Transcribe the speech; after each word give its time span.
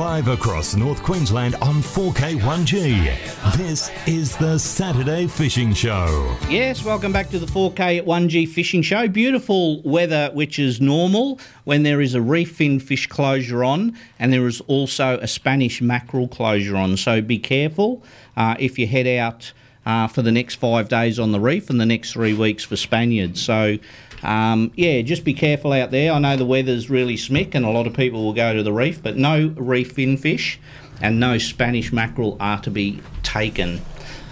Live 0.00 0.28
across 0.28 0.74
North 0.74 1.02
Queensland 1.02 1.56
on 1.56 1.82
4K1G. 1.82 3.58
This 3.58 3.90
is 4.06 4.34
the 4.38 4.56
Saturday 4.56 5.26
Fishing 5.26 5.74
Show. 5.74 6.38
Yes, 6.48 6.82
welcome 6.82 7.12
back 7.12 7.28
to 7.28 7.38
the 7.38 7.44
4K1G 7.44 8.48
Fishing 8.48 8.80
Show. 8.80 9.08
Beautiful 9.08 9.82
weather, 9.82 10.30
which 10.32 10.58
is 10.58 10.80
normal 10.80 11.38
when 11.64 11.82
there 11.82 12.00
is 12.00 12.14
a 12.14 12.22
reef 12.22 12.52
fin 12.52 12.80
fish 12.80 13.08
closure 13.08 13.62
on, 13.62 13.94
and 14.18 14.32
there 14.32 14.46
is 14.46 14.62
also 14.62 15.18
a 15.18 15.26
Spanish 15.26 15.82
mackerel 15.82 16.28
closure 16.28 16.78
on. 16.78 16.96
So 16.96 17.20
be 17.20 17.38
careful 17.38 18.02
uh, 18.38 18.56
if 18.58 18.78
you 18.78 18.86
head 18.86 19.06
out 19.06 19.52
uh, 19.84 20.06
for 20.06 20.22
the 20.22 20.32
next 20.32 20.54
five 20.54 20.88
days 20.88 21.18
on 21.18 21.32
the 21.32 21.40
reef 21.40 21.68
and 21.68 21.78
the 21.78 21.84
next 21.84 22.12
three 22.12 22.32
weeks 22.32 22.64
for 22.64 22.76
Spaniards. 22.76 23.42
So 23.42 23.76
um, 24.22 24.72
yeah, 24.74 25.02
just 25.02 25.24
be 25.24 25.34
careful 25.34 25.72
out 25.72 25.90
there. 25.90 26.12
I 26.12 26.18
know 26.18 26.36
the 26.36 26.44
weather's 26.46 26.90
really 26.90 27.16
smick 27.16 27.54
and 27.54 27.64
a 27.64 27.70
lot 27.70 27.86
of 27.86 27.94
people 27.94 28.24
will 28.24 28.32
go 28.32 28.54
to 28.54 28.62
the 28.62 28.72
reef, 28.72 29.02
but 29.02 29.16
no 29.16 29.54
reef 29.56 29.92
fin 29.92 30.16
fish 30.16 30.58
and 31.00 31.18
no 31.18 31.38
Spanish 31.38 31.92
mackerel 31.92 32.36
are 32.40 32.60
to 32.62 32.70
be 32.70 33.00
taken 33.22 33.80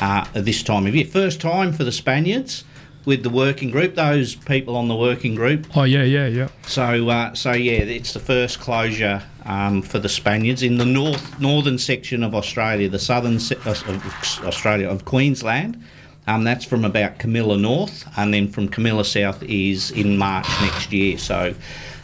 uh, 0.00 0.26
this 0.34 0.62
time 0.62 0.86
of 0.86 0.94
year. 0.94 1.06
First 1.06 1.40
time 1.40 1.72
for 1.72 1.84
the 1.84 1.92
Spaniards 1.92 2.64
with 3.04 3.22
the 3.22 3.30
working 3.30 3.70
group, 3.70 3.94
those 3.94 4.34
people 4.34 4.76
on 4.76 4.88
the 4.88 4.94
working 4.94 5.34
group. 5.34 5.66
Oh 5.74 5.84
yeah, 5.84 6.02
yeah, 6.02 6.26
yeah. 6.26 6.48
So, 6.66 7.08
uh, 7.08 7.34
so 7.34 7.52
yeah, 7.52 7.78
it's 7.78 8.12
the 8.12 8.20
first 8.20 8.60
closure 8.60 9.22
um, 9.46 9.80
for 9.80 9.98
the 9.98 10.10
Spaniards 10.10 10.62
in 10.62 10.76
the 10.76 10.84
north 10.84 11.40
northern 11.40 11.78
section 11.78 12.22
of 12.22 12.34
Australia, 12.34 12.88
the 12.88 12.98
southern 12.98 13.38
se- 13.40 13.56
uh, 13.64 13.70
of 13.70 14.44
Australia 14.44 14.88
of 14.88 15.06
Queensland. 15.06 15.82
Um, 16.28 16.44
that's 16.44 16.66
from 16.66 16.84
about 16.84 17.18
Carmila 17.18 17.58
North, 17.58 18.06
and 18.18 18.34
then 18.34 18.48
from 18.48 18.68
Carmila 18.68 19.06
South 19.06 19.42
is 19.44 19.90
in 19.90 20.18
March 20.18 20.46
next 20.60 20.92
year. 20.92 21.16
So, 21.16 21.54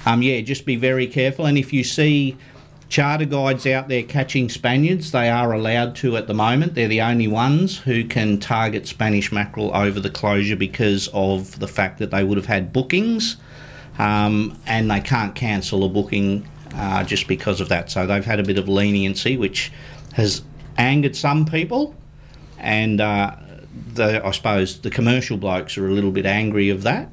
um, 0.07 0.23
yeah, 0.23 0.41
just 0.41 0.65
be 0.65 0.77
very 0.77 1.07
careful. 1.07 1.45
And 1.45 1.59
if 1.59 1.75
you 1.75 1.85
see 1.85 2.35
charter 2.89 3.27
guides 3.27 3.67
out 3.67 3.89
there 3.89 4.03
catching 4.03 4.49
Spaniards, 4.49 5.13
they 5.13 5.29
are 5.29 5.53
allowed 5.53 5.95
to 5.97 6.17
at 6.17 6.27
the 6.27 6.33
moment. 6.33 6.75
They're 6.75 6.89
the 6.89 7.03
only 7.03 7.29
ones 7.29 7.77
who 7.77 8.03
can 8.03 8.41
target 8.41 8.87
Spanish 8.87 9.31
mackerel 9.31 9.71
over 9.77 10.01
the 10.01 10.09
closure 10.09 10.57
because 10.57 11.11
of 11.13 11.59
the 11.61 11.69
fact 11.69 11.99
that 11.99 12.11
they 12.11 12.25
would 12.25 12.39
have 12.39 12.47
had 12.47 12.73
bookings, 12.73 13.37
um, 13.99 14.59
and 14.67 14.91
they 14.91 15.01
can't 15.01 15.35
cancel 15.35 15.85
a 15.85 15.89
booking 15.91 16.49
uh, 16.77 17.05
just 17.05 17.29
because 17.29 17.61
of 17.61 17.69
that. 17.69 17.91
So 17.91 18.07
they've 18.07 18.25
had 18.25 18.41
a 18.41 18.45
bit 18.45 18.57
of 18.57 18.71
leniency, 18.71 19.37
which 19.37 19.71
has 20.15 20.41
angered 20.79 21.15
some 21.15 21.45
people, 21.45 21.95
and. 22.59 23.03
Uh, 23.03 23.37
the, 23.95 24.25
I 24.25 24.31
suppose 24.33 24.81
the 24.81 24.91
commercial 24.91 25.37
blokes 25.37 25.77
are 25.79 25.87
a 25.87 25.91
little 25.91 26.11
bit 26.13 26.27
angry 26.27 26.71
of 26.71 26.83
that. 26.83 27.09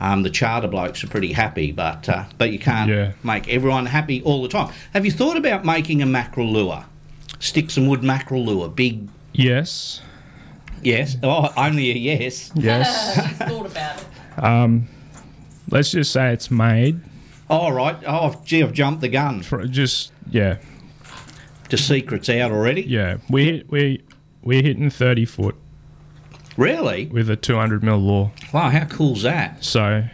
Um, 0.00 0.22
the 0.22 0.30
charter 0.30 0.68
blokes 0.68 1.02
are 1.04 1.06
pretty 1.08 1.32
happy, 1.32 1.72
but 1.72 2.06
uh, 2.08 2.24
but 2.36 2.50
you 2.52 2.58
can't 2.58 2.90
Yeah. 2.90 3.12
make 3.22 3.48
everyone 3.48 3.86
happy 3.86 4.20
all 4.22 4.42
the 4.42 4.48
time. 4.48 4.72
Have 4.92 5.04
you 5.06 5.10
thought 5.10 5.36
about 5.38 5.64
making 5.64 6.02
a 6.02 6.06
mackerel 6.06 6.52
lure, 6.52 6.84
sticks 7.38 7.76
and 7.78 7.88
wood 7.88 8.02
mackerel 8.02 8.44
lure? 8.44 8.68
Big 8.68 9.08
Yes, 9.32 10.02
yes, 10.82 11.16
oh 11.22 11.50
only 11.56 11.90
a 11.90 11.94
yes. 11.94 12.52
yes. 12.56 13.36
thought 13.38 13.66
about 13.66 14.00
it. 14.02 14.44
um, 14.44 14.88
let's 15.70 15.90
just 15.92 16.12
say 16.12 16.30
it's 16.32 16.50
made 16.50 17.00
All 17.48 17.72
right. 17.72 17.96
Oh 18.06 18.40
gee, 18.44 18.62
I've 18.62 18.72
jumped 18.74 19.00
the 19.00 19.08
gun. 19.08 19.42
for 19.42 19.66
just 19.66 20.12
yeah, 20.30 20.58
The 21.70 21.78
secret's 21.78 22.28
out 22.28 22.50
already. 22.52 22.82
yeah. 22.82 23.16
We 23.30 23.64
we 23.68 24.02
we're 24.42 24.62
hitting 24.62 24.90
thirty 24.90 25.24
foot 25.24 25.56
Really? 26.56 27.06
with 27.06 27.28
a 27.30 27.36
two 27.36 27.56
hundred 27.56 27.82
mil 27.82 27.98
lure. 27.98 28.32
Wow, 28.52 28.70
how 28.70 28.84
cool's 28.86 29.22
that? 29.22 29.62
So 29.64 30.04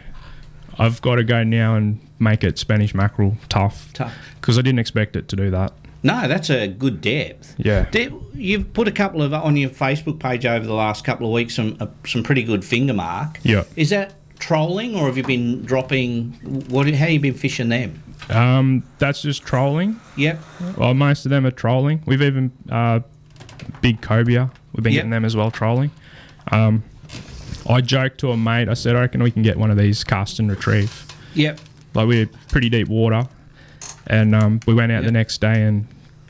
I've 0.77 1.01
got 1.01 1.15
to 1.15 1.23
go 1.23 1.43
now 1.43 1.75
and 1.75 1.99
make 2.19 2.43
it 2.43 2.57
Spanish 2.57 2.93
mackerel 2.95 3.37
tough 3.49 3.91
Tough. 3.93 4.13
because 4.39 4.57
I 4.57 4.61
didn't 4.61 4.79
expect 4.79 5.15
it 5.15 5.27
to 5.29 5.35
do 5.35 5.51
that. 5.51 5.73
No, 6.05 6.27
that's 6.27 6.49
a 6.49 6.67
good 6.67 6.99
depth. 6.99 7.55
Yeah. 7.57 7.89
You've 8.33 8.73
put 8.73 8.87
a 8.89 8.91
couple 8.91 9.21
of 9.21 9.33
on 9.33 9.55
your 9.55 9.69
Facebook 9.69 10.19
page 10.19 10.45
over 10.45 10.65
the 10.65 10.73
last 10.73 11.05
couple 11.05 11.25
of 11.27 11.31
weeks 11.33 11.55
some 11.55 11.77
uh, 11.79 11.87
some 12.05 12.23
pretty 12.23 12.43
good 12.43 12.65
finger 12.65 12.93
mark. 12.93 13.39
Yeah. 13.43 13.63
Is 13.77 13.89
that 13.91 14.15
trolling 14.39 14.95
or 14.95 15.05
have 15.05 15.15
you 15.15 15.23
been 15.23 15.63
dropping? 15.63 16.33
What? 16.69 16.89
How 16.93 17.05
you 17.07 17.19
been 17.21 17.33
fishing 17.35 17.69
them? 17.69 18.03
Um, 18.29 18.83
that's 18.99 19.21
just 19.21 19.43
trolling. 19.43 19.99
Yep. 20.17 20.41
Well, 20.77 20.93
most 20.93 21.25
of 21.25 21.29
them 21.29 21.45
are 21.45 21.51
trolling. 21.51 22.03
We've 22.05 22.21
even 22.21 22.51
uh, 22.69 22.99
big 23.81 24.01
cobia. 24.01 24.51
We've 24.73 24.83
been 24.83 24.93
Yep. 24.93 24.99
getting 24.99 25.11
them 25.11 25.23
as 25.25 25.35
well 25.37 25.51
trolling. 25.51 25.91
Um, 26.51 26.83
I 27.69 27.81
joked 27.81 28.19
to 28.19 28.31
a 28.31 28.37
mate. 28.37 28.67
I 28.67 28.73
said, 28.73 28.95
I 28.95 29.01
reckon 29.01 29.23
we 29.23 29.31
can 29.31 29.41
get 29.43 29.57
one 29.57 29.71
of 29.71 29.77
these 29.77 30.03
cast 30.03 30.39
and 30.39 30.49
retrieve. 30.49 31.05
Yep. 31.33 31.59
Like 31.93 32.07
we're 32.07 32.29
pretty 32.49 32.69
deep 32.69 32.87
water, 32.87 33.27
and 34.07 34.35
um, 34.35 34.59
we 34.67 34.73
went 34.73 34.91
out 34.91 35.03
Yep. 35.03 35.05
the 35.05 35.11
next 35.11 35.41
day 35.41 35.61
and 35.63 35.87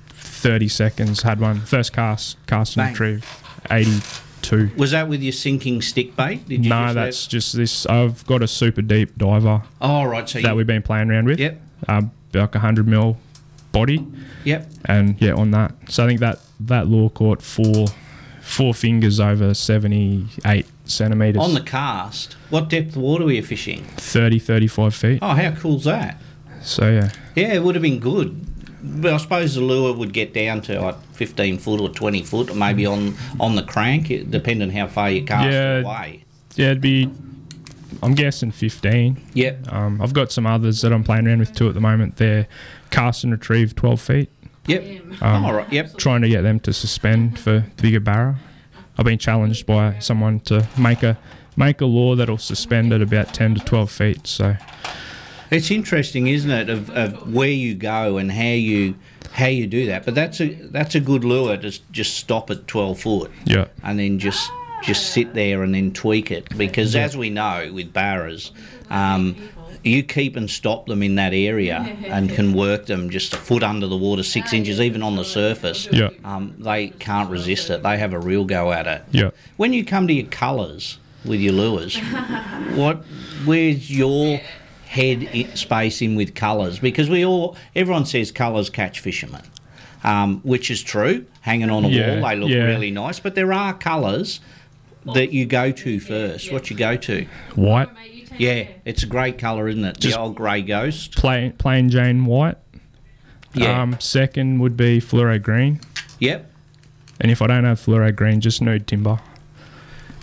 30 0.09 0.68
seconds 0.68 1.22
had 1.22 1.40
one 1.40 1.62
first 1.62 1.94
cast 1.94 2.38
cast 2.47 2.75
and 2.75 2.84
Bang. 2.84 2.91
retrieve 2.94 3.44
82. 3.72 4.72
Was 4.78 4.91
that 4.91 5.07
with 5.07 5.22
your 5.22 5.31
sinking 5.31 5.81
stick 5.81 6.16
bait? 6.18 6.47
Did 6.47 6.66
you 6.66 6.69
No, 6.69 6.94
that's 6.94 7.28
just 7.28 7.56
this. 7.56 7.85
I've 7.85 8.25
got 8.28 8.44
a 8.44 8.47
super 8.47 8.81
deep 8.81 9.18
diver 9.18 9.63
Oh 9.79 10.03
right. 10.03 10.28
So 10.28 10.41
that 10.41 10.50
you... 10.50 10.56
we've 10.56 10.68
been 10.68 10.81
playing 10.81 11.09
around 11.09 11.25
with. 11.28 11.40
Yep. 11.40 11.62
Um, 11.88 12.12
like 12.34 12.56
a 12.56 12.59
hundred 12.59 12.88
mil 12.88 13.18
body. 13.72 14.06
Yep. 14.44 14.69
and 14.85 15.22
yeah, 15.22 15.34
on 15.34 15.52
that. 15.52 15.73
So 15.88 16.03
I 16.03 16.07
think 16.07 16.19
that 16.19 16.40
that 16.59 16.88
lure 16.88 17.09
caught 17.09 17.41
four 17.41 17.88
four 18.43 18.73
fingers 18.73 19.19
over 19.19 19.53
78 19.53 20.65
centimeters, 20.85 21.41
On 21.41 21.53
the 21.53 21.61
cast. 21.61 22.33
What 22.49 22.69
depth 22.69 22.89
of 22.95 22.97
water 22.97 23.25
were 23.25 23.31
you 23.31 23.41
fishing? 23.43 23.83
30, 23.97 24.37
35 24.39 24.93
feet. 24.93 25.19
Oh, 25.21 25.29
how 25.33 25.51
cool's 25.51 25.85
that? 25.85 26.17
So 26.61 26.89
yeah, 26.91 27.09
Yeah, 27.35 27.53
it 27.53 27.63
would 27.63 27.75
have 27.75 27.81
been 27.81 27.99
good. 27.99 28.45
But 28.85 29.13
I 29.13 29.17
suppose 29.17 29.55
the 29.55 29.61
lure 29.61 29.93
would 29.93 30.11
get 30.11 30.33
down 30.33 30.61
to 30.63 30.79
like 30.81 31.01
15 31.13 31.57
foot 31.57 31.79
or 31.79 31.87
20 31.89 32.21
foot, 32.23 32.49
or 32.51 32.55
maybe 32.55 32.85
on 32.85 33.15
on 33.39 33.55
the 33.55 33.63
crank, 33.63 34.07
depending 34.29 34.71
how 34.71 34.87
far 34.87 35.09
you 35.09 35.23
cast 35.23 35.45
Yeah. 35.51 35.77
it 35.79 35.85
away. 35.85 36.23
yeah, 36.55 36.65
it'd 36.67 36.81
be. 36.81 37.09
I'm 38.01 38.13
guessing 38.15 38.51
15. 38.51 39.17
Yep. 39.35 39.71
Um, 39.71 40.01
I've 40.01 40.13
got 40.13 40.31
some 40.33 40.45
others 40.45 40.81
that 40.81 40.91
I'm 40.91 41.03
playing 41.03 41.27
around 41.27 41.39
with 41.39 41.55
too 41.55 41.69
at 41.69 41.75
the 41.75 41.79
moment. 41.79 42.17
They're 42.17 42.47
cast 42.89 43.23
and 43.23 43.31
retrieve 43.31 43.73
12 43.75 44.01
feet. 44.01 44.29
Yep. 44.68 45.22
Um, 45.22 45.46
All 45.46 45.53
right. 45.53 45.72
Yep. 45.72 45.97
Trying 45.97 46.22
to 46.22 46.29
get 46.29 46.41
them 46.41 46.59
to 46.62 46.74
suspend 46.74 47.40
for 47.40 47.66
bigger 47.81 48.00
barra. 48.00 48.38
I've 48.97 49.06
been 49.06 49.18
challenged 49.18 49.66
by 49.66 50.00
someone 50.00 50.40
to 50.41 50.68
make 50.78 51.03
a 51.03 51.18
make 51.56 51.81
a 51.81 51.85
lure 51.85 52.16
that'll 52.16 52.38
suspend 52.38 52.94
at 52.94 53.02
about 53.02 53.34
10 53.34 53.56
to 53.56 53.62
12 53.66 53.91
feet. 53.91 54.28
So 54.28 54.56
It's 55.52 55.69
interesting, 55.69 56.28
isn't 56.28 56.50
it, 56.50 56.69
of, 56.69 56.90
of 56.91 57.31
where 57.34 57.50
you 57.50 57.75
go 57.75 58.18
and 58.18 58.31
how 58.31 58.44
you 58.44 58.96
how 59.31 59.47
you 59.47 59.68
do 59.68 59.88
that. 59.88 60.06
But 60.06 60.16
that's 60.16 60.40
a 60.40 60.53
that's 60.53 60.96
a 60.96 61.00
good 61.00 61.23
lure 61.23 61.57
to 61.57 61.79
just 61.91 62.16
stop 62.16 62.50
at 62.52 62.68
12 62.68 63.00
foot 63.00 63.31
yeah, 63.46 63.68
and 63.84 64.00
then 64.00 64.19
just 64.19 64.50
just 64.84 65.12
sit 65.12 65.34
there 65.34 65.63
and 65.63 65.73
then 65.73 65.91
tweak 65.94 66.29
it 66.29 66.56
because 66.57 66.96
as 66.96 67.16
we 67.16 67.29
know 67.29 67.72
with 67.73 67.94
barras, 67.94 68.52
um, 68.90 69.35
you 69.83 70.03
keep 70.03 70.35
and 70.35 70.49
stop 70.49 70.85
them 70.88 71.03
in 71.03 71.16
that 71.16 71.33
area 71.33 71.79
and 72.05 72.29
can 72.29 72.53
work 72.53 72.85
them 72.85 73.09
just 73.09 73.33
a 73.33 73.38
foot 73.38 73.63
under 73.63 73.88
the 73.88 73.97
water, 73.97 74.23
six 74.23 74.53
inches, 74.53 74.79
even 74.79 75.03
on 75.03 75.16
the 75.16 75.25
surface. 75.25 75.88
Yeah. 75.91 76.09
Um, 76.23 76.55
they 76.59 76.89
can't 76.89 77.29
resist 77.29 77.69
it. 77.69 77.83
They 77.83 77.97
have 77.97 78.13
a 78.13 78.19
real 78.19 78.45
go 78.45 78.72
at 78.72 78.88
it. 78.88 79.03
yeah. 79.11 79.31
When 79.57 79.73
you 79.73 79.83
come 79.85 80.07
to 80.07 80.13
your 80.13 80.27
colours 80.27 80.97
with 81.25 81.39
your 81.39 81.53
lures, 81.53 81.97
what 82.75 83.03
where's 83.45 83.89
your 83.91 84.39
head 84.88 85.27
i 85.33 85.43
space 85.55 86.01
in 86.01 86.16
with 86.16 86.35
colours? 86.35 86.79
Because 86.79 87.09
we 87.09 87.25
all 87.25 87.55
everyone 87.75 88.05
says 88.05 88.31
colours 88.31 88.69
catch 88.69 88.99
fishermen, 88.99 89.41
um, 90.03 90.39
which 90.41 90.69
is 90.72 90.81
true. 90.83 91.25
Hanging 91.41 91.69
on 91.69 91.83
a 91.83 91.89
Yeah, 91.89 92.19
wall, 92.22 92.29
they 92.29 92.35
look 92.38 92.49
yeah. 92.49 92.63
really 92.66 92.91
nice, 92.91 93.19
but 93.19 93.35
there 93.35 93.51
are 93.51 93.73
colours 93.73 94.39
that 95.13 95.33
you 95.33 95.45
go 95.45 95.72
to 95.72 95.99
first. 95.99 96.51
What 96.53 96.69
you 96.69 96.77
go 96.77 96.95
to? 96.95 97.25
White, 97.55 97.89
Yeah, 98.38 98.67
it's 98.85 99.03
a 99.03 99.07
great 99.07 99.38
colour, 99.38 99.67
isn't 99.67 99.83
it? 99.85 99.99
Just- 99.99 100.16
the 100.16 100.21
old 100.21 100.35
grey 100.35 100.61
ghost. 100.61 101.16
plain 101.16 101.52
plain 101.53 101.90
Jane 101.90 102.25
white. 102.25 102.58
Yeah. 103.53 103.81
Um, 103.81 103.97
second 103.99 104.59
would 104.59 104.75
be 104.75 104.99
fluoro 104.99 105.40
green, 105.41 105.79
yep. 106.19 106.49
and 107.22 107.29
if 107.31 107.40
I 107.41 107.47
don't 107.47 107.66
have 107.66 107.79
fluoro 107.79 108.16
green, 108.16 108.41
just 108.41 108.61
nude 108.63 108.87
timber. 108.87 109.19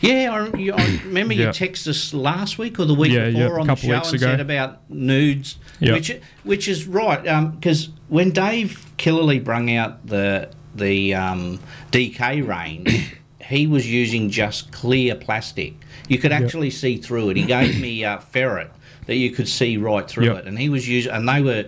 Yeah, 0.00 0.32
I, 0.52 0.56
you- 0.56 0.72
I 0.74 1.00
remember 1.04 1.34
you 1.34 1.44
Yeah. 1.44 1.50
texted 1.50 1.88
us 1.88 2.12
last 2.12 2.58
week 2.58 2.80
or 2.80 2.86
the 2.86 2.94
week 2.94 3.12
Yeah, 3.12 3.30
before 3.30 3.58
a 3.58 3.60
on 3.60 3.66
the 3.68 3.76
show 3.76 3.92
and 3.92 4.04
ago. 4.06 4.16
said 4.18 4.40
about 4.40 4.90
nudes, 4.90 5.56
Yeah. 5.78 5.92
which 5.92 6.10
which 6.42 6.66
is 6.66 6.86
right 6.88 7.22
because 7.54 7.90
when 8.08 8.30
Dave 8.30 8.84
Killerley 8.98 9.42
brung 9.44 9.70
out 9.76 10.06
the 10.06 10.48
the 10.74 11.14
um, 11.14 11.60
DK 11.92 12.44
range, 12.46 13.14
he 13.42 13.66
was 13.66 13.90
using 13.90 14.30
just 14.30 14.70
clear 14.72 15.14
plastic. 15.14 15.74
You 16.08 16.18
could 16.18 16.32
actually 16.32 16.70
see 16.70 16.96
through 16.96 17.30
it. 17.30 17.36
He 17.36 17.44
gave 17.44 17.80
me 17.80 18.04
uh, 18.04 18.18
ferret 18.18 18.70
that 19.06 19.16
you 19.16 19.30
could 19.30 19.48
see 19.48 19.76
right 19.76 20.08
through 20.08 20.26
Yeah. 20.26 20.36
it, 20.38 20.46
and 20.46 20.58
he 20.58 20.68
was 20.68 20.88
using, 20.88 21.12
and 21.12 21.28
they 21.28 21.40
were 21.42 21.64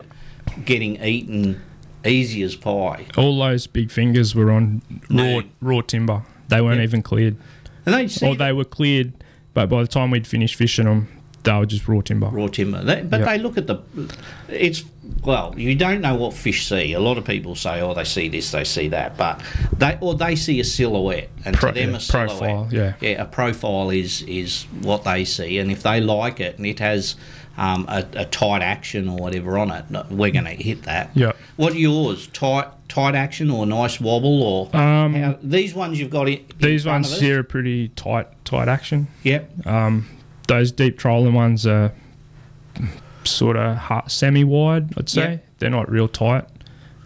getting 0.64 1.02
eaten 1.02 1.60
easy 2.04 2.42
as 2.42 2.56
pie. 2.56 3.06
All 3.16 3.38
those 3.38 3.66
big 3.66 3.90
fingers 3.90 4.34
were 4.34 4.50
on 4.50 4.82
raw 5.10 5.16
Nude. 5.22 5.50
raw 5.60 5.80
timber. 5.80 6.22
They 6.48 6.60
weren't 6.60 6.78
Yeah. 6.78 6.84
even 6.84 7.02
cleared, 7.02 7.36
And 7.86 7.94
they 7.94 8.26
or 8.26 8.34
they 8.36 8.52
were 8.52 8.64
cleared, 8.64 9.12
but 9.54 9.68
by 9.68 9.80
the 9.82 9.88
time 9.88 10.10
we'd 10.10 10.26
finished 10.26 10.54
fishing 10.56 10.84
them, 10.84 11.08
they 11.44 11.52
were 11.52 11.66
just 11.66 11.88
raw 11.88 12.00
timber. 12.00 12.26
raw 12.28 12.48
timber. 12.48 12.82
They, 12.84 13.02
but 13.02 13.20
Yep. 13.20 13.28
they 13.28 13.38
look 13.38 13.56
at 13.58 13.66
the. 13.66 13.78
It's 14.48 14.84
well, 15.24 15.54
you 15.56 15.74
don't 15.74 16.00
know 16.00 16.14
what 16.14 16.32
fish 16.32 16.68
see. 16.68 16.92
A 16.92 17.00
lot 17.00 17.18
of 17.18 17.24
people 17.24 17.54
say, 17.54 17.80
"Oh, 17.80 17.92
they 17.94 18.04
see 18.04 18.28
this, 18.28 18.50
they 18.52 18.64
see 18.64 18.88
that," 18.88 19.16
but 19.16 19.40
they 19.76 19.98
or 20.00 20.14
they 20.14 20.36
see 20.36 20.60
a 20.60 20.64
silhouette, 20.64 21.28
and 21.44 21.56
Pro- 21.56 21.70
to 21.72 21.80
them, 21.80 21.90
yeah, 21.90 21.96
a 21.96 22.00
silhouette, 22.00 22.38
profile, 22.38 22.68
yeah. 22.70 22.92
yeah, 23.00 23.22
a 23.22 23.24
profile 23.24 23.90
is 23.90 24.22
is 24.22 24.64
what 24.80 25.04
they 25.04 25.24
see, 25.24 25.58
and 25.58 25.70
if 25.70 25.82
they 25.82 26.00
like 26.00 26.40
it 26.40 26.56
and 26.58 26.66
it 26.66 26.78
has. 26.78 27.16
Um, 27.54 27.84
a, 27.86 28.06
a 28.14 28.24
tight 28.24 28.62
action 28.62 29.10
or 29.10 29.18
whatever 29.18 29.58
on 29.58 29.70
it, 29.70 29.84
we're 30.10 30.30
going 30.30 30.46
to 30.46 30.52
hit 30.52 30.84
that. 30.84 31.10
Yeah. 31.12 31.32
What 31.56 31.74
are 31.74 31.78
yours? 31.78 32.26
Tight, 32.28 32.68
tight 32.88 33.14
action 33.14 33.50
or 33.50 33.66
nice 33.66 34.00
wobble 34.00 34.42
or 34.42 34.74
Um, 34.74 35.12
how, 35.12 35.36
these 35.42 35.74
ones 35.74 36.00
you've 36.00 36.08
got? 36.08 36.30
In, 36.30 36.38
in 36.38 36.44
These 36.58 36.86
ones 36.86 37.20
here 37.20 37.40
are 37.40 37.42
pretty 37.42 37.88
tight, 37.88 38.26
tight 38.46 38.68
action. 38.68 39.06
Yep. 39.24 39.66
Um, 39.66 40.08
those 40.48 40.72
deep 40.72 40.96
trolling 40.96 41.34
ones 41.34 41.66
are 41.66 41.92
sort 43.24 43.56
of 43.56 44.10
semi 44.10 44.44
wide, 44.44 44.96
I'd 44.98 45.08
say. 45.08 45.30
Yeah. 45.32 45.38
They're 45.58 45.70
not 45.70 45.90
real 45.90 46.08
tight. 46.08 46.44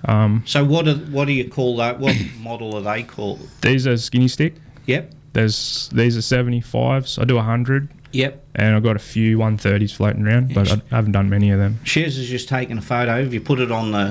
Um, 0.04 0.42
so 0.46 0.64
what? 0.64 0.86
Are, 0.88 0.94
what 0.94 1.26
do 1.26 1.32
you 1.32 1.48
call 1.48 1.76
that? 1.78 1.98
What 1.98 2.16
model 2.40 2.74
are 2.76 2.82
they 2.82 3.02
called? 3.02 3.40
These 3.62 3.86
are 3.86 3.96
skinny 3.96 4.28
stick. 4.28 4.54
Yep. 4.86 5.12
There's 5.32 5.88
these 5.92 6.16
are 6.16 6.20
75s. 6.20 7.20
I 7.20 7.24
do 7.24 7.34
100, 7.34 7.88
Yep. 8.12 8.44
and 8.54 8.74
I've 8.76 8.82
got 8.82 8.96
a 8.96 9.00
few 9.00 9.36
130s 9.38 9.94
floating 9.94 10.26
around, 10.26 10.54
but 10.54 10.70
I 10.72 10.80
haven't 10.94 11.12
done 11.12 11.28
many 11.28 11.50
of 11.50 11.58
them. 11.58 11.80
Shez 11.84 12.04
has 12.04 12.26
just 12.28 12.48
taken 12.48 12.78
a 12.78 12.82
photo. 12.82 13.22
Have 13.22 13.34
you 13.34 13.40
put 13.42 13.58
it 13.60 13.70
on 13.70 13.90
the 13.92 14.04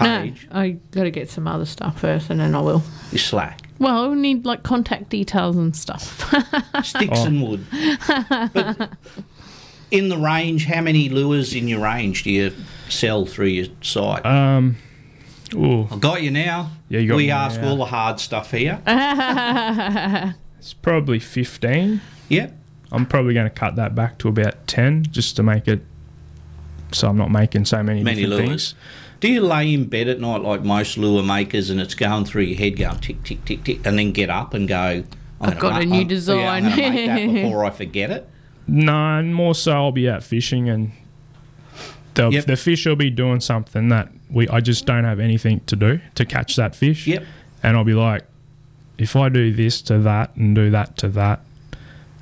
No, 0.00 0.22
page? 0.22 0.48
I 0.50 0.70
got 0.90 1.04
to 1.04 1.10
get 1.12 1.30
some 1.30 1.46
other 1.46 1.66
stuff 1.66 2.00
first, 2.00 2.30
and 2.30 2.40
then 2.40 2.54
I 2.56 2.60
will. 2.60 2.82
You 3.12 3.18
slack. 3.18 3.60
Well, 3.78 4.10
I 4.10 4.14
need 4.14 4.44
like 4.44 4.64
contact 4.64 5.10
details 5.10 5.56
and 5.56 5.76
stuff. 5.76 6.28
Sticks 6.84 7.18
Oh. 7.20 7.26
and 7.26 7.42
wood. 7.42 7.64
but 8.52 8.90
in 9.90 10.08
the 10.08 10.18
range, 10.18 10.66
how 10.66 10.80
many 10.80 11.08
lures 11.08 11.54
in 11.54 11.68
your 11.68 11.80
range 11.80 12.22
do 12.24 12.30
you 12.30 12.52
sell 12.88 13.24
through 13.26 13.46
your 13.46 13.66
site? 13.82 14.24
Um, 14.26 14.76
ooh, 15.54 15.88
I've 15.90 16.00
got 16.00 16.22
you 16.22 16.30
now. 16.30 16.70
Yeah, 16.88 17.00
you 17.00 17.08
got 17.08 17.16
we 17.16 17.24
me 17.26 17.30
ask 17.30 17.60
now. 17.60 17.68
all 17.70 17.76
the 17.76 17.84
hard 17.86 18.20
stuff 18.20 18.50
here. 18.50 18.80
it's 20.58 20.74
probably 20.74 21.18
15. 21.18 22.00
yep. 22.28 22.54
I'm 22.90 23.04
probably 23.04 23.34
going 23.34 23.44
to 23.46 23.54
cut 23.54 23.76
that 23.76 23.94
back 23.94 24.16
to 24.18 24.28
about 24.28 24.66
10 24.66 25.04
just 25.10 25.36
to 25.36 25.42
make 25.42 25.68
it 25.68 25.82
so 26.90 27.06
I'm 27.06 27.18
not 27.18 27.30
making 27.30 27.66
so 27.66 27.82
many, 27.82 28.02
Many 28.02 28.22
different 28.22 28.46
lures. 28.48 28.72
things. 28.72 28.74
Do 29.20 29.30
you 29.30 29.42
lay 29.42 29.74
in 29.74 29.84
bed 29.90 30.08
at 30.08 30.20
night 30.20 30.40
like 30.40 30.62
most 30.62 30.96
lure 30.96 31.22
makers 31.22 31.68
and 31.68 31.80
it's 31.82 31.94
going 31.94 32.24
through 32.24 32.44
your 32.44 32.56
head 32.58 32.76
going 32.78 32.98
tick, 33.00 33.22
tick, 33.24 33.44
tick, 33.44 33.62
tick, 33.64 33.84
and 33.86 33.98
then 33.98 34.12
get 34.12 34.30
up 34.30 34.54
and 34.54 34.66
go, 34.66 35.04
I'm 35.38 35.50
I've 35.50 35.58
gonna 35.58 35.74
got 35.74 35.82
a 35.82 35.84
new 35.84 35.96
I'm- 35.96 35.98
yeah, 35.98 36.00
I'm 36.00 36.08
design. 36.08 36.62
gonna 36.62 36.76
make 36.76 37.06
that 37.08 37.26
before 37.42 37.64
I 37.66 37.70
forget 37.70 38.10
it. 38.10 38.30
No, 38.68 39.18
and 39.18 39.34
more 39.34 39.54
so 39.54 39.72
I'll 39.72 39.92
be 39.92 40.08
out 40.08 40.22
fishing 40.22 40.68
and 40.68 40.92
the, 42.14 42.28
Yep. 42.30 42.44
the 42.46 42.56
fish 42.56 42.84
will 42.86 42.96
be 42.96 43.10
doing 43.10 43.40
something 43.40 43.88
that 43.88 44.08
we 44.30 44.48
I 44.48 44.60
just 44.60 44.84
don't 44.86 45.04
have 45.04 45.20
anything 45.20 45.60
to 45.66 45.76
do 45.76 46.00
to 46.16 46.24
catch 46.26 46.56
that 46.56 46.74
fish. 46.76 47.06
Yep. 47.06 47.24
And 47.62 47.76
I'll 47.76 47.84
be 47.84 47.94
like, 47.94 48.24
if 48.98 49.16
I 49.16 49.28
do 49.28 49.52
this 49.52 49.80
to 49.82 49.98
that 50.00 50.34
and 50.36 50.54
do 50.54 50.70
that 50.70 50.96
to 50.98 51.08
that, 51.10 51.40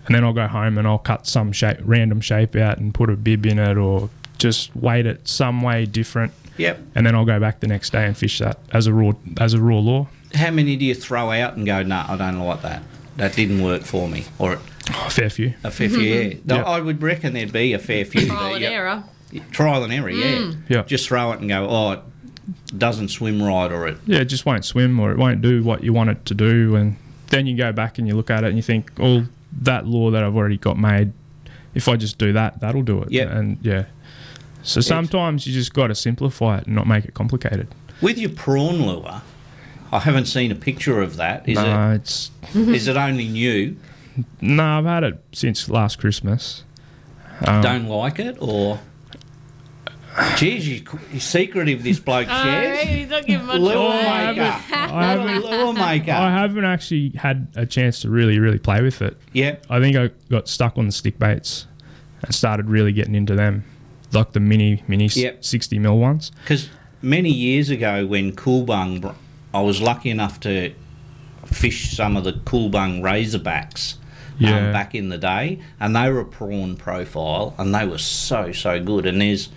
and 0.06 0.14
then 0.14 0.22
I'll 0.22 0.32
go 0.32 0.46
home 0.46 0.78
and 0.78 0.86
I'll 0.86 0.98
cut 0.98 1.26
some 1.26 1.50
shape, 1.50 1.78
random 1.82 2.20
shape 2.20 2.54
out 2.56 2.78
and 2.78 2.94
put 2.94 3.10
a 3.10 3.16
bib 3.16 3.44
in 3.44 3.58
it 3.58 3.76
or 3.76 4.08
just 4.38 4.74
weight 4.76 5.06
it 5.06 5.26
some 5.26 5.62
way 5.62 5.84
different, 5.86 6.32
Yep. 6.58 6.78
and 6.94 7.06
then 7.06 7.14
I'll 7.14 7.24
go 7.24 7.40
back 7.40 7.58
the 7.60 7.66
next 7.66 7.90
day 7.90 8.04
and 8.06 8.16
fish 8.16 8.38
that 8.38 8.58
as 8.72 8.86
a 8.86 8.92
raw 8.92 9.12
as 9.40 9.54
a 9.54 9.60
raw 9.60 9.78
lure. 9.78 10.08
How 10.34 10.50
many 10.50 10.76
do 10.76 10.84
you 10.84 10.94
throw 10.94 11.30
out 11.32 11.56
and 11.56 11.64
go, 11.66 11.82
no, 11.82 12.04
I 12.06 12.16
don't 12.16 12.38
like 12.38 12.62
that. 12.62 12.82
That 13.16 13.34
didn't 13.34 13.62
work 13.62 13.82
for 13.82 14.06
me. 14.08 14.26
Or 14.38 14.58
Oh, 14.92 15.08
fair 15.10 15.30
few. 15.30 15.54
a 15.64 15.70
fair 15.70 15.88
few, 15.88 15.98
yeah. 16.00 16.22
Mm-hmm. 16.22 16.48
No, 16.48 16.56
I 16.58 16.80
would 16.80 17.02
reckon 17.02 17.32
there'd 17.32 17.52
be 17.52 17.72
a 17.72 17.78
fair 17.78 18.04
few. 18.04 18.26
Trial 18.26 18.54
and 18.54 18.62
yeah. 18.62 18.70
error. 18.70 19.04
Trial 19.50 19.82
and 19.84 19.92
error, 19.92 20.10
yeah. 20.10 20.36
Mm. 20.36 20.58
Yeah. 20.68 20.82
Just 20.82 21.08
throw 21.08 21.32
it 21.32 21.40
and 21.40 21.48
go, 21.48 21.66
oh, 21.68 21.92
it 21.92 22.78
doesn't 22.78 23.08
swim 23.08 23.42
right 23.42 23.70
or 23.72 23.88
it. 23.88 23.98
yeah, 24.06 24.20
it 24.20 24.26
just 24.26 24.46
won't 24.46 24.64
swim 24.64 24.98
or 25.00 25.10
it 25.10 25.18
won't 25.18 25.42
do 25.42 25.62
what 25.64 25.82
you 25.82 25.92
want 25.92 26.10
it 26.10 26.24
to 26.26 26.34
do. 26.34 26.76
And 26.76 26.96
then 27.28 27.46
you 27.46 27.56
go 27.56 27.72
back 27.72 27.98
and 27.98 28.06
you 28.06 28.14
look 28.14 28.30
at 28.30 28.44
it 28.44 28.48
and 28.48 28.56
you 28.56 28.62
think, 28.62 28.92
oh, 29.00 29.26
that 29.62 29.86
lure 29.86 30.10
that 30.12 30.22
I've 30.22 30.36
already 30.36 30.58
got 30.58 30.78
made, 30.78 31.12
if 31.74 31.88
I 31.88 31.96
just 31.96 32.18
do 32.18 32.32
that, 32.34 32.60
that'll 32.60 32.82
do 32.82 33.02
it. 33.02 33.10
Yep. 33.10 33.30
And 33.30 33.58
yeah. 33.62 33.86
So 34.62 34.80
sometimes 34.80 35.46
you 35.46 35.52
just 35.52 35.74
got 35.74 35.88
to 35.88 35.94
simplify 35.94 36.58
it 36.58 36.66
and 36.66 36.74
not 36.74 36.86
make 36.86 37.04
it 37.04 37.14
complicated. 37.14 37.68
With 38.00 38.18
your 38.18 38.30
prawn 38.30 38.84
lure, 38.84 39.22
I 39.92 40.00
haven't 40.00 40.26
seen 40.26 40.50
a 40.50 40.56
picture 40.56 41.00
of 41.00 41.16
that. 41.16 41.48
Is, 41.48 41.56
no, 41.56 41.92
it's 41.92 42.30
it, 42.54 42.68
is 42.68 42.88
it 42.88 42.96
only 42.96 43.28
new? 43.28 43.76
No, 44.40 44.64
I've 44.78 44.84
had 44.84 45.04
it 45.04 45.18
since 45.32 45.68
last 45.68 45.98
Christmas. 45.98 46.64
Um, 47.46 47.62
Don't 47.62 47.86
like 47.86 48.18
it 48.18 48.36
or. 48.40 48.80
Geez, 50.38 50.66
you, 50.66 50.82
you're 51.12 51.20
secretive, 51.20 51.82
this 51.82 52.00
bloke, 52.00 52.26
Oh, 52.26 52.32
Shez. 52.32 52.78
he's 52.84 53.08
not 53.10 53.26
giving 53.26 53.46
much 53.46 53.60
Lure 53.60 53.74
away. 53.74 54.28
maker. 54.34 54.40
I 54.72 55.02
haven't, 55.10 55.44
Lure 55.50 55.72
maker. 55.74 56.12
I 56.12 56.30
haven't 56.30 56.64
actually 56.64 57.10
had 57.10 57.48
a 57.54 57.66
chance 57.66 58.00
to 58.00 58.08
really, 58.08 58.38
really 58.38 58.58
play 58.58 58.80
with 58.80 59.02
it. 59.02 59.14
Yeah. 59.34 59.56
I 59.68 59.78
think 59.78 59.94
I 59.94 60.10
got 60.30 60.48
stuck 60.48 60.78
on 60.78 60.86
the 60.86 60.92
stick 60.92 61.18
baits 61.18 61.66
and 62.22 62.34
started 62.34 62.70
really 62.70 62.92
getting 62.92 63.14
into 63.14 63.34
them, 63.34 63.64
like 64.12 64.32
the 64.32 64.40
mini, 64.40 64.82
mini 64.88 65.08
Yep. 65.08 65.44
60 65.44 65.78
mil 65.78 65.98
ones. 65.98 66.32
Because 66.44 66.70
many 67.02 67.30
years 67.30 67.68
ago, 67.68 68.06
when 68.06 68.32
Coolbung, 68.32 69.02
br- 69.02 69.10
I 69.52 69.60
was 69.60 69.82
lucky 69.82 70.08
enough 70.08 70.40
to 70.40 70.72
fish 71.44 71.94
some 71.94 72.16
of 72.16 72.24
the 72.24 72.32
Coolbung 72.32 73.02
Razorbacks 73.02 73.96
Yeah. 74.38 74.66
um, 74.66 74.72
back 74.72 74.94
in 74.94 75.08
the 75.08 75.18
day, 75.18 75.60
and 75.80 75.94
they 75.96 76.10
were 76.10 76.20
a 76.20 76.24
prawn 76.24 76.76
profile, 76.76 77.54
and 77.58 77.74
they 77.74 77.86
were 77.86 77.98
so 77.98 78.52
so 78.52 78.82
good. 78.82 79.06
And 79.06 79.20
there's 79.20 79.48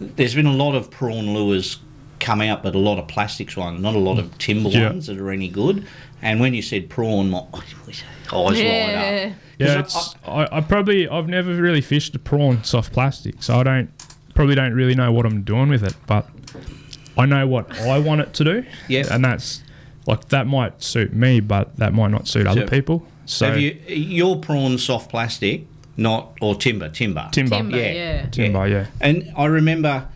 there's 0.00 0.34
been 0.34 0.46
a 0.46 0.52
lot 0.52 0.74
of 0.74 0.90
prawn 0.90 1.32
lures 1.34 1.78
come 2.18 2.40
out, 2.40 2.62
but 2.62 2.74
a 2.74 2.78
lot 2.78 2.98
of 2.98 3.06
plastics 3.08 3.56
ones, 3.56 3.80
not 3.80 3.94
a 3.94 3.98
lot 3.98 4.18
of 4.18 4.36
timber 4.38 4.70
Yeah. 4.70 4.88
ones 4.90 5.06
that 5.06 5.18
are 5.18 5.30
any 5.30 5.48
good. 5.48 5.86
And 6.22 6.40
when 6.40 6.54
you 6.54 6.62
said 6.62 6.88
prawn, 6.88 7.30
my 7.30 7.42
eyes 7.54 8.02
light 8.32 8.56
Yeah. 8.56 9.30
up. 9.32 9.38
Yeah, 9.58 9.82
'Cause 9.82 10.06
it's, 10.06 10.14
I, 10.26 10.48
I 10.52 10.60
probably 10.60 11.08
I've 11.08 11.28
never 11.28 11.54
really 11.54 11.80
fished 11.80 12.14
a 12.14 12.18
prawn 12.18 12.64
soft 12.64 12.92
plastic, 12.92 13.42
so 13.42 13.58
I 13.58 13.62
don't 13.62 13.90
probably 14.34 14.54
don't 14.54 14.74
really 14.74 14.94
know 14.94 15.12
what 15.12 15.24
I'm 15.24 15.42
doing 15.42 15.68
with 15.68 15.82
it, 15.84 15.94
but 16.06 16.28
I 17.16 17.24
know 17.26 17.46
what 17.46 17.70
I 17.80 17.98
want 17.98 18.20
it 18.22 18.34
to 18.34 18.44
do. 18.44 18.64
Yep. 18.88 19.06
and 19.10 19.24
that's 19.24 19.62
like 20.06 20.28
that 20.28 20.46
might 20.46 20.82
suit 20.82 21.14
me, 21.14 21.40
but 21.40 21.76
that 21.76 21.94
might 21.94 22.10
not 22.10 22.28
suit 22.28 22.46
other 22.46 22.62
So- 22.62 22.66
people. 22.68 23.06
So 23.26 23.46
Have 23.46 23.60
you 23.60 23.78
your 23.88 24.38
prawn 24.38 24.78
soft 24.78 25.10
plastic, 25.10 25.66
not 25.96 26.36
or 26.40 26.54
timber, 26.54 26.88
timber, 26.88 27.28
timber, 27.32 27.56
Timber, 27.56 27.76
Yeah. 27.76 27.92
yeah. 27.92 28.26
timber, 28.30 28.66
yeah. 28.66 28.86
And 29.00 29.32
I 29.36 29.46
remember 29.46 30.06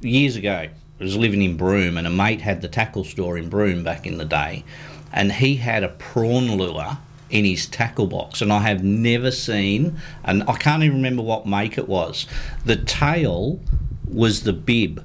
years 0.00 0.36
ago, 0.36 0.52
I 0.52 0.70
was 1.02 1.16
living 1.16 1.42
in 1.42 1.56
Broome, 1.56 1.96
and 1.96 2.06
a 2.06 2.10
mate 2.10 2.40
had 2.40 2.60
the 2.62 2.68
tackle 2.68 3.04
store 3.04 3.38
in 3.38 3.48
Broome 3.48 3.84
back 3.84 4.06
in 4.06 4.18
the 4.18 4.24
day, 4.24 4.64
and 5.12 5.32
he 5.32 5.56
had 5.56 5.84
a 5.84 5.88
prawn 5.88 6.56
lure 6.56 6.98
in 7.30 7.44
his 7.44 7.66
tackle 7.66 8.06
box, 8.06 8.40
and 8.40 8.52
I 8.52 8.60
have 8.60 8.82
never 8.84 9.30
seen, 9.30 9.98
and 10.24 10.42
I 10.48 10.54
can't 10.56 10.82
even 10.82 10.96
remember 10.98 11.22
what 11.22 11.46
make 11.46 11.76
it 11.78 11.88
was. 11.88 12.26
The 12.64 12.76
tail 12.76 13.60
was 14.08 14.42
the 14.42 14.52
bib. 14.52 15.04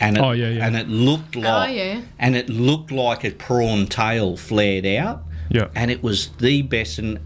And 0.00 0.16
it, 0.16 0.20
Oh, 0.22 0.30
yeah, 0.30 0.48
yeah. 0.50 0.66
and 0.66 0.76
it 0.76 0.88
looked 0.88 1.36
oh, 1.36 1.40
like 1.40 1.74
yeah. 1.76 2.00
and 2.20 2.36
it 2.36 2.48
looked 2.48 2.92
like 2.92 3.24
a 3.24 3.32
prawn 3.32 3.88
tail 3.88 4.36
flared 4.36 4.86
out 4.86 5.24
Yeah. 5.50 5.68
and 5.74 5.90
it 5.90 6.02
was 6.02 6.28
the 6.38 6.62
best 6.62 6.98
and 6.98 7.18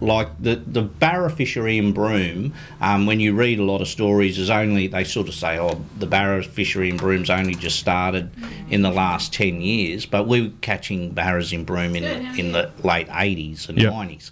like 0.00 0.28
the 0.42 0.56
the 0.56 0.82
barra 0.82 1.30
fishery 1.30 1.78
in 1.78 1.92
Broome 1.92 2.52
um, 2.80 3.06
when 3.06 3.20
you 3.20 3.34
read 3.34 3.58
a 3.60 3.62
lot 3.62 3.80
of 3.80 3.86
stories 3.88 4.38
is 4.38 4.50
only 4.50 4.88
they 4.88 5.04
sort 5.04 5.28
of 5.28 5.34
say 5.34 5.58
oh 5.58 5.80
the 5.98 6.06
barra 6.06 6.42
fishery 6.42 6.90
in 6.90 6.96
Broome's 6.96 7.30
only 7.30 7.54
just 7.54 7.78
started 7.78 8.30
in 8.70 8.82
the 8.82 8.90
last 8.90 9.32
10 9.32 9.60
years 9.60 10.04
but 10.04 10.26
we 10.26 10.42
were 10.42 10.52
catching 10.62 11.10
barras 11.12 11.52
in 11.52 11.64
Broome 11.64 11.94
in, 11.94 12.04
in 12.38 12.52
the 12.52 12.70
late 12.82 13.08
80s 13.08 13.68
and 13.68 13.78
Yeah. 13.78 13.90
90s 13.90 14.30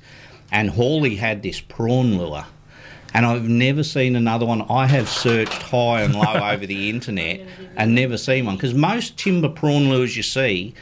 and 0.50 0.70
Hawley 0.70 1.16
had 1.16 1.42
this 1.42 1.60
prawn 1.60 2.18
lure 2.18 2.46
and 3.14 3.26
I've 3.26 3.46
never 3.46 3.82
seen 3.84 4.16
another 4.16 4.46
one. 4.46 4.62
I 4.70 4.86
have 4.86 5.06
searched 5.06 5.62
high 5.64 6.00
and 6.00 6.14
low 6.14 6.32
over 6.50 6.64
the 6.66 6.88
internet 6.88 7.42
and 7.76 7.94
never 7.94 8.16
seen 8.16 8.46
one 8.46 8.56
because 8.56 8.72
most 8.74 9.18
timber 9.18 9.50
prawn 9.50 9.90
lures 9.90 10.16
you 10.16 10.22
see 10.22 10.74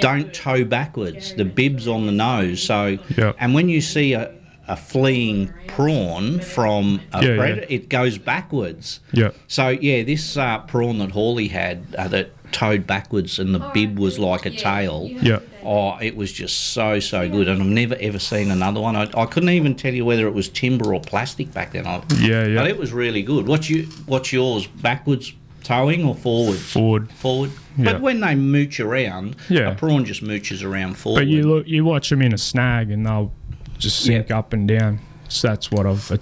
don't 0.00 0.32
toe 0.34 0.64
backwards. 0.64 1.34
The 1.34 1.44
bib's 1.44 1.86
on 1.86 2.06
the 2.06 2.12
nose. 2.12 2.62
So, 2.62 2.98
Yep. 3.16 3.36
and 3.38 3.54
when 3.54 3.68
you 3.68 3.80
see 3.80 4.12
a, 4.14 4.32
a 4.66 4.76
fleeing 4.76 5.52
prawn 5.68 6.40
from 6.40 7.00
a 7.12 7.22
Yeah, 7.24 7.34
yeah. 7.34 7.64
it 7.68 7.88
goes 7.88 8.18
backwards. 8.18 9.00
Yeah. 9.12 9.30
So 9.46 9.68
yeah, 9.68 10.02
this 10.02 10.36
uh, 10.36 10.58
prawn 10.60 10.98
that 10.98 11.10
Hawley 11.12 11.48
had 11.48 11.94
uh, 11.98 12.08
that 12.08 12.30
towed 12.52 12.86
backwards 12.86 13.38
and 13.40 13.52
the 13.54 13.58
bib 13.74 13.98
was 13.98 14.18
like 14.18 14.46
a 14.46 14.50
tail. 14.50 15.08
Yeah. 15.10 15.40
Oh, 15.62 15.98
it 15.98 16.14
was 16.16 16.32
just 16.32 16.72
so 16.72 16.98
so 17.00 17.28
good, 17.28 17.48
and 17.48 17.60
I've 17.62 17.68
never 17.68 17.96
ever 18.00 18.18
seen 18.18 18.50
another 18.50 18.80
one. 18.80 18.96
I, 18.96 19.10
I 19.16 19.26
couldn't 19.26 19.48
even 19.50 19.74
tell 19.74 19.92
you 19.94 20.04
whether 20.04 20.26
it 20.26 20.34
was 20.34 20.48
timber 20.48 20.94
or 20.94 21.00
plastic 21.00 21.52
back 21.52 21.72
then. 21.72 21.86
I, 21.86 22.02
Yeah, 22.18 22.46
yeah. 22.46 22.56
But 22.56 22.68
it 22.68 22.78
was 22.78 22.92
really 22.92 23.22
good. 23.22 23.46
What's 23.46 23.68
you 23.70 23.84
What's 24.06 24.32
yours? 24.32 24.66
Backwards 24.66 25.32
towing 25.62 26.04
or 26.04 26.14
forwards? 26.14 26.62
Forward. 26.72 27.10
Forward. 27.12 27.50
Yeah. 27.76 27.92
But 27.94 28.02
when 28.02 28.20
they 28.20 28.34
mooch 28.34 28.78
around, 28.80 29.36
Yeah. 29.48 29.70
a 29.70 29.74
prawn 29.74 30.04
just 30.04 30.22
mooches 30.22 30.62
around 30.64 30.96
forward. 30.96 31.20
But 31.20 31.26
you 31.28 31.42
look, 31.42 31.66
you 31.66 31.84
watch 31.84 32.08
them 32.10 32.22
in 32.22 32.32
a 32.32 32.38
snag, 32.38 32.90
and 32.90 33.04
they'll 33.04 33.32
just 33.78 34.00
sink 34.00 34.28
Yeah. 34.30 34.38
up 34.38 34.52
and 34.52 34.66
down. 34.68 35.00
So 35.28 35.48
that's 35.48 35.70
what 35.70 35.86
I've 35.86 36.18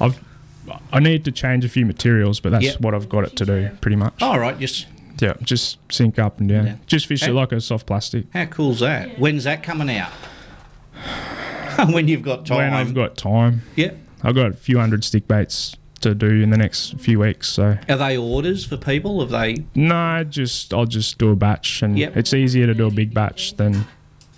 I've 0.00 0.20
I 0.92 0.98
need 1.00 1.24
to 1.26 1.32
change 1.32 1.64
a 1.64 1.68
few 1.68 1.84
materials, 1.84 2.40
but 2.40 2.52
that's 2.52 2.64
Yep. 2.64 2.80
what 2.80 2.94
I've 2.94 3.08
got 3.08 3.24
it 3.24 3.36
to 3.36 3.44
do 3.44 3.68
pretty 3.80 3.96
much. 3.96 4.14
All 4.22 4.38
right, 4.38 4.58
just 4.58 4.86
Yeah, 5.20 5.34
just 5.42 5.78
sink 5.92 6.18
up 6.18 6.40
and 6.40 6.48
down. 6.48 6.66
Yeah. 6.66 6.74
Just 6.86 7.06
fish 7.06 7.20
Hey. 7.22 7.30
it 7.30 7.34
like 7.34 7.52
a 7.52 7.60
soft 7.60 7.86
plastic. 7.86 8.24
how 8.32 8.46
cool's 8.46 8.80
that? 8.80 9.18
When's 9.18 9.44
that 9.44 9.62
coming 9.62 9.88
out? 9.96 10.10
when 11.90 12.08
you've 12.08 12.22
got 12.22 12.46
time. 12.46 12.58
When 12.58 12.72
I've 12.74 12.94
got 12.94 13.16
time, 13.16 13.62
yeah. 13.76 13.90
I've 14.22 14.34
got 14.34 14.46
a 14.50 14.52
few 14.54 14.78
hundred 14.78 15.04
stick 15.04 15.28
baits 15.28 15.76
to 16.04 16.14
do 16.14 16.28
in 16.42 16.50
the 16.50 16.56
next 16.56 16.98
few 17.00 17.18
weeks. 17.20 17.48
So 17.48 17.76
Are 17.88 17.96
they 17.96 18.16
orders 18.16 18.64
for 18.64 18.76
people? 18.76 19.20
Have 19.20 19.30
they? 19.30 19.64
no, 19.74 20.24
just 20.24 20.72
I'll 20.72 20.86
just 20.86 21.18
do 21.18 21.30
a 21.30 21.36
batch, 21.36 21.82
and 21.82 21.98
Yep. 21.98 22.16
it's 22.16 22.32
easier 22.32 22.66
to 22.66 22.74
do 22.74 22.86
a 22.86 22.90
big 22.90 23.12
batch 23.12 23.56
than 23.56 23.84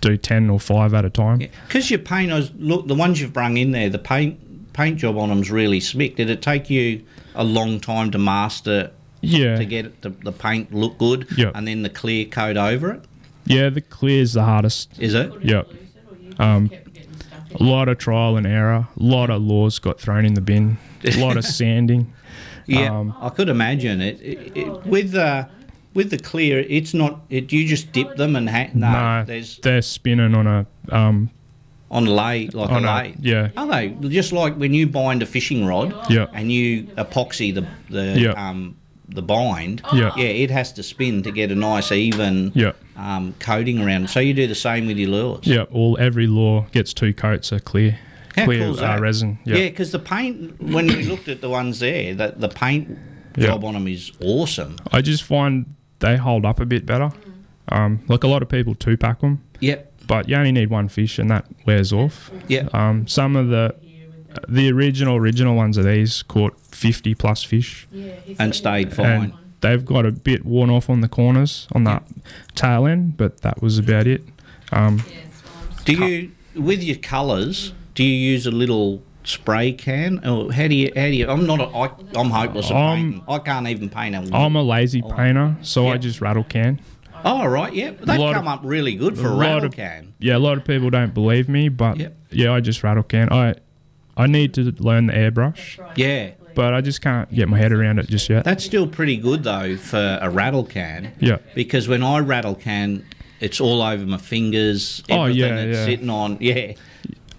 do 0.01 0.17
ten 0.17 0.49
or 0.49 0.59
five 0.59 0.93
at 0.93 1.05
a 1.05 1.09
time. 1.09 1.39
Because 1.67 1.89
your 1.89 1.99
paint, 1.99 2.31
was, 2.31 2.51
look, 2.57 2.87
the 2.87 2.95
ones 2.95 3.21
you've 3.21 3.33
brung 3.33 3.57
in 3.57 3.71
there, 3.71 3.89
the 3.89 3.99
paint 3.99 4.73
paint 4.73 4.97
job 4.97 5.17
on 5.17 5.29
them's 5.29 5.49
really 5.49 5.79
slick. 5.79 6.15
Did 6.17 6.29
it 6.29 6.41
take 6.41 6.69
you 6.69 7.03
a 7.35 7.43
long 7.43 7.79
time 7.79 8.11
to 8.11 8.17
master 8.19 8.91
Yeah, 9.21 9.57
to 9.57 9.65
get 9.65 9.85
it, 9.85 10.01
the, 10.03 10.09
the 10.09 10.31
paint 10.31 10.73
look 10.73 10.97
good, 10.99 11.27
Yep. 11.37 11.51
and 11.55 11.67
then 11.67 11.81
the 11.81 11.89
clear 11.89 12.25
coat 12.25 12.57
over 12.57 12.91
it? 12.91 13.01
yeah. 13.45 13.69
The 13.69 13.81
clear's 13.81 14.33
the 14.33 14.43
hardest. 14.43 14.91
Is 14.99 15.13
it? 15.15 15.31
Yep. 15.41 15.67
Um, 16.39 16.69
a 17.59 17.63
lot 17.63 17.87
of 17.89 17.97
trial 17.97 18.37
and 18.37 18.45
error. 18.45 18.87
A 18.99 19.03
lot 19.03 19.29
of 19.31 19.41
laws 19.41 19.79
got 19.79 19.99
thrown 19.99 20.25
in 20.25 20.35
the 20.35 20.41
bin. 20.41 20.77
A 21.03 21.19
lot 21.25 21.37
of 21.37 21.45
sanding. 21.45 22.13
Yeah, 22.65 22.97
Um, 22.99 23.13
I 23.21 23.29
could 23.29 23.49
imagine 23.49 24.01
it. 24.01 24.19
it, 24.21 24.57
it 24.57 24.85
with 24.85 25.11
the 25.11 25.47
with 25.93 26.09
the 26.11 26.17
clear. 26.17 26.59
It's 26.67 26.93
not. 26.93 27.21
It, 27.29 27.51
you 27.53 27.65
just 27.67 27.91
dip 27.91 28.15
them 28.17 28.35
and 28.35 28.49
ha- 28.49 28.69
no, 28.73 28.91
no, 28.91 29.23
there's 29.25 29.57
they're 29.59 29.81
spinning 29.81 30.35
on 30.35 30.45
a 30.47 30.65
um, 30.89 31.29
on 31.89 32.05
lay 32.05 32.47
like 32.47 32.69
on 32.69 32.83
a 32.83 32.95
lay. 32.95 33.15
yeah. 33.21 33.49
Are 33.55 33.67
they 33.67 33.89
just 34.09 34.33
like 34.33 34.55
when 34.55 34.73
you 34.73 34.85
bind 34.87 35.23
a 35.23 35.25
fishing 35.25 35.65
rod? 35.65 35.93
Yeah. 36.09 36.27
And 36.33 36.51
you 36.51 36.83
epoxy 36.97 37.53
the 37.55 37.65
the 37.89 38.19
Yeah. 38.19 38.31
um 38.49 38.75
the 39.07 39.21
bind. 39.21 39.81
Yeah. 39.93 40.11
Yeah, 40.17 40.25
it 40.25 40.51
has 40.51 40.73
to 40.73 40.83
spin 40.83 41.23
to 41.23 41.31
get 41.31 41.49
a 41.49 41.55
nice 41.55 41.93
even 41.93 42.51
Yeah. 42.53 42.73
um, 42.97 43.33
coating 43.39 43.79
around. 43.81 44.09
So 44.09 44.19
you 44.19 44.33
do 44.33 44.47
the 44.47 44.55
same 44.55 44.85
with 44.87 44.97
your 44.97 45.09
lures. 45.11 45.47
Yeah, 45.47 45.61
all 45.71 45.97
every 45.97 46.27
lure 46.27 46.67
gets 46.73 46.93
two 46.93 47.13
coats 47.13 47.53
of 47.53 47.63
clear, 47.63 47.97
clear 48.45 48.67
uh, 48.69 48.99
resin. 48.99 49.39
Yeah, 49.45 49.57
Yeah, 49.57 49.69
because 49.69 49.91
the 49.91 49.99
paint 49.99 50.61
when 50.61 50.87
we 50.87 51.03
looked 51.03 51.27
at 51.27 51.41
the 51.41 51.49
ones 51.49 51.79
there, 51.79 52.13
that 52.15 52.39
the 52.39 52.49
paint 52.49 52.97
Yeah. 53.37 53.47
job 53.47 53.63
on 53.63 53.73
them 53.75 53.87
is 53.87 54.11
awesome. 54.21 54.77
I 54.91 55.01
just 55.01 55.23
find 55.23 55.65
they 55.99 56.17
hold 56.17 56.45
up 56.45 56.59
a 56.59 56.65
bit 56.65 56.85
better. 56.85 57.11
Um, 57.69 57.99
like 58.07 58.23
a 58.23 58.27
lot 58.27 58.41
of 58.41 58.49
people 58.49 58.75
two 58.75 58.95
pack 58.97 59.19
them, 59.21 59.41
Yep. 59.59 59.93
but 60.07 60.29
you 60.29 60.35
only 60.37 60.51
need 60.51 60.69
one 60.69 60.87
fish 60.87 61.19
and 61.19 61.29
that 61.29 61.45
wears 61.65 61.91
off. 61.91 62.31
Yep. 62.47 62.73
Um, 62.73 63.07
some 63.07 63.35
of 63.35 63.49
the 63.49 63.75
the 64.47 64.71
original 64.71 65.15
original 65.17 65.55
ones 65.55 65.77
of 65.77 65.85
these 65.85 66.21
caught 66.23 66.57
fifty 66.71 67.15
plus 67.15 67.43
fish, 67.43 67.87
yeah, 67.91 68.13
and 68.39 68.53
stayed 68.53 68.87
and 68.87 68.95
fine. 68.95 69.33
they've 69.61 69.83
got 69.83 70.05
a 70.05 70.11
bit 70.11 70.45
worn 70.45 70.69
off 70.69 70.89
on 70.89 71.01
the 71.01 71.07
corners 71.07 71.67
on 71.73 71.83
that 71.85 72.03
tail 72.55 72.85
end, 72.85 73.17
but 73.17 73.41
that 73.41 73.61
was 73.61 73.79
about 73.79 74.05
it. 74.07 74.21
Um, 74.71 75.03
Do 75.85 75.93
you, 75.93 76.31
with 76.55 76.83
your 76.83 76.97
colours, 76.97 77.73
do 77.97 78.03
you 78.03 78.15
use 78.31 78.45
a 78.45 78.51
little 78.51 79.01
spray 79.23 79.73
can, 79.73 80.25
or 80.25 80.53
how 80.53 80.67
do 80.67 80.75
you? 80.75 80.91
How 80.95 81.07
do 81.07 81.13
you? 81.15 81.27
I'm 81.29 81.45
not. 81.47 81.59
A, 81.59 81.65
I, 81.65 81.89
I'm 82.19 82.29
hopeless 82.29 82.69
at 82.71 82.77
Um, 82.77 82.95
painting. 82.95 83.23
I 83.27 83.39
can't 83.39 83.67
even 83.67 83.89
paint 83.89 84.15
a. 84.15 84.35
I'm 84.35 84.55
a 84.55 84.61
lazy 84.63 85.01
painter, 85.01 85.55
so 85.63 85.85
Yeah. 85.87 85.93
I 85.93 85.97
just 85.97 86.21
rattle 86.21 86.43
can. 86.43 86.79
oh 87.25 87.45
right, 87.47 87.73
yeah. 87.73 87.91
They've 87.99 88.19
lot 88.19 88.35
come 88.35 88.47
of- 88.47 88.59
up 88.59 88.61
really 88.63 88.93
good 88.95 89.17
for 89.17 89.27
a, 89.27 89.31
lot 89.31 89.39
rattle 89.39 89.65
of- 89.65 89.75
can. 89.75 90.13
Yeah, 90.19 90.37
a 90.37 90.39
lot 90.39 90.57
of 90.57 90.63
people 90.65 90.89
don't 90.91 91.13
believe 91.13 91.49
me, 91.49 91.67
but 91.69 91.97
Yep. 91.97 92.15
yeah, 92.31 92.53
I 92.53 92.59
just 92.61 92.83
rattle 92.83 93.03
can. 93.03 93.27
I 93.33 93.55
I 94.15 94.27
need 94.27 94.53
to 94.55 94.73
learn 94.79 95.07
the 95.07 95.13
airbrush, 95.13 95.79
Yeah, 95.95 96.31
but 96.55 96.73
I 96.75 96.81
just 96.81 97.01
can't 97.01 97.31
get 97.33 97.47
my 97.49 97.57
head 97.57 97.71
around 97.71 97.99
it 97.99 98.07
just 98.07 98.29
yet. 98.29 98.43
that's 98.45 98.63
still 98.63 98.87
pretty 98.87 99.17
good 99.17 99.43
though 99.43 99.75
for 99.77 100.19
a 100.21 100.29
rattle 100.29 100.63
can. 100.63 101.11
Yeah. 101.19 101.37
Because 101.55 101.87
when 101.87 102.01
I 102.03 102.19
rattle 102.19 102.55
can, 102.55 103.03
it's 103.39 103.59
all 103.59 103.81
over 103.81 104.05
my 104.05 104.17
fingers. 104.17 105.03
Oh, 105.09 105.23
Everything 105.23 105.39
yeah, 105.41 105.55
it's 105.63 105.77
yeah. 105.79 105.85
sitting 105.85 106.09
on. 106.09 106.37
Yeah. 106.39 106.73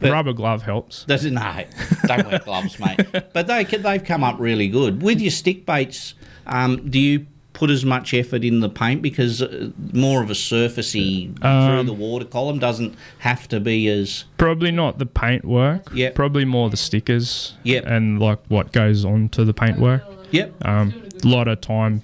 But- 0.01 0.13
Rubber 0.13 0.33
glove 0.33 0.63
helps. 0.63 1.05
Does 1.05 1.25
it? 1.25 1.33
No, 1.33 1.65
don't 2.07 2.27
wear 2.29 2.39
gloves, 2.41 2.79
mate. 2.79 3.01
But 3.33 3.47
they 3.47 3.65
they've 3.65 4.05
come 4.05 4.23
up 4.25 4.37
really 4.39 4.69
good 4.69 5.03
with 5.03 5.21
your 5.21 5.31
stick 5.31 5.67
baits. 5.67 6.15
Um, 6.47 6.89
do 6.91 6.99
you 6.99 7.27
put 7.53 7.71
as 7.71 7.85
much 7.85 8.15
effort 8.15 8.45
in 8.45 8.61
the 8.61 8.69
paint 8.69 9.03
because 9.03 9.43
uh, 9.43 9.71
more 9.93 10.23
of 10.23 10.31
a 10.31 10.35
surfacey 10.35 11.37
through 11.41 11.49
Um, 11.49 11.87
the 11.87 11.93
water 11.93 12.25
column 12.25 12.61
doesn't 12.61 12.95
have 13.19 13.49
to 13.49 13.59
be 13.59 13.89
as 13.89 14.25
Probably 14.37 14.71
not 14.71 14.99
the 14.99 15.07
paint 15.07 15.45
work. 15.45 15.91
Yeah, 15.93 16.11
Probably 16.15 16.45
more 16.45 16.71
the 16.71 16.77
stickers. 16.77 17.55
Yep. 17.65 17.85
And 17.87 18.21
like 18.21 18.39
what 18.47 18.71
goes 18.73 19.05
on 19.05 19.29
to 19.31 19.45
the 19.45 19.53
paint 19.53 19.81
work. 19.81 20.03
yep. 20.31 20.55
Um, 20.65 20.95
a 21.25 21.27
lot 21.27 21.49
of 21.49 21.61
time 21.61 22.03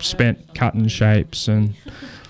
spent 0.00 0.54
cutting 0.56 0.88
shapes 0.88 1.46
and 1.46 1.74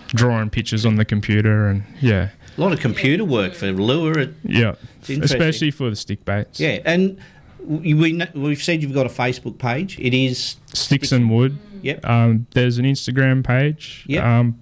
drawing 0.09 0.50
pictures 0.50 0.85
on 0.85 0.97
the 0.97 1.04
computer 1.07 1.69
and 1.69 1.83
yeah, 2.00 2.28
A 2.61 2.62
lot 2.62 2.73
of 2.73 2.81
computer 2.81 3.25
work 3.25 3.55
for 3.55 3.73
lure. 3.73 4.26
Yeah. 4.45 4.75
Especially 5.09 5.71
for 5.71 5.88
the 5.88 5.97
stick 5.97 6.26
baits. 6.26 6.61
Yeah, 6.61 6.81
and 6.85 7.19
we, 7.64 7.95
we've 8.35 8.62
said 8.62 8.83
you've 8.83 8.93
got 8.93 9.07
a 9.07 9.09
Facebook 9.09 9.57
page. 9.57 9.99
It 9.99 10.12
is 10.12 10.57
Sticks 10.75 11.11
and 11.11 11.31
wood. 11.31 11.57
Yep. 11.81 12.07
Um, 12.07 12.47
there's 12.52 12.76
an 12.76 12.85
Instagram 12.85 13.43
page. 13.43 14.05
Yep. 14.09 14.23
Um, 14.23 14.61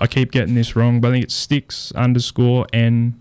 I 0.00 0.06
keep 0.06 0.32
getting 0.32 0.54
this 0.54 0.74
wrong, 0.74 1.02
but 1.02 1.08
I 1.08 1.10
think 1.12 1.24
it's 1.24 1.34
sticks 1.34 1.92
underscore 1.92 2.66
n 2.72 3.20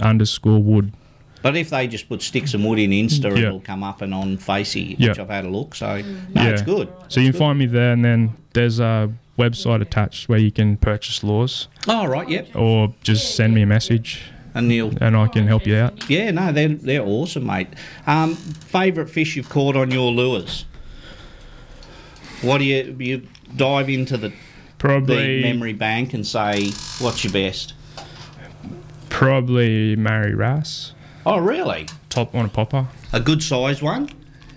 underscore 0.00 0.60
wood. 0.60 0.92
But 1.40 1.56
if 1.56 1.70
they 1.70 1.86
just 1.86 2.08
put 2.08 2.22
sticks 2.22 2.52
and 2.52 2.66
wood 2.66 2.80
in 2.80 2.90
Insta, 2.90 3.30
Yeah. 3.36 3.46
it'll 3.46 3.60
come 3.60 3.84
up 3.84 4.02
and 4.02 4.12
on 4.12 4.38
Facey, 4.38 4.96
Yeah. 4.98 5.10
which 5.10 5.20
I've 5.20 5.28
had 5.30 5.44
a 5.44 5.48
look. 5.50 5.76
So 5.76 6.02
no, 6.34 6.50
it's 6.50 6.62
good. 6.62 6.88
So 7.06 7.20
you 7.20 7.30
can 7.30 7.38
find 7.38 7.58
me 7.60 7.66
there, 7.66 7.92
and 7.92 8.04
then 8.04 8.32
there's 8.54 8.80
a 8.80 9.12
website 9.38 9.80
attached 9.80 10.28
where 10.28 10.38
you 10.38 10.50
can 10.50 10.76
purchase 10.76 11.22
lures, 11.24 11.68
Oh 11.88 12.06
right, 12.06 12.28
yep. 12.28 12.48
or 12.54 12.94
just 13.02 13.34
send 13.34 13.54
me 13.54 13.62
a 13.62 13.66
message, 13.66 14.22
And 14.54 14.70
and 15.00 15.16
I 15.16 15.28
can 15.28 15.46
help 15.46 15.66
you 15.66 15.76
out. 15.76 16.08
Yeah, 16.10 16.30
no, 16.30 16.52
they're 16.52 16.68
they're 16.68 17.02
awesome, 17.02 17.46
mate. 17.46 17.68
Um, 18.06 18.34
favorite 18.34 19.08
fish 19.10 19.36
you've 19.36 19.48
caught 19.48 19.76
on 19.76 19.90
your 19.90 20.10
lures? 20.12 20.64
What 22.42 22.58
do 22.58 22.64
you 22.64 22.96
you 22.98 23.26
dive 23.56 23.88
into 23.90 24.16
the, 24.16 24.28
the 24.28 24.34
Probably, 24.78 25.42
memory 25.42 25.72
bank 25.74 26.14
and 26.14 26.26
say 26.26 26.70
what's 27.00 27.22
your 27.24 27.32
best? 27.32 27.74
probably 29.08 29.96
Maori 29.96 30.34
wrasse, 30.34 30.92
Oh, 31.26 31.38
really? 31.38 31.86
top 32.08 32.34
on 32.34 32.46
a 32.46 32.48
popper. 32.48 32.88
A 33.12 33.20
good 33.20 33.42
sized 33.42 33.82
one? 33.82 34.08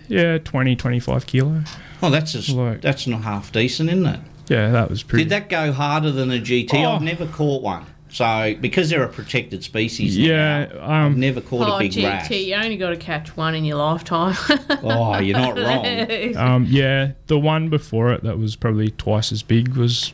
Yeah, 0.07 0.37
20, 0.37 0.75
25 0.75 1.25
kilo. 1.25 1.63
Oh, 2.01 2.09
that's 2.09 2.35
a, 2.49 2.53
Like- 2.55 2.81
that's 2.81 3.07
not 3.07 3.23
half 3.23 3.51
decent, 3.51 3.89
isn't 3.89 4.05
it? 4.05 4.19
Yeah, 4.49 4.71
that 4.71 4.89
was 4.89 5.03
pretty. 5.03 5.23
Did 5.25 5.29
that 5.31 5.49
go 5.49 5.71
harder 5.71 6.11
than 6.11 6.29
a 6.31 6.39
GT? 6.39 6.73
Oh. 6.85 6.91
I've 6.93 7.01
never 7.01 7.25
caught 7.27 7.61
one. 7.63 7.85
So 8.09 8.53
because 8.61 8.91
they're 8.91 9.01
a 9.03 9.09
protected 9.09 9.63
species, 9.63 10.15
Yeah, 10.15 10.65
now, 10.65 10.81
I've 10.83 11.05
um, 11.13 11.19
never 11.19 11.41
caught 11.41 11.67
Oh, 11.67 11.75
a 11.77 11.79
big 11.79 11.93
GT, 11.93 12.03
wrasse. 12.03 12.29
you 12.31 12.53
only 12.53 12.77
got 12.77 12.91
to 12.91 12.97
catch 12.97 13.35
one 13.35 13.55
in 13.55 13.65
your 13.65 13.77
lifetime. 13.77 14.35
Oh, 14.83 15.17
you're 15.17 15.37
not 15.39 15.57
wrong. 15.57 16.35
Um, 16.37 16.65
yeah, 16.69 17.13
the 17.27 17.39
one 17.39 17.69
before 17.69 18.13
it 18.13 18.21
that 18.23 18.37
was 18.37 18.55
probably 18.55 18.91
twice 18.91 19.31
as 19.31 19.41
big 19.41 19.69
was 19.75 20.13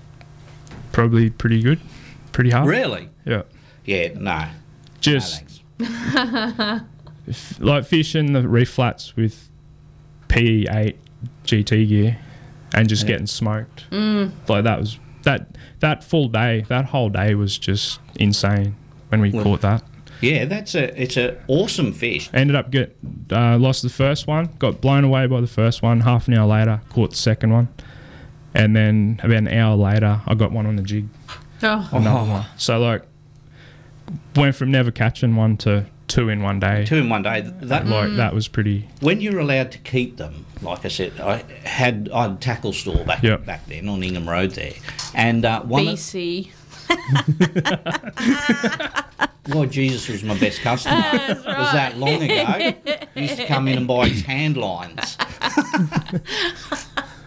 probably 0.94 1.30
pretty 1.30 1.62
good, 1.62 1.80
pretty 2.32 2.52
hard. 2.52 2.68
really? 2.70 3.10
Yeah, 3.26 3.42
Yeah, 3.84 4.14
no. 4.14 4.20
no 4.22 4.48
just 5.02 5.44
thanks. 5.80 6.84
f- 7.28 7.60
like 7.60 7.86
fishing 7.86 8.32
the 8.34 8.48
reef 8.48 8.70
flats 8.70 9.16
with 9.18 9.50
P8 10.30 10.96
GT 11.46 11.88
gear 11.90 12.18
and 12.74 12.88
just 12.90 13.08
getting 13.08 13.28
smoked. 13.28 13.86
Like 13.92 14.64
that 14.64 14.80
was 14.80 15.00
that 15.24 15.48
that 15.80 16.04
full 16.04 16.28
day, 16.30 16.66
that 16.70 16.86
whole 16.86 17.10
day 17.10 17.36
was 17.36 17.58
just 17.58 18.00
insane 18.16 18.76
when 19.10 19.22
we 19.22 19.32
Well- 19.32 19.44
caught 19.44 19.62
that. 19.62 19.84
Yeah, 20.22 20.44
that's 20.46 20.76
a 20.76 21.02
it's 21.02 21.16
a 21.16 21.38
awesome 21.48 21.94
fish. 21.94 22.30
Ended 22.34 22.54
up 22.56 22.72
get 22.72 22.98
uh, 23.32 23.58
lost 23.58 23.84
the 23.84 23.90
first 23.90 24.28
one, 24.28 24.50
got 24.60 24.82
blown 24.82 25.06
away 25.06 25.28
by 25.28 25.40
the 25.40 25.48
first 25.48 25.82
one. 25.82 26.02
Half 26.02 26.28
an 26.28 26.34
hour 26.38 26.46
later, 26.48 26.82
caught 26.90 27.12
the 27.12 27.16
second 27.16 27.54
one, 27.54 27.70
and 28.54 28.76
then 28.76 29.20
about 29.24 29.38
an 29.38 29.48
hour 29.48 29.78
later, 29.78 30.22
I 30.28 30.36
got 30.36 30.52
one 30.52 30.66
on 30.66 30.76
the 30.76 30.84
jig. 30.84 31.08
oh, 31.64 31.90
Another 31.94 32.30
one. 32.30 32.46
So 32.58 32.80
like, 32.80 33.04
went 34.36 34.56
from 34.56 34.72
never 34.72 34.92
catching 34.92 35.38
one 35.38 35.56
to 35.58 35.86
two 36.10 36.28
in 36.28 36.44
one 36.44 36.60
day. 36.60 36.84
Two 36.86 36.98
in 36.98 37.08
one 37.10 37.22
day. 37.24 37.40
That 37.42 37.88
Like 37.88 38.18
that 38.18 38.34
was 38.34 38.50
pretty. 38.50 38.90
when 39.00 39.22
you're 39.22 39.40
allowed 39.40 39.72
to 39.72 39.78
keep 39.78 40.18
them, 40.18 40.46
like 40.62 40.84
I 40.84 40.90
said, 40.90 41.18
I 41.22 41.38
had 41.68 42.10
I 42.14 42.24
had 42.24 42.32
a 42.34 42.36
tackle 42.36 42.74
store 42.74 43.06
back 43.06 43.24
Yep. 43.24 43.46
back 43.46 43.66
then 43.68 43.88
on 43.88 44.04
Ingham 44.04 44.28
Road 44.30 44.52
there, 44.52 44.74
and 45.16 45.46
uh, 45.46 45.62
one 45.62 45.88
of, 45.88 45.94
BC. 45.96 46.50
well, 49.50 49.66
Jesus 49.66 50.08
was 50.10 50.24
my 50.24 50.38
best 50.40 50.62
customer. 50.62 51.02
it 51.14 51.38
was 51.46 51.74
that 51.74 51.98
long 51.98 52.22
ago. 52.24 52.74
He 53.16 53.22
used 53.22 53.38
to 53.38 53.46
come 53.46 53.68
in 53.68 53.78
and 53.78 53.88
buy 53.88 54.10
his 54.10 54.22
hand 54.24 54.58
lines. 54.58 55.18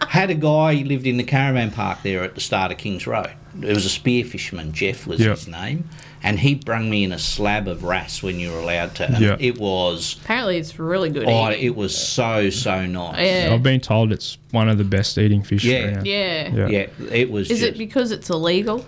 had 0.09 0.29
a 0.29 0.35
guy 0.35 0.75
he 0.75 0.83
lived 0.83 1.07
in 1.07 1.17
the 1.17 1.23
caravan 1.23 1.71
park 1.71 1.99
there 2.03 2.23
at 2.23 2.35
the 2.35 2.41
start 2.41 2.71
of 2.71 2.77
Kings 2.77 3.07
Road. 3.07 3.31
it 3.61 3.73
was 3.73 3.85
a 3.85 3.89
spear 3.89 4.23
fisherman. 4.23 4.71
Jeff 4.73 5.07
was 5.07 5.19
Yeah. 5.19 5.31
his 5.31 5.47
name, 5.47 5.89
and 6.23 6.39
he 6.39 6.55
brung 6.55 6.89
me 6.89 7.03
in 7.03 7.11
a 7.11 7.19
slab 7.19 7.67
of 7.67 7.83
wrasse 7.83 8.23
when 8.23 8.39
you 8.39 8.51
were 8.51 8.59
allowed 8.59 8.95
to. 8.95 9.15
Yeah. 9.19 9.35
It 9.39 9.57
was. 9.59 10.17
Apparently, 10.23 10.57
it's 10.57 10.79
really 10.79 11.09
good. 11.09 11.25
Oh, 11.27 11.49
eating. 11.51 11.65
it 11.65 11.75
was 11.75 11.95
so 11.97 12.49
so 12.49 12.85
nice. 12.85 13.19
Yeah. 13.19 13.53
I've 13.53 13.63
been 13.63 13.81
told 13.81 14.11
it's 14.11 14.37
one 14.51 14.69
of 14.69 14.77
the 14.77 14.83
best 14.85 15.17
eating 15.17 15.43
fish 15.43 15.63
Yeah. 15.63 15.95
around. 15.95 16.05
yeah. 16.07 16.49
Yeah. 16.53 16.67
Yeah, 16.67 16.87
it 17.11 17.29
was. 17.29 17.51
Is 17.51 17.61
it 17.61 17.77
because 17.77 18.11
it's 18.11 18.29
illegal? 18.29 18.85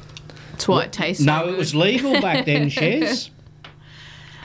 That's 0.51 0.67
why 0.69 0.83
it 0.85 0.93
tastes. 0.93 1.23
so 1.25 1.31
No, 1.37 1.45
good. 1.45 1.55
it 1.55 1.57
was 1.57 1.75
legal 1.75 2.21
back 2.21 2.45
then, 2.45 2.69
Shez. 2.69 3.29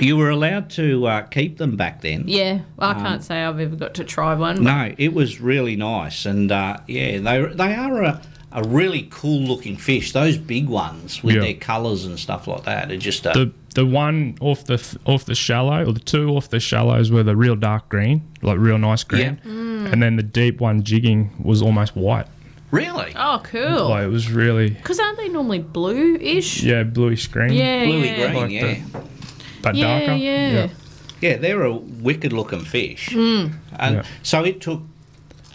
You 0.01 0.17
were 0.17 0.31
allowed 0.31 0.71
to 0.71 1.07
uh, 1.07 1.23
keep 1.23 1.59
them 1.59 1.77
back 1.77 2.01
then. 2.01 2.25
Yeah, 2.27 2.61
well, 2.79 2.91
I 2.91 2.95
can't 2.95 3.23
say 3.23 3.43
I've 3.45 3.61
ever 3.61 3.77
got 3.77 3.93
to 3.95 4.05
try 4.05 4.35
one. 4.35 4.65
No, 4.65 4.95
it 4.97 5.13
was 5.13 5.43
really 5.43 5.77
nice, 5.77 6.25
and 6.25 6.51
uh, 6.51 6.79
yeah, 6.89 7.19
they 7.19 7.45
they 7.55 7.75
are 7.75 8.03
a, 8.03 8.23
a 8.53 8.63
really 8.65 9.07
cool 9.11 9.41
looking 9.43 9.77
fish. 9.77 10.13
Those 10.13 10.37
big 10.37 10.69
ones 10.69 11.23
with 11.23 11.37
Yeah. 11.37 11.43
their 11.43 11.55
colours 11.55 12.05
and 12.05 12.19
stuff 12.19 12.47
like 12.49 12.65
that 12.65 12.91
are 12.91 12.97
just 12.97 13.25
a, 13.27 13.33
The 13.33 13.53
the 13.75 13.87
one 13.87 14.37
off 14.41 14.65
the 14.65 14.77
th- 14.79 14.97
off 15.07 15.25
the 15.25 15.35
shallow, 15.37 15.85
or 15.85 15.93
the 15.93 16.01
two 16.01 16.29
off 16.31 16.49
the 16.51 16.59
shallows 16.59 17.11
were 17.13 17.23
the 17.23 17.37
real 17.37 17.55
dark 17.55 17.89
green, 17.89 18.23
like 18.43 18.59
real 18.59 18.79
nice 18.79 19.05
green, 19.05 19.41
Yeah, 19.45 19.53
and 19.93 20.03
then 20.03 20.17
the 20.17 20.25
deep 20.25 20.61
one 20.61 20.83
jigging 20.83 21.31
was 21.43 21.63
almost 21.63 21.95
white. 21.97 22.27
really 22.73 23.13
Oh, 23.17 23.41
cool. 23.45 23.89
Like 23.91 24.05
it 24.05 24.11
was 24.11 24.31
really 24.31 24.71
Because 24.71 24.99
aren't 25.01 25.19
they 25.19 25.29
normally 25.29 25.59
blue-ish? 25.61 26.63
yeah 26.63 26.83
bluish 26.85 27.27
green. 27.29 27.53
Yeah, 27.53 27.85
bluey 27.85 28.07
yeah. 28.09 28.17
green. 28.31 28.35
Like 28.43 28.51
yeah. 28.51 28.63
the- 28.75 29.01
but 29.63 29.75
Yeah, 29.77 29.99
darker. 30.01 30.15
yeah. 30.17 30.69
Yeah, 31.21 31.37
they're 31.37 31.63
a 31.65 31.73
wicked 31.77 32.33
looking 32.33 32.61
fish. 32.65 33.11
Hmm. 33.13 33.47
And 33.79 33.97
Yeah. 33.97 34.03
so 34.23 34.43
it 34.45 34.61
took 34.61 34.83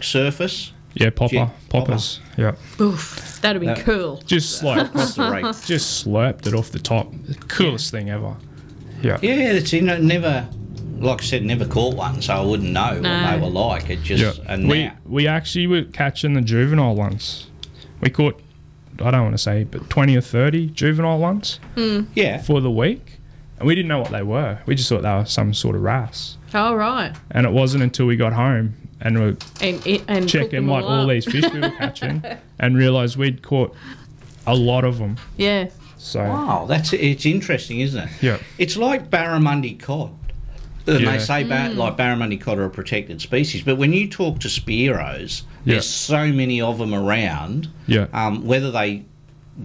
surface 0.00 0.72
Yeah, 0.96 1.10
popper, 1.10 1.34
Jig- 1.34 1.68
poppers. 1.68 2.20
Yeah, 2.38 2.54
Oof, 2.80 3.38
that'd 3.42 3.60
be 3.60 3.66
That- 3.66 3.84
cool. 3.84 4.22
just 4.26 4.62
like 4.62 4.86
across 4.86 5.14
the 5.14 5.30
reef. 5.30 5.66
just 5.66 6.06
slurped 6.06 6.46
it 6.46 6.54
off 6.54 6.70
the 6.70 6.78
top. 6.78 7.12
Coolest 7.48 7.90
thing 7.90 8.08
ever. 8.08 8.34
Yeah. 9.02 9.18
Yeah, 9.20 9.52
it's 9.52 9.72
you 9.74 9.82
know, 9.82 9.98
never, 9.98 10.48
like 10.98 11.20
I 11.20 11.24
said, 11.24 11.44
never 11.44 11.66
caught 11.66 11.94
one, 11.94 12.22
so 12.22 12.34
I 12.34 12.40
wouldn't 12.40 12.70
know 12.70 12.94
what 12.94 13.02
No. 13.02 13.30
they 13.30 13.42
were 13.42 13.50
like. 13.50 13.90
It 13.90 14.02
just, 14.02 14.22
Yeah. 14.22 14.30
just 14.30 14.42
and 14.48 14.68
we 14.68 14.84
now, 14.84 14.96
we 15.04 15.26
actually 15.28 15.66
were 15.66 15.82
catching 15.82 16.32
the 16.32 16.40
juvenile 16.40 16.94
ones. 16.94 17.48
We 18.00 18.08
caught 18.08 18.40
I 19.02 19.10
don't 19.10 19.22
want 19.22 19.34
to 19.34 19.42
say, 19.42 19.64
but 19.64 19.90
twenty 19.90 20.16
or 20.16 20.22
thirty 20.22 20.68
juvenile 20.68 21.18
ones 21.18 21.60
hmm. 21.74 22.04
yeah, 22.14 22.40
for 22.40 22.62
the 22.62 22.70
week, 22.70 23.18
and 23.58 23.66
we 23.66 23.74
didn't 23.74 23.88
know 23.88 24.00
what 24.00 24.10
they 24.10 24.22
were. 24.22 24.60
We 24.66 24.74
just 24.74 24.88
thought 24.88 25.02
they 25.02 25.14
were 25.14 25.26
some 25.26 25.52
sort 25.52 25.76
of 25.76 25.82
wrasse. 25.82 26.38
All 26.54 26.72
oh, 26.72 26.76
right. 26.76 27.14
And 27.30 27.44
it 27.44 27.52
wasn't 27.52 27.82
until 27.82 28.06
we 28.06 28.16
got 28.16 28.32
home 28.32 28.74
and 29.00 29.18
were 29.18 29.36
And 29.60 29.86
and 30.08 30.20
cook 30.22 30.28
checking 30.28 30.50
them 30.50 30.68
like 30.68 30.84
all 30.84 31.02
up. 31.02 31.08
these 31.08 31.24
fish 31.24 31.44
we 31.52 31.60
were 31.60 31.70
catching, 31.78 32.22
and 32.58 32.76
realised 32.76 33.16
we'd 33.16 33.42
caught 33.42 33.74
a 34.46 34.54
lot 34.54 34.84
of 34.84 34.98
them. 34.98 35.16
Yeah. 35.36 35.68
So 35.98 36.20
wow, 36.22 36.66
that's 36.68 36.92
it's 36.92 37.26
interesting, 37.26 37.80
isn't 37.80 38.04
it? 38.04 38.10
yeah, 38.22 38.38
It's 38.58 38.76
like 38.76 39.10
barramundi 39.10 39.78
cod. 39.78 40.12
And 40.86 41.00
Yeah. 41.00 41.12
they 41.12 41.18
say 41.18 41.42
ba- 41.42 41.70
Mm. 41.72 41.76
like 41.76 41.96
barramundi 41.96 42.40
cod 42.40 42.58
are 42.58 42.64
a 42.66 42.70
protected 42.70 43.20
species, 43.20 43.62
but 43.62 43.76
when 43.76 43.92
you 43.92 44.06
talk 44.08 44.38
to 44.40 44.48
spearos, 44.48 45.42
Yeah. 45.64 45.74
there's 45.74 45.88
so 45.88 46.28
many 46.32 46.60
of 46.60 46.78
them 46.78 46.94
around. 46.94 47.68
yeah, 47.88 48.06
Um, 48.12 48.46
whether 48.46 48.70
they 48.70 49.02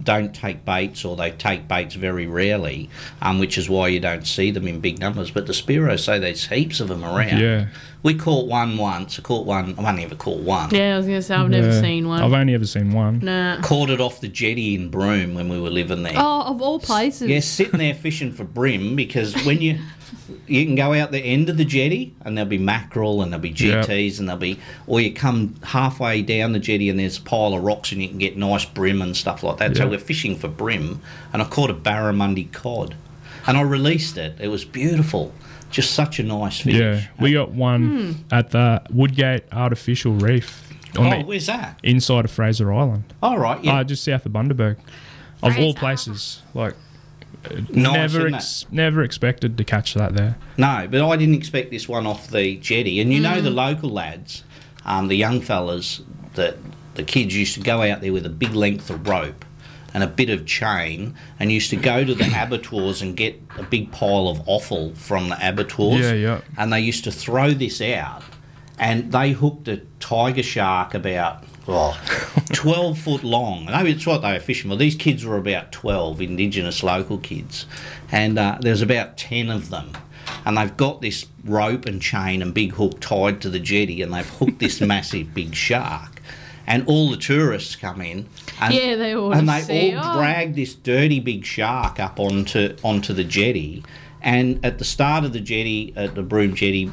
don't 0.02 0.34
take 0.34 0.64
baits 0.64 1.04
or 1.04 1.16
they 1.16 1.30
take 1.30 1.68
baits 1.68 1.94
very 1.94 2.26
rarely, 2.26 2.88
um, 3.20 3.38
which 3.38 3.58
is 3.58 3.68
why 3.68 3.88
you 3.88 4.00
don't 4.00 4.26
see 4.26 4.50
them 4.50 4.66
in 4.66 4.80
big 4.80 4.98
numbers. 4.98 5.30
But 5.30 5.46
the 5.46 5.52
spearos 5.52 6.00
say 6.04 6.18
there's 6.18 6.46
heaps 6.46 6.80
of 6.80 6.88
them 6.88 7.04
around. 7.04 7.38
yeah. 7.38 7.66
We 8.02 8.14
caught 8.14 8.48
one 8.48 8.78
once. 8.78 9.16
I 9.18 9.22
caught 9.22 9.46
one. 9.46 9.76
I've 9.78 9.84
only 9.84 10.02
ever 10.02 10.16
caught 10.16 10.40
one. 10.40 10.70
Yeah, 10.74 10.94
I 10.94 10.96
was 10.96 11.06
gonna 11.06 11.22
say 11.22 11.36
I've 11.36 11.48
never 11.48 11.80
seen 11.80 12.08
one. 12.08 12.20
I've 12.20 12.32
only 12.32 12.52
ever 12.54 12.66
seen 12.66 12.92
one. 12.92 13.20
nah. 13.20 13.60
Caught 13.62 13.90
it 13.90 14.00
off 14.00 14.20
the 14.20 14.26
jetty 14.26 14.74
in 14.74 14.88
Broome 14.88 15.34
when 15.34 15.48
we 15.48 15.60
were 15.60 15.70
living 15.70 16.02
there. 16.02 16.14
Oh, 16.16 16.42
of 16.42 16.60
all 16.60 16.80
places. 16.80 17.28
Yeah, 17.28 17.38
sitting 17.40 17.78
there 17.78 17.94
fishing 17.94 18.32
for 18.32 18.42
bream 18.44 18.96
because 18.96 19.34
when 19.44 19.60
you 19.60 19.78
you 20.46 20.64
can 20.64 20.74
go 20.74 20.92
out 20.94 21.10
the 21.12 21.20
end 21.20 21.48
of 21.48 21.56
the 21.56 21.64
jetty 21.64 22.14
and 22.24 22.36
there'll 22.36 22.48
be 22.48 22.58
mackerel 22.58 23.22
and 23.22 23.32
there'll 23.32 23.42
be 23.42 23.50
Yep. 23.50 23.88
And 23.88 24.28
there'll 24.28 24.38
be 24.40 24.58
or 24.86 25.00
you 25.00 25.12
come 25.12 25.54
halfway 25.62 26.22
down 26.22 26.52
the 26.52 26.58
jetty 26.58 26.88
and 26.88 26.98
there's 26.98 27.18
a 27.18 27.22
pile 27.22 27.54
of 27.54 27.62
rocks 27.62 27.92
and 27.92 28.00
you 28.02 28.08
can 28.08 28.18
get 28.18 28.36
nice 28.36 28.64
bream 28.64 29.02
and 29.02 29.16
stuff 29.16 29.42
like 29.42 29.58
that. 29.58 29.76
So 29.76 29.88
we're 29.88 29.98
fishing 29.98 30.36
for 30.36 30.48
bream 30.48 31.00
and 31.32 31.42
I 31.42 31.44
caught 31.46 31.70
a 31.70 31.74
barramundi 31.74 32.50
cod 32.52 32.94
and 33.46 33.56
I 33.56 33.62
released 33.62 34.16
it. 34.18 34.36
It 34.40 34.48
was 34.48 34.64
beautiful. 34.64 35.32
Just 35.70 35.92
such 35.92 36.18
a 36.18 36.22
nice 36.22 36.60
fish. 36.60 36.74
Yeah, 36.74 37.00
we 37.18 37.32
got 37.32 37.50
one 37.52 38.24
at 38.30 38.50
the 38.50 38.82
Woodgate 38.90 39.44
Artificial 39.52 40.12
Reef 40.12 40.68
on 40.98 41.06
Oh, 41.06 41.18
the 41.20 41.24
where's 41.24 41.46
that? 41.46 41.80
inside 41.82 42.26
of 42.26 42.30
Fraser 42.30 42.70
Island. 42.72 43.04
All 43.22 43.38
right, 43.38 43.62
yeah. 43.64 43.78
Uh, 43.78 43.84
just 43.84 44.04
south 44.04 44.26
of 44.26 44.32
Bundaberg. 44.32 44.76
Of 45.42 45.58
all 45.58 45.72
places, 45.74 46.42
like 46.54 46.74
nice, 47.70 48.12
never, 48.12 48.26
ex- 48.28 48.66
never 48.70 49.02
expected 49.02 49.58
to 49.58 49.64
catch 49.64 49.94
that 49.94 50.14
there. 50.14 50.36
No, 50.56 50.86
but 50.90 51.06
I 51.06 51.16
didn't 51.16 51.34
expect 51.34 51.70
this 51.70 51.88
one 51.88 52.06
off 52.06 52.28
the 52.28 52.56
jetty. 52.56 53.00
And 53.00 53.12
you 53.12 53.20
know 53.20 53.40
the 53.40 53.50
local 53.50 53.90
lads, 53.90 54.44
um, 54.84 55.08
the 55.08 55.16
young 55.16 55.40
fellas, 55.40 56.02
that 56.34 56.56
the 56.94 57.02
kids 57.02 57.36
used 57.36 57.54
to 57.54 57.60
go 57.60 57.82
out 57.82 58.00
there 58.00 58.12
with 58.12 58.26
a 58.26 58.30
big 58.30 58.54
length 58.54 58.90
of 58.90 59.06
rope 59.08 59.44
and 59.94 60.02
a 60.02 60.06
bit 60.06 60.30
of 60.30 60.46
chain 60.46 61.14
and 61.38 61.52
used 61.52 61.70
to 61.70 61.76
go 61.76 62.04
to 62.04 62.14
the 62.14 62.30
abattoirs 62.42 63.02
and 63.02 63.16
get 63.16 63.40
a 63.58 63.62
big 63.62 63.92
pile 63.92 64.28
of 64.28 64.46
offal 64.48 64.94
from 64.94 65.28
the 65.28 65.48
abattoirs. 65.48 66.00
Yeah, 66.00 66.12
yeah. 66.12 66.40
And 66.56 66.72
they 66.72 66.80
used 66.80 67.04
to 67.04 67.12
throw 67.12 67.50
this 67.50 67.80
out 67.80 68.22
and 68.78 69.12
they 69.12 69.32
hooked 69.32 69.68
a 69.68 69.78
tiger 70.00 70.42
shark 70.42 70.94
about 70.94 71.44
oh, 71.68 72.00
12 72.52 72.98
foot 72.98 73.24
long. 73.24 73.68
I 73.68 73.82
mean, 73.82 73.96
it's 73.96 74.06
what 74.06 74.22
they 74.22 74.32
were 74.32 74.40
fishing 74.40 74.70
for. 74.70 74.76
These 74.76 74.94
kids 74.94 75.24
were 75.24 75.36
about 75.36 75.72
12, 75.72 76.20
Indigenous 76.20 76.82
local 76.82 77.18
kids. 77.18 77.66
And 78.10 78.38
uh, 78.38 78.58
there's 78.60 78.82
about 78.82 79.16
10 79.16 79.50
of 79.50 79.70
them. 79.70 79.92
And 80.44 80.56
they've 80.56 80.76
got 80.76 81.00
this 81.00 81.26
rope 81.44 81.86
and 81.86 82.00
chain 82.00 82.42
and 82.42 82.54
big 82.54 82.72
hook 82.72 83.00
tied 83.00 83.40
to 83.42 83.50
the 83.50 83.58
jetty 83.58 84.02
and 84.02 84.12
they've 84.12 84.28
hooked 84.28 84.58
this 84.58 84.80
massive 84.80 85.34
big 85.34 85.54
shark. 85.54 86.20
And 86.66 86.86
all 86.86 87.10
the 87.10 87.16
tourists 87.16 87.74
come 87.74 88.00
in. 88.00 88.28
And, 88.60 88.72
Yeah, 88.72 88.94
they 88.94 89.14
all 89.14 89.32
And 89.32 89.48
they 89.48 89.60
see, 89.60 89.94
all 89.94 90.14
oh. 90.14 90.18
drag 90.18 90.54
this 90.54 90.74
dirty 90.74 91.18
big 91.18 91.44
shark 91.44 91.98
up 91.98 92.20
onto 92.20 92.76
onto 92.84 93.12
the 93.12 93.24
jetty. 93.24 93.84
And 94.20 94.64
at 94.64 94.78
the 94.78 94.84
start 94.84 95.24
of 95.24 95.32
the 95.32 95.40
jetty, 95.40 95.92
at 95.96 96.14
the 96.14 96.22
Broome 96.22 96.54
jetty, 96.54 96.92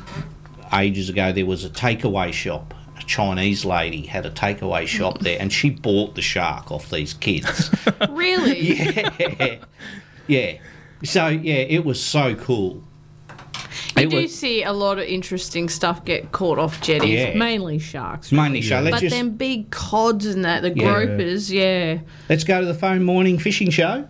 ages 0.74 1.10
ago, 1.10 1.32
there 1.32 1.46
was 1.46 1.64
a 1.64 1.70
takeaway 1.70 2.34
shop. 2.34 2.74
A 3.10 3.12
Chinese 3.12 3.66
lady 3.66 4.06
had 4.06 4.28
a 4.28 4.30
takeaway 4.30 4.86
shop 4.86 5.18
there, 5.20 5.38
and 5.42 5.52
she 5.52 5.72
bought 5.72 6.14
the 6.14 6.22
shark 6.22 6.72
off 6.72 6.92
these 6.92 7.14
kids. 7.16 7.72
Really? 8.12 8.74
yeah, 9.20 9.58
yeah. 10.28 10.58
So 11.04 11.28
yeah, 11.28 11.54
it 11.56 11.84
was 11.86 12.02
so 12.02 12.36
cool. 12.36 12.84
You 13.98 14.04
It 14.04 14.10
do 14.12 14.18
was 14.18 14.38
see 14.38 14.62
a 14.64 14.72
lot 14.74 15.00
of 15.00 15.06
interesting 15.06 15.70
stuff 15.70 16.06
get 16.06 16.32
caught 16.32 16.60
off 16.60 16.82
jetties, 16.82 17.10
Yeah. 17.20 17.34
mainly 17.36 17.80
sharks. 17.80 18.32
mainly 18.32 18.62
sharks, 18.62 18.86
Let's 18.86 18.96
But 18.98 19.02
just 19.02 19.16
them 19.16 19.32
big 19.32 19.72
cods 19.72 20.26
and 20.28 20.46
that, 20.46 20.62
the 20.62 20.70
Yeah. 20.76 20.84
gropers, 20.84 21.52
yeah. 21.52 22.00
let's 22.30 22.44
go 22.44 22.60
to 22.60 22.66
the 22.68 22.74
phone 22.76 23.04
morning 23.04 23.40
fishing 23.40 23.70
show. 23.72 24.08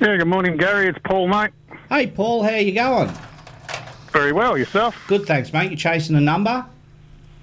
Yeah, 0.00 0.16
good 0.16 0.26
morning, 0.26 0.56
Gary. 0.56 0.88
It's 0.88 0.98
Paul, 1.04 1.28
mate. 1.28 1.50
Hey 1.88 2.08
Paul, 2.08 2.42
how 2.42 2.56
you 2.56 2.72
going? 2.72 3.10
Very 4.12 4.32
well, 4.32 4.58
yourself? 4.58 4.96
Good, 5.06 5.26
thanks, 5.26 5.52
mate. 5.52 5.70
You 5.70 5.76
chasing 5.76 6.16
a 6.16 6.20
number? 6.20 6.66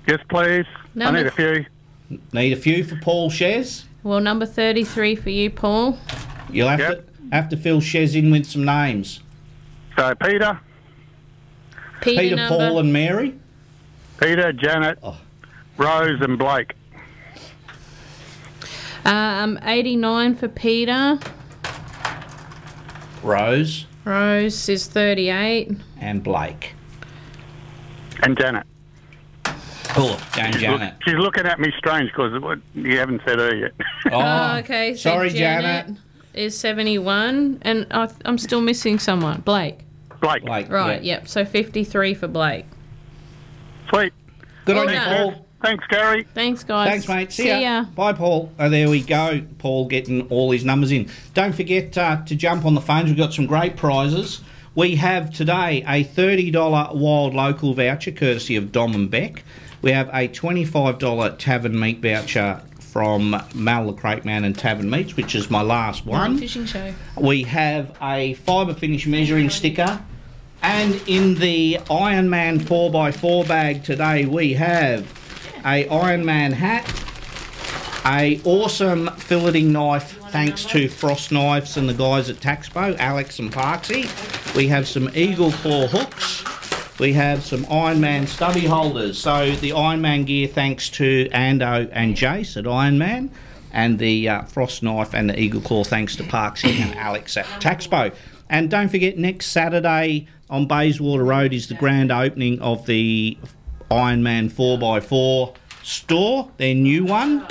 Yes, 0.08 0.20
please. 0.30 0.66
Number 0.96 1.20
I 1.20 1.24
need 1.24 1.28
a 1.28 1.32
few. 1.32 1.66
Need 2.32 2.54
a 2.54 2.56
few 2.56 2.84
for 2.86 2.96
Paul 2.98 3.30
Shez? 3.30 3.84
Well, 4.04 4.22
number 4.22 4.46
33 4.46 5.16
for 5.16 5.30
you, 5.30 5.50
Paul. 5.50 6.00
You'll 6.50 6.70
have 6.70 6.80
Yep. 6.80 7.06
to 7.30 7.36
have 7.36 7.50
to 7.50 7.58
fill 7.58 7.82
Shez 7.82 8.16
in 8.16 8.32
with 8.32 8.46
some 8.46 8.64
names. 8.64 9.20
So, 9.98 10.16
Peter, 10.16 10.60
Peter, 12.00 12.22
Peter. 12.22 12.48
Paul, 12.48 12.80
and 12.80 12.94
Mary. 12.94 13.34
Peter, 14.20 14.54
Janet, 14.54 14.98
Oh. 15.04 15.18
Rose, 15.78 16.22
and 16.22 16.38
Blake. 16.40 16.74
Um, 19.06 19.60
89 19.64 20.36
for 20.36 20.48
Peter. 20.48 21.20
Rose 23.24 23.86
Rose 24.06 24.70
is 24.70 24.88
38. 24.88 25.72
and 26.00 26.24
Blake. 26.24 26.74
And 28.24 28.38
Janet. 28.38 28.66
Oh, 29.98 30.20
and 30.38 30.54
She's, 30.54 30.62
Janet. 30.62 30.94
Look, 30.94 31.04
she's 31.04 31.16
looking 31.16 31.46
at 31.46 31.60
me 31.60 31.74
strange 31.78 32.12
because 32.12 32.60
you 32.76 32.98
haven't 33.00 33.22
said 33.26 33.40
her 33.40 33.56
yet. 33.56 33.74
Oh, 34.12 34.58
okay. 34.58 34.94
So 34.94 35.10
sorry, 35.12 35.30
Janet, 35.30 35.88
Janet. 35.88 36.02
is 36.34 36.58
71. 36.58 37.60
And 37.64 37.88
I, 37.92 38.10
I'm 38.26 38.38
still 38.38 38.62
missing 38.62 39.00
someone. 39.00 39.42
Blake. 39.42 39.80
Blake. 40.22 40.46
Blake. 40.46 40.70
Right, 40.70 41.04
yeah. 41.04 41.16
yep. 41.16 41.28
So 41.28 41.46
53 41.46 42.14
for 42.14 42.28
Blake. 42.28 42.66
Sweet. 43.90 44.14
Good 44.66 44.78
on 44.78 44.90
you. 44.90 45.00
Paul. 45.00 45.46
Thanks, 45.64 45.86
Gary. 45.88 46.24
Thanks, 46.36 46.64
guys. 46.64 46.88
Thanks, 46.88 47.08
mate. 47.08 47.32
See, 47.32 47.44
See 47.44 47.50
ya. 47.50 47.58
ya. 47.58 47.84
Bye, 47.96 48.14
Paul. 48.14 48.52
Oh, 48.60 48.70
there 48.70 48.90
we 48.90 49.02
go. 49.02 49.42
Paul 49.58 49.88
getting 49.88 50.28
all 50.30 50.52
his 50.52 50.64
numbers 50.64 50.92
in. 50.92 51.10
Don't 51.34 51.54
forget 51.56 51.98
uh, 51.98 52.24
to 52.26 52.36
jump 52.36 52.66
on 52.66 52.76
the 52.76 52.82
phones. 52.82 53.06
We've 53.06 53.18
got 53.18 53.34
some 53.34 53.48
great 53.48 53.76
prizes. 53.76 54.42
We 54.76 54.96
have 54.98 55.34
today 55.34 55.84
a 55.88 56.04
$30 56.04 56.54
wild 56.96 57.34
local 57.34 57.74
voucher 57.74 58.12
courtesy 58.12 58.56
of 58.56 58.72
Dom 58.72 58.94
and 58.94 59.10
Beck. 59.10 59.44
We 59.88 59.94
have 59.94 60.10
a 60.10 60.28
$25 60.28 61.38
tavern 61.38 61.80
meat 61.80 62.00
voucher 62.00 62.62
from 62.78 63.42
Mal 63.56 63.88
the 63.88 63.94
Crate 63.94 64.26
Man 64.26 64.44
and 64.44 64.54
Tavern 64.54 64.90
Meats, 64.90 65.16
which 65.16 65.34
is 65.34 65.50
my 65.50 65.62
last 65.62 66.06
one. 66.06 66.38
Fishing 66.38 66.66
show. 66.66 66.94
We 67.16 67.44
have 67.44 67.96
a 68.02 68.34
fibre 68.34 68.74
finish 68.74 69.08
measuring 69.08 69.50
sticker. 69.50 70.02
And 70.62 71.02
in 71.08 71.36
the 71.36 71.76
Ironman 71.86 72.60
4x4 72.60 73.48
bag 73.48 73.86
today, 73.86 74.26
we 74.26 74.56
have 74.56 75.10
a 75.64 75.86
Ironman 75.86 76.52
hat, 76.52 76.86
a 78.06 78.42
awesome 78.44 79.08
filleting 79.08 79.68
knife 79.68 80.18
thanks 80.32 80.66
to 80.66 80.90
Frost 80.90 81.32
Knives 81.32 81.78
and 81.78 81.88
the 81.88 81.94
guys 81.94 82.30
at 82.30 82.42
Taxpo, 82.42 82.98
Alex 82.98 83.40
and 83.40 83.54
Parksy. 83.54 84.54
We 84.54 84.68
have 84.68 84.86
some 84.86 85.10
Eagle 85.16 85.54
Claw 85.54 85.88
hooks. 85.88 86.44
We 87.00 87.14
have 87.14 87.44
some 87.44 87.64
Ironman 87.66 88.28
stubby 88.28 88.66
holders. 88.66 89.20
So 89.20 89.52
the 89.56 89.72
Ironman 89.72 90.26
gear 90.26 90.48
thanks 90.48 90.90
to 90.92 91.30
Ando 91.30 91.88
and 91.92 92.16
Jace 92.16 92.58
at 92.58 92.64
Ironman. 92.64 93.30
And 93.72 94.00
the 94.00 94.30
uh, 94.30 94.44
Frost 94.44 94.82
Knife 94.82 95.14
and 95.14 95.30
the 95.30 95.40
Eagle 95.40 95.62
Claw 95.62 95.84
thanks 95.84 96.16
to 96.16 96.24
Parksy 96.24 96.80
and 96.80 96.96
Alex 96.96 97.38
at 97.38 97.46
Taxpo. 97.62 98.16
And 98.50 98.72
don't 98.72 98.90
forget, 98.90 99.18
next 99.18 99.48
Saturday 99.48 100.28
on 100.50 100.66
Bayswater 100.66 101.24
Road 101.24 101.54
is 101.54 101.68
the 101.68 101.76
grand 101.76 102.12
opening 102.12 102.60
of 102.62 102.88
the 102.88 103.38
Ironman 103.92 104.50
4x4 104.50 105.56
store, 105.84 106.50
their 106.58 106.74
new 106.74 107.06
one. 107.06 107.46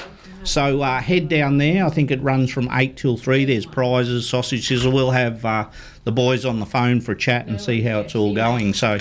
So 0.45 0.83
uh, 0.83 1.01
head 1.01 1.29
down 1.29 1.59
there. 1.59 1.85
I 1.85 1.91
think 1.91 2.11
it 2.11 2.23
runs 2.23 2.51
from 2.51 2.69
8 2.71 2.97
till 2.97 3.17
3. 3.17 3.45
There's 3.45 3.67
prizes, 3.67 4.29
sausage 4.29 4.69
sizzle. 4.69 4.93
We'll 4.93 5.11
have 5.11 5.45
uh, 5.45 5.69
the 6.05 6.13
boys 6.13 6.45
on 6.45 6.61
the 6.61 6.67
phone 6.67 7.01
for 7.01 7.13
a 7.13 7.17
chat 7.17 7.47
and 7.47 7.61
see 7.61 7.83
how 7.83 8.01
it's 8.01 8.15
all 8.15 8.35
going. 8.35 8.75
So 8.75 8.99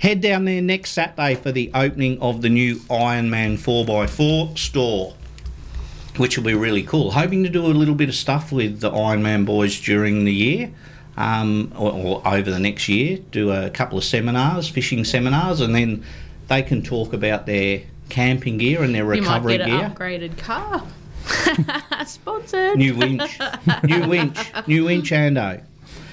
head 0.00 0.20
down 0.20 0.44
there 0.44 0.60
next 0.60 0.90
Saturday 0.90 1.34
for 1.34 1.52
the 1.52 1.70
opening 1.74 2.20
of 2.20 2.42
the 2.42 2.50
new 2.50 2.76
Ironman 2.76 3.58
4x4 3.58 4.58
store 4.58 5.14
which 6.18 6.36
will 6.36 6.44
be 6.44 6.54
really 6.54 6.82
cool. 6.82 7.10
Hoping 7.12 7.42
to 7.44 7.50
do 7.50 7.66
a 7.66 7.68
little 7.68 7.94
bit 7.94 8.08
of 8.08 8.14
stuff 8.14 8.52
with 8.52 8.80
the 8.80 8.90
Ironman 8.90 9.44
boys 9.44 9.80
during 9.80 10.24
the 10.24 10.32
year. 10.32 10.72
Um, 11.16 11.72
or, 11.76 11.92
or 11.92 12.28
over 12.28 12.50
the 12.50 12.58
next 12.58 12.88
year, 12.88 13.18
do 13.30 13.50
a 13.50 13.70
couple 13.70 13.96
of 13.96 14.04
seminars, 14.04 14.68
fishing 14.68 15.02
seminars, 15.02 15.62
and 15.62 15.74
then 15.74 16.04
they 16.48 16.62
can 16.62 16.82
talk 16.82 17.14
about 17.14 17.46
their 17.46 17.82
camping 18.08 18.58
gear 18.58 18.82
and 18.82 18.94
their 18.94 19.04
recovery 19.04 19.54
You 19.54 19.58
might 19.58 19.66
get 19.66 19.84
an 19.84 19.92
upgraded 19.92 20.38
car. 20.38 20.82
Sponsored. 22.06 22.76
New 22.76 22.94
winch, 22.94 23.38
new 23.82 24.08
winch, 24.08 24.38
new 24.66 24.84
winch, 24.84 25.10
Ando. 25.10 25.62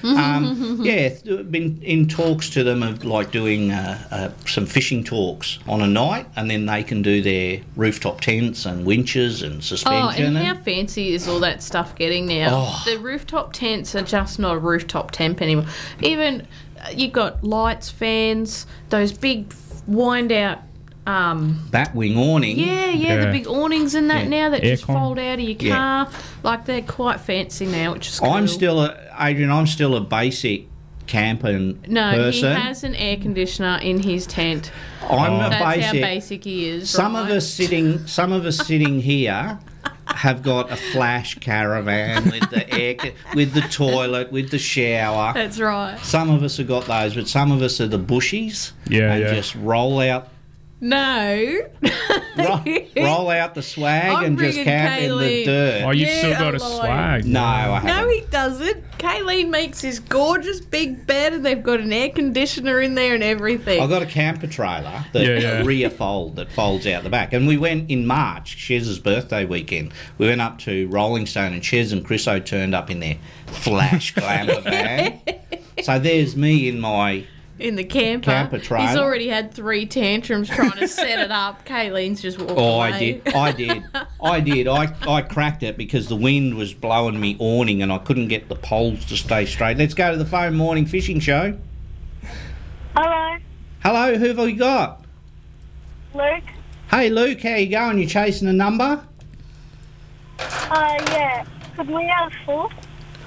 Um, 0.04 0.80
yeah, 0.82 1.08
been 1.24 1.82
in 1.82 2.06
talks 2.06 2.50
to 2.50 2.62
them 2.62 2.82
of 2.82 3.04
like 3.04 3.30
doing 3.30 3.70
uh, 3.70 4.06
uh, 4.10 4.30
some 4.46 4.66
fishing 4.66 5.02
talks 5.02 5.58
on 5.66 5.80
a 5.80 5.86
night, 5.86 6.26
and 6.36 6.50
then 6.50 6.66
they 6.66 6.82
can 6.82 7.00
do 7.00 7.22
their 7.22 7.60
rooftop 7.74 8.20
tents 8.20 8.66
and 8.66 8.84
winches 8.84 9.42
and 9.42 9.64
suspension. 9.64 10.24
Oh, 10.24 10.28
and 10.28 10.36
how 10.36 10.56
fancy 10.56 11.14
is 11.14 11.26
all 11.26 11.40
that 11.40 11.62
stuff 11.62 11.94
getting 11.94 12.26
now? 12.26 12.48
Oh. 12.50 12.82
The 12.84 12.98
rooftop 12.98 13.54
tents 13.54 13.94
are 13.94 14.02
just 14.02 14.38
not 14.38 14.56
a 14.56 14.58
rooftop 14.58 15.10
tent 15.10 15.40
anymore. 15.40 15.66
Even 16.02 16.46
uh, 16.80 16.90
you 16.94 17.08
got 17.08 17.42
lights, 17.42 17.90
fans, 17.90 18.66
those 18.90 19.12
big 19.12 19.54
wind 19.86 20.32
out. 20.32 20.60
Um, 21.06 21.68
that 21.70 21.94
wing 21.94 22.16
awning. 22.16 22.58
yeah, 22.58 22.88
yeah, 22.88 23.26
the 23.26 23.30
big 23.32 23.46
awnings 23.46 23.94
and 23.94 24.08
that 24.10 24.22
Yeah. 24.24 24.28
now 24.28 24.50
that 24.50 24.62
just 24.62 24.84
Aircon. 24.86 24.94
fold 24.94 25.18
out 25.18 25.34
of 25.38 25.40
your 25.44 25.56
Yeah. 25.58 25.76
car. 25.76 26.08
Like 26.42 26.64
they're 26.64 26.80
quite 26.80 27.20
fancy 27.20 27.66
now, 27.66 27.92
which 27.92 28.08
is 28.08 28.20
cool. 28.20 28.30
I'm 28.30 28.48
still 28.48 28.80
a 28.82 28.96
Adrian. 29.20 29.50
I'm 29.50 29.66
still 29.66 29.96
a 29.96 30.00
basic 30.00 30.66
camping 31.06 31.78
no, 31.86 32.12
person. 32.12 32.56
he 32.56 32.60
has 32.62 32.82
an 32.84 32.94
air 32.94 33.16
conditioner 33.18 33.78
in 33.82 34.02
his 34.02 34.26
tent. 34.26 34.70
I'm 35.08 35.34
a 35.34 35.50
That's 35.50 35.62
how 35.62 35.74
basic. 35.92 36.00
basic 36.00 36.44
he 36.44 36.68
is. 36.70 36.88
Some 36.88 37.14
of 37.14 37.28
us 37.28 37.46
sitting, 37.46 38.06
some 38.06 38.32
of 38.32 38.46
us 38.46 38.56
sitting 38.56 39.00
here, 39.02 39.58
have 40.06 40.42
got 40.42 40.70
a 40.72 40.76
flash 40.76 41.34
caravan 41.40 42.24
with 42.30 42.48
the 42.50 42.72
air, 42.74 42.96
with 43.34 43.52
the 43.52 43.60
toilet, 43.62 44.32
with 44.32 44.50
the 44.50 44.58
shower. 44.58 45.32
That's 45.34 45.58
right. 45.60 45.98
Some 46.02 46.30
of 46.30 46.42
us 46.42 46.56
have 46.56 46.68
got 46.68 46.86
those, 46.86 47.14
but 47.14 47.28
some 47.28 47.52
of 47.52 47.60
us 47.62 47.80
are 47.80 47.86
the 47.86 47.98
bushies. 47.98 48.72
Yeah, 48.88 49.12
and 49.12 49.22
yeah. 49.24 49.34
just 49.34 49.54
roll 49.56 50.00
out, 50.00 50.28
No. 50.86 51.60
ro- 52.36 52.62
roll 52.96 53.30
out 53.30 53.54
the 53.54 53.62
swag 53.62 54.12
I'm 54.12 54.24
and 54.24 54.38
just 54.38 54.56
bringing 54.56 54.64
camp 54.64 55.00
in 55.02 55.18
the 55.18 55.44
dirt. 55.46 55.82
Oh, 55.86 55.90
you've 55.92 56.08
Yeah, 56.10 56.18
still 56.18 56.32
got 56.32 56.60
a 56.60 56.62
I'm 56.64 56.72
lying. 56.78 57.22
swag. 57.22 57.24
no, 57.32 57.42
I 57.42 57.78
haven't. 57.80 58.12
he 58.12 58.20
doesn't. 58.30 58.84
Kayleen 58.98 59.48
makes 59.48 59.80
this 59.80 59.98
gorgeous 59.98 60.60
big 60.60 61.06
bed, 61.06 61.32
and 61.32 61.44
they've 61.44 61.62
got 61.62 61.80
an 61.80 61.90
air 61.90 62.10
conditioner 62.10 62.80
in 62.82 62.94
there 62.96 63.14
and 63.14 63.22
everything. 63.22 63.80
I've 63.82 63.88
got 63.88 64.02
a 64.02 64.06
camper 64.06 64.46
trailer 64.46 65.06
that 65.14 65.24
Yeah, 65.26 65.38
yeah. 65.38 65.62
a 65.62 65.64
rear 65.64 65.88
fold 65.88 66.36
that 66.36 66.52
folds 66.52 66.86
out 66.86 67.02
the 67.02 67.10
back, 67.10 67.32
and 67.32 67.46
we 67.46 67.56
went 67.56 67.90
in 67.90 68.06
March, 68.06 68.54
Chez's 68.56 68.98
birthday 68.98 69.46
weekend. 69.46 69.92
We 70.18 70.26
went 70.26 70.42
up 70.42 70.58
to 70.60 70.86
Rollingstone, 70.90 71.52
and 71.54 71.64
Chez 71.64 71.92
and 71.92 72.04
Chriso 72.06 72.44
turned 72.44 72.74
up 72.74 72.90
in 72.90 73.00
their 73.00 73.16
flash 73.46 74.14
glamour 74.14 74.60
van. 74.60 75.20
So 75.82 75.98
there's 75.98 76.36
me 76.36 76.68
in 76.68 76.78
my 76.80 77.26
in 77.58 77.76
the 77.76 77.84
camper. 77.84 78.26
Camper 78.30 78.58
trailer. 78.58 78.88
He's 78.88 78.96
already 78.96 79.28
had 79.28 79.52
three 79.54 79.86
tantrums 79.86 80.48
trying 80.48 80.72
to 80.72 80.88
set 80.88 81.18
it 81.20 81.30
up. 81.30 81.64
Kayleen's 81.66 82.20
just 82.20 82.38
walked 82.38 82.52
Oh, 82.52 82.76
away. 82.76 82.92
I 82.92 82.98
did. 82.98 83.28
I 83.34 83.52
did. 83.52 83.84
I 84.22 84.40
did. 84.40 84.68
I, 84.68 84.94
I 85.06 85.22
cracked 85.22 85.62
it 85.62 85.76
because 85.76 86.08
the 86.08 86.16
wind 86.16 86.54
was 86.54 86.74
blowing 86.74 87.20
me 87.20 87.36
awning 87.38 87.82
and 87.82 87.92
I 87.92 87.98
couldn't 87.98 88.28
get 88.28 88.48
the 88.48 88.56
poles 88.56 89.04
to 89.06 89.16
stay 89.16 89.46
straight. 89.46 89.76
Let's 89.78 89.94
go 89.94 90.10
to 90.12 90.16
the 90.18 90.26
phone 90.26 90.54
morning 90.56 90.86
fishing 90.86 91.20
show. 91.20 91.56
Hello, 92.96 93.36
Hello, 93.82 94.16
who 94.16 94.28
have 94.28 94.38
we 94.38 94.52
got? 94.52 95.04
Luke. 96.14 96.44
Hey, 96.90 97.10
Luke, 97.10 97.40
how 97.42 97.56
you 97.56 97.68
going? 97.68 97.98
You 97.98 98.06
chasing 98.06 98.46
a 98.48 98.52
number? 98.52 99.04
Uh, 100.38 100.94
yeah. 101.08 101.44
Could 101.76 101.88
we 101.88 102.04
have 102.06 102.32
four? 102.46 102.70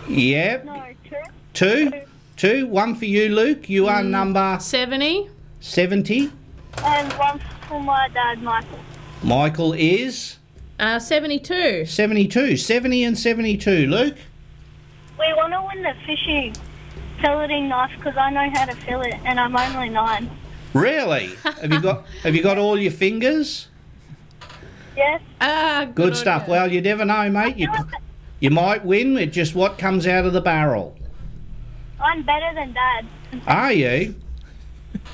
Yep. 0.08 0.66
No, 0.66 0.86
two. 1.04 1.16
Two? 1.54 1.92
Two. 1.92 2.02
One 2.44 2.94
for 2.94 3.06
you, 3.06 3.30
Luke. 3.30 3.68
You 3.68 3.88
are 3.88 4.04
number 4.04 4.58
70? 4.60 5.28
70. 5.60 6.32
And 6.84 7.12
one 7.14 7.42
for 7.68 7.82
my 7.82 8.08
dad, 8.14 8.44
Michael. 8.44 8.80
Michael 9.24 9.74
is 9.74 10.38
Uh, 10.80 11.00
72. 11.00 11.86
72. 11.88 12.56
70 12.56 13.04
and 13.04 13.18
72. 13.18 13.88
Luke? 13.88 14.18
We 15.18 15.34
want 15.34 15.54
to 15.54 15.64
win 15.68 15.82
the 15.82 15.96
fishing 16.06 16.54
filleting 17.24 17.68
knife 17.68 17.90
because 17.98 18.16
I 18.16 18.30
know 18.30 18.48
how 18.54 18.66
to 18.66 18.76
fill 18.76 19.02
it, 19.02 19.16
and 19.26 19.40
I'm 19.40 19.56
only 19.56 19.90
nine. 19.90 20.30
Really? 20.74 21.32
have 21.44 21.72
you 21.74 21.82
got 21.82 22.06
have 22.22 22.36
you 22.36 22.44
got 22.44 22.60
all 22.60 22.78
your 22.78 22.92
fingers? 22.92 23.68
Yes. 24.96 25.22
Ah, 25.42 25.86
good, 25.86 25.96
Good 25.96 26.16
stuff. 26.18 26.48
Well, 26.48 26.72
you 26.72 26.82
never 26.82 27.04
know, 27.04 27.30
mate. 27.32 27.58
You 27.58 27.70
you 28.40 28.52
might 28.52 28.86
win 28.86 29.16
with 29.16 29.34
just 29.34 29.56
what 29.56 29.80
comes 29.80 30.06
out 30.06 30.26
of 30.26 30.34
the 30.34 30.42
barrel. 30.42 30.97
I'm 32.00 32.24
better 32.24 32.54
than 32.54 32.74
dad. 32.74 33.06
Are 33.48 33.72
you? 33.74 34.16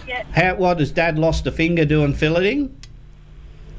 Yeah. 0.08 0.24
How 0.34 0.56
what 0.56 0.80
has 0.80 0.92
Dad 0.92 1.18
lost 1.18 1.48
a 1.48 1.52
finger 1.52 1.86
doing 1.86 2.14
filleting? 2.14 2.72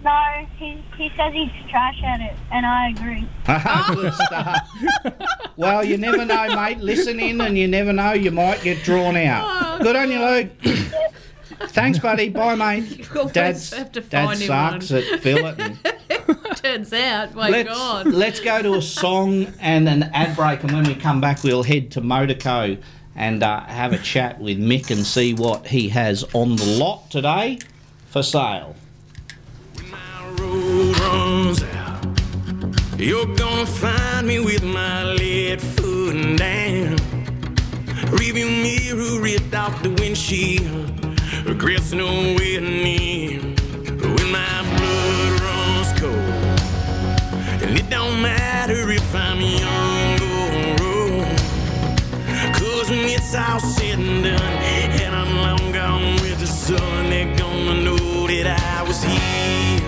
No, 0.02 0.46
he 0.56 0.82
he 0.96 1.10
says 1.16 1.32
he's 1.32 1.50
trash 1.70 2.00
at 2.04 2.20
it, 2.20 2.36
and 2.50 2.66
I 2.66 2.90
agree. 2.90 3.26
Ah, 3.46 3.92
good 3.94 4.12
stuff. 4.14 5.54
well, 5.56 5.84
you 5.84 5.96
never 5.98 6.24
know, 6.24 6.54
mate. 6.54 6.78
Listen 6.80 7.20
in, 7.20 7.40
and 7.40 7.56
you 7.56 7.68
never 7.68 7.92
know. 7.92 8.12
You 8.12 8.30
might 8.30 8.62
get 8.62 8.82
drawn 8.84 9.16
out. 9.16 9.46
Oh. 9.46 9.82
Good 9.82 9.96
on 9.96 10.10
you, 10.10 10.20
Luke. 10.20 10.50
Thanks, 11.68 11.98
buddy. 11.98 12.28
Bye, 12.30 12.54
mate. 12.56 13.08
always 13.16 13.32
Dad's, 13.32 13.72
have 13.72 13.92
to 13.92 14.00
Dad 14.00 14.26
find 14.26 14.40
him 14.40 14.46
sucks 14.46 14.90
one. 14.90 15.02
at 15.02 15.04
filleting. 15.22 16.56
Turns 16.56 16.92
out, 16.92 17.34
my 17.34 17.48
let's, 17.50 17.68
God. 17.68 18.06
let's 18.06 18.40
go 18.40 18.62
to 18.62 18.74
a 18.74 18.82
song 18.82 19.46
and 19.60 19.88
an 19.88 20.04
ad 20.14 20.36
break, 20.36 20.62
and 20.62 20.72
when 20.72 20.84
we 20.84 20.94
come 20.94 21.20
back, 21.20 21.42
we'll 21.42 21.62
head 21.62 21.90
to 21.92 22.00
Motorco 22.00 22.80
and 23.16 23.42
uh, 23.42 23.60
have 23.66 23.92
a 23.92 23.98
chat 23.98 24.40
with 24.40 24.58
Mick 24.58 24.90
and 24.90 25.04
see 25.04 25.34
what 25.34 25.66
he 25.66 25.88
has 25.90 26.24
on 26.32 26.56
the 26.56 26.64
lot 26.64 27.10
today 27.10 27.58
for 28.08 28.22
sale. 28.22 28.74
my 29.90 30.28
road 30.38 30.98
runs 31.00 31.62
out. 31.62 32.04
You're 32.98 33.26
gonna 33.36 33.66
find 33.66 34.26
me 34.26 34.38
with 34.40 34.62
my 34.64 35.04
lead 35.04 35.60
foot 35.60 36.38
down. 36.38 36.96
Rearview 38.16 38.62
mirror 38.62 39.20
ripped 39.20 39.54
off 39.54 39.82
the 39.82 39.90
windshield. 39.90 41.03
Regrets 41.44 41.92
nowhere 41.92 42.62
near. 42.62 43.38
When 43.38 44.30
my 44.30 44.62
blood 44.76 45.40
runs 45.42 46.00
cold. 46.00 46.14
And 47.62 47.78
it 47.78 47.90
don't 47.90 48.22
matter 48.22 48.90
if 48.90 49.14
I'm 49.14 49.42
young 49.42 50.20
or 50.22 50.82
old. 50.82 51.38
Cause 52.54 52.88
when 52.88 53.08
it's 53.10 53.34
all 53.34 53.60
said 53.60 53.98
and 53.98 54.24
done, 54.24 54.40
and 54.40 55.14
I'm 55.14 55.36
long 55.36 55.70
gone 55.72 56.14
with 56.22 56.40
the 56.40 56.46
sun, 56.46 57.10
they're 57.10 57.36
gonna 57.36 57.82
know 57.82 58.26
that 58.26 58.46
I 58.58 58.82
was 58.82 59.02
here. 59.04 59.83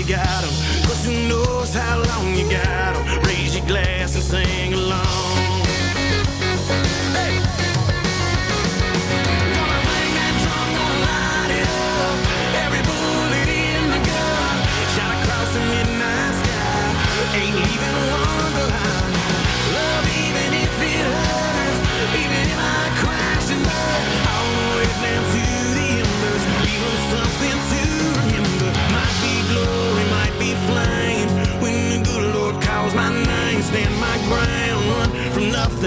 you 0.00 0.06
got 0.06 0.42
them. 0.42 0.50
Cause 0.86 1.04
who 1.04 1.28
knows 1.28 1.74
how 1.74 2.02
long 2.02 2.34
you 2.34 2.50
got 2.50 2.89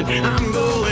I'm 0.05 0.51
going. 0.51 0.82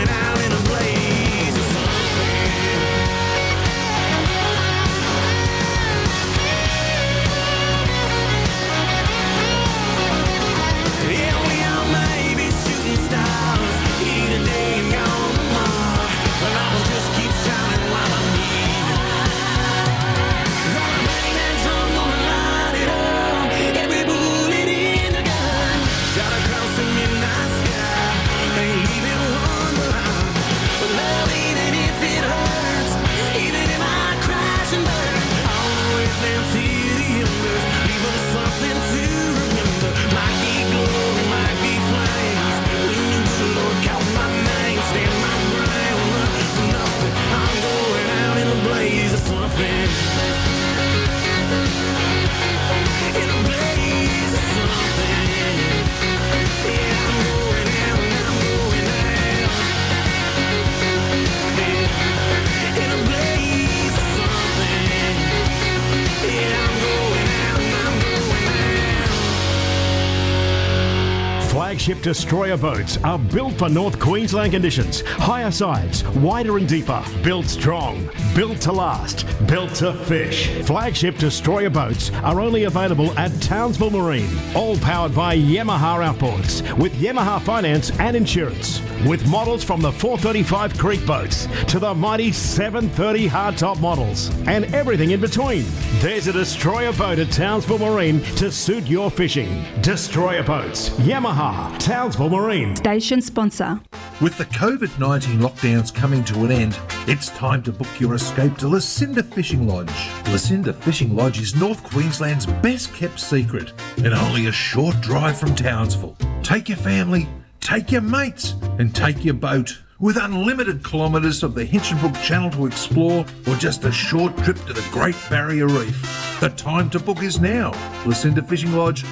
flagship 71.81 72.03
destroyer 72.03 72.57
boats 72.57 72.99
are 73.03 73.17
built 73.17 73.53
for 73.53 73.67
North 73.67 73.99
Queensland 73.99 74.51
conditions. 74.51 75.01
Higher 75.01 75.49
sides, 75.49 76.07
wider 76.09 76.57
and 76.57 76.67
deeper, 76.67 77.03
built 77.23 77.47
strong 77.47 78.07
built 78.35 78.61
to 78.61 78.71
last, 78.71 79.25
built 79.47 79.73
to 79.75 79.93
fish. 79.93 80.49
Flagship 80.63 81.17
destroyer 81.17 81.69
boats 81.69 82.11
are 82.23 82.39
only 82.39 82.63
available 82.63 83.11
at 83.19 83.31
Townsville 83.41 83.89
Marine. 83.89 84.29
All 84.55 84.77
powered 84.77 85.13
by 85.13 85.37
Yamaha 85.37 86.01
outboards 86.01 86.77
with 86.77 86.93
Yamaha 86.93 87.41
finance 87.41 87.91
and 87.99 88.15
insurance. 88.15 88.81
With 89.05 89.27
models 89.27 89.63
from 89.63 89.81
the 89.81 89.91
435 89.91 90.77
Creek 90.77 91.05
boats 91.05 91.47
to 91.67 91.79
the 91.79 91.93
mighty 91.93 92.31
730 92.31 93.27
hardtop 93.27 93.79
models 93.81 94.29
and 94.47 94.65
everything 94.73 95.11
in 95.11 95.19
between. 95.19 95.65
There's 95.99 96.27
a 96.27 96.33
destroyer 96.33 96.93
boat 96.93 97.19
at 97.19 97.31
Townsville 97.31 97.79
Marine 97.79 98.21
to 98.35 98.51
suit 98.51 98.85
your 98.87 99.11
fishing. 99.11 99.65
Destroyer 99.81 100.43
boats, 100.43 100.89
Yamaha, 100.91 101.77
Townsville 101.79 102.29
Marine. 102.29 102.75
Station 102.75 103.21
sponsor. 103.21 103.81
With 104.21 104.37
the 104.37 104.45
COVID 104.45 104.99
19 104.99 105.39
lockdowns 105.39 105.91
coming 105.91 106.23
to 106.25 106.45
an 106.45 106.51
end, 106.51 106.77
it's 107.07 107.29
time 107.29 107.63
to 107.63 107.71
book 107.71 107.99
your 107.99 108.13
escape 108.13 108.55
to 108.59 108.67
Lucinda 108.67 109.23
Fishing 109.23 109.67
Lodge. 109.67 110.11
Lucinda 110.27 110.73
Fishing 110.73 111.15
Lodge 111.15 111.41
is 111.41 111.55
North 111.55 111.83
Queensland's 111.83 112.45
best 112.45 112.93
kept 112.93 113.19
secret 113.19 113.73
and 113.97 114.13
only 114.13 114.45
a 114.45 114.51
short 114.51 115.01
drive 115.01 115.39
from 115.39 115.55
Townsville. 115.55 116.15
Take 116.43 116.69
your 116.69 116.77
family, 116.77 117.27
take 117.61 117.91
your 117.91 118.01
mates, 118.01 118.53
and 118.77 118.95
take 118.95 119.25
your 119.25 119.33
boat. 119.33 119.81
With 119.97 120.17
unlimited 120.17 120.85
kilometres 120.85 121.41
of 121.41 121.55
the 121.55 121.65
Hinchinbrook 121.65 122.21
Channel 122.21 122.51
to 122.51 122.67
explore, 122.67 123.25
or 123.47 123.55
just 123.55 123.85
a 123.85 123.91
short 123.91 124.37
trip 124.37 124.57
to 124.67 124.73
the 124.73 124.87
Great 124.91 125.15
Barrier 125.31 125.65
Reef, 125.65 126.39
the 126.39 126.49
time 126.49 126.91
to 126.91 126.99
book 126.99 127.23
is 127.23 127.39
now. 127.39 127.71
Lucinda 128.05 128.43
Fishing 128.43 128.73
Lodge, 128.73 129.03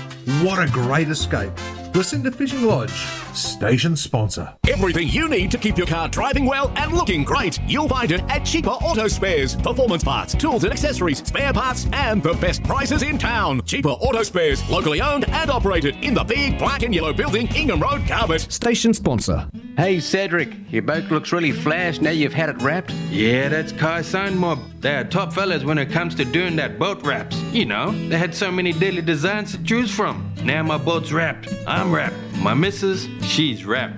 what 0.44 0.60
a 0.60 0.72
great 0.72 1.10
escape! 1.10 1.52
Lucinda 1.96 2.32
Fishing 2.32 2.64
Lodge, 2.64 2.92
station 3.34 3.96
sponsor. 3.96 4.54
Everything 4.68 5.08
you 5.10 5.28
need 5.28 5.50
to 5.52 5.58
keep 5.58 5.78
your 5.78 5.88
car 5.88 6.08
driving 6.08 6.46
well 6.46 6.72
and 6.76 6.94
looking 6.94 7.24
great. 7.24 7.60
You'll 7.68 7.90
find 7.90 8.12
it 8.12 8.22
at 8.30 8.46
Cheaper 8.46 8.70
Auto 8.70 9.08
Spares. 9.08 9.56
Performance 9.56 10.04
parts, 10.04 10.34
tools 10.34 10.64
and 10.64 10.72
accessories, 10.72 11.26
spare 11.26 11.52
parts, 11.52 11.88
and 11.92 12.22
the 12.22 12.34
best 12.36 12.64
prices 12.64 13.02
in 13.02 13.18
town. 13.18 13.64
Cheaper 13.64 13.90
Auto 13.90 14.24
Spares, 14.24 14.68
locally 14.70 15.02
owned 15.02 15.28
and 15.30 15.50
operated 15.50 15.96
in 16.04 16.14
the 16.14 16.24
big 16.24 16.58
black 16.60 16.84
and 16.84 16.94
yellow 16.94 17.12
building, 17.14 17.48
Ingham 17.56 17.82
Road, 17.82 18.02
Garbutt. 18.02 18.52
Station 18.52 18.94
sponsor. 18.94 19.50
Hey 19.76 20.00
Cedric, 20.00 20.54
your 20.72 20.82
boat 20.82 21.06
looks 21.06 21.32
really 21.32 21.54
flash 21.54 22.02
now 22.02 22.10
you've 22.12 22.34
had 22.34 22.50
it 22.50 22.62
wrapped. 22.62 22.92
Yeah, 23.10 23.48
that's 23.50 23.72
Kai 23.72 24.02
Sign 24.02 24.38
Mob. 24.38 24.60
They're 24.82 25.06
top 25.06 25.34
fellas 25.34 25.64
when 25.64 25.78
it 25.78 25.90
comes 25.90 26.16
to 26.16 26.26
doing 26.26 26.56
that 26.58 26.78
boat 26.78 27.02
wraps. 27.06 27.38
You 27.54 27.66
know, 27.66 27.92
they 28.10 28.18
had 28.18 28.36
so 28.36 28.52
many 28.52 28.74
daily 28.74 29.02
designs 29.02 29.52
to 29.54 29.64
choose 29.64 29.90
from. 29.90 30.34
Now 30.44 30.64
my 30.64 30.78
boat's 30.78 31.12
wrapped. 31.12 31.54
I'm 31.68 31.79
wrapped. 31.88 32.16
My 32.38 32.54
missus, 32.54 33.08
she's 33.22 33.66
rap. 33.66 33.92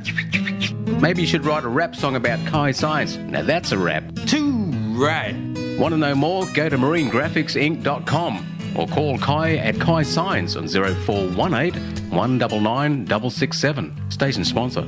Maybe 1.01 1.21
you 1.21 1.27
should 1.27 1.45
write 1.45 1.63
a 1.63 1.69
rap 1.69 1.95
song 1.95 2.15
about 2.15 2.45
Kai 2.47 2.71
Science. 2.71 3.15
Now 3.17 3.43
that's 3.43 3.71
a 3.71 3.77
rap. 3.77 4.03
Too 4.27 4.71
right. 4.95 5.35
Want 5.79 5.93
to 5.93 5.97
know 5.97 6.15
more? 6.15 6.45
Go 6.53 6.69
to 6.69 6.77
marinegraphicsinc.com 6.77 8.73
or 8.77 8.87
call 8.87 9.17
Kai 9.17 9.55
at 9.55 9.79
Kai 9.79 10.03
Science 10.03 10.55
on 10.55 10.67
0418 10.67 11.73
199 12.11 13.07
667. 13.07 14.11
Station 14.11 14.45
sponsor. 14.45 14.85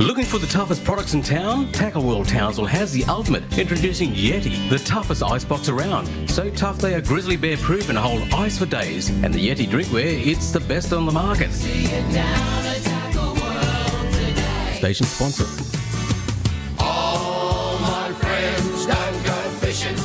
Looking 0.00 0.24
for 0.24 0.38
the 0.38 0.46
toughest 0.46 0.82
products 0.82 1.12
in 1.12 1.20
town? 1.20 1.70
Tackle 1.72 2.02
World 2.02 2.26
Townsville 2.26 2.64
has 2.64 2.90
the 2.90 3.04
ultimate. 3.04 3.42
Introducing 3.58 4.14
Yeti, 4.14 4.70
the 4.70 4.78
toughest 4.78 5.22
icebox 5.22 5.68
around. 5.68 6.08
So 6.26 6.48
tough 6.48 6.78
they 6.78 6.94
are 6.94 7.02
grizzly 7.02 7.36
bear 7.36 7.58
proof 7.58 7.90
and 7.90 7.98
hold 7.98 8.22
ice 8.32 8.56
for 8.56 8.64
days. 8.64 9.10
And 9.10 9.34
the 9.34 9.50
Yeti 9.50 9.68
drinkware, 9.68 10.26
it's 10.26 10.52
the 10.52 10.60
best 10.60 10.94
on 10.94 11.04
the 11.04 11.12
market. 11.12 11.52
Station 14.72 15.04
sponsor. 15.04 15.44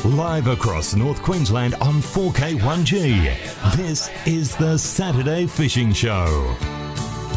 Live 0.09 0.47
across 0.47 0.93
North 0.93 1.23
Queensland 1.23 1.75
on 1.75 2.01
4K1G. 2.01 3.77
This 3.77 4.09
is 4.25 4.57
the 4.57 4.77
Saturday 4.77 5.47
Fishing 5.47 5.93
Show. 5.93 6.74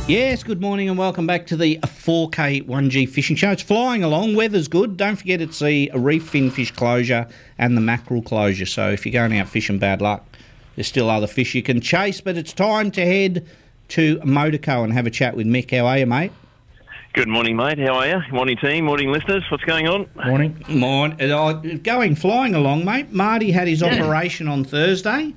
Yes, 0.09 0.43
good 0.43 0.63
morning 0.63 0.89
and 0.89 0.97
welcome 0.97 1.27
back 1.27 1.47
to 1.49 1.57
the 1.57 1.77
4K 1.83 2.65
1G 2.65 3.07
fishing 3.11 3.37
show. 3.37 3.51
It's 3.51 3.61
flying 3.61 4.03
along, 4.03 4.37
weather's 4.37 4.67
good. 4.67 4.97
Don't 4.97 5.17
forget 5.17 5.43
it's 5.43 5.59
the 5.59 5.91
reef 5.95 6.27
finfish 6.27 6.71
closure 6.71 7.29
and 7.59 7.77
the 7.77 7.83
mackerel 7.83 8.23
closure. 8.23 8.65
So 8.65 8.89
if 8.89 9.05
you're 9.05 9.13
going 9.13 9.39
out 9.39 9.49
fishing, 9.51 9.79
bad 9.79 10.01
luck. 10.01 10.25
There's 10.77 10.87
still 10.87 11.11
other 11.11 11.27
fish 11.27 11.55
you 11.55 11.63
can 11.63 11.83
chase, 11.83 12.23
but 12.23 12.39
it's 12.39 12.55
time 12.55 12.91
to 12.93 13.05
head 13.05 13.47
to 13.89 14.17
Motorco 14.21 14.83
and 14.83 14.95
have 14.95 15.07
a 15.07 15.11
chat 15.11 15.37
with 15.37 15.47
Mick. 15.47 15.77
How 15.77 15.85
are 15.85 15.99
you, 15.99 16.07
mate? 16.07 16.33
Good 17.13 17.29
morning, 17.29 17.57
mate. 17.57 17.79
How 17.79 17.97
are 17.97 18.09
you? 18.09 18.23
Morning, 18.33 18.57
team. 18.57 18.87
Morning, 18.87 19.13
listeners. 19.13 19.45
What's 19.51 19.65
going 19.65 19.89
on? 19.89 20.09
Morning. 20.25 20.65
Morning. 20.71 21.21
Uh, 21.21 21.53
going 21.83 22.15
flying 22.15 22.55
along, 22.55 22.87
mate. 22.87 23.13
Marty 23.13 23.51
had 23.51 23.69
his 23.69 23.83
operation 23.83 24.49
on 24.49 24.65
Thursday. 24.65 25.35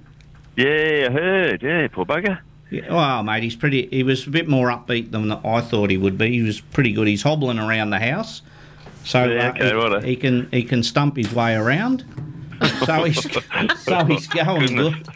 Yeah, 0.55 1.07
I 1.09 1.11
heard. 1.11 1.61
Yeah, 1.61 1.89
poor 1.89 2.05
bugger. 2.05 2.39
Yeah, 2.71 2.93
well, 2.93 3.21
mate, 3.23 3.43
he's 3.43 3.55
pretty. 3.55 3.87
He 3.87 4.01
was 4.01 4.25
a 4.25 4.29
bit 4.29 4.47
more 4.47 4.69
upbeat 4.69 5.11
than 5.11 5.31
I 5.31 5.59
thought 5.61 5.89
he 5.89 5.97
would 5.97 6.17
be. 6.17 6.31
He 6.31 6.41
was 6.41 6.61
pretty 6.61 6.93
good. 6.93 7.07
He's 7.07 7.21
hobbling 7.21 7.59
around 7.59 7.89
the 7.89 7.99
house, 7.99 8.41
so 9.03 9.25
Yeah, 9.25 9.49
uh, 9.49 9.53
he, 9.53 9.73
righto. 9.73 9.99
he 10.01 10.15
can 10.15 10.47
he 10.51 10.63
can 10.63 10.81
stump 10.81 11.17
his 11.17 11.33
way 11.33 11.53
around. 11.53 12.05
So 12.85 13.03
he's 13.03 13.21
so 13.83 14.05
he's 14.05 14.27
going 14.27 14.67
Goodness. 14.67 14.93
good. 14.95 15.07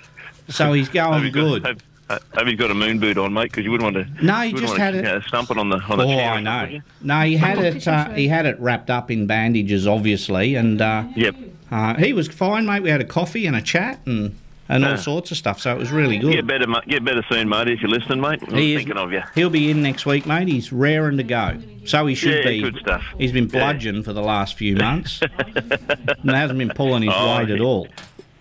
So 0.50 0.74
he's 0.74 0.90
going 0.90 1.24
Have 1.24 1.32
good. 1.34 1.64
Got, 1.64 1.78
have, 2.10 2.22
have 2.34 2.48
you 2.50 2.56
got 2.58 2.70
a 2.72 2.76
moon 2.76 3.00
boot 3.00 3.18
on, 3.18 3.34
mate? 3.34 3.52
Because 3.52 3.64
you 3.64 3.72
wouldn't 3.72 3.96
want 3.96 4.06
to. 4.20 4.24
No, 4.26 4.42
he 4.42 4.50
you 4.50 4.58
just 4.58 4.76
had 4.78 4.92
to, 4.92 4.98
it- 5.00 5.06
You 5.06 5.12
know, 5.14 5.20
stump 5.22 5.50
it 5.50 5.58
on 5.58 5.70
the 5.70 5.78
on 5.80 5.98
the 5.98 6.04
oh, 6.04 6.08
chair. 6.08 6.32
I 6.34 6.42
know. 6.42 6.80
No, 7.02 7.22
he 7.22 7.36
had 7.38 7.58
Oh, 7.58 7.62
it. 7.64 7.88
Uh, 7.88 8.10
he 8.10 8.28
had 8.28 8.46
it 8.46 8.60
wrapped 8.60 8.90
up 8.90 9.10
in 9.10 9.28
bandages, 9.28 9.88
obviously, 9.88 10.56
and 10.56 10.82
uh, 10.82 11.06
Yep. 11.16 11.36
uh, 11.72 11.94
he 11.96 12.12
was 12.14 12.28
fine, 12.28 12.66
mate. 12.66 12.84
We 12.84 12.90
had 12.90 13.02
a 13.02 13.06
coffee 13.06 13.48
and 13.48 13.56
a 13.56 13.62
chat 13.62 14.00
and 14.06 14.36
and 14.70 14.84
all 14.86 14.94
ah. 14.94 14.96
sorts 14.96 15.32
of 15.32 15.38
stuff. 15.38 15.60
So 15.60 15.72
it 15.72 15.78
was 15.78 15.92
really 15.92 16.18
good. 16.18 16.34
Get 16.34 16.48
better. 16.48 16.66
Get 16.88 17.04
better 17.04 17.24
soon, 17.30 17.50
mate. 17.50 17.68
If 17.68 17.82
you're 17.82 17.90
listening, 17.90 18.22
mate. 18.22 18.40
I'm 18.48 18.56
He 18.56 18.74
is- 18.74 18.80
thinking 18.80 18.98
of 18.98 19.12
you. 19.12 19.22
He'll 19.36 19.50
be 19.50 19.70
in 19.70 19.82
next 19.82 20.06
week, 20.06 20.26
mate. 20.26 20.48
He's 20.48 20.72
raring 20.72 21.18
to 21.18 21.24
go. 21.24 21.58
So 21.86 22.06
he 22.08 22.16
should 22.16 22.44
Yeah, 22.44 22.50
be. 22.50 22.62
good 22.62 22.78
stuff. 22.78 23.04
He's 23.18 23.32
been 23.32 23.46
Yeah. 23.46 23.60
bludgeoned 23.60 24.06
for 24.06 24.14
the 24.14 24.22
last 24.24 24.56
few 24.56 24.76
months. 24.76 25.22
and 25.38 26.32
hasn't 26.32 26.58
been 26.60 26.70
pulling 26.70 27.04
his 27.04 27.14
Oh, 27.16 27.38
weight 27.38 27.50
at 27.50 27.62
all. 27.62 27.88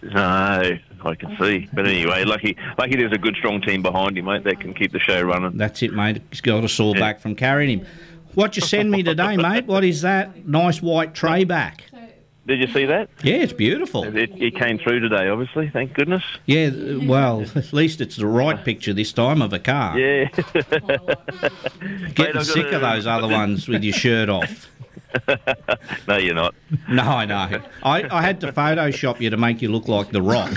No, 0.03 0.77
I 1.05 1.15
can 1.15 1.37
see. 1.39 1.69
But 1.73 1.87
anyway, 1.87 2.25
lucky, 2.25 2.57
lucky 2.79 2.97
there's 2.97 3.13
a 3.13 3.19
good, 3.19 3.37
strong 3.37 3.61
team 3.61 3.83
behind 3.83 4.19
him, 4.19 4.27
mate. 4.27 4.45
That 4.45 4.61
can 4.61 4.75
keep 4.75 4.93
the 4.93 4.99
show 4.99 5.23
running. 5.23 5.57
That's 5.57 5.83
it, 5.83 5.93
mate. 5.93 6.23
He's 6.31 6.41
got 6.41 6.65
a 6.65 6.69
sore 6.69 6.95
back 6.95 7.21
from 7.21 7.35
carrying 7.35 7.79
him. 7.81 7.87
What 8.35 8.57
you 8.57 8.63
send 8.63 8.91
me 8.91 9.03
today, 9.03 9.37
mate? 9.37 9.67
What 9.67 9.85
is 9.85 10.03
that? 10.03 10.47
Nice 10.47 10.83
white 10.83 11.15
tray 11.15 11.45
back. 11.45 11.85
Did 12.47 12.61
you 12.61 12.67
see 12.67 12.85
that? 12.85 13.09
Yeah, 13.23 13.37
it's 13.37 13.55
beautiful. 13.55 14.05
It, 14.05 14.31
it 14.41 14.55
came 14.57 14.79
through 14.79 15.01
today, 15.01 15.29
obviously. 15.29 15.71
Thank 15.71 15.95
goodness. 15.95 16.23
Yeah, 16.45 16.71
well, 17.07 17.43
at 17.55 17.73
least 17.73 18.03
it's 18.03 18.17
the 18.17 18.27
right 18.27 18.63
picture 18.63 18.93
this 18.93 19.13
time 19.13 19.41
of 19.41 19.55
a 19.55 19.59
car. 19.59 19.99
Yeah. 19.99 20.29
Getting 22.15 22.37
I've 22.37 22.47
sick 22.47 22.71
of 22.73 22.83
those 22.83 23.07
other 23.07 23.29
ones 23.29 23.67
with 23.67 23.83
your 23.83 23.95
shirt 23.95 24.29
off. 24.29 24.69
no, 26.09 26.19
you're 26.19 26.35
not. 26.35 26.55
No, 26.89 27.03
I 27.03 27.25
know. 27.25 27.63
I, 27.83 28.09
I 28.11 28.23
had 28.23 28.41
to 28.43 28.53
Photoshop 28.53 29.21
you 29.21 29.31
to 29.31 29.37
make 29.37 29.63
you 29.63 29.71
look 29.71 29.89
like 29.89 30.11
The 30.11 30.21
Rock. 30.21 30.53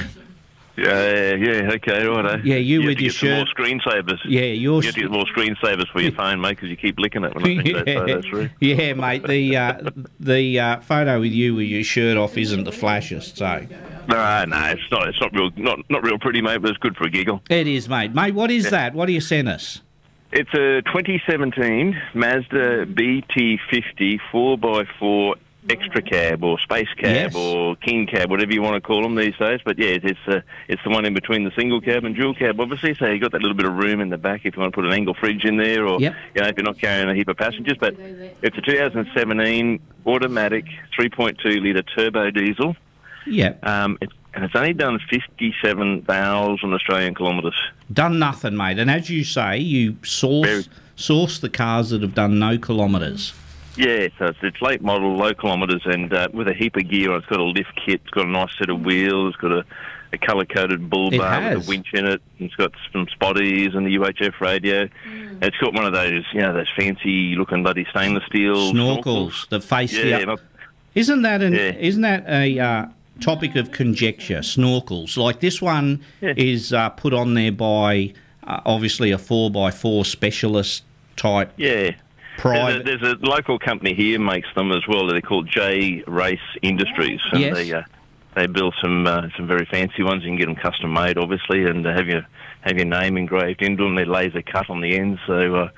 Yeah, 0.78 1.34
yeah, 1.34 1.72
okay, 1.74 2.06
righto. 2.06 2.38
Yeah, 2.44 2.58
you 2.58 2.82
have 2.82 2.88
with 2.88 3.00
your 3.00 3.10
get 3.12 3.20
some 3.20 3.30
more 3.32 3.46
screensavers. 3.46 4.20
Yeah, 4.26 4.42
your 4.42 4.82
You 4.82 4.88
have 4.88 4.96
to 4.96 5.02
get 5.02 5.12
more 5.12 5.26
screensavers 5.26 5.88
for 5.92 6.02
your 6.02 6.12
phone, 6.22 6.40
mate, 6.40 6.52
because 6.52 6.70
you 6.70 6.78
keep 6.78 7.00
licking 7.00 7.24
it 7.24 7.34
when 7.34 7.44
I 7.44 7.63
think 7.63 7.86
that, 7.86 8.06
that's 8.08 8.28
true. 8.28 8.50
yeah, 8.60 8.94
mate. 8.94 9.26
The 9.28 9.58
uh, 9.58 9.90
the 10.20 10.60
uh, 10.60 10.80
photo 10.82 11.20
with 11.20 11.32
you 11.32 11.56
with 11.56 11.68
your 11.68 11.84
shirt 11.84 12.16
off 12.16 12.38
isn't 12.38 12.63
the 12.63 12.72
flashiest. 12.72 13.38
So 13.38 13.66
No, 14.08 14.46
no, 14.46 14.66
it's 14.68 14.92
not. 14.92 15.08
It's 15.08 15.20
not 15.20 15.34
real. 15.34 15.50
Not 15.58 15.80
not 15.90 16.04
real 16.04 16.20
pretty, 16.20 16.42
mate. 16.42 16.62
But 16.62 16.70
it's 16.70 16.78
good 16.80 16.96
for 16.96 17.06
a 17.06 17.10
giggle. 17.10 17.42
it 17.50 17.68
is, 17.68 17.90
mate. 17.90 18.13
Mate, 18.13 18.36
what 18.36 18.52
is 18.52 18.70
that? 18.70 18.94
What 18.94 19.08
do 19.08 19.13
you 19.13 19.22
send 19.22 19.50
us? 19.50 19.82
It's 20.32 20.54
a 20.54 20.82
2017 20.92 22.00
Mazda 22.13 22.86
BT50 22.88 24.20
4x4 24.32 25.36
extra 25.69 26.01
cab 26.01 26.43
or 26.43 26.58
space 26.60 26.88
cab 26.97 27.32
Yes. 27.32 27.36
or 27.36 27.75
king 27.77 28.08
cab, 28.08 28.30
whatever 28.30 28.53
you 28.53 28.62
want 28.62 28.75
to 28.75 28.82
call 28.82 29.01
them 29.03 29.15
these 29.15 29.36
days. 29.38 29.60
But 29.65 29.77
yeah, 29.77 29.97
it's 30.01 30.19
uh, 30.27 30.41
it's 30.67 30.82
the 30.84 30.89
one 30.89 31.06
in 31.06 31.13
between 31.13 31.43
the 31.43 31.51
single 31.58 31.82
cab 31.82 32.03
and 32.06 32.15
dual 32.15 32.34
cab, 32.34 32.60
obviously. 32.60 32.93
So 32.95 33.06
you've 33.08 33.21
got 33.21 33.32
that 33.34 33.41
little 33.41 33.58
bit 33.58 33.65
of 33.65 33.73
room 33.75 33.99
in 34.01 34.10
the 34.10 34.17
back 34.17 34.41
if 34.45 34.56
you 34.56 34.62
want 34.62 34.73
to 34.73 34.75
put 34.75 34.86
an 34.86 34.93
Engel 34.93 35.13
fridge 35.13 35.43
in 35.45 35.58
there, 35.58 35.86
or 35.88 35.99
Yep. 35.99 36.15
you 36.36 36.41
know 36.41 36.47
if 36.47 36.56
you're 36.58 36.63
not 36.65 36.80
carrying 36.80 37.10
a 37.10 37.13
heap 37.15 37.27
of 37.27 37.38
passengers. 37.38 37.77
But 37.80 37.95
it's 38.41 38.58
a 38.58 38.62
2017 38.62 39.80
automatic 40.06 40.65
3.2 40.97 41.62
litre 41.62 41.84
turbo 41.95 42.32
diesel. 42.32 42.75
Yeah, 43.25 43.53
Um, 43.63 43.97
it's, 44.01 44.13
and 44.34 44.45
it's 44.45 44.56
only 44.56 44.73
done 44.73 44.99
57,000 45.10 46.73
Australian 46.73 47.15
kilometres. 47.15 47.56
done 47.91 48.19
nothing, 48.19 48.56
mate. 48.56 48.80
And 48.80 48.89
as 48.89 49.10
you 49.10 49.23
say, 49.23 49.58
you 49.58 49.97
source 50.03 50.69
source 50.95 51.39
the 51.39 51.49
cars 51.49 51.89
that 51.91 52.01
have 52.01 52.15
done 52.15 52.39
no 52.39 52.58
kilometres. 52.58 53.34
Yeah, 53.78 54.08
so 54.18 54.26
it's, 54.26 54.40
it's 54.42 54.62
late 54.62 54.82
model, 54.82 55.16
low 55.16 55.34
kilometres, 55.34 55.82
and 55.86 56.12
uh, 56.13 56.28
with 56.34 56.48
a 56.48 56.54
heap 56.54 56.76
of 56.76 56.90
gear. 56.90 57.16
It's 57.16 57.26
got 57.28 57.40
a 57.40 57.44
lift 57.44 57.74
kit. 57.86 58.02
It's 58.04 58.10
got 58.12 58.26
a 58.26 58.30
nice 58.30 58.50
set 58.58 58.70
of 58.70 58.82
wheels. 58.82 59.34
It's 59.34 59.42
got 59.42 59.52
a, 59.52 59.66
a 60.13 60.18
colour 60.18 60.46
coded 60.46 60.90
bull 60.90 61.13
It 61.13 61.20
bar 61.20 61.30
has. 61.42 61.58
with 61.58 61.68
a 61.68 61.70
winch 61.70 61.88
in 61.94 62.06
it. 62.06 62.22
It's 62.40 62.56
got 62.56 62.72
some 62.92 63.06
spotties 63.08 63.76
and 63.76 63.86
the 63.86 63.96
UHF 63.98 64.40
radio. 64.42 64.90
It's 65.42 65.58
got 65.58 65.74
one 65.74 65.86
of 65.86 65.94
those, 65.94 66.24
you 66.34 66.42
know, 66.42 66.54
those 66.54 66.70
fancy 66.76 67.36
looking 67.36 67.62
bloody 67.63 67.86
stainless 67.92 68.24
steel 68.26 68.74
Snorkels 68.74 69.48
The 69.50 69.62
face 69.62 69.92
the 69.92 70.08
Yeah, 70.08 70.18
up- 70.18 70.26
not- 70.28 70.40
Isn't 70.96 71.22
that 71.22 71.42
an 71.44 71.54
Yeah. 71.54 71.74
isn't 71.78 72.02
that 72.02 72.26
a 72.28 72.60
uh, 72.60 72.86
topic 73.20 73.56
of 73.56 73.72
conjecture? 73.72 74.40
Snorkels 74.40 75.16
like 75.18 75.40
this 75.42 75.62
one 75.62 76.02
is 76.22 76.74
uh, 76.74 76.90
put 76.90 77.13
on 77.13 77.36
there 77.36 77.52
by 77.52 78.13
uh, 78.44 78.62
obviously 78.66 79.12
a 79.12 79.18
four 79.20 79.52
x 79.68 79.80
four 79.80 80.04
specialist 80.06 80.84
type. 81.18 81.52
Yeah. 81.58 81.92
Private. 82.38 82.86
There's 82.86 83.02
a, 83.02 83.06
there's 83.06 83.21
a 83.21 83.26
local 83.26 83.60
company 83.60 83.93
here 83.93 84.19
makes 84.19 84.47
them 84.56 84.71
as 84.71 84.82
well. 84.88 85.08
They're 85.08 85.21
called 85.21 85.50
J 85.50 86.04
Race 86.08 86.39
Industries, 86.62 87.19
and 87.32 87.41
Yes. 87.41 87.56
they 87.56 87.73
uh, 87.73 87.82
they 88.36 88.47
build 88.47 88.76
some 88.82 89.08
uh, 89.08 89.28
some 89.36 89.47
very 89.47 89.65
fancy 89.65 90.04
ones. 90.04 90.23
You 90.23 90.30
can 90.30 90.38
get 90.38 90.45
them 90.45 90.56
custom 90.56 90.93
made, 90.93 91.17
obviously, 91.17 91.65
and 91.65 91.86
have 91.86 92.08
your 92.08 92.26
have 92.62 92.76
your 92.78 92.86
name 92.86 93.17
engraved 93.17 93.62
into 93.62 93.84
them. 93.84 93.95
They're 93.95 94.06
laser 94.06 94.41
cut 94.41 94.69
on 94.69 94.82
the 94.82 94.95
ends, 94.97 95.19
so 95.26 95.56
uh, 95.56 95.69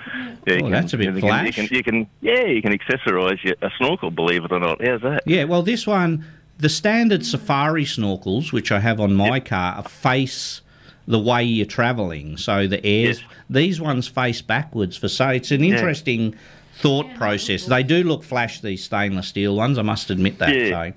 yeah, 0.45 0.55
you 0.55 0.65
Oh, 0.65 0.69
that's 0.69 0.93
a 0.93 0.97
bit 0.97 1.13
you 1.13 1.19
flash. 1.21 1.55
Can, 1.55 1.63
you, 1.65 1.69
can, 1.69 1.75
you 1.77 1.83
can 1.83 2.07
yeah, 2.21 2.45
you 2.45 2.61
can 2.61 2.73
accessorise 2.77 3.43
your, 3.43 3.55
a 3.61 3.69
snorkel. 3.77 4.11
Believe 4.11 4.43
it 4.43 4.51
or 4.51 4.59
not, 4.59 4.83
how's 4.83 5.01
that? 5.01 5.23
Yeah, 5.25 5.45
well, 5.45 5.61
this 5.61 5.87
one, 5.87 6.25
the 6.57 6.69
standard 6.69 7.25
safari 7.25 7.85
snorkels, 7.85 8.51
which 8.51 8.71
I 8.71 8.79
have 8.79 8.99
on 8.99 9.13
my 9.13 9.39
car, 9.39 9.75
are 9.75 9.83
face 9.83 10.61
the 11.09 11.19
way 11.19 11.43
you're 11.43 11.65
travelling. 11.65 12.37
So 12.37 12.67
the 12.67 12.85
airs, 12.85 13.21
these 13.49 13.81
ones 13.81 14.07
face 14.07 14.41
backwards 14.43 14.95
for 14.95 15.09
so 15.09 15.29
it's 15.29 15.49
an 15.51 15.63
Yeah. 15.63 15.73
interesting 15.73 16.35
thought 16.75 17.13
process. 17.15 17.65
They 17.65 17.83
do 17.83 18.03
look 18.03 18.23
flash, 18.23 18.61
these 18.61 18.83
stainless 18.83 19.27
steel 19.27 19.53
ones. 19.55 19.77
I 19.77 19.81
must 19.81 20.11
admit 20.11 20.37
that. 20.37 20.55
Yeah. 20.55 20.69
So. 20.69 20.93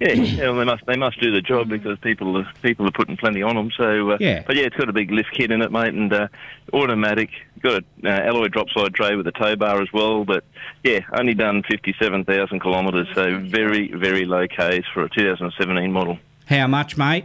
Yeah, 0.00 0.12
yeah 0.12 0.42
well, 0.44 0.54
they 0.54 0.64
must 0.64 0.86
they 0.86 0.96
must 0.96 1.20
do 1.20 1.32
the 1.32 1.42
job 1.42 1.68
because 1.68 1.98
people 1.98 2.38
are 2.38 2.48
people 2.62 2.86
are 2.86 2.92
putting 2.92 3.16
plenty 3.16 3.42
on 3.42 3.56
them. 3.56 3.70
So 3.76 4.12
uh, 4.12 4.16
Yeah. 4.20 4.44
but 4.46 4.54
yeah, 4.54 4.62
it's 4.62 4.76
got 4.76 4.88
a 4.88 4.92
big 4.92 5.10
lift 5.10 5.32
kit 5.32 5.50
in 5.50 5.60
it, 5.60 5.72
mate, 5.72 5.92
and 5.94 6.12
uh, 6.12 6.28
automatic. 6.72 7.30
Got 7.60 7.82
a 8.04 8.08
uh, 8.08 8.28
alloy 8.28 8.46
drop 8.46 8.68
side 8.70 8.94
tray 8.94 9.16
with 9.16 9.26
a 9.26 9.32
tow 9.32 9.56
bar 9.56 9.82
as 9.82 9.92
well. 9.92 10.24
But 10.24 10.44
yeah, 10.84 11.00
only 11.12 11.34
done 11.34 11.64
fifty 11.68 11.92
seven 12.00 12.24
thousand 12.24 12.60
kilometres, 12.60 13.08
so 13.16 13.40
very 13.40 13.88
very 13.92 14.26
low 14.26 14.46
Ks 14.46 14.86
for 14.94 15.02
a 15.02 15.08
2017 15.10 15.90
model. 15.92 16.18
How 16.46 16.68
much, 16.68 16.96
mate? 16.96 17.24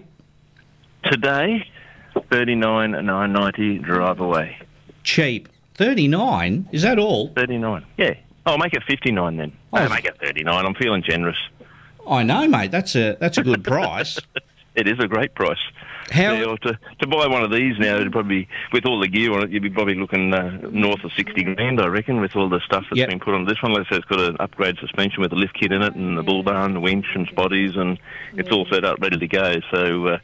Today, 1.04 1.66
thirty 2.30 2.56
nine 2.56 2.92
nine 2.92 3.34
ninety 3.34 3.78
drive 3.78 4.20
away. 4.20 4.58
Cheap. 5.04 5.50
39? 5.76 6.70
Is 6.72 6.84
that 6.84 7.00
all? 7.00 7.30
39. 7.30 7.84
Yeah. 7.98 8.14
I'll 8.46 8.60
make 8.60 8.74
it 8.74 8.84
59 8.88 9.38
then. 9.38 9.52
Oh. 9.74 9.78
I'll 9.78 9.90
make 9.90 10.06
it 10.06 10.16
39. 10.22 10.66
I'm 10.66 10.76
feeling 10.76 11.02
generous. 11.02 11.38
I 12.08 12.22
know, 12.24 12.48
mate. 12.48 12.70
That's 12.72 12.96
a 12.96 13.18
that's 13.20 13.38
a 13.38 13.44
good 13.44 13.64
price. 13.64 14.20
It 14.74 14.88
is 14.88 15.00
a 15.00 15.08
great 15.08 15.36
price. 15.36 15.60
How- 16.12 16.34
Yeah, 16.34 16.46
well, 16.46 16.58
to, 16.58 16.78
to 17.00 17.08
buy 17.08 17.26
one 17.28 17.42
of 17.44 17.52
these 17.52 17.80
now, 17.80 17.96
it'd 17.96 18.12
probably 18.12 18.48
with 18.74 18.86
all 18.86 19.00
the 19.00 19.08
gear 19.08 19.32
on 19.34 19.44
it, 19.44 19.50
you'd 19.52 19.64
be 19.64 19.70
probably 19.70 19.96
looking 19.96 20.34
uh, 20.34 20.60
north 20.72 21.04
of 21.04 21.12
sixty 21.16 21.44
grand, 21.44 21.80
I 21.80 21.88
reckon, 21.88 22.20
with 22.20 22.36
all 22.36 22.50
the 22.50 22.60
stuff 22.66 22.84
that's 22.90 22.98
Yep. 23.00 23.10
been 23.10 23.20
put 23.20 23.34
on 23.34 23.46
this 23.46 23.62
one. 23.62 23.74
Let's 23.74 23.90
say 23.90 23.96
it's 23.96 24.06
got 24.06 24.20
an 24.20 24.36
upgrade 24.40 24.78
suspension 24.80 25.22
with 25.22 25.32
a 25.32 25.36
lift 25.36 25.54
kit 25.60 25.72
in 25.72 25.82
it, 25.82 25.96
and 25.96 26.18
the 26.18 26.24
bull 26.24 26.44
bar, 26.44 26.66
and 26.66 26.76
the 26.76 26.80
winch, 26.82 27.06
and 27.16 27.28
spotties, 27.30 27.78
and 27.78 27.98
it's 28.36 28.50
all 28.52 28.66
set 28.72 28.84
up, 28.84 29.00
ready 29.02 29.18
to 29.18 29.28
go. 29.28 29.56
So, 29.74 30.08
uh, 30.08 30.18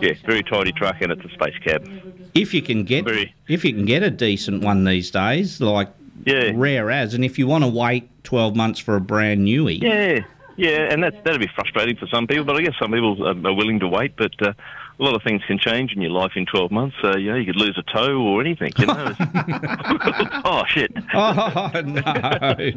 yeah, 0.00 0.12
very 0.24 0.42
tidy 0.44 0.72
truck, 0.72 0.96
and 1.00 1.10
it's 1.10 1.24
a 1.24 1.30
space 1.30 1.58
cab. 1.64 1.88
If 2.34 2.54
you 2.54 2.62
can 2.62 2.84
get 2.84 3.06
if 3.48 3.64
you 3.64 3.72
can 3.74 3.84
get 3.84 4.02
a 4.02 4.10
decent 4.10 4.62
one 4.62 4.84
these 4.84 5.10
days, 5.10 5.60
like 5.60 5.88
Yeah. 6.24 6.52
rare 6.54 6.90
as, 6.90 7.14
and 7.14 7.24
if 7.24 7.38
you 7.38 7.46
want 7.46 7.64
to 7.64 7.68
wait 7.70 8.08
12 8.24 8.54
months 8.54 8.78
for 8.78 8.96
a 8.96 9.00
brand 9.00 9.46
newie, 9.46 9.80
Yeah, 9.82 10.20
yeah, 10.56 10.90
and 10.92 11.02
that 11.02 11.24
that'd 11.24 11.40
be 11.40 11.48
frustrating 11.54 11.96
for 11.96 12.06
some 12.06 12.26
people, 12.26 12.44
but 12.44 12.56
I 12.56 12.62
guess 12.62 12.74
some 12.78 12.92
people 12.92 13.26
are, 13.26 13.30
are 13.48 13.54
willing 13.54 13.80
to 13.80 13.88
wait. 13.88 14.16
But 14.16 14.32
uh, 14.42 14.52
a 14.98 15.02
lot 15.02 15.14
of 15.14 15.22
things 15.22 15.42
can 15.46 15.58
change 15.58 15.92
in 15.92 16.00
your 16.00 16.10
life 16.10 16.32
in 16.36 16.46
12 16.46 16.70
months. 16.70 16.96
So 17.02 17.16
you 17.16 17.30
know, 17.30 17.36
you 17.36 17.46
could 17.46 17.56
lose 17.56 17.78
a 17.78 17.82
toe 17.96 18.18
or 18.20 18.40
anything. 18.40 18.72
You 18.78 18.86
know. 18.86 19.14
oh 20.44 20.62
shit! 20.68 20.92
Oh 21.14 21.70
no! 21.84 22.02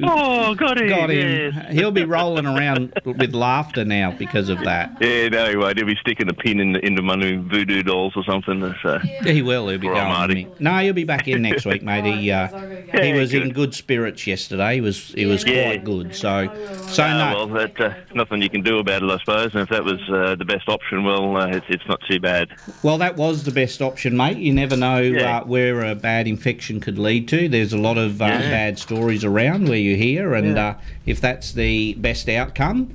Oh, 0.03 0.55
got 0.55 0.79
him! 0.79 0.89
Got 0.89 1.09
him. 1.11 1.53
yes. 1.53 1.73
He'll 1.73 1.91
be 1.91 2.05
rolling 2.05 2.45
around 2.45 2.93
with 3.05 3.33
laughter 3.33 3.83
now 3.85 4.11
because 4.17 4.49
of 4.49 4.59
that. 4.63 4.91
Yeah, 5.01 5.29
no, 5.29 5.49
he 5.49 5.55
won't. 5.55 5.77
He'll 5.77 5.85
be 5.85 5.95
sticking 5.99 6.29
a 6.29 6.33
pin 6.33 6.59
in, 6.59 6.73
the, 6.73 6.85
into 6.85 7.01
one 7.03 7.21
of 7.21 7.29
them 7.29 7.49
voodoo 7.49 7.83
dolls 7.83 8.13
or 8.15 8.23
something. 8.23 8.73
So. 8.81 8.99
He 9.23 9.41
will. 9.41 9.67
He'll 9.69 9.79
be 9.79 9.87
going. 9.87 10.21
With 10.27 10.35
me. 10.35 10.47
No, 10.59 10.77
he'll 10.79 10.93
be 10.93 11.03
back 11.03 11.27
in 11.27 11.41
next 11.41 11.65
week, 11.65 11.83
mate. 11.83 12.05
He 12.05 12.31
uh, 12.31 12.47
he 12.47 13.09
Yeah, 13.09 13.15
was 13.15 13.33
in 13.33 13.43
good. 13.49 13.53
good 13.55 13.73
spirits 13.73 14.25
yesterday. 14.27 14.75
He 14.75 14.81
was 14.81 15.09
he 15.09 15.25
was 15.25 15.45
Yeah. 15.45 15.63
quite 15.65 15.83
good. 15.83 16.15
So 16.15 16.49
so 16.87 17.03
Ah, 17.03 17.31
no. 17.31 17.35
well, 17.35 17.47
that, 17.49 17.79
uh, 17.79 17.93
nothing 18.13 18.41
you 18.41 18.49
can 18.49 18.61
do 18.61 18.79
about 18.79 19.03
it, 19.03 19.09
I 19.09 19.17
suppose. 19.19 19.51
And 19.53 19.63
if 19.63 19.69
that 19.69 19.83
was 19.83 19.99
uh, 20.09 20.35
the 20.35 20.45
best 20.45 20.67
option, 20.67 21.03
well, 21.03 21.37
uh, 21.37 21.47
it's, 21.47 21.65
it's 21.69 21.87
not 21.87 21.99
too 22.09 22.19
bad. 22.19 22.49
Well, 22.83 22.97
that 22.97 23.15
was 23.15 23.43
the 23.43 23.51
best 23.51 23.81
option, 23.81 24.17
mate. 24.17 24.37
You 24.37 24.51
never 24.53 24.75
know 24.75 24.99
Yeah. 24.99 25.37
uh, 25.37 25.43
where 25.45 25.83
a 25.85 25.95
bad 25.95 26.27
infection 26.27 26.79
could 26.79 26.97
lead 26.97 27.27
to. 27.29 27.47
There's 27.47 27.71
a 27.73 27.77
lot 27.77 27.97
of 27.97 28.21
uh, 28.21 28.25
Yeah. 28.25 28.39
bad 28.49 28.79
stories 28.79 29.23
around 29.23 29.69
where 29.69 29.77
you 29.77 29.95
hear, 29.95 30.33
and 30.33 30.55
Yeah. 30.55 30.67
uh, 30.69 30.73
if 31.05 31.21
that's 31.21 31.53
the 31.53 31.93
best 31.93 32.27
outcome, 32.27 32.93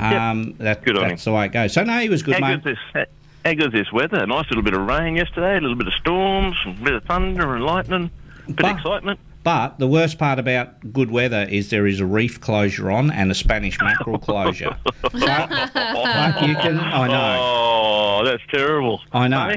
um, 0.00 0.54
that, 0.58 0.82
Good 0.84 0.96
that's 0.96 1.24
the 1.24 1.32
way 1.32 1.46
it 1.46 1.52
goes. 1.52 1.72
So 1.74 1.84
no, 1.84 1.98
he 1.98 2.08
was 2.08 2.22
good, 2.22 2.34
how 2.34 2.40
mate. 2.48 2.62
good's 2.64 2.78
this? 2.94 3.06
How 3.44 3.52
good's 3.52 3.72
this 3.74 3.92
weather? 3.92 4.16
A 4.22 4.26
nice 4.26 4.48
little 4.48 4.62
bit 4.64 4.72
of 4.74 4.80
rain 4.86 5.16
yesterday, 5.16 5.58
a 5.58 5.60
little 5.60 5.76
bit 5.76 5.86
of 5.86 5.92
storms, 5.94 6.56
a 6.66 6.70
bit 6.82 6.94
of 6.94 7.04
thunder 7.04 7.54
and 7.54 7.64
lightning, 7.64 8.10
a 8.48 8.52
bit 8.52 8.64
of 8.66 8.76
excitement. 8.78 9.20
But 9.44 9.78
the 9.78 9.86
worst 9.86 10.18
part 10.18 10.38
about 10.38 10.92
good 10.92 11.10
weather 11.10 11.46
is 11.50 11.68
there 11.70 11.86
is 11.86 12.00
a 12.00 12.06
reef 12.06 12.40
closure 12.40 12.90
on 12.90 13.10
and 13.10 13.30
a 13.30 13.34
Spanish 13.34 13.78
mackerel 13.78 14.18
closure. 14.18 14.76
But 15.02 16.42
you 16.48 16.54
can, 16.56 16.78
I 16.78 17.06
know, 17.06 17.38
Oh, 17.40 18.22
that's 18.24 18.42
terrible. 18.50 19.00
I 19.12 19.28
know. 19.28 19.54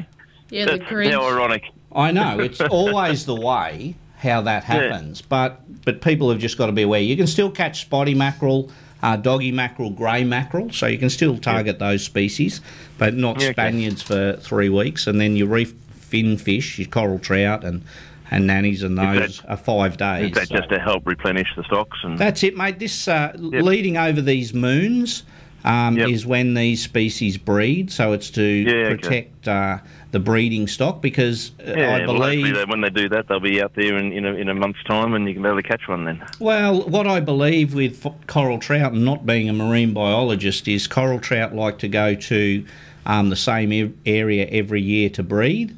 Yeah, 0.49 0.65
the 0.65 0.77
That's 0.77 0.83
Grinch. 0.91 1.11
how 1.11 1.25
ironic. 1.27 1.63
I 1.93 2.11
know. 2.11 2.39
It's 2.39 2.59
always 2.69 3.25
the 3.25 3.35
way 3.35 3.95
how 4.19 4.41
that 4.41 4.63
happens, 4.63 5.21
but 5.21 5.61
but 5.85 6.01
people 6.01 6.29
have 6.29 6.39
just 6.39 6.57
got 6.57 6.65
to 6.67 6.71
be 6.71 6.81
aware. 6.83 6.99
You 7.01 7.15
can 7.17 7.27
still 7.27 7.49
catch 7.51 7.81
spotty 7.81 8.13
mackerel, 8.13 8.69
uh, 9.03 9.15
doggy 9.15 9.51
mackerel, 9.51 9.89
grey 9.91 10.23
mackerel, 10.23 10.71
so 10.71 10.87
you 10.87 10.97
can 10.97 11.09
still 11.09 11.37
target 11.37 11.79
those 11.79 12.03
species, 12.03 12.61
but 12.97 13.13
not 13.15 13.37
Yeah, 13.39 13.47
okay. 13.47 13.53
Spaniards 13.53 14.01
for 14.01 14.33
three 14.37 14.69
weeks, 14.69 15.07
and 15.07 15.19
then 15.21 15.35
your 15.35 15.47
reef 15.47 15.73
fin 15.91 16.37
fish, 16.37 16.77
your 16.79 16.87
coral 16.87 17.19
trout, 17.19 17.63
and 17.63 17.83
and 18.31 18.47
nannies 18.47 18.83
and 18.83 18.97
those 18.97 19.43
are 19.45 19.57
five 19.57 19.97
days. 19.97 20.31
Is 20.31 20.35
that 20.37 20.47
so- 20.47 20.55
just 20.55 20.69
to 20.69 20.79
help 20.79 21.05
replenish 21.05 21.47
the 21.55 21.63
stocks? 21.63 21.97
And 22.03 22.17
That's 22.17 22.43
it, 22.43 22.55
mate. 22.55 22.79
This 22.79 23.07
uh, 23.07 23.33
leading 23.35 23.97
over 23.97 24.21
these 24.21 24.53
moons 24.53 25.23
um, 25.63 25.97
is 25.97 26.25
when 26.25 26.53
these 26.53 26.81
species 26.81 27.37
breed. 27.37 27.91
So 27.91 28.13
it's 28.13 28.29
to 28.31 28.65
okay. 28.67 28.95
protect 28.95 29.47
uh, 29.47 29.79
the 30.11 30.19
breeding 30.19 30.67
stock 30.67 31.01
because 31.01 31.51
uh, 31.59 31.73
yeah, 31.75 31.95
I 31.95 32.05
believe. 32.05 32.55
that 32.55 32.69
when 32.69 32.81
they 32.81 32.89
do 32.89 33.09
that, 33.09 33.27
they'll 33.27 33.39
be 33.39 33.61
out 33.61 33.73
there 33.75 33.97
in, 33.97 34.11
in, 34.13 34.25
a, 34.25 34.33
in 34.33 34.49
a 34.49 34.53
month's 34.53 34.83
time, 34.83 35.13
and 35.13 35.27
you 35.27 35.33
can 35.33 35.43
be 35.43 35.49
able 35.49 35.61
to 35.61 35.67
catch 35.67 35.87
one 35.87 36.05
then. 36.05 36.25
Well, 36.39 36.81
what 36.87 37.07
I 37.07 37.19
believe 37.19 37.73
with 37.73 38.05
f- 38.05 38.13
coral 38.27 38.59
trout, 38.59 38.93
and 38.93 39.03
not 39.03 39.25
being 39.25 39.49
a 39.49 39.53
marine 39.53 39.93
biologist, 39.93 40.67
is 40.67 40.87
coral 40.87 41.19
trout 41.19 41.53
like 41.53 41.79
to 41.79 41.87
go 41.87 42.15
to 42.15 42.65
um, 43.05 43.29
the 43.29 43.35
same 43.35 43.73
e- 43.73 43.93
area 44.05 44.45
every 44.47 44.81
year 44.81 45.09
to 45.11 45.23
breed. 45.23 45.75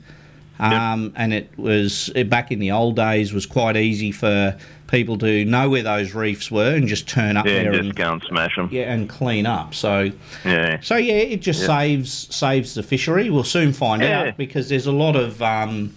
Um, 0.60 1.14
And 1.16 1.34
it 1.34 1.50
was 1.58 2.12
eh, 2.16 2.24
back 2.24 2.52
in 2.52 2.60
the 2.60 2.72
old 2.72 2.96
days 2.96 3.34
was 3.34 3.46
quite 3.46 3.78
easy 3.78 4.12
for 4.12 4.58
people 4.88 5.18
to 5.20 5.46
know 5.46 5.70
where 5.70 5.84
those 5.84 6.14
reefs 6.16 6.50
were 6.52 6.76
and 6.76 6.88
just 6.88 7.08
turn 7.08 7.38
up 7.38 7.46
Yeah, 7.46 7.64
there 7.64 7.72
just 7.72 7.84
and 7.86 7.96
go 7.96 8.12
and 8.14 8.24
smash 8.28 8.56
them. 8.56 8.70
yeah, 8.72 8.92
and 8.92 9.08
clean 9.08 9.46
up. 9.46 9.74
So 9.76 10.12
Yeah. 10.44 10.80
so 10.82 10.98
yeah, 10.98 11.14
it 11.14 11.42
just 11.42 11.62
Yeah. 11.62 11.68
saves 11.68 12.28
saves 12.36 12.74
the 12.74 12.84
fishery. 12.84 13.30
We'll 13.30 13.44
soon 13.44 13.72
find 13.72 14.02
Yeah. 14.02 14.22
out 14.22 14.38
because 14.38 14.68
there's 14.70 14.88
a 14.88 14.92
lot 14.92 15.16
of 15.16 15.42
um, 15.42 15.92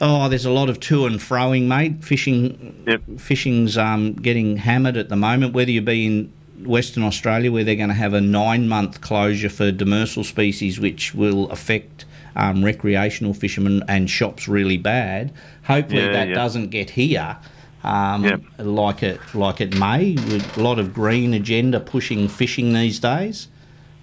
oh, 0.00 0.28
there's 0.28 0.44
a 0.46 0.50
lot 0.50 0.68
of 0.68 0.80
to 0.80 1.06
and 1.06 1.18
froing, 1.20 1.62
mate. 1.68 2.02
Fishing, 2.04 2.74
fishing's 3.18 3.78
um, 3.78 4.12
getting 4.14 4.56
hammered 4.58 4.96
at 4.96 5.08
the 5.08 5.16
moment. 5.16 5.52
Whether 5.54 5.70
you 5.70 5.80
be 5.82 6.06
in 6.06 6.32
Western 6.64 7.02
Australia, 7.04 7.50
where 7.52 7.64
they're 7.64 7.74
going 7.76 7.88
to 7.88 7.94
have 7.94 8.12
a 8.12 8.20
nine 8.20 8.68
month 8.68 9.00
closure 9.00 9.48
for 9.48 9.70
demersal 9.72 10.24
species, 10.24 10.78
which 10.80 11.14
will 11.14 11.48
affect. 11.50 12.04
Um, 12.36 12.64
recreational 12.64 13.34
fishermen 13.34 13.82
and 13.88 14.08
shops 14.08 14.46
really 14.48 14.76
bad. 14.76 15.32
Hopefully 15.64 16.02
Yeah, 16.02 16.12
that 16.12 16.28
yeah. 16.28 16.34
doesn't 16.34 16.68
get 16.70 16.90
here, 16.90 17.36
um, 17.82 18.44
like 18.58 19.02
it 19.02 19.20
like 19.34 19.60
it 19.60 19.76
may. 19.78 20.12
With 20.14 20.56
a 20.56 20.62
lot 20.62 20.78
of 20.78 20.94
green 20.94 21.34
agenda 21.34 21.80
pushing 21.80 22.28
fishing 22.28 22.72
these 22.72 22.98
days. 23.00 23.48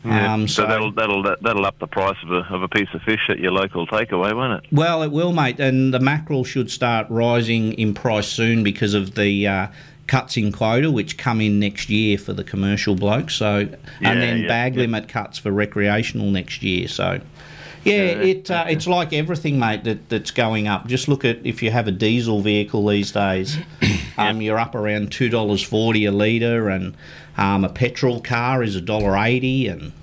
Yeah. 0.06 0.34
Um, 0.34 0.48
so, 0.48 0.64
so- 0.64 0.68
that'll 0.70 0.92
that'll 0.92 1.24
that'll 1.42 1.66
up 1.66 1.80
the 1.80 1.88
price 1.88 2.18
of 2.24 2.32
a 2.32 2.54
of 2.54 2.64
a 2.64 2.68
piece 2.68 2.90
of 2.94 3.02
fish 3.02 3.30
at 3.30 3.40
your 3.40 3.52
local 3.52 3.88
takeaway, 3.88 4.36
won't 4.36 4.64
it? 4.64 4.70
Well, 4.72 5.02
it 5.04 5.12
will, 5.12 5.34
mate, 5.34 5.60
and 5.60 5.94
the 5.94 6.00
mackerel 6.00 6.44
should 6.44 6.70
start 6.70 7.08
rising 7.10 7.74
in 7.74 7.94
price 7.94 8.28
soon 8.28 8.64
because 8.64 8.94
of 8.94 9.16
the 9.16 9.48
uh, 9.48 9.68
cuts 10.08 10.38
in 10.38 10.52
quota, 10.54 10.90
which 10.92 11.18
come 11.18 11.42
in 11.42 11.60
next 11.60 11.90
year 11.90 12.18
for 12.18 12.32
the 12.34 12.44
commercial 12.44 12.96
blokes. 12.96 13.36
So, 13.36 13.58
Yeah, 14.00 14.12
and 14.12 14.22
then 14.22 14.42
yeah, 14.44 14.48
bag 14.48 14.76
yeah. 14.76 14.82
limit 14.82 15.10
cuts 15.10 15.38
for 15.38 15.52
recreational 15.52 16.30
next 16.32 16.64
year. 16.64 16.88
So, 16.88 17.20
Yeah, 17.88 18.22
it 18.22 18.52
uh, 18.52 18.66
it's 18.68 18.88
like 18.88 19.14
everything, 19.14 19.60
mate. 19.60 19.84
That 19.84 20.10
that's 20.10 20.32
going 20.32 20.68
up. 20.68 20.88
Just 20.88 21.08
look 21.08 21.24
at 21.26 21.46
if 21.46 21.64
you 21.64 21.72
have 21.72 21.88
a 21.88 21.92
diesel 21.92 22.42
vehicle 22.42 22.86
these 22.86 23.12
days, 23.12 23.58
um, 24.18 24.42
you're 24.42 24.60
up 24.60 24.76
around 24.76 25.12
two 25.12 25.30
dollars 25.30 25.62
forty 25.64 26.06
a 26.06 26.12
litre, 26.12 26.70
and 26.70 26.96
um, 27.38 27.64
a 27.64 27.70
petrol 27.70 28.20
car 28.22 28.64
is 28.64 28.76
a 28.76 28.82
dollar 28.82 29.18
eighty, 29.18 29.68
and 29.68 29.94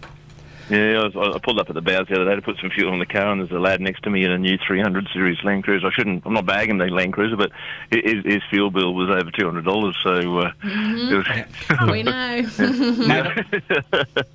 Yeah, 0.71 1.01
I, 1.01 1.05
was, 1.05 1.35
I 1.35 1.39
pulled 1.41 1.59
up 1.61 1.69
at 1.69 1.75
the 1.75 1.83
bows 1.83 2.07
the 2.09 2.15
other 2.15 2.25
day 2.25 2.37
to 2.37 2.43
put 2.43 2.57
some 2.59 2.71
fuel 2.71 2.93
in 2.95 2.99
the 2.99 3.05
car, 3.07 3.31
and 3.33 3.41
there's 3.41 3.51
a 3.51 3.59
lad 3.61 3.81
next 3.83 4.03
to 4.05 4.11
me 4.11 4.25
in 4.25 4.31
a 4.31 4.39
new 4.39 4.57
300 4.67 5.09
series 5.13 5.37
Land 5.45 5.65
Cruiser. 5.65 5.87
I 5.87 5.91
shouldn't, 5.91 6.25
I'm 6.25 6.33
not 6.33 6.47
bagging 6.47 6.79
the 6.79 6.87
Land 6.87 7.13
Cruiser, 7.13 7.37
but 7.37 7.51
his, 7.91 8.25
his 8.25 8.43
fuel 8.49 8.71
bill 8.71 8.95
was 8.95 9.11
over 9.11 9.31
$200. 9.31 9.95
So 10.03 10.39
uh, 10.39 10.53
it 10.63 11.15
was, 11.15 11.91
we 11.91 12.03
know. 12.03 12.13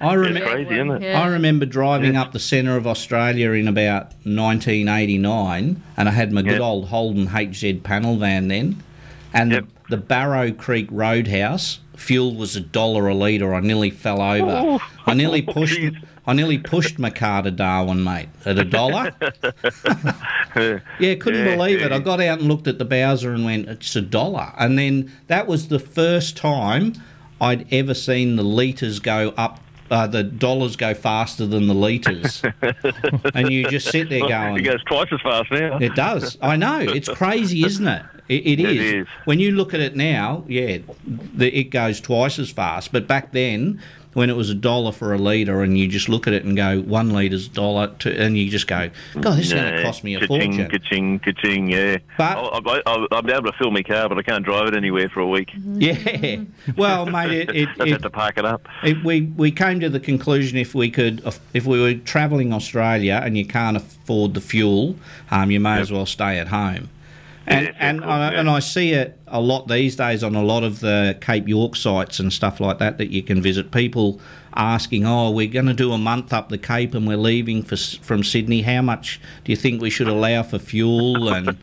I 0.02 0.14
It's 0.14 0.16
remember. 0.16 0.50
crazy, 0.50 0.76
isn't 0.76 1.04
it? 1.04 1.14
I 1.16 1.28
remember 1.28 1.66
driving 1.66 2.16
up 2.16 2.32
the 2.32 2.40
centre 2.40 2.76
of 2.78 2.86
Australia 2.86 3.52
in 3.52 3.68
about 3.68 4.14
1989, 4.26 5.82
and 5.98 6.08
I 6.10 6.12
had 6.12 6.32
my 6.32 6.42
good 6.42 6.54
Yeah. 6.60 6.60
old 6.60 6.90
Holden 6.90 7.28
HZ 7.28 7.84
panel 7.84 8.18
van 8.18 8.48
then, 8.48 8.84
and 9.34 9.52
the, 9.52 9.68
the 9.90 9.98
Barrow 9.98 10.52
Creek 10.52 10.88
Roadhouse 10.92 11.80
fuel 11.96 12.34
was 12.36 12.56
a 12.56 12.62
dollar 12.62 13.08
a 13.08 13.14
litre. 13.14 13.54
I 13.54 13.60
nearly 13.60 13.90
fell 13.90 14.22
over. 14.22 14.80
Oh. 14.80 14.80
I 15.06 15.14
nearly 15.14 15.42
pushed. 15.54 15.80
I 16.28 16.34
nearly 16.34 16.58
pushed 16.58 17.00
my 17.00 17.10
car 17.10 17.42
to 17.44 17.52
Darwin, 17.52 18.04
mate, 18.04 18.30
at 18.46 18.58
a 18.60 18.66
dollar. 18.66 19.12
Yeah, 21.00 21.16
couldn't 21.16 21.46
Yeah, 21.46 21.56
believe 21.56 21.82
it. 21.82 21.92
I 21.92 22.00
got 22.00 22.20
out 22.20 22.40
and 22.40 22.48
looked 22.48 22.68
at 22.68 22.80
the 22.80 22.86
Bowser 22.86 23.32
and 23.34 23.46
went, 23.46 23.68
it's 23.70 23.96
a 23.96 24.02
dollar. 24.02 24.52
And 24.58 24.78
then 24.80 25.12
that 25.28 25.48
was 25.48 25.68
the 25.68 25.80
first 25.80 26.36
time 26.36 26.94
I'd 27.40 27.72
ever 27.72 27.94
seen 27.94 28.36
the 28.36 28.44
litres 28.44 29.00
go 29.00 29.34
up, 29.38 29.60
uh, 29.92 30.08
the 30.08 30.24
dollars 30.24 30.76
go 30.76 30.94
faster 30.96 31.46
than 31.46 31.68
the 31.68 31.74
litres. 31.76 32.42
and 33.36 33.52
you 33.52 33.70
just 33.70 33.90
sit 33.92 34.10
there 34.10 34.28
going, 34.28 34.58
It 34.58 34.64
goes 34.64 34.84
twice 34.86 35.08
as 35.12 35.22
fast 35.22 35.52
now. 35.52 35.78
it 35.78 35.94
does. 35.96 36.38
I 36.42 36.56
know. 36.56 36.80
It's 36.80 37.10
crazy, 37.10 37.64
isn't 37.64 37.88
it? 37.88 38.04
It, 38.28 38.46
it 38.46 38.60
It 38.60 38.78
is. 38.78 38.94
is. 38.94 39.08
When 39.26 39.40
you 39.40 39.52
look 39.52 39.74
at 39.74 39.80
it 39.80 39.96
now, 39.96 40.44
yeah, 40.48 40.80
the, 41.06 41.56
it 41.58 41.66
goes 41.66 42.02
twice 42.02 42.40
as 42.40 42.50
fast. 42.50 42.92
But 42.92 43.08
back 43.08 43.32
then, 43.34 43.82
when 44.20 44.30
it 44.30 44.36
was 44.36 44.50
a 44.50 44.54
dollar 44.54 44.92
for 44.92 45.14
a 45.14 45.18
litre, 45.18 45.64
and 45.64 45.78
you 45.78 45.88
just 45.88 46.10
look 46.10 46.28
at 46.28 46.34
it 46.34 46.44
and 46.44 46.58
go, 46.58 46.82
one 46.82 47.12
litre's 47.12 47.48
a 47.48 47.52
dollar, 47.52 47.88
to, 48.00 48.14
and 48.22 48.38
you 48.38 48.50
just 48.50 48.68
go, 48.68 48.90
God, 49.22 49.38
this 49.38 49.46
is 49.46 49.54
going 49.54 49.74
to 49.78 49.82
cost 49.82 50.04
me 50.04 50.16
a 50.16 50.20
ka-ching, 50.20 50.52
fortune. 50.58 50.70
Ka-ching, 50.70 51.20
ka-ching, 51.20 51.70
yeah. 51.72 52.00
But- 52.18 52.38
I'll, 52.38 52.82
I'll, 52.86 53.08
I'll 53.12 53.22
be 53.22 53.32
able 53.32 53.50
to 53.50 53.58
fill 53.58 53.72
my 53.72 53.82
car, 53.82 54.10
but 54.10 54.18
I 54.18 54.22
can't 54.22 54.44
drive 54.44 54.68
it 54.68 54.76
anywhere 54.76 55.08
for 55.08 55.22
a 55.22 55.28
week. 55.28 55.54
Yeah. 55.56 56.42
Well, 56.76 57.06
mate, 57.06 57.32
it, 57.32 57.50
it, 57.56 57.70
it, 57.80 57.88
have 57.88 58.02
to 58.02 58.10
park 58.10 58.38
it 58.38 58.44
up. 58.44 58.68
it, 58.84 59.02
we 59.06 59.22
we 59.22 59.52
came 59.52 59.80
to 59.80 59.90
the 59.90 60.02
conclusion 60.02 60.58
if 60.58 60.76
we 60.76 60.92
could 60.92 61.24
if 61.54 61.66
we 61.66 61.80
were 61.80 61.94
travelling 61.94 62.52
Australia 62.52 63.22
and 63.24 63.38
you 63.38 63.46
can't 63.46 63.78
afford 63.78 64.34
the 64.34 64.42
fuel, 64.42 64.98
um, 65.32 65.50
you 65.50 65.62
may 65.62 65.80
as 65.80 65.94
well 65.94 66.06
stay 66.06 66.38
at 66.40 66.50
home. 66.50 66.90
And 67.50 67.66
Yeah, 67.66 67.74
and 67.80 68.06
I, 68.06 68.32
yeah. 68.32 68.40
and 68.40 68.50
I 68.50 68.60
see 68.60 68.92
it 68.92 69.20
a 69.28 69.42
lot 69.42 69.68
these 69.68 69.96
days 69.96 70.24
on 70.24 70.36
a 70.36 70.44
lot 70.44 70.64
of 70.64 70.82
the 70.82 71.18
Cape 71.20 71.48
York 71.48 71.76
sites 71.76 72.20
and 72.20 72.32
stuff 72.32 72.60
like 72.60 72.78
that 72.78 73.00
that 73.00 73.10
you 73.10 73.24
can 73.24 73.42
visit. 73.42 73.72
People 73.72 74.22
asking, 74.56 75.06
"Oh, 75.06 75.32
we're 75.32 75.48
going 75.48 75.66
to 75.66 75.74
do 75.74 75.92
a 75.92 75.98
month 75.98 76.32
up 76.32 76.50
the 76.50 76.60
Cape 76.60 76.94
and 76.94 77.08
we're 77.08 77.18
leaving 77.18 77.64
for, 77.64 77.76
from 77.76 78.24
Sydney. 78.24 78.62
How 78.62 78.84
much 78.84 79.20
do 79.44 79.52
you 79.52 79.56
think 79.56 79.82
we 79.82 79.90
should 79.90 80.08
allow 80.08 80.44
for 80.44 80.60
fuel?" 80.60 81.34
And 81.34 81.58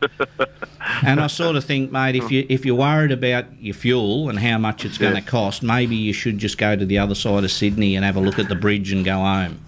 and 1.05 1.21
I 1.21 1.27
sort 1.27 1.55
of 1.55 1.63
think, 1.63 1.89
mate, 1.89 2.17
if 2.17 2.29
you 2.31 2.45
if 2.49 2.65
you're 2.65 2.75
worried 2.75 3.13
about 3.13 3.45
your 3.61 3.73
fuel 3.73 4.29
and 4.29 4.39
how 4.39 4.57
much 4.57 4.83
it's 4.83 4.97
going 4.97 5.15
to 5.15 5.21
cost, 5.21 5.63
maybe 5.63 5.95
you 5.95 6.11
should 6.11 6.37
just 6.37 6.57
go 6.57 6.75
to 6.75 6.85
the 6.85 6.97
other 6.97 7.15
side 7.15 7.45
of 7.45 7.51
Sydney 7.51 7.95
and 7.95 8.03
have 8.03 8.17
a 8.17 8.21
look 8.21 8.39
at 8.39 8.49
the 8.49 8.55
bridge 8.55 8.91
and 8.91 9.05
go 9.05 9.19
home. 9.19 9.59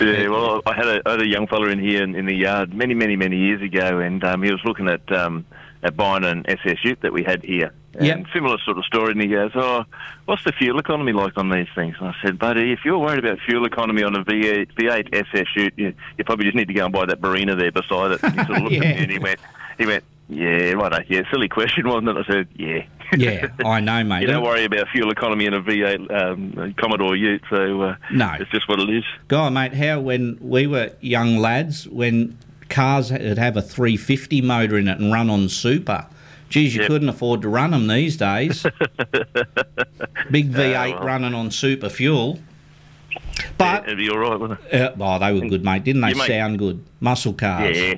Yeah, 0.00 0.28
well, 0.28 0.62
I 0.66 0.74
had 0.74 0.86
a, 0.86 1.02
I 1.06 1.10
had 1.12 1.20
a 1.22 1.26
young 1.28 1.46
fella 1.46 1.68
in 1.68 1.78
here 1.78 2.02
in, 2.02 2.14
in 2.14 2.26
the 2.26 2.34
yard 2.34 2.72
many, 2.74 2.94
many, 2.94 3.16
many 3.16 3.36
years 3.36 3.62
ago, 3.62 3.98
and 3.98 4.22
um, 4.24 4.42
he 4.42 4.50
was 4.50 4.60
looking 4.64 4.88
at 4.88 5.10
um, 5.12 5.44
at 5.82 5.96
buying 5.96 6.24
an 6.24 6.44
SS 6.48 6.78
Ute 6.84 7.00
that 7.02 7.12
we 7.12 7.22
had 7.24 7.42
here. 7.44 7.72
And 7.94 8.06
Yep. 8.06 8.26
similar 8.32 8.58
sort 8.64 8.78
of 8.78 8.84
story, 8.84 9.12
and 9.12 9.20
he 9.20 9.26
goes, 9.28 9.50
"Oh, 9.54 9.84
what's 10.26 10.44
the 10.44 10.52
fuel 10.52 10.78
economy 10.78 11.12
like 11.12 11.36
on 11.36 11.50
these 11.50 11.66
things?" 11.74 11.96
And 11.98 12.08
I 12.08 12.14
said, 12.22 12.38
"Buddy, 12.38 12.70
if 12.72 12.80
you're 12.84 12.98
worried 12.98 13.18
about 13.24 13.38
fuel 13.40 13.64
economy 13.64 14.02
on 14.04 14.14
a 14.14 14.24
V8, 14.24 14.72
V8 14.74 15.08
SS 15.14 15.46
Ute, 15.56 15.74
you, 15.76 15.94
you 16.16 16.24
probably 16.24 16.44
just 16.44 16.56
need 16.56 16.68
to 16.68 16.74
go 16.74 16.84
and 16.84 16.92
buy 16.92 17.06
that 17.06 17.20
Barina 17.20 17.58
there 17.58 17.72
beside 17.72 18.12
it." 18.12 18.22
And 18.22 18.38
he 18.38 18.46
sort 18.46 18.58
of 18.58 18.64
looked 18.64 18.76
at 18.76 18.82
Yeah. 18.84 18.92
me 18.94 19.02
and 19.02 19.10
he 19.10 19.18
went, 19.18 19.40
"He 19.78 19.86
went, 19.86 20.04
yeah, 20.28 20.72
right, 20.72 21.06
yeah, 21.08 21.22
silly 21.30 21.48
question, 21.48 21.86
wasn't 21.88 22.08
it?" 22.10 22.16
I 22.28 22.32
said, 22.32 22.48
"Yeah." 22.56 22.84
Yeah, 23.16 23.46
I 23.64 23.80
know, 23.80 24.04
mate. 24.04 24.20
You 24.20 24.26
don't 24.26 24.42
worry 24.44 24.64
about 24.66 24.86
fuel 24.90 25.10
economy 25.10 25.46
in 25.46 25.54
a 25.54 25.62
V8 25.62 26.12
um, 26.12 26.74
Commodore 26.78 27.16
Ute, 27.16 27.40
so 27.48 27.80
uh, 27.80 27.96
No. 28.12 28.34
it's 28.38 28.50
just 28.50 28.68
what 28.68 28.80
it 28.80 28.90
is. 28.90 29.04
God, 29.28 29.54
mate, 29.54 29.72
how 29.72 30.00
when 30.00 30.36
we 30.42 30.66
were 30.66 30.92
young 31.00 31.38
lads, 31.38 31.88
when 31.88 32.36
cars 32.68 33.10
would 33.10 33.38
have 33.38 33.56
a 33.56 33.62
350 33.62 34.42
motor 34.42 34.76
in 34.76 34.88
it 34.88 34.98
and 35.00 35.10
run 35.10 35.30
on 35.30 35.48
super. 35.48 36.04
Geez, 36.50 36.74
you 36.74 36.82
Yep. 36.82 36.90
couldn't 36.90 37.08
afford 37.08 37.40
to 37.42 37.48
run 37.48 37.70
them 37.70 37.86
these 37.88 38.18
days. 38.18 38.62
Big 40.30 40.52
V8 40.52 40.94
well. 40.96 41.02
running 41.02 41.32
on 41.34 41.50
super 41.50 41.88
fuel. 41.88 42.38
But 43.56 43.84
It'd 43.84 43.98
be 43.98 44.10
all 44.10 44.18
right, 44.18 44.38
wouldn't 44.38 44.60
it? 44.70 44.82
uh, 44.82 44.92
oh, 45.00 45.18
they 45.18 45.32
were 45.32 45.48
good, 45.48 45.64
mate. 45.64 45.84
Didn't 45.84 46.02
they 46.02 46.12
sound 46.14 46.58
good? 46.58 46.84
Muscle 47.00 47.32
cars. 47.32 47.76
Yeah, 47.76 47.94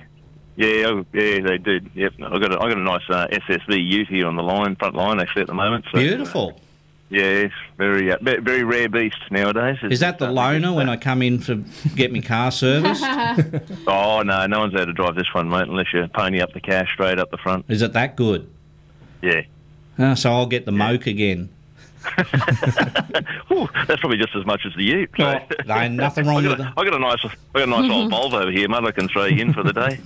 yeah, 0.56 0.86
oh, 0.86 1.04
yeah, 1.12 1.40
they 1.40 1.58
did. 1.58 1.90
Yep, 1.94 2.14
I 2.24 2.38
got 2.38 2.52
a, 2.52 2.56
I 2.60 2.68
got 2.68 2.76
a 2.76 2.80
nice 2.80 3.02
uh, 3.08 3.26
SSV 3.28 3.82
Ute 3.84 4.08
here 4.08 4.26
on 4.26 4.36
the 4.36 4.42
line, 4.42 4.76
front 4.76 4.94
line 4.94 5.20
actually 5.20 5.42
at 5.42 5.48
the 5.48 5.54
moment. 5.54 5.84
So, 5.92 5.98
Beautiful. 5.98 6.60
yeah, 7.08 7.22
it's 7.22 7.54
very 7.78 8.12
uh, 8.12 8.18
very 8.20 8.62
rare 8.64 8.88
beast 8.88 9.16
nowadays. 9.30 9.76
It's- 9.78 9.92
Is 9.92 10.00
that 10.00 10.18
the 10.18 10.26
loaner 10.28 10.74
when 10.74 10.88
I 10.88 10.96
come 10.96 11.22
in 11.22 11.38
to 11.42 11.64
get 11.96 12.12
my 12.12 12.20
car 12.20 12.50
serviced? 12.52 13.04
Oh 13.86 14.22
no, 14.22 14.46
no 14.46 14.60
one's 14.60 14.74
able 14.74 14.86
to 14.86 14.92
drive 14.92 15.14
this 15.14 15.32
one, 15.32 15.48
mate, 15.48 15.68
unless 15.68 15.92
you 15.92 16.06
pony 16.08 16.40
up 16.40 16.52
the 16.52 16.60
cash 16.60 16.92
straight 16.92 17.18
up 17.18 17.30
the 17.30 17.38
front. 17.38 17.64
Is 17.68 17.82
it 17.82 17.92
that 17.94 18.14
good? 18.16 18.48
Yeah. 19.22 19.42
Ah, 19.98 20.14
so 20.14 20.30
I'll 20.30 20.46
get 20.46 20.66
the 20.66 20.72
moke 20.72 21.06
again. 21.06 21.48
Ooh, 23.52 23.68
that's 23.86 24.00
probably 24.00 24.16
just 24.16 24.34
as 24.34 24.46
much 24.46 24.62
as 24.64 24.72
the 24.74 24.84
Ute. 24.84 25.10
Oh, 25.18 25.38
no, 25.66 25.88
nothing 25.88 26.26
wrong 26.26 26.38
I 26.46 26.48
with 26.48 26.58
got, 26.58 26.60
it. 26.60 26.72
a, 26.76 26.80
I 26.80 26.84
got 26.84 26.94
a 26.94 26.98
nice, 26.98 27.18
I 27.24 27.58
got 27.58 27.62
a 27.62 27.66
nice 27.66 27.90
old 27.90 28.10
Volvo 28.12 28.40
over 28.42 28.50
here, 28.50 28.68
mate. 28.68 28.84
I 28.84 28.90
can 28.92 29.08
throw 29.08 29.24
you 29.26 29.40
in 29.42 29.52
for 29.52 29.62
the 29.62 29.72
day. 29.72 30.00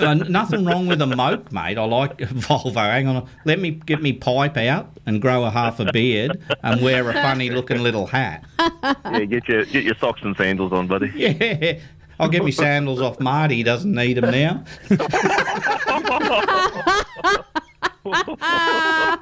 Uh, 0.00 0.14
nothing 0.14 0.64
wrong 0.64 0.86
with 0.86 1.00
a 1.02 1.06
moke, 1.06 1.50
mate. 1.52 1.78
I 1.78 1.84
like 1.84 2.18
Volvo. 2.18 2.74
Hang 2.76 3.06
on, 3.08 3.28
let 3.44 3.58
me 3.58 3.70
get 3.72 4.02
me 4.02 4.12
pipe 4.12 4.56
out 4.56 4.90
and 5.06 5.20
grow 5.20 5.44
a 5.44 5.50
half 5.50 5.80
a 5.80 5.90
beard 5.92 6.40
and 6.62 6.80
wear 6.82 7.08
a 7.08 7.12
funny 7.12 7.50
looking 7.50 7.82
little 7.82 8.06
hat. 8.06 8.44
yeah, 8.58 9.24
get 9.24 9.48
your 9.48 9.64
get 9.66 9.84
your 9.84 9.94
socks 9.96 10.20
and 10.22 10.36
sandals 10.36 10.72
on, 10.72 10.86
buddy. 10.86 11.10
Yeah, 11.14 11.78
I'll 12.20 12.28
get 12.28 12.42
my 12.42 12.50
sandals 12.50 13.00
off 13.00 13.20
Marty. 13.20 13.56
He 13.56 13.62
doesn't 13.62 13.92
need 13.92 14.18
them 14.18 14.30
now. 14.30 14.64
Yeah, 18.12 19.16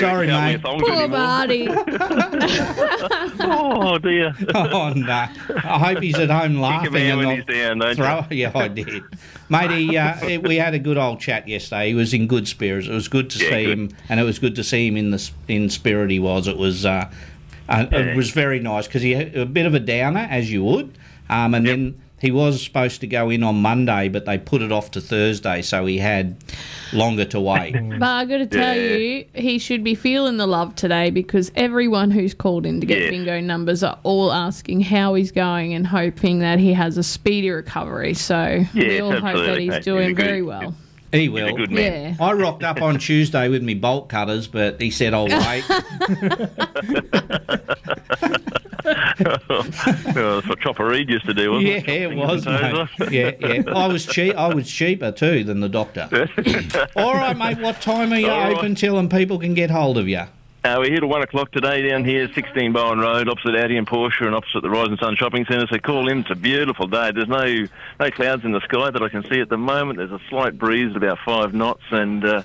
Sorry, 0.00 0.26
can't 0.26 0.62
mate. 0.62 0.80
Poor 0.80 0.92
anymore. 0.92 1.08
Marty. 1.18 1.68
oh 3.40 3.98
dear. 3.98 4.32
Oh 4.54 4.92
no! 4.94 5.12
I 5.12 5.78
hope 5.78 6.02
he's 6.02 6.18
at 6.18 6.30
home 6.30 6.56
laughing. 6.60 6.92
man 6.92 7.06
and 7.10 7.18
when 7.18 7.28
I'll 7.28 7.36
he's 7.36 7.44
down, 7.44 7.78
don't 7.78 7.96
throw, 7.96 8.24
you? 8.30 8.36
Yeah, 8.38 8.52
I 8.54 8.68
did, 8.68 9.02
mate. 9.48 9.70
He, 9.70 9.96
uh, 9.96 10.14
he- 10.26 10.38
we 10.38 10.56
had 10.56 10.74
a 10.74 10.78
good 10.78 10.96
old 10.98 11.20
chat 11.20 11.46
yesterday. 11.48 11.88
He 11.88 11.94
was 11.94 12.12
in 12.14 12.26
good 12.26 12.48
spirits. 12.48 12.86
It 12.88 12.92
was 12.92 13.08
good 13.08 13.30
to 13.30 13.38
Yeah, 13.44 13.50
see 13.50 13.64
good. 13.66 13.78
him, 13.78 13.90
and 14.08 14.20
it 14.20 14.24
was 14.24 14.38
good 14.38 14.54
to 14.56 14.64
see 14.64 14.86
him 14.86 14.96
in 14.96 15.10
the 15.10 15.30
in 15.48 15.68
spirit. 15.70 16.10
He 16.10 16.18
was. 16.18 16.48
It 16.48 16.56
was. 16.56 16.84
Uh, 16.86 17.10
uh, 17.68 17.86
Yeah. 17.90 17.98
It 17.98 18.16
was 18.16 18.30
very 18.30 18.60
nice 18.60 18.86
because 18.86 19.02
he 19.02 19.12
had 19.12 19.36
a 19.36 19.44
bit 19.46 19.66
of 19.66 19.74
a 19.74 19.80
downer, 19.80 20.26
as 20.30 20.50
you 20.52 20.64
would, 20.64 20.96
um, 21.28 21.54
and 21.54 21.66
then. 21.66 22.00
He 22.18 22.30
was 22.30 22.62
supposed 22.64 23.02
to 23.02 23.06
go 23.06 23.28
in 23.28 23.42
on 23.42 23.56
Monday, 23.60 24.08
but 24.08 24.24
they 24.24 24.38
put 24.38 24.62
it 24.62 24.72
off 24.72 24.90
to 24.92 25.02
Thursday, 25.02 25.60
so 25.60 25.84
he 25.84 25.98
had 25.98 26.36
longer 26.94 27.26
to 27.26 27.38
wait. 27.40 27.74
But 27.98 28.02
I've 28.08 28.28
got 28.28 28.38
to 28.38 28.46
tell 28.46 28.74
Yeah. 28.74 28.96
you, 28.96 29.24
he 29.34 29.58
should 29.58 29.84
be 29.84 29.94
feeling 29.94 30.38
the 30.38 30.46
love 30.46 30.74
today 30.76 31.10
because 31.10 31.52
everyone 31.56 32.10
who's 32.10 32.32
called 32.32 32.64
in 32.64 32.80
to 32.80 32.86
get 32.86 33.00
Yes. 33.00 33.10
bingo 33.10 33.40
numbers 33.40 33.82
are 33.82 33.98
all 34.02 34.32
asking 34.32 34.80
how 34.80 35.12
he's 35.12 35.30
going 35.30 35.74
and 35.74 35.86
hoping 35.86 36.38
that 36.38 36.58
he 36.58 36.72
has 36.72 36.96
a 36.96 37.02
speedy 37.02 37.50
recovery. 37.50 38.14
So 38.14 38.64
we 38.74 38.98
all 39.00 39.12
hope 39.12 39.36
that 39.46 39.58
he's 39.58 39.84
doing 39.84 40.04
He's 40.04 40.12
a 40.12 40.14
good- 40.14 40.24
very 40.26 40.42
well. 40.42 40.74
He 41.12 41.28
will. 41.28 41.54
good 41.54 41.70
man. 41.70 42.16
Yeah. 42.18 42.24
I 42.26 42.32
rocked 42.32 42.64
up 42.64 42.80
on 42.82 42.98
Tuesday 42.98 43.48
with 43.48 43.62
me 43.62 43.74
bolt 43.74 44.08
cutters, 44.08 44.46
but 44.48 44.80
he 44.80 44.90
said 44.90 45.12
I'll 45.14 45.26
wait. 45.28 45.64
that's 49.18 50.46
what 50.46 50.60
Chopper 50.60 50.86
Read 50.86 51.08
used 51.10 51.26
to 51.26 51.34
do, 51.34 51.52
wasn't 51.52 51.68
it? 51.68 51.88
Yeah, 51.88 51.94
it? 51.94 52.12
it 52.12 52.16
was, 52.16 52.46
mate. 52.46 52.88
Yeah, 53.10 53.32
yeah. 53.40 53.62
I 53.74 53.88
was 53.88 54.06
cheap. 54.06 54.34
I 54.36 54.52
was 54.54 54.70
cheaper 54.70 55.10
too 55.12 55.42
than 55.44 55.60
the 55.60 55.68
doctor. 55.68 56.08
All 56.96 57.14
right, 57.14 57.36
mate. 57.36 57.58
What 57.58 57.80
time 57.80 58.12
are 58.12 58.18
you 58.18 58.28
All 58.30 58.38
right. 58.38 58.56
open 58.56 58.74
till, 58.74 58.98
and 58.98 59.10
people 59.10 59.38
can 59.38 59.54
get 59.54 59.70
hold 59.70 59.98
of 59.98 60.08
you? 60.08 60.22
Uh, 60.66 60.78
we're 60.80 60.90
here 60.90 60.98
till 60.98 61.08
1 61.08 61.22
o'clock 61.22 61.52
today 61.52 61.88
down 61.88 62.04
here, 62.04 62.28
16 62.34 62.72
Bowen 62.72 62.98
Road, 62.98 63.28
opposite 63.28 63.54
Audi 63.54 63.76
and 63.76 63.86
Porsche 63.86 64.26
and 64.26 64.34
opposite 64.34 64.62
the 64.62 64.68
Rising 64.68 64.96
Sun 64.96 65.14
Shopping 65.14 65.44
Centre. 65.44 65.64
So 65.68 65.78
call 65.78 66.08
in. 66.08 66.18
It's 66.22 66.30
a 66.32 66.34
beautiful 66.34 66.88
day. 66.88 67.12
There's 67.12 67.28
no 67.28 67.68
no 68.00 68.10
clouds 68.10 68.44
in 68.44 68.50
the 68.50 68.60
sky 68.62 68.90
that 68.90 69.00
I 69.00 69.08
can 69.08 69.22
see 69.30 69.40
at 69.40 69.48
the 69.48 69.56
moment. 69.58 69.98
There's 69.98 70.10
a 70.10 70.18
slight 70.28 70.58
breeze 70.58 70.90
at 70.90 70.96
about 70.96 71.18
five 71.24 71.54
knots, 71.54 71.84
and 71.92 72.24
uh, 72.24 72.42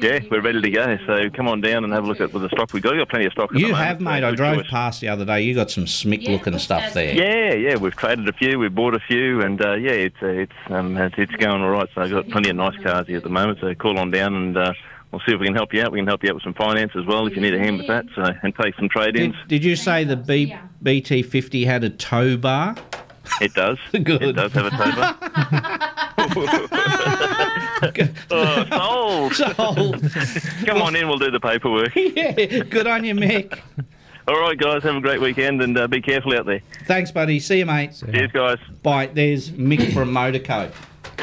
yeah, 0.00 0.18
we're 0.32 0.40
ready 0.40 0.60
to 0.60 0.70
go. 0.70 0.98
So 1.06 1.30
come 1.30 1.46
on 1.46 1.60
down 1.60 1.84
and 1.84 1.92
have 1.92 2.02
a 2.02 2.08
look 2.08 2.20
at 2.20 2.32
the 2.32 2.48
stock 2.48 2.72
we've 2.72 2.82
got. 2.82 2.94
We've 2.94 3.02
got 3.02 3.08
plenty 3.08 3.26
of 3.26 3.32
stock. 3.34 3.50
At 3.50 3.54
the 3.54 3.60
You 3.60 3.68
moment, 3.68 3.86
have, 3.86 3.98
so 3.98 4.04
mate. 4.04 4.24
I 4.24 4.34
drove 4.34 4.56
choice. 4.62 4.70
past 4.70 5.00
the 5.00 5.08
other 5.08 5.24
day. 5.24 5.42
You 5.42 5.54
got 5.54 5.70
some 5.70 5.84
smick 5.84 6.26
looking 6.26 6.58
stuff 6.58 6.92
there. 6.92 7.14
Yeah, 7.14 7.54
yeah, 7.54 7.76
we've 7.76 7.94
traded 7.94 8.28
a 8.28 8.32
few, 8.32 8.58
we've 8.58 8.74
bought 8.74 8.94
a 8.96 9.00
few, 9.00 9.42
and 9.42 9.64
uh, 9.64 9.74
yeah, 9.74 9.92
it's 9.92 10.16
uh, 10.20 10.26
it's 10.26 10.52
um, 10.70 10.96
it's 10.96 11.14
it's 11.18 11.36
going 11.36 11.62
all 11.62 11.70
right. 11.70 11.88
So 11.94 12.00
I've 12.02 12.10
got 12.10 12.28
plenty 12.30 12.50
of 12.50 12.56
nice 12.56 12.76
cars 12.82 13.06
here 13.06 13.18
at 13.18 13.22
the 13.22 13.28
moment. 13.30 13.60
So 13.60 13.72
call 13.76 13.96
on 13.96 14.10
down, 14.10 14.34
and 14.34 14.56
uh, 14.56 14.72
we'll 15.12 15.20
see 15.26 15.32
if 15.32 15.40
we 15.40 15.46
can 15.46 15.54
help 15.54 15.72
you 15.72 15.82
out. 15.82 15.92
We 15.92 15.98
can 15.98 16.06
help 16.06 16.22
you 16.22 16.30
out 16.30 16.34
with 16.34 16.44
some 16.44 16.54
finance 16.54 16.92
as 16.96 17.04
well 17.06 17.26
if 17.26 17.34
you 17.34 17.42
need 17.42 17.54
a 17.54 17.58
hand 17.58 17.78
with 17.78 17.88
that. 17.88 18.06
So 18.14 18.22
and 18.42 18.54
take 18.54 18.74
some 18.76 18.88
trade-ins. 18.88 19.34
Did, 19.34 19.48
did 19.48 19.64
you 19.64 19.76
say 19.76 20.04
the 20.04 20.16
B, 20.16 20.56
BT50 20.82 21.66
had 21.66 21.84
a 21.84 21.90
tow 21.90 22.36
bar? 22.36 22.76
It 23.40 23.54
does. 23.54 23.78
Good. 23.92 24.22
It 24.22 24.32
does 24.32 24.52
have 24.52 24.66
a 24.66 24.70
tow 24.70 24.92
bar. 24.92 25.16
oh, 28.30 29.30
sold. 29.32 29.56
Sold. 29.56 30.12
Come 30.66 30.82
on 30.82 30.96
in, 30.96 31.08
we'll 31.08 31.18
do 31.18 31.30
the 31.30 31.40
paperwork. 31.40 31.92
yeah, 31.94 32.62
good 32.64 32.86
on 32.86 33.04
you, 33.04 33.14
Mick. 33.14 33.58
All 34.28 34.38
right, 34.38 34.56
guys, 34.56 34.82
have 34.82 34.96
a 34.96 35.00
great 35.00 35.20
weekend 35.20 35.62
and 35.62 35.76
uh, 35.76 35.88
be 35.88 36.00
careful 36.00 36.36
out 36.36 36.46
there. 36.46 36.60
Thanks, 36.84 37.10
buddy. 37.10 37.40
See 37.40 37.58
you, 37.58 37.66
mate. 37.66 38.02
Cheers, 38.12 38.30
guys. 38.32 38.58
Bye. 38.82 39.06
There's 39.06 39.50
Mick 39.50 39.92
from 39.92 40.12
Motorco. 40.12 40.70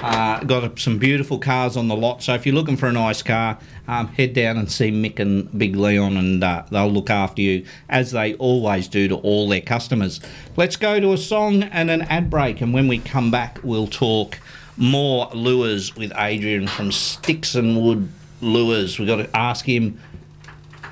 Uh, 0.02 0.44
got 0.44 0.78
some 0.80 1.00
beautiful 1.00 1.40
cars 1.40 1.76
on 1.76 1.88
the 1.88 1.96
lot. 1.96 2.22
So 2.22 2.34
if 2.34 2.46
you're 2.46 2.56
looking 2.56 2.78
for 2.78 2.88
a 2.88 2.92
nice 2.92 3.24
car, 3.24 3.58
um, 3.88 4.08
head 4.10 4.34
down 4.34 4.58
and 4.58 4.72
see 4.72 4.92
Mick 4.92 5.20
and 5.20 5.56
Big 5.58 5.76
Leon, 5.76 6.18
and 6.18 6.44
uh, 6.44 6.64
they'll 6.70 6.92
look 6.92 7.10
after 7.10 7.42
you 7.42 7.66
as 7.90 8.12
they 8.12 8.36
always 8.36 8.88
do 8.88 9.08
to 9.08 9.16
all 9.16 9.50
their 9.50 9.62
customers. 9.62 10.20
Let's 10.56 10.76
go 10.76 11.00
to 11.00 11.14
a 11.14 11.18
song 11.18 11.64
and 11.64 11.90
an 11.90 12.04
ad 12.04 12.30
break, 12.30 12.62
and 12.62 12.74
when 12.74 12.88
we 12.88 13.00
come 13.00 13.32
back, 13.32 13.60
we'll 13.64 13.88
talk 13.88 14.40
more 14.78 15.30
lures 15.34 15.96
with 15.96 16.12
Adrian 16.16 16.68
from 16.68 16.92
Sticks 16.92 17.56
and 17.56 17.82
Wood 17.82 18.10
Lures. 18.42 19.00
We've 19.00 19.08
got 19.08 19.18
to 19.18 19.36
ask 19.36 19.66
him 19.66 20.00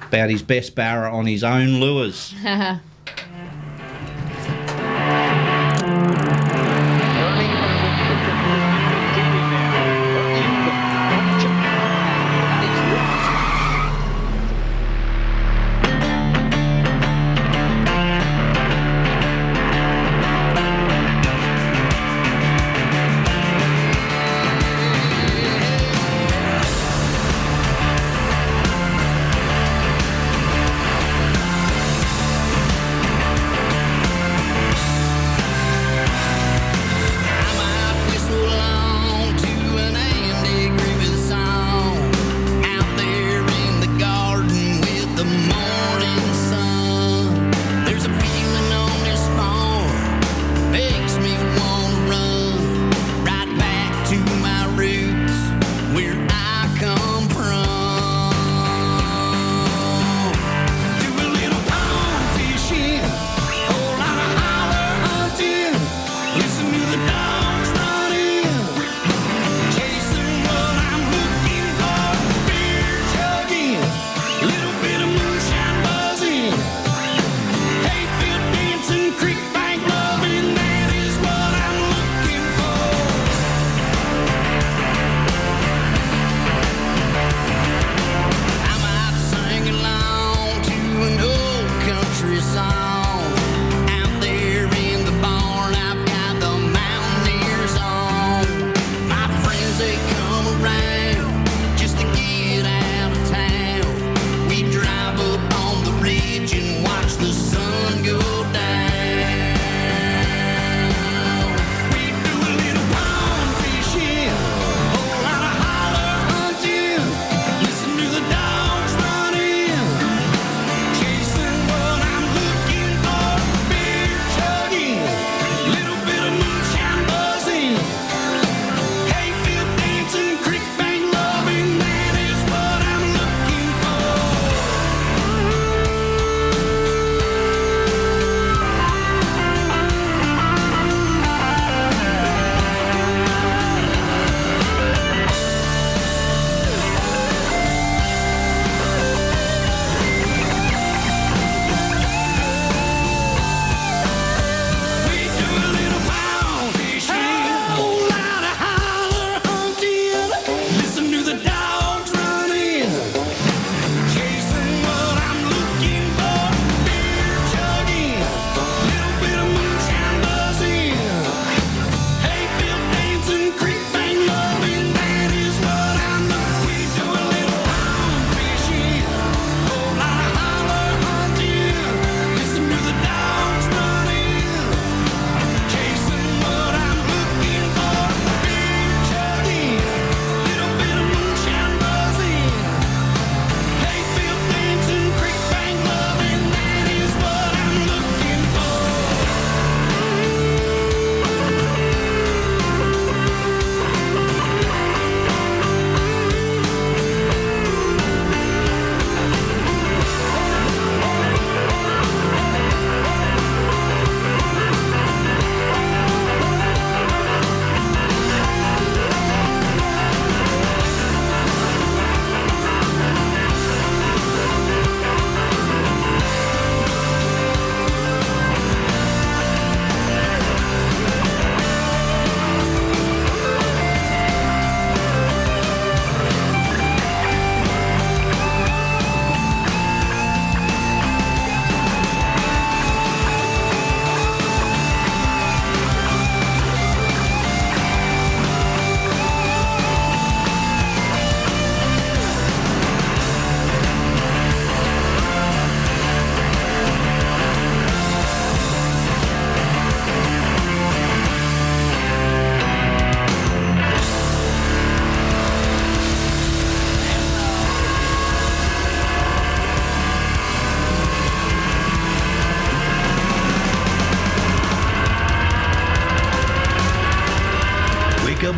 about 0.08 0.30
his 0.30 0.42
best 0.42 0.76
barra 0.76 1.16
on 1.16 1.28
his 1.28 1.44
own 1.44 1.80
lures. 1.80 2.34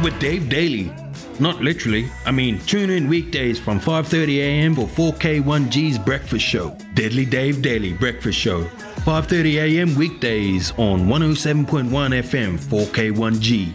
with 0.08 0.20
Dave 0.22 0.48
Daly. 0.48 0.90
Not 1.38 1.62
literally. 1.62 2.10
I 2.26 2.32
mean, 2.32 2.60
tune 2.60 2.90
in 2.90 3.10
weekdays 3.10 3.60
from 3.60 3.78
5:30 3.78 4.38
a.m. 4.38 4.74
for 4.74 4.88
4K1G's 4.88 6.00
breakfast 6.00 6.46
show. 6.46 6.78
Deadly 6.94 7.26
Dave 7.26 7.62
Daly 7.62 7.92
Breakfast 7.92 8.40
Show. 8.40 8.64
5:30 9.04 9.56
a.m. 9.66 9.96
weekdays 9.96 10.72
on 10.78 11.08
107.1 11.08 11.90
FM 12.24 12.58
4K1G. 12.58 13.74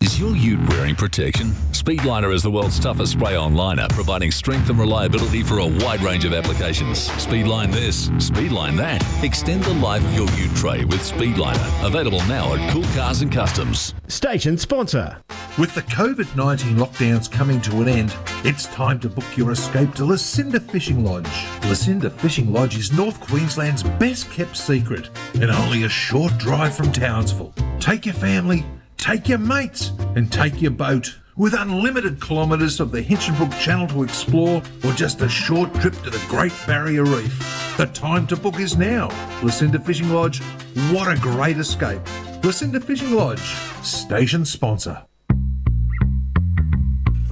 Is 0.00 0.18
your 0.18 0.34
ute 0.36 0.66
wearing 0.70 0.94
protection? 0.94 1.48
Speedliner 1.72 2.32
is 2.32 2.42
the 2.42 2.50
world's 2.50 2.78
toughest 2.78 3.12
spray-on 3.12 3.54
liner, 3.54 3.86
providing 3.90 4.30
strength 4.30 4.70
and 4.70 4.78
reliability 4.78 5.42
for 5.42 5.58
a 5.58 5.66
wide 5.66 6.02
range 6.02 6.24
of 6.24 6.32
applications. 6.32 7.08
Speedline 7.26 7.72
this, 7.72 8.08
Speedline 8.30 8.76
that. 8.78 9.02
Extend 9.22 9.62
the 9.64 9.74
life 9.74 10.04
of 10.04 10.14
your 10.14 10.30
ute 10.32 10.56
tray 10.56 10.84
with 10.86 11.00
Speedliner. 11.00 11.86
Available 11.86 12.22
now 12.26 12.54
at 12.54 12.70
Cool 12.70 12.88
Cars 12.94 13.20
and 13.20 13.30
Customs. 13.30 13.94
Station 14.08 14.56
sponsor. 14.56 15.18
With 15.56 15.72
the 15.72 15.82
COVID 15.82 16.34
19 16.34 16.76
lockdowns 16.78 17.30
coming 17.30 17.60
to 17.60 17.80
an 17.80 17.86
end, 17.86 18.16
it's 18.42 18.66
time 18.66 18.98
to 18.98 19.08
book 19.08 19.36
your 19.36 19.52
escape 19.52 19.94
to 19.94 20.04
Lucinda 20.04 20.58
Fishing 20.58 21.04
Lodge. 21.04 21.30
Lucinda 21.68 22.10
Fishing 22.10 22.52
Lodge 22.52 22.76
is 22.76 22.92
North 22.92 23.20
Queensland's 23.20 23.84
best 23.84 24.28
kept 24.32 24.56
secret 24.56 25.10
and 25.34 25.52
only 25.52 25.84
a 25.84 25.88
short 25.88 26.36
drive 26.38 26.76
from 26.76 26.90
Townsville. 26.90 27.54
Take 27.78 28.04
your 28.04 28.16
family, 28.16 28.66
take 28.96 29.28
your 29.28 29.38
mates, 29.38 29.92
and 30.16 30.32
take 30.32 30.60
your 30.60 30.72
boat. 30.72 31.20
With 31.36 31.54
unlimited 31.54 32.20
kilometres 32.20 32.80
of 32.80 32.90
the 32.90 33.02
Hinchinbrook 33.02 33.56
Channel 33.60 33.86
to 33.88 34.02
explore, 34.02 34.60
or 34.84 34.92
just 34.94 35.20
a 35.20 35.28
short 35.28 35.72
trip 35.74 35.94
to 36.02 36.10
the 36.10 36.24
Great 36.26 36.52
Barrier 36.66 37.04
Reef, 37.04 37.76
the 37.76 37.86
time 37.86 38.26
to 38.26 38.36
book 38.36 38.58
is 38.58 38.76
now. 38.76 39.08
Lucinda 39.40 39.78
Fishing 39.78 40.10
Lodge, 40.10 40.42
what 40.90 41.06
a 41.06 41.20
great 41.20 41.58
escape! 41.58 42.02
Lucinda 42.42 42.80
Fishing 42.80 43.12
Lodge, 43.12 43.54
station 43.84 44.44
sponsor. 44.44 45.04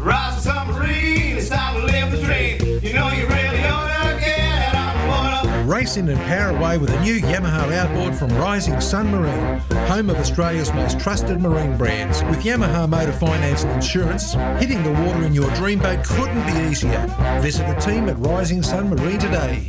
Rising 0.02 0.40
Sun 0.40 0.66
Marine, 0.72 1.36
it's 1.36 1.48
time 1.48 1.80
to 1.80 1.86
live 1.86 2.10
the 2.10 2.20
dream. 2.20 2.58
You 2.82 2.92
know 2.92 3.08
you 3.12 3.24
really 3.28 3.62
ought 3.68 3.86
to 3.86 4.20
get 4.20 4.74
on 4.74 5.46
one 5.46 5.68
Race 5.68 5.96
in 5.96 6.08
and 6.08 6.18
power 6.22 6.56
away 6.56 6.76
with 6.76 6.90
a 6.90 7.00
new 7.02 7.20
Yamaha 7.20 7.72
outboard 7.72 8.16
from 8.16 8.30
Rising 8.30 8.80
Sun 8.80 9.12
Marine, 9.12 9.60
home 9.86 10.10
of 10.10 10.16
Australia's 10.16 10.72
most 10.72 10.98
trusted 10.98 11.40
marine 11.40 11.78
brands. 11.78 12.20
With 12.24 12.42
Yamaha 12.42 12.88
Motor 12.88 13.12
Finance 13.12 13.62
and 13.62 13.70
Insurance, 13.74 14.32
hitting 14.60 14.82
the 14.82 14.90
water 14.90 15.22
in 15.22 15.32
your 15.34 15.48
dream 15.54 15.78
boat 15.78 16.04
couldn't 16.04 16.44
be 16.46 16.68
easier. 16.68 17.06
Visit 17.40 17.68
the 17.72 17.80
team 17.80 18.08
at 18.08 18.18
Rising 18.18 18.64
Sun 18.64 18.90
Marine 18.90 19.20
today. 19.20 19.66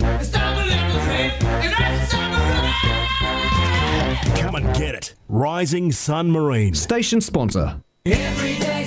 Come 4.41 4.55
and 4.55 4.75
get 4.75 4.95
it. 4.95 5.13
Rising 5.27 5.91
Sun 5.91 6.31
Marine. 6.31 6.73
Station 6.73 7.21
sponsor. 7.21 7.83
Every 8.05 8.17
day's 8.19 8.59
a 8.59 8.59
good 8.59 8.59
day. 8.59 8.82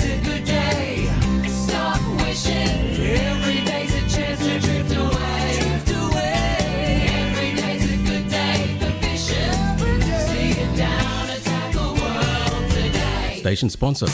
Station 13.47 13.70
sponsor. 13.70 14.07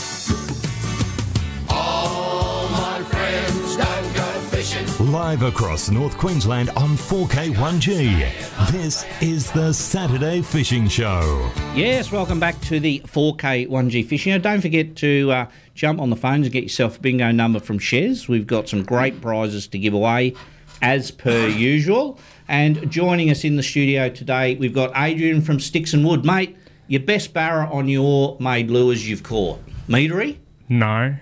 All 1.70 2.68
my 2.68 3.03
friends 3.05 3.76
don't 3.78 4.14
go 4.14 4.30
fishing. 4.51 5.11
Live 5.11 5.43
across 5.43 5.89
North 5.89 6.18
Queensland 6.18 6.68
on 6.76 6.99
4K1G. 6.99 8.70
This 8.70 9.07
is 9.22 9.51
the 9.53 9.72
Saturday 9.72 10.43
Fishing 10.43 10.87
Show. 10.87 11.51
Yes, 11.74 12.12
welcome 12.12 12.39
back 12.41 12.61
to 12.61 12.78
the 12.78 13.01
4K 13.07 13.68
1G 13.68 14.07
Fishing. 14.07 14.33
Now, 14.33 14.39
don't 14.39 14.61
forget 14.61 14.97
to 14.97 15.33
uh, 15.33 15.47
jump 15.74 15.99
on 15.99 16.11
the 16.11 16.16
phones 16.16 16.45
and 16.45 16.53
get 16.53 16.64
yourself 16.64 16.99
a 16.99 17.01
bingo 17.01 17.30
number 17.30 17.59
from 17.59 17.78
Shez. 17.78 18.28
We've 18.28 18.47
got 18.47 18.68
some 18.68 18.83
great 18.83 19.22
prizes 19.22 19.66
to 19.68 19.78
give 19.78 19.95
away, 19.95 20.35
as 20.83 21.11
per 21.11 21.49
usual. 21.49 22.18
And 22.49 22.91
joining 22.91 23.30
us 23.30 23.45
in 23.45 23.57
the 23.57 23.62
studio 23.62 24.11
today, 24.11 24.57
we've 24.57 24.74
got 24.74 24.93
Adrian 24.95 25.41
from 25.41 25.59
Sticks 25.59 25.95
and 25.95 26.07
Wood. 26.07 26.22
Mate, 26.22 26.55
your 26.93 27.01
best 27.01 27.32
barra 27.32 27.66
on 27.72 27.88
your 27.88 28.36
made 28.38 28.70
lures 28.70 29.09
you've 29.09 29.22
caught? 29.22 29.59
Meadery? 29.88 30.36
No. 30.68 31.14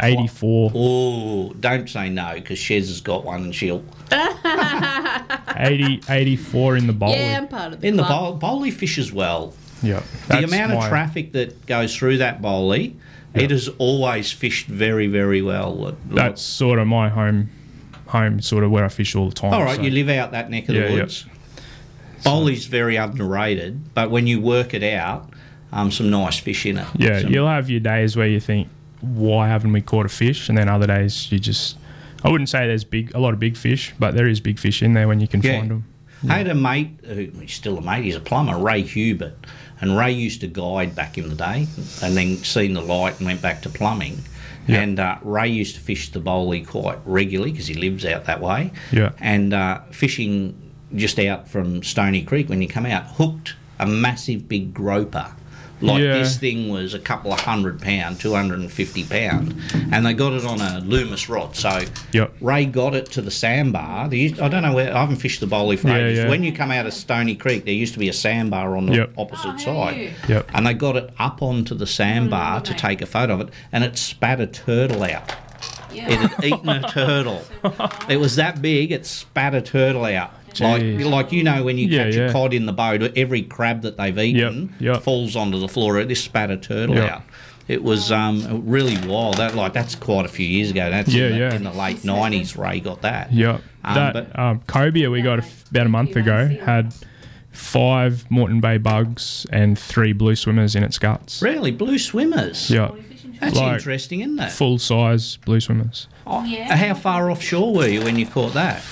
84. 0.00 0.70
Oh, 0.72 1.52
don't 1.54 1.90
say 1.90 2.08
no, 2.08 2.34
because 2.34 2.58
Shez 2.60 2.86
has 2.86 3.00
got 3.00 3.24
one 3.24 3.42
and 3.42 3.52
she'll. 3.54 3.82
80, 4.12 6.02
84 6.08 6.76
in 6.76 6.86
the 6.86 6.92
bowl. 6.92 7.10
Yeah, 7.10 7.38
I'm 7.38 7.48
part 7.48 7.72
of 7.72 7.80
the 7.80 7.88
In 7.88 7.96
the 7.96 8.04
club. 8.04 8.38
bowl, 8.40 8.60
Bohle 8.60 8.70
fishes 8.70 9.12
well. 9.12 9.52
Yeah. 9.82 10.02
the 10.28 10.44
amount 10.44 10.72
of 10.72 10.78
my- 10.78 10.88
traffic 10.88 11.32
that 11.32 11.66
goes 11.66 11.96
through 11.96 12.18
that 12.18 12.40
Bohle, 12.40 12.92
it 13.34 13.50
has 13.50 13.68
always 13.78 14.30
fished 14.30 14.68
very, 14.68 15.08
very 15.08 15.42
well. 15.42 15.96
That's 16.08 16.40
sort 16.40 16.78
of 16.78 16.86
my 16.86 17.08
home, 17.08 17.50
home 18.06 18.40
sort 18.40 18.62
of 18.62 18.70
where 18.70 18.84
I 18.84 18.88
fish 18.88 19.16
all 19.16 19.28
the 19.28 19.34
time. 19.34 19.52
All 19.54 19.64
right, 19.64 19.74
so- 19.76 19.82
you 19.82 19.90
live 19.90 20.08
out 20.08 20.30
that 20.32 20.50
neck 20.50 20.68
of 20.68 20.76
Yeah, 20.76 20.82
the 20.82 20.88
yeah. 20.92 21.00
woods. 21.00 21.26
Bohle's 22.24 22.66
very 22.66 22.96
underrated, 22.96 23.94
but 23.94 24.10
when 24.10 24.26
you 24.26 24.40
work 24.40 24.74
it 24.74 24.82
out, 24.82 25.30
um, 25.72 25.90
some 25.90 26.10
nice 26.10 26.38
fish 26.38 26.66
in 26.66 26.78
it. 26.78 26.86
Yeah, 26.96 27.20
Some- 27.20 27.32
you'll 27.32 27.48
have 27.48 27.70
your 27.70 27.80
days 27.80 28.16
where 28.16 28.26
you 28.26 28.40
think, 28.40 28.68
why 29.00 29.48
haven't 29.48 29.72
we 29.72 29.80
caught 29.80 30.06
a 30.06 30.10
fish? 30.10 30.48
And 30.48 30.58
then 30.58 30.68
other 30.68 30.86
days 30.86 31.30
you 31.32 31.38
just, 31.38 31.78
I 32.24 32.28
wouldn't 32.30 32.48
say 32.48 32.66
there's 32.66 32.84
big, 32.84 33.14
a 33.14 33.18
lot 33.20 33.32
of 33.32 33.40
big 33.40 33.56
fish, 33.56 33.94
but 33.98 34.14
there 34.14 34.26
is 34.26 34.40
big 34.40 34.58
fish 34.58 34.82
in 34.82 34.92
there 34.94 35.08
when 35.08 35.20
you 35.20 35.28
can 35.28 35.40
Yeah. 35.42 35.58
find 35.60 35.70
them. 35.70 35.84
I 36.28 36.36
had 36.36 36.48
a 36.48 36.54
mate, 36.54 36.90
who, 37.06 37.28
he's 37.40 37.54
still 37.54 37.78
a 37.78 37.80
mate, 37.80 38.04
he's 38.04 38.16
a 38.16 38.20
plumber, 38.20 38.58
Ray 38.58 38.82
Hubert. 38.82 39.36
And 39.80 39.96
Ray 39.96 40.12
used 40.12 40.42
to 40.42 40.46
guide 40.48 40.94
back 40.94 41.16
in 41.16 41.30
the 41.30 41.34
day 41.34 41.66
and 42.02 42.14
then 42.14 42.36
seen 42.38 42.74
the 42.74 42.82
light 42.82 43.16
and 43.18 43.26
went 43.26 43.40
back 43.40 43.62
to 43.62 43.70
plumbing. 43.70 44.18
Yeah. 44.68 44.82
And 44.82 45.00
uh, 45.00 45.16
Ray 45.22 45.48
used 45.48 45.76
to 45.76 45.80
fish 45.80 46.12
the 46.12 46.20
Bohle 46.20 46.62
quite 46.66 46.98
regularly 47.06 47.52
because 47.52 47.68
he 47.68 47.74
lives 47.74 48.04
out 48.04 48.26
that 48.26 48.42
way. 48.42 48.72
Yeah. 48.92 49.12
And 49.18 49.54
uh, 49.54 49.80
fishing 49.92 50.54
just 50.94 51.18
out 51.18 51.48
from 51.48 51.82
Stony 51.82 52.22
Creek, 52.22 52.48
when 52.48 52.60
you 52.62 52.68
come 52.68 52.86
out, 52.86 53.04
hooked 53.04 53.54
a 53.78 53.86
massive 53.86 54.48
big 54.48 54.74
groper. 54.74 55.26
Like 55.82 56.02
Yeah. 56.02 56.12
this 56.18 56.36
thing 56.36 56.68
was 56.68 56.92
a 56.92 56.98
couple 56.98 57.32
of 57.32 57.40
hundred 57.40 57.80
pound, 57.80 58.20
250 58.20 59.04
pound, 59.04 59.54
and 59.90 60.04
they 60.04 60.12
got 60.12 60.34
it 60.34 60.44
on 60.44 60.60
a 60.60 60.80
Loomis 60.80 61.30
rod. 61.30 61.56
So 61.56 61.80
Yep. 62.12 62.34
Ray 62.42 62.66
got 62.66 62.94
it 62.94 63.06
to 63.12 63.22
the 63.22 63.30
sandbar. 63.30 64.06
There 64.10 64.18
used, 64.18 64.40
I 64.40 64.48
don't 64.48 64.62
know 64.62 64.74
where, 64.74 64.94
I 64.94 65.00
haven't 65.00 65.16
fished 65.16 65.40
the 65.40 65.46
Bohle 65.46 65.74
for 65.78 65.88
Yeah, 65.88 65.96
ages. 65.96 66.18
yeah. 66.18 66.28
When 66.28 66.44
you 66.44 66.52
come 66.52 66.70
out 66.70 66.84
of 66.84 66.92
Stony 66.92 67.34
Creek, 67.34 67.64
there 67.64 67.72
used 67.72 67.94
to 67.94 67.98
be 67.98 68.10
a 68.10 68.12
sandbar 68.12 68.76
on 68.76 68.86
the 68.86 68.94
Yep. 68.96 69.10
opposite 69.16 69.58
side. 69.58 70.10
Yep. 70.28 70.50
And 70.52 70.66
they 70.66 70.74
got 70.74 70.96
it 70.96 71.14
up 71.18 71.40
onto 71.40 71.74
the 71.74 71.86
sandbar 71.86 72.60
to 72.60 72.74
take 72.74 73.00
a 73.00 73.06
photo 73.06 73.32
of 73.34 73.40
it, 73.40 73.48
and 73.72 73.82
it 73.82 73.96
spat 73.96 74.38
a 74.38 74.46
turtle 74.46 75.02
out. 75.04 75.32
It 75.94 76.02
had 76.18 76.44
eaten 76.44 76.68
a 76.68 76.82
turtle. 76.88 77.42
It 78.08 78.18
was 78.18 78.36
that 78.36 78.60
big, 78.60 78.92
it 78.92 79.06
spat 79.06 79.54
a 79.54 79.62
turtle 79.62 80.04
out. 80.04 80.30
Like, 80.58 80.82
Jeez. 80.82 81.08
like 81.10 81.32
you 81.32 81.44
know 81.44 81.62
when 81.62 81.78
you 81.78 81.86
Yeah, 81.86 82.04
catch 82.04 82.16
a 82.16 82.32
cod 82.32 82.52
in 82.54 82.66
the 82.66 82.72
boat, 82.72 83.02
every 83.16 83.42
crab 83.42 83.82
that 83.82 83.96
they've 83.96 84.18
eaten 84.18 84.74
yep. 84.80 85.02
falls 85.02 85.36
onto 85.36 85.58
the 85.60 85.68
floor. 85.68 86.02
This 86.04 86.22
spat 86.24 86.50
a 86.50 86.56
turtle 86.56 86.96
Yep. 86.96 87.12
out. 87.12 87.22
It 87.68 87.84
was 87.84 88.10
um, 88.10 88.66
really 88.66 88.96
wild. 89.06 89.36
That 89.36 89.54
like 89.54 89.72
that's 89.72 89.94
quite 89.94 90.24
a 90.24 90.28
few 90.28 90.46
years 90.46 90.70
ago. 90.72 90.90
That's 90.90 91.08
Yeah, 91.14 91.26
in, 91.26 91.32
the, 91.32 91.38
yeah. 91.38 91.54
in 91.54 91.62
the 91.64 91.72
late 91.72 92.04
nineties. 92.04 92.56
Ray 92.56 92.80
got 92.80 93.02
that. 93.02 93.32
Yeah. 93.32 93.58
Um, 93.84 93.94
that 93.94 94.12
but- 94.14 94.38
um, 94.38 94.60
cobia 94.66 95.08
we 95.10 95.22
got 95.22 95.38
a 95.38 95.42
f- 95.42 95.70
about 95.70 95.86
a 95.86 95.88
month 95.90 96.16
ago 96.16 96.48
had 96.64 96.92
five 97.52 98.24
Moreton 98.30 98.60
Bay 98.60 98.78
bugs 98.78 99.46
and 99.52 99.78
three 99.78 100.12
blue 100.12 100.34
swimmers 100.36 100.74
in 100.74 100.82
its 100.82 100.98
guts. 100.98 101.42
Really, 101.42 101.70
blue 101.70 101.98
swimmers. 101.98 102.70
Yeah. 102.70 102.90
That's 103.40 103.56
Like, 103.56 103.74
interesting, 103.74 104.20
isn't 104.20 104.38
it? 104.38 104.50
Full 104.52 104.78
size 104.78 105.36
blue 105.46 105.60
swimmers. 105.60 106.08
Oh, 106.26 106.44
yeah. 106.44 106.76
How 106.76 106.94
far 106.94 107.30
offshore 107.30 107.72
were 107.74 107.86
you 107.88 108.02
when 108.02 108.18
you 108.18 108.26
caught 108.26 108.52
that? 108.52 108.82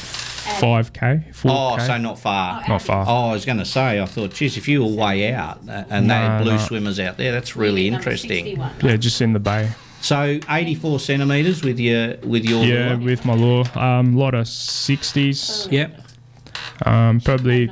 5k, 0.61 1.33
4k. 1.35 1.45
Oh, 1.47 1.79
so 1.79 1.99
not 1.99 2.19
far. 2.19 2.65
Not 2.69 2.83
far. 2.83 3.05
Oh, 3.07 3.31
I 3.31 3.33
was 3.33 3.45
going 3.45 3.59
to 3.59 3.65
say, 3.65 4.01
I 4.01 4.07
thought, 4.07 4.35
geez, 4.35 4.57
if 4.57 4.67
you 4.69 4.85
were 4.85 4.91
way 4.93 5.33
out 5.33 5.59
uh, 5.69 5.85
and 5.91 6.11
they 6.11 6.15
had 6.15 6.39
No, 6.39 6.45
blue 6.45 6.57
no. 6.57 6.59
swimmers 6.59 6.99
out 6.99 7.17
there, 7.17 7.33
that's 7.33 7.57
really 7.57 7.87
interesting. 7.89 8.61
Yeah, 8.83 8.97
just 8.97 9.21
in 9.21 9.33
the 9.33 9.39
bay. 9.39 9.71
So 10.01 10.39
84 10.49 11.01
centimetres 11.01 11.63
with 11.63 11.79
your 11.81 12.17
with 12.19 12.45
your 12.45 12.65
yeah, 12.65 12.95
lure? 12.95 12.99
with 12.99 13.25
my 13.25 13.35
lure. 13.35 13.65
A 13.75 13.83
um, 13.83 14.17
lot 14.17 14.35
of 14.35 14.47
60s. 14.47 15.71
Yep. 15.73 16.01
Um, 16.87 17.21
probably 17.21 17.71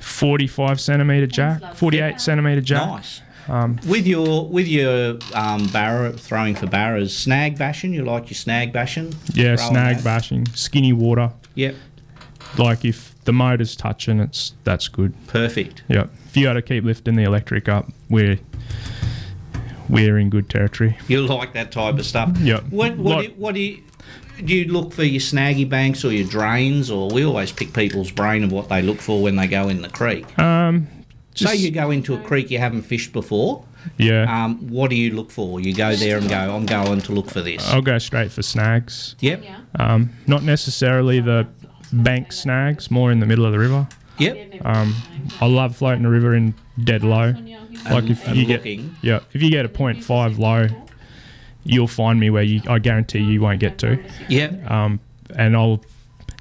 45 0.00 0.80
centimetre 0.80 1.26
jack, 1.28 1.74
48 1.76 2.20
centimetre 2.20 2.60
jack. 2.60 2.86
Nice. 2.88 3.22
Um, 3.50 3.78
With 3.88 4.06
your 4.06 4.46
with 4.48 4.68
your 4.68 5.18
um, 5.34 5.66
barra 5.68 6.12
throwing 6.12 6.54
for 6.54 6.66
barras, 6.66 7.16
snag 7.16 7.58
bashing. 7.58 7.92
You 7.92 8.04
like 8.04 8.30
your 8.30 8.36
snag 8.36 8.72
bashing? 8.72 9.12
yeah, 9.34 9.56
snag 9.56 9.96
that? 9.96 10.04
bashing, 10.04 10.46
skinny 10.54 10.92
water. 10.92 11.32
Yep. 11.56 11.74
Like 12.58 12.84
if 12.84 13.14
the 13.24 13.32
motor's 13.32 13.74
touching, 13.76 14.20
it's 14.20 14.54
that's 14.64 14.86
good. 14.88 15.14
Perfect. 15.26 15.82
Yep. 15.88 16.10
If 16.26 16.36
you 16.36 16.44
got 16.44 16.52
to 16.54 16.62
keep 16.62 16.84
lifting 16.84 17.16
the 17.16 17.24
electric 17.24 17.68
up, 17.68 17.90
we're 18.08 18.38
we're 19.88 20.18
in 20.18 20.30
good 20.30 20.48
territory. 20.48 20.96
You 21.08 21.26
like 21.26 21.52
that 21.54 21.72
type 21.72 21.98
of 21.98 22.06
stuff. 22.06 22.36
Yep. 22.38 22.64
What 22.70 22.96
what, 22.98 23.16
Like- 23.16 23.28
do, 23.28 23.34
what 23.36 23.54
do 23.56 23.60
you 23.60 23.82
do? 24.44 24.54
You 24.54 24.64
look 24.72 24.92
for 24.92 25.02
your 25.04 25.20
snaggy 25.20 25.68
banks 25.68 26.04
or 26.04 26.12
your 26.12 26.26
drains, 26.26 26.90
or 26.90 27.10
we 27.10 27.24
always 27.24 27.52
pick 27.52 27.72
people's 27.74 28.10
brain 28.10 28.42
of 28.44 28.52
what 28.52 28.68
they 28.68 28.80
look 28.80 28.98
for 29.00 29.20
when 29.22 29.36
they 29.36 29.46
go 29.46 29.68
in 29.68 29.82
the 29.82 29.88
creek. 29.90 30.38
Um, 30.38 30.86
Say 31.34 31.56
you 31.56 31.70
go 31.70 31.90
into 31.90 32.14
a 32.14 32.18
creek 32.20 32.50
you 32.50 32.58
haven't 32.58 32.82
fished 32.82 33.12
before, 33.12 33.64
Yeah. 33.96 34.24
Um, 34.44 34.68
what 34.68 34.90
do 34.90 34.96
you 34.96 35.14
look 35.14 35.30
for? 35.30 35.60
You 35.60 35.72
go 35.74 35.94
there 35.96 36.18
and 36.18 36.28
go, 36.28 36.36
I'm 36.36 36.66
going 36.66 37.00
to 37.02 37.12
look 37.12 37.30
for 37.30 37.40
this. 37.40 37.66
I'll 37.72 37.80
go 37.82 37.98
straight 37.98 38.30
for 38.32 38.42
snags. 38.42 39.14
Yep. 39.20 39.44
Um, 39.78 40.10
not 40.26 40.42
necessarily 40.42 41.20
the 41.20 41.46
bank 41.92 42.32
snags, 42.32 42.90
more 42.90 43.10
in 43.12 43.20
the 43.20 43.26
middle 43.26 43.46
of 43.46 43.52
the 43.52 43.58
river. 43.58 43.86
Yep. 44.18 44.66
Um, 44.66 44.94
I 45.40 45.46
love 45.46 45.76
floating 45.76 46.02
the 46.02 46.10
river 46.10 46.34
in 46.34 46.54
dead 46.84 47.02
low. 47.04 47.32
Like 47.32 47.36
And- 48.04 48.10
if 48.10 48.28
you 48.36 48.44
get 48.44 48.60
looking. 48.60 48.94
yeah, 49.00 49.20
if 49.32 49.40
you 49.40 49.50
get 49.50 49.64
a 49.64 49.68
point 49.68 50.04
five 50.04 50.38
low, 50.38 50.66
you'll 51.64 51.86
find 51.88 52.18
me 52.20 52.28
where 52.30 52.42
you 52.42 52.60
I 52.68 52.78
guarantee 52.80 53.20
you 53.20 53.40
won't 53.40 53.60
get 53.60 53.78
to. 53.78 53.98
Yep. 54.28 54.70
Um, 54.70 55.00
and 55.36 55.56
I'll 55.56 55.82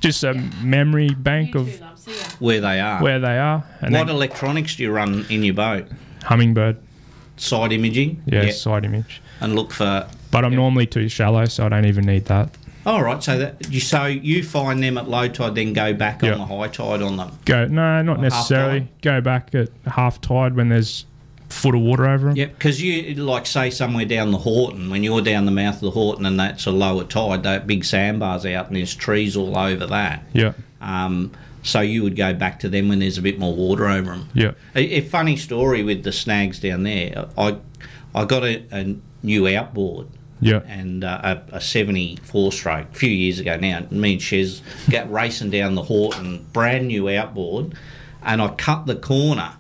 just 0.01 0.23
a 0.23 0.33
memory 0.61 1.09
bank 1.09 1.55
of 1.55 1.81
Where 2.39 2.61
they 2.61 2.79
are. 2.79 3.01
where 3.01 3.19
they 3.19 3.37
are. 3.37 3.63
And 3.81 3.93
what 3.93 4.07
then 4.07 4.15
electronics 4.15 4.75
do 4.75 4.83
you 4.83 4.91
run 4.91 5.25
in 5.29 5.43
your 5.43 5.53
boat? 5.53 5.87
Humminbird. 6.21 6.77
Side 7.37 7.71
imaging? 7.71 8.21
Yeah, 8.25 8.43
Yep. 8.43 8.53
side 8.53 8.85
image. 8.85 9.21
And 9.41 9.55
look 9.55 9.71
for. 9.71 10.07
But 10.31 10.45
I'm 10.45 10.55
normally 10.55 10.85
too 10.85 11.07
shallow, 11.09 11.45
so 11.45 11.65
I 11.65 11.69
don't 11.69 11.85
even 11.85 12.05
need 12.05 12.25
that. 12.25 12.49
All 12.85 13.03
right, 13.03 13.21
so 13.21 13.37
that 13.37 13.69
you 13.71 13.79
so 13.81 14.05
you 14.05 14.43
find 14.43 14.81
them 14.81 14.97
at 14.97 15.09
low 15.09 15.27
tide, 15.27 15.55
then 15.55 15.73
go 15.73 15.93
back 15.93 16.21
Yeah. 16.21 16.33
on 16.33 16.39
the 16.39 16.45
high 16.45 16.67
tide 16.67 17.01
on 17.01 17.17
them. 17.17 17.31
Go 17.45 17.65
no, 17.67 18.01
not 18.01 18.17
Half 18.17 18.21
necessarily. 18.23 18.87
Go 19.01 19.21
back 19.21 19.53
at 19.53 19.69
half 19.85 20.19
tide 20.21 20.55
when 20.55 20.69
there's 20.69 21.05
foot 21.49 21.75
of 21.75 21.81
water 21.81 22.07
over 22.07 22.27
them. 22.27 22.35
Yep, 22.37 22.53
because 22.57 22.81
you 22.81 23.15
like 23.15 23.45
say 23.45 23.69
somewhere 23.69 24.05
down 24.05 24.31
the 24.31 24.37
Haughton 24.37 24.89
when 24.89 25.03
you're 25.03 25.21
down 25.21 25.45
the 25.45 25.51
mouth 25.51 25.75
of 25.75 25.81
the 25.81 25.91
Haughton 25.91 26.25
and 26.25 26.39
that's 26.39 26.65
a 26.65 26.71
lower 26.71 27.03
tide, 27.03 27.43
that 27.43 27.67
big 27.67 27.83
sandbars 27.85 28.45
out 28.45 28.67
and 28.67 28.75
there's 28.75 28.95
trees 28.95 29.35
all 29.35 29.57
over 29.57 29.85
that. 29.87 30.23
Yeah. 30.33 30.53
Um, 30.81 31.31
so 31.63 31.81
you 31.81 32.03
would 32.03 32.15
go 32.15 32.33
back 32.33 32.59
to 32.61 32.69
them 32.69 32.89
when 32.89 32.99
there's 32.99 33.17
a 33.17 33.21
bit 33.21 33.39
more 33.39 33.53
water 33.53 33.87
over 33.87 34.11
them. 34.11 34.29
Yeah. 34.33 34.51
A, 34.75 34.97
a 34.97 35.01
funny 35.01 35.35
story 35.35 35.83
with 35.83 36.03
the 36.03 36.11
snags 36.11 36.59
down 36.59 36.83
there. 36.83 37.27
I 37.37 37.57
I 38.13 38.25
got 38.25 38.43
a, 38.43 38.63
a 38.71 38.95
new 39.23 39.47
outboard. 39.47 40.07
Yeah. 40.41 40.61
And 40.67 41.03
uh, 41.03 41.41
a, 41.51 41.57
a 41.57 41.61
74 41.61 42.53
stroke 42.53 42.87
a 42.91 42.95
few 42.95 43.09
years 43.09 43.39
ago 43.39 43.57
now. 43.57 43.85
Me 43.91 44.13
and 44.13 44.21
Shez 44.21 44.61
got 44.89 45.11
racing 45.11 45.49
down 45.49 45.75
the 45.75 45.83
Haughton, 45.83 46.45
brand 46.53 46.87
new 46.87 47.09
outboard, 47.09 47.73
and 48.23 48.41
I 48.41 48.47
cut 48.49 48.85
the 48.85 48.95
corner 48.95 49.55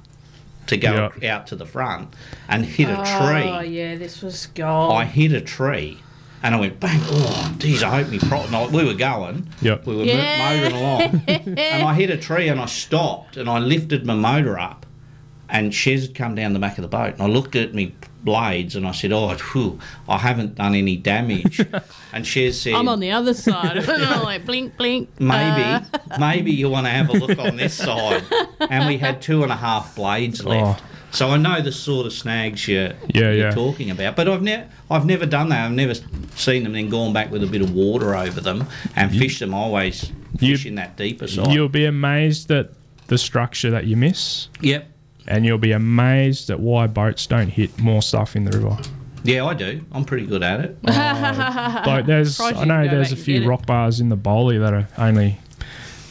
to 0.67 0.77
go 0.77 1.11
out 1.23 1.47
to 1.47 1.55
the 1.55 1.65
front 1.65 2.13
and 2.47 2.65
hit 2.65 2.87
a 2.87 2.95
tree. 2.95 3.49
Oh 3.49 3.59
yeah, 3.59 3.95
this 3.95 4.21
was 4.21 4.45
gold. 4.47 4.93
I 4.93 5.03
hit 5.03 5.33
a 5.33 5.41
tree 5.41 5.99
and 6.43 6.55
I 6.55 6.59
went 6.59 6.79
bang. 6.79 6.99
Oh, 7.03 7.55
geez, 7.57 7.83
I 7.83 7.89
hope 8.01 8.09
me 8.11 8.19
pro. 8.19 8.45
No, 8.47 8.67
we 8.67 8.85
were 8.85 8.93
going. 8.93 9.47
Yep. 9.61 9.85
We 9.85 9.95
were 9.97 10.03
Yeah. 10.03 10.37
motoring 10.61 10.81
along, 10.81 11.23
and 11.57 11.83
I 11.83 11.93
hit 11.93 12.09
a 12.09 12.17
tree 12.17 12.47
and 12.47 12.59
I 12.59 12.65
stopped 12.65 13.37
and 13.37 13.49
I 13.49 13.59
lifted 13.59 14.05
my 14.05 14.15
motor 14.15 14.57
up, 14.59 14.85
and 15.49 15.71
Shez 15.71 16.01
had 16.07 16.15
come 16.15 16.35
down 16.35 16.53
the 16.53 16.59
back 16.59 16.77
of 16.77 16.81
the 16.83 16.87
boat 16.87 17.13
and 17.13 17.21
I 17.21 17.27
looked 17.27 17.55
at 17.55 17.73
me 17.73 17.93
blades 18.23 18.75
and 18.75 18.85
I 18.87 18.91
said, 18.91 19.11
"Oh, 19.13 19.29
whew, 19.35 19.79
I 20.07 20.17
haven't 20.17 20.55
done 20.55 20.75
any 20.75 20.95
damage." 20.97 21.61
and 22.11 22.25
Shez 22.25 22.53
said, 22.53 22.73
I'm 22.73 22.87
on 22.89 22.99
the 22.99 23.11
other 23.11 23.33
side. 23.33 23.77
and 23.89 23.89
I'm 23.89 24.23
like 24.23 24.45
blink, 24.45 24.77
blink. 24.77 25.09
Maybe, 25.19 25.61
uh, 25.61 25.81
maybe 26.19 26.51
you 26.51 26.69
want 26.69 26.87
to 26.87 26.91
have 26.91 27.09
a 27.09 27.13
look 27.13 27.37
on 27.37 27.55
this 27.55 27.73
side. 27.75 28.23
And 28.59 28.87
we 28.87 28.97
had 28.97 29.21
two 29.21 29.43
and 29.43 29.51
a 29.51 29.55
half 29.55 29.95
blades 29.95 30.43
left. 30.43 30.83
So 31.11 31.29
I 31.29 31.37
know 31.37 31.61
the 31.61 31.71
sort 31.71 32.05
of 32.05 32.13
snags 32.13 32.67
you're, 32.67 32.89
Yeah, 32.89 32.93
you're 33.13 33.33
yeah. 33.33 33.51
talking 33.51 33.89
about. 33.89 34.15
But 34.15 34.27
I've 34.27 34.43
never, 34.43 34.67
I've 34.91 35.05
never 35.05 35.25
done 35.25 35.49
that. 35.49 35.65
I've 35.65 35.71
never 35.71 35.95
seen 36.35 36.63
them 36.63 36.73
then 36.73 36.89
gone 36.89 37.13
back 37.13 37.31
with 37.31 37.43
a 37.43 37.47
bit 37.47 37.61
of 37.61 37.73
water 37.73 38.15
over 38.15 38.39
them 38.41 38.67
and 38.95 39.11
fish 39.15 39.39
them. 39.39 39.53
Always 39.53 40.11
fish 40.37 40.65
in 40.65 40.75
that 40.75 40.97
deeper 40.97 41.27
side. 41.27 41.51
You'll 41.51 41.69
be 41.69 41.85
amazed 41.85 42.51
at 42.51 42.71
the 43.07 43.17
structure 43.17 43.71
that 43.71 43.85
you 43.85 43.97
miss. 43.97 44.49
Yep. 44.61 44.87
And 45.27 45.45
you'll 45.45 45.57
be 45.57 45.71
amazed 45.71 46.49
at 46.49 46.59
why 46.59 46.87
boats 46.87 47.27
don't 47.27 47.49
hit 47.49 47.77
more 47.79 48.01
stuff 48.01 48.35
in 48.35 48.45
the 48.45 48.57
river. 48.57 48.77
Yeah, 49.23 49.45
I 49.45 49.53
do. 49.53 49.81
I'm 49.91 50.05
pretty 50.05 50.25
good 50.25 50.43
at 50.43 50.59
it. 50.61 50.77
like 50.83 52.05
there's, 52.05 52.39
I 52.39 52.63
know 52.65 52.87
there's 52.87 53.11
a 53.11 53.15
few 53.17 53.47
rock 53.47 53.65
bars 53.65 53.99
in 53.99 54.09
the 54.09 54.15
Bohle 54.17 54.59
that 54.59 54.73
are 54.73 54.87
only 54.97 55.37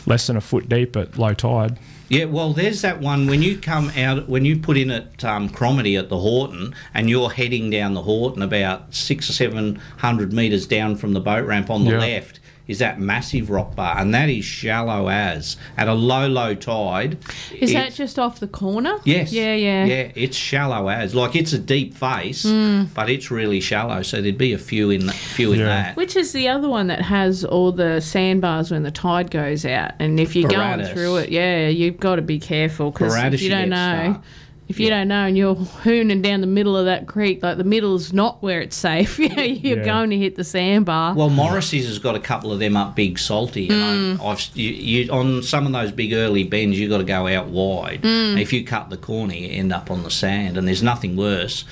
less 0.07 0.27
than 0.27 0.37
a 0.37 0.41
foot 0.41 0.69
deep 0.69 0.97
at 0.97 1.19
low 1.19 1.35
tide. 1.35 1.79
Yeah, 2.11 2.25
well, 2.25 2.55
there's 2.55 2.81
that 2.83 3.01
one 3.01 3.27
when 3.27 3.43
you 3.43 3.59
come 3.59 3.91
out 3.91 4.29
when 4.31 4.47
you 4.47 4.59
put 4.59 4.79
in 4.79 4.91
at 4.91 5.23
um, 5.25 5.51
Cromarty 5.51 5.99
at 5.99 6.09
the 6.09 6.19
Haughton, 6.19 6.75
and 6.95 7.11
you're 7.11 7.29
heading 7.31 7.69
down 7.69 7.93
the 7.93 8.03
Haughton 8.03 8.41
about 8.41 8.95
six 8.95 9.29
or 9.29 9.35
seven 9.35 9.77
hundred 9.99 10.33
metres 10.33 10.67
down 10.67 10.97
from 10.97 11.13
the 11.13 11.21
boat 11.21 11.45
ramp 11.47 11.69
on 11.69 11.85
the 11.85 11.91
Yeah. 11.93 11.99
left. 11.99 12.41
Is 12.69 12.79
that 12.81 13.01
massive 13.01 13.49
rock 13.49 13.75
bar, 13.75 13.97
and 13.99 14.15
that 14.15 14.29
is 14.29 14.45
shallow 14.45 15.09
as 15.09 15.57
at 15.79 15.89
a 15.89 15.95
low, 15.95 16.27
low 16.29 16.55
tide. 16.55 17.17
Is 17.59 17.73
that 17.73 17.95
just 17.95 18.19
off 18.19 18.41
the 18.41 18.47
corner? 18.47 18.99
Yes. 19.05 19.33
Yeah, 19.33 19.55
yeah. 19.55 19.85
Yeah, 19.87 20.13
it's 20.15 20.37
shallow 20.37 20.89
as 20.89 21.15
like 21.15 21.35
it's 21.35 21.55
a 21.55 21.59
deep 21.59 21.95
face, 21.95 22.45
Mm. 22.45 22.89
but 22.93 23.09
it's 23.09 23.31
really 23.31 23.61
shallow. 23.61 24.03
So 24.03 24.21
there'd 24.21 24.37
be 24.37 24.53
a 24.53 24.59
few 24.59 24.91
in 24.91 25.07
that, 25.07 25.15
few 25.15 25.53
in 25.55 25.61
that. 25.61 25.97
Which 25.97 26.15
is 26.15 26.33
the 26.33 26.47
other 26.49 26.69
one 26.69 26.89
that 26.89 27.01
has 27.01 27.43
all 27.45 27.73
the 27.73 28.01
sandbars 28.01 28.71
when 28.71 28.83
the 28.83 28.91
tide 28.91 29.31
goes 29.31 29.65
out, 29.65 29.93
and 29.99 30.21
if 30.21 30.37
you're 30.37 30.51
Barratta. 30.51 30.77
going 30.83 30.95
through 30.95 31.17
it, 31.17 31.31
yeah, 31.31 31.69
you've 31.69 31.99
got 31.99 32.17
to 32.17 32.23
be 32.23 32.39
careful 32.39 32.91
because 32.91 33.17
you 33.41 33.49
you 33.49 33.49
don't 33.49 33.71
know, 33.71 34.11
stuck. 34.21 34.25
If 34.69 34.79
you 34.79 34.89
don't 34.91 35.09
know, 35.09 35.27
and 35.27 35.37
you're 35.37 35.55
hooning 35.57 36.23
down 36.23 36.41
the 36.43 36.47
middle 36.47 36.77
of 36.77 36.85
that 36.85 37.07
creek, 37.07 37.43
like 37.43 37.57
the 37.57 37.65
middle's 37.65 38.13
not 38.13 38.43
where 38.43 38.61
it's 38.61 38.77
safe, 38.77 39.19
you're 39.19 39.31
Yeah. 39.79 39.85
going 39.85 40.11
to 40.11 40.19
hit 40.19 40.37
the 40.37 40.45
sandbar. 40.45 41.15
Well, 41.15 41.31
Morrissey's 41.31 41.87
has 41.87 41.99
got 41.99 42.15
a 42.15 42.21
couple 42.21 42.53
of 42.53 42.59
them 42.59 42.77
up 42.77 42.95
big 42.95 43.19
salty, 43.19 43.69
and 43.71 44.21
I, 44.21 44.25
I've 44.25 44.41
you, 44.55 44.71
you, 44.71 45.11
on 45.13 45.43
some 45.43 45.67
of 45.67 45.73
those 45.73 45.91
big 45.93 46.13
early 46.13 46.45
bends, 46.45 46.79
you've 46.79 46.91
got 46.91 46.99
to 46.99 47.05
go 47.05 47.27
out 47.27 47.47
wide. 47.49 48.03
Mm. 48.03 48.41
If 48.41 48.53
you 48.53 48.63
cut 48.65 48.91
the 48.91 48.97
corner, 48.99 49.35
you 49.35 49.49
end 49.49 49.73
up 49.73 49.91
on 49.91 50.03
the 50.03 50.11
sand, 50.11 50.57
and 50.59 50.69
there's 50.69 50.83
nothing 50.83 51.17
worse. 51.17 51.65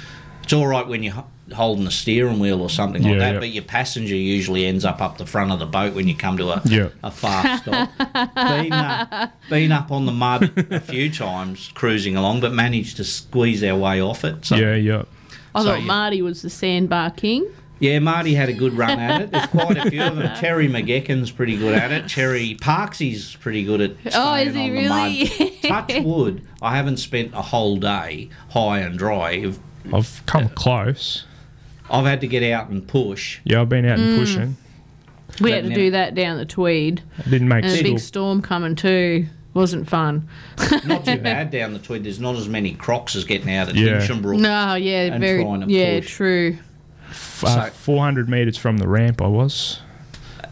It's 0.43 0.53
all 0.53 0.67
right 0.67 0.87
when 0.87 1.03
you're 1.03 1.15
h- 1.15 1.25
holding 1.55 1.85
the 1.85 1.91
steering 1.91 2.39
wheel 2.41 2.61
or 2.61 2.69
something 2.69 3.03
like 3.03 3.13
Yeah, 3.13 3.19
that, 3.19 3.33
yeah. 3.35 3.39
but 3.41 3.49
your 3.51 3.63
passenger 3.63 4.15
usually 4.17 4.67
ends 4.67 4.85
up 4.85 5.01
up 5.01 5.17
the 5.19 5.27
front 5.27 5.53
of 5.53 5.59
the 5.59 5.67
boat 5.67 5.95
when 5.95 6.09
you 6.09 6.17
come 6.17 6.37
to 6.39 6.49
a, 6.51 6.63
Yeah. 6.65 6.89
a 7.05 7.11
fast 7.11 7.63
stop. 7.63 7.91
been, 8.35 8.73
uh, 8.73 9.31
been 9.49 9.71
up 9.73 9.91
on 9.93 10.07
the 10.07 10.13
mud 10.13 10.53
a 10.73 10.81
few 10.81 11.11
times 11.13 11.71
cruising 11.75 12.17
along, 12.17 12.41
but 12.41 12.53
managed 12.53 12.97
to 12.97 13.05
squeeze 13.05 13.63
our 13.63 13.77
way 13.79 14.01
off 14.01 14.25
it. 14.25 14.45
So, 14.45 14.57
yeah, 14.57 14.75
yeah. 14.75 15.03
I 15.55 15.61
so 15.63 15.67
thought 15.69 15.83
Marty 15.85 16.21
was 16.21 16.43
the 16.43 16.51
sandbar 16.51 17.11
king. 17.11 17.47
yeah, 17.79 17.99
Marty 18.01 18.35
had 18.35 18.49
a 18.49 18.53
good 18.53 18.73
run 18.73 18.99
at 18.99 19.21
it. 19.23 19.31
There's 19.31 19.47
quite 19.47 19.77
a 19.77 19.89
few 19.91 20.03
of 20.03 20.17
them. 20.17 20.37
Terry 20.41 20.69
McGeckin's 20.69 21.31
pretty 21.31 21.57
good 21.57 21.75
at 21.75 21.93
it. 21.93 22.09
Terry 22.09 22.57
Parksy's 22.61 23.37
pretty 23.37 23.63
good 23.65 23.81
at 23.81 23.93
Oh, 24.15 24.35
is 24.35 24.53
he 24.55 24.63
on 24.63 24.67
the 24.67 24.71
really? 24.73 25.29
mud. 25.69 25.87
Touch 25.89 26.03
wood. 26.03 26.43
I 26.61 26.77
haven't 26.77 26.97
spent 26.97 27.33
a 27.35 27.43
whole 27.43 27.77
day 27.77 28.31
high 28.51 28.81
and 28.81 28.99
dry. 28.99 29.31
I've, 29.45 29.61
I've 29.95 30.23
come 30.27 30.49
close. 30.51 31.25
I've 31.91 32.05
had 32.07 32.21
to 32.23 32.27
get 32.27 32.43
out 32.53 32.69
and 32.69 32.87
push. 32.87 33.39
Yeah, 33.45 33.61
I've 33.61 33.69
been 33.69 33.85
out 33.85 33.99
and 33.99 34.17
Mm. 34.17 34.19
pushing. 34.19 34.57
We 35.41 35.51
But 35.51 35.55
had 35.57 35.65
to 35.65 35.71
now- 35.71 35.75
do 35.77 35.91
that 35.93 36.15
down 36.15 36.37
the 36.39 36.45
Tweed. 36.45 37.03
I 37.25 37.29
didn't 37.29 37.49
make 37.49 37.65
and 37.65 37.73
a 37.73 37.77
school. 37.77 37.91
big 37.93 37.99
storm 38.01 38.43
coming 38.43 38.75
too. 38.75 39.27
Wasn't 39.55 39.89
fun. 39.89 40.29
Not 40.85 41.05
too 41.05 41.17
bad 41.23 41.51
down 41.51 41.73
the 41.73 41.79
Tweed. 41.79 42.05
There's 42.05 42.21
not 42.21 42.37
as 42.37 42.49
many 42.49 42.73
crocs 42.73 43.17
as 43.17 43.25
getting 43.25 43.55
out 43.55 43.69
at 43.69 43.75
Yeah. 43.75 44.01
Hinchinbrook. 44.01 44.39
No, 44.39 44.75
yeah, 44.75 45.05
and 45.13 45.21
very, 45.21 45.43
trying 45.43 45.61
to 45.63 45.67
yeah, 45.69 46.01
push. 46.01 46.11
true. 46.15 46.59
Uh, 47.43 47.67
400 47.71 48.29
metres 48.29 48.57
from 48.57 48.79
the 48.79 48.89
ramp, 48.89 49.23
I 49.23 49.27
was. 49.29 49.81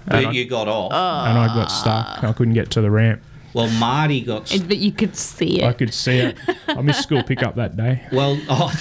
But 0.07 0.17
And 0.17 0.27
I- 0.29 0.31
you 0.33 0.45
got 0.47 0.69
off. 0.69 0.93
and 0.93 1.39
I 1.39 1.47
got 1.49 1.67
stuck. 1.71 2.25
I 2.25 2.33
couldn't 2.33 2.55
get 2.55 2.71
to 2.71 2.81
the 2.81 2.91
ramp. 2.91 3.21
Well, 3.55 3.69
Marty 3.71 4.21
got. 4.21 4.53
And- 4.53 4.69
But 4.69 4.79
you 4.79 4.93
could 4.93 5.17
see 5.17 5.61
it. 5.63 5.65
I 5.65 5.73
could 5.73 5.95
see 5.95 6.19
it. 6.19 6.37
I 6.69 6.83
missed 6.83 7.03
school 7.05 7.23
pickup 7.23 7.55
that 7.55 7.77
day. 7.77 8.03
Well, 8.13 8.39
oh, 8.49 8.73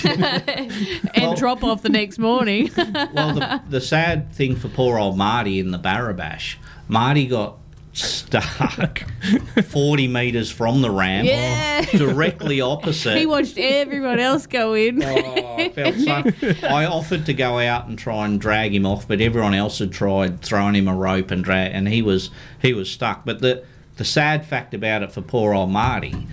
and 1.14 1.38
drop 1.38 1.64
off 1.64 1.82
the 1.84 1.90
next 1.90 2.18
morning. 2.20 2.72
well, 3.14 3.34
the, 3.36 3.62
the 3.70 3.82
sad 3.82 4.34
thing 4.34 4.56
for 4.56 4.68
poor 4.70 4.98
old 4.98 5.18
Marty 5.18 5.60
in 5.60 5.72
the 5.72 5.78
Barra 5.78 6.14
Bash, 6.14 6.58
Marty 6.88 7.28
got 7.28 7.58
stuck 7.96 9.04
40 9.66 10.08
metres 10.08 10.50
from 10.50 10.82
the 10.82 10.90
ramp, 10.90 11.28
Yeah. 11.28 11.86
directly 11.92 12.60
opposite. 12.60 13.18
he 13.18 13.28
watched 13.28 13.58
everyone 13.60 14.20
else 14.20 14.48
go 14.48 14.74
in. 14.74 15.04
Oh, 15.04 15.56
I 15.60 15.70
felt 15.70 15.96
so. 16.34 16.68
I 16.68 16.86
offered 16.88 17.28
to 17.28 17.34
go 17.36 17.60
out 17.60 17.88
and 17.88 17.98
try 18.00 18.26
and 18.26 18.42
drag 18.42 18.74
him 18.74 18.88
off, 18.88 19.08
but 19.08 19.22
everyone 19.22 19.54
else 19.54 19.78
had 19.78 19.92
tried 19.92 20.42
throwing 20.42 20.74
him 20.74 20.88
a 20.88 20.96
rope 20.96 21.30
and 21.30 21.44
drag, 21.44 21.72
and 21.76 21.88
he 21.88 22.02
was 22.02 22.32
he 22.60 22.74
was 22.74 22.90
stuck. 22.90 23.26
But 23.26 23.42
the 23.42 23.64
the 23.98 24.06
sad 24.06 24.46
fact 24.46 24.74
about 24.74 25.04
it 25.04 25.12
for 25.12 25.22
poor 25.22 25.54
old 25.54 25.70
Marty, 25.70 26.28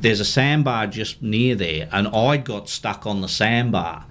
there's 0.00 0.20
a 0.20 0.24
sandbar 0.24 0.86
just 0.86 1.22
near 1.22 1.54
there, 1.54 1.88
and 1.92 2.08
I 2.08 2.36
got 2.36 2.68
stuck 2.68 3.06
on 3.06 3.20
the 3.20 3.28
sandbar. 3.28 4.04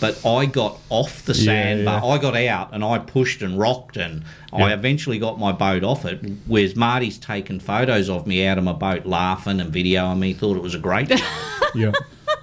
But 0.00 0.24
I 0.24 0.46
got 0.46 0.78
off 0.90 1.24
the 1.24 1.32
Yeah, 1.34 1.44
sandbar. 1.44 2.00
yeah. 2.04 2.06
I 2.06 2.18
got 2.18 2.36
out 2.36 2.72
and 2.72 2.84
I 2.84 2.98
pushed 2.98 3.42
and 3.42 3.58
rocked, 3.58 3.96
and 3.96 4.22
I 4.52 4.72
eventually 4.72 5.18
got 5.18 5.40
my 5.40 5.50
boat 5.50 5.82
off 5.82 6.04
it. 6.04 6.20
Whereas 6.46 6.76
Marty's 6.76 7.18
taken 7.18 7.58
photos 7.58 8.08
of 8.08 8.24
me 8.24 8.46
out 8.46 8.58
of 8.58 8.64
my 8.64 8.74
boat, 8.74 9.06
laughing 9.06 9.60
and 9.60 9.72
videoing 9.72 10.20
me. 10.20 10.34
Thought 10.34 10.56
it 10.56 10.62
was 10.62 10.74
a 10.74 10.78
great. 10.78 11.10
Yeah. 11.74 11.92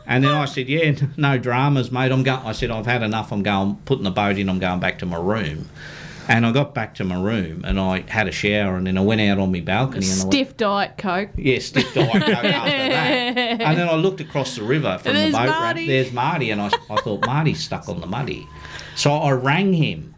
And 0.06 0.24
then 0.24 0.32
I 0.32 0.46
said, 0.46 0.70
"Yeah, 0.70 0.92
no 1.18 1.40
dramas, 1.40 1.92
mate. 1.92 2.12
I'm 2.12 2.22
going." 2.22 2.46
I 2.46 2.52
said, 2.52 2.70
"I've 2.70 2.86
had 2.86 3.02
enough. 3.02 3.32
I'm 3.32 3.42
going, 3.42 3.78
putting 3.86 4.04
the 4.04 4.12
boat 4.12 4.38
in. 4.38 4.50
I'm 4.50 4.60
going 4.60 4.80
back 4.80 5.00
to 5.00 5.06
my 5.08 5.18
room." 5.18 5.68
And 6.28 6.46
I 6.46 6.52
got 6.52 6.74
back 6.74 6.96
to 6.96 7.04
my 7.04 7.22
room 7.22 7.64
and 7.66 7.80
I 7.80 8.04
had 8.08 8.28
a 8.28 8.32
shower 8.32 8.76
and 8.78 8.88
then 8.88 8.98
I 8.98 9.02
went 9.02 9.22
out 9.22 9.38
on 9.38 9.52
my 9.52 9.60
balcony 9.62 10.06
and 10.10 10.22
I 10.22 10.24
went, 10.24 10.34
Stiff 10.34 10.58
diet 10.58 10.98
coke. 10.98 11.30
yeah, 11.36 11.60
stiff 11.60 11.94
diet 11.94 12.12
coke 12.12 12.22
after 12.24 12.44
that. 12.44 13.62
And 13.62 13.78
then 13.78 13.88
I 13.88 13.96
looked 13.96 14.22
across 14.22 14.56
the 14.56 14.64
river 14.64 14.98
from 14.98 15.14
There's 15.14 15.32
the 15.34 15.38
boat 15.38 15.50
ramp. 15.50 15.80
There's 15.86 16.12
Marty, 16.12 16.52
and 16.52 16.62
I, 16.62 16.68
I 16.90 16.96
thought 16.98 17.26
Marty's 17.26 17.60
stuck 17.64 17.88
on 17.90 18.00
the 18.02 18.08
muddy. 18.08 18.48
So 18.96 19.12
I 19.12 19.32
rang 19.32 19.74
him, 19.74 20.16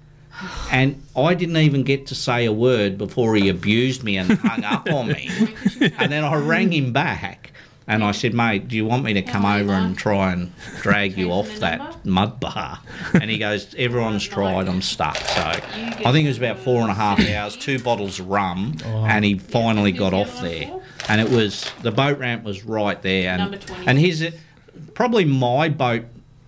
and 0.72 1.02
I 1.16 1.34
didn't 1.34 1.58
even 1.58 1.84
get 1.84 2.08
to 2.08 2.16
say 2.16 2.46
a 2.46 2.52
word 2.54 2.98
before 2.98 3.36
he 3.36 3.50
abused 3.50 4.04
me 4.04 4.18
and 4.18 4.32
hung 4.40 4.64
up 4.64 4.90
on 4.92 5.08
me. 5.10 5.30
And 6.00 6.12
then 6.12 6.24
I 6.24 6.36
rang 6.36 6.72
him 6.72 6.92
back, 6.94 7.52
and 7.88 8.04
I 8.04 8.12
said, 8.12 8.34
"Mate, 8.34 8.68
do 8.68 8.76
you 8.76 8.86
want 8.86 9.04
me 9.04 9.14
to 9.14 9.22
come 9.22 9.46
over 9.46 9.72
and 9.72 9.98
try 9.98 10.34
and 10.34 10.52
drag 10.82 11.18
you 11.18 11.32
off 11.32 11.60
that 11.60 12.06
mud 12.06 12.40
bar?" 12.40 12.80
And 13.14 13.30
he 13.30 13.38
goes, 13.38 13.74
"Everyone's 13.78 14.28
tried. 14.28 14.68
I'm 14.68 14.82
stuck." 14.82 15.18
So 15.18 15.42
I 15.42 16.12
think 16.12 16.26
it 16.26 16.28
was 16.28 16.38
about 16.38 16.60
four 16.60 16.82
and 16.82 16.92
a 16.92 16.96
half 16.96 17.20
hours, 17.30 17.56
two 17.56 17.80
bottles 17.80 18.20
of 18.20 18.28
rum, 18.28 18.76
oh. 18.86 19.06
and 19.06 19.24
he 19.24 19.38
finally 19.38 19.92
got 19.92 20.14
off 20.14 20.42
there. 20.42 20.72
And 21.10 21.22
it 21.22 21.30
was 21.30 21.72
the 21.82 21.92
boat 21.92 22.20
ramp 22.20 22.44
was 22.44 22.66
right 22.66 23.02
there, 23.02 23.32
and 23.32 23.64
and 23.86 23.98
his 23.98 24.34
probably 24.94 25.26
my 25.26 25.70
boat 25.70 26.04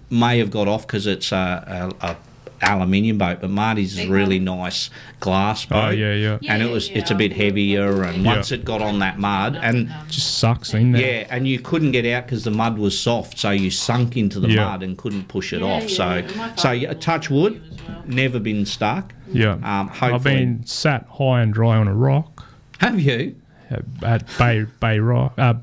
may 0.09 0.39
have 0.39 0.51
got 0.51 0.67
off 0.67 0.85
because 0.87 1.07
it's 1.07 1.31
a, 1.31 1.93
a, 2.01 2.07
a 2.07 2.17
aluminium 2.61 3.17
boat, 3.17 3.39
but 3.41 3.49
Marty's 3.49 3.97
is 3.97 4.07
really 4.07 4.39
nice 4.39 4.89
glass 5.19 5.65
boat. 5.65 5.87
Oh, 5.87 5.89
yeah, 5.89 6.13
yeah. 6.13 6.37
And 6.47 6.61
it 6.63 6.69
was 6.69 6.89
it's 6.89 7.11
a 7.11 7.15
bit 7.15 7.33
heavier, 7.33 8.03
and 8.03 8.23
Yeah. 8.23 8.35
once 8.35 8.51
it 8.51 8.63
got 8.65 8.81
on 8.81 8.99
that 8.99 9.17
mud, 9.19 9.57
and 9.61 9.89
Just 10.09 10.37
sucks 10.39 10.73
in 10.73 10.91
there. 10.91 11.01
yeah, 11.21 11.27
and 11.29 11.47
you 11.47 11.59
couldn't 11.59 11.91
get 11.91 12.05
out 12.05 12.25
because 12.25 12.43
the 12.43 12.51
mud 12.51 12.77
was 12.77 12.99
soft, 12.99 13.37
so 13.39 13.51
you 13.51 13.69
sunk 13.71 14.17
into 14.17 14.39
the 14.39 14.49
Yeah. 14.49 14.65
mud 14.65 14.83
and 14.83 14.97
couldn't 14.97 15.27
push 15.27 15.53
it 15.53 15.61
Yeah, 15.61 15.67
off. 15.67 15.89
so, 15.89 16.15
yeah. 16.15 16.37
My 16.37 16.51
so 16.55 16.71
yeah, 16.71 16.93
touch 16.93 17.29
wood, 17.29 17.61
never 18.05 18.39
been 18.39 18.65
stuck. 18.65 19.13
Yeah. 19.31 19.57
Um, 19.63 19.91
I've 20.01 20.23
been 20.23 20.65
sat 20.65 21.05
high 21.17 21.41
and 21.41 21.53
dry 21.53 21.77
on 21.77 21.87
a 21.87 21.93
rock. 21.93 22.47
Have 22.79 22.99
you? 22.99 23.35
At 24.01 24.25
Bay 24.39 24.65
Bay 24.79 24.99
Rock. 24.99 25.33
Uh, 25.37 25.53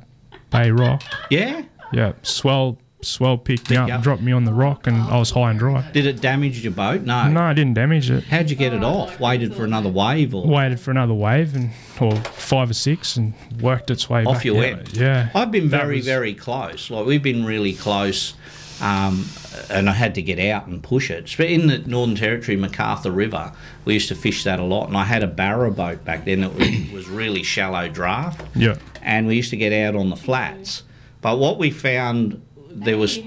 Bay 0.51 0.71
Rock. 0.71 1.03
Yeah. 1.31 1.63
Yeah. 1.93 2.13
Swell 2.23 2.79
swell 3.07 3.39
picked 3.39 3.71
me 3.71 3.77
up, 3.77 3.89
and 3.89 4.03
dropped 4.03 4.23
me 4.23 4.33
on 4.33 4.45
the 4.45 4.53
rock, 4.53 4.87
and 4.87 4.97
I 5.03 5.19
was 5.19 5.31
high 5.31 5.51
and 5.51 5.59
dry. 5.59 5.89
Did 5.93 6.07
it 6.07 6.21
damage 6.21 6.63
your 6.63 6.73
boat? 6.73 7.03
No. 7.03 7.29
No, 7.29 7.43
I 7.43 7.53
didn't 7.53 7.75
damage 7.75 8.11
it. 8.11 8.25
How'd 8.25 8.51
you 8.51 8.57
get 8.57 8.73
it 8.75 8.83
off? 8.83 9.19
Waited 9.21 9.55
for 9.55 9.65
another 9.65 9.89
wave, 9.89 10.35
or 10.35 10.47
Waited 10.47 10.81
for 10.81 10.91
another 10.91 11.15
wave 11.15 11.55
and 11.55 11.71
or 12.01 12.15
five 12.17 12.69
or 12.71 12.75
six 12.75 13.17
and 13.17 13.33
worked 13.61 13.91
its 13.91 14.11
way 14.11 14.25
off 14.25 14.37
back 14.37 14.45
you 14.45 14.63
out. 14.63 14.93
Yeah. 14.95 15.31
I've 15.35 15.51
been 15.51 15.71
That 15.71 15.83
very, 15.83 15.97
was- 15.97 16.05
very 16.05 16.35
close. 16.35 16.91
Like 16.91 17.07
we've 17.07 17.23
been 17.23 17.45
really 17.45 17.73
close, 17.73 18.35
um, 18.83 19.27
and 19.71 19.89
I 19.89 19.93
had 19.95 20.15
to 20.17 20.23
get 20.23 20.39
out 20.39 20.67
and 20.67 20.83
push 20.83 21.11
it. 21.11 21.33
But 21.37 21.47
in 21.47 21.69
the 21.69 21.79
Northern 21.79 22.17
Territory, 22.17 22.59
McArthur 22.59 23.15
River, 23.15 23.53
we 23.87 23.95
used 23.95 24.09
to 24.09 24.15
fish 24.15 24.45
that 24.45 24.59
a 24.61 24.65
lot, 24.65 24.89
and 24.89 24.97
I 24.97 25.05
had 25.05 25.23
a 25.23 25.27
barra 25.27 25.71
boat 25.71 26.05
back 26.05 26.25
then 26.27 26.43
that 26.43 26.55
was, 26.55 26.69
was 26.93 27.09
really 27.09 27.43
shallow 27.43 27.89
draft. 27.89 28.43
Yeah. 28.55 28.77
and 29.03 29.27
we 29.27 29.37
used 29.37 29.51
to 29.51 29.57
get 29.57 29.73
out 29.73 29.95
on 29.97 30.11
the 30.11 30.17
flats. 30.17 30.83
But 31.23 31.39
what 31.39 31.59
we 31.59 31.71
found 31.71 32.43
there 32.85 32.99
was 32.99 33.19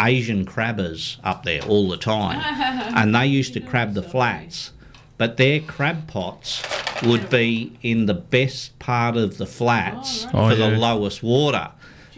Asian 0.00 0.44
crabbers 0.44 1.18
up 1.22 1.44
there 1.44 1.62
all 1.62 1.88
the 1.88 1.96
time, 1.96 2.40
and 2.96 3.14
they 3.14 3.26
used 3.26 3.52
to 3.54 3.60
crab 3.70 3.94
the 3.94 4.02
flats. 4.02 4.72
But 5.18 5.36
their 5.38 5.60
crab 5.60 6.08
pots 6.08 6.62
would 7.02 7.30
be 7.30 7.72
in 7.82 8.04
the 8.06 8.14
best 8.14 8.78
part 8.78 9.16
of 9.16 9.38
the 9.38 9.46
flats 9.46 10.26
Oh, 10.26 10.50
for 10.50 10.54
the 10.54 10.66
oh, 10.66 10.70
yeah. 10.72 10.78
lowest 10.78 11.22
water. 11.22 11.70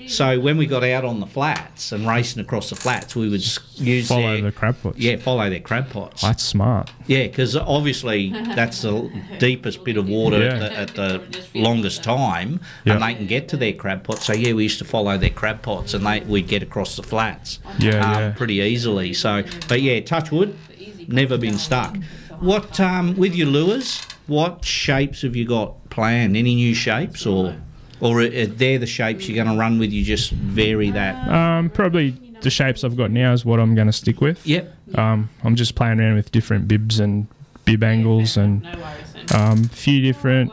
So 0.08 0.40
when 0.40 0.56
we 0.56 0.66
got 0.66 0.82
out 0.84 1.04
on 1.04 1.20
the 1.20 1.26
flats 1.26 1.92
and 1.92 2.06
racing 2.08 2.40
across 2.40 2.70
the 2.70 2.76
flats, 2.76 3.14
we 3.14 3.28
would 3.28 3.42
use 3.76 4.08
follow 4.08 4.32
their, 4.34 4.42
the 4.42 4.52
crab 4.52 4.76
pots. 4.82 4.98
Yeah, 4.98 5.16
follow 5.16 5.48
their 5.50 5.60
crab 5.60 5.90
pots. 5.90 6.22
That's 6.22 6.42
smart. 6.42 6.90
Yeah, 7.06 7.24
because 7.26 7.54
obviously 7.56 8.30
that's 8.30 8.82
the 8.82 9.10
deepest 9.38 9.84
bit 9.84 9.96
of 9.96 10.08
water 10.08 10.38
Yeah. 10.42 10.54
at, 10.54 10.94
the, 10.94 11.02
at 11.02 11.32
the 11.52 11.60
longest 11.60 12.02
time, 12.02 12.60
Yeah. 12.84 12.94
and 12.94 13.02
they 13.02 13.14
can 13.14 13.26
get 13.26 13.48
to 13.48 13.56
their 13.56 13.74
crab 13.74 14.02
pots. 14.04 14.24
So 14.24 14.32
yeah, 14.32 14.54
we 14.54 14.62
used 14.64 14.78
to 14.78 14.84
follow 14.84 15.16
their 15.18 15.30
crab 15.30 15.62
pots, 15.62 15.92
and 15.94 16.06
they 16.06 16.20
we'd 16.20 16.48
get 16.48 16.62
across 16.62 16.96
the 16.96 17.02
flats, 17.02 17.58
Yeah, 17.78 17.98
um, 18.00 18.20
yeah. 18.22 18.30
pretty 18.36 18.54
easily. 18.56 19.12
So, 19.12 19.44
but 19.68 19.82
yeah, 19.82 20.00
touch 20.00 20.32
wood, 20.32 20.56
never 21.06 21.36
been 21.38 21.58
stuck. 21.58 21.96
What 22.40 22.80
um, 22.80 23.14
with 23.16 23.34
your 23.34 23.48
lures? 23.48 24.00
What 24.26 24.64
shapes 24.64 25.22
have 25.22 25.34
you 25.36 25.44
got 25.46 25.90
planned? 25.90 26.36
Any 26.36 26.54
new 26.54 26.74
shapes, 26.74 27.24
or 27.26 27.56
or 28.00 28.20
are 28.20 28.26
are 28.26 28.46
they 28.46 28.76
the 28.76 28.86
shapes 28.86 29.28
you're 29.28 29.42
going 29.42 29.54
to 29.54 29.60
run 29.60 29.78
with? 29.78 29.92
You 29.92 30.04
just 30.04 30.30
vary 30.30 30.90
that. 30.90 31.28
Um, 31.28 31.70
probably 31.70 32.10
the 32.40 32.50
shapes 32.50 32.84
I've 32.84 32.96
got 32.96 33.10
now 33.10 33.32
is 33.32 33.44
what 33.44 33.60
I'm 33.60 33.74
going 33.74 33.86
to 33.88 33.92
stick 33.92 34.20
with. 34.20 34.44
Yep. 34.46 34.74
Um, 34.96 35.28
I'm 35.44 35.56
just 35.56 35.74
playing 35.74 36.00
around 36.00 36.14
with 36.14 36.30
different 36.32 36.68
bibs 36.68 37.00
and 37.00 37.26
bib 37.64 37.82
angles 37.82 38.36
and 38.36 38.66
um, 39.34 39.64
a 39.64 39.68
few 39.68 40.00
different 40.00 40.52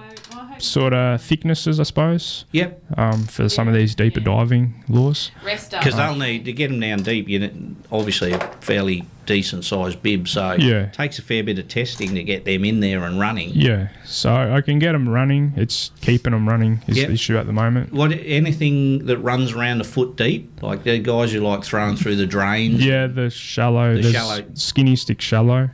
sort 0.60 0.94
of 0.94 1.22
thicknesses, 1.22 1.80
I 1.80 1.84
suppose. 1.84 2.46
Yep. 2.52 2.82
Um, 2.98 3.24
for 3.24 3.50
some 3.50 3.68
of 3.68 3.74
these 3.74 3.96
deeper 3.96 4.20
diving 4.20 4.84
lures. 4.90 5.32
Because 5.44 5.96
they'll 5.96 6.16
need 6.16 6.46
to 6.46 6.54
get 6.54 6.70
them 6.70 6.80
down 6.80 7.04
deep. 7.04 7.28
You 7.30 7.40
know, 7.40 7.50
obviously 7.92 8.32
a 8.34 8.40
fairly 8.62 9.06
decent 9.26 9.66
sized 9.66 10.04
bib, 10.04 10.28
so 10.28 10.54
Yeah. 10.60 10.84
it 10.84 10.94
takes 10.94 11.18
a 11.18 11.24
fair 11.24 11.44
bit 11.44 11.58
of 11.58 11.68
testing 11.68 12.14
to 12.14 12.24
get 12.24 12.46
them 12.46 12.64
in 12.64 12.80
there 12.80 13.04
and 13.04 13.20
running. 13.20 13.50
Yeah, 13.56 13.88
so 14.06 14.32
I 14.32 14.62
can 14.62 14.78
get 14.78 14.92
them 14.92 15.10
running. 15.10 15.54
It's 15.56 15.90
keeping 16.02 16.32
them 16.32 16.48
running 16.48 16.82
is 16.88 16.98
Yep. 16.98 17.08
the 17.08 17.14
issue 17.16 17.36
at 17.38 17.48
the 17.48 17.54
moment. 17.54 17.92
What 17.92 18.12
anything 18.24 19.08
that 19.08 19.18
runs 19.18 19.54
around 19.54 19.82
a 19.82 19.84
foot 19.84 20.16
deep, 20.16 20.62
like 20.62 20.84
the 20.84 21.00
guys 21.00 21.32
who 21.34 21.40
like 21.40 21.64
throwing 21.64 21.96
through 21.96 22.18
the 22.18 22.28
drains. 22.28 22.86
Yeah, 22.86 23.08
the 23.08 23.32
shallow, 23.32 23.96
The 23.96 24.02
the 24.04 24.12
shallow- 24.14 24.44
skinny 24.54 24.96
stick 24.96 25.22
shallow. 25.22 25.72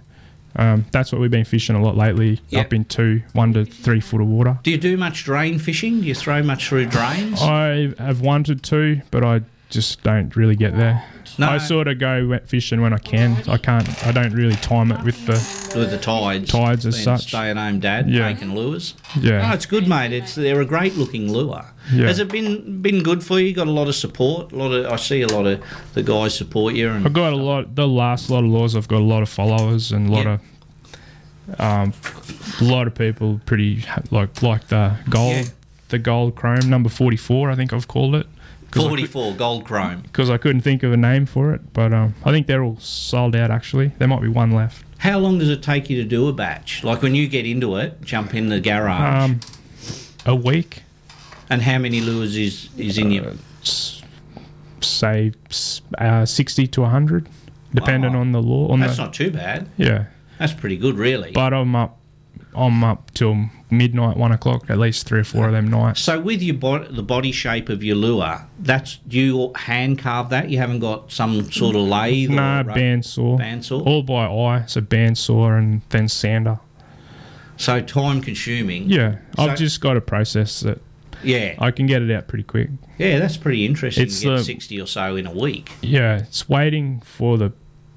Um, 0.56 0.86
that's 0.92 1.12
what 1.12 1.22
we've 1.22 1.32
been 1.32 1.46
fishing 1.46 1.76
a 1.76 1.82
lot 1.82 1.96
lately, 1.96 2.40
Yep. 2.50 2.66
up 2.68 2.74
into 2.74 3.22
one 3.34 3.54
to 3.54 3.66
three 3.66 4.00
foot 4.02 4.22
of 4.22 4.28
water. 4.28 4.60
Do 4.64 4.72
you 4.72 4.78
do 4.78 4.98
much 4.98 5.24
drain 5.24 5.60
fishing? 5.60 6.02
Do 6.02 6.08
you 6.08 6.16
throw 6.16 6.44
much 6.44 6.68
through 6.68 6.88
drains? 6.88 7.42
I 7.42 7.94
have 7.98 8.22
wanted 8.22 8.62
to, 8.64 9.02
but 9.12 9.24
I 9.24 9.42
just 9.70 10.04
don't 10.04 10.36
really 10.36 10.56
get 10.56 10.76
there. 10.76 11.04
No. 11.38 11.48
I 11.50 11.58
sort 11.58 11.88
of 11.88 11.98
go 12.00 12.28
wet 12.28 12.48
fishing 12.48 12.82
when 12.82 12.94
I 12.94 12.98
can. 12.98 13.38
I 13.48 13.58
can't. 13.58 13.88
I 14.06 14.12
don't 14.12 14.34
really 14.34 14.56
time 14.56 14.92
it 14.92 15.04
with 15.04 15.26
the 15.26 15.34
with 15.80 15.92
the 15.92 15.98
tides. 15.98 16.50
Tides 16.52 16.86
as 16.86 16.96
Being 16.96 17.04
such. 17.06 17.28
Stay 17.30 17.50
at 17.50 17.58
home 17.58 17.80
dad 17.80 18.10
Yeah. 18.10 18.32
making 18.32 18.54
lures. 18.56 18.94
Yeah. 19.20 19.48
No, 19.48 19.54
it's 19.54 19.66
good, 19.66 19.88
mate. 19.88 20.12
It's 20.14 20.36
they're 20.36 20.62
a 20.62 20.66
great 20.66 20.96
looking 20.98 21.32
lure. 21.32 21.66
Yeah. 21.94 22.08
Has 22.08 22.20
it 22.20 22.30
been 22.32 22.82
been 22.82 23.02
good 23.04 23.24
for 23.24 23.40
you? 23.40 23.54
Got 23.54 23.68
a 23.68 23.72
lot 23.72 23.88
of 23.88 23.96
support. 23.96 24.52
A 24.52 24.56
lot 24.56 24.72
of 24.72 24.86
I 24.92 24.96
see 24.98 25.22
a 25.22 25.28
lot 25.28 25.46
of 25.48 25.62
the 25.94 26.04
guys 26.04 26.36
support 26.38 26.76
you. 26.76 26.90
And 26.90 27.06
I've 27.06 27.14
got 27.14 27.34
a 27.34 27.38
lot. 27.38 27.76
The 27.76 27.88
last 27.88 28.30
lot 28.30 28.44
of 28.44 28.50
laws, 28.50 28.76
I've 28.76 28.88
got 28.88 29.00
a 29.00 29.06
lot 29.06 29.22
of 29.24 29.30
followers 29.30 29.92
and 29.92 30.10
a 30.10 30.12
lot 30.12 30.26
Yeah. 30.26 30.34
of 30.34 30.42
um, 31.60 31.94
a 32.60 32.64
lot 32.64 32.88
of 32.88 32.96
people 32.96 33.42
pretty 33.46 33.84
like 34.12 34.42
like 34.42 34.68
the 34.68 34.96
gold, 35.10 35.34
Yeah. 35.36 35.44
the 35.90 36.00
gold 36.00 36.36
chrome 36.36 36.70
number 36.70 36.90
forty 36.90 37.18
four. 37.18 37.50
I 37.50 37.56
think 37.56 37.74
I've 37.74 37.88
called 37.88 38.16
it. 38.16 38.28
Forty 38.74 39.06
four 39.06 39.34
gold 39.34 39.66
chrome. 39.66 40.02
Because 40.02 40.30
I 40.30 40.38
couldn't 40.38 40.62
think 40.62 40.84
of 40.84 40.92
a 40.92 40.98
name 40.98 41.26
for 41.26 41.54
it, 41.54 41.74
but 41.74 41.94
um, 41.94 42.14
I 42.26 42.32
think 42.32 42.48
they're 42.48 42.64
all 42.64 42.78
sold 42.80 43.36
out. 43.36 43.52
Actually, 43.52 43.92
there 44.00 44.08
might 44.08 44.22
be 44.22 44.28
one 44.28 44.52
left. 44.52 44.84
How 45.00 45.18
long 45.18 45.40
does 45.40 45.50
it 45.50 45.64
take 45.64 45.90
you 45.90 46.02
to 46.02 46.08
do 46.08 46.28
a 46.28 46.34
batch? 46.34 46.84
Like 46.84 47.02
when 47.02 47.16
you 47.16 47.28
get 47.28 47.46
into 47.46 47.76
it, 47.78 48.02
jump 48.02 48.34
in 48.36 48.50
the 48.50 48.60
garage. 48.60 49.24
Um, 49.24 49.40
a 50.26 50.36
week. 50.36 50.84
and 51.50 51.64
how 51.64 51.78
many 51.80 52.02
lures 52.02 52.36
is 52.38 52.70
is 52.78 52.98
in 52.98 53.12
your? 53.12 53.34
Say 54.82 55.32
uh, 56.00 56.26
sixty 56.26 56.66
to 56.68 56.86
hundred, 56.86 57.30
depending 57.74 58.16
on 58.16 58.32
the 58.32 58.42
law. 58.42 58.70
On 58.70 58.80
That's 58.80 58.98
the, 58.98 59.04
not 59.04 59.14
too 59.14 59.30
bad. 59.32 59.68
Yeah, 59.78 60.06
That's 60.40 60.54
pretty 60.54 60.78
good, 60.78 60.96
really. 60.98 61.32
but 61.32 61.54
I'm 61.54 61.76
up. 61.76 62.00
I'm 62.56 62.84
up 62.84 63.12
till 63.14 63.50
midnight, 63.72 64.18
one 64.18 64.32
o'clock, 64.32 64.70
at 64.70 64.78
least 64.78 65.08
three 65.08 65.22
or 65.22 65.24
four 65.24 65.48
of 65.48 65.54
them 65.54 65.70
nights. 65.70 66.02
So 66.02 66.20
with 66.20 66.42
your 66.42 66.56
body, 66.56 66.88
the 66.94 67.04
body 67.04 67.32
shape 67.32 67.70
of 67.70 67.84
your 67.84 67.96
lure, 67.96 68.46
that's 68.60 69.00
you 69.10 69.52
hand 69.56 69.98
carve 70.00 70.30
that? 70.30 70.50
You 70.50 70.58
haven't 70.58 70.80
got 70.80 71.12
some 71.12 71.50
sort 71.52 71.76
of 71.76 71.84
lathe? 71.84 72.30
Nah, 72.30 72.64
bandsaw. 72.64 73.40
Bandsaw. 73.40 73.86
All 73.86 74.04
by 74.04 74.26
eye. 74.26 74.66
So 74.68 74.82
bandsaw 74.82 75.58
and 75.58 75.82
then 75.90 76.08
sander. 76.08 76.60
So 77.58 77.80
time 77.82 78.22
consuming. 78.22 78.90
Yeah, 78.90 79.18
So- 79.38 79.44
I've 79.44 79.58
just 79.58 79.82
got 79.82 79.94
to 79.94 80.02
process 80.02 80.64
it. 80.64 80.82
Yeah. 81.24 81.54
I 81.60 81.70
can 81.70 81.86
get 81.86 82.02
it 82.02 82.10
out 82.12 82.28
pretty 82.28 82.44
quick. 82.44 82.70
Yeah, 82.98 83.20
that's 83.20 83.38
pretty 83.38 83.66
interesting. 83.66 84.04
It's 84.04 84.22
the- 84.22 84.44
sixty 84.44 84.82
or 84.82 84.88
so 84.88 85.16
in 85.16 85.28
a 85.28 85.32
week. 85.32 85.72
Yeah, 85.82 86.18
it's 86.18 86.50
waiting 86.50 87.02
for 87.06 87.38
the 87.38 87.54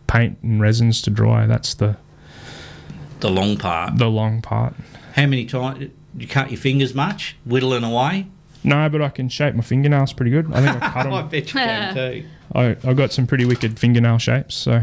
paint 0.07 0.39
and 0.43 0.61
resins 0.61 1.01
to 1.03 1.11
dry. 1.11 1.47
That's 1.47 1.72
the 1.75 1.97
The 3.20 3.31
long 3.31 3.57
part. 3.57 3.97
the 3.97 4.09
long 4.11 4.43
part. 4.43 4.75
How 5.15 5.27
many 5.27 5.45
times 5.47 5.91
you 6.17 6.27
cut 6.29 6.51
your 6.51 6.59
fingers 6.61 6.95
much, 6.95 7.37
whittling 7.45 7.85
away? 7.85 8.27
No, 8.62 8.89
but 8.89 9.03
I 9.03 9.11
can 9.11 9.29
shape 9.29 9.55
my 9.55 9.62
fingernails 9.62 10.12
pretty 10.12 10.31
good. 10.31 10.53
I 10.53 10.61
think 10.62 10.83
I 10.83 10.89
cut 10.91 11.07
I 11.12 11.21
them. 11.21 11.29
bet 11.29 11.47
you 11.49 11.61
can 11.61 11.95
too. 11.95 12.25
I 12.55 12.77
I 12.85 12.93
got 12.95 13.12
some 13.12 13.27
pretty 13.27 13.45
wicked 13.45 13.79
fingernail 13.79 14.19
shapes. 14.19 14.55
So 14.55 14.83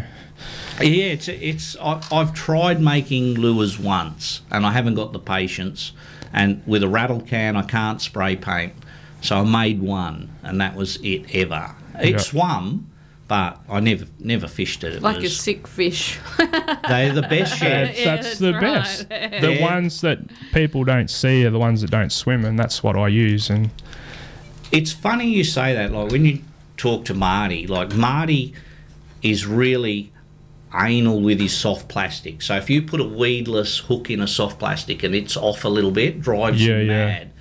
Yeah, 0.80 1.06
it's 1.06 1.28
it's. 1.28 1.76
I, 1.82 2.02
I've 2.12 2.34
tried 2.34 2.80
making 2.82 3.36
lures 3.36 3.80
once, 3.80 4.42
and 4.52 4.66
I 4.66 4.72
haven't 4.72 4.96
got 4.96 5.14
the 5.14 5.20
patience. 5.20 5.94
And 6.34 6.62
with 6.66 6.82
a 6.84 6.88
rattle 6.88 7.20
can, 7.22 7.58
I 7.58 7.64
can't 7.64 8.00
spray 8.02 8.36
paint, 8.38 8.74
so 9.20 9.38
I 9.38 9.44
made 9.44 9.82
one, 9.82 10.30
and 10.44 10.62
that 10.62 10.76
was 10.76 10.98
it 11.04 11.26
ever. 11.36 11.76
It 12.02 12.12
Yeah. 12.12 12.18
swum, 12.20 12.88
but 13.32 13.60
I 13.70 13.80
never 13.80 14.04
never 14.20 14.46
fished 14.46 14.84
it. 14.84 14.96
It 14.96 15.02
Like 15.02 15.24
a 15.24 15.30
sick 15.30 15.66
fish. 15.66 16.20
they're 16.38 17.14
the 17.14 17.22
best 17.30 17.58
That's, 17.62 17.98
sheds. 17.98 18.04
that's 18.04 18.40
the 18.40 18.52
right. 18.52 18.62
best. 18.62 19.08
The 19.42 19.54
Yeah. 19.54 19.62
ones 19.62 20.02
that 20.02 20.20
people 20.52 20.84
don't 20.84 21.10
see 21.10 21.46
are 21.46 21.50
the 21.50 21.58
ones 21.58 21.80
that 21.80 21.92
don't 21.92 22.12
swim, 22.12 22.44
and 22.44 22.60
that's 22.60 22.84
what 22.84 22.98
I 22.98 23.08
use. 23.08 23.50
And 23.50 23.70
It's 24.74 24.92
funny 24.92 25.30
you 25.30 25.46
say 25.46 25.74
that. 25.76 25.94
Like 25.94 26.12
when 26.12 26.26
you 26.26 26.40
talk 26.76 27.06
to 27.06 27.14
Marty, 27.14 27.68
like 27.68 27.96
Marty 27.96 28.54
is 29.22 29.46
really 29.46 30.12
anal 30.78 31.22
with 31.22 31.40
his 31.40 31.54
soft 31.54 31.88
plastic. 31.88 32.42
So 32.42 32.58
if 32.58 32.70
you 32.70 32.82
put 32.82 33.00
a 33.00 33.06
weedless 33.06 33.78
hook 33.78 34.10
in 34.10 34.20
a 34.20 34.28
soft 34.28 34.60
plastic 34.60 35.04
and 35.04 35.16
it's 35.16 35.38
off 35.38 35.64
a 35.64 35.70
little 35.70 35.92
bit, 35.92 36.20
drives 36.20 36.62
Yeah, 36.68 36.80
him 36.80 36.88
yeah. 36.88 37.06
mad. 37.06 37.32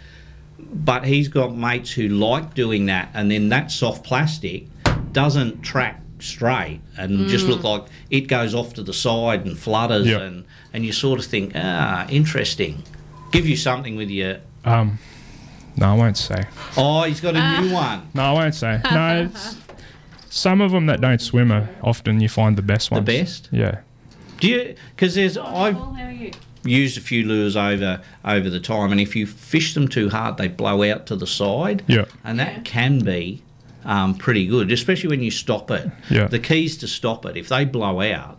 But 0.72 1.04
he's 1.04 1.26
got 1.26 1.56
mates 1.56 1.90
who 1.90 2.06
like 2.06 2.54
doing 2.54 2.86
that, 2.86 3.10
and 3.12 3.28
then 3.28 3.48
that 3.48 3.72
soft 3.72 4.04
plastic 4.04 4.66
doesn't 5.12 5.62
track 5.62 6.00
straight 6.18 6.80
and 6.98 7.28
just 7.28 7.46
Mm. 7.46 7.48
look 7.50 7.64
like 7.64 7.84
it 8.10 8.22
goes 8.28 8.54
off 8.54 8.74
to 8.74 8.82
the 8.82 8.92
side 8.92 9.44
and 9.46 9.58
flutters, 9.58 10.06
Yep. 10.06 10.20
and 10.22 10.44
and 10.72 10.84
you 10.86 10.92
sort 10.92 11.18
of 11.18 11.24
think, 11.26 11.52
ah, 11.54 12.06
interesting. 12.08 12.82
Give 13.32 13.46
you 13.48 13.56
something 13.56 13.96
with 13.96 14.10
your. 14.10 14.38
um, 14.64 14.98
no, 15.76 15.92
I 15.92 15.94
won't 15.94 16.16
say. 16.16 16.42
Oh, 16.76 17.02
he's 17.04 17.20
got 17.20 17.34
a 17.36 17.60
new 17.62 17.72
one. 17.72 18.02
No, 18.12 18.22
I 18.22 18.32
won't 18.32 18.54
say. 18.54 18.80
No, 18.90 19.30
it's, 19.34 19.56
some 20.28 20.60
of 20.60 20.72
them 20.72 20.86
that 20.86 21.00
don't 21.00 21.20
swim 21.20 21.50
are 21.50 21.68
often 21.82 22.20
you 22.20 22.28
find 22.28 22.56
the 22.56 22.62
best 22.62 22.90
ones. 22.90 23.04
The 23.06 23.18
best? 23.20 23.48
Yeah. 23.50 23.78
Do 24.40 24.48
you? 24.48 24.74
Because 24.94 25.14
there's 25.14 25.36
I've 25.38 25.76
used 26.64 26.98
a 26.98 27.00
few 27.00 27.24
lures 27.24 27.56
over 27.56 28.00
over 28.24 28.50
the 28.50 28.60
time, 28.60 28.92
and 28.92 29.00
if 29.00 29.16
you 29.16 29.26
fish 29.26 29.74
them 29.74 29.88
too 29.88 30.10
hard, 30.10 30.36
they 30.36 30.48
blow 30.48 30.82
out 30.92 31.06
to 31.06 31.16
the 31.16 31.26
side. 31.26 31.82
Yeah. 31.86 32.04
and 32.24 32.38
that 32.38 32.64
can 32.64 32.98
be 33.00 33.42
um, 33.84 34.14
pretty 34.14 34.46
good, 34.46 34.70
especially 34.72 35.10
when 35.10 35.22
you 35.22 35.30
stop 35.30 35.70
it. 35.70 35.90
Yeah. 36.10 36.26
The 36.26 36.38
keys 36.38 36.76
to 36.78 36.88
stop 36.88 37.24
it. 37.26 37.36
If 37.36 37.48
they 37.48 37.64
blow 37.64 38.00
out, 38.00 38.38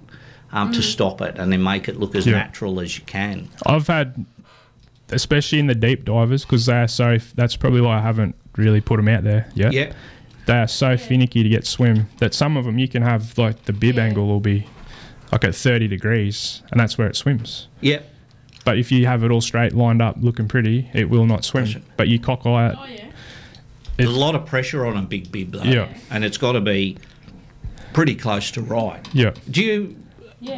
um, 0.51 0.71
to 0.73 0.81
stop 0.81 1.21
it 1.21 1.37
and 1.37 1.51
then 1.51 1.63
make 1.63 1.87
it 1.87 1.97
look 1.99 2.13
as 2.15 2.25
Yeah. 2.27 2.33
natural 2.33 2.79
as 2.79 2.97
you 2.97 3.03
can. 3.05 3.47
I've 3.65 3.87
had, 3.87 4.25
especially 5.09 5.59
in 5.59 5.67
the 5.67 5.75
deep 5.75 6.05
divers, 6.05 6.43
because 6.45 6.65
they 6.65 6.81
are 6.81 6.87
so. 6.87 7.17
That's 7.35 7.55
probably 7.55 7.81
why 7.81 7.97
I 7.97 8.01
haven't 8.01 8.35
really 8.57 8.81
put 8.81 8.97
them 8.97 9.07
out 9.07 9.23
there 9.23 9.47
yet. 9.53 9.73
Yeah. 9.73 9.93
They 10.47 10.57
are 10.57 10.67
so 10.67 10.97
finicky 10.97 11.43
to 11.43 11.49
get 11.49 11.65
swim 11.65 12.07
that 12.17 12.33
some 12.33 12.57
of 12.57 12.65
them 12.65 12.79
you 12.79 12.87
can 12.87 13.03
have 13.03 13.37
like 13.37 13.63
the 13.65 13.73
bib 13.73 13.97
angle 13.99 14.27
will 14.27 14.39
be 14.39 14.65
like 15.31 15.43
at 15.43 15.55
30 15.55 15.87
degrees, 15.87 16.61
and 16.71 16.79
that's 16.79 16.97
where 16.97 17.07
it 17.07 17.15
swims. 17.15 17.67
Yep. 17.81 18.07
But 18.65 18.77
if 18.77 18.91
you 18.91 19.05
have 19.07 19.23
it 19.23 19.31
all 19.31 19.41
straight, 19.41 19.73
lined 19.73 20.01
up, 20.01 20.17
looking 20.19 20.47
pretty, 20.47 20.89
it 20.93 21.09
will 21.09 21.25
not 21.25 21.45
swim. 21.45 21.83
But 21.97 22.09
you 22.09 22.19
cock 22.19 22.45
eye 22.45 22.69
it. 22.69 23.03
There's 24.05 24.15
a 24.15 24.19
lot 24.19 24.35
of 24.35 24.45
pressure 24.45 24.85
on 24.85 24.97
a 24.97 25.01
big 25.01 25.31
bib 25.31 25.51
though. 25.51 25.63
Yeah. 25.63 25.93
And 26.09 26.23
it's 26.23 26.37
got 26.37 26.53
to 26.53 26.61
be 26.61 26.97
pretty 27.93 28.15
close 28.15 28.51
to 28.51 28.61
right. 28.61 29.07
Yeah. 29.13 29.33
Do 29.49 29.63
you 29.63 29.95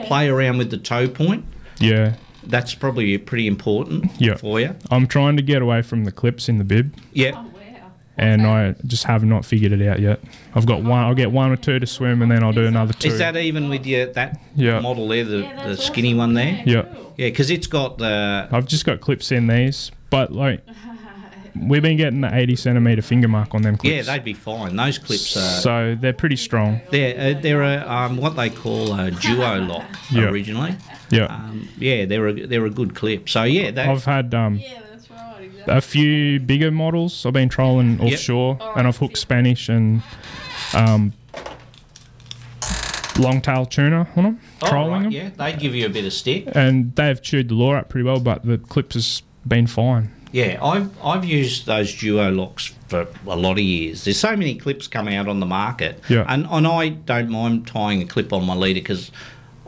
play 0.06 0.30
around 0.30 0.58
with 0.58 0.72
the 0.72 0.78
toe 0.78 1.08
point? 1.08 1.46
Yeah. 1.80 2.16
That's 2.46 2.76
probably 2.76 3.18
pretty 3.18 3.48
important 3.48 4.12
Yeah. 4.18 4.36
for 4.36 4.60
you. 4.60 4.76
I'm 4.92 5.08
trying 5.08 5.38
to 5.38 5.44
get 5.44 5.62
away 5.62 5.82
from 5.82 6.04
the 6.04 6.12
clips 6.12 6.50
in 6.50 6.58
the 6.58 6.64
bib. 6.64 6.94
Yeah. 7.14 7.32
Oh, 7.36 7.50
and 8.18 8.46
I 8.46 8.76
just 8.86 9.06
have 9.06 9.24
not 9.24 9.44
figured 9.44 9.72
it 9.72 9.88
out 9.88 10.00
yet. 10.00 10.20
I've 10.54 10.68
got 10.68 10.84
one. 10.84 11.00
I'll 11.04 11.16
get 11.16 11.32
one 11.32 11.52
or 11.52 11.56
two 11.56 11.80
to 11.80 11.88
swim, 11.88 12.22
and 12.22 12.32
then 12.32 12.44
I'll 12.44 12.54
do 12.54 12.66
another 12.66 12.94
two. 12.94 13.08
Is 13.08 13.18
that 13.18 13.36
even 13.36 13.70
with 13.70 13.88
your 13.88 14.06
that 14.14 14.40
Yeah. 14.56 14.80
model 14.82 15.08
there, 15.08 15.24
the, 15.24 15.42
the 15.66 15.78
skinny 15.78 16.14
one 16.14 16.36
there? 16.36 16.62
Yeah. 16.66 16.84
Yeah, 17.18 17.28
because 17.30 17.50
it's 17.50 17.66
got 17.68 17.98
the. 17.98 18.48
I've 18.52 18.68
just 18.68 18.86
got 18.86 19.02
clips 19.02 19.32
in 19.32 19.48
these, 19.48 19.92
but 20.12 20.32
like 20.32 20.62
uh-huh. 20.68 20.93
We've 21.56 21.82
been 21.82 21.98
getting 21.98 22.22
the 22.22 22.34
80 22.34 22.56
centimeter 22.56 23.02
finger 23.02 23.28
mark 23.28 23.54
on 23.54 23.62
them 23.62 23.78
clips. 23.78 23.94
Yeah, 23.96 24.02
they'd 24.14 24.24
be 24.24 24.34
fine. 24.34 24.76
Those 24.76 24.98
clips 24.98 25.38
are. 25.38 25.62
so 25.62 25.98
they're 26.00 26.14
pretty 26.14 26.36
strong. 26.36 26.82
They're, 26.92 27.36
uh, 27.38 27.40
they're 27.40 27.62
a, 27.64 27.88
um, 27.90 28.18
what 28.18 28.36
they 28.36 28.50
call 28.50 28.94
a 29.00 29.12
duo 29.12 29.60
lock 29.62 29.86
Yeah. 30.12 30.24
originally. 30.30 30.76
Yeah. 31.10 31.26
Um, 31.26 31.68
yeah, 31.78 32.06
they're 32.06 32.28
a, 32.28 32.46
they're 32.48 32.66
a 32.66 32.70
good 32.72 32.96
clip. 32.96 33.30
So, 33.30 33.44
yeah, 33.44 33.72
that, 33.72 33.88
I've 33.88 34.04
had 34.06 34.34
um, 34.34 34.60
a 35.68 35.80
few 35.82 36.40
bigger 36.40 36.72
models. 36.72 37.26
I've 37.26 37.34
been 37.34 37.50
trolling 37.50 38.00
Yep. 38.02 38.14
offshore, 38.14 38.58
and 38.76 38.88
I've 38.88 38.98
hooked 38.98 39.18
Spanish 39.18 39.70
and 39.70 40.02
um, 40.74 41.14
longtail 43.20 43.66
tuna 43.68 44.08
on 44.16 44.24
them, 44.24 44.40
Oh, 44.62 44.70
trolling 44.70 44.92
right, 44.92 45.04
them. 45.04 45.12
Yeah, 45.12 45.30
they 45.38 45.54
give 45.54 45.76
you 45.76 45.86
a 45.86 45.90
bit 45.90 46.06
of 46.06 46.14
stick. 46.14 46.46
And 46.54 46.96
they've 46.96 47.22
chewed 47.22 47.50
the 47.50 47.54
lure 47.54 47.78
up 47.78 47.90
pretty 47.90 48.06
well, 48.06 48.20
but 48.20 48.44
the 48.44 48.58
clips 48.58 48.96
has 48.96 49.22
been 49.48 49.68
fine. 49.68 50.12
Yeah, 50.34 50.58
I've 50.62 50.90
I've 51.04 51.24
used 51.24 51.68
those 51.68 51.94
duo 51.96 52.32
locks 52.32 52.74
for 52.90 53.08
a 53.28 53.36
lot 53.36 53.54
of 53.54 53.60
years. 53.60 54.04
There's 54.04 54.20
so 54.20 54.36
many 54.36 54.56
clips 54.56 54.88
come 54.88 55.08
out 55.08 55.28
on 55.28 55.40
the 55.40 55.46
market, 55.46 56.02
Yeah. 56.10 56.26
and 56.28 56.48
and 56.50 56.66
I 56.68 56.90
don't 56.90 57.30
mind 57.30 57.68
tying 57.68 58.02
a 58.02 58.06
clip 58.06 58.34
on 58.34 58.44
my 58.46 58.56
leader 58.56 58.80
because 58.82 59.12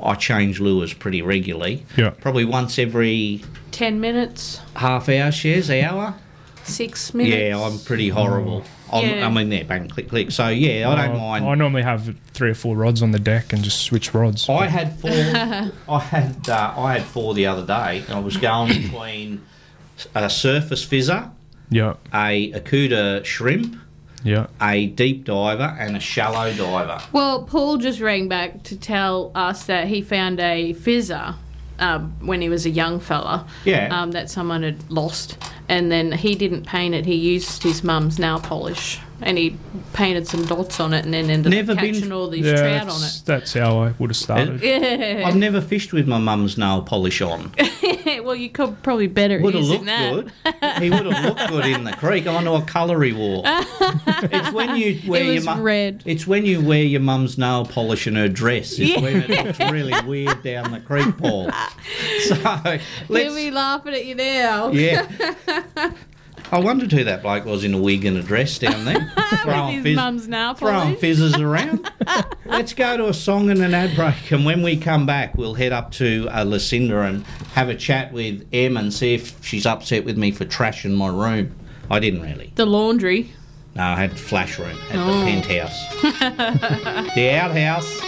I 0.02 0.16
change 0.16 0.60
lures 0.60 0.92
pretty 0.94 1.22
regularly. 1.22 1.86
Yeah. 1.96 2.10
Probably 2.10 2.46
once 2.46 2.80
every 2.80 3.44
10 3.72 4.02
minutes, 4.02 4.60
half 4.76 5.08
hour, 5.08 5.32
shares 5.32 5.70
hour. 5.70 6.16
six 6.64 7.14
minutes. 7.14 7.36
Yeah, 7.38 7.62
I'm 7.62 7.78
pretty 7.80 8.10
horrible. 8.10 8.64
I'm, 8.92 9.06
Yeah. 9.08 9.28
I'm 9.28 9.38
in 9.38 9.50
there, 9.50 9.66
bang, 9.66 9.88
click, 9.88 10.10
click. 10.10 10.32
So 10.32 10.48
yeah, 10.48 10.90
I 10.90 10.96
don't 10.96 11.16
Uh, 11.16 11.20
mind. 11.20 11.46
I 11.46 11.54
normally 11.54 11.84
have 11.84 12.16
three 12.34 12.50
or 12.50 12.56
four 12.56 12.76
rods 12.76 13.04
on 13.04 13.12
the 13.12 13.20
deck 13.20 13.54
and 13.54 13.64
just 13.64 13.82
switch 13.84 14.16
rods. 14.16 14.50
I 14.50 14.66
had 14.66 15.00
four. 15.00 15.12
I 15.96 16.00
had 16.00 16.50
uh, 16.50 16.74
I 16.76 16.94
had 16.94 17.04
four 17.04 17.36
the 17.36 17.46
other 17.46 17.66
day. 17.68 18.04
I 18.10 18.20
was 18.20 18.38
going 18.38 18.70
between 18.82 19.44
a 20.14 20.30
surface 20.30 20.86
fizzer, 20.86 21.32
Yeah, 21.70 21.96
a 22.14 22.52
Akuta 22.54 23.24
shrimp, 23.26 23.76
yeah. 24.24 24.48
a 24.62 24.88
deep 24.88 25.26
diver, 25.26 25.76
and 25.80 25.96
a 25.96 26.00
shallow 26.00 26.54
diver. 26.54 27.02
Well, 27.12 27.44
Paul 27.44 27.78
just 27.78 28.00
rang 28.00 28.28
back 28.28 28.64
to 28.64 28.78
tell 28.78 29.32
us 29.36 29.66
that 29.66 29.88
he 29.88 30.02
found 30.02 30.40
a 30.40 30.74
fizzer 30.74 31.36
um, 31.80 32.16
when 32.26 32.42
he 32.42 32.50
was 32.50 32.66
a 32.66 32.70
young 32.70 33.00
fella. 33.00 33.48
Yeah. 33.66 33.88
Um, 33.92 34.12
that 34.12 34.30
someone 34.30 34.64
had 34.64 34.90
lost, 34.92 35.38
and 35.68 35.92
then 35.92 36.12
he 36.12 36.36
didn't 36.36 36.66
paint 36.66 36.94
it. 36.96 37.06
He 37.06 37.16
used 37.16 37.64
his 37.64 37.84
mum's 37.84 38.18
nail 38.20 38.40
polish, 38.40 39.00
and 39.22 39.38
he 39.38 39.58
painted 39.94 40.28
some 40.28 40.46
dots 40.46 40.80
on 40.80 40.94
it, 40.94 41.06
and 41.06 41.14
then 41.14 41.30
ended 41.30 41.52
Never 41.52 41.72
up 41.74 41.80
been- 41.80 41.94
catching 41.94 42.12
all 42.12 42.28
these 42.28 42.46
yeah, 42.46 42.56
trout 42.56 42.90
on 42.90 43.02
it. 43.04 43.22
that's 43.26 43.54
how 43.54 43.80
I 43.80 43.94
would 43.98 44.10
have 44.10 44.18
started. 44.18 44.62
Yeah. 44.64 45.24
I've 45.26 45.36
never 45.36 45.62
fished 45.62 45.94
with 45.94 46.08
my 46.08 46.18
mum's 46.18 46.58
nail 46.58 46.82
polish 46.82 47.22
on. 47.22 47.54
well, 48.24 48.36
you 48.36 48.50
could 48.50 48.82
probably 48.84 49.08
better 49.08 49.40
Would 49.40 49.54
have 49.56 49.64
looked 49.64 49.86
that. 49.86 50.12
good. 50.14 50.32
He 50.84 50.90
would 50.90 51.06
have 51.06 51.24
looked 51.26 51.48
good 51.50 51.66
in 51.66 51.84
the 51.86 51.94
creek. 51.94 52.28
I 52.28 52.44
know 52.44 52.56
a 52.58 52.62
colour 52.64 53.02
he 53.04 53.14
wore. 53.14 53.44
It's 54.28 54.52
when 54.52 54.76
you 54.76 55.00
wear 55.10 55.24
It 55.24 55.44
your 55.44 55.56
mu- 55.56 55.62
red. 55.62 56.04
It's 56.06 56.26
when 56.28 56.46
you 56.46 56.62
wear 56.62 56.84
your 56.84 57.02
mum's 57.02 57.38
nail 57.38 57.66
polish 57.66 58.08
in 58.08 58.16
her 58.16 58.28
dress. 58.28 58.74
Is 58.74 58.90
Yeah. 58.92 59.02
when 59.02 59.16
it 59.24 59.46
looks 59.46 59.60
really 59.72 59.94
weird 60.06 60.42
down 60.44 60.72
the 60.72 60.80
creek, 60.80 61.18
Paul. 61.18 61.52
So 62.28 62.36
He'll 62.36 62.80
let's. 63.10 63.36
be 63.36 63.52
laughing 63.52 63.94
at 63.94 64.06
you 64.06 64.16
now. 64.16 64.70
Yeah. 64.72 65.08
I 66.52 66.60
wondered 66.60 66.92
who 66.92 67.04
that 67.04 67.22
bloke 67.22 67.46
was 67.46 67.64
in 67.64 67.74
a 67.74 67.78
wig 67.78 68.06
and 68.06 68.18
a 68.18 68.22
dress 68.24 68.58
down 68.60 68.86
there. 68.86 69.12
With 69.46 69.84
his 69.86 69.96
mum's 69.96 70.28
nail 70.28 70.54
throwing 70.54 70.96
fizzes 70.96 71.36
around. 71.38 71.90
Let's 72.46 72.74
go 72.74 72.96
to 72.98 73.08
a 73.10 73.14
song 73.14 73.50
and 73.50 73.62
an 73.62 73.74
ad 73.74 73.96
break, 73.96 74.32
and 74.32 74.46
when 74.46 74.62
we 74.62 74.78
come 74.78 75.06
back, 75.06 75.36
we'll 75.36 75.56
head 75.56 75.72
up 75.74 75.92
to 75.94 76.28
uh, 76.32 76.44
Lucinda 76.44 77.02
and 77.02 77.24
have 77.56 77.70
a 77.70 77.76
chat 77.76 78.14
with 78.14 78.48
Em 78.54 78.78
and 78.78 78.94
see 78.94 79.16
if 79.16 79.44
she's 79.44 79.66
upset 79.66 80.06
with 80.06 80.18
me 80.18 80.32
for 80.32 80.46
trashing 80.46 80.96
my 80.96 81.08
room. 81.08 81.56
I 81.90 82.00
didn't 82.00 82.22
really. 82.22 82.52
The 82.56 82.66
laundry. 82.66 83.32
No, 83.76 83.84
I 83.84 83.96
had 83.96 84.18
flash 84.18 84.58
room 84.58 84.78
at 84.90 84.96
Oh. 84.96 85.20
the 85.20 85.26
penthouse. 85.26 85.90
the 87.16 87.32
outhouse. 87.38 88.02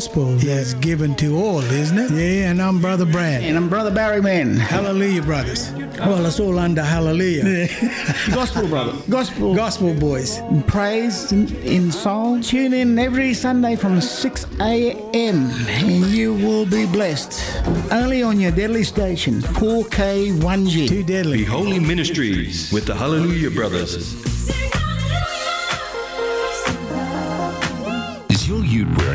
Gospel 0.00 0.34
that's 0.36 0.72
given 0.72 1.14
to 1.14 1.36
all, 1.36 1.60
isn't 1.60 1.98
it? 1.98 2.10
Yeah, 2.10 2.50
and 2.50 2.62
I'm 2.62 2.80
Brother 2.80 3.04
Brad. 3.04 3.42
And 3.42 3.54
I'm 3.54 3.68
Brother 3.68 3.90
Barry 3.90 4.22
Man. 4.22 4.56
Hallelujah, 4.56 5.20
brothers. 5.20 5.72
Well, 5.98 6.24
it's 6.24 6.40
all 6.40 6.58
under 6.58 6.82
hallelujah. 6.82 7.68
gospel, 8.30 8.66
brother. 8.66 8.94
Gospel. 9.10 9.54
Gospel 9.54 9.92
boys. 9.92 10.40
Praise 10.66 11.32
in, 11.32 11.54
in 11.56 11.92
song. 11.92 12.40
Tune 12.40 12.72
in 12.72 12.98
every 12.98 13.34
Sunday 13.34 13.76
from 13.76 14.00
6 14.00 14.46
a.m. 14.60 15.50
and 15.68 16.06
you 16.06 16.32
will 16.32 16.64
be 16.64 16.86
blessed. 16.86 17.62
Only 17.92 18.22
on 18.22 18.40
your 18.40 18.52
deadly 18.52 18.84
station, 18.84 19.42
4K 19.42 20.32
1G. 20.40 20.88
Too 20.88 21.02
deadly. 21.02 21.38
Be 21.40 21.44
Holy 21.44 21.78
Ministries 21.78 22.72
with 22.72 22.86
the 22.86 22.94
Hallelujah 22.94 23.50
Brothers. 23.50 24.29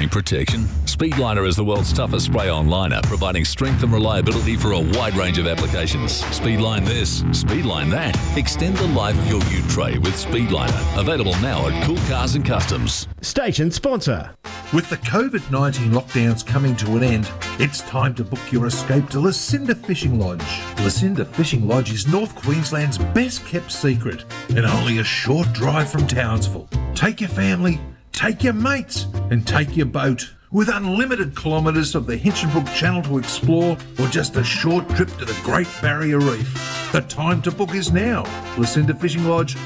Wearing 0.06 0.10
protection? 0.10 0.62
Speedliner 0.86 1.48
is 1.48 1.56
the 1.56 1.64
world's 1.64 1.94
toughest 1.94 2.26
spray-on 2.26 2.68
liner, 2.68 3.02
providing 3.04 3.46
strength 3.46 3.84
and 3.84 3.92
reliability 3.92 4.56
for 4.56 4.72
a 4.72 4.80
wide 4.80 5.16
range 5.16 5.38
of 5.38 5.48
applications. 5.48 6.22
Speedline 6.24 6.86
this, 6.86 7.22
Speedline 7.24 7.90
that. 7.92 8.16
Extend 8.38 8.78
the 8.78 8.88
life 8.88 9.18
of 9.18 9.28
your 9.28 9.44
U 9.46 9.62
tray 9.70 9.98
with 9.98 10.14
Speedliner. 10.14 11.00
Available 11.00 11.34
now 11.42 11.68
at 11.68 11.84
Cool 11.84 11.98
Cars 12.08 12.36
and 12.36 12.46
Customs. 12.46 13.08
Station 13.22 13.72
sponsor. 13.72 14.32
With 14.74 14.90
the 14.90 14.98
COVID 14.98 15.52
19 15.52 15.92
lockdowns 15.92 16.46
coming 16.46 16.76
to 16.78 16.98
an 16.98 17.04
end, 17.04 17.30
it's 17.60 17.82
time 17.82 18.16
to 18.16 18.24
book 18.24 18.52
your 18.52 18.66
escape 18.66 19.10
to 19.10 19.20
Lucinda 19.20 19.76
Fishing 19.76 20.20
Lodge. 20.20 20.44
Lucinda 20.80 21.24
Fishing 21.24 21.68
Lodge 21.68 21.94
is 21.94 22.08
North 22.08 22.36
Queensland's 22.36 22.98
best 22.98 23.46
kept 23.46 23.72
secret 23.72 24.26
and 24.50 24.66
only 24.66 24.98
a 24.98 25.04
short 25.04 25.52
drive 25.54 25.90
from 25.90 26.08
Townsville. 26.08 26.68
Take 26.96 27.22
your 27.22 27.30
family, 27.30 27.80
take 28.16 28.44
your 28.44 28.54
mates, 28.54 29.08
and 29.30 29.46
take 29.46 29.76
your 29.76 29.86
boat. 29.86 30.32
With 30.52 30.70
unlimited 30.70 31.36
kilometres 31.36 31.96
of 31.96 32.08
the 32.08 32.18
Hinchinbrook 32.18 32.74
Channel 32.74 33.04
to 33.04 33.18
explore, 33.18 33.78
or 34.00 34.08
just 34.08 34.38
a 34.38 34.44
short 34.44 34.88
trip 34.92 35.10
to 35.18 35.26
the 35.26 35.38
Great 35.44 35.68
Barrier 35.82 36.20
Reef, 36.20 36.90
the 36.94 37.02
time 37.02 37.42
to 37.42 37.52
book 37.52 37.76
is 37.76 37.92
now. 37.92 38.24
Lucinda 38.58 38.96
Fishing 38.96 39.26
Lodge, 39.26 39.58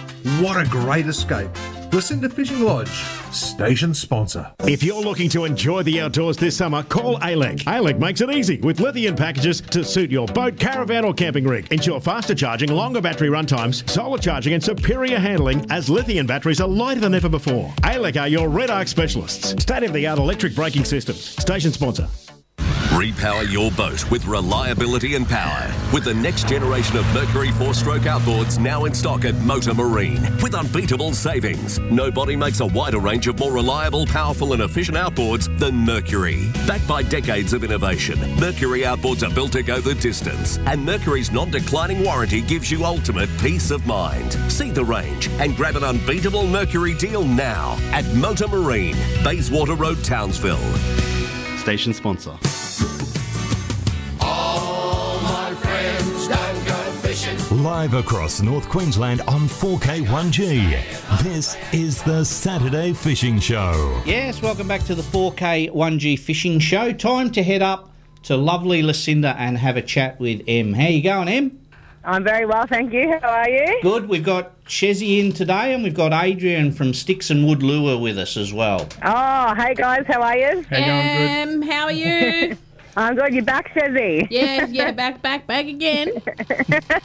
what 0.42 0.58
a 0.58 0.68
great 0.68 1.06
escape! 1.06 1.50
Lucinda 1.92 2.30
Fishing 2.30 2.62
Lodge, 2.62 3.04
station 3.32 3.96
sponsor. 3.96 4.52
If 4.60 4.84
you're 4.84 5.02
looking 5.02 5.28
to 5.30 5.46
enjoy 5.46 5.82
the 5.82 6.02
outdoors 6.02 6.38
this 6.38 6.56
summer, 6.56 6.84
call 6.84 7.18
ALEC. 7.20 7.64
ALEC 7.64 7.98
makes 7.98 8.22
it 8.22 8.30
easy 8.30 8.60
with 8.62 8.80
lithium 8.80 9.16
packages 9.16 9.62
to 9.62 9.84
suit 9.84 10.12
your 10.12 10.28
boat, 10.28 10.60
caravan, 10.60 11.04
or 11.04 11.14
camping 11.16 11.46
rig. 11.46 11.72
Ensure 11.72 12.00
faster 12.00 12.36
charging, 12.36 12.72
longer 12.72 13.02
battery 13.02 13.30
run 13.30 13.48
times, 13.48 13.84
solar 13.92 14.20
charging, 14.20 14.54
and 14.54 14.64
superior 14.64 15.18
handling 15.18 15.66
as 15.72 15.90
lithium 15.90 16.28
batteries 16.28 16.62
are 16.62 16.68
lighter 16.68 17.00
than 17.00 17.16
ever 17.16 17.30
before. 17.30 17.74
ALEC 17.84 18.22
are 18.22 18.28
your 18.28 18.50
REDARC 18.50 18.88
specialists. 18.88 19.50
State 19.62 19.84
of 19.84 19.94
the 19.94 20.06
art 20.06 20.20
electric 20.20 20.54
braking 20.54 20.86
systems. 20.86 21.20
Station 21.42 21.72
sponsor. 21.72 22.08
Repower 22.90 23.50
your 23.52 23.70
boat 23.72 24.10
with 24.10 24.26
reliability 24.26 25.14
and 25.14 25.30
power 25.30 25.72
with 25.94 26.06
the 26.06 26.14
next 26.14 26.48
generation 26.48 26.98
of 26.98 27.06
Mercury 27.14 27.52
four 27.52 27.76
stroke 27.76 28.02
outboards 28.02 28.58
now 28.58 28.86
in 28.86 28.96
stock 28.96 29.26
at 29.26 29.36
Motor 29.36 29.76
Marine 29.76 30.20
with 30.42 30.56
unbeatable 30.56 31.14
savings. 31.14 31.78
Nobody 31.80 32.36
makes 32.36 32.62
a 32.62 32.66
wider 32.66 32.98
range 32.98 33.28
of 33.28 33.38
more 33.38 33.52
reliable, 33.52 34.08
powerful, 34.08 34.54
and 34.54 34.64
efficient 34.64 34.98
outboards 34.98 35.56
than 35.60 35.76
Mercury. 35.76 36.52
Backed 36.66 36.88
by 36.88 37.04
decades 37.04 37.54
of 37.54 37.64
innovation, 37.64 38.20
Mercury 38.40 38.82
outboards 38.82 39.22
are 39.26 39.34
built 39.34 39.52
to 39.52 39.62
go 39.62 39.80
the 39.80 39.94
distance, 39.94 40.58
and 40.58 40.84
Mercury's 40.84 41.32
non 41.32 41.52
declining 41.52 42.04
warranty 42.04 42.42
gives 42.42 42.72
you 42.72 42.86
ultimate 42.86 43.30
peace 43.40 43.70
of 43.70 43.86
mind. 43.86 44.34
See 44.52 44.72
the 44.72 44.84
range 44.84 45.30
and 45.40 45.56
grab 45.56 45.76
an 45.76 45.84
unbeatable 45.84 46.48
Mercury 46.48 46.96
deal 46.96 47.24
now 47.24 47.78
at 47.92 48.04
Motor 48.16 48.48
Marine, 48.48 48.98
Bayswater 49.24 49.76
Road, 49.76 50.04
Townsville. 50.04 50.58
Station 51.60 51.94
sponsor. 51.94 52.36
Live 57.60 57.94
across 57.94 58.42
North 58.42 58.70
Queensland 58.70 59.20
on 59.28 59.42
4K1G. 59.42 61.22
This 61.24 61.58
is 61.74 62.02
the 62.04 62.24
Saturday 62.24 62.94
Fishing 62.94 63.38
Show. 63.38 64.02
Yes, 64.06 64.42
welcome 64.42 64.66
back 64.66 64.84
to 64.84 64.96
the 64.96 65.02
4K 65.02 65.70
1G 65.70 66.18
Fishing 66.18 66.60
Show. 66.60 66.94
Time 66.94 67.30
to 67.32 67.44
head 67.44 67.62
up 67.62 67.92
to 68.24 68.38
lovely 68.38 68.82
Lucinda 68.82 69.36
and 69.38 69.58
have 69.58 69.76
a 69.76 69.82
chat 69.82 70.18
with 70.22 70.42
Em. 70.48 70.72
How 70.72 70.88
you 70.88 71.04
going, 71.04 71.28
Em? 71.28 71.60
I'm 72.06 72.24
very 72.24 72.46
well, 72.46 72.66
thank 72.66 72.94
you. 72.94 73.20
How 73.22 73.28
are 73.30 73.50
you? 73.50 73.80
Good. 73.82 74.08
We've 74.08 74.24
got 74.24 74.64
Chezzy 74.64 75.20
in 75.20 75.34
today, 75.34 75.74
and 75.74 75.84
we've 75.84 75.94
got 75.94 76.14
Adrian 76.14 76.72
from 76.72 76.94
Sticks 76.94 77.30
and 77.30 77.46
Wood 77.46 77.62
Lure 77.62 77.98
with 77.98 78.18
us 78.18 78.38
as 78.38 78.54
well. 78.54 78.88
Oh, 79.04 79.54
hey 79.56 79.74
guys, 79.74 80.06
how 80.08 80.22
are 80.22 80.38
you? 80.38 80.60
Um, 80.72 81.62
how 81.64 81.84
are 81.86 81.92
you? 81.92 82.58
I'm 82.98 83.16
good. 83.16 83.34
You're 83.34 83.44
back, 83.44 83.74
Shezzy. 83.74 84.28
yeah, 84.30 84.66
yeah, 84.70 84.92
back, 84.92 85.22
back, 85.22 85.48
back 85.48 85.66
again. 85.68 86.20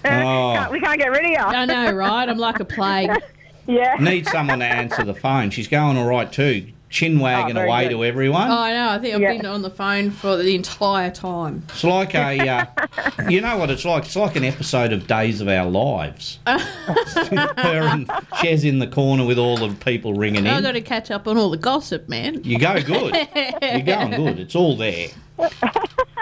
Can't- 0.02 0.70
we 0.73 0.81
can't 0.81 0.98
get 0.98 1.11
rid 1.11 1.24
of 1.24 1.31
you. 1.31 1.36
I 1.36 1.65
know, 1.65 1.93
right? 1.93 2.28
I'm 2.28 2.39
like 2.39 2.61
a 2.61 2.65
plague. 2.65 3.11
yeah. 3.66 3.97
Need 4.01 4.27
someone 4.27 4.59
to 4.61 4.65
answer 4.65 5.05
the 5.05 5.15
phone. 5.15 5.51
She's 5.51 5.69
going 5.69 5.97
all 5.97 6.06
right 6.06 6.31
too. 6.32 6.66
Chin 6.94 7.18
wagging 7.18 7.56
very 7.56 7.66
away 7.68 7.82
good. 7.88 7.96
to 7.96 8.04
everyone. 8.04 8.48
Oh, 8.48 8.56
I 8.56 8.72
know. 8.72 8.88
I 8.90 8.98
think 9.00 9.16
I've 9.16 9.20
been 9.20 9.46
on 9.46 9.62
the 9.62 9.70
phone 9.70 10.12
for 10.12 10.36
the 10.36 10.54
entire 10.54 11.10
time. 11.10 11.64
It's 11.70 11.82
like 11.82 12.14
a, 12.14 12.48
uh, 12.48 12.66
you 13.28 13.40
know 13.40 13.56
what 13.56 13.68
it's 13.68 13.84
like? 13.84 14.04
It's 14.04 14.14
like 14.14 14.36
an 14.36 14.44
episode 14.44 14.92
of 14.92 15.08
Days 15.08 15.40
of 15.40 15.48
Our 15.48 15.68
Lives. 15.68 16.38
Her 16.46 17.82
and 17.82 18.08
Chez 18.40 18.64
in 18.64 18.78
the 18.78 18.86
corner 18.86 19.26
with 19.26 19.38
all 19.40 19.56
the 19.56 19.74
people 19.84 20.14
ringing 20.14 20.46
in. 20.46 20.52
I've 20.52 20.62
got 20.62 20.72
to 20.72 20.80
catch 20.80 21.10
up 21.10 21.26
on 21.26 21.36
all 21.36 21.50
the 21.50 21.56
gossip, 21.56 22.08
man. 22.08 22.44
You 22.44 22.60
go 22.60 22.80
good. 22.80 23.12
You're 23.60 23.80
going 23.80 24.12
good. 24.12 24.38
It's 24.38 24.54
all 24.54 24.76
there. 24.76 25.08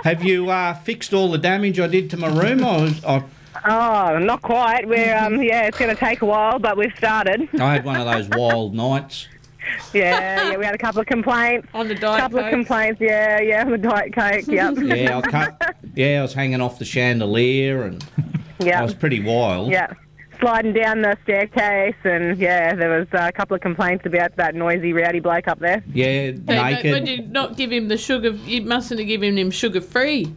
Have 0.04 0.24
you 0.24 0.48
uh, 0.48 0.72
fixed 0.72 1.12
all 1.12 1.30
the 1.30 1.36
damage 1.36 1.80
I 1.80 1.86
did 1.86 2.08
to 2.10 2.16
my 2.16 2.28
room? 2.28 2.64
I, 2.64 2.76
was, 2.80 3.04
I, 3.04 3.22
Oh, 3.66 4.18
not 4.18 4.40
quite. 4.40 4.88
We're 4.88 5.14
um, 5.18 5.42
yeah, 5.42 5.66
it's 5.66 5.76
going 5.76 5.94
to 5.94 6.00
take 6.00 6.22
a 6.22 6.26
while, 6.26 6.58
but 6.58 6.78
we've 6.78 6.96
started. 6.96 7.46
I 7.60 7.74
had 7.74 7.84
one 7.84 8.00
of 8.00 8.06
those 8.06 8.26
wild 8.30 8.74
nights. 8.74 9.28
Yeah, 9.94 10.50
yeah, 10.50 10.56
we 10.56 10.64
had 10.64 10.74
a 10.74 10.78
couple 10.78 11.00
of 11.00 11.06
complaints. 11.06 11.68
On 11.74 11.86
the 11.88 11.94
diet 11.94 12.18
a 12.18 12.22
couple 12.22 12.38
Coke? 12.38 12.46
of 12.46 12.52
complaints. 12.52 13.00
Yeah, 13.00 13.40
yeah, 13.40 13.62
on 13.64 13.70
the 13.72 13.78
diet 13.78 14.14
coke. 14.14 14.46
Yep. 14.46 14.74
Yeah, 14.82 15.18
I 15.18 15.20
cut, 15.22 15.76
yeah, 15.94 16.18
I 16.18 16.22
was 16.22 16.32
hanging 16.34 16.60
off 16.60 16.78
the 16.78 16.84
chandelier 16.84 17.82
and 17.82 18.04
Yeah. 18.60 18.80
I 18.80 18.82
was 18.82 18.94
pretty 18.94 19.20
wild. 19.22 19.70
Yeah. 19.70 19.92
Sliding 20.40 20.72
down 20.72 21.02
the 21.02 21.16
staircase, 21.22 21.94
and 22.04 22.36
yeah, 22.38 22.74
there 22.74 22.90
was 22.98 23.06
uh, 23.12 23.26
a 23.28 23.32
couple 23.32 23.54
of 23.54 23.60
complaints 23.60 24.06
about 24.06 24.34
that 24.36 24.54
noisy, 24.56 24.92
rowdy 24.92 25.20
bloke 25.20 25.46
up 25.46 25.58
there. 25.60 25.84
Yeah, 25.92 26.06
Hey, 26.06 26.30
but 26.32 26.54
naked. 26.54 26.92
would 26.92 27.08
you 27.08 27.22
not 27.28 27.56
give 27.56 27.70
him 27.70 27.86
the 27.88 27.96
sugar? 27.96 28.30
You 28.30 28.62
mustn't 28.62 28.98
have 28.98 29.06
given 29.06 29.38
him 29.38 29.50
sugar 29.52 29.80
free. 29.80 30.34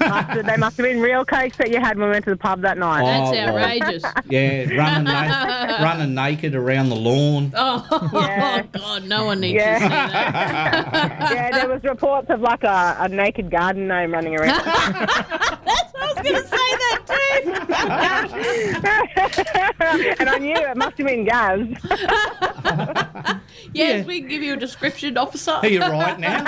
Must 0.00 0.28
have- 0.30 0.46
they 0.46 0.56
must 0.56 0.76
have 0.76 0.84
been 0.84 1.00
real 1.00 1.24
cokes 1.24 1.56
that 1.58 1.70
you 1.70 1.80
had 1.80 1.96
when 1.98 2.08
we 2.08 2.12
went 2.12 2.24
to 2.26 2.30
the 2.30 2.36
pub 2.36 2.60
that 2.62 2.78
night. 2.78 3.02
Oh, 3.02 3.32
That's 3.32 3.46
well. 3.46 3.58
outrageous. 3.58 4.04
Yeah, 4.30 4.64
running, 4.76 5.04
na- 5.04 5.78
running 5.82 6.14
naked 6.14 6.54
around 6.54 6.88
the 6.88 6.96
lawn. 6.96 7.52
Oh, 7.54 7.86
oh 7.90 8.62
God, 8.72 9.04
no 9.04 9.24
one 9.26 9.40
needs 9.40 9.54
Yeah. 9.62 9.78
to 9.78 9.84
see 9.84 9.88
that. 9.88 11.30
yeah, 11.34 11.50
there 11.52 11.68
was 11.68 11.82
reports 11.84 12.28
of 12.30 12.40
like 12.40 12.64
a, 12.64 12.96
a 13.00 13.08
naked 13.08 13.50
garden 13.50 13.86
gnome 13.86 14.12
running 14.12 14.34
around. 14.36 14.60
I 14.64 15.58
was 15.64 15.93
going 16.24 16.42
to 16.42 16.48
say 16.48 16.56
that 16.56 17.00
too. 17.06 17.14
and 20.20 20.28
I 20.28 20.38
knew 20.38 20.54
it 20.56 20.76
must 20.76 20.98
have 20.98 21.06
been 21.06 21.24
Gaz. 21.24 21.68
too. 21.82 23.40
Yes, 23.72 24.06
we 24.06 24.20
can 24.20 24.28
give 24.28 24.42
you 24.42 24.52
a 24.52 24.56
description, 24.56 25.16
officer. 25.18 25.50
Are 25.52 25.66
you 25.66 25.80
right 25.80 26.18
now? 26.20 26.44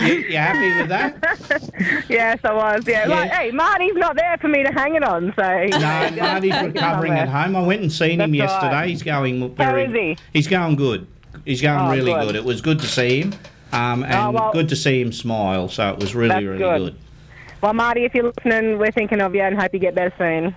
You, 0.00 0.14
you 0.14 0.36
happy 0.38 0.80
with 0.80 0.88
that? 0.88 2.04
yes, 2.08 2.38
I 2.42 2.52
was. 2.54 2.86
Yeah. 2.86 3.06
Yeah. 3.06 3.14
Like, 3.14 3.30
hey, 3.30 3.50
Marty's 3.50 3.94
not 3.96 4.16
there 4.16 4.36
for 4.38 4.48
me 4.48 4.62
to 4.62 4.72
hang 4.72 4.94
it 4.94 5.02
on, 5.02 5.32
so. 5.36 5.42
No, 5.42 6.10
Marty's 6.18 6.54
recovering 6.62 7.12
at 7.12 7.28
home. 7.28 7.54
I 7.54 7.60
went 7.60 7.82
and 7.82 7.92
seen 7.92 8.20
him 8.20 8.32
That's 8.32 8.50
all 8.52 8.56
yesterday. 8.62 8.72
right. 8.74 8.88
He's 8.88 9.02
going 9.02 9.54
very. 9.56 9.84
is 9.84 9.92
he? 9.92 10.16
He's 10.32 10.46
going 10.48 10.76
good. 10.76 11.06
He's 11.44 11.60
going 11.60 11.80
Oh, 11.80 11.90
really 11.90 12.12
good. 12.12 12.26
good. 12.28 12.36
It 12.36 12.44
was 12.44 12.62
good 12.62 12.78
to 12.80 12.86
see 12.86 13.22
him, 13.22 13.34
um, 13.72 14.02
and 14.04 14.14
Oh, 14.14 14.30
well- 14.30 14.52
good 14.52 14.70
to 14.70 14.76
see 14.76 15.02
him 15.02 15.12
smile. 15.12 15.68
So 15.68 15.90
it 15.90 15.98
was 15.98 16.14
really, 16.14 16.46
really 16.46 16.58
good. 16.58 16.78
good. 16.94 16.94
Well, 17.60 17.74
Marty, 17.74 18.04
if 18.04 18.14
you're 18.14 18.24
listening, 18.36 18.78
we're 18.78 18.92
thinking 18.92 19.20
of 19.20 19.34
you 19.34 19.42
and 19.42 19.58
hope 19.60 19.72
you 19.74 19.80
get 19.80 19.94
better 19.94 20.12
soon. 20.16 20.54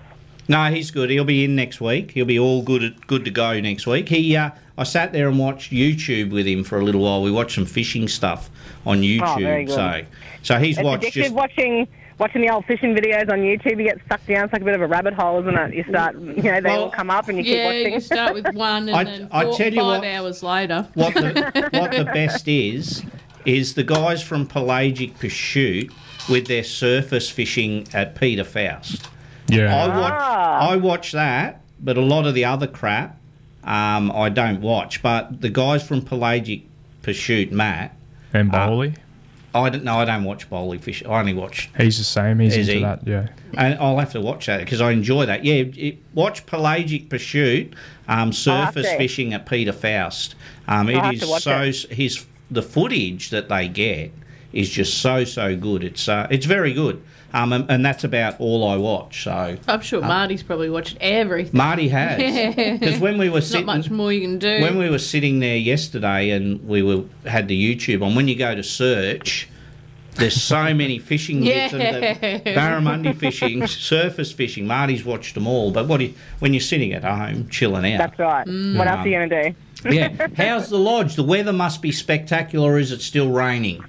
No, 0.48 0.64
he's 0.70 0.90
good. 0.90 1.10
He'll 1.10 1.24
be 1.24 1.44
in 1.44 1.54
next 1.56 1.80
week. 1.80 2.12
He'll 2.12 2.24
be 2.26 2.38
all 2.38 2.62
good, 2.62 3.06
good 3.06 3.24
to 3.24 3.30
go 3.30 3.58
next 3.60 3.86
week. 3.86 4.08
He, 4.08 4.36
uh, 4.36 4.50
I 4.76 4.84
sat 4.84 5.12
there 5.12 5.28
and 5.28 5.38
watched 5.38 5.72
YouTube 5.72 6.30
with 6.32 6.46
him 6.46 6.64
for 6.64 6.78
a 6.80 6.84
little 6.84 7.00
while. 7.02 7.22
We 7.22 7.30
watched 7.30 7.54
some 7.54 7.66
fishing 7.66 8.08
stuff 8.08 8.50
on 8.86 9.02
YouTube. 9.02 9.36
Oh, 9.36 9.40
very 9.40 9.64
good. 9.64 9.74
So, 9.74 10.02
so 10.42 10.58
he's 10.58 10.78
it's 10.78 10.84
watched 10.84 11.04
addictive 11.04 11.12
just 11.12 11.34
watching 11.34 11.86
watching 12.18 12.42
the 12.42 12.50
old 12.50 12.64
fishing 12.66 12.94
videos 12.94 13.30
on 13.32 13.40
YouTube. 13.40 13.78
You 13.78 13.84
get 13.84 13.98
sucked 14.08 14.26
down. 14.28 14.44
It's 14.44 14.52
like 14.52 14.62
a 14.62 14.64
bit 14.64 14.74
of 14.74 14.80
a 14.80 14.86
rabbit 14.86 15.14
hole, 15.14 15.40
isn't 15.40 15.56
it? 15.56 15.74
You 15.74 15.84
start, 15.88 16.16
you 16.18 16.42
know, 16.42 16.60
they 16.60 16.70
all 16.70 16.90
come 16.90 17.10
up 17.10 17.28
and 17.28 17.38
you 17.38 17.44
yeah, 17.44 17.70
keep 17.72 17.82
watching. 17.84 17.92
you 17.94 18.00
start 18.00 18.34
with 18.34 18.54
one 18.54 18.88
and 18.88 18.96
I- 18.96 19.04
then 19.04 19.28
I 19.32 19.44
four, 19.44 19.56
tell 19.56 19.72
you 19.72 19.80
five 19.80 20.00
what- 20.00 20.08
hours 20.08 20.42
later. 20.42 20.88
what 20.94 21.14
the 21.14 21.68
what 21.72 21.90
the 21.92 22.04
best 22.14 22.46
is 22.48 23.04
is 23.44 23.74
the 23.74 23.82
guys 23.84 24.22
from 24.22 24.46
Pelagic 24.46 25.18
Pursuit 25.18 25.92
with 26.28 26.46
their 26.46 26.64
surface 26.64 27.28
fishing 27.30 27.86
at 27.92 28.14
Peter 28.14 28.44
Faust. 28.44 29.08
Yeah. 29.48 29.74
I 29.74 29.88
watch 29.88 30.12
Ah. 30.14 30.70
I 30.70 30.76
watch 30.76 31.12
that, 31.12 31.62
but 31.80 31.96
a 31.96 32.00
lot 32.00 32.26
of 32.26 32.34
the 32.34 32.44
other 32.44 32.66
crap 32.66 33.18
um, 33.64 34.10
I 34.12 34.28
don't 34.28 34.60
watch. 34.60 35.02
But 35.02 35.40
the 35.40 35.48
guys 35.48 35.86
from 35.86 36.02
Pelagic 36.02 36.62
Pursuit, 37.02 37.52
Matt, 37.52 37.96
And 38.32 38.50
bowley. 38.50 38.94
I 39.54 39.68
don't 39.68 39.84
know. 39.84 39.98
I 39.98 40.04
don't 40.06 40.24
watch 40.24 40.48
bowley 40.48 40.78
fish. 40.78 41.02
I 41.04 41.20
only 41.20 41.34
watch. 41.34 41.68
He's 41.76 41.98
the 41.98 42.04
same. 42.04 42.38
He's 42.38 42.56
into 42.56 42.72
he? 42.72 42.80
that. 42.80 43.06
Yeah. 43.06 43.28
And 43.54 43.78
I'll 43.78 43.98
have 43.98 44.12
to 44.12 44.20
watch 44.20 44.46
that 44.46 44.60
because 44.60 44.80
I 44.80 44.92
enjoy 44.92 45.26
that. 45.26 45.44
Yeah, 45.44 45.64
it, 45.76 45.98
watch 46.14 46.46
pelagic 46.46 47.10
pursuit, 47.10 47.74
um, 48.08 48.32
surface 48.32 48.88
fishing 48.94 49.34
at 49.34 49.44
Peter 49.44 49.72
Faust. 49.72 50.36
Um, 50.68 50.88
I'll 50.88 51.00
have 51.00 51.12
it 51.14 51.18
to 51.18 51.24
is 51.24 51.30
watch 51.30 51.42
so 51.42 51.60
it. 51.60 51.76
his 51.92 52.24
the 52.50 52.62
footage 52.62 53.30
that 53.30 53.48
they 53.48 53.68
get 53.68 54.12
is 54.52 54.68
just 54.68 54.98
so 54.98 55.24
so 55.24 55.56
good. 55.56 55.84
It's 55.84 56.08
uh, 56.08 56.26
it's 56.30 56.46
very 56.46 56.72
good. 56.72 57.02
Um, 57.34 57.54
and, 57.54 57.70
and 57.70 57.82
that's 57.86 58.04
about 58.04 58.38
all 58.40 58.68
I 58.68 58.76
watch. 58.76 59.24
So 59.24 59.56
I'm 59.66 59.80
sure 59.80 60.04
Uh, 60.04 60.06
Marty's 60.06 60.42
probably 60.42 60.68
watched 60.68 60.98
everything. 61.00 61.56
Marty 61.56 61.88
has 61.88 62.18
because 62.78 63.00
when 63.00 63.16
we 63.16 63.30
were 63.30 63.40
sitting, 63.40 63.64
not 63.64 63.78
much 63.78 63.90
more 63.90 64.12
you 64.12 64.20
can 64.20 64.38
do. 64.38 64.60
when 64.60 64.76
we 64.76 64.90
were 64.90 64.98
sitting 64.98 65.38
there 65.38 65.56
yesterday 65.56 66.28
and 66.30 66.62
we 66.68 66.82
were 66.82 67.04
had 67.24 67.48
the 67.48 67.56
YouTube 67.76 68.02
on, 68.04 68.14
when 68.14 68.28
you 68.28 68.34
go 68.36 68.54
to 68.54 68.62
search, 68.62 69.48
there's 70.16 70.38
so 70.42 70.74
many 70.82 70.98
fishing 70.98 71.40
bits 71.40 71.72
of 71.72 71.78
the 71.78 72.42
barramundi 72.54 73.16
fishing, 73.16 73.66
surface 73.66 74.30
fishing. 74.30 74.66
Marty's 74.66 75.02
watched 75.02 75.32
them 75.34 75.46
all, 75.46 75.70
but 75.70 75.88
what 75.88 76.00
do 76.00 76.04
you, 76.06 76.14
when 76.40 76.52
you're 76.52 76.60
sitting 76.60 76.92
at 76.92 77.02
home 77.02 77.48
chilling 77.48 77.90
out? 77.94 77.98
That's 77.98 78.18
right. 78.18 78.46
Mm. 78.46 78.76
What 78.76 78.88
else 78.88 79.06
are 79.06 79.08
you 79.08 79.16
going 79.16 79.30
to 79.30 79.42
do? 79.50 79.54
yeah. 79.90 80.28
How's 80.36 80.68
the 80.68 80.78
lodge? 80.78 81.16
The 81.16 81.24
weather 81.24 81.54
must 81.54 81.80
be 81.80 81.92
spectacular. 81.92 82.78
Is 82.78 82.92
it 82.92 83.00
still 83.00 83.30
raining? 83.30 83.82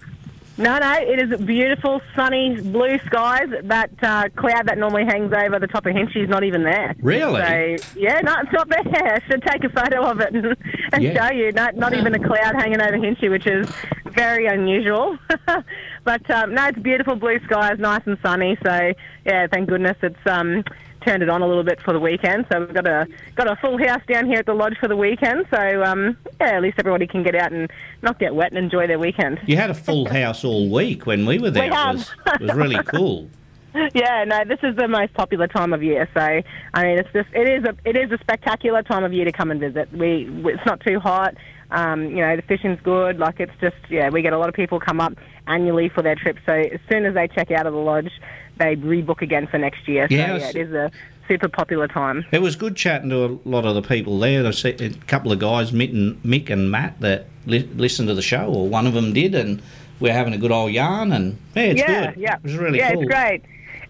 No, 0.56 0.78
no, 0.78 0.94
it 1.00 1.20
is 1.20 1.40
beautiful, 1.42 2.00
sunny, 2.16 2.62
blue 2.62 3.00
skies. 3.08 3.48
That 3.64 3.90
uh, 4.04 4.30
cloud 4.36 4.68
that 4.68 4.78
normally 4.78 5.04
hangs 5.06 5.34
over 5.34 5.58
the 5.58 5.66
top 5.66 5.88
of 5.88 5.94
Hinchy 5.96 6.24
is 6.24 6.30
not 6.30 6.44
even 6.44 6.64
there. 6.64 6.94
Really? 7.02 7.42
So, 7.80 7.84
yeah, 7.96 8.20
no, 8.22 8.36
it's 8.42 8.52
not 8.54 8.70
there. 8.70 9.16
I 9.16 9.20
should 9.28 9.42
take 9.42 9.64
a 9.64 9.70
photo 9.70 10.04
of 10.04 10.20
it 10.20 10.34
and, 10.36 10.56
and 10.94 11.04
Yeah. 11.04 11.28
show 11.28 11.34
you. 11.34 11.52
Not, 11.54 11.76
not 11.76 11.96
even 11.96 12.14
a 12.14 12.20
cloud 12.20 12.54
hanging 12.54 12.82
over 12.82 12.98
Hinchy, 12.98 13.30
which 13.32 13.48
is 13.48 13.68
very 14.12 14.46
unusual. 14.46 15.18
but 16.04 16.30
um, 16.30 16.54
no, 16.54 16.68
it's 16.68 16.78
beautiful 16.80 17.16
blue 17.16 17.40
skies, 17.46 17.80
nice 17.80 18.02
and 18.06 18.20
sunny. 18.22 18.56
So, 18.64 18.94
yeah, 19.26 19.48
thank 19.52 19.70
goodness 19.70 19.98
it's 20.04 20.16
um, 20.28 20.64
turned 21.04 21.24
it 21.24 21.30
on 21.30 21.42
a 21.42 21.48
little 21.48 21.64
bit 21.64 21.82
for 21.82 21.94
the 21.94 22.00
weekend. 22.00 22.46
So 22.52 22.60
we've 22.62 22.74
got 22.74 22.88
a 22.88 23.08
got 23.36 23.48
a 23.48 23.56
full 23.58 23.78
house 23.78 24.02
down 24.08 24.26
here 24.26 24.40
at 24.40 24.46
the 24.46 24.54
lodge 24.54 24.78
for 24.80 24.88
the 24.88 24.98
weekend. 24.98 25.46
So, 25.52 25.84
um, 25.84 26.18
yeah, 26.40 26.58
at 26.58 26.62
least 26.62 26.80
everybody 26.80 27.08
can 27.08 27.24
get 27.24 27.36
out 27.36 27.52
and 27.52 27.72
not 28.02 28.20
get 28.20 28.36
wet 28.36 28.52
and 28.52 28.58
enjoy 28.58 28.88
their 28.88 29.00
weekend. 29.00 29.40
You 29.46 29.58
had 29.58 29.70
a 29.70 29.76
full 29.76 30.06
house 30.10 30.44
all 30.44 30.70
week 30.70 31.06
when 31.06 31.26
we 31.26 31.40
were 31.40 31.52
there. 31.52 31.64
We 31.64 31.70
it 31.70 31.72
was, 31.72 32.12
it 32.28 32.42
was 32.42 32.54
really 32.54 32.84
cool. 32.84 33.30
Yeah, 33.96 34.24
no, 34.26 34.44
this 34.46 34.60
is 34.62 34.76
the 34.76 34.88
most 34.88 35.14
popular 35.14 35.48
time 35.48 35.74
of 35.74 35.82
year. 35.82 36.08
So, 36.14 36.42
I 36.74 36.84
mean, 36.84 37.00
it's 37.00 37.10
just 37.12 37.30
it 37.34 37.50
is 37.50 37.64
a 37.64 37.76
it 37.86 37.96
is 37.96 38.12
a 38.12 38.18
spectacular 38.20 38.84
time 38.84 39.04
of 39.04 39.14
year 39.14 39.26
to 39.26 39.32
come 39.32 39.52
and 39.52 39.60
visit. 39.60 39.92
We 39.92 40.30
it's 40.46 40.66
not 40.66 40.80
too 40.82 41.00
hot. 41.00 41.36
Um, 41.74 42.06
you 42.06 42.18
know, 42.18 42.36
the 42.36 42.42
fishing's 42.44 42.80
good. 42.82 43.18
Like 43.20 43.40
it's 43.40 43.52
just 43.60 43.76
yeah, 43.90 44.10
we 44.10 44.22
get 44.22 44.32
a 44.34 44.38
lot 44.38 44.48
of 44.48 44.56
people 44.56 44.80
come 44.80 45.02
up 45.02 45.14
annually 45.48 45.90
for 45.90 46.02
their 46.02 46.16
trip. 46.16 46.38
So 46.46 46.54
as 46.54 46.80
soon 46.90 47.06
as 47.06 47.14
they 47.16 47.28
check 47.28 47.52
out 47.52 47.66
of 47.68 47.74
the 47.74 47.80
lodge, 47.80 48.12
they 48.58 48.76
rebook 48.76 49.22
again 49.22 49.48
for 49.48 49.58
next 49.58 49.88
year. 49.88 50.08
So 50.10 50.16
Yeah, 50.16 50.38
yeah, 50.38 50.50
it's- 50.50 50.72
a 50.72 50.92
super 51.28 51.48
popular 51.48 51.88
time. 51.88 52.26
It 52.32 52.42
was 52.42 52.56
good 52.56 52.76
chatting 52.76 53.10
to 53.10 53.26
a 53.26 53.50
lot 53.50 53.66
of 53.66 53.76
the 53.76 53.82
people 53.82 54.20
there. 54.20 54.46
I 54.46 54.52
see 54.52 54.70
a 54.72 54.90
couple 55.08 55.32
of 55.32 55.40
guys, 55.40 55.72
Mick 55.72 55.92
and, 55.92 56.22
Mick 56.22 56.50
and 56.50 56.70
Matt, 56.70 57.00
that 57.00 57.28
li- 57.46 57.68
listened 57.76 58.10
to 58.10 58.14
the 58.14 58.22
show, 58.22 58.46
or 58.54 58.68
one 58.68 58.86
of 58.86 58.94
them 58.94 59.14
did, 59.14 59.34
and 59.34 59.62
we're 60.00 60.14
having 60.14 60.34
a 60.34 60.38
good 60.38 60.52
old 60.52 60.72
yarn. 60.74 61.12
And 61.14 61.38
yeah, 61.56 61.64
it's 61.64 61.80
yeah, 61.80 62.12
good. 62.12 62.20
Yeah, 62.22 62.36
it 62.36 62.44
was 62.44 62.56
really 62.58 62.78
yeah, 62.80 62.92
cool. 62.94 63.04
it's 63.04 63.10
great, 63.12 63.42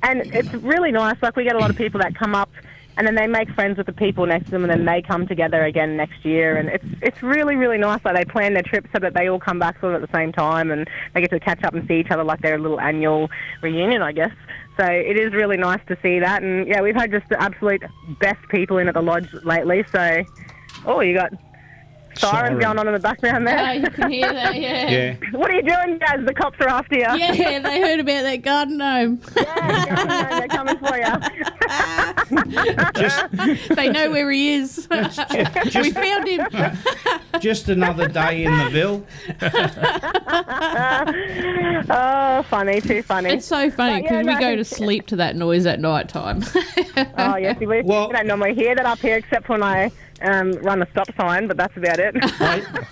and 0.03 0.21
it's 0.33 0.53
really 0.53 0.91
nice. 0.91 1.17
Like 1.21 1.35
we 1.35 1.43
get 1.43 1.55
a 1.55 1.59
lot 1.59 1.69
of 1.71 1.75
people 1.75 1.99
that 2.01 2.13
come 2.15 2.35
up, 2.35 2.49
and 2.97 3.07
then 3.07 3.15
they 3.15 3.27
make 3.27 3.49
friends 3.51 3.77
with 3.77 3.87
the 3.87 3.93
people 3.93 4.25
next 4.25 4.45
to 4.45 4.51
them, 4.51 4.63
and 4.63 4.71
then 4.71 4.85
they 4.85 5.01
come 5.01 5.27
together 5.27 5.63
again 5.63 5.97
next 5.97 6.23
year, 6.23 6.57
and 6.57 6.69
it's 6.69 6.85
it's 7.01 7.23
really 7.23 7.55
really 7.55 7.77
nice. 7.77 7.99
Like 8.05 8.15
they 8.15 8.25
plan 8.25 8.53
their 8.53 8.63
trip 8.63 8.87
so 8.93 8.99
that 8.99 9.13
they 9.13 9.29
all 9.29 9.39
come 9.39 9.59
back 9.59 9.79
sort 9.79 9.95
of 9.95 10.03
at 10.03 10.11
the 10.11 10.17
same 10.17 10.31
time, 10.31 10.71
and 10.71 10.89
they 11.13 11.21
get 11.21 11.31
to 11.31 11.39
catch 11.39 11.63
up 11.63 11.73
and 11.73 11.87
see 11.87 11.99
each 11.99 12.11
other 12.11 12.23
like 12.23 12.41
their 12.41 12.59
little 12.59 12.79
annual 12.79 13.29
reunion, 13.61 14.01
I 14.01 14.11
guess. 14.11 14.31
So 14.79 14.85
it 14.85 15.17
is 15.17 15.33
really 15.33 15.57
nice 15.57 15.81
to 15.87 15.97
see 16.01 16.19
that, 16.19 16.43
and 16.43 16.67
yeah, 16.67 16.81
we've 16.81 16.95
had 16.95 17.11
just 17.11 17.27
the 17.29 17.41
absolute 17.41 17.83
best 18.19 18.39
people 18.49 18.77
in 18.77 18.87
at 18.87 18.93
the 18.93 19.01
lodge 19.01 19.27
lately. 19.43 19.83
So, 19.91 20.23
oh, 20.85 21.01
you 21.01 21.15
got. 21.15 21.31
Sirens 22.15 22.47
Siren. 22.47 22.59
going 22.59 22.79
on 22.79 22.87
in 22.87 22.93
the 22.93 22.99
background 22.99 23.47
there. 23.47 23.57
Yeah, 23.57 23.73
you 23.73 23.89
can 23.89 24.11
hear 24.11 24.31
that, 24.31 24.55
yeah. 24.55 24.89
Yeah. 24.89 25.15
What 25.31 25.49
are 25.51 25.55
you 25.55 25.61
doing, 25.61 25.97
guys? 25.97 26.25
The 26.25 26.33
cops 26.33 26.59
are 26.59 26.67
after 26.69 26.95
you. 26.95 27.01
Yeah, 27.01 27.59
they 27.59 27.81
heard 27.87 27.99
about 27.99 28.23
that 28.23 28.41
garden 28.41 28.77
gnome. 28.77 29.19
They're 29.33 30.47
coming 30.47 30.77
for 30.77 30.97
you. 30.97 31.03
they 33.75 33.89
know 33.89 34.11
where 34.11 34.29
he 34.31 34.53
is. 34.53 34.87
we 34.89 35.91
found 35.91 36.27
him. 36.27 36.47
Just 37.39 37.69
another 37.69 38.07
day 38.07 38.43
in 38.45 38.57
the 38.57 38.69
Ville. 38.69 39.05
oh, 41.89 42.43
funny, 42.49 42.81
too 42.81 43.01
funny. 43.01 43.29
It's 43.29 43.45
so 43.45 43.69
funny 43.71 44.01
But, 44.01 44.03
yeah, 44.03 44.21
because 44.21 44.27
we 44.27 44.33
no, 44.33 44.39
go 44.39 44.55
to 44.55 44.65
sleep 44.65 45.07
to 45.07 45.15
that 45.17 45.35
noise 45.35 45.65
at 45.65 45.79
night 45.79 46.09
time. 46.09 46.43
Oh, 47.17 47.37
yes, 47.37 47.59
we, 47.59 47.65
we 47.67 47.81
don't 47.83 48.27
normally 48.27 48.53
hear 48.53 48.75
that 48.75 48.85
up 48.85 48.99
here 48.99 49.17
except 49.17 49.49
when 49.49 49.63
I 49.63 49.91
um, 50.23 50.53
run 50.63 50.81
a 50.81 50.87
stop 50.91 51.07
sign, 51.17 51.47
but 51.47 51.57
that's 51.57 51.75
about 51.77 51.99
it. 51.99 52.15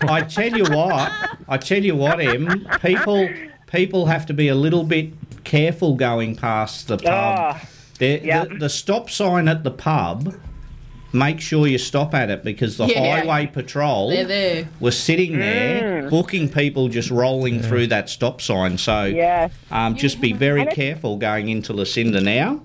I 0.09 0.21
tell 0.21 0.55
you 0.55 0.65
what, 0.65 1.11
I 1.47 1.57
tell 1.57 1.83
you 1.83 1.95
what, 1.95 2.19
Em, 2.19 2.67
people 2.81 3.29
people 3.67 4.05
have 4.07 4.25
to 4.27 4.33
be 4.33 4.47
a 4.49 4.55
little 4.55 4.83
bit 4.83 5.13
careful 5.43 5.95
going 5.95 6.35
past 6.35 6.87
the 6.87 6.97
pub. 6.97 7.07
Ah, 7.07 7.61
The- 7.99 8.17
the, 8.19 8.55
the 8.59 8.69
stop 8.69 9.09
sign 9.09 9.47
at 9.47 9.63
the 9.63 9.71
pub. 9.71 10.35
Make 11.13 11.41
sure 11.41 11.67
you 11.67 11.77
stop 11.77 12.13
at 12.13 12.29
it 12.29 12.41
because 12.43 12.77
the 12.77 12.85
Yeah. 12.87 13.21
highway 13.21 13.45
patrol 13.47 14.09
They're 14.11 14.23
there. 14.25 14.67
was 14.79 14.97
sitting 14.97 15.39
there 15.39 16.03
Mm. 16.03 16.09
booking 16.09 16.47
people 16.47 16.87
just 16.87 17.11
rolling 17.11 17.61
through 17.61 17.87
that 17.87 18.09
stop 18.09 18.39
sign. 18.41 18.77
So 18.77 19.03
Yeah. 19.05 19.49
um, 19.71 19.95
just 19.95 20.21
be 20.21 20.31
very 20.31 20.65
careful 20.67 21.17
going 21.17 21.49
into 21.49 21.73
Lucinda 21.73 22.21
now. 22.21 22.61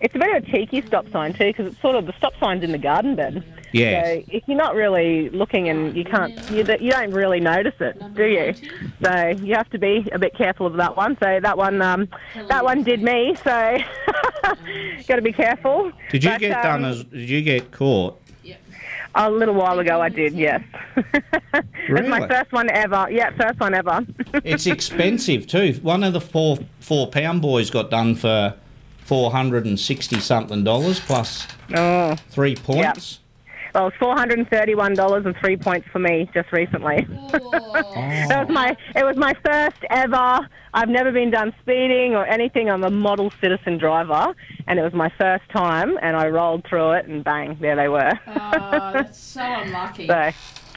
It's 0.00 0.14
a 0.14 0.18
bit 0.18 0.36
of 0.36 0.44
a 0.44 0.46
cheeky 0.50 0.82
stop 0.82 1.10
sign, 1.10 1.32
too, 1.32 1.46
because 1.46 1.66
it's 1.66 1.80
sort 1.80 1.96
of 1.96 2.06
the 2.06 2.12
stop 2.18 2.32
sign's 2.38 2.62
in 2.62 2.72
the 2.72 2.78
garden 2.78 3.16
bed. 3.16 3.44
Yes. 3.72 4.06
So 4.06 4.24
if 4.28 4.44
you're 4.46 4.56
not 4.56 4.74
really 4.74 5.28
looking 5.30 5.68
and 5.68 5.96
you 5.96 6.04
can't, 6.04 6.32
you, 6.50 6.58
you 6.80 6.90
don't 6.90 7.10
really 7.10 7.40
notice 7.40 7.74
it, 7.80 8.00
do 8.14 8.24
you? 8.24 8.54
So 9.02 9.28
you 9.42 9.54
have 9.54 9.68
to 9.70 9.78
be 9.78 10.08
a 10.12 10.18
bit 10.18 10.34
careful 10.34 10.66
of 10.66 10.74
that 10.74 10.96
one. 10.96 11.18
So 11.18 11.40
that 11.42 11.58
one, 11.58 11.82
um, 11.82 12.08
that 12.48 12.64
one 12.64 12.82
did 12.82 13.02
me. 13.02 13.34
So 13.36 13.42
got 15.06 15.16
to 15.16 15.22
be 15.22 15.32
careful. 15.32 15.92
Did 16.10 16.24
you 16.24 16.30
But, 16.30 16.40
get 16.40 16.56
um, 16.56 16.62
done 16.62 16.84
as? 16.84 17.04
Did 17.04 17.28
you 17.28 17.42
get 17.42 17.70
caught? 17.72 18.20
A 19.14 19.30
little 19.30 19.54
while 19.54 19.78
ago, 19.80 20.00
I 20.00 20.10
did. 20.10 20.34
Yes. 20.34 20.62
really? 21.88 22.02
It's 22.02 22.08
my 22.08 22.28
first 22.28 22.52
one 22.52 22.70
ever. 22.70 23.08
Yeah, 23.10 23.30
first 23.30 23.58
one 23.58 23.74
ever. 23.74 24.06
It's 24.44 24.66
expensive 24.66 25.46
too. 25.46 25.78
One 25.82 26.04
of 26.04 26.12
the 26.12 26.20
four 26.20 26.58
four 26.78 27.08
pound 27.08 27.42
boys 27.42 27.70
got 27.70 27.90
done 27.90 28.14
for 28.14 28.54
four 29.08 29.30
hundred 29.30 29.64
and 29.64 29.80
sixty 29.80 30.20
something 30.20 30.62
dollars 30.62 31.00
plus 31.00 31.48
oh. 31.74 32.14
three 32.28 32.54
points. 32.54 33.20
Well, 33.74 33.84
it 33.84 33.86
was 33.86 33.94
four 33.98 34.14
hundred 34.14 34.38
and 34.38 34.50
thirty-one 34.50 34.94
dollars 34.94 35.24
and 35.24 35.34
three 35.36 35.56
points 35.56 35.88
for 35.90 35.98
me 35.98 36.28
just 36.34 36.52
recently. 36.52 37.06
that 37.32 38.46
was 38.46 38.48
my. 38.50 38.76
It 38.94 39.04
was 39.04 39.16
my 39.16 39.34
first 39.44 39.82
ever. 39.88 40.46
I've 40.74 40.90
never 40.90 41.10
been 41.10 41.30
done 41.30 41.54
speeding 41.62 42.14
or 42.14 42.26
anything. 42.26 42.68
I'm 42.68 42.84
a 42.84 42.90
model 42.90 43.32
citizen 43.40 43.78
driver, 43.78 44.34
and 44.66 44.78
it 44.78 44.82
was 44.82 44.92
my 44.92 45.10
first 45.18 45.48
time. 45.48 45.98
And 46.02 46.14
I 46.14 46.28
rolled 46.28 46.66
through 46.68 46.92
it, 46.92 47.06
and 47.06 47.24
bang, 47.24 47.56
there 47.60 47.76
they 47.76 47.88
were. 47.88 48.12
Oh, 48.26 48.92
that's 48.92 49.18
so 49.18 49.40
unlucky. 49.40 50.06
So, 50.18 50.30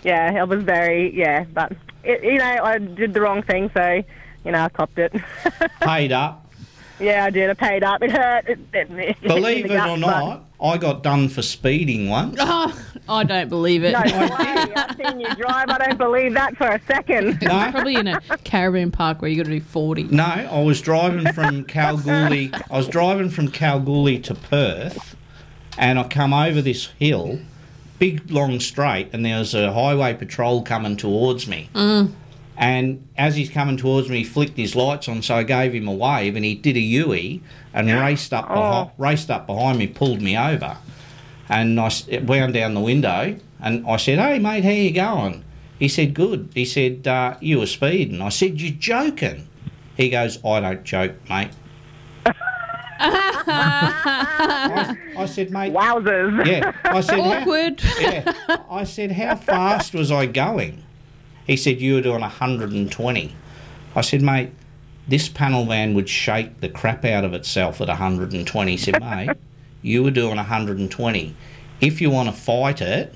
yeah, 0.03 0.41
it 0.41 0.47
was 0.47 0.63
very 0.63 1.15
yeah. 1.15 1.43
But 1.43 1.73
it, 2.03 2.23
you 2.23 2.37
know, 2.37 2.59
I 2.63 2.77
did 2.77 3.13
the 3.13 3.21
wrong 3.21 3.43
thing, 3.43 3.69
so 3.73 4.03
you 4.45 4.51
know, 4.51 4.63
I 4.63 4.69
copped 4.69 4.97
it. 4.97 5.13
Paid 5.81 6.11
up. 6.11 6.50
Yeah, 7.01 7.25
I 7.25 7.29
did. 7.29 7.49
I 7.49 7.53
paid 7.53 7.83
up. 7.83 8.01
It 8.03 8.11
hurt. 8.11 8.47
It, 8.47 8.59
it, 8.73 8.77
it 8.79 8.87
hit 8.87 8.91
me 8.91 9.07
in 9.21 9.27
Believe 9.27 9.67
the 9.67 9.75
it 9.75 9.79
or 9.79 9.87
but- 9.87 9.95
not, 9.99 10.45
I 10.61 10.77
got 10.77 11.01
done 11.03 11.27
for 11.29 11.41
speeding 11.41 12.09
once. 12.09 12.39
Oh, 13.09 13.15
I 13.15 13.23
don't 13.23 13.49
believe 13.49 13.83
it. 13.83 13.91
No 13.93 13.99
way. 13.99 14.07
I've 14.75 14.95
seen 14.95 15.19
you 15.19 15.35
drive. 15.35 15.69
I 15.69 15.77
don't 15.79 15.97
believe 15.97 16.33
that 16.35 16.55
for 16.55 16.67
a 16.67 16.79
second. 16.85 17.39
Probably 17.41 17.95
in 17.95 18.07
a 18.07 18.21
caravan 18.43 18.91
park 18.91 19.21
where 19.21 19.29
you 19.31 19.35
got 19.37 19.47
to 19.49 19.51
do 19.51 19.59
40. 19.59 20.03
No, 20.03 20.23
I 20.23 20.61
was 20.61 20.79
driving 20.81 21.33
from 21.33 21.63
Kalgoorlie. 21.65 22.51
I 22.53 22.77
was 22.77 22.87
driving 22.87 23.29
from 23.31 23.49
Kalgoorlie 23.49 24.19
to 24.19 24.35
Perth, 24.35 25.15
and 25.79 25.97
I 25.97 26.03
come 26.07 26.31
over 26.31 26.61
this 26.61 26.87
hill, 26.99 27.39
big 27.97 28.29
long 28.29 28.59
straight, 28.59 29.09
and 29.13 29.25
there 29.25 29.39
was 29.39 29.55
a 29.55 29.73
highway 29.73 30.13
patrol 30.13 30.61
coming 30.61 30.95
towards 30.95 31.47
me. 31.47 31.69
Mm. 31.73 32.13
And 32.61 33.07
as 33.17 33.35
he's 33.35 33.49
coming 33.49 33.75
towards 33.75 34.07
me, 34.07 34.19
he 34.19 34.23
flicked 34.23 34.55
his 34.55 34.75
lights 34.75 35.09
on, 35.09 35.23
so 35.23 35.35
I 35.38 35.41
gave 35.43 35.73
him 35.73 35.88
a 35.88 35.91
wave, 35.93 36.35
and 36.35 36.45
he 36.45 36.53
did 36.53 36.77
a 36.77 36.79
U-E 36.79 37.41
and 37.73 37.88
raced 37.89 38.31
up, 38.33 38.47
behi- 38.49 38.91
raced 38.99 39.31
up 39.31 39.47
behind 39.47 39.79
me, 39.79 39.88
pulled 39.88 40.21
me 40.21 40.38
over, 40.38 40.77
and 41.49 41.79
I 41.79 41.89
wound 42.23 42.53
down 42.53 42.75
the 42.75 42.79
window, 42.79 43.35
and 43.59 43.83
I 43.88 43.97
said, 43.97 44.19
"Hey 44.19 44.38
mate, 44.38 44.63
how 44.63 44.69
you 44.69 44.91
going?" 44.91 45.43
He 45.79 45.88
said, 45.88 46.13
"Good." 46.13 46.49
He 46.53 46.63
said, 46.65 47.07
uh, 47.07 47.35
"You 47.41 47.57
were 47.59 47.65
speeding." 47.65 48.21
I 48.21 48.29
said, 48.29 48.61
"You're 48.61 48.73
joking." 48.77 49.47
He 49.97 50.09
goes, 50.11 50.38
"I 50.45 50.59
don't 50.59 50.83
joke, 50.83 51.13
mate." 51.27 51.49
I, 53.03 54.95
I 55.17 55.25
said, 55.25 55.49
mate. 55.51 55.73
Wowzers. 55.73 56.45
Yeah. 56.45 56.73
I 56.83 57.01
said, 57.01 57.19
how- 57.19 57.41
Awkward. 57.41 57.81
yeah. 57.99 58.33
I 58.69 58.83
said, 58.83 59.11
how 59.13 59.35
fast 59.35 59.93
was 59.93 60.11
I 60.11 60.27
going? 60.27 60.83
He 61.51 61.57
said, 61.57 61.81
you 61.81 61.95
were 61.95 62.01
doing 62.01 62.21
120. 62.21 63.35
I 63.93 63.99
said, 63.99 64.21
mate, 64.21 64.51
this 65.05 65.27
panel 65.27 65.65
van 65.65 65.93
would 65.95 66.07
shake 66.07 66.61
the 66.61 66.69
crap 66.69 67.03
out 67.03 67.25
of 67.25 67.33
itself 67.33 67.81
at 67.81 67.89
120. 67.89 68.71
He 68.71 68.77
said, 68.77 69.01
mate, 69.01 69.35
you 69.81 70.01
were 70.01 70.11
doing 70.11 70.37
120. 70.37 71.35
If 71.81 71.99
you 71.99 72.09
want 72.09 72.29
to 72.29 72.33
fight 72.41 72.79
it, 72.79 73.13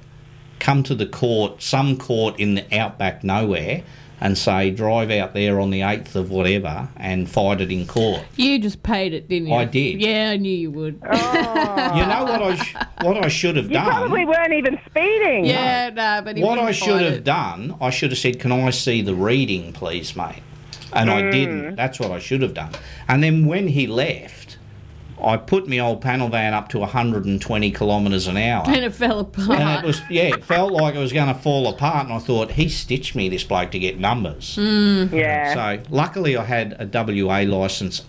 come 0.60 0.84
to 0.84 0.94
the 0.94 1.06
court, 1.06 1.64
some 1.64 1.98
court 1.98 2.38
in 2.38 2.56
the 2.56 2.78
outback 2.78 3.24
nowhere, 3.24 3.84
and 4.22 4.38
say, 4.38 4.72
drive 4.72 5.12
out 5.12 5.34
there 5.34 5.60
on 5.60 5.70
the 5.72 5.82
8th 5.82 6.16
of 6.16 6.32
whatever 6.32 6.88
and 6.98 7.30
fight 7.30 7.60
it 7.62 7.72
in 7.72 7.86
court. 7.86 8.22
You 8.38 8.60
just 8.60 8.82
paid 8.82 9.14
it, 9.14 9.28
didn't 9.28 9.50
you? 9.50 9.54
I 9.54 9.66
did. 9.66 10.00
Yeah, 10.02 10.30
I 10.32 10.38
knew 10.38 10.56
you 10.56 10.72
would. 10.72 10.96
You 10.96 11.10
know 11.10 12.24
what 12.24 12.42
I, 12.42 12.56
sh- 12.56 12.76
what 13.02 13.18
I 13.24 13.28
should 13.28 13.56
have 13.58 13.70
done 13.70 13.86
You 13.86 13.92
done? 13.92 14.00
probably 14.00 14.26
weren't 14.26 14.54
even 14.54 14.80
speeding. 14.90 15.46
Yeah, 15.46 15.90
no, 15.90 16.22
but 16.24 16.38
he 16.38 16.44
what 16.44 16.60
I 16.60 16.72
should 16.72 16.88
fight 16.94 17.02
have 17.04 17.14
it. 17.14 17.24
done, 17.24 17.76
I 17.82 17.90
should 17.90 18.12
have 18.12 18.18
said, 18.20 18.40
"Can 18.40 18.52
I 18.52 18.70
see 18.70 19.02
the 19.02 19.16
reading, 19.16 19.74
please, 19.74 20.16
mate?" 20.16 20.42
And 20.94 21.10
I 21.12 21.24
Mm. 21.24 21.32
didn't. 21.32 21.76
That's 21.76 22.00
what 22.00 22.12
I 22.12 22.20
should 22.20 22.42
have 22.42 22.54
done. 22.54 22.72
And 23.08 23.22
then 23.22 23.46
when 23.46 23.68
he 23.68 23.86
left, 23.88 24.45
I 25.26 25.38
put 25.38 25.68
my 25.68 25.80
old 25.80 26.02
panel 26.02 26.30
van 26.30 26.54
up 26.54 26.70
to 26.70 26.80
120 26.80 27.72
kilometres 27.72 28.28
an 28.28 28.38
hour. 28.38 28.64
And 28.68 28.86
it 28.86 28.94
fell 28.94 29.20
apart. 29.22 29.60
And 29.60 29.84
it 29.84 29.88
was 29.88 30.02
yeah, 30.10 30.24
it 30.36 30.46
felt 30.46 30.72
like 30.72 30.94
it 30.96 31.00
was 31.00 31.12
going 31.12 31.28
to 31.28 31.34
fall 31.34 31.68
apart, 31.68 32.06
and 32.06 32.14
I 32.14 32.20
thought 32.20 32.52
he 32.52 32.70
stitched 32.70 33.16
me 33.16 33.28
this 33.30 33.44
bloke 33.44 33.72
to 33.72 33.80
get 33.80 34.00
numbers. 34.00 34.56
Mm. 34.58 35.12
Yeah. 35.12 35.54
So 35.78 35.84
luckily, 35.90 36.38
I 36.38 36.44
had 36.46 36.76
a 36.80 36.86
WA 37.26 37.40
license 37.42 38.04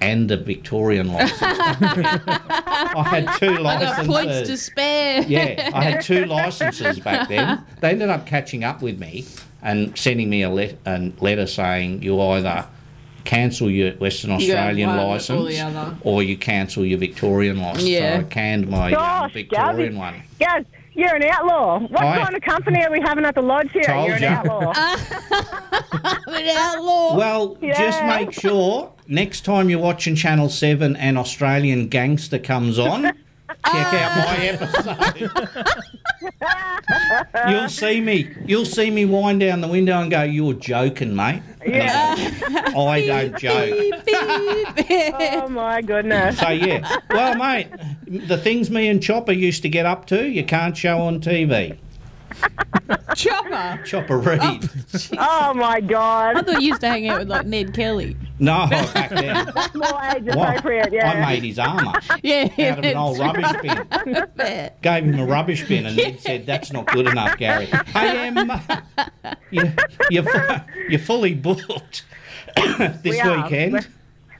and 0.00 0.30
a 0.30 0.36
Victorian 0.36 1.12
license. 1.12 1.40
I 1.42 3.04
had 3.08 3.38
two 3.38 3.46
I 3.46 3.56
got 3.56 3.62
licenses. 3.62 4.06
points 4.06 4.48
to 4.48 4.56
spare. 4.56 5.22
Yeah, 5.22 5.70
I 5.74 5.82
had 5.84 6.02
two 6.02 6.24
licenses 6.24 6.98
back 7.00 7.28
then. 7.28 7.64
They 7.80 7.90
ended 7.90 8.08
up 8.10 8.26
catching 8.26 8.64
up 8.64 8.82
with 8.82 8.98
me 8.98 9.26
and 9.62 9.96
sending 9.96 10.28
me 10.28 10.42
a, 10.42 10.50
let- 10.50 10.78
a 10.86 11.12
letter 11.20 11.46
saying 11.46 12.02
you 12.02 12.20
either 12.20 12.66
cancel 13.24 13.70
your 13.70 13.92
Western 13.92 14.30
Australian 14.32 14.90
one 14.90 14.98
or 14.98 15.08
license 15.14 15.60
other. 15.60 15.96
or 16.02 16.22
you 16.22 16.36
cancel 16.36 16.84
your 16.84 16.98
Victorian 16.98 17.58
license. 17.60 17.88
Yeah. 17.88 18.18
So 18.18 18.20
I 18.20 18.28
canned 18.28 18.68
my 18.68 18.92
um, 18.92 19.30
Victorian 19.32 19.92
Gaz, 19.92 19.98
one. 19.98 20.22
Gaz, 20.38 20.64
you're 20.94 21.14
an 21.14 21.22
outlaw. 21.24 21.80
What 21.80 22.02
I- 22.02 22.22
kind 22.22 22.34
of 22.36 22.42
company 22.42 22.84
are 22.84 22.90
we 22.90 23.00
having 23.00 23.24
at 23.24 23.34
the 23.34 23.42
lodge 23.42 23.70
here? 23.72 23.82
Told 23.84 24.08
you're 24.08 24.16
an 24.16 24.24
outlaw. 24.24 24.72
I'm 24.76 26.34
an 26.34 26.56
outlaw. 26.56 27.16
Well, 27.16 27.56
just 27.62 28.02
make 28.04 28.32
sure 28.32 28.92
next 29.08 29.44
time 29.44 29.70
you're 29.70 29.78
watching 29.80 30.14
Channel 30.14 30.48
7 30.48 30.96
and 30.96 31.16
Australian 31.18 31.88
Gangster 31.88 32.38
comes 32.38 32.78
on, 32.78 33.02
check 33.48 33.64
out 33.66 34.16
my 34.26 34.36
episode. 34.46 35.30
You'll 37.48 37.68
see 37.68 38.00
me. 38.00 38.34
You'll 38.46 38.66
see 38.66 38.90
me 38.90 39.04
wind 39.04 39.40
down 39.40 39.60
the 39.60 39.68
window 39.68 40.00
and 40.00 40.10
go, 40.10 40.22
"You're 40.22 40.54
joking, 40.54 41.14
mate." 41.14 41.42
And 41.64 41.82
I 41.82 42.72
go, 42.72 42.88
I 42.88 43.06
don't 43.06 43.38
joke. 43.38 44.02
oh 45.20 45.48
my 45.48 45.82
goodness. 45.82 46.38
So 46.38 46.48
yeah. 46.48 46.98
Well, 47.10 47.36
mate, 47.36 47.68
the 48.06 48.36
things 48.36 48.70
me 48.70 48.88
and 48.88 49.02
Chopper 49.02 49.32
used 49.32 49.62
to 49.62 49.68
get 49.68 49.86
up 49.86 50.06
to, 50.06 50.28
you 50.28 50.44
can't 50.44 50.76
show 50.76 50.98
on 50.98 51.20
TV. 51.20 51.78
Chopper. 53.14 53.82
Chopper 53.84 54.18
Read. 54.18 54.40
Oh, 54.42 54.98
oh 55.18 55.54
my 55.54 55.80
god. 55.80 56.36
I 56.36 56.42
thought 56.42 56.60
you 56.62 56.68
used 56.68 56.80
to 56.80 56.88
hang 56.88 57.08
out 57.08 57.20
with 57.20 57.28
like 57.28 57.46
Ned 57.46 57.74
Kelly. 57.74 58.16
No, 58.38 58.66
back 58.68 59.10
then. 59.10 59.50
That's 59.54 59.74
more 59.74 60.00
age 60.16 60.26
appropriate, 60.26 60.92
yeah. 60.92 61.10
I 61.10 61.26
made 61.34 61.42
his 61.44 61.58
armour 61.58 61.92
Yeah. 62.22 62.48
out 62.58 62.78
of 62.78 62.84
an 62.84 62.96
old 62.96 63.18
rubbish 63.18 63.52
bin. 63.62 64.70
Gave 64.82 65.04
him 65.04 65.18
a 65.18 65.26
rubbish 65.26 65.66
bin 65.68 65.86
and 65.86 65.96
then 65.96 66.18
said, 66.18 66.46
"That's 66.46 66.72
not 66.72 66.86
good 66.86 67.06
enough, 67.06 67.36
Gary." 67.38 67.66
Hey, 67.66 68.26
Em, 68.28 68.50
you, 69.50 69.72
you're, 70.10 70.24
you're 70.88 70.98
fully 71.00 71.34
booked 71.34 72.04
this 73.02 73.22
We 73.22 73.30
weekend. 73.30 73.72
We're- 73.74 73.84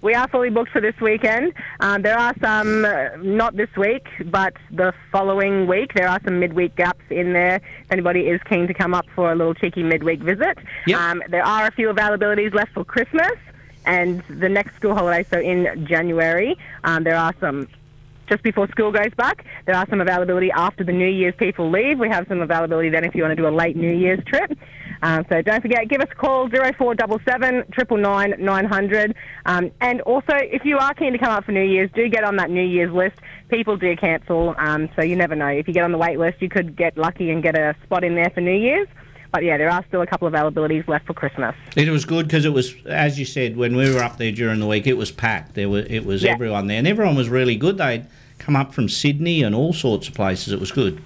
We 0.02 0.14
are 0.14 0.26
fully 0.26 0.50
booked 0.50 0.72
for 0.72 0.80
this 0.80 1.00
weekend. 1.00 1.52
Um, 1.78 2.02
there 2.02 2.18
are 2.18 2.34
some, 2.42 2.84
uh, 2.84 3.10
not 3.18 3.56
this 3.56 3.70
week, 3.76 4.08
but 4.24 4.52
the 4.72 4.92
following 5.12 5.68
week. 5.68 5.94
There 5.94 6.08
are 6.08 6.18
some 6.24 6.40
midweek 6.40 6.74
gaps 6.74 7.04
in 7.08 7.32
there. 7.32 7.56
If 7.56 7.92
anybody 7.92 8.22
is 8.22 8.40
keen 8.42 8.66
to 8.66 8.74
come 8.74 8.94
up 8.94 9.06
for 9.14 9.30
a 9.30 9.36
little 9.36 9.54
cheeky 9.54 9.84
midweek 9.84 10.20
visit. 10.20 10.58
Um, 10.98 11.22
there 11.28 11.46
are 11.46 11.68
a 11.68 11.70
few 11.70 11.88
availabilities 11.88 12.52
left 12.52 12.72
for 12.72 12.84
Christmas 12.84 13.30
and 13.86 14.22
the 14.28 14.48
next 14.48 14.74
school 14.74 14.92
holiday, 14.92 15.24
so 15.30 15.38
in 15.38 15.86
January. 15.86 16.56
Um, 16.82 17.04
there 17.04 17.16
are 17.16 17.32
some 17.38 17.68
just 18.28 18.42
before 18.42 18.66
school 18.68 18.90
goes 18.90 19.14
back. 19.16 19.44
There 19.66 19.76
are 19.76 19.86
some 19.88 20.00
availability 20.00 20.50
after 20.50 20.82
the 20.82 20.92
New 20.92 21.08
Year's 21.08 21.34
people 21.36 21.70
leave. 21.70 22.00
We 22.00 22.08
have 22.08 22.26
some 22.26 22.40
availability 22.40 22.88
then 22.88 23.04
if 23.04 23.14
you 23.14 23.22
want 23.22 23.36
to 23.36 23.40
do 23.40 23.46
a 23.46 23.54
late 23.54 23.76
New 23.76 23.94
Year's 23.94 24.24
trip. 24.24 24.58
Um, 25.02 25.26
so 25.28 25.42
don't 25.42 25.60
forget, 25.60 25.88
give 25.88 26.00
us 26.00 26.08
a 26.10 26.14
call, 26.14 26.48
0477 26.48 27.64
999 28.00 28.44
900. 28.44 29.14
Um, 29.46 29.70
and 29.80 30.00
also, 30.02 30.34
if 30.34 30.64
you 30.64 30.78
are 30.78 30.94
keen 30.94 31.12
to 31.12 31.18
come 31.18 31.30
up 31.30 31.44
for 31.44 31.52
New 31.52 31.62
Year's, 31.64 31.90
do 31.94 32.08
get 32.08 32.24
on 32.24 32.36
that 32.36 32.50
New 32.50 32.64
Year's 32.64 32.92
list. 32.92 33.16
People 33.50 33.76
do 33.76 33.96
cancel, 33.96 34.54
um, 34.58 34.88
so 34.96 35.02
you 35.02 35.16
never 35.16 35.34
know. 35.34 35.48
If 35.48 35.66
you 35.66 35.74
get 35.74 35.84
on 35.84 35.92
the 35.92 35.98
wait 35.98 36.18
list, 36.18 36.40
you 36.40 36.48
could 36.48 36.76
get 36.76 36.96
lucky 36.96 37.30
and 37.30 37.42
get 37.42 37.56
a 37.58 37.74
spot 37.82 38.04
in 38.04 38.14
there 38.14 38.30
for 38.30 38.40
New 38.40 38.56
Year's. 38.56 38.88
But 39.32 39.44
yeah, 39.44 39.56
there 39.56 39.70
are 39.70 39.82
still 39.88 40.02
a 40.02 40.06
couple 40.06 40.28
of 40.28 40.34
availabilities 40.34 40.86
left 40.86 41.06
for 41.06 41.14
Christmas. 41.14 41.54
It 41.74 41.88
was 41.88 42.04
good 42.04 42.26
because 42.26 42.44
it 42.44 42.52
was, 42.52 42.74
as 42.86 43.18
you 43.18 43.24
said, 43.24 43.56
when 43.56 43.74
we 43.74 43.92
were 43.92 44.02
up 44.02 44.18
there 44.18 44.30
during 44.30 44.60
the 44.60 44.66
week, 44.66 44.86
it 44.86 44.92
was 44.96 45.10
packed. 45.10 45.54
There 45.54 45.70
were, 45.70 45.80
it 45.88 46.04
was 46.04 46.22
Yeah. 46.22 46.32
everyone 46.32 46.66
there, 46.66 46.78
and 46.78 46.86
everyone 46.86 47.16
was 47.16 47.28
really 47.30 47.56
good. 47.56 47.78
They'd 47.78 48.04
come 48.38 48.56
up 48.56 48.74
from 48.74 48.88
Sydney 48.88 49.42
and 49.42 49.54
all 49.54 49.72
sorts 49.72 50.06
of 50.06 50.14
places. 50.14 50.52
It 50.52 50.60
was 50.60 50.70
good. 50.70 51.00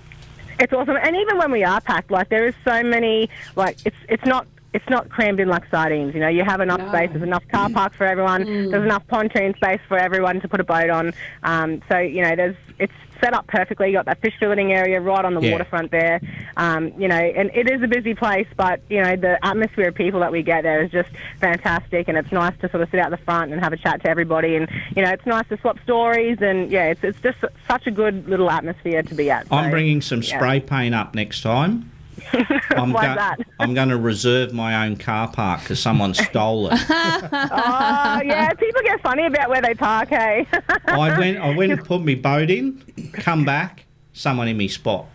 It's 0.58 0.72
awesome, 0.72 0.96
and 0.96 1.14
even 1.16 1.38
when 1.38 1.50
we 1.50 1.64
are 1.64 1.80
packed, 1.80 2.10
like 2.10 2.28
there 2.28 2.46
is 2.46 2.54
so 2.64 2.82
many, 2.82 3.28
like 3.56 3.76
it's 3.84 3.96
it's 4.08 4.24
not 4.24 4.46
it's 4.72 4.88
not 4.90 5.08
crammed 5.08 5.40
in 5.40 5.48
like 5.48 5.64
sardines. 5.70 6.14
You 6.14 6.20
know, 6.20 6.28
you 6.28 6.44
have 6.44 6.60
enough 6.60 6.80
space. 6.88 7.10
There's 7.10 7.22
enough 7.22 7.46
car 7.48 7.70
park 7.70 7.94
for 7.94 8.04
everyone. 8.04 8.44
There's 8.70 8.84
enough 8.84 9.06
pontoon 9.06 9.54
space 9.54 9.80
for 9.88 9.98
everyone 9.98 10.40
to 10.40 10.48
put 10.48 10.60
a 10.60 10.64
boat 10.64 10.90
on. 10.90 11.14
Um, 11.42 11.82
so 11.88 11.98
you 11.98 12.22
know, 12.22 12.36
there's 12.36 12.56
it's 12.78 12.92
set 13.20 13.34
up 13.34 13.46
perfectly. 13.46 13.88
You 13.88 13.94
got 13.94 14.06
that 14.06 14.20
fish 14.20 14.34
filleting 14.40 14.70
area 14.70 15.00
right 15.00 15.24
on 15.24 15.34
the 15.34 15.40
Yeah. 15.40 15.52
waterfront 15.52 15.90
there. 15.90 16.20
Um, 16.56 16.92
you 16.98 17.08
know, 17.08 17.16
and 17.16 17.50
it 17.54 17.70
is 17.70 17.82
a 17.82 17.88
busy 17.88 18.14
place, 18.14 18.46
but 18.56 18.80
you 18.88 19.02
know, 19.02 19.16
the 19.16 19.44
atmosphere 19.44 19.88
of 19.88 19.94
people 19.94 20.20
that 20.20 20.32
we 20.32 20.42
get 20.42 20.62
there 20.62 20.82
is 20.82 20.90
just 20.90 21.10
fantastic, 21.40 22.08
and 22.08 22.16
it's 22.18 22.32
nice 22.32 22.54
to 22.60 22.68
sort 22.70 22.82
of 22.82 22.90
sit 22.90 23.00
out 23.00 23.10
the 23.10 23.16
front 23.18 23.52
and 23.52 23.60
have 23.62 23.72
a 23.72 23.76
chat 23.76 24.02
to 24.02 24.08
everybody, 24.08 24.56
and 24.56 24.68
you 24.94 25.02
know, 25.02 25.10
it's 25.10 25.26
nice 25.26 25.46
to 25.48 25.56
swap 25.58 25.78
stories, 25.82 26.38
and 26.40 26.70
yeah, 26.70 26.86
it's 26.86 27.04
it's 27.04 27.20
just 27.20 27.38
such 27.68 27.86
a 27.86 27.90
good 27.90 28.28
little 28.28 28.50
atmosphere 28.50 29.02
to 29.02 29.14
be 29.14 29.30
at. 29.30 29.46
I'm 29.50 29.70
bringing 29.70 30.00
some 30.00 30.22
yeah. 30.22 30.36
spray 30.36 30.60
paint 30.60 30.94
up 30.94 31.14
next 31.14 31.42
time. 31.42 31.90
I'm, 32.70 32.92
Why's 32.92 33.08
go- 33.08 33.14
that? 33.14 33.36
I'm 33.58 33.74
going 33.74 33.88
to 33.88 33.96
reserve 33.96 34.52
my 34.52 34.86
own 34.86 34.96
car 34.96 35.28
park 35.28 35.60
because 35.60 35.80
someone 35.80 36.14
stole 36.14 36.68
it. 36.68 36.80
oh 36.90 38.20
yeah, 38.24 38.52
people 38.54 38.82
get 38.82 39.00
funny 39.02 39.26
about 39.26 39.50
where 39.50 39.62
they 39.62 39.74
park. 39.74 40.08
Hey. 40.08 40.46
I 40.86 40.96
went, 41.18 41.38
I 41.38 41.54
went 41.54 41.72
and 41.72 41.84
put 41.84 42.02
my 42.02 42.14
boat 42.14 42.50
in, 42.50 42.82
come 43.12 43.44
back, 43.44 43.84
someone 44.12 44.48
in 44.48 44.56
me 44.56 44.68
spot. 44.68 45.06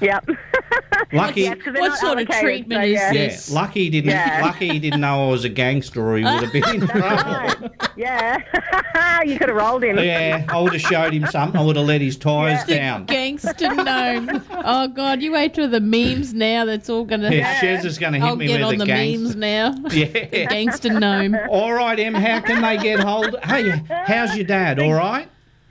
Yep. 0.00 0.28
Lucky, 1.12 1.42
Yes, 1.42 1.58
'cause 1.62 1.72
they're 1.74 1.82
What 1.82 1.98
sort 1.98 2.18
of 2.20 2.28
treatment 2.28 2.80
so, 2.82 2.86
is 2.86 2.92
yeah. 2.94 3.12
yeah, 3.12 3.36
lucky 3.50 3.84
he 3.84 3.90
didn't, 3.90 4.10
Yeah. 4.10 4.40
lucky 4.42 4.78
didn't 4.78 5.00
know 5.00 5.26
I 5.28 5.30
was 5.30 5.44
a 5.44 5.48
gangster, 5.48 6.00
or 6.08 6.16
he 6.18 6.24
would 6.24 6.42
have 6.44 6.52
been 6.52 6.82
in 6.82 6.86
trouble. 6.88 7.70
Yeah, 7.96 8.38
you 9.24 9.36
could 9.38 9.48
have 9.48 9.56
rolled 9.56 9.82
him. 9.84 9.98
Yeah, 9.98 10.44
I 10.48 10.60
would 10.60 10.72
have 10.72 10.80
showed 10.82 11.12
him 11.12 11.26
something. 11.26 11.60
I 11.60 11.64
would 11.64 11.76
have 11.76 11.86
let 11.86 12.00
his 12.00 12.16
tyres 12.16 12.64
down. 12.64 13.04
Gangster 13.06 13.74
gnome. 13.74 14.42
Oh 14.50 14.88
God, 14.88 15.20
you 15.22 15.32
wait 15.32 15.54
till 15.54 15.68
the 15.68 15.80
memes 15.80 16.32
now. 16.32 16.64
That's 16.64 16.88
all 16.88 17.04
gonna. 17.04 17.30
Yeah, 17.30 17.60
Shez 17.60 17.84
is 17.84 17.98
gonna 17.98 18.18
hit 18.18 18.26
I'll 18.26 18.36
me 18.36 18.46
get 18.46 18.60
with 18.60 18.68
on 18.68 18.74
a 18.74 18.78
the 18.78 18.86
memes 18.86 19.36
now. 19.36 19.74
Yeah. 19.90 20.06
Gangster 20.46 20.98
gnome. 20.98 21.36
All 21.48 21.72
right, 21.72 21.98
Em. 21.98 22.14
How 22.14 22.40
can 22.40 22.62
they 22.62 22.78
get 22.78 23.00
hold? 23.00 23.36
Hey, 23.44 23.82
how's 24.06 24.36
your 24.36 24.46
dad? 24.46 24.78
All 24.78 24.94
right. 24.94 25.28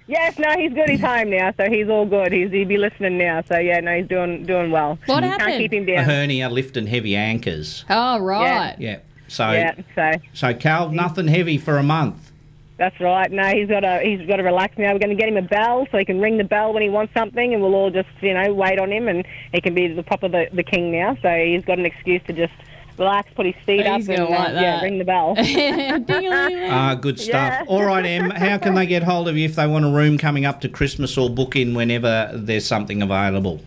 Yes, 0.10 0.40
no, 0.40 0.52
he's 0.57 0.73
good. 0.73 0.90
He's 0.90 1.02
mm. 1.02 1.18
home 1.18 1.30
now, 1.30 1.53
so 1.56 1.69
he's 1.69 1.88
all 1.88 2.03
good. 2.03 2.31
He's 2.31 2.49
he'd 2.49 2.68
be 2.68 2.77
listening 2.77 3.19
now. 3.19 3.44
So 3.48 3.60
yeah, 3.60 3.80
no, 3.80 3.95
he's 3.95 4.07
doing 4.07 4.44
doing 4.44 4.72
well. 4.72 4.98
What 5.06 5.22
Can't 5.22 5.40
happened? 5.40 5.60
keep 5.60 5.72
him 5.72 5.86
down. 5.86 5.98
A 5.98 5.98
down. 5.99 6.10
hernia, 6.10 6.49
lifting 6.49 6.88
heavy 6.88 7.15
anchors. 7.15 7.86
Oh 7.91 8.18
right. 8.18 8.76
Yeah. 8.80 8.99
So, 9.27 9.52
Yeah, 9.52 9.76
so 9.94 10.14
so 10.34 10.53
Cal, 10.56 10.90
nothing 10.90 11.27
heavy 11.27 11.60
for 11.60 11.77
a 11.77 11.84
month. 11.84 12.31
that's 12.77 12.99
right. 12.99 13.31
No, 13.31 13.45
he's 13.49 13.68
got 13.68 13.81
to 13.81 13.99
he's 14.03 14.26
got 14.27 14.38
to 14.38 14.44
relax 14.44 14.80
now. 14.80 14.94
We're 14.94 14.99
going 14.99 15.15
to 15.15 15.22
get 15.22 15.30
him 15.30 15.38
a 15.38 15.44
bell 15.44 15.86
so 15.91 15.99
he 15.99 16.06
can 16.06 16.19
ring 16.19 16.38
the 16.38 16.44
bell 16.44 16.73
when 16.73 16.81
he 16.81 16.90
wants 16.90 17.14
something, 17.14 17.53
and 17.53 17.61
we'll 17.61 17.76
all 17.76 17.91
just 17.91 18.10
you 18.22 18.34
know 18.34 18.52
wait 18.52 18.80
on 18.80 18.91
him, 18.91 19.07
and 19.07 19.27
he 19.53 19.61
can 19.61 19.76
be 19.76 19.88
the 19.88 20.02
proper 20.02 20.27
the, 20.27 20.48
the 20.52 20.64
king 20.64 20.91
now. 20.91 21.15
So 21.22 21.30
he's 21.30 21.64
got 21.64 21.77
an 21.77 21.86
excuse 21.86 22.23
to 22.26 22.34
just 22.34 22.53
relax, 22.99 23.31
put 23.34 23.45
his 23.45 23.55
feet 23.65 23.85
Oh, 23.88 23.91
up, 23.93 23.99
and 24.01 24.07
gonna 24.07 24.26
uh, 24.26 24.30
like 24.30 24.53
yeah, 24.53 24.81
ring 24.81 24.97
the 24.99 25.05
bell. 25.05 25.35
Ah, 26.71 26.95
good 26.95 27.19
stuff. 27.19 27.34
Yeah. 27.34 27.63
All 27.67 27.84
right, 27.84 28.05
Em. 28.05 28.30
How 28.30 28.57
can 28.57 28.76
they 28.76 28.85
get 28.85 29.03
hold 29.03 29.27
of 29.27 29.38
you 29.38 29.45
if 29.45 29.55
they 29.55 29.65
want 29.67 29.85
a 29.85 29.89
room 29.89 30.17
coming 30.17 30.45
up 30.45 30.61
to 30.61 30.69
Christmas 30.69 31.17
or 31.17 31.30
book 31.30 31.55
in 31.55 31.73
whenever 31.73 32.31
there's 32.34 32.65
something 32.65 33.01
available? 33.01 33.61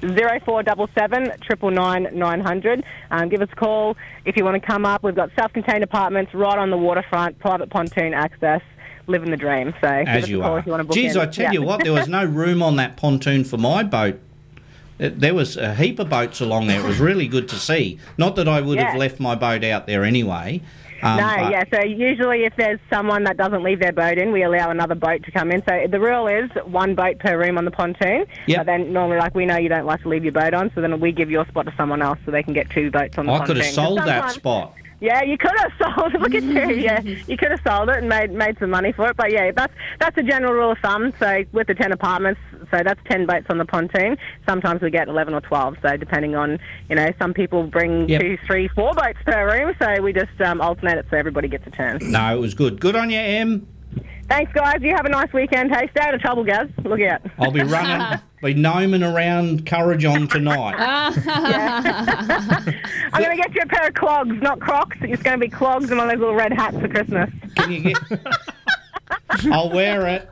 Zero 0.00 0.38
four 0.44 0.62
double 0.62 0.88
seven 0.96 1.32
triple 1.42 1.70
nine 1.70 2.08
nine 2.12 2.40
hundred. 2.40 2.84
Um, 3.10 3.28
give 3.28 3.42
us 3.42 3.48
a 3.52 3.56
call 3.56 3.96
if 4.24 4.36
you 4.36 4.44
want 4.44 4.60
to 4.60 4.64
come 4.66 4.84
up. 4.84 5.02
We've 5.02 5.14
got 5.14 5.30
self-contained 5.38 5.82
apartments 5.82 6.32
right 6.34 6.56
on 6.58 6.70
the 6.70 6.78
waterfront, 6.78 7.38
private 7.38 7.68
pontoon 7.70 8.14
access. 8.14 8.62
Living 9.08 9.30
the 9.30 9.38
dream. 9.38 9.72
So 9.80 9.86
As 9.88 10.28
you 10.28 10.42
are. 10.42 10.58
if 10.58 10.66
you 10.66 10.70
want 10.72 10.82
to 10.82 10.86
book 10.86 10.94
Geez, 10.94 11.16
in. 11.16 11.22
I 11.22 11.26
tell 11.26 11.44
Yeah. 11.46 11.52
you 11.52 11.62
what, 11.62 11.82
there 11.82 11.94
was 11.94 12.08
no 12.08 12.26
room 12.26 12.62
on 12.62 12.76
that 12.76 12.98
pontoon 12.98 13.42
for 13.42 13.56
my 13.56 13.82
boat. 13.82 14.20
Uh, 15.00 15.10
There 15.14 15.34
was 15.34 15.56
a 15.56 15.74
heap 15.74 15.98
of 15.98 16.08
boats 16.08 16.40
along 16.40 16.66
there. 16.66 16.80
It 16.80 16.86
was 16.86 16.98
really 17.00 17.28
good 17.28 17.48
to 17.48 17.56
see. 17.56 17.98
Not 18.16 18.36
that 18.36 18.48
I 18.48 18.60
would 18.60 18.78
have 18.78 18.96
left 18.96 19.20
my 19.20 19.34
boat 19.34 19.64
out 19.64 19.86
there 19.86 20.04
anyway, 20.04 20.60
Um, 21.02 21.16
no, 21.16 21.48
yeah. 21.50 21.62
So 21.72 21.80
usually, 21.84 22.44
if 22.44 22.56
there's 22.56 22.80
someone 22.90 23.22
that 23.24 23.36
doesn't 23.36 23.62
leave 23.62 23.78
their 23.78 23.92
boat 23.92 24.18
in, 24.18 24.32
we 24.32 24.42
allow 24.42 24.70
another 24.70 24.96
boat 24.96 25.22
to 25.24 25.30
come 25.30 25.52
in. 25.52 25.62
So 25.68 25.86
the 25.88 26.00
rule 26.00 26.26
is 26.26 26.50
one 26.64 26.96
boat 26.96 27.20
per 27.20 27.38
room 27.38 27.56
on 27.56 27.64
the 27.64 27.70
pontoon. 27.70 28.26
Yep. 28.46 28.58
But 28.58 28.66
then 28.66 28.92
normally, 28.92 29.18
like 29.18 29.34
we 29.34 29.46
know 29.46 29.56
you 29.56 29.68
don't 29.68 29.86
like 29.86 30.02
to 30.02 30.08
leave 30.08 30.24
your 30.24 30.32
boat 30.32 30.54
on, 30.54 30.72
so 30.74 30.80
then 30.80 30.98
we 30.98 31.12
give 31.12 31.30
your 31.30 31.46
spot 31.46 31.66
to 31.66 31.74
someone 31.76 32.02
else, 32.02 32.18
so 32.24 32.32
they 32.32 32.42
can 32.42 32.52
get 32.52 32.68
two 32.70 32.90
boats 32.90 33.16
on 33.16 33.26
the 33.26 33.32
I 33.32 33.38
pontoon. 33.38 33.56
I 33.56 33.60
could 33.60 33.64
have 33.64 33.74
sold 33.74 33.98
that 34.00 34.32
spot. 34.32 34.74
Yeah, 35.00 35.22
you 35.22 35.38
could 35.38 35.52
have 35.58 35.72
sold. 35.96 36.14
it. 36.14 36.20
Look 36.20 36.34
at 36.34 36.42
you. 36.42 36.74
Yeah, 36.74 37.00
you 37.00 37.36
could 37.36 37.50
have 37.52 37.60
sold 37.66 37.88
it 37.88 37.98
and 37.98 38.08
made 38.08 38.32
made 38.32 38.58
some 38.58 38.70
money 38.70 38.92
for 38.92 39.08
it. 39.10 39.16
But 39.16 39.32
yeah, 39.32 39.50
that's 39.54 39.72
that's 40.00 40.16
a 40.18 40.22
general 40.22 40.52
rule 40.54 40.72
of 40.72 40.78
thumb. 40.78 41.12
So 41.20 41.44
with 41.52 41.66
the 41.68 41.74
ten 41.74 41.92
apartments, 41.92 42.40
so 42.70 42.82
that's 42.84 43.00
ten 43.08 43.26
boats 43.26 43.46
on 43.48 43.58
the 43.58 43.64
pontoon. 43.64 44.16
Sometimes 44.48 44.82
we 44.82 44.90
get 44.90 45.08
eleven 45.08 45.34
or 45.34 45.40
twelve. 45.40 45.76
So 45.82 45.96
depending 45.96 46.34
on 46.34 46.58
you 46.88 46.96
know, 46.96 47.10
some 47.20 47.32
people 47.32 47.64
bring 47.68 48.08
Yep. 48.08 48.20
two, 48.20 48.38
three, 48.46 48.68
four 48.68 48.92
boats 48.94 49.18
per 49.24 49.46
room. 49.52 49.74
So 49.80 50.02
we 50.02 50.12
just 50.12 50.40
um, 50.40 50.60
alternate 50.60 50.98
it 50.98 51.06
so 51.10 51.16
everybody 51.16 51.48
gets 51.48 51.66
a 51.66 51.70
turn. 51.70 51.98
No, 52.02 52.36
it 52.36 52.40
was 52.40 52.54
good. 52.54 52.80
Good 52.80 52.96
on 52.96 53.10
you, 53.10 53.18
Em. 53.20 53.66
Thanks, 54.28 54.52
guys. 54.52 54.82
You 54.82 54.94
have 54.94 55.06
a 55.06 55.08
nice 55.08 55.32
weekend. 55.32 55.74
Hey, 55.74 55.88
stay 55.90 56.00
out 56.02 56.14
of 56.14 56.20
trouble, 56.20 56.44
Gaz. 56.44 56.68
Look 56.84 57.00
out. 57.00 57.22
I'll 57.38 57.50
be 57.50 57.62
running, 57.62 58.20
be 58.42 58.52
gnoming 58.54 59.02
around 59.02 59.64
Currajong 59.64 60.30
tonight. 60.30 60.74
I'm 63.12 63.22
going 63.22 63.36
to 63.36 63.42
get 63.42 63.54
you 63.54 63.62
a 63.62 63.66
pair 63.66 63.88
of 63.88 63.94
clogs, 63.94 64.36
not 64.42 64.60
Crocs. 64.60 64.98
It's 65.00 65.22
going 65.22 65.40
to 65.40 65.44
be 65.44 65.50
clogs 65.50 65.90
and 65.90 65.98
one 65.98 66.10
of 66.10 66.12
those 66.12 66.20
little 66.20 66.34
red 66.34 66.52
hats 66.52 66.76
for 66.78 66.88
Christmas. 66.88 67.30
Can 67.56 67.72
you 67.72 67.80
get? 67.80 67.96
I'll 69.50 69.70
wear 69.70 70.06
it. 70.06 70.28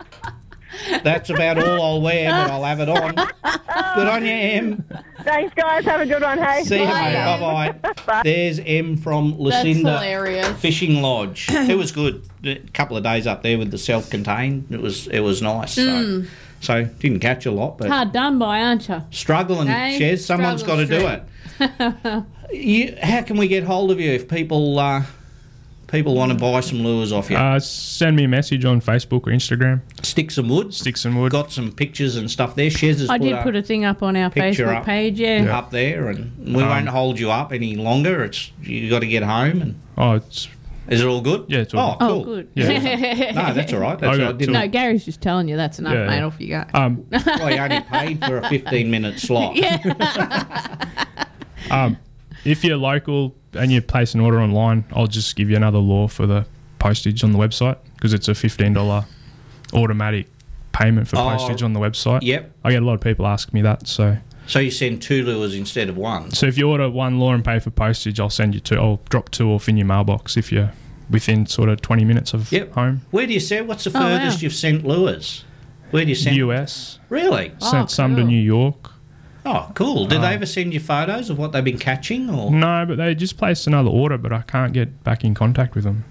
That's 1.02 1.30
about 1.30 1.58
all 1.62 1.82
I'll 1.82 2.00
wear, 2.00 2.30
but 2.30 2.50
I'll 2.50 2.64
have 2.64 2.80
it 2.80 2.88
on. 2.88 3.14
Good 3.14 4.06
on 4.08 4.22
you, 4.24 4.32
Em. 4.32 4.84
Thanks, 5.24 5.54
guys. 5.54 5.84
Have 5.84 6.00
a 6.00 6.06
good 6.06 6.22
one. 6.22 6.38
Hey. 6.38 6.62
See 6.64 6.78
you, 6.80 6.84
mate. 6.86 7.14
Bye 7.40 7.74
bye. 8.06 8.22
There's 8.22 8.60
Em 8.60 8.96
from 8.96 9.36
Lucinda 9.38 9.92
hilarious. 9.98 10.48
Fishing 10.60 11.02
Lodge. 11.02 11.46
it 11.50 11.76
was 11.76 11.92
good. 11.92 12.24
A 12.44 12.56
couple 12.74 12.96
of 12.96 13.02
days 13.02 13.26
up 13.26 13.42
there 13.42 13.58
with 13.58 13.70
the 13.70 13.78
self-contained. 13.78 14.66
It 14.70 14.80
was 14.80 15.06
it 15.08 15.20
was 15.20 15.42
nice. 15.42 15.72
So, 15.74 15.82
Mm. 15.82 16.28
so 16.60 16.84
didn't 16.84 17.20
catch 17.20 17.46
a 17.46 17.50
lot, 17.50 17.78
but 17.78 17.88
Hard 17.90 18.12
done 18.12 18.38
by, 18.38 18.60
aren't 18.62 18.88
you? 18.88 19.02
struggling. 19.10 19.66
Hey, 19.68 19.98
Shez, 20.00 20.18
someone's 20.20 20.62
got 20.62 20.76
to 20.76 20.86
do 20.86 21.00
struggle 21.00 21.22
it. 21.60 22.24
You, 22.52 22.96
how 23.02 23.22
can 23.22 23.36
we 23.38 23.48
get 23.48 23.64
hold 23.64 23.90
of 23.90 23.98
you 24.00 24.12
if 24.12 24.28
people 24.28 24.78
uh, 24.78 25.02
people 25.86 26.14
want 26.14 26.32
to 26.32 26.38
buy 26.38 26.60
some 26.60 26.82
lures 26.82 27.12
off 27.12 27.30
you? 27.30 27.36
Uh, 27.36 27.58
send 27.60 28.16
me 28.16 28.24
a 28.24 28.28
message 28.28 28.64
on 28.64 28.80
Facebook 28.80 29.26
or 29.26 29.30
Instagram. 29.32 29.80
Sticks 30.04 30.38
and 30.38 30.50
wood. 30.50 30.74
Sticks 30.74 31.04
and 31.04 31.18
wood. 31.20 31.32
Got 31.32 31.52
some 31.52 31.72
pictures 31.72 32.16
and 32.16 32.30
stuff 32.30 32.54
there. 32.54 32.70
Shez 32.70 32.98
has 33.00 33.10
I 33.10 33.18
put 33.18 33.24
did 33.24 33.32
a 33.34 33.42
put 33.42 33.56
a 33.56 33.62
thing 33.62 33.84
up 33.84 34.02
on 34.02 34.16
our 34.16 34.30
Facebook 34.30 34.76
up, 34.76 34.84
page, 34.84 35.20
yeah. 35.20 35.56
up 35.56 35.70
there, 35.70 36.08
and 36.08 36.32
we 36.38 36.62
Um, 36.62 36.68
won't 36.68 36.88
hold 36.88 37.18
you 37.18 37.30
up 37.30 37.52
any 37.52 37.76
longer. 37.76 38.24
It's 38.24 38.50
you 38.62 38.88
got 38.90 39.00
to 39.00 39.06
get 39.06 39.22
home 39.22 39.62
and. 39.62 39.74
Oh, 39.98 40.12
it's 40.12 40.48
Is 40.88 41.00
it 41.00 41.06
all 41.06 41.20
good? 41.20 41.46
Yeah, 41.48 41.60
it's 41.60 41.74
all 41.74 41.96
oh, 42.00 42.08
good. 42.08 42.24
cool. 42.24 42.32
Oh, 42.32 42.36
good. 42.36 42.48
Yeah. 42.54 43.32
no, 43.32 43.54
that's 43.54 43.72
all 43.72 43.80
right. 43.80 43.98
That's 43.98 44.18
I 44.18 44.22
all 44.24 44.32
got 44.32 44.40
right. 44.40 44.48
No, 44.50 44.68
Gary's 44.68 45.04
just 45.04 45.20
telling 45.20 45.48
you 45.48 45.56
that's 45.56 45.78
enough, 45.78 45.94
Yeah, 45.94 46.06
mate. 46.06 46.16
yeah. 46.18 46.24
Off 46.26 46.40
you 46.40 46.48
go. 46.48 46.64
Um, 46.74 47.06
well, 47.10 47.50
you 47.50 47.58
only 47.58 47.80
paid 47.80 48.24
for 48.24 48.38
a 48.38 48.48
15 48.48 48.90
minute 48.90 49.18
slot. 49.18 49.56
um, 51.70 51.96
if 52.46 52.64
you're 52.64 52.76
local 52.76 53.34
and 53.54 53.70
you 53.72 53.82
place 53.82 54.14
an 54.14 54.20
order 54.20 54.40
online, 54.40 54.84
I'll 54.92 55.06
just 55.06 55.36
give 55.36 55.50
you 55.50 55.56
another 55.56 55.78
law 55.78 56.08
for 56.08 56.26
the 56.26 56.46
postage 56.78 57.24
on 57.24 57.32
the 57.32 57.38
website 57.38 57.76
because 57.94 58.12
it's 58.12 58.28
a 58.28 58.34
fifteen 58.34 58.72
dollar 58.72 59.04
automatic 59.72 60.26
payment 60.72 61.08
for 61.08 61.16
Oh, 61.18 61.22
postage 61.22 61.62
on 61.62 61.72
the 61.72 61.80
website. 61.80 62.20
yep. 62.22 62.52
I 62.64 62.70
get 62.70 62.82
a 62.82 62.86
lot 62.86 62.94
of 62.94 63.00
people 63.00 63.26
ask 63.26 63.52
me 63.52 63.62
that. 63.62 63.86
So, 63.88 64.16
So 64.46 64.58
you 64.60 64.70
send 64.70 65.00
two 65.02 65.24
lures 65.24 65.54
instead 65.54 65.88
of 65.88 65.96
one. 65.96 66.30
so 66.32 66.46
if 66.46 66.56
you 66.58 66.68
order 66.70 66.88
one 66.90 67.18
lure 67.18 67.34
and 67.34 67.44
pay 67.44 67.58
for 67.58 67.70
postage, 67.70 68.20
I'll 68.20 68.30
send 68.30 68.54
you 68.54 68.60
two. 68.60 68.76
I'll 68.76 69.00
drop 69.08 69.30
two 69.30 69.50
off 69.50 69.68
in 69.68 69.76
your 69.76 69.86
mailbox 69.86 70.36
if 70.36 70.52
you're 70.52 70.70
within 71.10 71.46
sort 71.46 71.68
of 71.68 71.80
twenty 71.80 72.04
minutes 72.04 72.34
of 72.34 72.50
Yep. 72.52 72.72
home. 72.72 73.00
Where 73.10 73.26
do 73.26 73.32
you 73.32 73.40
send? 73.40 73.68
What's 73.68 73.84
the 73.84 73.90
Oh, 73.96 74.00
wow. 74.00 74.18
furthest 74.18 74.42
you've 74.42 74.54
sent 74.54 74.84
lures? 74.86 75.44
Where 75.90 76.04
do 76.04 76.08
you 76.10 76.14
send? 76.16 76.36
US 76.36 76.98
Really? 77.08 77.52
sent 77.58 77.84
oh, 77.84 77.86
some 77.86 78.16
to 78.16 78.24
New 78.24 78.40
York. 78.40 78.92
Oh, 79.46 79.70
cool. 79.74 80.06
Did 80.06 80.20
they 80.22 80.26
Um, 80.26 80.32
ever 80.34 80.46
send 80.46 80.74
you 80.74 80.80
photos 80.80 81.30
of 81.30 81.38
what 81.38 81.52
they've 81.52 81.62
been 81.64 81.78
catching? 81.78 82.28
Or 82.28 82.50
No, 82.50 82.84
but 82.86 82.96
they 82.98 83.14
just 83.14 83.38
placed 83.38 83.66
another 83.68 83.88
order, 83.90 84.18
but 84.18 84.32
I 84.32 84.42
can't 84.42 84.72
get 84.72 85.04
back 85.04 85.22
in 85.24 85.34
contact 85.34 85.74
with 85.76 85.84
them. 85.84 86.04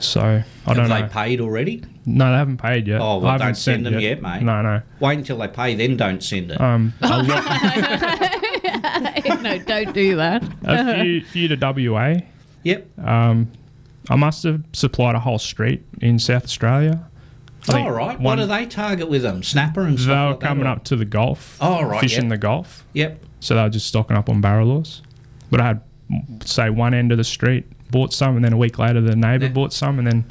So 0.00 0.20
I 0.20 0.44
don't 0.74 0.76
know. 0.76 0.82
have 0.82 0.88
they 0.88 1.00
know. 1.02 1.08
paid 1.08 1.40
already? 1.40 1.82
No, 2.04 2.30
they 2.30 2.36
haven't 2.36 2.58
paid 2.58 2.86
yet. 2.86 3.00
Oh, 3.00 3.18
well, 3.18 3.28
I 3.28 3.32
haven't 3.32 3.46
don't 3.46 3.54
send 3.54 3.84
sent 3.84 3.94
them 3.94 4.00
yet, 4.00 4.20
mate. 4.20 4.42
No, 4.42 4.60
no. 4.60 4.82
Wait 5.00 5.16
until 5.18 5.38
they 5.38 5.48
pay, 5.48 5.74
then 5.74 5.96
don't 5.96 6.22
send 6.22 6.50
it. 6.50 6.60
Um, 6.60 6.92
a, 7.00 7.22
no, 9.42 9.58
don't 9.60 9.94
do 9.94 10.16
that. 10.16 10.42
a 10.64 11.02
few, 11.02 11.24
few 11.24 11.48
to 11.48 11.56
WA. 11.90 12.16
Yep. 12.64 12.98
Um, 13.06 13.50
I 14.10 14.16
must 14.16 14.42
have 14.42 14.62
supplied 14.74 15.14
a 15.14 15.20
whole 15.20 15.38
street 15.38 15.82
in 16.02 16.18
South 16.18 16.44
Australia. 16.44 17.08
I 17.70 17.80
All 17.82 17.90
right. 17.90 18.18
one- 18.20 18.22
what 18.22 18.36
do 18.36 18.46
they 18.46 18.66
target 18.66 19.08
with 19.08 19.22
them? 19.22 19.42
Snapper 19.42 19.82
and 19.82 19.96
They 19.98 20.02
stuff 20.02 20.08
were 20.24 20.30
like 20.32 20.40
that, 20.40 20.46
coming 20.46 20.66
or- 20.66 20.70
up 20.70 20.84
to 20.84 20.96
the 20.96 21.04
Gulf. 21.04 21.56
Oh, 21.60 21.82
right, 21.82 22.00
Fishing 22.00 22.24
yep. 22.24 22.30
the 22.30 22.36
Gulf. 22.38 22.84
Yep. 22.92 23.22
So 23.40 23.54
they 23.54 23.62
were 23.62 23.68
just 23.70 23.86
stocking 23.86 24.16
up 24.16 24.28
on 24.28 24.40
barra 24.40 24.64
laws. 24.64 25.02
But 25.50 25.60
I 25.60 25.66
had, 25.68 25.80
say, 26.44 26.68
one 26.70 26.94
end 26.94 27.12
of 27.12 27.18
the 27.18 27.24
street, 27.24 27.64
bought 27.90 28.12
some, 28.12 28.36
and 28.36 28.44
then 28.44 28.52
a 28.52 28.56
week 28.56 28.78
later 28.78 29.00
the 29.00 29.16
neighbour 29.16 29.48
bought 29.48 29.72
some, 29.72 29.98
and 29.98 30.06
then 30.06 30.24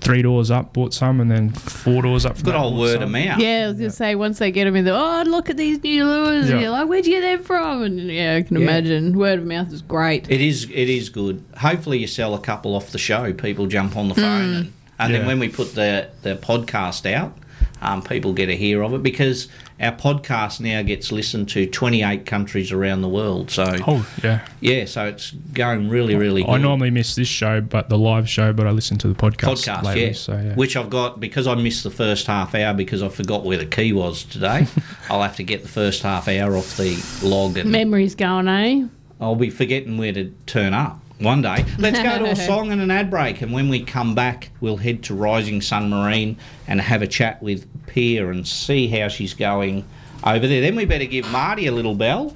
three 0.00 0.20
doors 0.22 0.50
up, 0.50 0.72
bought 0.74 0.92
some, 0.92 1.20
and 1.20 1.30
then 1.30 1.48
four 1.50 2.02
doors 2.02 2.26
up. 2.26 2.36
from 2.36 2.44
Good 2.44 2.54
that, 2.54 2.60
old 2.60 2.78
word 2.78 2.94
some. 2.94 3.02
of 3.04 3.10
mouth. 3.10 3.38
Yeah, 3.40 3.64
I 3.64 3.68
was 3.68 3.78
going 3.78 3.90
to 3.90 3.96
say, 3.96 4.14
once 4.14 4.38
they 4.38 4.50
get 4.52 4.64
them 4.64 4.76
in 4.76 4.84
there, 4.84 4.94
oh, 4.94 5.22
look 5.26 5.48
at 5.50 5.56
these 5.56 5.82
new 5.82 6.04
lures. 6.04 6.46
Yeah. 6.46 6.52
And 6.52 6.60
you're 6.62 6.70
like, 6.70 6.88
where'd 6.88 7.06
you 7.06 7.12
get 7.12 7.22
them 7.22 7.42
from? 7.42 7.82
And 7.82 7.98
yeah, 8.10 8.36
I 8.36 8.42
can 8.42 8.56
Yeah. 8.58 8.62
imagine. 8.64 9.16
Word 9.18 9.38
of 9.40 9.46
mouth 9.46 9.72
is 9.72 9.80
great. 9.82 10.30
It 10.30 10.40
is. 10.42 10.64
It 10.64 10.88
is 10.90 11.08
good. 11.08 11.42
Hopefully, 11.58 11.98
you 11.98 12.06
sell 12.06 12.34
a 12.34 12.38
couple 12.38 12.74
off 12.76 12.90
the 12.90 12.98
show. 12.98 13.32
People 13.32 13.66
jump 13.66 13.96
on 13.96 14.08
the 14.08 14.14
phone, 14.14 14.24
Mm. 14.52 14.56
and, 14.58 14.72
and 14.98 15.12
Yeah. 15.12 15.18
then 15.18 15.26
when 15.26 15.38
we 15.38 15.48
put 15.48 15.74
the 15.74 16.08
the 16.22 16.36
podcast 16.36 17.10
out, 17.12 17.36
um, 17.82 18.02
people 18.02 18.32
get 18.32 18.48
a 18.48 18.54
hear 18.54 18.82
of 18.82 18.94
it 18.94 19.02
because 19.02 19.48
our 19.80 19.90
podcast 19.92 20.60
now 20.60 20.80
gets 20.82 21.10
listened 21.10 21.48
to 21.48 21.66
28 21.66 22.24
countries 22.24 22.70
around 22.70 23.02
the 23.02 23.08
world. 23.08 23.50
So 23.50 23.64
Oh, 23.88 24.06
yeah. 24.22 24.46
yeah, 24.60 24.84
so 24.84 25.06
it's 25.06 25.32
going 25.52 25.88
really, 25.88 26.14
really 26.14 26.42
good. 26.44 26.50
I 26.50 26.58
normally 26.58 26.90
miss 26.90 27.16
this 27.16 27.26
show, 27.28 27.60
but 27.60 27.88
the 27.88 27.98
live 27.98 28.28
show, 28.28 28.52
but 28.52 28.66
I 28.68 28.70
listen 28.70 28.96
to 28.98 29.08
the 29.08 29.14
podcast, 29.16 29.66
podcast, 29.66 29.82
lately, 29.82 30.06
yeah. 30.06 30.12
So, 30.12 30.32
yeah. 30.34 30.54
Which 30.54 30.76
I've 30.76 30.90
got 30.90 31.18
because 31.18 31.46
I 31.48 31.56
missed 31.56 31.82
the 31.82 31.90
first 31.90 32.26
half 32.28 32.54
hour 32.54 32.72
because 32.72 33.02
I 33.02 33.08
forgot 33.08 33.44
where 33.44 33.58
the 33.58 33.66
key 33.66 33.92
was 33.92 34.22
today. 34.22 34.68
I'll 35.10 35.22
have 35.22 35.36
to 35.36 35.42
get 35.44 35.62
the 35.62 35.68
first 35.68 36.02
half 36.04 36.28
hour 36.28 36.56
off 36.56 36.76
the 36.76 36.96
log 37.22 37.58
and 37.58 37.70
Memories 37.70 38.14
going, 38.14 38.46
eh? 38.48 38.86
I'll 39.20 39.34
be 39.36 39.50
forgetting 39.50 39.98
where 39.98 40.12
to 40.12 40.32
turn 40.46 40.72
up 40.72 41.00
one 41.18 41.42
day. 41.42 41.64
Let's 41.78 42.00
go 42.02 42.18
to 42.18 42.30
a 42.30 42.36
song 42.46 42.72
and 42.72 42.80
an 42.80 42.90
ad 42.90 43.10
break, 43.10 43.40
and 43.42 43.52
when 43.52 43.68
we 43.68 43.84
come 43.84 44.14
back, 44.14 44.50
we'll 44.60 44.76
head 44.78 45.02
to 45.04 45.14
Rising 45.14 45.60
Sun 45.60 45.90
Marine 45.90 46.36
and 46.66 46.80
have 46.80 47.02
a 47.02 47.06
chat 47.06 47.42
with 47.42 47.66
Pia 47.86 48.28
and 48.28 48.46
see 48.46 48.88
how 48.88 49.08
she's 49.08 49.34
going 49.34 49.84
over 50.24 50.46
there. 50.46 50.60
Then 50.60 50.76
we 50.76 50.84
better 50.84 51.04
give 51.04 51.30
Marty 51.30 51.66
a 51.66 51.72
little 51.72 51.94
bell 51.94 52.34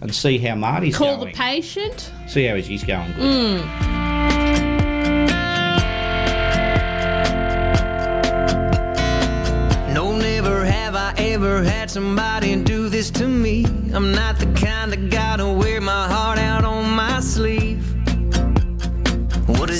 and 0.00 0.14
see 0.14 0.38
how 0.38 0.54
Marty's 0.54 0.96
Call 0.96 1.16
going. 1.18 1.32
the 1.32 1.38
patient. 1.38 2.10
see 2.26 2.44
how 2.44 2.56
he's 2.56 2.84
going. 2.84 3.12
Good. 3.12 3.62
Mm. 3.62 3.94
No, 9.94 10.16
never 10.16 10.64
have 10.64 10.96
I 10.96 11.14
ever 11.18 11.62
had 11.62 11.90
somebody 11.90 12.56
do 12.56 12.88
this 12.88 13.10
to 13.12 13.28
me. 13.28 13.64
I'm 13.92 14.12
not 14.12 14.38
the 14.38 14.46
kind 14.60 14.92
of 14.92 15.08
guy 15.08 15.36
to 15.36 15.52
wear 15.52 15.80
my 15.80 16.08
heart 16.08 16.38
out 16.38 16.64
on 16.64 16.73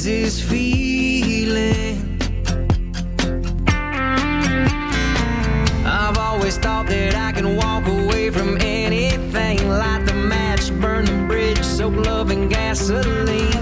this 0.04 0.38
feeling? 0.38 2.18
I've 5.86 6.18
always 6.18 6.58
thought 6.58 6.86
that 6.88 7.14
I 7.14 7.32
can 7.32 7.56
walk 7.56 7.86
away 7.86 8.28
from 8.28 8.58
anything. 8.60 9.66
Light 9.66 10.04
the 10.04 10.12
match, 10.14 10.70
burn 10.78 11.06
the 11.06 11.24
bridge, 11.26 11.62
soak 11.64 11.94
love 12.04 12.30
in 12.30 12.50
gasoline. 12.50 13.53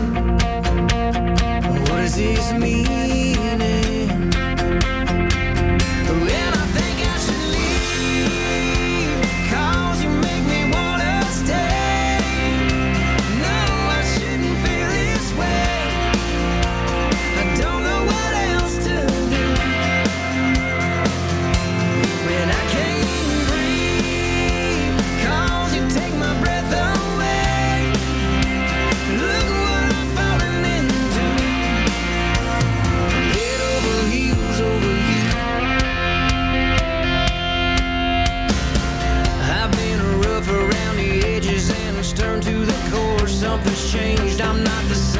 changed, 43.70 44.40
I'm 44.40 44.64
not 44.64 44.84
the 44.88 44.94
same. 44.94 45.11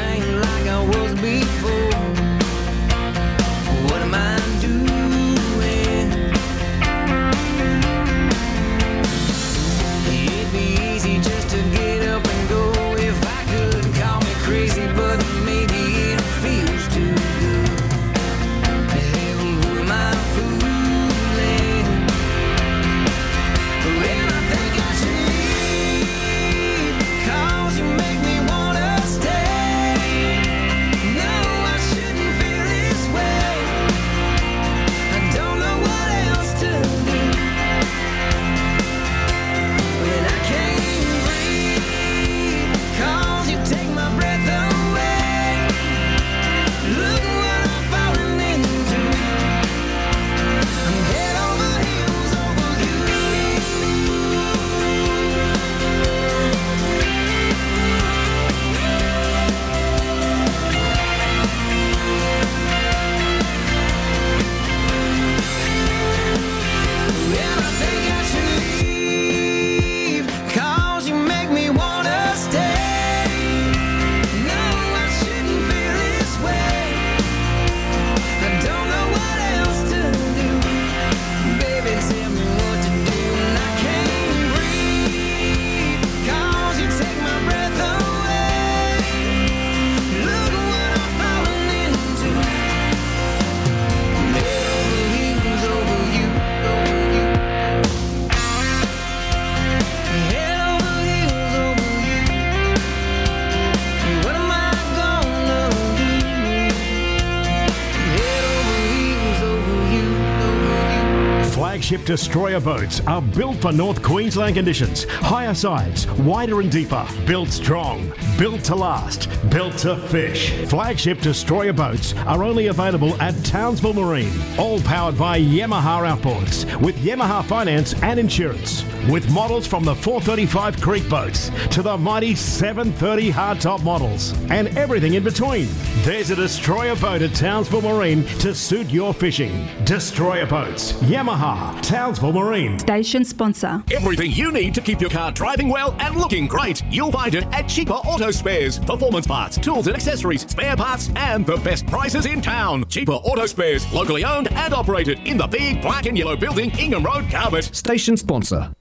Destroyer 112.13 112.61
boats 112.61 113.01
are 113.07 113.23
built 113.23 113.57
for 113.57 113.73
North 113.73 114.03
Queensland 114.03 114.55
conditions. 114.55 115.05
Higher 115.05 115.55
sides, 115.55 116.07
wider 116.21 116.61
and 116.61 116.71
deeper. 116.71 117.07
Built 117.27 117.49
strong, 117.49 118.13
built 118.39 118.63
to 118.65 118.75
last, 118.75 119.31
built 119.49 119.79
to 119.79 119.97
fish. 119.97 120.51
Flagship 120.67 121.23
destroyer 121.23 121.73
boats 121.73 122.13
are 122.27 122.45
only 122.45 122.67
available 122.67 123.15
at 123.23 123.35
Townsville 123.47 123.95
Marine. 123.95 124.39
All 124.59 124.79
powered 124.81 125.17
by 125.17 125.41
Yamaha 125.41 126.07
outboards 126.15 126.79
with 126.83 126.97
Yamaha 126.97 127.43
finance 127.47 127.95
and 128.03 128.21
insurance. 128.21 128.85
With 129.11 129.29
models 129.33 129.67
from 129.67 129.85
the 129.85 129.97
435 129.97 130.81
Creek 130.81 131.09
boats 131.09 131.51
to 131.71 131.83
the 131.83 131.99
mighty 131.99 132.37
730 132.37 133.33
hardtop 133.33 133.83
models 133.83 134.33
and 134.49 134.69
everything 134.79 135.15
in 135.15 135.25
between. 135.25 135.67
There's 136.03 136.31
a 136.31 136.37
destroyer 136.37 136.95
boat 136.95 137.21
at 137.21 137.35
Townsville 137.35 137.83
Marine 137.83 138.25
to 138.39 138.55
suit 138.55 138.91
your 138.91 139.13
fishing. 139.13 139.67
Destroyer 139.85 140.47
boats, 140.47 140.93
Yamaha, 141.03 141.81
Townsville 141.83 142.33
Marine. 142.33 142.79
Station 142.79 143.25
sponsor. 143.25 143.83
Everything 143.91 144.31
you 144.31 144.53
need 144.53 144.73
to 144.75 144.81
keep 144.81 145.01
your 145.01 145.11
car 145.11 145.33
driving 145.33 145.69
well 145.69 145.97
and 145.99 146.17
looking 146.17 146.47
great. 146.47 146.83
You'll 146.89 147.11
find 147.11 147.35
it 147.35 147.45
at 147.47 147.69
Cheaper 147.69 147.95
Auto 147.95 148.31
Spares. 148.31 148.79
Performance 148.79 149.27
parts, 149.27 149.59
tools 149.59 149.89
and 149.89 149.97
accessories, 149.97 150.49
spare 150.49 150.77
parts, 150.77 151.11
and 151.17 151.45
the 151.45 151.57
best 151.59 151.87
prices 151.89 152.27
in 152.27 152.41
town. 152.41 152.87
Cheaper 152.89 153.13
Auto 153.13 153.47
Spares, 153.47 153.91
locally 153.93 154.25
owned 154.25 154.53
and 154.53 154.73
operated 154.73 155.19
in 155.27 155.37
the 155.37 155.47
big 155.49 155.83
black 155.83 156.07
and 156.07 156.17
yellow 156.17 156.37
building, 156.37 156.71
Ingham 156.79 157.05
Road, 157.05 157.25
Garbutt. 157.25 157.75
Station 157.75 158.17
sponsor. 158.17 158.73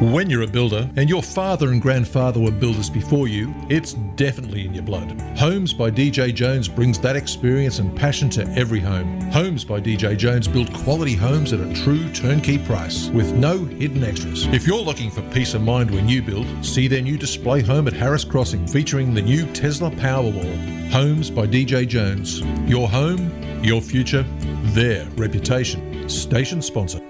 When 0.00 0.30
you're 0.30 0.44
a 0.44 0.46
builder 0.46 0.88
and 0.96 1.10
your 1.10 1.22
father 1.22 1.72
and 1.72 1.82
grandfather 1.82 2.40
were 2.40 2.50
builders 2.50 2.88
before 2.88 3.28
you, 3.28 3.54
it's 3.68 3.92
definitely 4.16 4.64
in 4.64 4.72
your 4.72 4.82
blood. 4.82 5.20
Homes 5.36 5.74
by 5.74 5.90
DJ 5.90 6.34
Jones 6.34 6.68
brings 6.68 6.98
that 7.00 7.16
experience 7.16 7.80
and 7.80 7.94
passion 7.94 8.30
to 8.30 8.48
every 8.56 8.80
home. 8.80 9.20
Homes 9.30 9.62
by 9.62 9.78
DJ 9.78 10.16
Jones 10.16 10.48
build 10.48 10.72
quality 10.72 11.14
homes 11.14 11.52
at 11.52 11.60
a 11.60 11.74
true 11.74 12.10
turnkey 12.14 12.56
price 12.56 13.08
with 13.08 13.34
no 13.34 13.58
hidden 13.62 14.02
extras. 14.02 14.46
If 14.46 14.66
you're 14.66 14.78
looking 14.80 15.10
for 15.10 15.20
peace 15.32 15.52
of 15.52 15.60
mind 15.60 15.90
when 15.90 16.08
you 16.08 16.22
build, 16.22 16.46
see 16.64 16.88
their 16.88 17.02
new 17.02 17.18
display 17.18 17.60
home 17.60 17.86
at 17.86 17.92
Harris 17.92 18.24
Crossing 18.24 18.66
featuring 18.66 19.12
the 19.12 19.20
new 19.20 19.44
Tesla 19.52 19.90
Powerwall. 19.90 20.90
Homes 20.90 21.28
by 21.28 21.46
DJ 21.46 21.86
Jones. 21.86 22.40
Your 22.66 22.88
home, 22.88 23.30
your 23.62 23.82
future, 23.82 24.24
their 24.72 25.04
reputation. 25.16 26.08
Station 26.08 26.62
sponsor. 26.62 27.09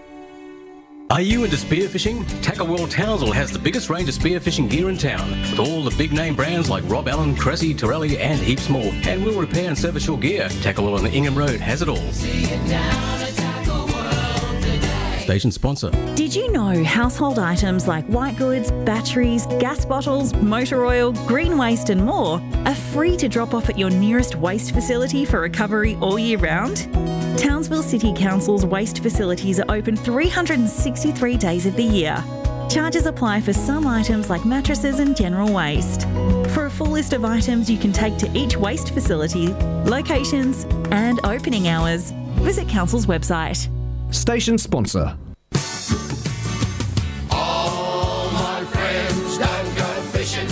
Are 1.10 1.20
you 1.20 1.42
into 1.42 1.56
spearfishing? 1.56 2.24
Tackle 2.40 2.68
World 2.68 2.88
Townsville 2.88 3.32
has 3.32 3.50
the 3.50 3.58
biggest 3.58 3.90
range 3.90 4.08
of 4.08 4.14
spearfishing 4.14 4.70
gear 4.70 4.88
in 4.88 4.96
town, 4.96 5.28
with 5.50 5.58
all 5.58 5.82
the 5.82 5.90
big 5.96 6.12
name 6.12 6.36
brands 6.36 6.70
like 6.70 6.88
Rob 6.88 7.08
Allen, 7.08 7.34
Cressi, 7.34 7.76
Torelli, 7.76 8.16
and 8.16 8.38
heaps 8.38 8.68
more. 8.68 8.92
And 9.02 9.24
we'll 9.24 9.40
repair 9.40 9.66
and 9.66 9.76
service 9.76 10.06
your 10.06 10.16
gear. 10.16 10.48
Tackle 10.62 10.84
World 10.84 10.98
on 10.98 11.04
the 11.04 11.10
Ingham 11.10 11.36
Road 11.36 11.58
has 11.58 11.82
it 11.82 11.88
all. 11.88 12.12
Station 15.18 15.50
sponsor. 15.50 15.90
Did 16.14 16.32
you 16.32 16.52
know 16.52 16.84
household 16.84 17.40
items 17.40 17.88
like 17.88 18.06
white 18.06 18.36
goods, 18.36 18.70
batteries, 18.70 19.46
gas 19.58 19.84
bottles, 19.84 20.32
motor 20.34 20.84
oil, 20.86 21.12
green 21.26 21.58
waste, 21.58 21.90
and 21.90 22.04
more 22.04 22.40
are 22.66 22.74
free 22.74 23.16
to 23.16 23.28
drop 23.28 23.52
off 23.52 23.68
at 23.68 23.76
your 23.76 23.90
nearest 23.90 24.36
waste 24.36 24.72
facility 24.72 25.24
for 25.24 25.40
recovery 25.40 25.96
all 25.96 26.20
year 26.20 26.38
round? 26.38 26.88
Townsville 27.40 27.82
City 27.82 28.12
Council's 28.12 28.66
waste 28.66 29.02
facilities 29.02 29.58
are 29.58 29.70
open 29.70 29.96
363 29.96 31.38
days 31.38 31.64
of 31.64 31.74
the 31.74 31.82
year. 31.82 32.22
Charges 32.68 33.06
apply 33.06 33.40
for 33.40 33.54
some 33.54 33.86
items 33.86 34.28
like 34.28 34.44
mattresses 34.44 34.98
and 34.98 35.16
general 35.16 35.50
waste. 35.50 36.02
For 36.52 36.66
a 36.66 36.70
full 36.70 36.90
list 36.90 37.14
of 37.14 37.24
items 37.24 37.70
you 37.70 37.78
can 37.78 37.94
take 37.94 38.18
to 38.18 38.30
each 38.36 38.58
waste 38.58 38.92
facility, 38.92 39.54
locations, 39.86 40.64
and 40.90 41.18
opening 41.24 41.68
hours, 41.68 42.10
visit 42.42 42.68
Council's 42.68 43.06
website. 43.06 43.68
Station 44.14 44.58
sponsor. 44.58 45.16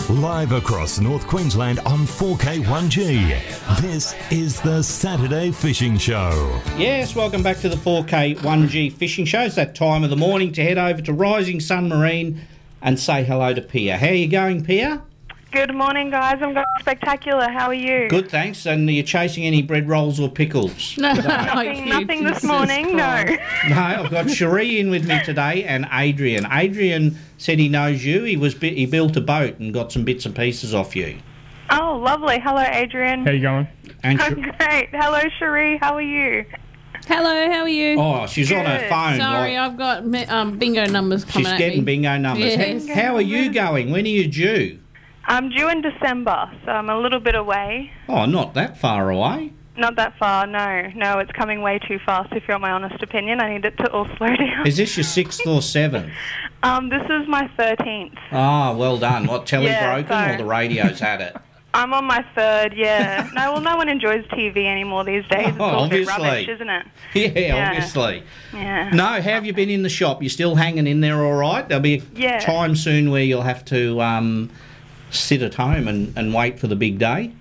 Live 0.08 0.52
across 0.52 0.98
North 0.98 1.26
Queensland 1.26 1.80
on 1.80 2.06
4K1G. 2.06 3.82
This 3.82 4.14
is 4.30 4.58
the 4.62 4.82
Saturday 4.82 5.50
Fishing 5.50 5.98
Show. 5.98 6.62
Yes, 6.78 7.14
welcome 7.14 7.42
back 7.42 7.58
to 7.58 7.68
the 7.68 7.76
4K 7.76 8.38
1G 8.38 8.90
Fishing 8.94 9.26
Show. 9.26 9.42
It's 9.42 9.56
that 9.56 9.74
time 9.74 10.04
of 10.04 10.08
the 10.08 10.16
morning 10.16 10.50
to 10.52 10.62
head 10.62 10.78
over 10.78 11.02
to 11.02 11.12
Rising 11.12 11.60
Sun 11.60 11.90
Marine 11.90 12.40
and 12.80 12.98
say 12.98 13.22
hello 13.22 13.52
to 13.52 13.60
Pia. 13.60 13.98
How 13.98 14.06
are 14.06 14.14
you 14.14 14.28
going, 14.28 14.64
Pia? 14.64 15.02
Good 15.50 15.74
morning, 15.74 16.10
guys. 16.10 16.42
I'm 16.42 16.52
going 16.52 16.66
spectacular. 16.80 17.48
How 17.48 17.68
are 17.68 17.74
you? 17.74 18.06
Good, 18.10 18.30
thanks. 18.30 18.66
And 18.66 18.86
are 18.86 18.92
you 18.92 19.02
chasing 19.02 19.44
any 19.44 19.62
bread 19.62 19.88
rolls 19.88 20.20
or 20.20 20.28
pickles? 20.28 20.96
No, 20.98 21.12
nothing, 21.14 21.88
nothing 21.88 22.24
this 22.24 22.44
morning. 22.44 22.94
No. 22.96 23.24
No, 23.70 23.76
I've 23.76 24.10
got 24.10 24.28
Cherie 24.30 24.78
in 24.78 24.90
with 24.90 25.06
me 25.08 25.22
today 25.24 25.64
and 25.64 25.86
Adrian. 25.90 26.46
Adrian 26.50 27.16
said 27.38 27.58
he 27.58 27.68
knows 27.70 28.04
you. 28.04 28.24
He 28.24 28.36
was 28.36 28.54
bi- 28.54 28.68
he 28.68 28.84
built 28.84 29.16
a 29.16 29.22
boat 29.22 29.58
and 29.58 29.72
got 29.72 29.90
some 29.90 30.04
bits 30.04 30.26
and 30.26 30.36
pieces 30.36 30.74
off 30.74 30.94
you. 30.94 31.18
Oh, 31.70 31.96
lovely. 31.96 32.38
Hello, 32.40 32.60
Adrian. 32.62 33.24
How 33.24 33.30
you 33.32 33.40
going? 33.40 33.68
And 34.02 34.20
I'm 34.22 34.34
great. 34.34 34.88
Hello, 34.92 35.20
Cherie. 35.38 35.78
How 35.78 35.94
are 35.94 36.02
you? 36.02 36.44
Hello, 37.06 37.50
how 37.50 37.62
are 37.62 37.68
you? 37.68 37.98
Oh, 37.98 38.26
she's 38.26 38.52
on 38.52 38.66
her 38.66 38.86
phone. 38.90 39.18
Sorry, 39.18 39.56
like- 39.56 39.58
I've 39.58 39.78
got 39.78 40.28
um, 40.30 40.58
bingo 40.58 40.84
numbers 40.86 41.24
coming 41.24 41.46
she's 41.46 41.52
at 41.54 41.58
getting 41.58 41.78
me. 41.80 41.84
bingo 41.84 42.18
numbers. 42.18 42.44
Yes. 42.56 42.86
How, 42.88 42.94
how 42.94 43.14
are 43.16 43.20
you 43.22 43.50
going? 43.50 43.90
When 43.90 44.04
are 44.04 44.08
you 44.08 44.26
due? 44.28 44.78
I'm 45.28 45.50
due 45.50 45.68
in 45.68 45.82
December, 45.82 46.50
so 46.64 46.70
I'm 46.72 46.88
a 46.88 46.98
little 46.98 47.20
bit 47.20 47.34
away. 47.34 47.90
Oh, 48.08 48.24
not 48.24 48.54
that 48.54 48.78
far 48.78 49.10
away. 49.10 49.52
Not 49.76 49.94
that 49.96 50.16
far, 50.18 50.46
no. 50.46 50.90
No, 50.96 51.18
it's 51.18 51.30
coming 51.32 51.60
way 51.60 51.78
too 51.78 52.00
fast, 52.04 52.32
if 52.32 52.48
you're 52.48 52.58
my 52.58 52.72
honest 52.72 53.00
opinion. 53.02 53.40
I 53.40 53.52
need 53.52 53.64
it 53.64 53.76
to 53.78 53.90
all 53.92 54.06
slow 54.16 54.26
down. 54.34 54.66
Is 54.66 54.76
this 54.78 54.96
your 54.96 55.04
sixth 55.04 55.46
or 55.46 55.62
seventh? 55.62 56.10
Um, 56.64 56.88
this 56.88 57.02
is 57.08 57.28
my 57.28 57.48
13th. 57.58 58.16
Ah, 58.32 58.74
well 58.74 58.98
done. 58.98 59.26
What, 59.26 59.46
telly 59.46 59.66
Yeah, 59.66 59.94
broken 60.02 60.30
or 60.30 60.36
the 60.38 60.44
radio's 60.46 60.98
had 60.98 61.20
it? 61.20 61.36
I'm 61.74 61.92
on 61.92 62.06
my 62.06 62.24
third, 62.34 62.72
yeah. 62.74 63.28
no, 63.34 63.52
well, 63.52 63.60
no 63.60 63.76
one 63.76 63.88
enjoys 63.90 64.24
TV 64.28 64.64
anymore 64.66 65.04
these 65.04 65.24
days. 65.28 65.48
It's 65.48 65.56
Oh, 65.60 65.64
all 65.64 65.84
a 65.84 65.88
bit 65.88 66.08
obviously. 66.08 66.24
rubbish, 66.24 66.48
isn't 66.48 66.70
it? 66.70 66.86
Yeah, 67.14 67.38
Yeah. 67.38 67.68
obviously. 67.68 68.22
Yeah. 68.54 68.88
No, 68.94 69.04
how 69.04 69.20
have 69.20 69.44
you 69.46 69.52
been 69.52 69.68
in 69.70 69.82
the 69.82 69.88
shop? 69.90 70.22
You're 70.22 70.30
still 70.30 70.54
hanging 70.56 70.86
in 70.86 71.02
there 71.02 71.22
all 71.22 71.34
right? 71.34 71.68
There'll 71.68 71.82
be 71.82 71.98
a 71.98 72.02
Yeah. 72.18 72.38
time 72.40 72.74
soon 72.74 73.10
where 73.10 73.22
you'll 73.22 73.42
have 73.42 73.64
to 73.66 74.00
um, 74.00 74.50
sit 75.10 75.42
at 75.42 75.54
home 75.54 75.88
and, 75.88 76.16
and 76.16 76.34
wait 76.34 76.58
for 76.58 76.66
the 76.66 76.76
big 76.76 76.98
day. 76.98 77.32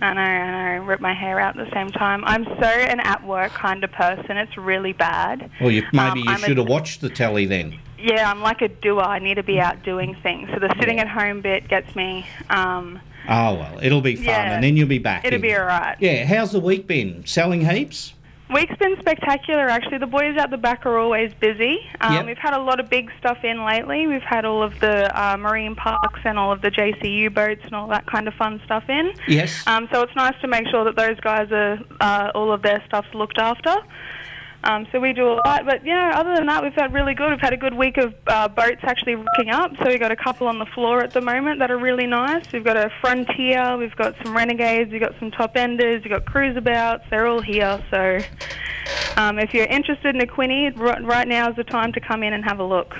I 0.00 0.14
know, 0.14 0.20
I 0.20 0.78
know. 0.78 0.84
Rip 0.84 1.00
my 1.00 1.14
hair 1.14 1.38
out 1.38 1.56
at 1.56 1.64
the 1.68 1.72
same 1.72 1.90
time. 1.92 2.24
I'm 2.24 2.44
so 2.44 2.64
an 2.64 2.98
at 3.00 3.24
work 3.24 3.52
kind 3.52 3.84
of 3.84 3.92
person. 3.92 4.36
It's 4.36 4.56
really 4.58 4.92
bad. 4.92 5.48
Well, 5.60 5.70
you, 5.70 5.82
maybe 5.92 5.98
Um, 6.10 6.18
you 6.18 6.24
I'm 6.28 6.42
a- 6.42 6.46
should 6.46 6.58
have 6.58 6.66
watched 6.68 7.00
the 7.02 7.08
telly 7.08 7.46
then. 7.46 7.78
Yeah, 7.98 8.28
I'm 8.28 8.40
like 8.40 8.62
a 8.62 8.68
doer. 8.68 9.00
I 9.02 9.20
need 9.20 9.34
to 9.34 9.44
be 9.44 9.60
out 9.60 9.84
doing 9.84 10.16
things. 10.24 10.48
So 10.52 10.58
the 10.58 10.74
sitting 10.80 10.98
at 10.98 11.06
home 11.08 11.40
bit 11.40 11.68
gets 11.68 11.94
me. 11.94 12.26
Um, 12.50 13.00
Oh, 13.28 13.54
well, 13.54 13.78
it'll 13.80 14.00
be 14.00 14.16
fun 14.16 14.24
Yeah. 14.24 14.54
and 14.54 14.64
then 14.64 14.76
you'll 14.76 14.88
be 14.88 14.98
back. 14.98 15.24
it'll 15.24 15.36
in. 15.36 15.42
be 15.42 15.56
alright. 15.56 15.96
Yeah, 16.00 16.24
how's 16.24 16.50
the 16.50 16.58
week 16.58 16.88
been? 16.88 17.24
Selling 17.24 17.64
heaps? 17.68 18.14
Week's 18.52 18.76
been 18.76 18.96
spectacular, 19.00 19.68
actually. 19.68 19.98
The 19.98 20.06
boys 20.06 20.36
out 20.36 20.50
the 20.50 20.56
back 20.58 20.84
are 20.84 20.98
always 20.98 21.32
busy. 21.34 21.78
Um, 22.00 22.12
Yep. 22.12 22.26
We've 22.26 22.38
had 22.38 22.54
a 22.54 22.58
lot 22.60 22.80
of 22.80 22.90
big 22.90 23.10
stuff 23.18 23.38
in 23.44 23.64
lately. 23.64 24.06
We've 24.06 24.20
had 24.22 24.44
all 24.44 24.62
of 24.62 24.78
the 24.80 25.08
uh, 25.18 25.36
marine 25.36 25.74
parks 25.74 26.20
and 26.24 26.38
all 26.38 26.52
of 26.52 26.60
the 26.60 26.70
JCU 26.70 27.32
boats 27.32 27.62
and 27.64 27.74
all 27.74 27.88
that 27.88 28.06
kind 28.06 28.28
of 28.28 28.34
fun 28.34 28.60
stuff 28.64 28.84
in. 28.88 29.12
Yes. 29.26 29.66
Um, 29.66 29.88
so 29.92 30.02
it's 30.02 30.14
nice 30.16 30.34
to 30.42 30.48
make 30.48 30.66
sure 30.68 30.84
that 30.84 30.96
those 30.96 31.18
guys 31.20 31.50
are 31.50 31.78
uh, 32.00 32.30
all 32.34 32.52
of 32.52 32.62
their 32.62 32.82
stuff's 32.86 33.12
looked 33.14 33.38
after. 33.38 33.74
Um, 34.64 34.86
so 34.92 35.00
we 35.00 35.12
do 35.12 35.28
a 35.28 35.40
lot, 35.44 35.64
but 35.64 35.84
yeah. 35.84 36.12
Other 36.14 36.34
than 36.34 36.46
that, 36.46 36.62
we've 36.62 36.72
had 36.74 36.92
really 36.92 37.14
good. 37.14 37.30
We've 37.30 37.40
had 37.40 37.52
a 37.52 37.56
good 37.56 37.74
week 37.74 37.96
of 37.96 38.14
uh, 38.26 38.48
boats 38.48 38.80
actually 38.82 39.16
rocking 39.16 39.50
up. 39.50 39.72
So 39.78 39.88
we've 39.88 39.98
got 39.98 40.12
a 40.12 40.16
couple 40.16 40.46
on 40.46 40.58
the 40.58 40.66
floor 40.66 41.02
at 41.02 41.12
the 41.12 41.20
moment 41.20 41.58
that 41.58 41.70
are 41.70 41.78
really 41.78 42.06
nice. 42.06 42.44
We've 42.52 42.64
got 42.64 42.76
a 42.76 42.90
Frontier, 43.00 43.76
we've 43.76 43.96
got 43.96 44.14
some 44.22 44.36
Renegades, 44.36 44.92
we've 44.92 45.00
got 45.00 45.14
some 45.18 45.30
Top 45.30 45.56
Enders, 45.56 46.02
we've 46.04 46.12
got 46.12 46.24
Cruiseabouts. 46.26 47.04
They're 47.10 47.26
all 47.26 47.40
here. 47.40 47.82
So 47.90 48.18
um, 49.16 49.38
if 49.38 49.52
you're 49.52 49.66
interested 49.66 50.14
in 50.14 50.20
a 50.20 50.26
Quinny, 50.26 50.70
right, 50.70 51.02
right 51.04 51.26
now 51.26 51.50
is 51.50 51.56
the 51.56 51.64
time 51.64 51.92
to 51.94 52.00
come 52.00 52.22
in 52.22 52.32
and 52.32 52.44
have 52.44 52.60
a 52.60 52.64
look. 52.64 52.94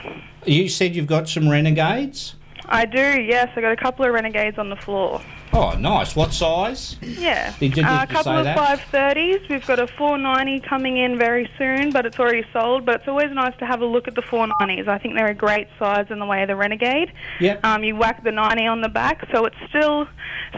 You 0.44 0.68
said 0.68 0.96
you've 0.96 1.06
got 1.06 1.28
some 1.28 1.48
renegades? 1.48 2.34
I 2.66 2.86
do, 2.86 3.20
yes. 3.20 3.50
I 3.54 3.60
got 3.60 3.72
a 3.72 3.76
couple 3.76 4.04
of 4.04 4.12
Renegades 4.12 4.58
on 4.58 4.70
the 4.70 4.76
floor. 4.76 5.20
Oh, 5.54 5.72
nice. 5.78 6.16
What 6.16 6.32
size? 6.32 6.96
Yeah. 7.02 7.52
Did 7.60 7.76
you- 7.76 7.84
uh, 7.84 8.00
did 8.06 8.10
a 8.10 8.12
couple 8.14 8.32
of 8.32 8.44
that? 8.44 8.56
530s. 8.56 9.48
We've 9.50 9.66
got 9.66 9.78
a 9.78 9.86
490 9.86 10.60
coming 10.60 10.96
in 10.96 11.18
very 11.18 11.48
soon, 11.58 11.90
but 11.90 12.06
it's 12.06 12.18
already 12.18 12.44
sold. 12.52 12.86
But 12.86 12.96
it's 12.96 13.08
always 13.08 13.30
nice 13.32 13.54
to 13.58 13.66
have 13.66 13.82
a 13.82 13.84
look 13.86 14.08
at 14.08 14.14
the 14.14 14.22
490s. 14.22 14.88
I 14.88 14.98
think 14.98 15.14
they're 15.14 15.26
a 15.26 15.34
great 15.34 15.68
size 15.78 16.06
in 16.10 16.18
the 16.18 16.24
way 16.26 16.42
of 16.42 16.48
the 16.48 16.56
Renegade. 16.56 17.12
Yep. 17.40 17.64
Um, 17.64 17.84
you 17.84 17.96
whack 17.96 18.24
the 18.24 18.32
90 18.32 18.66
on 18.66 18.80
the 18.80 18.88
back, 18.88 19.26
so 19.32 19.44
it's 19.44 19.56
still 19.68 20.08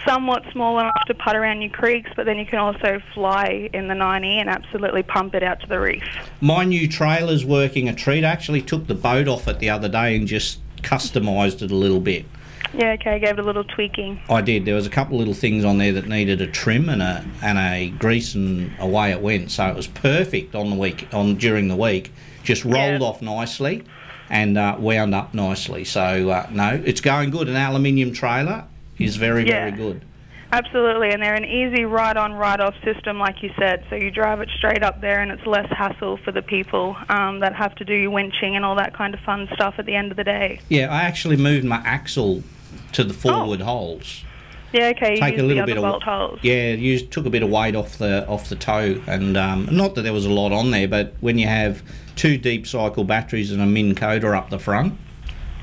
somewhat 0.07 0.45
small 0.53 0.79
enough 0.79 0.93
to 1.07 1.15
putt 1.15 1.37
around 1.37 1.61
your 1.63 1.71
creeks, 1.71 2.11
but 2.17 2.25
then 2.27 2.39
you 2.39 2.47
can 2.47 2.59
also 2.59 3.01
fly 3.15 3.69
in 3.73 3.89
the 3.89 3.95
90 3.95 4.39
and 4.39 4.49
absolutely 4.49 5.03
pump 5.03 5.35
it 5.35 5.43
out 5.43 5.61
to 5.61 5.67
the 5.67 5.81
reef. 5.81 6.03
My 6.41 6.65
new 6.65 6.87
trailer's 6.89 7.45
working 7.45 7.89
a 7.89 7.95
treat. 7.95 8.25
I 8.25 8.29
actually 8.29 8.63
took 8.63 8.87
the 8.87 8.95
boat 8.95 9.29
off 9.29 9.49
it 9.49 9.59
the 9.59 9.71
other 9.71 9.89
day 9.89 10.17
and 10.17 10.27
just 10.27 10.61
customised 10.83 11.63
it 11.63 11.71
a 11.71 11.75
little 11.77 12.01
bit. 12.01 12.27
Yeah, 12.73 12.93
okay, 12.93 13.11
I 13.15 13.19
gave 13.19 13.31
it 13.31 13.39
a 13.39 13.43
little 13.43 13.65
tweaking. 13.65 14.21
I 14.29 14.41
did. 14.41 14.65
There 14.65 14.75
was 14.75 14.87
a 14.87 14.91
couple 14.91 15.15
of 15.17 15.19
little 15.21 15.35
things 15.35 15.65
on 15.65 15.79
there 15.79 15.93
that 15.93 16.09
needed 16.09 16.41
a 16.41 16.47
trim 16.47 16.89
and 16.89 17.03
a 17.03 17.25
and 17.43 17.59
a 17.59 17.91
grease, 17.99 18.35
and 18.35 18.73
away 18.79 19.11
it 19.13 19.21
went. 19.21 19.51
So 19.51 19.67
it 19.67 19.77
was 19.77 19.87
perfect 19.87 20.55
on 20.55 20.71
the 20.71 20.77
week 20.77 21.07
on 21.13 21.37
during 21.37 21.69
the 21.69 21.77
week. 21.77 22.13
Just 22.43 22.65
rolled 22.65 23.03
off 23.03 23.23
nicely, 23.23 23.85
and 24.29 24.59
uh, 24.59 24.77
wound 24.79 25.15
up 25.15 25.35
nicely. 25.35 25.85
So 25.85 26.31
uh, 26.31 26.49
no, 26.51 26.81
it's 26.85 27.01
going 27.01 27.31
good. 27.31 27.49
An 27.49 27.57
aluminium 27.57 28.13
trailer 28.13 28.65
is 28.99 29.17
very 29.17 29.47
Yeah. 29.47 29.71
very 29.71 29.73
good. 29.73 30.03
Absolutely, 30.55 31.11
and 31.11 31.21
they're 31.21 31.35
an 31.35 31.45
easy 31.45 31.85
ride-on, 31.85 32.33
ride-off 32.33 32.75
system, 32.85 33.19
like 33.19 33.43
you 33.43 33.51
said. 33.59 33.85
So 33.91 33.97
you 33.97 34.13
drive 34.13 34.41
it 34.41 34.49
straight 34.57 34.85
up 34.85 35.01
there, 35.01 35.21
and 35.21 35.33
it's 35.33 35.45
less 35.47 35.69
hassle 35.71 36.17
for 36.19 36.31
the 36.31 36.43
people 36.43 36.97
um, 37.09 37.41
that 37.41 37.57
have 37.57 37.75
to 37.77 37.85
do 37.85 37.93
your 37.93 38.13
winching 38.13 38.53
and 38.55 38.65
all 38.65 38.77
that 38.77 38.95
kind 38.95 39.15
of 39.15 39.21
fun 39.21 39.49
stuff 39.55 39.75
at 39.79 39.85
the 39.87 39.97
end 39.97 40.13
of 40.13 40.17
the 40.17 40.23
day. 40.23 40.61
Yeah, 40.69 40.93
I 40.93 41.03
actually 41.03 41.37
moved 41.37 41.65
my 41.65 41.79
axle 41.85 42.45
to 42.93 43.03
the 43.03 43.13
forward 43.15 43.63
holes. 43.63 44.23
Yeah, 44.73 44.93
okay. 44.97 45.15
You 45.15 45.21
Take 45.21 45.39
a 45.39 45.43
little 45.43 45.67
bit 45.67 45.77
of 45.77 45.83
bolt 45.83 46.05
holes. 46.05 46.39
yeah, 46.43 46.71
you 46.73 47.01
took 47.01 47.27
a 47.27 47.31
bit 47.31 47.43
of 47.43 47.51
weight 47.51 47.75
off 47.75 47.99
the 47.99 48.25
off 48.29 48.49
the 48.49 48.57
toe, 48.57 49.01
and 49.09 49.37
um, 49.37 49.69
not 49.73 49.97
that 49.97 50.03
there 50.03 50.13
was 50.13 50.25
a 50.25 50.31
lot 50.33 50.53
on 50.53 50.71
there, 50.71 50.87
but 50.87 51.15
when 51.21 51.37
you 51.37 51.49
have 51.49 51.83
two 52.15 52.39
deep 52.39 52.65
cycle 52.67 53.03
batteries 53.03 53.51
and 53.51 53.61
a 53.61 53.67
Minn 53.67 53.97
Kota 53.97 54.29
up 54.37 54.51
the 54.51 54.59
front, 54.61 54.95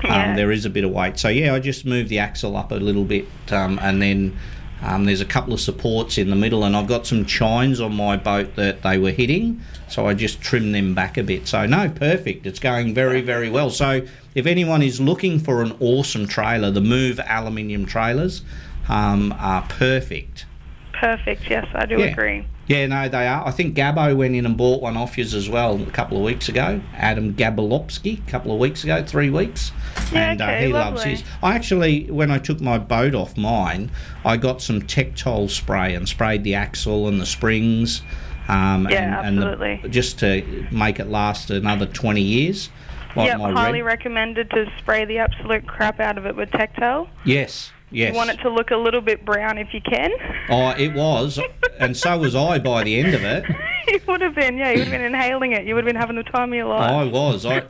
Yeah. 0.04 0.30
um, 0.30 0.36
there 0.36 0.50
is 0.50 0.64
a 0.66 0.70
bit 0.70 0.84
of 0.84 0.90
weight. 0.90 1.18
So 1.18 1.28
yeah, 1.30 1.54
I 1.54 1.60
just 1.60 1.86
moved 1.86 2.10
the 2.10 2.18
axle 2.18 2.56
up 2.56 2.72
a 2.72 2.76
little 2.76 3.04
bit, 3.04 3.26
um, 3.50 3.78
and 3.82 4.00
then 4.02 4.36
um, 4.82 5.04
there's 5.04 5.20
a 5.20 5.26
couple 5.26 5.52
of 5.52 5.60
supports 5.60 6.18
in 6.18 6.30
the 6.30 6.36
middle, 6.36 6.64
and 6.64 6.76
I've 6.76 6.88
got 6.88 7.06
some 7.06 7.24
chines 7.24 7.80
on 7.80 7.94
my 7.94 8.16
boat 8.16 8.56
that 8.56 8.82
they 8.82 8.98
were 8.98 9.10
hitting, 9.12 9.60
so 9.88 10.06
I 10.06 10.14
just 10.14 10.40
trimmed 10.40 10.74
them 10.74 10.94
back 10.94 11.16
a 11.16 11.22
bit. 11.22 11.46
So 11.46 11.66
no, 11.66 11.88
perfect. 11.88 12.46
It's 12.46 12.58
going 12.58 12.94
very 12.94 13.20
very 13.20 13.48
well. 13.50 13.70
So 13.70 14.02
if 14.34 14.46
anyone 14.46 14.82
is 14.82 15.00
looking 15.00 15.38
for 15.38 15.62
an 15.62 15.76
awesome 15.80 16.26
trailer, 16.26 16.70
the 16.70 16.80
Move 16.80 17.20
aluminium 17.20 17.86
trailers 17.86 18.42
um, 18.88 19.34
are 19.38 19.62
perfect. 19.62 20.46
Perfect. 20.92 21.48
Yes, 21.48 21.66
I 21.74 21.86
do 21.86 21.98
Yeah. 21.98 22.06
agree. 22.06 22.44
Yeah, 22.68 22.86
no, 22.86 23.08
they 23.08 23.26
are. 23.26 23.46
I 23.46 23.50
think 23.50 23.76
Gabbo 23.76 24.16
went 24.16 24.34
in 24.36 24.46
and 24.46 24.56
bought 24.56 24.80
one 24.80 24.96
off 24.96 25.18
yours 25.18 25.34
as 25.34 25.48
well 25.48 25.82
a 25.82 25.90
couple 25.90 26.16
of 26.16 26.22
weeks 26.22 26.48
ago. 26.48 26.80
Adam 26.94 27.34
Gabolopski, 27.34 28.26
a 28.26 28.30
couple 28.30 28.52
of 28.52 28.58
weeks 28.60 28.84
ago, 28.84 29.02
three 29.04 29.30
weeks. 29.30 29.72
Yeah, 30.12 30.30
and 30.32 30.40
uh, 30.40 30.44
okay, 30.44 30.66
he 30.66 30.72
loves 30.72 31.02
his. 31.02 31.24
I 31.42 31.54
actually, 31.54 32.10
when 32.10 32.30
I 32.30 32.38
took 32.38 32.60
my 32.60 32.78
boat 32.78 33.14
off 33.14 33.36
mine, 33.36 33.90
I 34.24 34.36
got 34.36 34.62
some 34.62 34.80
Tectyl 34.82 35.50
spray 35.50 35.94
and 35.94 36.08
sprayed 36.08 36.44
the 36.44 36.54
axle 36.54 37.08
and 37.08 37.20
the 37.20 37.26
springs. 37.26 38.02
Um, 38.48 38.88
Yeah, 38.90 39.18
and, 39.20 39.26
and 39.28 39.38
the- 39.42 39.46
absolutely. 39.52 39.90
just 39.90 40.18
to 40.20 40.66
make 40.70 41.00
it 41.00 41.08
last 41.08 41.50
another 41.50 41.86
20 41.86 42.20
years. 42.22 42.70
Like 43.14 43.26
yep, 43.26 43.40
highly 43.40 43.82
red- 43.82 43.98
recommended 43.98 44.50
to 44.50 44.72
spray 44.78 45.04
the 45.04 45.18
absolute 45.18 45.66
crap 45.66 46.00
out 46.00 46.16
of 46.16 46.24
it 46.26 46.34
with 46.34 46.50
Tectyl. 46.50 47.08
Yes, 47.24 47.70
yes. 47.92 48.12
You 48.12 48.16
want 48.16 48.30
it 48.30 48.38
to 48.42 48.50
look 48.50 48.70
a 48.70 48.76
little 48.76 49.00
bit 49.00 49.24
brown 49.24 49.58
if 49.58 49.72
you 49.72 49.80
can. 49.80 50.10
Oh, 50.48 50.70
it 50.70 50.94
was. 50.94 51.38
and 51.78 51.96
so 51.96 52.18
was 52.18 52.34
I 52.34 52.58
by 52.58 52.84
the 52.84 52.98
end 52.98 53.14
of 53.14 53.24
it. 53.24 53.44
you 53.88 54.00
would 54.06 54.20
have 54.20 54.34
been, 54.34 54.56
yeah, 54.56 54.70
you 54.70 54.78
would 54.78 54.88
have 54.88 54.92
been 54.92 55.14
inhaling 55.14 55.52
it. 55.52 55.66
You 55.66 55.74
would 55.74 55.84
have 55.84 55.92
been 55.92 56.00
having 56.00 56.16
the 56.16 56.22
time 56.24 56.52
of 56.52 56.56
your 56.56 56.66
life. 56.66 56.90
I 56.90 57.04
was. 57.04 57.46
I, 57.46 57.62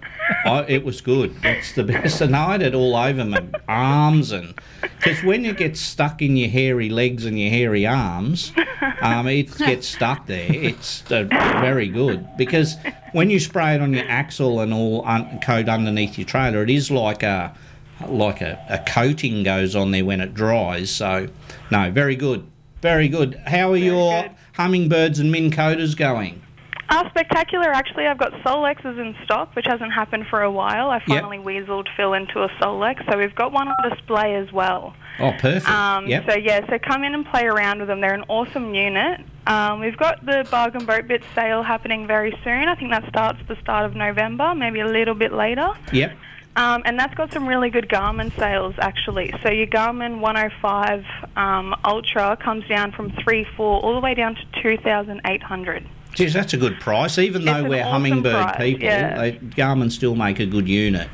I, 0.45 0.65
it 0.69 0.85
was 0.85 1.01
good. 1.01 1.35
It's 1.43 1.73
the 1.73 1.85
best. 1.85 2.21
And 2.21 2.37
I 2.37 2.53
had 2.53 2.63
it 2.63 2.75
all 2.75 2.95
over 2.95 3.25
my 3.25 3.45
arms 3.69 4.33
and 4.33 4.55
because 4.81 5.23
when 5.25 5.45
it 5.45 5.57
gets 5.57 5.81
stuck 5.81 6.23
in 6.23 6.37
your 6.37 6.49
hairy 6.49 6.89
legs 6.89 7.25
and 7.25 7.39
your 7.39 7.51
hairy 7.51 7.87
arms, 7.87 8.53
um, 9.01 9.27
it 9.27 9.57
gets 9.59 9.89
stuck 9.89 10.27
there. 10.27 10.47
It's 10.53 11.03
uh, 11.11 11.25
very 11.25 11.89
good 11.89 12.25
because 12.37 12.77
when 13.13 13.29
you 13.29 13.41
spray 13.41 13.75
it 13.75 13.81
on 13.81 13.93
your 13.95 14.09
axle 14.09 14.61
and 14.61 14.73
all 14.73 15.05
un- 15.05 15.41
coat 15.41 15.69
underneath 15.69 16.19
your 16.19 16.27
trailer, 16.27 16.63
it 16.63 16.71
is 16.71 16.91
like 16.91 17.23
a 17.25 17.53
like 18.09 18.41
a, 18.41 18.65
a 18.69 18.79
coating 18.91 19.43
goes 19.43 19.75
on 19.75 19.91
there 19.91 20.05
when 20.05 20.21
it 20.21 20.35
dries. 20.35 20.91
So 20.91 21.29
no, 21.71 21.91
very 21.91 22.17
good, 22.17 22.47
very 22.81 23.09
good. 23.09 23.41
How 23.47 23.73
are 23.73 23.77
your 23.77 24.31
Humminbirds 24.57 25.21
and 25.21 25.31
Minn 25.31 25.51
Kotas 25.51 25.97
going? 25.97 26.43
Uh, 26.89 27.09
spectacular, 27.09 27.71
actually. 27.71 28.07
I've 28.07 28.19
got 28.19 28.33
Solixes 28.45 28.99
in 28.99 29.17
stock, 29.25 29.57
which 29.57 29.65
hasn't 29.67 29.95
happened 29.95 30.27
for 30.29 30.43
a 30.43 30.51
while. 30.51 30.91
I 30.91 31.03
finally 31.07 31.39
weaseled 31.39 31.89
Phil 31.97 32.13
into 32.13 32.43
a 32.43 32.49
Solix, 32.61 33.11
so 33.11 33.17
we've 33.17 33.35
got 33.35 33.51
one 33.51 33.69
on 33.69 33.91
display 33.91 34.35
as 34.35 34.53
well. 34.53 34.95
Oh, 35.19 35.33
perfect. 35.39 35.69
Um, 35.69 36.07
yep. 36.07 36.29
So 36.29 36.37
yeah, 36.37 36.61
so 36.69 36.79
come 36.79 37.03
in 37.03 37.15
and 37.15 37.25
play 37.25 37.45
around 37.45 37.79
with 37.79 37.89
them. 37.89 38.03
They're 38.03 38.13
an 38.13 38.25
awesome 38.29 38.75
unit. 38.75 39.21
Um, 39.47 39.81
we've 39.81 39.97
got 39.97 40.25
the 40.27 40.47
bargain 40.51 40.85
boat 40.85 41.09
bit 41.09 41.23
sale 41.35 41.63
happening 41.63 42.07
very 42.07 42.39
soon. 42.45 42.69
I 42.69 42.75
think 42.75 42.91
that 42.91 43.09
starts 43.09 43.39
the 43.49 43.57
start 43.63 43.87
of 43.87 43.97
November, 43.97 44.55
maybe 44.55 44.81
a 44.81 44.87
little 44.87 45.15
bit 45.15 45.33
later. 45.33 45.71
Yep. 45.95 46.13
Um, 46.55 46.83
and 46.85 46.99
that's 46.99 47.15
got 47.15 47.33
some 47.33 47.49
really 47.49 47.71
good 47.71 47.89
Garmin 47.89 48.35
sales 48.37 48.75
actually. 48.79 49.35
So 49.43 49.51
your 49.51 49.67
Garmin 49.67 50.21
105 50.21 51.05
um, 51.37 51.75
Ultra 51.85 52.37
comes 52.37 52.67
down 52.69 52.93
from 52.93 53.11
three 53.25 53.47
four 53.57 53.81
all 53.81 53.95
the 53.95 54.01
way 54.01 54.15
down 54.15 54.35
to 54.35 54.63
2,800. 54.63 55.89
Geez, 56.15 56.35
that's 56.35 56.53
a 56.53 56.59
good 56.59 56.79
price. 56.79 57.19
Even 57.19 57.45
though 57.45 57.65
we're 57.65 57.83
awesome 57.83 58.05
Humminbird 58.05 58.43
price, 58.43 58.57
people, 58.59 58.85
yeah. 58.85 59.19
they, 59.19 59.33
Garmin 59.33 59.91
still 59.91 60.15
make 60.15 60.41
a 60.41 60.47
good 60.47 60.69
unit. 60.69 61.09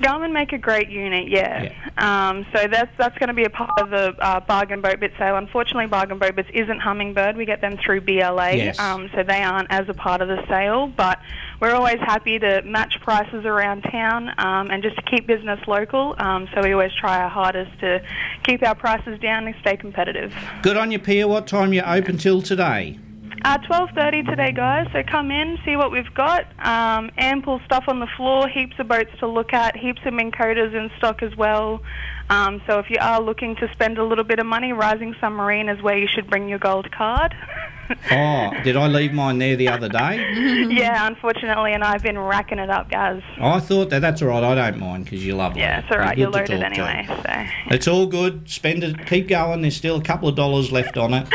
Garmin 0.00 0.32
make 0.32 0.52
a 0.52 0.58
great 0.58 0.90
unit, 0.90 1.28
yeah. 1.28 1.72
Um, 1.98 2.44
so 2.52 2.66
that's 2.66 2.90
that's 2.98 3.16
going 3.18 3.28
to 3.28 3.34
be 3.34 3.44
a 3.44 3.50
part 3.50 3.70
of 3.78 3.90
the 3.90 4.14
uh, 4.18 4.40
bargain 4.40 4.80
boat 4.80 4.98
bit 5.00 5.12
sale. 5.18 5.36
Unfortunately, 5.36 5.86
bargain 5.86 6.18
boat 6.18 6.34
bits 6.34 6.48
isn't 6.52 6.80
Humminbird. 6.80 7.36
We 7.36 7.44
get 7.44 7.60
them 7.60 7.78
through 7.84 8.00
BLA, 8.02 8.54
Yes. 8.56 8.78
um, 8.78 9.08
so 9.14 9.22
they 9.22 9.42
aren't 9.42 9.70
as 9.70 9.88
a 9.88 9.94
part 9.94 10.20
of 10.20 10.28
the 10.28 10.44
sale. 10.48 10.88
But 10.88 11.20
we're 11.64 11.74
always 11.74 11.98
happy 12.00 12.38
to 12.38 12.60
match 12.62 13.00
prices 13.00 13.46
around 13.46 13.80
town 13.90 14.28
um, 14.36 14.70
and 14.70 14.82
just 14.82 14.96
to 14.96 15.02
keep 15.02 15.26
business 15.26 15.58
local. 15.66 16.14
Um, 16.18 16.46
so 16.52 16.60
we 16.62 16.72
always 16.74 16.92
try 16.92 17.22
our 17.22 17.30
hardest 17.30 17.80
to 17.80 18.02
keep 18.42 18.62
our 18.62 18.74
prices 18.74 19.18
down 19.18 19.46
and 19.46 19.56
stay 19.62 19.78
competitive. 19.78 20.34
Good 20.60 20.76
on 20.76 20.90
you, 20.90 20.98
Pia. 20.98 21.26
What 21.26 21.46
time 21.46 21.72
you 21.72 21.80
open 21.80 22.18
till 22.18 22.42
today? 22.42 22.98
Uh, 23.46 23.56
12.30 23.58 24.26
today, 24.28 24.52
guys, 24.52 24.88
so 24.92 25.02
come 25.02 25.30
in, 25.30 25.58
see 25.64 25.76
what 25.76 25.90
we've 25.90 26.12
got. 26.12 26.44
Um, 26.58 27.10
ample 27.16 27.60
stuff 27.64 27.84
on 27.88 27.98
the 27.98 28.08
floor, 28.14 28.46
heaps 28.46 28.74
of 28.78 28.88
boats 28.88 29.10
to 29.20 29.26
look 29.26 29.54
at, 29.54 29.74
heaps 29.74 30.00
of 30.04 30.12
Minn 30.12 30.32
Kotas 30.32 30.74
in 30.74 30.90
stock 30.98 31.22
as 31.22 31.34
well. 31.34 31.80
Um, 32.28 32.60
so 32.66 32.78
if 32.78 32.90
you 32.90 32.96
are 33.00 33.22
looking 33.22 33.56
to 33.56 33.70
spend 33.72 33.96
a 33.96 34.04
little 34.04 34.24
bit 34.24 34.38
of 34.38 34.44
money, 34.44 34.74
Rising 34.74 35.14
Sun 35.18 35.32
Marine 35.32 35.70
is 35.70 35.80
where 35.82 35.96
you 35.96 36.08
should 36.08 36.28
bring 36.28 36.46
your 36.46 36.58
gold 36.58 36.90
card. 36.92 37.34
Oh, 38.10 38.50
did 38.62 38.76
I 38.76 38.86
leave 38.86 39.12
mine 39.12 39.38
there 39.38 39.56
the 39.56 39.68
other 39.68 39.88
day? 39.88 40.66
yeah, 40.70 41.06
unfortunately, 41.06 41.72
and 41.72 41.82
I've 41.82 42.02
been 42.02 42.18
racking 42.18 42.58
it 42.58 42.70
up, 42.70 42.90
guys. 42.90 43.22
I 43.38 43.60
thought 43.60 43.90
that 43.90 44.00
that's 44.00 44.22
all 44.22 44.28
right. 44.28 44.44
I 44.44 44.54
don't 44.54 44.78
mind 44.78 45.04
because 45.04 45.24
you 45.24 45.34
love 45.34 45.56
it. 45.56 45.60
Yeah, 45.60 45.78
it. 45.78 45.84
it's 45.84 45.92
all 45.92 45.98
right, 45.98 46.16
You're 46.16 46.30
you're 46.30 46.46
good 46.46 46.46
to 46.46 46.52
loaded 46.58 46.76
talk 46.76 46.86
to. 46.86 46.90
anyway, 46.90 47.48
so... 47.68 47.74
It's 47.74 47.88
all 47.88 48.06
good. 48.06 48.48
Spend 48.48 48.84
it. 48.84 49.06
Keep 49.06 49.28
going. 49.28 49.62
There's 49.62 49.76
still 49.76 49.96
a 49.96 50.02
couple 50.02 50.28
of 50.28 50.36
dollars 50.36 50.70
left 50.70 50.96
on 50.96 51.14
it. 51.14 51.28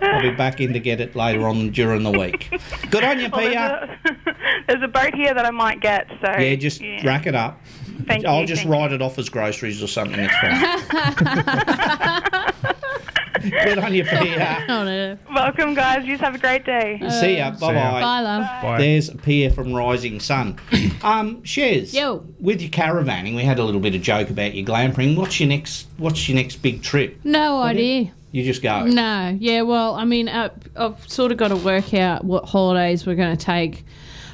I'll 0.00 0.20
be 0.20 0.30
back 0.30 0.60
in 0.60 0.74
to 0.74 0.80
get 0.80 1.00
it 1.00 1.16
later 1.16 1.48
on 1.48 1.70
during 1.70 2.02
the 2.02 2.10
week. 2.10 2.50
Good 2.90 3.02
on 3.02 3.18
you, 3.18 3.30
Well, 3.30 3.48
Pia. 3.48 3.98
there's, 4.04 4.18
a, 4.26 4.36
there's 4.68 4.82
a 4.82 4.88
boat 4.88 5.14
here 5.14 5.32
that 5.32 5.46
I 5.46 5.50
might 5.50 5.80
get, 5.80 6.06
so... 6.22 6.30
Yeah, 6.38 6.54
just 6.56 6.82
rack 7.02 7.26
it 7.26 7.34
up. 7.34 7.62
Thank 8.06 8.26
I'll 8.26 8.42
you, 8.42 8.46
just 8.46 8.66
write 8.66 8.92
it 8.92 9.00
off 9.00 9.18
as 9.18 9.30
groceries 9.30 9.82
or 9.82 9.86
something. 9.86 10.20
It's 10.20 10.36
fine. 10.36 10.52
Good 13.50 13.78
on 13.78 13.94
you, 13.94 14.04
Pia. 14.04 14.64
Oh, 14.68 14.84
no. 14.84 15.18
Welcome, 15.34 15.74
guys. 15.74 16.04
You 16.04 16.14
just 16.14 16.24
have 16.24 16.34
a 16.34 16.38
great 16.38 16.64
day. 16.64 17.00
See 17.20 17.36
ya. 17.36 17.50
Bye 17.52 17.74
bye. 17.74 18.00
Bye, 18.00 18.20
love. 18.20 18.62
Bye. 18.62 18.78
There's 18.78 19.10
Pia 19.10 19.50
from 19.50 19.72
Rising 19.72 20.20
Sun. 20.20 20.58
um, 21.02 21.42
Shez. 21.42 21.92
Yo. 21.92 22.26
With 22.40 22.60
your 22.60 22.70
caravanning, 22.70 23.36
we 23.36 23.42
had 23.42 23.58
a 23.58 23.64
little 23.64 23.80
bit 23.80 23.94
of 23.94 24.02
joke 24.02 24.30
about 24.30 24.54
your 24.54 24.66
glamping. 24.66 25.16
What's 25.16 25.38
your 25.40 25.48
next? 25.48 25.86
What's 25.96 26.28
your 26.28 26.36
next 26.36 26.56
big 26.56 26.82
trip? 26.82 27.18
No 27.24 27.60
idea. 27.62 28.12
You 28.32 28.44
just 28.44 28.62
go. 28.62 28.84
No, 28.84 29.36
yeah, 29.40 29.62
well, 29.62 29.94
I 29.94 30.04
mean, 30.04 30.28
uh, 30.28 30.50
I've 30.76 31.08
sort 31.08 31.32
of 31.32 31.38
got 31.38 31.48
to 31.48 31.56
work 31.56 31.94
out 31.94 32.22
what 32.22 32.44
holidays 32.44 33.06
we're 33.06 33.14
going 33.14 33.34
to 33.34 33.42
take 33.42 33.84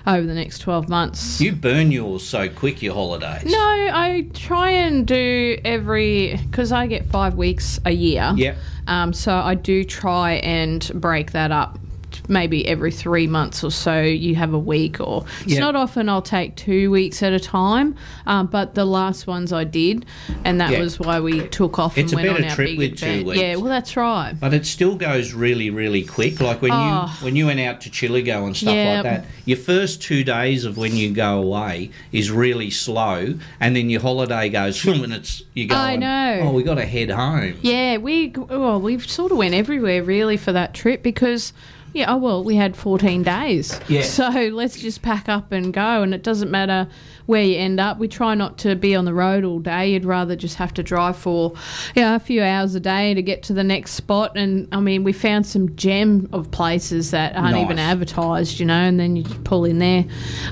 over 0.07 0.27
the 0.27 0.35
next 0.35 0.59
12 0.61 0.89
months. 0.89 1.41
You 1.41 1.53
burn 1.53 1.93
yours 1.93 2.27
so 2.27 2.49
quick. 2.49 2.83
Your 2.83 2.95
holidays. 2.95 3.45
No, 3.45 3.59
I 3.59 4.29
try 4.35 4.71
and 4.71 5.07
do 5.07 5.59
every 5.65 6.37
because 6.37 6.73
I 6.73 6.87
get 6.87 7.07
five 7.07 7.35
weeks 7.35 7.81
a 7.85 7.91
year. 7.91 8.33
Yep. 8.37 8.57
Um, 8.87 9.13
so 9.13 9.35
I 9.35 9.55
do 9.55 9.85
try 9.85 10.33
and 10.35 10.91
break 10.95 11.33
that 11.33 11.53
up. 11.53 11.79
Maybe 12.29 12.67
every 12.69 12.93
three 12.93 13.27
months 13.27 13.65
or 13.65 13.71
so, 13.71 14.01
you 14.01 14.37
have 14.37 14.55
a 14.55 14.59
week, 14.59 15.01
or 15.01 15.25
it's 15.45 15.59
not 15.59 15.75
often 15.75 16.09
I'll 16.09 16.23
take 16.23 16.55
two 16.55 16.91
weeks 16.91 17.23
at 17.23 17.33
a 17.33 17.41
time. 17.41 17.97
Um, 18.27 18.47
but 18.47 18.75
the 18.75 18.85
last 18.85 19.27
ones 19.27 19.53
I 19.53 19.65
did, 19.65 20.07
and 20.45 20.61
that 20.61 20.71
Yeah. 20.71 20.81
was 20.81 21.01
why 21.01 21.19
we 21.21 21.49
took 21.49 21.79
off 21.81 21.99
It's 21.99 22.13
a 22.13 22.17
and 22.17 22.25
went 22.27 22.37
better 22.37 22.45
on 22.45 22.51
our 22.51 22.55
trip 22.57 22.69
big 22.69 22.79
with 22.79 22.99
two 23.01 23.25
weeks. 23.25 23.41
Yeah, 23.41 23.57
well, 23.57 23.65
that's 23.67 23.97
right. 23.97 24.35
But 24.39 24.55
it 24.55 24.67
still 24.67 24.95
goes 24.95 25.33
really, 25.33 25.71
really 25.71 26.03
quick. 26.03 26.41
Like 26.41 26.63
when 26.63 26.71
Oh. 26.73 27.11
you 27.21 27.25
when 27.25 27.35
you 27.37 27.47
went 27.47 27.61
out 27.61 27.81
to 27.83 27.91
Chillagoe 27.91 28.47
and 28.47 28.57
stuff 28.57 28.73
Yeah. 28.75 28.95
like 28.95 29.03
that, 29.03 29.25
your 29.45 29.59
first 29.59 30.01
two 30.01 30.23
days 30.23 30.65
of 30.65 30.77
when 30.77 30.97
you 30.97 31.11
go 31.11 31.39
away 31.43 31.91
is 32.13 32.31
really 32.31 32.71
slow, 32.71 33.35
and 33.61 33.75
then 33.75 33.91
your 33.91 34.01
holiday 34.01 34.49
goes 34.49 34.85
and 34.87 35.13
it's 35.13 35.43
you 35.55 35.67
go. 35.67 35.75
I 35.75 35.97
know. 35.97 36.41
Oh, 36.45 36.53
we 36.53 36.63
got 36.63 36.75
to 36.77 36.87
head 36.87 37.11
home. 37.11 37.55
Yeah, 37.63 37.97
we 37.97 38.29
well, 38.37 38.81
we 38.81 38.99
sort 39.01 39.33
of 39.33 39.39
went 39.39 39.55
everywhere 39.55 40.03
really 40.05 40.37
for 40.37 40.53
that 40.53 40.73
trip 40.73 41.03
because 41.03 41.53
Yeah, 41.93 42.13
oh 42.15 42.17
well, 42.17 42.43
we 42.45 42.57
had 42.57 42.77
14 42.77 43.23
days. 43.23 43.79
Yeah. 43.89 44.03
So 44.03 44.29
let's 44.31 44.81
just 44.81 45.03
pack 45.03 45.29
up 45.29 45.53
and 45.53 45.73
go. 45.73 46.03
And 46.03 46.15
it 46.15 46.23
doesn't 46.23 46.51
matter 46.51 46.89
where 47.27 47.43
you 47.43 47.57
end 47.59 47.81
up. 47.81 47.99
We 47.99 48.09
try 48.09 48.35
not 48.35 48.59
to 48.59 48.75
be 48.75 48.95
on 48.95 49.05
the 49.05 49.15
road 49.15 49.45
all 49.45 49.59
day. 49.59 49.93
You'd 49.93 50.05
rather 50.05 50.35
just 50.35 50.57
have 50.57 50.73
to 50.75 50.83
drive 50.83 51.17
for 51.17 51.53
you 51.95 52.03
know, 52.03 52.15
a 52.15 52.19
few 52.19 52.43
hours 52.43 52.75
a 52.75 52.81
day 52.81 53.15
to 53.15 53.23
get 53.23 53.43
to 53.45 53.53
the 53.53 53.65
next 53.65 53.93
spot. 53.93 54.37
And 54.37 54.69
I 54.73 54.81
mean, 54.81 55.05
we 55.05 55.13
found 55.13 55.47
some 55.47 55.75
gem 55.77 56.29
of 56.33 56.51
places 56.51 57.11
that 57.11 57.37
aren't 57.37 57.57
even 57.59 57.79
advertised, 57.79 58.59
you 58.59 58.67
know, 58.67 58.75
and 58.75 58.99
then 58.99 59.17
you 59.17 59.25
pull 59.45 59.65
in 59.65 59.79
there 59.79 60.05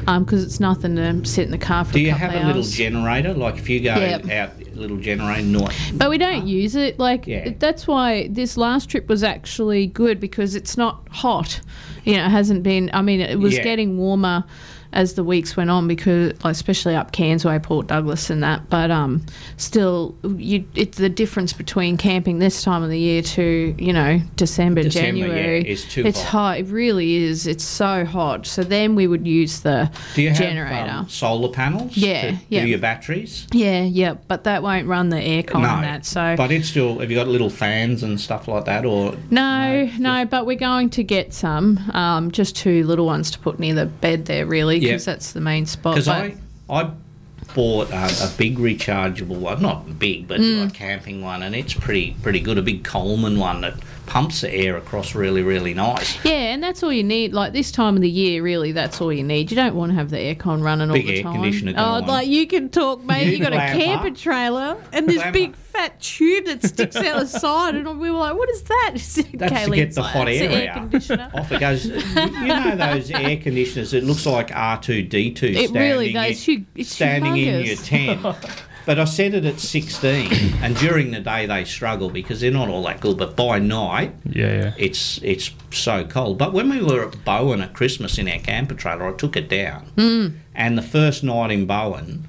um, 0.06 0.24
because 0.24 0.44
it's 0.44 0.60
nothing 0.60 0.96
to 0.96 1.24
sit 1.24 1.44
in 1.46 1.50
the 1.50 1.58
car 1.58 1.84
for 1.84 1.92
Do 1.94 2.00
you 2.00 2.12
have 2.12 2.34
a 2.34 2.46
little 2.46 2.62
generator? 2.62 3.32
Like 3.34 3.56
if 3.56 3.68
you 3.68 3.80
go 3.80 3.94
Yep. 3.96 4.30
out, 4.30 4.50
little 4.80 4.96
generator, 4.96 5.42
noise. 5.42 5.92
But 5.92 6.10
we 6.10 6.18
don't 6.18 6.42
ah. 6.42 6.46
use 6.46 6.74
it. 6.74 6.98
Like 6.98 7.26
Yeah. 7.26 7.50
that's 7.58 7.86
why 7.86 8.28
this 8.28 8.56
last 8.56 8.88
trip 8.88 9.08
was 9.08 9.22
actually 9.22 9.86
good 9.86 10.18
because 10.18 10.54
it's 10.54 10.76
not 10.76 11.06
hot. 11.10 11.60
You 12.04 12.16
know, 12.16 12.24
it 12.26 12.30
hasn't 12.30 12.62
been. 12.62 12.90
I 12.92 13.02
mean, 13.02 13.20
it 13.20 13.38
was 13.38 13.56
Yeah. 13.56 13.64
getting 13.64 13.98
warmer 13.98 14.44
as 14.92 15.14
the 15.14 15.24
weeks 15.24 15.56
went 15.56 15.70
on 15.70 15.86
because, 15.86 16.32
especially 16.44 16.96
up 16.96 17.12
Cairns 17.12 17.44
Way, 17.44 17.58
Port 17.58 17.86
Douglas, 17.86 18.30
and 18.30 18.42
that. 18.42 18.68
But 18.68 18.90
um, 18.90 19.24
still, 19.56 20.16
you 20.36 20.64
it's 20.74 20.98
the 20.98 21.08
difference 21.08 21.52
between 21.52 21.96
camping 21.96 22.38
this 22.38 22.62
time 22.62 22.82
of 22.82 22.90
the 22.90 22.98
year 22.98 23.22
to 23.22 23.74
you 23.78 23.92
know 23.92 24.20
December, 24.36 24.82
December, 24.82 25.18
yeah, 25.18 25.26
January. 25.26 25.76
too 25.76 26.06
it's 26.06 26.22
hot. 26.22 26.58
It 26.58 26.66
really 26.66 27.14
is. 27.16 27.46
It's 27.46 27.64
so 27.64 28.04
hot. 28.04 28.46
So 28.46 28.62
then 28.62 28.94
we 28.94 29.06
would 29.06 29.26
use 29.26 29.60
the 29.60 29.90
Do 30.14 30.22
you 30.22 30.32
generator. 30.32 30.74
have 30.74 31.00
um, 31.00 31.08
solar 31.08 31.52
panels? 31.52 31.96
Yeah, 31.96 32.32
to 32.32 32.36
yeah. 32.48 32.62
Do 32.62 32.68
your 32.68 32.78
batteries? 32.78 33.46
yeah, 33.52 33.82
yeah, 33.82 34.14
but 34.28 34.44
that 34.44 34.62
won't 34.62 34.86
run 34.86 35.10
the 35.10 35.16
aircon 35.16 35.62
no, 35.62 35.68
and 35.68 35.84
that. 35.84 36.04
So 36.06 36.34
but 36.36 36.50
it's 36.50 36.68
still. 36.68 36.98
Have 36.98 37.10
you 37.10 37.16
got 37.16 37.28
little 37.28 37.50
fans 37.50 38.02
and 38.02 38.20
stuff 38.20 38.48
like 38.48 38.64
that, 38.64 38.84
or 38.84 39.14
No, 39.30 39.90
no, 39.98 40.24
but 40.24 40.46
we're 40.46 40.56
going 40.58 40.90
to 40.90 41.04
get 41.04 41.32
some. 41.32 41.78
Um, 41.92 42.30
just 42.30 42.56
two 42.56 42.84
little 42.84 43.06
ones 43.06 43.30
to 43.32 43.38
put 43.38 43.58
near 43.58 43.74
the 43.74 43.86
bed 43.86 44.26
there, 44.26 44.46
really, 44.46 44.79
because 44.80 45.06
Yeah. 45.06 45.12
that's 45.12 45.32
the 45.32 45.40
main 45.40 45.66
spot. 45.66 45.94
Because 45.94 46.08
I, 46.08 46.34
I 46.68 46.90
bought 47.54 47.90
a, 47.90 48.04
a 48.24 48.30
big 48.36 48.58
rechargeable 48.58 49.36
one, 49.38 49.60
not 49.62 49.98
big, 49.98 50.28
but 50.28 50.40
Mm. 50.40 50.68
a 50.68 50.70
camping 50.70 51.22
one, 51.22 51.42
and 51.42 51.54
it's 51.54 51.74
pretty 51.74 52.16
pretty 52.22 52.40
good. 52.40 52.58
A 52.58 52.62
big 52.62 52.84
Coleman 52.84 53.38
one 53.38 53.60
that 53.62 53.74
pumps 54.10 54.40
the 54.40 54.52
air 54.52 54.76
across 54.76 55.14
really 55.14 55.42
really 55.42 55.72
nice. 55.72 56.22
yeah, 56.24 56.52
and 56.52 56.60
that's 56.62 56.82
all 56.82 56.92
you 56.92 57.04
need. 57.04 57.32
Like 57.32 57.52
this 57.52 57.70
time 57.70 57.94
of 57.94 58.02
the 58.02 58.10
year, 58.10 58.42
really, 58.42 58.72
that's 58.72 59.00
all 59.00 59.12
you 59.12 59.22
need. 59.22 59.50
You 59.52 59.56
don't 59.56 59.76
want 59.76 59.90
to 59.92 59.94
have 59.94 60.10
the 60.10 60.16
aircon 60.16 60.62
running 60.62 60.90
Big 60.92 61.02
all 61.02 61.06
the 61.08 61.16
air 61.16 61.22
time. 61.22 61.32
conditioner 61.34 61.72
going 61.74 61.84
oh, 61.84 61.92
on. 61.92 62.06
like 62.06 62.26
you 62.26 62.46
can 62.48 62.68
talk, 62.68 63.04
mate. 63.04 63.26
You 63.26 63.32
You 63.36 63.38
got 63.38 63.52
a 63.52 63.56
camper 63.56 64.08
up. 64.08 64.16
trailer 64.16 64.84
and 64.92 65.08
this 65.08 65.18
Clamp 65.18 65.32
big 65.32 65.54
fat 65.54 66.00
tube 66.00 66.46
that 66.46 66.64
sticks 66.64 66.96
out 66.96 67.20
the 67.20 67.26
side, 67.26 67.76
and 67.76 68.00
we 68.00 68.10
were 68.10 68.18
like, 68.18 68.36
"What 68.36 68.50
is 68.50 68.62
that?" 68.64 68.90
That's 69.34 69.64
to 69.64 69.70
get 69.70 69.94
the 69.94 70.00
like, 70.02 70.12
hot 70.12 70.28
"It's 70.28 70.42
air, 70.42 71.10
air 71.10 71.18
out. 71.20 71.34
Off 71.36 71.52
it 71.52 71.60
goes. 71.60 71.86
you 71.86 72.46
know 72.48 72.74
those 72.76 73.10
air 73.12 73.36
conditioners? 73.36 73.94
It 73.94 74.02
looks 74.02 74.26
like 74.26 74.50
R 74.54 74.80
two 74.80 75.02
D 75.02 75.32
two. 75.32 75.46
It 75.46 75.70
really 75.70 76.12
does. 76.12 76.32
It's 76.32 76.44
hu- 76.46 76.64
it's 76.74 76.90
standing 76.92 77.36
in 77.36 77.64
your 77.64 77.76
tent. 77.76 78.26
But 78.86 78.98
I 78.98 79.04
set 79.04 79.34
it 79.34 79.44
at 79.44 79.60
16, 79.60 80.54
and 80.62 80.74
during 80.76 81.10
the 81.10 81.20
day 81.20 81.46
they 81.46 81.64
struggle 81.64 82.08
because 82.10 82.40
they're 82.40 82.50
not 82.50 82.68
all 82.68 82.82
that 82.84 83.00
good. 83.00 83.18
But 83.18 83.36
by 83.36 83.58
night, 83.58 84.14
Yeah, 84.24 84.62
yeah. 84.62 84.74
it's 84.78 85.20
it's 85.22 85.50
so 85.70 86.04
cold. 86.04 86.38
But 86.38 86.52
when 86.52 86.68
we 86.70 86.82
were 86.82 87.06
at 87.06 87.24
Bowen 87.24 87.60
at 87.60 87.74
Christmas 87.74 88.18
in 88.18 88.28
our 88.28 88.38
camper 88.38 88.74
trailer, 88.74 89.08
I 89.08 89.16
took 89.16 89.36
it 89.36 89.48
down, 89.48 89.86
Mm. 89.96 90.32
and 90.54 90.78
the 90.78 90.82
first 90.82 91.22
night 91.22 91.50
in 91.50 91.66
Bowen, 91.66 92.26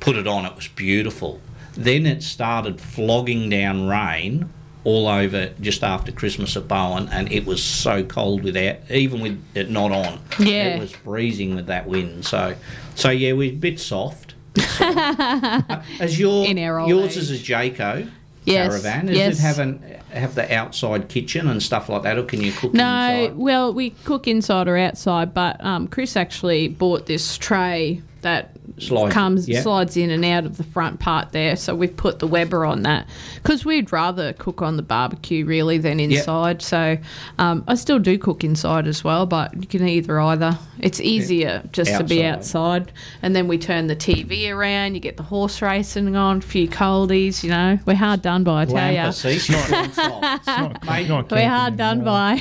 put 0.00 0.16
it 0.16 0.26
on. 0.26 0.44
It 0.46 0.56
was 0.56 0.68
beautiful. 0.68 1.40
Then 1.74 2.06
it 2.06 2.22
started 2.22 2.80
flogging 2.80 3.48
down 3.48 3.86
rain 3.88 4.50
all 4.84 5.06
over 5.06 5.50
just 5.60 5.84
after 5.84 6.10
Christmas 6.10 6.56
at 6.56 6.66
Bowen, 6.66 7.08
and 7.12 7.30
it 7.30 7.46
was 7.46 7.62
so 7.62 8.02
cold 8.02 8.42
without 8.42 8.76
even 8.90 9.20
with 9.20 9.40
it 9.54 9.70
not 9.70 9.92
on. 9.92 10.18
Yeah. 10.40 10.74
it 10.74 10.80
was 10.80 10.92
freezing 10.92 11.54
with 11.54 11.66
that 11.66 11.86
wind. 11.86 12.24
So, 12.24 12.56
so 12.96 13.10
yeah, 13.10 13.32
we're 13.32 13.52
a 13.52 13.56
bit 13.56 13.78
soft. 13.78 14.31
As 14.58 16.18
your 16.18 16.46
In 16.48 16.58
our 16.58 16.78
old 16.80 16.88
yours 16.88 17.16
is 17.16 17.30
a 17.30 17.34
Jayco 17.34 18.10
Yes, 18.44 18.70
caravan. 18.70 19.06
Does 19.06 19.16
yes. 19.16 19.38
it 19.38 19.42
have 19.42 19.58
an 19.60 19.82
have 20.10 20.34
the 20.34 20.52
outside 20.52 21.08
kitchen 21.08 21.48
and 21.48 21.62
stuff 21.62 21.88
like 21.88 22.02
that, 22.02 22.18
or 22.18 22.24
can 22.24 22.40
you 22.40 22.50
cook 22.52 22.74
No, 22.74 22.82
inside? 22.84 23.36
well, 23.36 23.72
we 23.72 23.90
cook 24.04 24.26
inside 24.28 24.66
or 24.68 24.76
outside, 24.76 25.32
but 25.32 25.64
um, 25.64 25.86
Chris 25.88 26.16
actually 26.16 26.66
bought 26.68 27.06
this 27.06 27.38
tray 27.38 28.02
that 28.22 28.51
Slides- 28.78 29.12
comes 29.12 29.48
yeah. 29.48 29.60
slides 29.62 29.96
in 29.96 30.10
and 30.10 30.24
out 30.24 30.46
of 30.46 30.56
the 30.56 30.64
front 30.64 31.00
part 31.00 31.32
there. 31.32 31.56
So 31.56 31.74
we've 31.74 31.96
put 31.96 32.18
the 32.20 32.26
Weber 32.26 32.64
on 32.64 32.82
that 32.82 33.06
because 33.36 33.64
we'd 33.64 33.92
rather 33.92 34.32
cook 34.32 34.62
on 34.62 34.76
the 34.76 34.82
barbecue 34.82 35.44
really 35.44 35.78
than 35.78 36.00
inside. 36.00 36.62
So 36.62 36.96
um, 37.38 37.64
I 37.66 37.74
still 37.74 37.98
do 37.98 38.18
cook 38.18 38.44
inside 38.44 38.86
as 38.86 39.04
well, 39.04 39.26
but 39.26 39.54
you 39.60 39.66
can 39.66 39.86
either 39.86 40.20
either. 40.20 40.58
It's 40.78 41.00
easier 41.00 41.62
just 41.72 41.96
to 41.96 42.04
be 42.04 42.24
Outside. 42.24 42.82
outside, 42.82 42.92
and 43.22 43.36
then 43.36 43.46
we 43.46 43.58
turn 43.58 43.86
the 43.86 43.96
TV 43.96 44.50
around. 44.50 44.94
You 44.94 45.00
get 45.00 45.16
the 45.16 45.22
horse 45.22 45.62
racing 45.62 46.14
on, 46.16 46.38
a 46.38 46.40
few 46.40 46.68
coldies. 46.68 47.42
You 47.44 47.50
know, 47.50 47.78
we're 47.86 47.94
hard 47.94 48.22
done 48.22 48.42
by. 48.44 48.62
I 48.62 48.64
tell 48.64 48.92
you. 49.06 49.12
seats, 49.12 49.48
not 49.50 49.70
non-stop. 49.96 50.84
Mate, 50.84 51.30
We're 51.30 51.48
hard 51.48 51.76
done 51.76 52.04
by. 52.04 52.36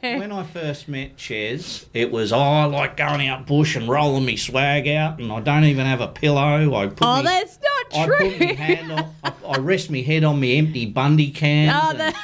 when 0.00 0.32
I 0.32 0.44
first 0.44 0.88
met 0.88 1.16
Ches, 1.16 1.86
it 1.92 2.10
was 2.10 2.32
oh, 2.32 2.38
I 2.38 2.64
like 2.64 2.96
going 2.96 3.26
out 3.28 3.46
bush 3.46 3.76
and 3.76 3.88
rolling 3.88 4.24
me 4.24 4.36
swag 4.36 4.88
out, 4.88 5.18
and 5.18 5.30
I 5.30 5.40
don't 5.40 5.61
even 5.64 5.86
have 5.86 6.00
a 6.00 6.08
pillow. 6.08 6.74
I 6.74 6.86
put 6.88 6.98
Oh, 7.02 7.16
me, 7.18 7.22
that's 7.24 7.58
not 7.92 7.98
I 8.02 8.06
true. 8.06 8.30
put 8.30 8.40
my 8.40 8.52
hand 8.52 8.92
on, 8.92 9.14
I, 9.24 9.32
I 9.48 9.56
rest 9.58 9.90
my 9.90 9.98
head 9.98 10.24
on 10.24 10.40
my 10.40 10.46
empty 10.46 10.86
Bundy 10.86 11.30
can. 11.30 11.68
Oh, 11.74 11.96
that- 11.96 12.14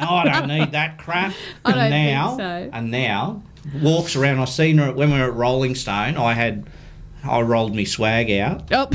oh, 0.00 0.14
I 0.16 0.28
don't 0.40 0.48
need 0.48 0.72
that 0.72 0.98
crap. 0.98 1.34
I 1.64 1.70
and 1.72 1.74
don't 1.80 1.90
think 1.90 2.14
now, 2.14 2.36
so. 2.36 2.70
and 2.72 2.90
now 2.90 3.42
walks 3.82 4.16
around. 4.16 4.38
I 4.40 4.44
seen 4.46 4.78
her 4.78 4.92
when 4.92 5.12
we 5.12 5.18
were 5.18 5.30
at 5.30 5.34
Rollingstone. 5.36 6.16
I 6.16 6.32
had, 6.34 6.66
I 7.24 7.40
rolled 7.40 7.74
me 7.74 7.84
swag 7.84 8.30
out. 8.30 8.64
Oh. 8.72 8.88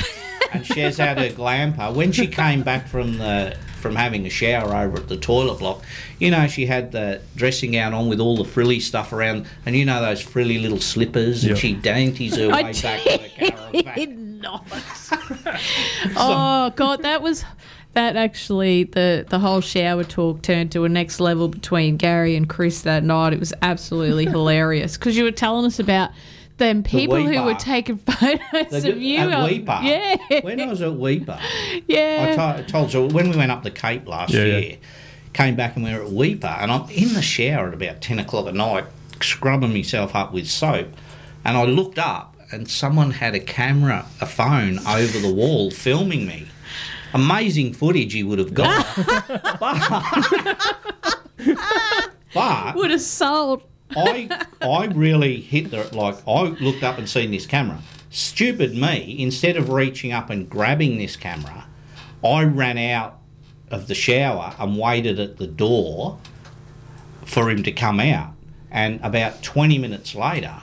and 0.53 0.63
Shez 0.65 0.97
had 0.97 1.17
her 1.17 1.29
glamper. 1.35 1.93
When 1.93 2.11
she 2.11 2.27
came 2.27 2.63
back 2.63 2.87
from 2.87 3.17
the 3.17 3.57
from 3.81 3.95
having 3.95 4.25
a 4.25 4.29
shower 4.29 4.75
over 4.75 4.97
at 4.97 5.07
the 5.07 5.17
toilet 5.17 5.59
block, 5.59 5.83
you 6.19 6.31
know, 6.31 6.47
she 6.47 6.65
had 6.65 6.91
the 6.91 7.21
dressing 7.35 7.71
gown 7.71 7.93
on 7.93 8.07
with 8.07 8.19
all 8.19 8.37
the 8.37 8.45
frilly 8.45 8.79
stuff 8.79 9.11
around, 9.11 9.47
and 9.65 9.75
you 9.75 9.85
know 9.85 10.01
those 10.01 10.21
frilly 10.21 10.59
little 10.59 10.79
slippers, 10.79 11.43
and 11.43 11.57
she 11.57 11.73
dainties 11.73 12.37
her 12.37 12.51
I 12.51 12.63
way 12.63 12.73
back 12.73 13.01
to 13.03 13.17
the 13.17 13.29
caravan. 13.29 13.95
did 13.95 14.17
not. 14.17 14.65
oh 16.15 16.71
god, 16.75 17.01
that 17.03 17.21
was 17.21 17.43
that 17.93 18.15
actually 18.15 18.85
the 18.85 19.25
the 19.29 19.39
whole 19.39 19.61
shower 19.61 20.03
talk 20.03 20.41
turned 20.41 20.71
to 20.71 20.85
a 20.85 20.89
next 20.89 21.19
level 21.19 21.47
between 21.47 21.97
Gary 21.97 22.35
and 22.35 22.47
Chris 22.47 22.81
that 22.81 23.03
night. 23.03 23.33
It 23.33 23.39
was 23.39 23.53
absolutely 23.61 24.25
hilarious 24.29 24.97
because 24.97 25.17
you 25.17 25.23
were 25.23 25.31
telling 25.31 25.65
us 25.65 25.79
about 25.79 26.11
them 26.61 26.83
people 26.83 27.17
who 27.21 27.43
were 27.43 27.53
taking 27.55 27.97
photos 28.09 28.83
The- 28.83 28.91
of 28.91 29.01
you. 29.01 29.17
at 29.19 29.33
on- 29.33 29.49
Weipa. 29.49 29.83
Yeah, 29.83 30.39
When 30.41 30.61
I 30.61 30.67
was 30.67 30.81
at 30.81 30.91
Weipa, 30.91 31.39
yeah. 31.87 32.55
I 32.57 32.61
told 32.63 32.93
you 32.93 33.07
when 33.07 33.29
we 33.31 33.35
went 33.37 33.51
up 33.51 33.63
the 33.63 33.71
Cape 33.71 34.07
last 34.07 34.31
Yeah, 34.33 34.45
yeah. 34.45 34.57
year, 34.59 34.77
came 35.33 35.55
back 35.55 35.75
and 35.75 35.83
we 35.83 35.91
were 35.93 36.03
at 36.03 36.09
Weipa, 36.11 36.61
and 36.61 36.71
I'm 36.71 36.89
in 36.89 37.13
the 37.13 37.21
shower 37.21 37.67
at 37.67 37.73
about 37.73 38.01
10 38.01 38.19
o'clock 38.19 38.47
at 38.47 38.53
night, 38.55 38.85
scrubbing 39.21 39.73
myself 39.73 40.15
up 40.15 40.31
with 40.33 40.47
soap, 40.47 40.87
and 41.43 41.57
I 41.57 41.63
looked 41.65 41.99
up 41.99 42.35
and 42.51 42.69
someone 42.69 43.11
had 43.11 43.33
a 43.33 43.39
camera, 43.39 44.05
a 44.19 44.25
phone 44.25 44.79
over 44.87 45.19
the 45.19 45.33
wall 45.33 45.71
filming 45.71 46.25
me. 46.27 46.47
Amazing 47.13 47.73
footage 47.73 48.13
he 48.13 48.23
would 48.23 48.39
have 48.39 48.53
got. 48.53 48.85
but, 49.59 50.55
but 52.33 52.75
Would 52.75 52.91
have 52.91 53.01
sold. 53.01 53.63
I 53.95 54.45
I 54.61 54.85
really 54.85 55.41
hit 55.41 55.71
the 55.71 55.95
like 55.95 56.17
I 56.27 56.43
looked 56.43 56.83
up 56.83 56.97
and 56.97 57.09
seen 57.09 57.31
this 57.31 57.45
camera. 57.45 57.79
Stupid 58.09 58.75
me, 58.75 59.15
instead 59.19 59.55
of 59.55 59.69
reaching 59.69 60.11
up 60.11 60.29
and 60.29 60.49
grabbing 60.49 60.97
this 60.97 61.15
camera, 61.15 61.65
I 62.23 62.43
ran 62.43 62.77
out 62.77 63.19
of 63.69 63.87
the 63.87 63.95
shower 63.95 64.53
and 64.59 64.77
waited 64.77 65.19
at 65.19 65.37
the 65.37 65.47
door 65.47 66.19
for 67.25 67.49
him 67.49 67.63
to 67.63 67.71
come 67.71 67.99
out. 67.99 68.33
And 68.69 68.99
about 69.01 69.41
20 69.43 69.77
minutes 69.77 70.13
later, 70.15 70.61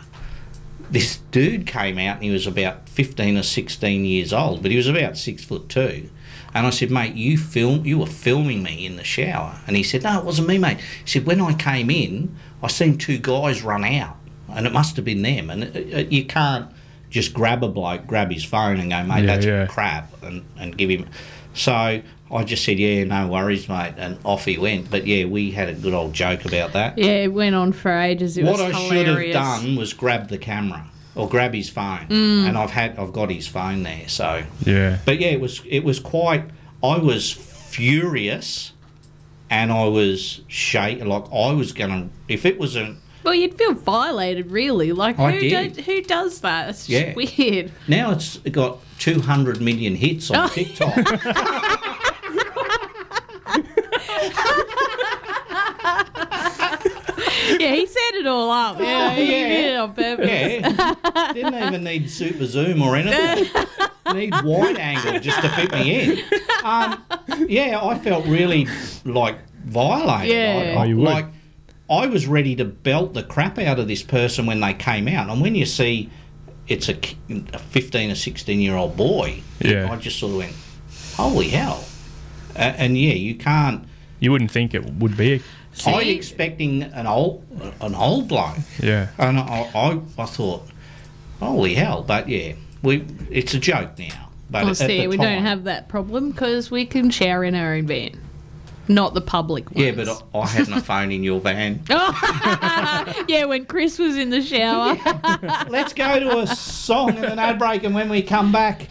this 0.91 1.17
dude 1.31 1.67
came 1.67 1.99
out 1.99 2.17
and 2.17 2.25
he 2.25 2.31
was 2.31 2.47
about 2.47 2.89
15 2.89 3.37
or 3.37 3.43
16 3.43 4.05
years 4.05 4.33
old, 4.33 4.63
but 4.63 4.71
he 4.71 4.77
was 4.77 4.89
about 4.89 5.17
six 5.17 5.45
foot 5.45 5.69
two. 5.69 6.11
And 6.55 6.67
I 6.67 6.71
said, 6.71 6.91
mate, 6.91 7.15
you 7.15 7.37
film, 7.37 7.85
you 7.85 7.99
were 7.99 8.07
filming 8.07 8.63
me 8.63 8.87
in 8.87 8.97
the 8.97 9.05
shower. 9.05 9.61
And 9.67 9.77
he 9.77 9.83
said, 9.83 10.03
no, 10.03 10.19
it 10.19 10.25
wasn't 10.25 10.49
me, 10.49 10.57
mate. 10.57 10.79
He 11.05 11.11
said, 11.11 11.27
when 11.27 11.41
I 11.41 11.53
came 11.53 11.91
in, 11.91 12.35
I 12.63 12.67
seen 12.69 12.99
two 12.99 13.19
guys 13.19 13.63
run 13.63 13.85
out, 13.85 14.17
and 14.53 14.67
it 14.67 14.73
must 14.73 14.97
have 14.97 15.05
been 15.05 15.23
them. 15.23 15.51
And 15.51 15.65
uh, 15.65 15.97
uh, 15.99 16.01
you 16.09 16.25
can't 16.25 16.71
just 17.11 17.33
grab 17.33 17.63
a 17.65 17.69
bloke, 17.69 18.07
grab 18.07 18.31
his 18.31 18.45
phone, 18.45 18.79
and 18.81 18.91
go, 18.91 19.03
mate, 19.05 19.21
Yeah, 19.21 19.27
that's 19.27 19.47
yeah. 19.47 19.67
crap, 19.67 20.23
and, 20.23 20.45
and 20.59 20.77
give 20.77 20.91
him. 20.91 21.07
So 21.55 21.73
I 22.31 22.45
just 22.45 22.65
said, 22.65 22.79
yeah, 22.79 23.05
no 23.05 23.27
worries, 23.29 23.69
mate, 23.69 23.95
and 23.97 24.19
off 24.25 24.45
he 24.45 24.59
went. 24.59 24.91
But 24.91 25.07
yeah, 25.07 25.25
we 25.25 25.51
had 25.53 25.69
a 25.69 25.75
good 25.75 25.95
old 25.95 26.13
joke 26.13 26.45
about 26.45 26.73
that. 26.75 26.99
Yeah, 26.99 27.25
it 27.25 27.33
went 27.33 27.55
on 27.55 27.73
for 27.73 27.91
ages. 27.91 28.37
It 28.37 28.45
what 28.45 28.53
was 28.61 28.75
I 28.75 28.89
should 28.89 29.07
have 29.07 29.33
done 29.33 29.77
was 29.77 29.93
grab 29.93 30.29
the 30.29 30.39
camera 30.39 30.87
or 31.15 31.29
grab 31.29 31.55
his 31.55 31.69
phone, 31.71 32.07
Mm. 32.09 32.49
and 32.49 32.59
I've 32.59 32.71
had 32.71 32.99
I've 32.99 33.13
got 33.13 33.31
his 33.31 33.49
phone 33.49 33.83
there. 33.83 34.07
So, 34.09 34.45
Yeah. 34.65 34.99
but 35.05 35.19
yeah, 35.21 35.29
it 35.29 35.41
was 35.41 35.63
it 35.69 35.83
was 35.85 35.99
quite. 36.01 36.45
I 36.83 36.99
was 36.99 37.33
furious, 37.33 38.73
and 39.51 39.73
I 39.73 39.85
was 39.87 40.41
shaking. 40.49 41.07
Like 41.09 41.25
I 41.33 41.53
was 41.53 41.73
gonna 41.73 42.09
if 42.29 42.45
it 42.45 42.59
was 42.59 42.77
a 42.77 42.97
Well, 43.25 43.35
you'd 43.35 43.55
feel 43.55 43.75
violated, 43.75 44.51
really. 44.51 44.93
Like 44.93 45.17
who 45.17 45.41
do- 45.41 45.83
who 45.83 46.03
does 46.03 46.41
that? 46.41 46.71
It's 46.71 46.87
just 46.87 46.91
Yeah. 46.91 47.15
weird. 47.15 47.73
Now 47.87 48.13
it's 48.13 48.39
got 48.39 48.79
200 48.99 49.61
million 49.61 49.95
hits 49.97 50.31
on 50.31 50.37
Oh. 50.37 50.49
TikTok. 50.49 50.97
yeah, 57.59 57.73
he 57.75 57.87
set 57.87 58.15
it 58.15 58.27
all 58.27 58.51
up. 58.51 58.79
Yeah, 58.79 59.15
he 59.15 59.23
Yeah. 59.31 59.49
did 59.49 59.67
it 59.73 59.77
on 59.77 59.95
purpose. 59.95 60.31
Yeah. 60.31 61.33
Didn't 61.33 61.55
even 61.55 61.85
need 61.85 62.11
super 62.11 62.47
zoom 62.47 62.83
or 62.83 62.97
anything. 62.97 63.47
need 64.15 64.35
wide 64.45 64.77
angle 64.79 65.19
just 65.21 65.41
to 65.43 65.49
fit 65.51 65.73
me 65.73 66.01
in. 66.01 66.19
Um, 66.65 67.05
yeah, 67.49 67.81
I 67.83 67.99
felt 67.99 68.27
really 68.27 68.67
like 69.05 69.37
violated. 69.65 70.35
Yeah. 70.37 70.75
I, 70.77 70.81
Oh, 70.81 70.85
you 70.85 70.97
would. 70.97 71.05
like 71.05 71.27
I 71.91 72.07
was 72.07 72.27
ready 72.27 72.55
to 72.57 72.65
belt 72.65 73.15
the 73.15 73.23
crap 73.23 73.59
out 73.59 73.79
of 73.79 73.89
this 73.89 74.03
person 74.03 74.45
when 74.47 74.61
they 74.61 74.75
came 74.75 75.09
out, 75.09 75.31
and 75.31 75.41
when 75.41 75.55
you 75.55 75.65
see 75.67 76.11
it's 76.67 76.89
a, 76.89 76.99
a 77.55 77.59
fifteen 77.59 78.11
or 78.11 78.15
sixteen 78.15 78.61
year 78.61 78.77
old 78.77 78.97
boy, 78.97 79.43
Yeah. 79.61 79.91
I 79.91 79.97
just 79.97 80.19
sort 80.19 80.33
of 80.33 80.39
went, 80.39 80.53
"Holy 81.17 81.49
hell!" 81.49 81.85
Uh, 82.55 82.59
and 82.77 82.99
yeah, 82.99 83.15
you 83.15 83.35
can't. 83.37 83.85
You 84.21 84.33
wouldn't 84.33 84.51
think 84.51 84.75
it 84.75 84.85
would 84.95 85.17
be. 85.17 85.43
I 85.87 86.03
expecting 86.03 86.83
an 86.83 87.07
old 87.07 87.45
an 87.81 87.95
old 87.95 88.27
bloke. 88.29 88.57
Yeah. 88.83 89.09
And 89.17 89.39
I, 89.39 89.71
I, 89.75 90.01
I 90.19 90.27
thought, 90.27 90.65
holy 91.41 91.75
hell! 91.75 92.03
But 92.03 92.29
yeah, 92.29 92.55
we 92.83 93.05
it's 93.31 93.55
a 93.55 93.59
joke 93.59 93.99
now. 93.99 94.31
But 94.51 94.63
Well, 94.63 94.71
at 94.71 94.77
see, 94.77 95.01
the 95.03 95.07
we 95.09 95.17
time, 95.17 95.27
don't 95.27 95.43
have 95.43 95.65
that 95.65 95.89
problem 95.89 96.31
because 96.31 96.71
we 96.71 96.87
can 96.87 97.11
share 97.11 97.45
in 97.45 97.55
our 97.55 97.75
own 97.75 97.87
van, 97.87 98.19
not 98.89 99.13
the 99.13 99.21
public 99.21 99.71
one. 99.71 99.85
Yeah, 99.85 99.93
but 99.93 100.09
I, 100.09 100.39
I 100.39 100.47
had 100.47 100.69
my 100.69 100.81
phone 100.81 101.13
in 101.13 101.23
your 101.23 101.41
van. 101.41 101.83
Oh, 101.91 103.25
yeah, 103.29 103.45
when 103.45 103.67
Chris 103.67 103.99
was 103.99 104.17
in 104.17 104.31
the 104.31 104.41
shower. 104.43 104.97
Let's 105.69 105.93
go 105.93 106.19
to 106.19 106.39
a 106.39 106.47
song 106.47 107.11
and 107.11 107.25
an 107.27 107.39
ad 107.39 107.59
break, 107.59 107.85
and 107.85 107.95
when 107.95 108.09
we 108.09 108.23
come 108.23 108.51
back, 108.53 108.89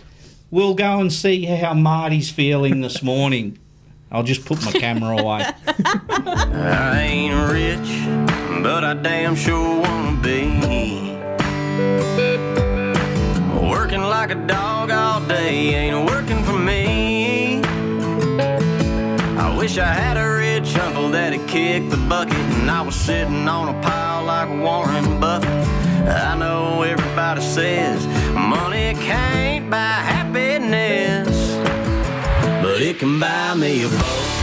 we'll 0.52 0.76
go 0.76 1.00
and 1.00 1.12
see 1.12 1.46
how 1.46 1.74
Marty's 1.74 2.30
feeling 2.30 2.82
this 2.82 3.02
morning. 3.02 3.58
I'll 4.12 4.24
just 4.24 4.46
put 4.46 4.64
my 4.64 4.72
camera 4.72 5.18
away. 5.18 5.44
I 5.68 7.02
ain't 7.02 7.52
rich, 7.52 8.62
but 8.64 8.84
I 8.84 8.94
damn 8.94 9.36
sure 9.36 9.82
wanna 9.82 10.22
be. 10.22 10.48
Like 14.20 14.32
a 14.32 14.48
dog 14.48 14.90
all 14.90 15.22
day 15.28 15.76
ain't 15.76 16.10
working 16.10 16.44
for 16.44 16.58
me. 16.58 17.62
I 19.38 19.56
wish 19.56 19.78
I 19.78 19.86
had 19.86 20.18
a 20.18 20.28
rich 20.28 20.76
uncle 20.76 21.10
that'd 21.10 21.48
kick 21.48 21.88
the 21.92 21.98
bucket 21.98 22.34
and 22.58 22.70
I 22.70 22.82
was 22.82 22.96
sitting 22.96 23.48
on 23.48 23.70
a 23.70 23.80
pile 23.84 24.24
like 24.26 24.50
Warren 24.50 25.20
Buffett. 25.20 25.68
I 26.10 26.36
know 26.36 26.82
everybody 26.82 27.42
says 27.42 28.08
money 28.34 28.96
can't 28.96 29.70
buy 29.70 30.02
happiness, 30.14 31.38
but 32.64 32.82
it 32.82 32.98
can 32.98 33.20
buy 33.20 33.54
me 33.54 33.84
a 33.84 33.88
boat. 33.88 34.37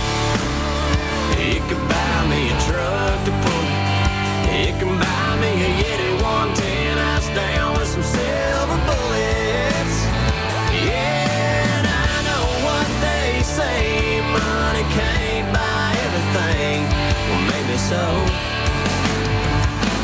Maybe 17.94 18.24
so. 18.24 18.26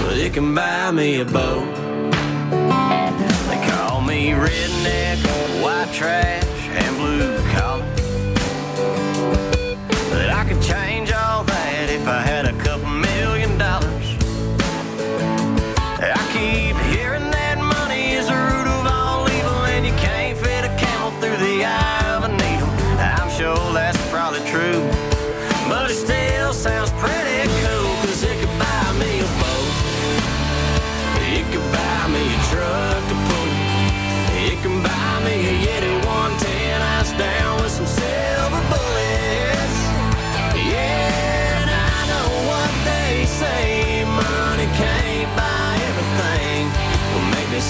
But 0.03 0.17
it 0.19 0.33
can 0.33 0.55
buy 0.55 0.91
me 0.91 1.21
a 1.21 1.25
boat. 1.25 1.75
They 3.49 3.61
call 3.69 4.01
me 4.01 4.31
redneck, 4.31 5.19
white 5.63 5.93
trash, 5.93 6.45
and 6.69 6.97
blue 6.97 7.39
collar. 7.55 7.87
But 10.11 10.31
I 10.31 10.45
could 10.49 10.63
change 10.63 11.13
all 11.13 11.45
that 11.45 11.89
if 11.91 12.07
I 12.07 12.23
had 12.23 12.40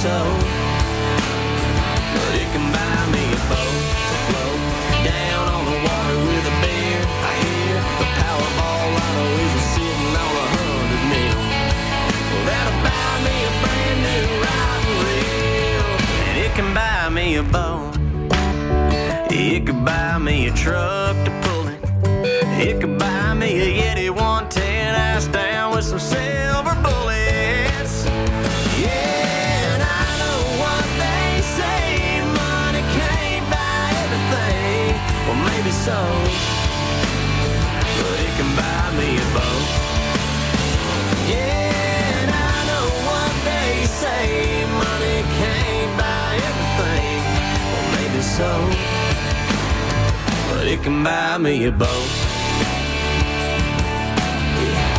so. 0.00 0.16
But 2.14 2.32
it 2.40 2.48
can 2.54 2.66
buy 2.72 3.00
me 3.12 3.24
a 3.36 3.40
boat 3.52 3.76
to 4.08 4.16
float 4.26 4.60
down 5.04 5.44
on 5.56 5.62
the 5.68 5.76
water 5.88 6.18
with 6.24 6.52
a 6.52 6.56
beer. 6.64 7.00
I 7.28 7.32
hear 7.44 7.76
the 8.00 8.08
Powerball 8.16 8.86
lotto 8.96 9.26
is 9.44 9.60
sitting 9.74 10.14
on 10.24 10.32
a 10.40 10.46
hundred 10.56 11.04
mil. 11.12 11.40
Well, 12.32 12.44
that'll 12.48 12.80
buy 12.88 13.12
me 13.26 13.36
a 13.44 13.52
brand 13.60 13.98
new 14.08 14.24
rod 14.44 14.80
and 14.88 14.96
reel. 15.04 15.88
And 16.28 16.36
it 16.46 16.52
can 16.56 16.70
buy 16.72 17.02
me 17.10 17.26
a 17.36 17.42
boat. 17.42 17.92
It 19.30 19.66
could 19.66 19.84
buy 19.84 20.16
me 20.16 20.46
a 20.46 20.52
truck 20.52 21.16
to 21.26 21.32
pull 21.42 21.68
it. 21.68 21.80
It 22.66 22.80
could 22.80 22.98
Well, 35.80 35.88
maybe 35.88 35.88
so. 35.88 36.00
But 38.02 38.18
it 38.20 38.32
can 38.36 38.50
buy 38.56 38.84
me 38.98 39.08
a 39.16 39.26
boat. 39.32 39.68
Yeah, 41.28 42.20
and 42.20 42.30
I 42.30 42.54
know 42.68 42.86
what 43.08 43.32
they 43.44 43.86
say. 43.86 44.22
Money 44.66 45.18
can't 45.40 45.92
buy 45.96 46.32
everything. 46.48 47.22
Well, 47.72 47.86
maybe 47.96 48.20
so. 48.22 48.50
But 50.50 50.64
it 50.66 50.80
can 50.82 51.02
buy 51.02 51.38
me 51.38 51.64
a 51.64 51.72
boat. 51.72 52.10
Yeah. 54.60 54.96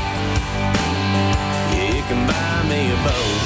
Yeah, 1.74 1.98
it 1.98 2.06
can 2.10 2.22
buy 2.26 2.70
me 2.70 2.80
a 2.92 2.98
boat. 3.06 3.41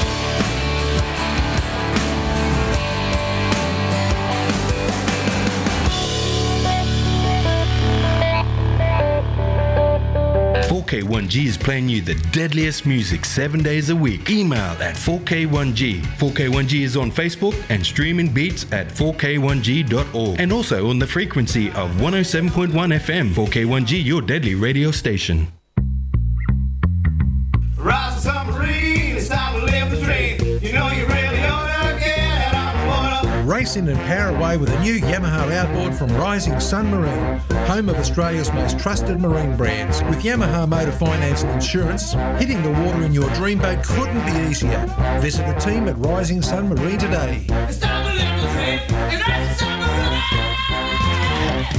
4K1G 10.85 11.45
is 11.45 11.57
playing 11.57 11.89
you 11.89 12.01
the 12.01 12.13
deadliest 12.31 12.85
music 12.85 13.25
seven 13.25 13.63
days 13.63 13.89
a 13.89 13.95
week. 13.95 14.29
Email 14.29 14.59
at 14.59 14.93
4K1G. 14.95 16.01
4K1G 16.01 16.81
is 16.81 16.95
on 16.95 17.11
Facebook 17.11 17.55
and 17.69 17.83
streaming 17.83 18.31
beats 18.31 18.71
at 18.71 18.89
4K1G.org. 18.89 20.39
And 20.39 20.53
also 20.53 20.89
on 20.89 20.99
the 20.99 21.07
frequency 21.07 21.69
of 21.69 21.89
107.1 21.95 22.69
FM. 22.71 23.33
4K1G, 23.33 24.05
your 24.05 24.21
deadly 24.21 24.53
radio 24.53 24.91
station. 24.91 25.54
Board. 33.45 33.55
Race 33.55 33.75
in 33.75 33.87
and 33.87 33.99
power 34.01 34.35
away 34.35 34.57
with 34.57 34.69
a 34.69 34.79
new 34.81 34.99
Yamaha 34.99 35.51
outboard 35.51 35.95
from 35.95 36.09
Rising 36.15 36.59
Sun 36.59 36.89
Marine, 36.89 37.37
home 37.67 37.89
of 37.89 37.95
Australia's 37.97 38.51
most 38.53 38.79
trusted 38.79 39.19
marine 39.19 39.55
brands. 39.55 40.01
With 40.03 40.23
Yamaha 40.23 40.67
Motor 40.67 40.91
Finance 40.91 41.43
and 41.43 41.51
Insurance, 41.51 42.13
hitting 42.39 42.61
the 42.63 42.71
water 42.71 43.03
in 43.03 43.13
your 43.13 43.29
dream 43.35 43.59
boat 43.59 43.83
couldn't 43.83 44.25
be 44.25 44.49
easier. 44.49 44.85
Visit 45.19 45.45
the 45.47 45.59
team 45.59 45.87
at 45.87 45.97
Rising 45.97 46.41
Sun 46.41 46.69
Marine 46.69 46.99
today. 46.99 47.45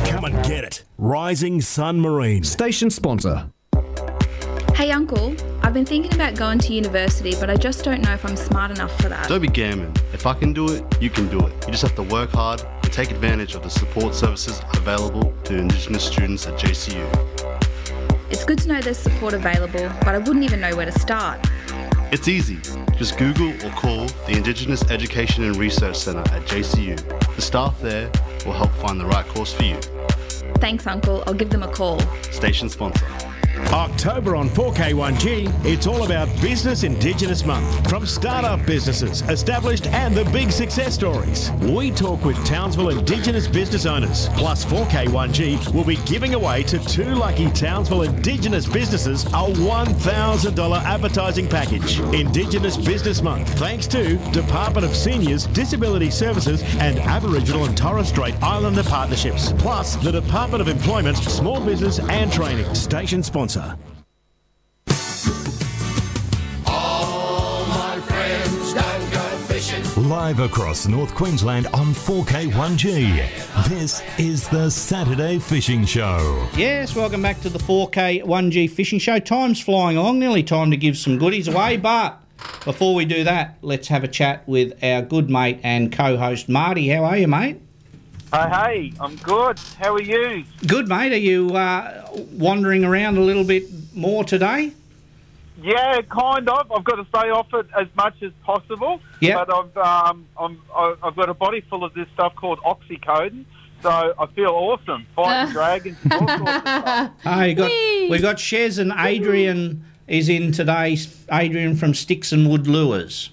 Come 0.07 0.25
and 0.25 0.45
get 0.45 0.65
it. 0.65 0.85
Rising 0.99 1.61
Sun 1.61 2.01
Marine. 2.01 2.43
Station 2.43 2.91
sponsor. 2.91 3.51
Hey, 4.77 4.91
Uncle, 4.91 5.35
I've 5.63 5.73
been 5.73 5.87
thinking 5.87 6.13
about 6.13 6.35
going 6.35 6.59
to 6.59 6.75
university, 6.75 7.35
but 7.41 7.49
I 7.49 7.57
just 7.57 7.83
don't 7.83 8.03
know 8.03 8.13
if 8.13 8.27
I'm 8.27 8.37
smart 8.37 8.71
enough 8.71 8.95
for 9.01 9.09
that. 9.09 9.27
Don't 9.27 9.41
be 9.41 9.49
gammon. 9.49 9.91
If 10.13 10.27
I 10.27 10.35
can 10.35 10.53
do 10.53 10.71
it, 10.71 10.85
you 11.01 11.09
can 11.09 11.31
do 11.31 11.47
it. 11.47 11.53
You 11.65 11.71
just 11.71 11.81
have 11.81 11.95
to 11.95 12.03
work 12.03 12.29
hard 12.33 12.61
and 12.61 12.93
take 12.93 13.11
advantage 13.11 13.55
of 13.55 13.63
the 13.63 13.71
support 13.71 14.15
services 14.15 14.61
available 14.75 15.33
to 15.45 15.57
Indigenous 15.57 16.05
students 16.05 16.47
at 16.47 16.61
JCU. 16.61 17.01
It's 18.29 18.45
good 18.45 18.59
to 18.59 18.69
know 18.69 18.83
there's 18.83 18.99
support 18.99 19.33
available, 19.33 19.91
but 20.01 20.09
I 20.09 20.19
wouldn't 20.19 20.45
even 20.45 20.61
know 20.61 20.77
where 20.77 20.85
to 20.85 20.99
start. 20.99 21.41
It's 22.13 22.29
easy. 22.29 22.59
Just 22.99 23.17
Google 23.17 23.55
or 23.67 23.71
call 23.71 24.05
the 24.27 24.33
Indigenous 24.33 24.83
Education 24.91 25.45
and 25.45 25.57
Research 25.57 25.97
Centre 25.97 26.31
at 26.35 26.43
JCU. 26.43 27.35
The 27.35 27.41
staff 27.41 27.81
there 27.81 28.11
will 28.45 28.53
help 28.53 28.73
find 28.73 29.01
the 29.01 29.07
right 29.07 29.27
course 29.27 29.55
for 29.55 29.65
you. 29.65 29.77
Thanks, 30.61 30.87
Uncle. 30.87 31.25
I'll 31.27 31.33
give 31.33 31.49
them 31.49 31.63
a 31.63 31.73
call. 31.73 31.99
Station 32.31 32.69
sponsor. 32.69 33.07
October 33.73 34.37
on 34.37 34.49
4K1G, 34.51 35.65
it's 35.65 35.87
all 35.87 36.05
about 36.05 36.29
Business 36.41 36.83
Indigenous 36.83 37.45
Month. 37.45 37.89
From 37.89 38.05
startup 38.05 38.65
businesses, 38.67 39.23
established 39.23 39.87
and 39.87 40.15
the 40.15 40.25
big 40.27 40.51
success 40.51 40.95
stories. 40.95 41.51
We 41.63 41.91
talk 41.91 42.25
with 42.25 42.37
Townsville 42.45 42.91
Indigenous 42.91 43.49
business 43.49 43.87
owners. 43.87 44.29
Plus 44.35 44.65
4K1G 44.67 45.73
will 45.73 45.85
be 45.85 45.97
giving 46.05 46.35
away 46.35 46.65
to 46.65 46.79
two 46.85 47.15
lucky 47.15 47.51
Townsville 47.53 48.03
Indigenous 48.03 48.67
businesses 48.67 49.25
a 49.25 49.29
$1,000 49.29 50.83
advertising 50.85 51.49
package. 51.49 52.01
Indigenous 52.13 52.77
Business 52.77 53.23
Month, 53.23 53.49
thanks 53.59 53.87
to 53.87 54.17
Department 54.33 54.85
of 54.85 54.95
Seniors, 54.95 55.47
Disability 55.49 56.11
Services 56.11 56.63
and 56.81 56.99
Aboriginal 56.99 57.65
and 57.65 57.77
Torres 57.77 58.09
Strait 58.09 58.35
Islander 58.43 58.83
Partnerships. 58.83 59.53
Plus 59.53 59.97
the 59.97 60.13
Department 60.13 60.61
of 60.61 60.69
Employment, 60.69 61.17
Small 61.17 61.65
Business 61.65 61.99
and 62.01 62.31
Training. 62.31 62.75
Station 62.75 63.23
sponsor. 63.23 63.46
All 66.67 67.67
my 67.67 68.01
friends 68.01 68.75
don't 68.75 69.13
go 69.13 69.37
fishing. 69.47 70.09
Live 70.09 70.41
across 70.41 70.87
North 70.89 71.15
Queensland 71.15 71.67
on 71.69 71.95
4K1G. 71.95 73.69
This 73.69 74.03
is 74.19 74.49
the 74.49 74.71
Saturday 74.71 75.39
Fishing 75.39 75.85
Show. 75.85 76.49
Yes, 76.57 76.95
welcome 76.97 77.23
back 77.23 77.41
to 77.43 77.49
the 77.49 77.59
4K 77.59 78.25
1G 78.25 78.71
Fishing 78.71 78.99
Show. 78.99 79.19
Time's 79.19 79.61
flying 79.61 79.97
along, 79.97 80.19
nearly 80.19 80.43
time 80.43 80.71
to 80.71 80.77
give 80.77 80.99
some 80.99 81.19
goodies 81.19 81.49
away, 81.49 81.77
but 81.77 82.21
before 82.65 82.95
we 82.95 83.05
do 83.05 83.25
that, 83.25 83.59
let's 83.63 83.89
have 83.89 84.05
a 84.05 84.09
chat 84.09 84.47
with 84.49 84.83
our 84.83 85.03
good 85.03 85.31
mate 85.31 85.61
and 85.63 85.93
co 85.93 86.17
host 86.17 86.49
Marty. 86.49 86.89
How 86.89 87.05
are 87.05 87.17
you, 87.17 87.29
mate? 87.29 87.61
Hey, 88.33 88.49
hey, 88.51 88.93
I'm 89.01 89.17
good. 89.17 89.59
How 89.79 89.95
are 89.95 90.03
you? 90.03 90.45
Good, 90.67 90.89
mate. 90.89 91.13
Are 91.13 91.17
you 91.17 91.51
uh, 91.57 92.07
wandering 92.33 92.85
around 92.85 93.19
a 93.19 93.21
little 93.21 93.45
bit 93.45 93.65
more 93.95 94.25
today? 94.25 94.73
Yeah, 95.63 96.01
kind 96.03 96.49
of. 96.49 96.71
I've 96.71 96.85
got 96.85 96.97
to 96.97 97.07
stay 97.09 97.31
off 97.31 97.53
it 97.55 97.67
as 97.79 97.87
much 97.97 98.23
as 98.23 98.33
possible. 98.45 99.01
Yep. 99.21 99.47
But 99.47 99.55
I've 99.55 99.77
um, 100.11 100.27
I'm, 100.39 100.61
I- 100.75 100.97
I've 101.03 101.17
got 101.17 101.29
a 101.31 101.35
body 101.35 101.61
full 101.63 101.85
of 101.85 101.95
this 101.95 102.09
stuff 102.15 102.35
called 102.35 102.59
oxycodone, 102.61 103.45
so 103.83 104.15
I 104.19 104.27
feel 104.35 104.51
awesome 104.51 105.07
fighting 105.15 105.53
dragons. 105.53 105.97
and 106.05 106.13
all 106.13 106.27
sorts 106.29 106.43
of 106.53 106.61
stuff. 106.61 107.11
Oh, 107.25 107.43
you 107.43 107.55
got, 107.55 107.71
we've 108.11 108.23
got 108.23 108.37
Shez 108.37 108.79
and 108.79 108.93
Adrian 108.99 109.85
is 110.09 110.29
in 110.29 110.53
today. 110.53 110.99
Adrian 111.33 111.75
from 111.77 111.95
Sticks 111.95 112.33
and 112.33 112.51
Wood 112.51 112.67
Lures. 112.67 113.31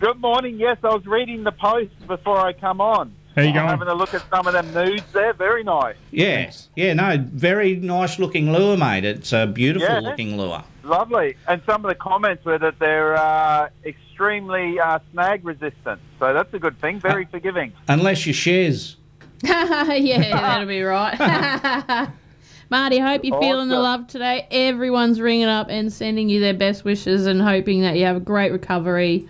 Good 0.00 0.20
morning. 0.20 0.60
Yes, 0.60 0.76
I 0.84 0.88
was 0.94 1.06
reading 1.06 1.42
the 1.44 1.52
post 1.52 1.92
before 2.06 2.38
I 2.38 2.52
come 2.52 2.80
on. 2.80 3.14
How 3.36 3.42
you 3.42 3.48
I'm 3.48 3.54
going? 3.54 3.68
Having 3.68 3.88
a 3.88 3.94
look 3.94 4.14
at 4.14 4.22
some 4.30 4.46
of 4.46 4.52
them 4.52 4.72
nudes 4.72 5.02
there. 5.12 5.32
Very 5.32 5.64
nice. 5.64 5.96
Yeah, 6.12 6.52
yeah, 6.76 6.92
no, 6.92 7.16
very 7.32 7.74
nice 7.76 8.18
looking 8.18 8.52
lure, 8.52 8.76
mate. 8.76 9.04
It's 9.04 9.32
a 9.32 9.46
beautiful 9.46 9.88
Yeah. 9.88 10.00
looking 10.00 10.36
lure. 10.36 10.62
Lovely. 10.84 11.36
And 11.48 11.60
some 11.66 11.84
of 11.84 11.88
the 11.88 11.94
comments 11.96 12.44
were 12.44 12.58
that 12.58 12.78
they're 12.78 13.16
uh, 13.16 13.68
extremely 13.84 14.78
uh, 14.78 15.00
snag 15.12 15.44
resistant. 15.44 16.00
So 16.20 16.32
that's 16.32 16.52
a 16.54 16.58
good 16.58 16.80
thing. 16.80 17.00
Very 17.00 17.24
forgiving. 17.24 17.72
Unless 17.88 18.26
you 18.26 18.32
shares. 18.32 18.96
yeah, 19.42 20.30
that'll 20.30 20.66
be 20.68 20.82
right. 20.82 21.18
Marty, 22.70 22.98
hope 22.98 23.24
you're 23.24 23.40
feeling 23.40 23.68
the 23.68 23.74
Awesome. 23.74 23.82
love 23.82 24.06
today. 24.06 24.46
Everyone's 24.50 25.20
ringing 25.20 25.46
up 25.48 25.68
and 25.68 25.92
sending 25.92 26.28
you 26.28 26.40
their 26.40 26.54
best 26.54 26.84
wishes 26.84 27.26
and 27.26 27.42
hoping 27.42 27.82
that 27.82 27.96
you 27.96 28.04
have 28.04 28.16
a 28.16 28.20
great 28.20 28.52
recovery. 28.52 29.28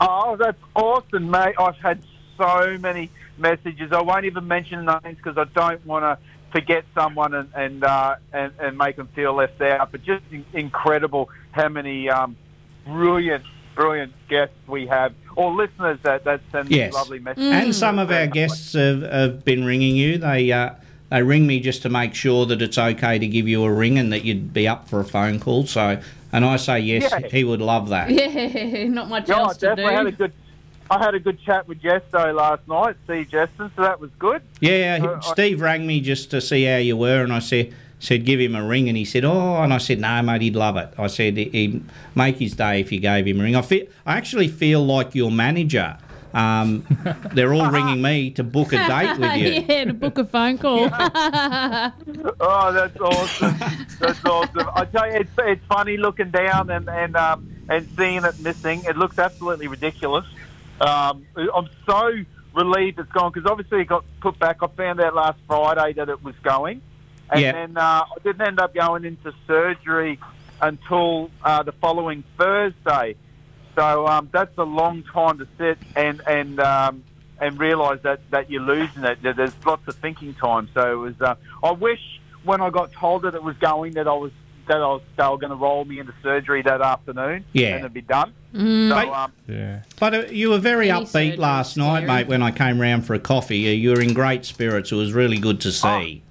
Oh, 0.00 0.36
that's 0.36 0.60
awesome, 0.74 1.30
mate. 1.30 1.54
I've 1.58 1.76
had 1.76 2.02
so 2.42 2.78
many 2.78 3.10
messages. 3.38 3.92
I 3.92 4.02
won't 4.02 4.24
even 4.24 4.46
mention 4.48 4.84
names 4.84 5.16
because 5.16 5.38
I 5.38 5.44
don't 5.44 5.84
want 5.86 6.04
to 6.04 6.18
forget 6.50 6.84
someone 6.94 7.34
and 7.34 7.48
and, 7.54 7.84
uh, 7.84 8.16
and 8.32 8.52
and 8.58 8.76
make 8.78 8.96
them 8.96 9.08
feel 9.08 9.32
left 9.34 9.60
out. 9.60 9.90
But 9.92 10.02
just 10.02 10.24
in- 10.30 10.44
incredible 10.52 11.30
how 11.52 11.68
many 11.68 12.08
um, 12.10 12.36
brilliant, 12.84 13.44
brilliant 13.74 14.12
guests 14.28 14.54
we 14.66 14.86
have, 14.86 15.14
or 15.36 15.52
listeners 15.54 15.98
that 16.02 16.24
that 16.24 16.40
send 16.50 16.68
these 16.68 16.78
Yes, 16.78 16.92
lovely 16.94 17.18
messages. 17.20 17.52
and 17.52 17.74
some 17.74 17.98
of 17.98 18.10
our 18.10 18.26
guests 18.26 18.72
have, 18.74 19.02
have 19.02 19.44
been 19.44 19.64
ringing 19.64 19.96
you. 19.96 20.18
They 20.18 20.50
uh, 20.52 20.70
they 21.10 21.22
ring 21.22 21.46
me 21.46 21.60
just 21.60 21.82
to 21.82 21.88
make 21.88 22.14
sure 22.14 22.46
that 22.46 22.60
it's 22.62 22.78
okay 22.78 23.18
to 23.18 23.26
give 23.26 23.46
you 23.48 23.64
a 23.64 23.72
ring 23.72 23.98
and 23.98 24.12
that 24.12 24.24
you'd 24.24 24.52
be 24.52 24.66
up 24.66 24.88
for 24.88 25.00
a 25.00 25.04
phone 25.04 25.38
call. 25.40 25.66
So, 25.66 26.00
and 26.32 26.44
I 26.44 26.56
say 26.56 26.80
yes, 26.80 27.10
Yeah. 27.12 27.28
he 27.28 27.44
would 27.44 27.60
love 27.60 27.88
that. 27.90 28.10
Yeah, 28.10 28.88
not 28.88 29.08
much 29.08 29.28
Yeah, 29.28 29.36
I 29.36 29.40
else 29.40 29.56
to 29.58 29.76
do. 29.76 29.82
had 29.82 30.06
a 30.06 30.12
good. 30.12 30.32
I 30.92 30.98
had 31.02 31.14
a 31.14 31.20
good 31.20 31.40
chat 31.40 31.66
with 31.66 31.80
Jesto 31.80 32.32
last 32.34 32.68
night, 32.68 32.96
Steve 33.04 33.28
Jeston, 33.30 33.70
so 33.74 33.82
that 33.82 33.98
was 33.98 34.10
good. 34.18 34.42
Yeah, 34.60 34.98
he- 34.98 35.06
Uh, 35.06 35.16
I- 35.16 35.20
Steve 35.20 35.60
rang 35.62 35.86
me 35.86 36.00
just 36.00 36.30
to 36.32 36.40
see 36.42 36.64
how 36.64 36.76
you 36.76 36.96
were, 36.98 37.22
and 37.22 37.32
I 37.32 37.38
said 37.38 37.72
said 37.98 38.24
give 38.24 38.40
him 38.40 38.54
a 38.56 38.62
ring, 38.64 38.88
and 38.88 38.96
he 38.98 39.04
said 39.04 39.24
oh, 39.24 39.62
and 39.62 39.72
I 39.72 39.78
said 39.78 40.00
no, 40.00 40.20
mate, 40.22 40.42
he'd 40.42 40.56
love 40.56 40.76
it. 40.76 40.92
I 40.98 41.06
said 41.06 41.36
he- 41.38 41.48
he'd 41.50 41.84
make 42.14 42.36
his 42.38 42.52
day 42.54 42.80
if 42.80 42.92
you 42.92 43.00
gave 43.00 43.26
him 43.26 43.40
a 43.40 43.42
ring. 43.44 43.56
I 43.56 43.62
feel, 43.62 43.86
I 44.04 44.16
actually 44.18 44.48
feel 44.48 44.84
like 44.84 45.14
your 45.14 45.30
manager. 45.30 45.96
Um, 46.34 46.84
they're 47.34 47.52
all 47.54 47.70
ringing 47.70 48.02
me 48.02 48.30
to 48.32 48.42
book 48.44 48.72
a 48.72 48.86
date 48.88 49.18
with 49.18 49.34
you. 49.36 49.64
yeah, 49.68 49.84
to 49.84 49.92
book 49.94 50.18
a 50.18 50.24
phone 50.26 50.58
call. 50.58 50.90
Oh, 52.40 52.72
that's 52.72 52.98
awesome. 53.00 53.54
that's 54.00 54.24
awesome. 54.24 54.68
I 54.74 54.84
tell 54.86 55.06
you, 55.08 55.14
it's, 55.20 55.30
it's 55.38 55.64
funny 55.66 55.96
looking 55.96 56.30
down 56.30 56.70
and 56.70 56.88
and 56.88 57.16
um, 57.16 57.48
and 57.68 57.88
seeing 57.96 58.24
it 58.24 58.38
missing. 58.40 58.82
It 58.84 58.96
looks 58.96 59.18
absolutely 59.18 59.68
ridiculous. 59.68 60.26
Um, 60.82 61.26
I'm 61.36 61.68
so 61.86 62.10
relieved 62.54 62.98
it's 62.98 63.10
gone 63.12 63.32
because 63.32 63.48
obviously 63.50 63.80
it 63.82 63.86
got 63.88 64.04
put 64.20 64.38
back. 64.38 64.58
I 64.62 64.66
found 64.66 65.00
out 65.00 65.14
last 65.14 65.38
Friday 65.46 65.94
that 65.94 66.08
it 66.08 66.22
was 66.22 66.34
going, 66.42 66.82
and 67.30 67.40
Yeah. 67.40 67.52
then 67.52 67.76
uh, 67.76 67.80
I 68.04 68.14
didn't 68.24 68.46
end 68.46 68.58
up 68.60 68.74
going 68.74 69.04
into 69.04 69.32
surgery 69.46 70.18
until 70.60 71.30
uh, 71.42 71.62
the 71.62 71.72
following 71.72 72.24
Thursday. 72.38 73.16
So 73.76 74.06
um, 74.06 74.28
that's 74.32 74.56
a 74.58 74.64
long 74.64 75.02
time 75.04 75.38
to 75.38 75.46
sit 75.56 75.78
and 75.96 76.20
and 76.26 76.60
um, 76.60 77.04
and 77.40 77.58
realise 77.58 78.00
that, 78.02 78.20
that 78.30 78.50
you're 78.50 78.60
losing 78.62 79.04
it. 79.04 79.18
There's 79.22 79.54
lots 79.64 79.86
of 79.88 79.94
thinking 79.96 80.34
time. 80.34 80.68
So 80.74 80.92
it 80.92 80.96
was. 80.96 81.20
Uh, 81.20 81.36
I 81.62 81.70
wish 81.72 82.00
when 82.44 82.60
I 82.60 82.70
got 82.70 82.92
told 82.92 83.22
that 83.22 83.34
it 83.34 83.42
was 83.42 83.56
going 83.58 83.92
that 83.94 84.06
I 84.08 84.12
was 84.14 84.32
that 84.68 84.76
I 84.76 84.86
was 84.86 85.02
they 85.16 85.24
were 85.26 85.38
going 85.38 85.50
to 85.50 85.56
roll 85.56 85.84
me 85.84 86.00
into 86.00 86.12
surgery 86.22 86.62
that 86.62 86.82
afternoon. 86.82 87.44
Yeah. 87.52 87.68
and 87.68 87.78
it'd 87.80 87.94
be 87.94 88.00
done. 88.02 88.34
Mm. 88.52 88.90
So 88.90 89.14
um, 89.14 89.32
Yeah. 89.48 89.82
But 89.98 90.14
uh, 90.14 90.18
you 90.30 90.50
were 90.50 90.58
very 90.58 90.90
Any 90.90 91.04
upbeat 91.04 91.38
last 91.38 91.76
night, 91.76 92.06
mate. 92.06 92.26
When 92.26 92.42
I 92.42 92.50
came 92.50 92.80
round 92.80 93.06
for 93.06 93.14
a 93.14 93.18
coffee, 93.18 93.68
Uh, 93.68 93.72
you 93.72 93.90
were 93.90 94.00
in 94.00 94.12
great 94.12 94.44
spirits. 94.44 94.92
It 94.92 94.96
was 94.96 95.12
really 95.12 95.38
good 95.38 95.60
to 95.62 95.72
see. 95.72 96.22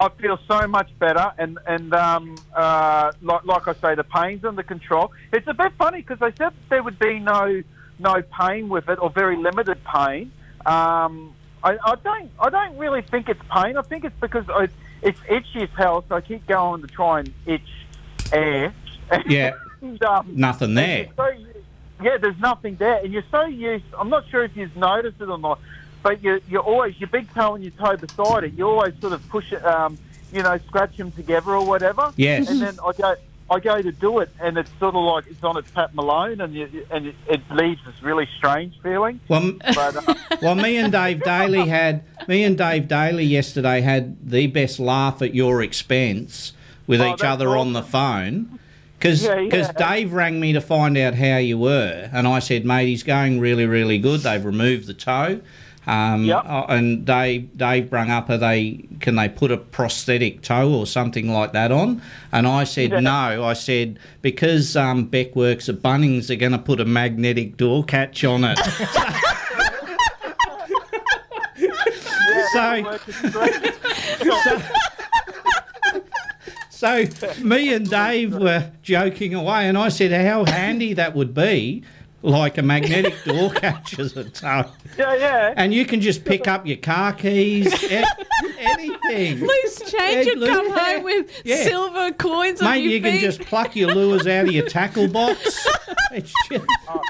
I 0.00 0.08
feel 0.20 0.38
so 0.48 0.66
much 0.66 0.90
better, 0.98 1.32
and 1.38 1.58
and 1.66 1.94
um, 1.94 2.36
uh, 2.54 3.12
like 3.22 3.44
like 3.44 3.68
I 3.68 3.74
say, 3.74 3.94
the 3.94 4.04
pain's 4.04 4.44
under 4.44 4.62
control. 4.62 5.12
It's 5.32 5.46
a 5.46 5.54
bit 5.54 5.72
funny 5.78 6.02
because 6.02 6.18
they 6.18 6.32
said 6.36 6.52
there 6.68 6.82
would 6.82 6.98
be 6.98 7.20
no 7.20 7.62
no 7.98 8.22
pain 8.22 8.68
with 8.68 8.88
it, 8.88 8.98
or 9.00 9.08
very 9.08 9.36
limited 9.36 9.78
pain. 9.84 10.32
Um, 10.66 11.32
I, 11.62 11.78
I 11.82 11.94
don't 12.02 12.30
I 12.40 12.50
don't 12.50 12.76
really 12.76 13.02
think 13.02 13.28
it's 13.28 13.40
pain. 13.50 13.76
I 13.76 13.82
think 13.82 14.04
it's 14.04 14.20
because 14.20 14.44
I, 14.50 14.68
it's 15.00 15.20
itchy 15.28 15.62
as 15.62 15.70
hell, 15.76 16.04
so 16.08 16.16
I 16.16 16.20
keep 16.20 16.46
going 16.46 16.82
to 16.82 16.88
try 16.88 17.20
and 17.20 17.32
itch 17.46 17.62
air. 18.32 18.74
Yeah. 19.26 19.52
And, 19.84 20.02
um, 20.02 20.30
Nothing 20.34 20.72
there. 20.72 21.08
so, 21.14 21.30
yeah, 22.02 22.16
there's 22.18 22.38
nothing 22.38 22.76
there, 22.76 23.00
and 23.02 23.12
you're 23.12 23.24
so 23.30 23.44
used. 23.44 23.84
I'm 23.98 24.10
not 24.10 24.26
sure 24.28 24.44
if 24.44 24.56
you've 24.56 24.76
noticed 24.76 25.20
it 25.20 25.28
or 25.28 25.38
not, 25.38 25.58
but 26.02 26.22
you 26.22 26.40
you're 26.48 26.62
always 26.62 26.98
your 27.00 27.08
big 27.08 27.32
toe 27.34 27.54
and 27.54 27.64
your 27.64 27.72
toe 27.72 27.96
beside 27.96 28.44
it. 28.44 28.54
You 28.54 28.68
always 28.68 28.94
sort 29.00 29.12
of 29.12 29.26
push 29.28 29.52
it, 29.52 29.64
um, 29.64 29.98
you 30.32 30.42
know, 30.42 30.58
scratch 30.66 30.96
them 30.96 31.12
together 31.12 31.52
or 31.52 31.66
whatever. 31.66 32.12
Yes. 32.16 32.48
And 32.50 32.60
then 32.60 32.76
I 32.84 32.92
go. 32.92 33.14
I 33.50 33.60
go 33.60 33.82
to 33.82 33.92
do 33.92 34.20
it, 34.20 34.30
and 34.40 34.56
it's 34.56 34.70
sort 34.80 34.94
of 34.94 35.04
like 35.04 35.26
it's 35.26 35.44
on 35.44 35.58
its 35.58 35.70
Pat 35.70 35.94
Malone, 35.94 36.40
and 36.40 36.54
you, 36.54 36.86
and 36.90 37.08
it, 37.08 37.14
it 37.28 37.42
leaves 37.50 37.78
this 37.84 38.02
really 38.02 38.26
strange 38.38 38.72
feeling. 38.82 39.20
Well, 39.28 39.52
But, 39.74 39.96
uh, 40.08 40.14
well, 40.42 40.54
me 40.54 40.78
and 40.78 40.90
Dave 40.90 41.22
Daly 41.22 41.68
had 41.68 42.04
me 42.26 42.42
and 42.42 42.56
Dave 42.56 42.88
Daly 42.88 43.22
yesterday 43.26 43.82
had 43.82 44.30
the 44.30 44.46
best 44.46 44.80
laugh 44.80 45.20
at 45.20 45.34
your 45.34 45.62
expense 45.62 46.54
with 46.86 47.02
Oh, 47.02 47.12
each 47.12 47.22
other 47.22 47.50
on 47.54 47.74
the 47.74 47.82
phone. 47.82 48.58
Because 49.04 49.22
Yeah, 49.22 49.38
yeah. 49.40 49.70
Dave 49.72 50.14
rang 50.14 50.40
me 50.40 50.54
to 50.54 50.62
find 50.62 50.96
out 50.96 51.14
how 51.14 51.36
you 51.36 51.58
were, 51.58 52.08
and 52.10 52.26
I 52.26 52.38
said, 52.38 52.64
mate, 52.64 52.86
he's 52.86 53.02
going 53.02 53.38
really, 53.38 53.66
really 53.66 53.98
good. 53.98 54.20
They've 54.20 54.42
removed 54.42 54.86
the 54.86 54.94
toe. 54.94 55.42
Um, 55.86 56.30
uh, 56.30 56.62
And 56.70 57.04
Dave, 57.04 57.54
Dave 57.54 57.90
brung 57.90 58.10
up, 58.10 58.30
are 58.30 58.38
they? 58.38 58.86
Can 59.00 59.16
they 59.16 59.28
put 59.28 59.50
a 59.50 59.58
prosthetic 59.58 60.40
toe 60.40 60.72
or 60.72 60.86
something 60.86 61.28
like 61.30 61.52
that 61.52 61.70
on? 61.70 62.00
And 62.32 62.46
I 62.46 62.64
said 62.64 62.92
Yeah. 62.92 63.00
no. 63.00 63.44
I 63.44 63.52
said 63.52 63.98
because 64.22 64.74
um, 64.74 65.04
Beck 65.04 65.36
works 65.36 65.68
at 65.68 65.82
Bunnings, 65.82 66.28
they're 66.28 66.38
going 66.38 66.52
to 66.52 66.58
put 66.58 66.80
a 66.80 66.86
magnetic 66.86 67.58
door 67.58 67.84
catch 67.84 68.24
on 68.24 68.44
it. 68.44 68.58
so, 72.54 72.98
so 74.44 74.62
me 77.42 77.72
and 77.74 77.88
Dave 77.88 78.34
were 78.34 78.70
joking 78.82 79.34
away, 79.34 79.68
and 79.68 79.76
I 79.78 79.88
said 79.88 80.12
how 80.12 80.44
handy 80.44 80.92
that 80.94 81.14
would 81.14 81.34
be, 81.34 81.82
like 82.22 82.56
a 82.58 82.62
magnetic 82.62 83.14
door 83.24 83.50
catch 83.54 83.98
as 83.98 84.16
a 84.16 84.24
tow. 84.24 84.64
Yeah, 84.98 85.14
yeah. 85.14 85.54
And 85.56 85.74
you 85.74 85.84
can 85.84 86.00
just 86.00 86.24
pick 86.24 86.48
up 86.48 86.66
your 86.66 86.78
car 86.78 87.12
keys, 87.12 87.66
a- 87.90 88.04
anything. 88.58 89.40
Loose 89.40 89.78
change 89.90 90.26
and 90.28 90.42
come 90.42 90.66
loose- 90.68 90.78
home 90.78 91.02
with 91.04 91.42
yeah. 91.44 91.64
silver 91.64 92.12
coins 92.12 92.62
on 92.62 92.70
Mate, 92.70 92.78
your 92.80 92.92
you 92.92 93.02
feet. 93.02 93.10
can 93.10 93.20
just 93.20 93.40
pluck 93.42 93.76
your 93.76 93.94
lures 93.94 94.26
out 94.26 94.46
of 94.46 94.52
your 94.52 94.66
tackle 94.68 95.08
box. 95.08 95.66
It's 96.12 96.32
just, 96.50 96.64
Oh, 96.88 97.00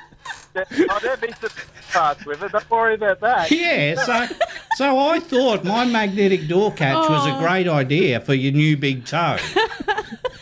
there'd 0.55 1.20
be 1.20 1.32
some 1.40 1.51
parts 1.93 2.24
with 2.24 2.43
it. 2.43 2.52
Don't 2.52 2.70
worry 2.70 2.94
about 2.94 3.20
that. 3.20 3.51
yeah, 3.51 3.94
so 4.05 4.35
so 4.76 4.98
I 4.98 5.18
thought 5.20 5.64
my 5.64 5.85
magnetic 5.85 6.47
door 6.48 6.72
catch 6.72 7.09
was 7.09 7.26
a 7.26 7.35
Oh. 7.36 7.40
great 7.40 7.68
idea 7.68 8.20
for 8.20 8.35
your 8.35 8.52
new 8.52 8.76
big 8.76 9.05
toe. 9.05 9.36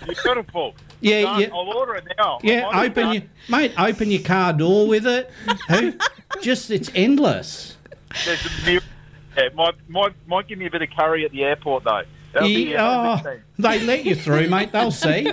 You 0.06 0.14
Beautiful. 0.24 0.74
Yeah, 1.00 1.22
Done. 1.22 1.40
yeah. 1.40 1.46
I'll 1.52 1.68
order 1.76 1.94
it 1.96 2.04
now. 2.18 2.38
Yeah, 2.42 2.66
I'm 2.68 2.78
on 2.78 2.84
it, 2.84 2.90
open 2.90 3.12
your 3.14 3.22
mate, 3.48 3.72
open 3.78 4.10
your 4.10 4.22
car 4.22 4.52
door 4.52 4.86
with 4.86 5.06
it. 5.06 5.30
Who? 5.68 5.92
Just 6.40 6.70
it's 6.70 6.90
endless. 6.94 7.76
There's 8.24 8.44
a 8.44 8.66
mirror. 8.66 8.80
Yeah, 9.36 9.48
might, 9.54 9.74
might, 9.88 10.12
might 10.26 10.46
give 10.48 10.58
me 10.58 10.66
a 10.66 10.70
bit 10.70 10.82
of 10.82 10.90
curry 10.90 11.24
at 11.24 11.30
the 11.32 11.42
airport, 11.44 11.84
though. 11.84 12.02
That'll 12.34 12.48
be, 12.48 12.70
Yeah, 12.72 12.86
uh, 12.86 13.20
oh, 13.24 13.36
they 13.58 13.80
let 13.84 14.04
you 14.04 14.14
through, 14.14 14.48
mate. 14.48 14.72
They'll 14.72 14.90
see. 14.90 15.30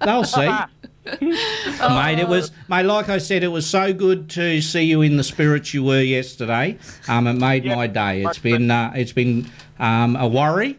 They'll 0.00 0.24
see. 0.24 0.48
Mate, 1.20 2.18
it 2.18 2.28
was 2.28 2.50
mate. 2.68 2.84
Like 2.84 3.08
I 3.08 3.18
said, 3.18 3.42
it 3.42 3.48
was 3.48 3.66
so 3.66 3.92
good 3.92 4.30
to 4.30 4.60
see 4.62 4.82
you 4.84 5.02
in 5.02 5.16
the 5.16 5.24
spirits 5.24 5.74
you 5.74 5.84
were 5.84 6.00
yesterday. 6.00 6.78
Um, 7.08 7.26
it 7.26 7.34
made 7.34 7.66
my 7.66 7.86
day. 7.86 8.24
It's 8.24 8.38
been 8.38 8.70
uh, 8.70 8.92
it's 8.94 9.12
been 9.12 9.50
um, 9.78 10.16
a 10.16 10.26
worry 10.26 10.78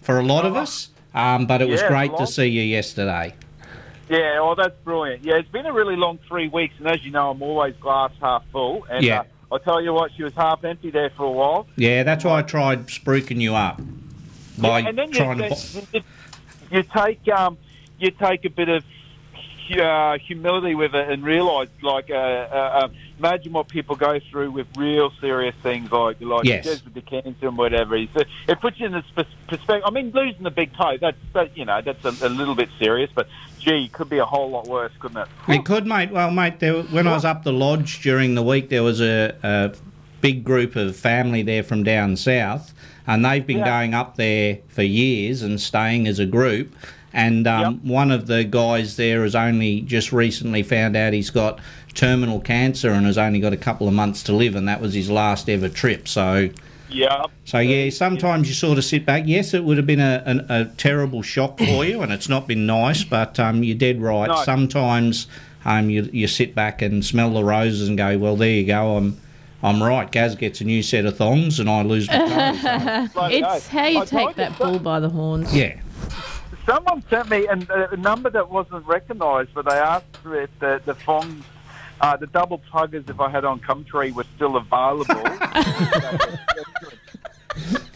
for 0.00 0.18
a 0.18 0.22
lot 0.22 0.46
of 0.46 0.56
us, 0.56 0.88
um, 1.14 1.46
but 1.46 1.60
it 1.60 1.68
was 1.68 1.82
Yeah, 1.82 1.88
great 1.88 2.16
to 2.16 2.26
see 2.26 2.46
you 2.46 2.62
yesterday. 2.62 3.34
Yeah, 4.08 4.38
oh, 4.40 4.54
that's 4.56 4.74
brilliant. 4.84 5.22
Yeah, 5.22 5.34
it's 5.36 5.50
been 5.50 5.66
a 5.66 5.72
really 5.72 5.96
long 5.96 6.18
three 6.26 6.48
weeks, 6.48 6.74
and 6.78 6.86
as 6.88 7.04
you 7.04 7.10
know, 7.10 7.30
I'm 7.30 7.42
always 7.42 7.74
glass 7.76 8.10
half 8.22 8.42
full. 8.50 8.86
And 8.90 9.04
Yeah. 9.04 9.20
uh, 9.20 9.24
I'll 9.52 9.58
tell 9.58 9.82
you 9.82 9.92
what, 9.92 10.12
she 10.16 10.22
was 10.22 10.32
half 10.34 10.64
empty 10.64 10.90
there 10.90 11.10
for 11.10 11.24
a 11.24 11.30
while. 11.30 11.66
Yeah, 11.76 12.04
that's 12.04 12.24
why 12.24 12.38
I 12.38 12.42
tried 12.42 12.86
spruiking 12.86 13.40
you 13.42 13.54
up 13.54 13.82
by 14.56 14.80
Yeah, 14.80 14.88
and 14.88 14.96
then 14.98 15.08
you, 15.08 15.14
trying 15.14 15.38
to. 15.38 15.54
you, 15.74 15.82
you, 15.92 16.00
you 16.70 16.82
take 16.84 17.28
um, 17.28 17.58
you 17.98 18.10
take 18.12 18.44
a 18.46 18.50
bit 18.50 18.68
of 18.70 18.82
uh, 19.70 20.18
humility 20.18 20.74
with 20.74 20.94
it 20.94 21.08
and 21.10 21.24
realise, 21.24 21.68
like, 21.82 22.10
uh, 22.10 22.14
uh, 22.14 22.80
uh, 22.84 22.88
imagine 23.18 23.52
what 23.52 23.68
people 23.68 23.96
go 23.96 24.20
through 24.30 24.50
with 24.50 24.66
real 24.76 25.10
serious 25.20 25.54
things, 25.62 25.90
like 25.90 26.20
like 26.20 26.44
Yes. 26.44 26.84
with 26.84 26.94
the 26.94 27.00
cancer 27.00 27.48
and 27.48 27.56
whatever. 27.58 27.96
It's, 27.96 28.14
uh, 28.16 28.24
it 28.48 28.60
puts 28.60 28.78
you 28.80 28.86
in 28.86 28.92
this 28.92 29.04
perspective. 29.14 29.82
I 29.84 29.90
mean, 29.90 30.10
losing 30.14 30.42
the 30.42 30.50
big 30.50 30.74
toe, 30.76 30.96
that's 31.00 31.16
that, 31.34 31.56
you 31.56 31.64
know 31.64 31.80
that's 31.82 32.04
a, 32.04 32.26
a 32.26 32.28
little 32.28 32.54
bit 32.54 32.68
serious, 32.78 33.10
but 33.14 33.28
gee, 33.58 33.84
it 33.84 33.92
could 33.92 34.08
be 34.08 34.18
a 34.18 34.24
whole 34.24 34.50
lot 34.50 34.66
worse, 34.66 34.92
couldn't 35.00 35.18
it? 35.18 35.28
It 35.48 35.64
could, 35.64 35.86
mate. 35.86 36.10
Well, 36.10 36.30
mate, 36.30 36.60
there, 36.60 36.82
when 36.82 37.06
I 37.06 37.12
was 37.14 37.24
up 37.24 37.42
the 37.44 37.52
lodge 37.52 38.00
during 38.02 38.34
the 38.34 38.42
week, 38.42 38.68
there 38.68 38.82
was 38.82 39.00
a, 39.00 39.36
a 39.42 39.74
big 40.20 40.44
group 40.44 40.76
of 40.76 40.96
family 40.96 41.42
there 41.42 41.62
from 41.62 41.82
down 41.82 42.16
south, 42.16 42.72
and 43.06 43.24
they've 43.24 43.46
been 43.46 43.64
going 43.64 43.94
up 43.94 44.16
there 44.16 44.58
for 44.68 44.82
years 44.82 45.42
and 45.42 45.60
staying 45.60 46.06
as 46.06 46.18
a 46.18 46.26
group. 46.26 46.74
And 47.12 47.46
um, 47.46 47.80
one 47.86 48.10
of 48.10 48.26
the 48.26 48.44
guys 48.44 48.96
there 48.96 49.22
has 49.22 49.34
only 49.34 49.80
just 49.80 50.12
recently 50.12 50.62
found 50.62 50.96
out 50.96 51.12
he's 51.12 51.30
got 51.30 51.58
terminal 51.94 52.40
cancer 52.40 52.90
and 52.90 53.06
has 53.06 53.16
only 53.16 53.40
got 53.40 53.52
a 53.52 53.56
couple 53.56 53.88
of 53.88 53.94
months 53.94 54.22
to 54.24 54.32
live, 54.32 54.54
and 54.54 54.68
that 54.68 54.80
was 54.80 54.94
his 54.94 55.10
last 55.10 55.48
ever 55.48 55.68
trip. 55.68 56.08
So. 56.08 56.50
Yeah. 56.90 57.24
So 57.44 57.58
yeah, 57.58 57.90
sometimes 57.90 58.48
you 58.48 58.54
sort 58.54 58.78
of 58.78 58.84
sit 58.84 59.04
back. 59.04 59.24
Yes, 59.26 59.52
it 59.52 59.62
would 59.62 59.76
have 59.76 59.86
been 59.86 60.00
a, 60.00 60.22
an, 60.24 60.46
a 60.48 60.64
terrible 60.78 61.20
shock 61.20 61.58
for 61.58 61.84
you, 61.84 62.00
and 62.00 62.10
it's 62.10 62.30
not 62.30 62.46
been 62.46 62.64
nice. 62.64 63.04
But 63.04 63.38
um, 63.38 63.62
you're 63.62 63.76
dead 63.76 64.00
right. 64.00 64.28
No. 64.28 64.42
Sometimes 64.42 65.26
um, 65.66 65.90
you 65.90 66.08
you 66.14 66.26
sit 66.26 66.54
back 66.54 66.80
and 66.80 67.04
smell 67.04 67.30
the 67.30 67.44
roses 67.44 67.88
and 67.88 67.98
go, 67.98 68.16
well, 68.16 68.36
there 68.36 68.48
you 68.48 68.64
go. 68.64 68.96
I'm 68.96 69.20
I'm 69.62 69.82
right. 69.82 70.10
Gaz 70.10 70.34
gets 70.36 70.60
a 70.60 70.64
new 70.64 70.82
set 70.82 71.04
of 71.04 71.16
thongs, 71.16 71.58
and 71.58 71.68
I 71.68 71.82
lose 71.82 72.08
my 72.08 72.16
toe. 72.16 73.08
it's 73.30 73.66
how 73.66 73.86
you 73.86 74.00
I 74.00 74.04
take 74.04 74.36
that 74.36 74.56
bull 74.56 74.78
by 74.78 75.00
the 75.00 75.08
horns. 75.08 75.54
Yeah. 75.54 75.78
Someone 76.68 77.02
sent 77.08 77.30
me 77.30 77.46
an, 77.46 77.66
a 77.70 77.96
number 77.96 78.28
that 78.28 78.50
wasn't 78.50 78.86
recognised, 78.86 79.54
but 79.54 79.64
they 79.64 79.78
asked 79.78 80.04
if 80.26 80.50
the 80.58 80.82
the 80.84 80.94
fongs, 80.94 81.42
uh, 82.02 82.18
the 82.18 82.26
double 82.26 82.58
pluggers, 82.58 83.08
if 83.08 83.18
I 83.18 83.30
had 83.30 83.46
on 83.46 83.58
Gumtree, 83.60 84.12
were 84.12 84.26
still 84.36 84.56
available. 84.56 85.22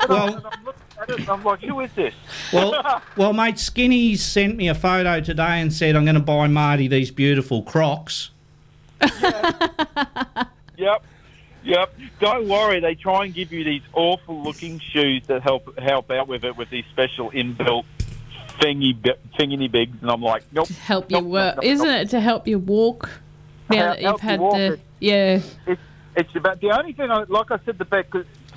well, 0.09 0.37
and 0.37 0.47
I'm 0.47 0.69
at 1.03 1.11
it, 1.11 1.29
I'm 1.29 1.45
like, 1.45 1.61
who 1.61 1.81
is 1.81 1.93
this? 1.93 2.15
Well, 2.51 3.03
well, 3.19 3.35
mate, 3.35 3.59
Skinny 3.59 4.17
sent 4.17 4.57
me 4.57 4.69
a 4.69 4.75
photo 4.75 5.21
today 5.21 5.61
and 5.61 5.71
said 5.71 5.95
I'm 5.95 6.07
going 6.07 6.15
to 6.15 6.21
buy 6.21 6.47
Marty 6.47 6.89
these 6.89 7.11
beautiful 7.11 7.63
Crocs. 7.63 8.31
Yep. 10.79 11.05
Yep. 11.65 11.95
Don't 12.21 12.49
worry. 12.49 12.81
They 12.81 12.95
try 12.95 13.27
and 13.27 13.35
give 13.35 13.53
you 13.53 13.65
these 13.65 13.83
awful 13.93 14.43
looking 14.43 14.79
shoes 14.79 15.25
that 15.27 15.43
help 15.43 15.79
help 15.79 16.11
out 16.11 16.27
with 16.27 16.45
it 16.45 16.57
with 16.57 16.71
these 16.71 16.87
special 16.91 17.31
inbuilt 17.33 17.85
thingy 18.63 19.17
thingy 19.39 19.71
bigs, 19.71 19.97
and 20.01 20.11
I'm 20.11 20.23
like, 20.23 20.45
nope. 20.53 20.69
Help 20.69 21.11
you 21.11 21.21
work, 21.21 21.57
nope, 21.57 21.65
isn't 21.65 21.87
nope. 21.87 22.03
it? 22.03 22.11
To 22.11 22.21
help 22.21 22.47
you 22.47 22.59
walk. 22.59 23.11
Now 23.71 23.77
Help- 23.77 23.97
that 23.97 24.03
you've 24.03 24.21
help 24.21 24.43
you 24.43 24.59
the 24.59 24.81
yeah. 25.01 25.41
It's 25.67 25.81
it's 26.17 26.37
about 26.37 26.61
the 26.61 26.71
only 26.79 26.93
thing. 26.93 27.11
I, 27.11 27.25
like 27.25 27.51
I 27.51 27.59
said 27.65 27.79
the 27.79 27.85
back 27.85 28.07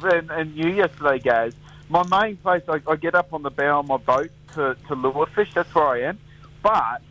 and, 0.04 0.32
and 0.32 0.56
you 0.56 0.70
yesterday, 0.70 1.20
guys. 1.20 1.54
My 1.88 2.04
main 2.10 2.38
place, 2.38 2.64
I, 2.68 2.82
I 2.88 2.96
get 2.96 3.14
up 3.16 3.32
on 3.32 3.44
the 3.44 3.52
bow 3.52 3.80
of 3.80 3.88
my 3.88 3.98
boat 3.98 4.30
to 4.54 4.76
to 4.88 4.96
lure 4.96 5.28
fish. 5.28 5.54
That's 5.54 5.74
where 5.74 5.88
I 5.88 6.02
am. 6.02 6.20
But 6.62 7.02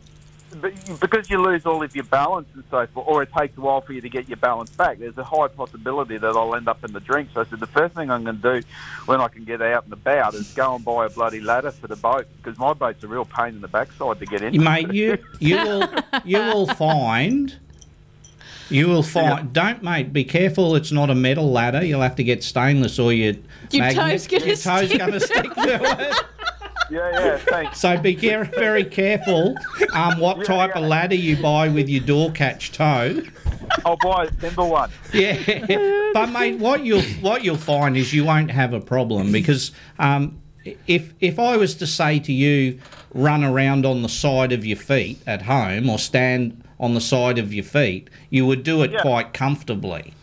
because 0.99 1.29
you 1.29 1.41
lose 1.41 1.65
all 1.65 1.83
of 1.83 1.95
your 1.95 2.05
balance 2.05 2.47
and 2.53 2.63
so 2.71 2.85
forth, 2.87 3.07
or 3.07 3.23
it 3.23 3.29
takes 3.37 3.57
a 3.57 3.61
while 3.61 3.81
for 3.81 3.93
you 3.93 4.01
to 4.01 4.09
get 4.09 4.27
your 4.27 4.37
balance 4.37 4.69
back, 4.69 4.97
there's 4.99 5.17
a 5.17 5.23
high 5.23 5.47
possibility 5.47 6.17
that 6.17 6.27
I'll 6.35 6.55
end 6.55 6.67
up 6.67 6.83
in 6.83 6.93
the 6.93 6.99
drink. 6.99 7.29
So 7.33 7.41
I 7.41 7.45
said 7.45 7.59
the 7.59 7.67
first 7.67 7.95
thing 7.95 8.09
I'm 8.09 8.23
going 8.23 8.41
to 8.41 8.61
do 8.61 8.67
when 9.05 9.21
I 9.21 9.27
can 9.27 9.43
get 9.43 9.61
out 9.61 9.83
and 9.85 9.93
about 9.93 10.33
is 10.33 10.51
go 10.53 10.75
and 10.75 10.83
buy 10.85 11.05
a 11.05 11.09
bloody 11.09 11.41
ladder 11.41 11.71
for 11.71 11.87
the 11.87 11.95
boat 11.95 12.27
because 12.37 12.57
my 12.57 12.73
boat's 12.73 13.03
a 13.03 13.07
real 13.07 13.25
pain 13.25 13.49
in 13.55 13.61
the 13.61 13.67
backside 13.67 14.19
to 14.19 14.25
get 14.25 14.41
in. 14.41 14.61
Mate, 14.63 14.91
you 14.93 15.17
you 15.39 15.55
will 15.57 15.89
you 16.23 16.39
will 16.39 16.67
find 16.67 17.55
you 18.69 18.87
will 18.87 19.03
find. 19.03 19.53
Don't 19.53 19.83
mate, 19.83 20.11
be 20.11 20.23
careful. 20.23 20.75
It's 20.75 20.91
not 20.91 21.09
a 21.11 21.15
metal 21.15 21.51
ladder. 21.51 21.85
You'll 21.85 22.01
have 22.01 22.15
to 22.15 22.23
get 22.23 22.43
stainless, 22.43 22.97
or 22.97 23.13
your 23.13 23.35
Your 23.71 23.83
magnet- 23.83 23.95
toes 23.95 24.27
gonna 24.27 24.45
your 24.45 24.55
toes 24.55 24.87
stick. 24.89 24.99
gonna 24.99 25.19
stick 25.19 25.53
to 25.53 25.79
it. 25.99 26.25
Yeah, 26.91 27.09
yeah, 27.11 27.37
thanks. 27.37 27.79
So 27.79 27.97
be 27.97 28.15
care- 28.15 28.43
very 28.45 28.83
careful 28.83 29.55
um, 29.93 30.19
what 30.19 30.45
type 30.45 30.75
of 30.75 30.83
ladder 30.83 31.15
you 31.15 31.35
buy 31.41 31.67
with 31.67 31.89
your 31.89 32.03
door 32.03 32.31
catch 32.31 32.71
toe. 32.71 33.23
I'll 33.83 33.97
buy 34.03 34.25
a 34.25 34.31
timber 34.31 34.63
one. 34.65 34.91
Yeah, 35.11 36.11
but 36.13 36.27
mate, 36.27 36.59
what 36.59 36.85
you'll 36.85 37.01
what 37.21 37.43
you'll 37.43 37.57
find 37.57 37.97
is 37.97 38.13
you 38.13 38.23
won't 38.25 38.51
have 38.51 38.73
a 38.73 38.79
problem 38.81 39.31
because 39.31 39.71
um, 39.97 40.39
if 40.85 41.13
if 41.19 41.39
I 41.39 41.57
was 41.57 41.75
to 41.75 41.87
say 41.87 42.19
to 42.19 42.31
you, 42.31 42.79
run 43.13 43.43
around 43.43 43.85
on 43.85 44.01
the 44.03 44.09
side 44.09 44.51
of 44.51 44.63
your 44.65 44.77
feet 44.77 45.19
at 45.25 45.43
home 45.43 45.89
or 45.89 45.97
stand 45.97 46.61
on 46.79 46.93
the 46.93 47.01
side 47.01 47.37
of 47.39 47.53
your 47.53 47.63
feet, 47.63 48.09
you 48.29 48.45
would 48.45 48.61
do 48.63 48.83
it 48.83 48.91
Yeah. 48.91 49.01
quite 49.01 49.33
comfortably. 49.33 50.13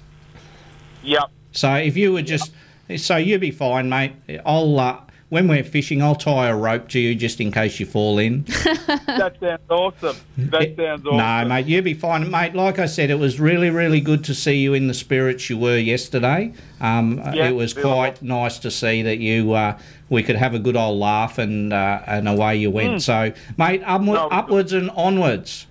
Yep. 1.03 1.25
So 1.53 1.75
if 1.75 1.97
you 1.97 2.13
were 2.13 2.23
just, 2.23 2.53
so 2.97 3.17
you'd 3.17 3.41
be 3.41 3.51
fine, 3.51 3.89
mate. 3.89 4.13
I'll 4.47 4.79
uh, 4.79 5.01
when 5.33 5.49
we're 5.49 5.65
fishing, 5.65 6.03
I'll 6.03 6.15
tie 6.15 6.49
a 6.51 6.55
rope 6.55 6.91
to 6.91 7.01
you 7.01 7.15
just 7.15 7.41
in 7.41 7.51
case 7.51 7.81
you 7.81 7.87
fall 7.87 8.19
in. 8.19 8.43
that 8.45 9.35
sounds 9.41 9.63
awesome. 9.71 10.17
That 10.37 10.77
sounds 10.77 11.07
awesome. 11.07 11.17
No, 11.17 11.45
mate, 11.49 11.65
you'll 11.65 11.83
be 11.83 11.95
fine, 11.95 12.31
mate. 12.31 12.55
Like 12.55 12.79
I 12.79 12.85
said, 12.85 13.09
it 13.09 13.19
was 13.19 13.41
really, 13.41 13.71
really 13.71 14.03
good 14.03 14.25
to 14.25 14.35
see 14.35 14.59
you 14.59 14.75
in 14.75 14.89
the 14.89 14.93
spirits 14.95 15.49
you 15.49 15.57
were 15.57 15.79
yesterday. 15.79 16.53
Um, 16.83 17.19
Yeah, 17.33 17.49
it 17.49 17.57
was 17.57 17.73
Bill. 17.73 17.85
quite 17.85 18.21
nice 18.21 18.59
to 18.59 18.71
see 18.71 19.01
that 19.01 19.21
you 19.21 19.55
uh, 19.55 19.79
we 20.11 20.23
could 20.23 20.37
have 20.37 20.53
a 20.53 20.59
good 20.59 20.77
old 20.77 20.99
laugh 20.99 21.39
and 21.39 21.73
uh, 21.73 22.03
and 22.07 22.29
away 22.29 22.57
you 22.57 22.71
went. 22.71 22.97
Mm. 22.97 23.01
So, 23.01 23.33
mate, 23.57 23.81
upward, 23.87 24.17
No, 24.17 24.29
upwards 24.29 24.75
and 24.75 24.91
onwards. 24.91 25.67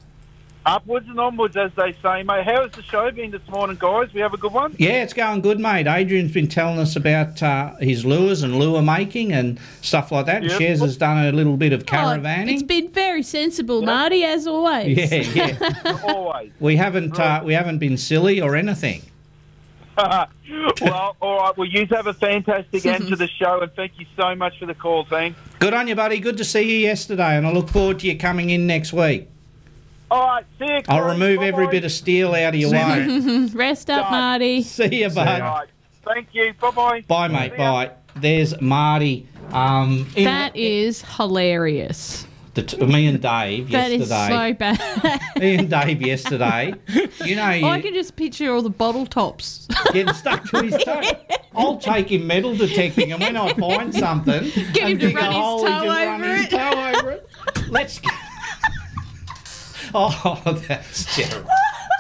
Upwards 0.64 1.08
and 1.10 1.20
onwards, 1.20 1.58
as 1.58 1.72
they 1.76 1.94
say, 2.04 2.22
mate. 2.22 2.46
How 2.46 2.62
has 2.62 2.72
the 2.74 2.84
show 2.84 3.10
been 3.10 3.32
this 3.32 3.42
morning, 3.50 3.78
guys? 3.80 4.14
We 4.14 4.22
have 4.22 4.36
a 4.36 4.38
good 4.38 4.54
one? 4.54 4.76
Yeah, 4.78 5.02
it's 5.02 5.14
going 5.14 5.42
good, 5.42 5.60
mate. 5.60 5.88
Adrian's 5.88 6.32
been 6.34 6.48
telling 6.48 6.78
us 6.78 6.96
about 6.96 7.42
uh, 7.42 7.76
his 7.78 8.06
lures 8.06 8.44
and 8.44 8.60
lure 8.60 8.84
making 8.84 9.34
and 9.34 9.60
stuff 9.82 10.12
like 10.12 10.28
that. 10.28 10.44
Yep. 10.44 10.52
Shez 10.62 10.80
has 10.82 10.98
done 10.98 11.26
a 11.26 11.32
little 11.32 11.58
bit 11.58 11.74
of 11.74 11.82
Oh, 11.82 11.86
caravanning. 11.86 12.54
it's 12.54 12.62
been 12.62 12.90
very 12.92 13.24
sensible, 13.24 13.82
Marty, 13.82 14.24
as 14.24 14.46
always. 14.46 14.96
yeah, 14.96 15.16
yeah. 15.34 16.00
Always. 16.08 16.52
We 16.60 16.76
haven't 16.76 17.20
uh, 17.20 17.42
we 17.44 17.54
haven't 17.54 17.80
been 17.80 17.98
silly 17.98 18.40
or 18.40 18.56
anything. 18.56 19.02
well, 19.98 21.16
all 21.22 21.38
right. 21.40 21.58
Well, 21.58 21.68
you 21.68 21.88
have 21.88 22.06
a 22.08 22.14
fantastic 22.14 22.86
end 22.86 23.08
to 23.08 23.16
the 23.16 23.28
show, 23.28 23.62
and 23.62 23.72
thank 23.74 24.00
you 24.00 24.06
so 24.16 24.36
much 24.36 24.60
for 24.60 24.68
the 24.68 24.76
call, 24.76 25.06
thanks. 25.06 25.40
Good 25.60 25.74
on 25.74 25.88
you, 25.88 25.96
buddy. 25.96 26.20
Good 26.20 26.38
to 26.38 26.44
see 26.46 26.62
you 26.62 26.78
yesterday, 26.78 27.36
and 27.36 27.46
I 27.48 27.52
look 27.52 27.68
forward 27.70 28.00
to 28.00 28.08
you 28.08 28.18
coming 28.18 28.52
in 28.52 28.68
next 28.68 28.94
week. 28.94 29.28
All 30.12 30.28
right, 30.28 30.46
see 30.60 30.66
you. 30.66 30.82
I'll 30.90 31.02
guys. 31.08 31.14
remove 31.14 31.42
every 31.42 31.66
Bye-bye. 31.66 31.72
bit 31.72 31.86
of 31.86 31.92
steel 31.94 32.36
out 32.36 32.54
of 32.54 32.60
your 32.60 32.72
way. 32.72 33.48
Rest 33.54 33.90
up, 33.90 34.12
Marty. 34.12 34.62
See 34.62 35.02
you, 35.04 35.10
bud. 35.10 35.28
All 35.42 35.56
right. 35.60 35.68
Thank 36.04 36.28
you. 36.34 36.54
Bye 36.60 36.72
bye. 36.72 37.02
Bye, 37.08 37.28
mate. 37.30 37.56
Bye. 37.58 37.92
There's 38.16 38.60
Marty 38.60 39.28
Um, 39.54 40.06
in- 40.16 40.26
That 40.26 40.54
is 40.56 41.02
hilarious. 41.16 42.28
the 42.56 42.64
t- 42.64 42.86
me 42.86 43.08
and 43.08 43.22
Dave 43.22 43.70
That 43.72 43.90
is 43.92 44.10
yesterday. 44.10 44.52
so 44.52 44.54
bad. 44.56 45.22
me 45.40 45.56
and 45.56 45.70
Dave 45.70 46.02
yesterday. 46.02 46.74
You 47.24 47.36
know, 47.38 47.50
you, 47.52 47.66
I 47.68 47.80
can 47.80 47.94
just 47.94 48.18
picture 48.18 48.52
all 48.54 48.62
the 48.62 48.70
bottle 48.70 49.06
tops. 49.06 49.68
getting 49.94 50.14
stuck 50.14 50.44
to 50.50 50.62
his 50.64 50.84
toe. 50.84 51.02
I'll 51.56 51.78
take 51.78 52.12
him 52.12 52.28
metal 52.28 52.54
detecting, 52.56 53.14
and 53.14 53.22
when 53.22 53.38
I 53.38 53.54
find 53.54 53.94
something, 53.96 54.44
Get 54.74 54.78
him 54.84 54.92
and 54.92 55.00
to 55.00 55.08
dig 55.08 55.16
a 55.16 55.20
run 55.20 55.32
his 55.32 55.42
toe 55.42 55.64
run 55.88 56.22
over 56.22 56.36
his 56.36 56.46
it. 56.46 56.50
toe 56.50 56.94
over 57.00 57.12
it. 57.12 57.30
Let's. 57.70 58.02
Oh, 59.96 60.64
that's 60.68 61.16
terrible. 61.16 61.50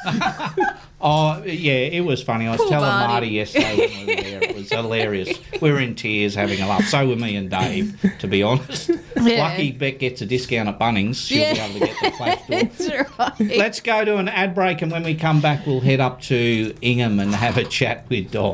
oh, 1.01 1.43
yeah, 1.45 1.73
it 1.73 2.03
was 2.05 2.23
funny. 2.23 2.47
I 2.47 2.51
was 2.51 2.59
Poor 2.61 2.69
telling 2.69 2.89
Marty. 2.89 3.07
Marty 3.11 3.27
yesterday 3.29 3.77
when 3.77 4.07
we 4.07 4.15
were 4.15 4.21
there. 4.21 4.43
It 4.43 4.55
was 4.55 4.69
hilarious. 4.69 5.39
We 5.61 5.71
were 5.71 5.79
in 5.79 5.95
tears 5.95 6.33
having 6.35 6.59
a 6.61 6.67
laugh. 6.67 6.85
So 6.85 7.07
were 7.07 7.15
me 7.15 7.35
and 7.35 7.49
Dave, 7.49 7.99
to 8.19 8.27
be 8.27 8.41
honest. 8.43 8.89
Yeah. 9.21 9.43
Lucky 9.49 9.71
Beck 9.73 9.99
gets 9.99 10.21
a 10.21 10.25
discount 10.25 10.69
at 10.69 10.79
Bunnings. 10.79 11.27
She'll 11.27 11.39
Yeah. 11.39 11.53
be 11.53 11.59
able 11.59 11.79
to 11.87 11.93
get 11.93 11.99
the 12.01 12.09
door. 12.17 12.37
That's 12.49 13.09
right. 13.19 13.57
Let's 13.57 13.79
go 13.79 14.03
to 14.05 14.17
an 14.17 14.27
ad 14.29 14.55
break, 14.55 14.81
and 14.81 14.91
when 14.91 15.03
we 15.03 15.13
come 15.15 15.41
back, 15.41 15.65
we'll 15.67 15.81
head 15.81 15.99
up 15.99 16.21
to 16.23 16.73
Ingham 16.81 17.19
and 17.19 17.35
have 17.35 17.57
a 17.57 17.63
chat 17.63 18.05
with 18.09 18.31
Dom. 18.31 18.53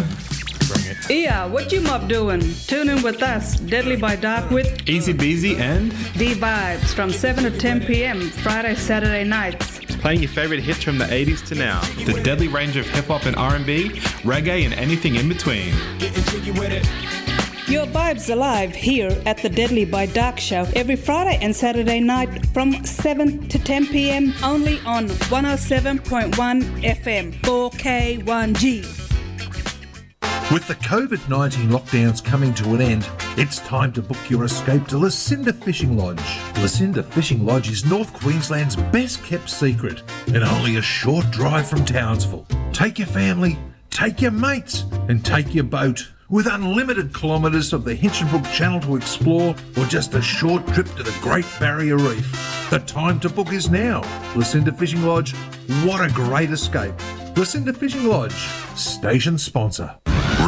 Yeah, 1.10 1.46
what 1.46 1.72
you 1.72 1.82
mob 1.82 2.10
doing? 2.10 2.42
Tune 2.68 2.90
in 2.90 3.02
with 3.02 3.24
us, 3.24 3.58
Deadly 3.60 3.96
by 3.96 4.16
Dark 4.16 4.50
with 4.50 4.88
Easy 4.90 5.14
Beasy 5.14 5.58
and 5.58 5.92
D 6.18 6.34
Vibes 6.34 6.94
from 6.94 7.12
7 7.12 7.44
to 7.46 7.58
10 7.58 7.82
p.m. 7.86 8.22
Friday, 8.30 8.76
Saturday 8.76 9.24
nights. 9.24 9.80
playing 10.02 10.20
your 10.22 10.30
favorite 10.30 10.62
hits 10.62 10.84
from 10.84 10.98
the 10.98 11.06
80s 11.06 11.46
to 11.48 11.56
now. 11.56 11.82
The 12.06 12.22
deadly 12.24 12.48
range 12.48 12.76
of 12.78 12.86
hip 12.88 13.06
hop 13.06 13.26
and 13.26 13.36
R&B, 13.36 13.90
reggae 14.24 14.66
and 14.66 14.74
anything 14.74 15.16
in 15.16 15.28
between. 15.30 15.74
Your 17.68 17.86
vibes 17.88 18.30
alive 18.32 18.74
here 18.74 19.12
at 19.26 19.38
the 19.40 19.50
Deadly 19.50 19.84
by 19.86 20.06
Dark 20.06 20.40
show 20.40 20.66
every 20.76 20.96
Friday 20.96 21.38
and 21.42 21.54
Saturday 21.56 22.00
night 22.00 22.46
from 22.48 22.86
7 22.86 23.48
to 23.50 23.60
10 23.60 23.88
p.m. 23.88 24.34
only 24.44 24.80
on 24.86 25.08
107.1 25.08 26.32
FM 26.84 27.34
4K1G. 27.42 29.07
With 30.50 30.66
the 30.66 30.76
COVID 30.76 31.28
19 31.28 31.70
lockdowns 31.70 32.24
coming 32.24 32.54
to 32.54 32.74
an 32.74 32.80
end, 32.80 33.10
it's 33.36 33.60
time 33.60 33.92
to 33.92 34.02
book 34.02 34.30
your 34.30 34.46
escape 34.46 34.88
to 34.88 34.98
Lucinda 34.98 35.52
Fishing 35.52 35.98
Lodge. 35.98 36.24
Lucinda 36.62 37.04
Fishing 37.04 37.46
Lodge 37.46 37.70
is 37.70 37.84
North 37.84 38.14
Queensland's 38.14 38.78
best 38.78 39.22
kept 39.26 39.50
secret 39.50 40.04
and 40.28 40.46
only 40.46 40.78
a 40.78 40.82
short 40.82 41.30
drive 41.32 41.68
from 41.68 41.84
Townsville. 41.84 42.48
Take 42.72 42.98
your 42.98 43.10
family, 43.10 43.60
take 43.90 44.22
your 44.22 44.32
mates, 44.32 44.86
and 45.10 45.24
take 45.26 45.54
your 45.54 45.66
boat. 45.66 46.14
With 46.30 46.48
unlimited 46.48 47.14
kilometres 47.14 47.74
of 47.74 47.84
the 47.84 47.96
Hinchinbrook 47.96 48.50
Channel 48.54 48.80
to 48.82 48.96
explore, 48.96 49.54
or 49.78 49.86
just 49.86 50.14
a 50.14 50.22
short 50.22 50.66
trip 50.68 50.88
to 50.96 51.04
the 51.04 51.18
Great 51.20 51.46
Barrier 51.60 51.98
Reef, 51.98 52.70
the 52.70 52.80
time 52.80 53.20
to 53.20 53.30
book 53.30 53.52
is 53.52 53.70
now. 53.70 54.02
Lucinda 54.34 54.72
Fishing 54.72 55.04
Lodge, 55.04 55.36
what 55.84 56.00
a 56.00 56.14
great 56.14 56.52
escape! 56.52 56.94
Lucinda 57.36 57.74
Fishing 57.74 58.06
Lodge, 58.06 58.48
station 58.76 59.38
sponsor. 59.38 59.94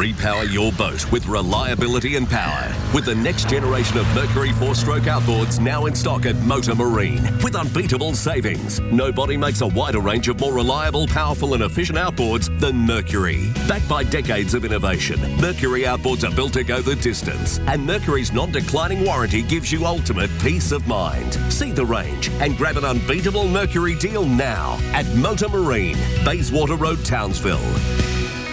Repower 0.00 0.50
your 0.50 0.72
boat 0.72 1.12
with 1.12 1.26
reliability 1.26 2.16
and 2.16 2.26
power 2.26 2.74
with 2.94 3.04
the 3.04 3.14
next 3.14 3.50
generation 3.50 3.98
of 3.98 4.06
Mercury 4.14 4.50
four 4.52 4.74
stroke 4.74 5.02
outboards 5.02 5.60
now 5.60 5.84
in 5.84 5.94
stock 5.94 6.24
at 6.24 6.36
Motor 6.36 6.74
Marine 6.74 7.22
with 7.44 7.54
unbeatable 7.54 8.14
savings. 8.14 8.80
Nobody 8.80 9.36
makes 9.36 9.60
a 9.60 9.66
wider 9.66 10.00
range 10.00 10.28
of 10.28 10.40
more 10.40 10.54
reliable, 10.54 11.06
powerful, 11.06 11.52
and 11.52 11.62
efficient 11.62 11.98
outboards 11.98 12.48
than 12.58 12.76
Mercury. 12.76 13.52
Backed 13.68 13.90
by 13.90 14.02
decades 14.04 14.54
of 14.54 14.64
innovation, 14.64 15.20
Mercury 15.36 15.82
outboards 15.82 16.26
are 16.26 16.34
built 16.34 16.54
to 16.54 16.64
go 16.64 16.80
the 16.80 16.96
distance, 16.96 17.58
and 17.66 17.84
Mercury's 17.84 18.32
non 18.32 18.50
declining 18.50 19.04
warranty 19.04 19.42
gives 19.42 19.70
you 19.70 19.84
ultimate 19.84 20.30
peace 20.40 20.72
of 20.72 20.88
mind. 20.88 21.34
See 21.52 21.72
the 21.72 21.84
range 21.84 22.30
and 22.40 22.56
grab 22.56 22.78
an 22.78 22.86
unbeatable 22.86 23.48
Mercury 23.48 23.96
deal 23.96 24.24
now 24.24 24.78
at 24.94 25.06
Motor 25.16 25.50
Marine, 25.50 25.98
Bayswater 26.24 26.76
Road, 26.76 27.04
Townsville. 27.04 28.09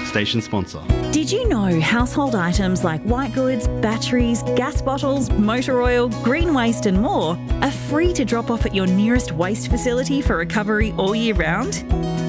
Station 0.07 0.41
sponsor. 0.41 0.81
Did 1.11 1.31
you 1.31 1.47
know 1.49 1.79
household 1.81 2.34
items 2.34 2.84
like 2.84 3.01
white 3.01 3.34
goods, 3.34 3.67
batteries, 3.67 4.41
gas 4.55 4.81
bottles, 4.81 5.29
motor 5.31 5.81
oil, 5.81 6.07
green 6.23 6.53
waste, 6.53 6.85
and 6.85 7.01
more 7.01 7.38
are 7.61 7.71
free 7.71 8.13
to 8.13 8.23
drop 8.23 8.49
off 8.49 8.65
at 8.65 8.73
your 8.73 8.88
nearest 8.88 9.34
waste 9.34 9.69
facility 9.69 10.21
for 10.21 10.38
recovery 10.38 10.93
all 10.97 11.13
year 11.13 11.35
round? 11.35 11.84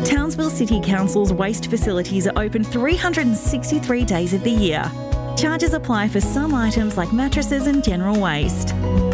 Townsville 0.05 0.51
City 0.51 0.81
Council's 0.81 1.33
waste 1.33 1.71
facilities 1.71 2.27
are 2.27 2.37
open 2.37 2.65
363 2.65 4.05
days 4.05 4.35
of 4.35 4.43
the 4.43 4.51
year. 4.51 4.83
Charges 5.37 5.73
apply 5.73 6.09
for 6.09 6.21
some 6.21 6.53
items 6.55 6.97
like 6.97 7.13
mattresses 7.13 7.69
and 7.69 7.85
general 7.85 8.21
waste. 8.21 8.71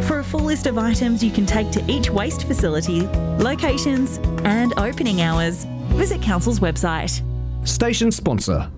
For 0.07 0.20
a 0.20 0.24
full 0.24 0.41
list 0.41 0.66
of 0.66 0.78
items 0.78 1.23
you 1.23 1.31
can 1.31 1.45
take 1.45 1.70
to 1.73 1.85
each 1.86 2.09
waste 2.09 2.47
facility, 2.47 3.03
locations, 3.39 4.16
and 4.45 4.73
opening 4.78 5.20
hours, 5.20 5.65
visit 5.99 6.23
Council's 6.23 6.61
website. 6.61 7.23
Station 7.65 8.11
sponsor. 8.12 8.70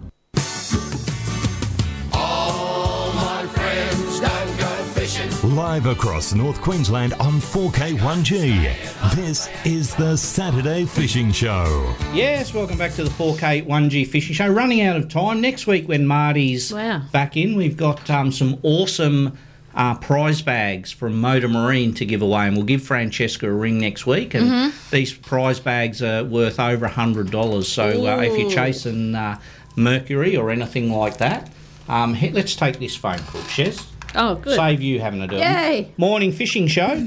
All 2.12 3.12
my 3.12 3.46
friends 3.52 4.20
don't 4.20 4.58
go 4.58 4.66
fishing. 4.94 5.54
Live 5.56 5.86
across 5.86 6.32
North 6.34 6.60
Queensland 6.60 7.12
on 7.14 7.34
4K1G. 7.40 9.14
This 9.16 9.48
is 9.64 9.94
the 9.96 10.16
Saturday 10.16 10.84
Fishing 10.84 11.32
Show. 11.32 11.94
Yes, 12.12 12.54
welcome 12.54 12.78
back 12.78 12.92
to 12.94 13.02
the 13.04 13.10
4K 13.10 13.66
1G 13.66 14.06
Fishing 14.06 14.34
Show. 14.34 14.48
Running 14.48 14.82
out 14.82 14.96
of 14.96 15.08
time. 15.08 15.40
Next 15.40 15.66
week, 15.66 15.88
when 15.88 16.06
Marty's 16.06 16.72
Wow. 16.72 17.02
back 17.12 17.36
in, 17.36 17.56
we've 17.56 17.76
got 17.76 18.08
um, 18.08 18.30
some 18.30 18.58
awesome 18.62 19.36
uh, 19.77 19.94
prize 19.97 20.40
bags 20.43 20.90
from 20.90 21.20
Motor 21.20 21.48
Marine 21.48 21.93
to 21.94 22.05
give 22.07 22.23
away, 22.23 22.47
and 22.47 22.57
we'll 22.57 22.65
give 22.66 22.82
Francesca 22.82 23.47
a 23.48 23.53
ring 23.53 23.78
next 23.78 24.07
week. 24.07 24.32
And 24.35 24.47
Mhm. 24.51 24.90
these 24.90 25.12
prize 25.12 25.61
bags 25.61 26.03
are 26.03 26.24
worth 26.24 26.59
over 26.59 26.86
$100. 26.89 27.66
So 27.69 28.07
uh, 28.07 28.20
if 28.23 28.39
you're 28.39 28.51
chasing 28.51 29.15
uh, 29.15 29.36
Mercury 29.77 30.36
or 30.36 30.51
anything 30.51 30.90
like 30.93 31.19
that, 31.19 31.51
um, 31.89 32.15
he- 32.15 32.31
let's 32.31 32.57
take 32.57 32.78
this 32.78 32.97
phone 32.97 33.19
call, 33.19 33.43
Shez. 33.43 33.85
Oh, 34.15 34.36
good. 34.36 34.57
Save 34.57 34.81
you 34.81 35.01
having 35.01 35.20
to 35.20 35.27
do 35.27 35.36
it. 35.36 35.98
Morning 35.98 36.32
fishing 36.32 36.66
show. 36.69 37.07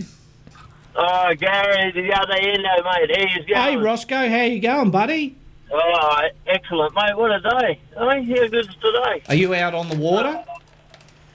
Oh, 0.95 1.33
Gary, 1.39 1.91
the 1.91 2.13
other 2.13 2.33
end, 2.33 2.63
though, 2.65 2.83
mate. 2.83 3.29
He's 3.29 3.45
going. 3.45 3.61
Hey, 3.61 3.77
Roscoe, 3.77 4.29
how 4.29 4.43
you 4.43 4.59
going, 4.59 4.91
buddy? 4.91 5.35
Oh, 5.71 6.21
excellent, 6.47 6.93
mate. 6.95 7.15
What 7.17 7.31
a 7.31 7.39
day. 7.39 7.79
Oh, 7.95 8.09
how 8.09 8.47
good's 8.47 8.67
today? 8.75 9.21
Are 9.29 9.35
you 9.35 9.53
out 9.55 9.73
on 9.73 9.87
the 9.89 9.95
water? 9.97 10.43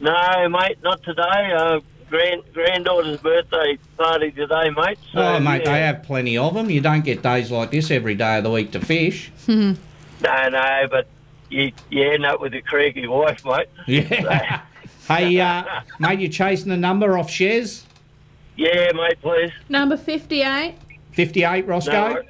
No, 0.01 0.49
mate, 0.49 0.79
not 0.83 1.03
today. 1.03 1.53
Uh, 1.53 1.81
grand 2.11 2.43
granddaughter's 2.53 3.19
birthday 3.21 3.79
party 3.97 4.31
today, 4.31 4.71
mate. 4.71 4.99
So, 5.13 5.21
oh, 5.21 5.41
mate, 5.41 5.63
yeah. 5.65 5.73
they 5.73 5.81
have 5.81 6.03
plenty 6.03 6.39
of 6.39 6.55
them. 6.55 6.71
You 6.71 6.81
don't 6.81 7.05
get 7.05 7.23
days 7.23 7.51
like 7.51 7.71
this 7.71 7.91
every 7.91 8.15
day 8.15 8.39
of 8.39 8.45
the 8.45 8.51
week 8.51 8.73
to 8.73 8.81
fish. 8.81 9.33
No, 10.23 10.49
no, 10.49 10.87
but 10.91 11.07
you, 11.51 11.73
you 11.91 12.09
end 12.09 12.25
up 12.25 12.41
with 12.41 12.55
a 12.55 12.63
creaky 12.63 13.07
wife, 13.07 13.45
mate. 13.45 13.69
Yeah. 13.87 14.63
hey, 15.09 15.39
uh, 15.39 15.65
mate, 15.99 16.21
you 16.21 16.29
chasing 16.29 16.71
the 16.71 16.79
number 16.79 17.19
off 17.19 17.29
shares? 17.29 17.85
Yeah, 18.57 18.93
mate, 18.93 19.21
please. 19.21 19.53
Number 19.69 19.99
58. 19.99 20.77
58, 21.11 21.67
Roscoe? 21.67 21.93
No, 21.93 22.23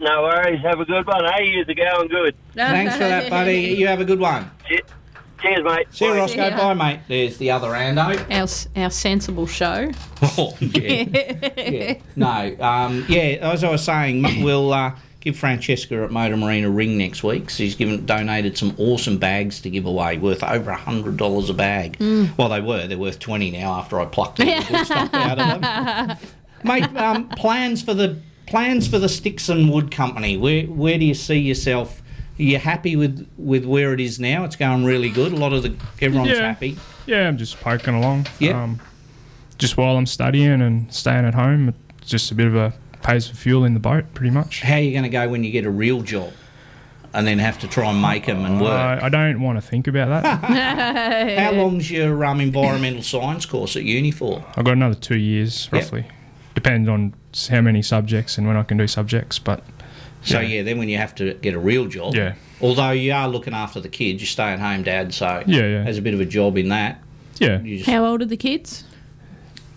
no 0.00 0.22
worries. 0.22 0.60
Have 0.62 0.80
a 0.80 0.84
good 0.84 1.06
one. 1.06 1.24
Hey, 1.24 1.50
you're 1.50 1.64
going 1.66 2.08
good. 2.08 2.34
Thanks 2.54 2.94
for 2.94 3.00
that, 3.00 3.30
buddy. 3.30 3.60
You 3.60 3.86
have 3.86 4.00
a 4.00 4.02
a 4.02 4.06
good 4.06 4.18
one. 4.18 4.50
Cheers, 5.44 5.62
mate. 5.64 5.86
See 5.90 6.04
you, 6.06 6.12
Bye. 6.12 6.16
Roscoe. 6.16 6.36
Yeah. 6.36 6.56
Bye, 6.56 6.74
mate. 6.74 7.00
There's 7.06 7.36
the 7.36 7.50
other 7.50 7.68
Ando. 7.68 8.18
Our, 8.76 8.82
our 8.82 8.90
sensible 8.90 9.46
show. 9.46 9.90
Oh, 10.38 10.56
yeah. 10.58 11.50
yeah. 11.58 11.98
No, 12.16 12.56
um, 12.58 13.04
yeah, 13.10 13.36
as 13.42 13.62
I 13.62 13.70
was 13.70 13.84
saying, 13.84 14.42
we'll 14.42 14.72
uh, 14.72 14.96
give 15.20 15.36
Francesca 15.36 16.02
at 16.04 16.10
Motor 16.10 16.38
Marine 16.38 16.64
a 16.64 16.70
ring 16.70 16.96
next 16.96 17.22
week. 17.22 17.50
She's 17.50 17.74
given 17.74 18.06
donated 18.06 18.56
some 18.56 18.74
awesome 18.78 19.18
bags 19.18 19.60
to 19.60 19.70
give 19.70 19.84
away, 19.84 20.16
worth 20.16 20.42
over 20.42 20.70
a 20.70 20.76
hundred 20.76 21.18
dollars 21.18 21.50
a 21.50 21.54
bag. 21.54 21.98
Mm. 21.98 22.38
Well, 22.38 22.48
they 22.48 22.62
were. 22.62 22.86
They're 22.86 22.96
worth 22.96 23.18
twenty 23.18 23.50
now 23.50 23.74
after 23.74 24.00
I 24.00 24.06
plucked 24.06 24.40
all 24.40 24.46
the 24.46 24.66
good 24.66 24.86
stuff 24.86 25.10
out 25.12 25.38
of 25.38 25.60
them. 25.60 26.16
Mate, 26.64 26.96
um, 26.96 27.28
plans 27.28 27.82
for 27.82 27.92
the 27.92 28.18
plans 28.46 28.88
for 28.88 28.98
the 28.98 29.10
Sticks 29.10 29.50
and 29.50 29.70
Wood 29.70 29.90
Company. 29.90 30.38
Where 30.38 30.62
where 30.64 30.96
do 30.98 31.04
you 31.04 31.14
see 31.14 31.38
yourself? 31.38 32.00
Are 32.38 32.42
you 32.42 32.58
happy 32.58 32.96
with, 32.96 33.28
with 33.38 33.64
where 33.64 33.92
it 33.94 34.00
is 34.00 34.18
now? 34.18 34.44
It's 34.44 34.56
going 34.56 34.84
really 34.84 35.08
good. 35.10 35.32
A 35.32 35.36
lot 35.36 35.52
of 35.52 35.62
the 35.62 35.74
everyone's 36.02 36.32
Yeah. 36.32 36.48
happy. 36.48 36.76
Yeah, 37.06 37.28
I'm 37.28 37.36
just 37.38 37.60
poking 37.60 37.94
along. 37.94 38.26
Yeah. 38.40 38.60
Um, 38.62 38.80
just 39.58 39.76
while 39.76 39.96
I'm 39.96 40.06
studying 40.06 40.60
and 40.60 40.92
staying 40.92 41.24
at 41.24 41.34
home, 41.34 41.74
it's 42.00 42.10
just 42.10 42.32
a 42.32 42.34
bit 42.34 42.46
of 42.48 42.56
a 42.56 42.72
pays 43.02 43.28
for 43.28 43.36
fuel 43.36 43.64
in 43.64 43.74
the 43.74 43.80
boat, 43.80 44.04
pretty 44.14 44.30
much. 44.30 44.62
How 44.62 44.74
are 44.74 44.80
you 44.80 44.90
going 44.92 45.04
to 45.04 45.08
go 45.10 45.28
when 45.28 45.44
you 45.44 45.52
get 45.52 45.64
a 45.64 45.70
real 45.70 46.02
job, 46.02 46.32
and 47.12 47.24
then 47.26 47.38
have 47.38 47.58
to 47.60 47.68
try 47.68 47.88
and 47.90 48.02
make 48.02 48.26
them 48.26 48.44
and 48.44 48.60
work? 48.60 49.02
I, 49.02 49.06
I 49.06 49.08
don't 49.10 49.40
want 49.40 49.56
to 49.58 49.62
think 49.62 49.86
about 49.86 50.08
that. 50.22 50.40
How 51.38 51.52
long's 51.52 51.88
your 51.90 52.24
um, 52.24 52.40
environmental 52.40 53.02
science 53.02 53.46
course 53.46 53.76
at 53.76 53.84
uni 53.84 54.10
for? 54.10 54.44
I've 54.56 54.64
got 54.64 54.72
another 54.72 54.96
two 54.96 55.18
years, 55.18 55.68
Yep. 55.72 55.82
roughly. 55.82 56.06
Depends 56.54 56.88
on 56.88 57.12
how 57.50 57.60
many 57.60 57.82
subjects 57.82 58.38
and 58.38 58.46
when 58.46 58.56
I 58.56 58.62
can 58.62 58.76
do 58.78 58.86
subjects, 58.86 59.38
but 59.38 59.62
So 60.24 60.40
yeah. 60.40 60.62
then 60.62 60.78
when 60.78 60.88
you 60.88 60.96
have 60.98 61.14
to 61.16 61.34
get 61.34 61.54
a 61.54 61.58
real 61.58 61.86
job, 61.86 62.14
Yeah. 62.14 62.34
Although 62.60 62.92
you 62.92 63.12
are 63.12 63.28
looking 63.28 63.52
after 63.54 63.78
the 63.80 63.88
kids, 63.88 64.22
you 64.22 64.26
stay 64.26 64.44
at 64.44 64.58
home 64.58 64.82
dad, 64.82 65.12
so 65.12 65.42
Yeah, 65.46 65.60
yeah. 65.66 65.82
there's 65.84 65.98
a 65.98 66.02
bit 66.02 66.14
of 66.14 66.20
a 66.20 66.24
job 66.24 66.56
in 66.56 66.68
that. 66.70 67.00
Yeah. 67.38 67.60
You 67.60 67.78
just, 67.78 67.90
How 67.90 68.04
old 68.06 68.22
are 68.22 68.26
the 68.26 68.36
kids? 68.36 68.84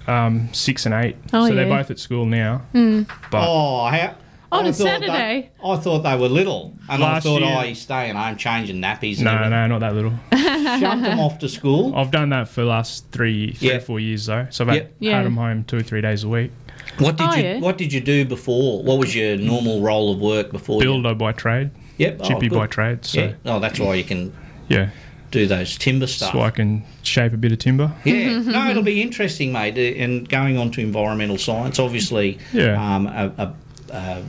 Um, 0.07 0.47
six 0.53 0.85
and 0.85 0.95
eight. 0.95 1.17
Oh, 1.33 1.47
so 1.47 1.53
they're 1.53 1.67
both 1.67 1.91
at 1.91 1.99
school 1.99 2.25
now. 2.25 2.59
Hmm. 2.71 3.03
But 3.29 3.45
oh, 3.45 3.87
how, 3.87 4.15
On 4.53 4.65
I 4.65 4.69
a 4.69 4.73
Saturday? 4.73 5.51
They, 5.61 5.67
I 5.69 5.75
thought 5.77 5.99
they 6.03 6.15
were 6.15 6.29
little, 6.29 6.73
and 6.87 7.01
Last 7.01 7.25
I 7.25 7.29
thought, 7.29 7.41
year- 7.41 7.55
oh, 7.57 7.61
he's 7.61 7.81
staying 7.81 8.15
home 8.15 8.37
changing 8.37 8.77
nappies. 8.81 9.19
no, 9.19 9.31
and 9.31 9.49
no, 9.49 9.67
not 9.67 9.79
that 9.81 9.93
little. 9.95 10.13
everything. 10.31 10.79
Shoved 10.79 11.03
them 11.03 11.19
off 11.19 11.39
to 11.39 11.49
school. 11.49 11.93
I've 11.93 12.11
done 12.11 12.29
that 12.29 12.47
for 12.47 12.61
the 12.61 12.67
last 12.67 13.11
three, 13.11 13.51
three 13.51 13.67
Yeah. 13.69 13.75
or 13.75 13.79
four 13.81 13.99
years 13.99 14.27
though. 14.27 14.47
So 14.49 14.63
I've 14.63 14.69
had, 14.73 14.89
Yeah. 14.99 15.17
had 15.17 15.25
them 15.25 15.35
home 15.35 15.65
two 15.65 15.77
or 15.77 15.83
three 15.83 15.99
days 16.01 16.23
a 16.23 16.29
week. 16.29 16.51
What 16.99 17.17
did 17.17 17.27
Oh, 17.29 17.35
you 17.35 17.43
yeah. 17.43 17.59
What 17.59 17.77
did 17.77 17.93
you 17.93 18.01
do 18.01 18.25
before? 18.25 18.83
What 18.83 18.97
was 18.99 19.15
your 19.15 19.37
normal 19.37 19.81
role 19.81 20.11
of 20.11 20.19
work 20.19 20.51
before? 20.51 20.81
you- 20.81 20.87
Builder 20.89 21.13
by 21.15 21.31
trade. 21.31 21.71
Yep. 21.97 22.17
oh, 22.21 22.27
Chippy 22.27 22.49
good. 22.49 22.57
by 22.57 22.67
trade. 22.67 23.05
So 23.05 23.21
Yeah. 23.21 23.33
Oh, 23.45 23.59
that's 23.59 23.79
why 23.79 23.95
you 23.95 24.03
can 24.03 24.33
yeah. 24.69 24.89
do 25.31 25.47
those 25.47 25.77
timber 25.77 26.07
stuff. 26.07 26.31
So 26.33 26.41
I 26.41 26.49
can 26.51 26.83
shape 27.03 27.33
a 27.33 27.37
bit 27.37 27.51
of 27.51 27.59
timber. 27.59 27.91
Yeah, 28.05 28.39
no, 28.39 28.69
it'll 28.69 28.83
be 28.83 29.01
interesting, 29.01 29.51
mate. 29.51 29.77
Uh, 29.77 30.01
And 30.03 30.27
going 30.29 30.57
on 30.57 30.71
to 30.71 30.81
environmental 30.81 31.37
science, 31.37 31.79
obviously, 31.79 32.37
Yeah. 32.53 32.95
um, 32.95 33.07
a, 33.07 33.31
a, 33.37 33.53
a 33.95 34.23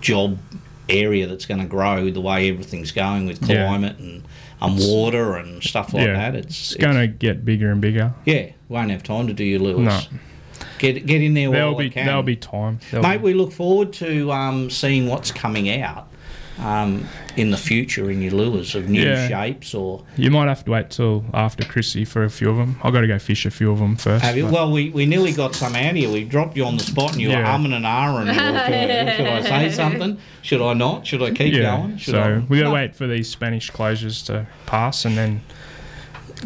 job 0.00 0.38
area 0.88 1.26
that's 1.26 1.44
going 1.46 1.60
to 1.60 1.66
grow 1.66 2.10
the 2.10 2.20
way 2.20 2.48
everything's 2.48 2.92
going 2.92 3.26
with 3.26 3.42
Yeah. 3.48 3.66
climate 3.66 3.98
and, 3.98 4.22
and 4.60 4.78
water 4.78 5.36
and 5.36 5.62
stuff 5.62 5.92
like 5.94 6.06
yeah. 6.06 6.14
that. 6.30 6.34
It's, 6.34 6.72
It's, 6.72 6.80
going 6.82 6.96
to 6.96 7.06
get 7.06 7.44
bigger 7.44 7.70
and 7.70 7.80
bigger. 7.80 8.12
yeah, 8.24 8.50
won't 8.68 8.90
have 8.90 9.02
time 9.02 9.26
to 9.28 9.32
do 9.32 9.44
your 9.44 9.60
lures. 9.60 9.78
No. 9.78 10.00
Get 10.78 11.06
get 11.06 11.22
in 11.22 11.34
there 11.34 11.50
There'll 11.50 11.70
while 11.72 11.78
be 11.80 11.86
it 11.86 11.92
can. 11.94 12.06
there'll 12.06 12.22
be 12.22 12.36
time. 12.36 12.78
There'll 12.90 13.06
Mate, 13.06 13.18
be- 13.18 13.24
we 13.24 13.34
look 13.34 13.52
forward 13.52 13.92
to 13.94 14.30
um, 14.32 14.70
seeing 14.70 15.08
what's 15.08 15.30
coming 15.32 15.68
out 15.82 16.08
um, 16.60 17.06
in 17.36 17.50
the 17.52 17.56
future 17.56 18.10
in 18.10 18.20
your 18.20 18.32
lures 18.32 18.74
of 18.74 18.88
new 18.88 19.00
Yeah. 19.02 19.28
shapes 19.28 19.74
or 19.74 20.04
you 20.16 20.28
might 20.30 20.48
have 20.48 20.64
to 20.64 20.70
wait 20.72 20.90
till 20.90 21.24
after 21.32 21.64
Chrissy 21.64 22.04
for 22.04 22.24
a 22.24 22.30
few 22.30 22.50
of 22.50 22.56
them. 22.56 22.80
I've 22.82 22.92
got 22.92 23.02
to 23.02 23.06
go 23.06 23.18
fish 23.20 23.46
a 23.46 23.50
few 23.50 23.70
of 23.70 23.78
them 23.78 23.94
first. 23.96 24.24
Have 24.24 24.36
you? 24.36 24.44
but- 24.44 24.52
Well, 24.52 24.72
we, 24.72 24.90
we 24.90 25.06
nearly 25.06 25.32
got 25.32 25.54
some 25.54 25.76
out 25.76 25.94
here. 25.94 26.10
We 26.10 26.24
dropped 26.24 26.56
you 26.56 26.64
on 26.64 26.76
the 26.76 26.82
spot 26.82 27.12
and 27.12 27.20
you 27.20 27.28
were 27.28 27.34
Yeah. 27.34 27.50
humming 27.50 27.72
and 27.72 27.84
ahhing. 27.84 28.26
You 28.26 29.12
Should 29.16 29.26
I 29.26 29.42
say 29.42 29.70
something? 29.70 30.18
Should 30.42 30.60
I 30.62 30.72
not? 30.74 31.06
Should 31.06 31.22
I 31.22 31.30
keep 31.30 31.54
yeah. 31.54 31.76
going? 31.76 31.96
Should 31.96 32.12
so 32.14 32.20
I 32.20 32.38
we 32.48 32.58
got 32.58 32.64
to 32.64 32.70
wait 32.74 32.96
for 32.96 33.06
these 33.06 33.28
Spanish 33.28 33.70
closures 33.70 34.24
to 34.26 34.46
pass 34.66 35.04
and 35.04 35.16
then 35.16 35.42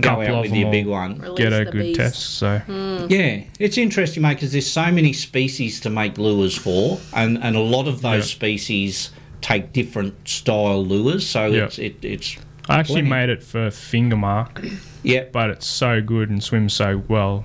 Go 0.00 0.10
out 0.22 0.42
with 0.42 0.50
them 0.50 0.60
your 0.60 0.70
big 0.70 0.86
one. 0.86 1.18
Get 1.36 1.52
a 1.52 1.64
good 1.64 1.72
beast. 1.82 2.00
test. 2.00 2.20
So 2.38 2.58
hmm. 2.60 3.06
Yeah, 3.10 3.42
it's 3.58 3.76
interesting, 3.76 4.22
mate, 4.22 4.34
because 4.34 4.52
there's 4.52 4.70
so 4.70 4.90
many 4.90 5.12
species 5.12 5.80
to 5.80 5.90
make 5.90 6.16
lures 6.18 6.56
for, 6.56 6.98
and, 7.14 7.36
and 7.42 7.56
a 7.56 7.60
lot 7.60 7.86
of 7.88 8.00
those 8.02 8.24
Yeah. 8.28 8.34
species 8.34 9.10
take 9.42 9.72
different 9.72 10.26
style 10.28 10.84
lures. 10.84 11.26
So 11.26 11.46
Yeah. 11.46 11.64
it's 11.64 11.78
it, 11.78 11.96
it's 12.02 12.36
I 12.68 12.78
actually 12.78 13.02
plenty. 13.02 13.10
made 13.10 13.28
it 13.28 13.42
for 13.42 13.70
finger 13.70 14.16
mark, 14.16 14.64
yeah 15.02 15.24
but 15.32 15.50
it's 15.50 15.66
so 15.66 16.00
good 16.00 16.30
and 16.30 16.42
swims 16.42 16.72
so 16.72 17.02
well. 17.08 17.44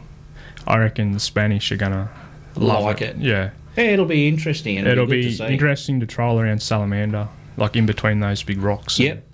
I 0.68 0.78
reckon 0.78 1.12
the 1.14 1.20
Spanish 1.20 1.72
are 1.72 1.78
gonna 1.78 2.10
Like 2.56 3.02
it. 3.02 3.18
Yeah, 3.18 3.50
yeah, 3.76 3.84
it'll 3.86 4.06
be 4.06 4.28
interesting. 4.28 4.78
And 4.78 4.88
it'll 4.88 5.06
be, 5.06 5.22
be 5.24 5.30
to 5.32 5.36
see. 5.38 5.46
interesting 5.46 6.00
to 6.02 6.06
trial 6.06 6.40
around 6.40 6.62
Salamander, 6.62 7.28
like 7.58 7.76
in 7.76 7.86
between 7.86 8.20
those 8.20 8.44
big 8.44 8.62
rocks. 8.62 9.00
Yep, 9.00 9.26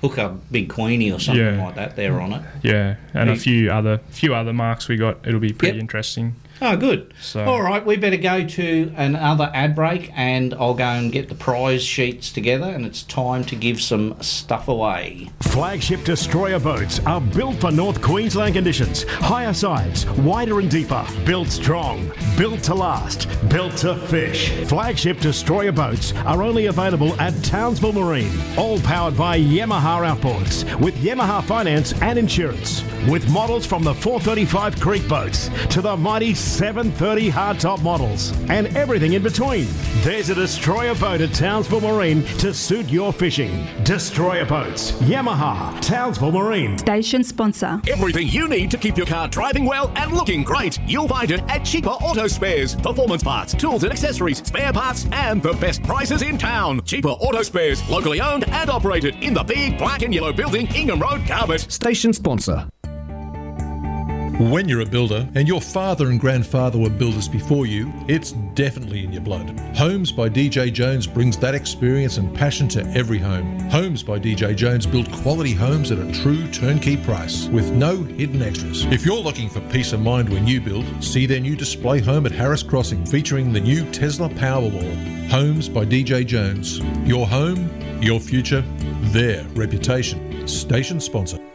hook 0.00 0.18
up 0.18 0.50
big 0.50 0.68
queenie 0.68 1.12
or 1.12 1.18
something 1.20 1.44
Yeah. 1.44 1.62
like 1.64 1.74
that 1.74 1.96
there 1.96 2.20
on 2.20 2.32
it. 2.32 2.42
Yeah, 2.62 2.96
and 3.14 3.28
a 3.30 3.36
few 3.36 3.70
other 3.70 3.98
few 4.10 4.34
other 4.34 4.52
marks 4.52 4.88
we 4.88 4.96
got. 4.96 5.18
It'll 5.26 5.40
be 5.40 5.52
pretty 5.52 5.74
Yep. 5.76 5.80
interesting. 5.82 6.34
Oh, 6.62 6.76
good. 6.76 7.12
So- 7.20 7.44
All 7.44 7.62
right, 7.62 7.84
we 7.84 7.96
better 7.96 8.16
go 8.16 8.44
to 8.46 8.92
another 8.96 9.50
ad 9.54 9.74
break 9.74 10.10
and 10.14 10.52
I'll 10.54 10.74
go 10.74 10.84
and 10.84 11.10
get 11.10 11.28
the 11.28 11.34
prize 11.34 11.82
sheets 11.82 12.30
together 12.30 12.66
and 12.66 12.84
it's 12.84 13.02
time 13.02 13.44
to 13.44 13.56
give 13.56 13.80
some 13.80 14.14
stuff 14.20 14.68
away. 14.68 15.30
Flagship 15.42 16.04
destroyer 16.04 16.58
boats 16.60 17.00
are 17.06 17.20
built 17.20 17.56
for 17.60 17.70
North 17.70 18.00
Queensland 18.02 18.54
conditions. 18.54 19.04
Higher 19.04 19.54
sides, 19.54 20.06
wider 20.10 20.60
and 20.60 20.70
deeper. 20.70 21.04
Built 21.24 21.48
strong, 21.48 22.10
built 22.36 22.62
to 22.64 22.74
last, 22.74 23.26
built 23.48 23.76
to 23.78 23.94
fish. 23.96 24.50
Flagship 24.68 25.18
destroyer 25.20 25.72
boats 25.72 26.12
are 26.26 26.42
only 26.42 26.66
available 26.66 27.18
at 27.20 27.32
Townsville 27.42 27.92
Marine. 27.92 28.30
All 28.56 28.78
powered 28.80 29.16
by 29.16 29.38
Yamaha 29.40 30.14
outboards 30.14 30.78
with 30.80 30.94
Yamaha 30.96 31.42
finance 31.42 31.92
and 32.02 32.18
insurance. 32.18 32.82
With 33.08 33.28
models 33.30 33.64
from 33.66 33.82
the 33.82 33.94
435 33.94 34.78
Creek 34.78 35.08
boats 35.08 35.48
to 35.70 35.80
the 35.80 35.96
mighty 35.96 36.34
730 36.50 37.30
hardtop 37.30 37.82
models 37.82 38.32
and 38.50 38.66
everything 38.76 39.12
in 39.12 39.22
between. 39.22 39.66
There's 40.02 40.30
a 40.30 40.34
destroyer 40.34 40.94
boat 40.96 41.20
at 41.20 41.32
Townsville 41.32 41.80
Marine 41.80 42.24
to 42.38 42.52
suit 42.52 42.88
your 42.90 43.12
fishing. 43.12 43.66
Destroyer 43.84 44.44
boats, 44.44 44.92
Yamaha, 44.92 45.80
Townsville 45.80 46.32
Marine. 46.32 46.76
Station 46.78 47.22
sponsor. 47.22 47.80
Everything 47.88 48.28
you 48.28 48.48
need 48.48 48.70
to 48.70 48.78
keep 48.78 48.96
your 48.96 49.06
car 49.06 49.28
driving 49.28 49.64
well 49.64 49.92
and 49.96 50.12
looking 50.12 50.42
great. 50.42 50.78
You'll 50.86 51.08
find 51.08 51.30
it 51.30 51.40
at 51.48 51.64
Cheaper 51.64 51.88
Auto 51.90 52.26
Spares. 52.26 52.74
Performance 52.74 53.22
parts, 53.22 53.54
tools 53.54 53.84
and 53.84 53.92
accessories, 53.92 54.44
spare 54.46 54.72
parts, 54.72 55.06
and 55.12 55.42
the 55.42 55.52
best 55.54 55.82
prices 55.84 56.22
in 56.22 56.36
town. 56.36 56.82
Cheaper 56.84 57.08
Auto 57.08 57.42
Spares, 57.42 57.88
locally 57.88 58.20
owned 58.20 58.48
and 58.48 58.68
operated 58.68 59.14
in 59.22 59.34
the 59.34 59.44
big 59.44 59.78
black 59.78 60.02
and 60.02 60.12
yellow 60.12 60.32
building, 60.32 60.66
Ingham 60.74 61.00
Road, 61.00 61.20
Garbutt. 61.22 61.70
Station 61.70 62.12
sponsor. 62.12 62.68
When 64.40 64.70
you're 64.70 64.80
a 64.80 64.86
builder 64.86 65.28
and 65.34 65.46
your 65.46 65.60
father 65.60 66.08
and 66.08 66.18
grandfather 66.18 66.78
were 66.78 66.88
builders 66.88 67.28
before 67.28 67.66
you, 67.66 67.92
it's 68.08 68.32
definitely 68.54 69.04
in 69.04 69.12
your 69.12 69.20
blood. 69.20 69.50
Homes 69.76 70.12
by 70.12 70.30
DJ 70.30 70.72
Jones 70.72 71.06
brings 71.06 71.36
that 71.36 71.54
experience 71.54 72.16
and 72.16 72.34
passion 72.34 72.66
to 72.68 72.80
every 72.94 73.18
home. 73.18 73.60
Homes 73.68 74.02
by 74.02 74.18
DJ 74.18 74.56
Jones 74.56 74.86
build 74.86 75.12
quality 75.12 75.52
homes 75.52 75.92
at 75.92 75.98
a 75.98 76.10
true 76.22 76.50
turnkey 76.52 76.96
price 76.96 77.48
with 77.48 77.70
no 77.72 77.96
hidden 78.02 78.40
extras. 78.40 78.86
If 78.86 79.04
you're 79.04 79.20
looking 79.20 79.50
for 79.50 79.60
peace 79.68 79.92
of 79.92 80.00
mind 80.00 80.30
when 80.30 80.46
you 80.46 80.62
build, 80.62 80.86
see 81.04 81.26
their 81.26 81.40
new 81.40 81.54
display 81.54 82.00
home 82.00 82.24
at 82.24 82.32
Harris 82.32 82.62
Crossing 82.62 83.04
featuring 83.04 83.52
the 83.52 83.60
new 83.60 83.84
Tesla 83.90 84.30
Powerwall. 84.30 85.28
Homes 85.28 85.68
by 85.68 85.84
DJ 85.84 86.24
Jones. 86.24 86.78
Your 87.06 87.26
home, 87.26 87.68
your 88.00 88.18
future, 88.18 88.62
their 89.12 89.44
reputation. 89.48 90.48
Station 90.48 90.98
sponsor. 90.98 91.49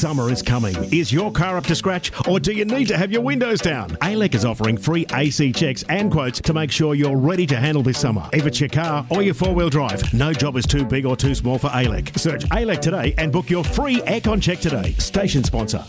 Summer 0.00 0.32
is 0.32 0.40
coming. 0.40 0.74
Is 0.90 1.12
your 1.12 1.30
car 1.30 1.58
up 1.58 1.64
to 1.64 1.74
scratch 1.74 2.10
or 2.26 2.40
do 2.40 2.52
you 2.52 2.64
need 2.64 2.88
to 2.88 2.96
have 2.96 3.12
your 3.12 3.20
windows 3.20 3.60
down? 3.60 3.90
ALEC 4.00 4.34
is 4.34 4.46
offering 4.46 4.78
free 4.78 5.04
AC 5.12 5.52
checks 5.52 5.84
and 5.90 6.10
quotes 6.10 6.40
to 6.40 6.54
make 6.54 6.70
sure 6.72 6.94
you're 6.94 7.18
ready 7.18 7.44
to 7.44 7.56
handle 7.56 7.82
this 7.82 7.98
summer. 7.98 8.26
If 8.32 8.46
it's 8.46 8.58
your 8.58 8.70
car 8.70 9.06
or 9.10 9.20
your 9.20 9.34
four 9.34 9.54
wheel 9.54 9.68
drive, 9.68 10.14
no 10.14 10.32
job 10.32 10.56
is 10.56 10.64
too 10.64 10.86
big 10.86 11.04
or 11.04 11.16
too 11.16 11.34
small 11.34 11.58
for 11.58 11.68
ALEC. 11.68 12.18
Search 12.18 12.46
ALEC 12.46 12.80
today 12.80 13.14
and 13.18 13.30
book 13.30 13.50
your 13.50 13.62
free 13.62 14.00
aircon 14.00 14.40
check 14.40 14.60
today. 14.60 14.94
Station 14.94 15.44
sponsor. 15.44 15.84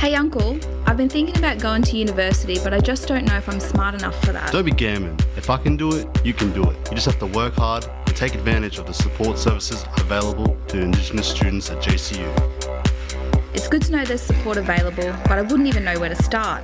Hey, 0.00 0.16
Uncle, 0.16 0.58
I've 0.84 0.96
been 0.96 1.08
thinking 1.08 1.38
about 1.38 1.60
going 1.60 1.82
to 1.82 1.96
university, 1.96 2.58
but 2.64 2.74
I 2.74 2.80
just 2.80 3.06
don't 3.06 3.24
know 3.26 3.36
if 3.36 3.48
I'm 3.48 3.60
smart 3.60 3.94
enough 3.94 4.20
for 4.24 4.32
that. 4.32 4.50
Don't 4.50 4.64
be 4.64 4.72
gammon. 4.72 5.16
If 5.36 5.50
I 5.50 5.58
can 5.58 5.76
do 5.76 5.94
it, 5.94 6.08
you 6.24 6.34
can 6.34 6.52
do 6.52 6.68
it. 6.68 6.76
You 6.90 6.96
just 6.96 7.06
have 7.06 7.20
to 7.20 7.26
work 7.26 7.54
hard 7.54 7.86
and 8.06 8.16
take 8.16 8.34
advantage 8.34 8.78
of 8.78 8.86
the 8.86 8.94
support 8.94 9.38
services 9.38 9.84
available 9.98 10.56
to 10.66 10.80
Indigenous 10.80 11.28
students 11.28 11.70
at 11.70 11.80
JCU. 11.80 12.57
It's 13.58 13.66
good 13.66 13.82
to 13.82 13.90
know 13.90 14.04
there's 14.04 14.22
support 14.22 14.56
available, 14.56 15.12
but 15.24 15.32
I 15.32 15.42
wouldn't 15.42 15.66
even 15.66 15.82
know 15.82 15.98
where 15.98 16.10
to 16.10 16.22
start. 16.22 16.62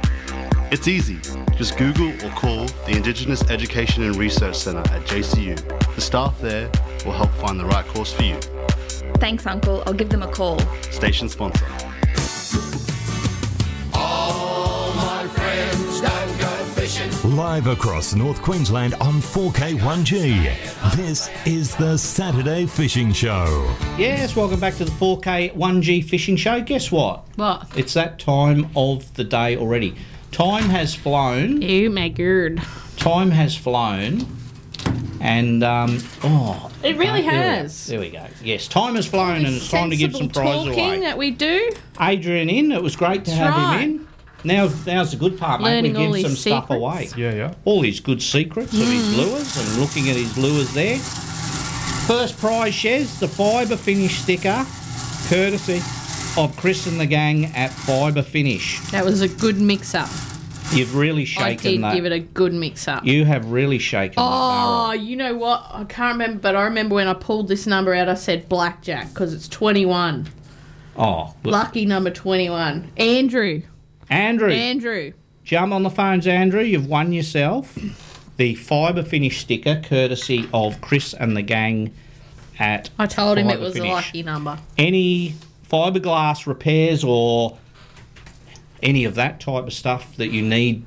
It's 0.71 0.87
easy. 0.87 1.19
Just 1.57 1.77
Google 1.77 2.13
or 2.25 2.31
call 2.37 2.67
the 2.87 2.93
Indigenous 2.93 3.43
Education 3.51 4.05
and 4.05 4.15
Research 4.15 4.55
Centre 4.55 4.89
at 4.93 5.05
JCU. 5.05 5.57
The 5.97 6.01
staff 6.01 6.41
there 6.41 6.71
will 7.05 7.11
help 7.11 7.33
find 7.33 7.59
the 7.59 7.65
right 7.65 7.85
course 7.85 8.13
for 8.13 8.23
you. 8.23 8.37
Thanks, 9.19 9.45
Uncle. 9.45 9.83
I'll 9.89 9.93
give 9.93 10.09
them 10.09 10.23
a 10.23 10.31
call. 10.31 10.61
Station 10.93 11.29
sponsor. 11.29 11.67
Live 17.35 17.67
across 17.67 18.15
North 18.15 18.41
Queensland 18.43 18.95
on 18.95 19.15
4K1G. 19.15 20.95
This 20.95 21.29
is 21.45 21.75
the 21.75 21.97
Saturday 21.97 22.65
Fishing 22.65 23.13
Show. 23.13 23.75
Yes, 23.99 24.37
welcome 24.37 24.61
back 24.61 24.75
to 24.75 24.85
the 24.85 24.93
4K 24.93 25.53
1G 25.55 26.05
Fishing 26.09 26.37
Show. 26.37 26.61
Guess 26.61 26.93
what? 26.93 27.25
What? 27.35 27.67
It's 27.77 27.95
that 27.95 28.21
time 28.21 28.69
of 28.77 29.13
the 29.15 29.25
day 29.25 29.57
already. 29.57 29.97
Time 30.31 30.65
has 30.65 30.95
flown. 30.95 31.65
Oh 31.65 31.89
my 31.89 32.09
god. 32.09 32.63
Time 32.99 33.33
has 33.33 33.57
flown. 33.57 34.27
And, 35.21 35.65
um, 35.65 35.99
oh. 36.23 36.71
It 36.85 36.97
really 36.97 37.23
there 37.23 37.33
we 37.33 37.37
has. 37.37 37.87
There 37.89 37.99
we 37.99 38.11
go. 38.11 38.27
Yes, 38.45 38.69
time 38.69 38.95
has 38.95 39.07
flown 39.07 39.39
and 39.39 39.57
it's 39.57 39.71
time 39.71 39.91
to 39.91 39.97
give 39.97 40.13
some 40.13 40.27
Sensible 40.27 40.43
prizes 40.43 40.67
talking 40.69 40.85
away. 40.85 41.01
that 41.01 41.19
we 41.19 41.33
do. 41.33 41.73
Adrian 42.01 42.49
in. 42.49 42.71
It 42.71 42.83
was 42.83 42.95
great 42.95 43.25
to 43.25 43.31
That's 43.33 43.39
have 43.39 43.55
right. 43.55 43.81
him 43.81 43.91
in. 43.91 44.09
Now, 44.45 44.69
now's 44.87 45.11
the 45.13 45.17
good 45.17 45.39
part, 45.39 45.61
mate. 45.61 45.69
Learning 45.71 45.95
we 45.95 45.99
give 46.07 46.15
his 46.15 46.23
some 46.27 46.37
stuff 46.37 46.71
away. 46.71 47.09
Yeah, 47.17 47.35
yeah. 47.35 47.55
All 47.65 47.83
his 47.83 48.01
good 48.01 48.23
secrets 48.23 48.73
of 48.73 48.79
Mm. 48.81 48.93
his 48.93 49.17
lures 49.17 49.57
and 49.57 49.81
looking 49.81 50.11
at 50.11 50.17
his 50.17 50.37
lures 50.37 50.73
there. 50.75 50.99
First 52.07 52.39
prize, 52.39 52.75
Shez, 52.75 53.19
the 53.19 53.29
Fibre 53.29 53.77
Finish 53.77 54.19
sticker, 54.19 54.67
courtesy 55.29 55.81
of 56.37 56.55
Chris 56.57 56.87
and 56.87 57.01
the 57.01 57.07
gang 57.07 57.47
at 57.57 57.71
Fibre 57.73 58.23
Finish. 58.23 58.81
That 58.91 59.05
was 59.05 59.23
a 59.23 59.29
good 59.29 59.59
mix 59.59 59.95
up. 59.95 60.11
You've 60.73 60.95
really 60.97 61.25
shaken 61.25 61.45
I 61.47 61.51
shaken 61.57 61.71
did 61.73 61.83
that. 61.85 61.95
give 61.95 62.05
it 62.05 62.13
a 62.13 62.19
good 62.19 62.53
mix 62.53 62.89
up. 62.89 63.05
You 63.07 63.25
have 63.25 63.47
really 63.51 63.79
shaken 63.79 64.17
that. 64.17 64.29
Oh, 64.29 64.93
you 64.93 65.17
know 65.17 65.35
what? 65.35 65.67
I 65.73 65.85
can't 65.85 66.15
remember, 66.15 66.41
but 66.41 66.57
I 66.57 66.65
remember 66.65 66.97
when 66.97 67.07
I 67.07 67.15
pulled 67.15 67.49
this 67.49 67.67
number 67.67 67.95
out, 67.95 68.09
I 68.09 68.15
said 68.15 68.49
blackjack 68.49 69.09
because 69.15 69.33
it's 69.33 69.49
21. 69.49 70.27
Oh, 70.97 71.35
look. 71.45 71.53
Lucky 71.53 71.87
number 71.87 72.11
21. 72.11 72.91
Andrew. 72.97 73.63
Andrew. 74.11 74.51
Andrew. 74.51 75.13
Jump 75.45 75.73
on 75.73 75.83
the 75.83 75.91
phones, 75.91 76.27
Andrew. 76.27 76.63
You've 76.63 76.87
won 76.87 77.13
yourself 77.13 77.77
the 78.37 78.55
fibre 78.55 79.03
finish 79.03 79.41
sticker, 79.41 79.81
courtesy 79.85 80.49
of 80.53 80.81
Chris 80.81 81.15
and 81.15 81.37
the 81.37 81.43
gang 81.43 81.93
at. 82.59 82.91
I 82.99 83.07
told 83.07 83.39
him 83.39 83.51
it 83.51 83.61
was 83.61 83.77
a 83.77 83.83
lucky 83.85 84.23
number. 84.23 84.59
Any 84.77 85.35
fiberglass 85.69 86.47
repairs 86.47 87.05
or 87.05 87.59
any 88.83 89.05
of 89.05 89.15
that 89.15 89.41
type 89.41 89.67
of 89.67 89.73
stuff 89.73 90.17
that 90.17 90.29
you 90.29 90.43
need 90.43 90.85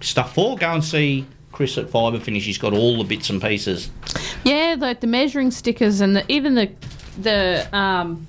stuff 0.00 0.34
for, 0.34 0.56
go 0.56 0.72
and 0.72 0.84
see 0.84 1.26
Chris 1.52 1.78
at 1.78 1.88
Fibre 1.88 2.20
Finish. 2.20 2.44
He's 2.44 2.58
got 2.58 2.72
all 2.72 2.98
the 2.98 3.04
bits 3.04 3.30
and 3.30 3.40
pieces. 3.40 3.90
Yeah, 4.44 4.76
like 4.78 5.00
the 5.00 5.06
measuring 5.06 5.50
stickers 5.50 6.00
and 6.00 6.16
the, 6.16 6.32
even 6.32 6.54
the 6.54 6.70
the 7.18 7.68
um 7.76 8.26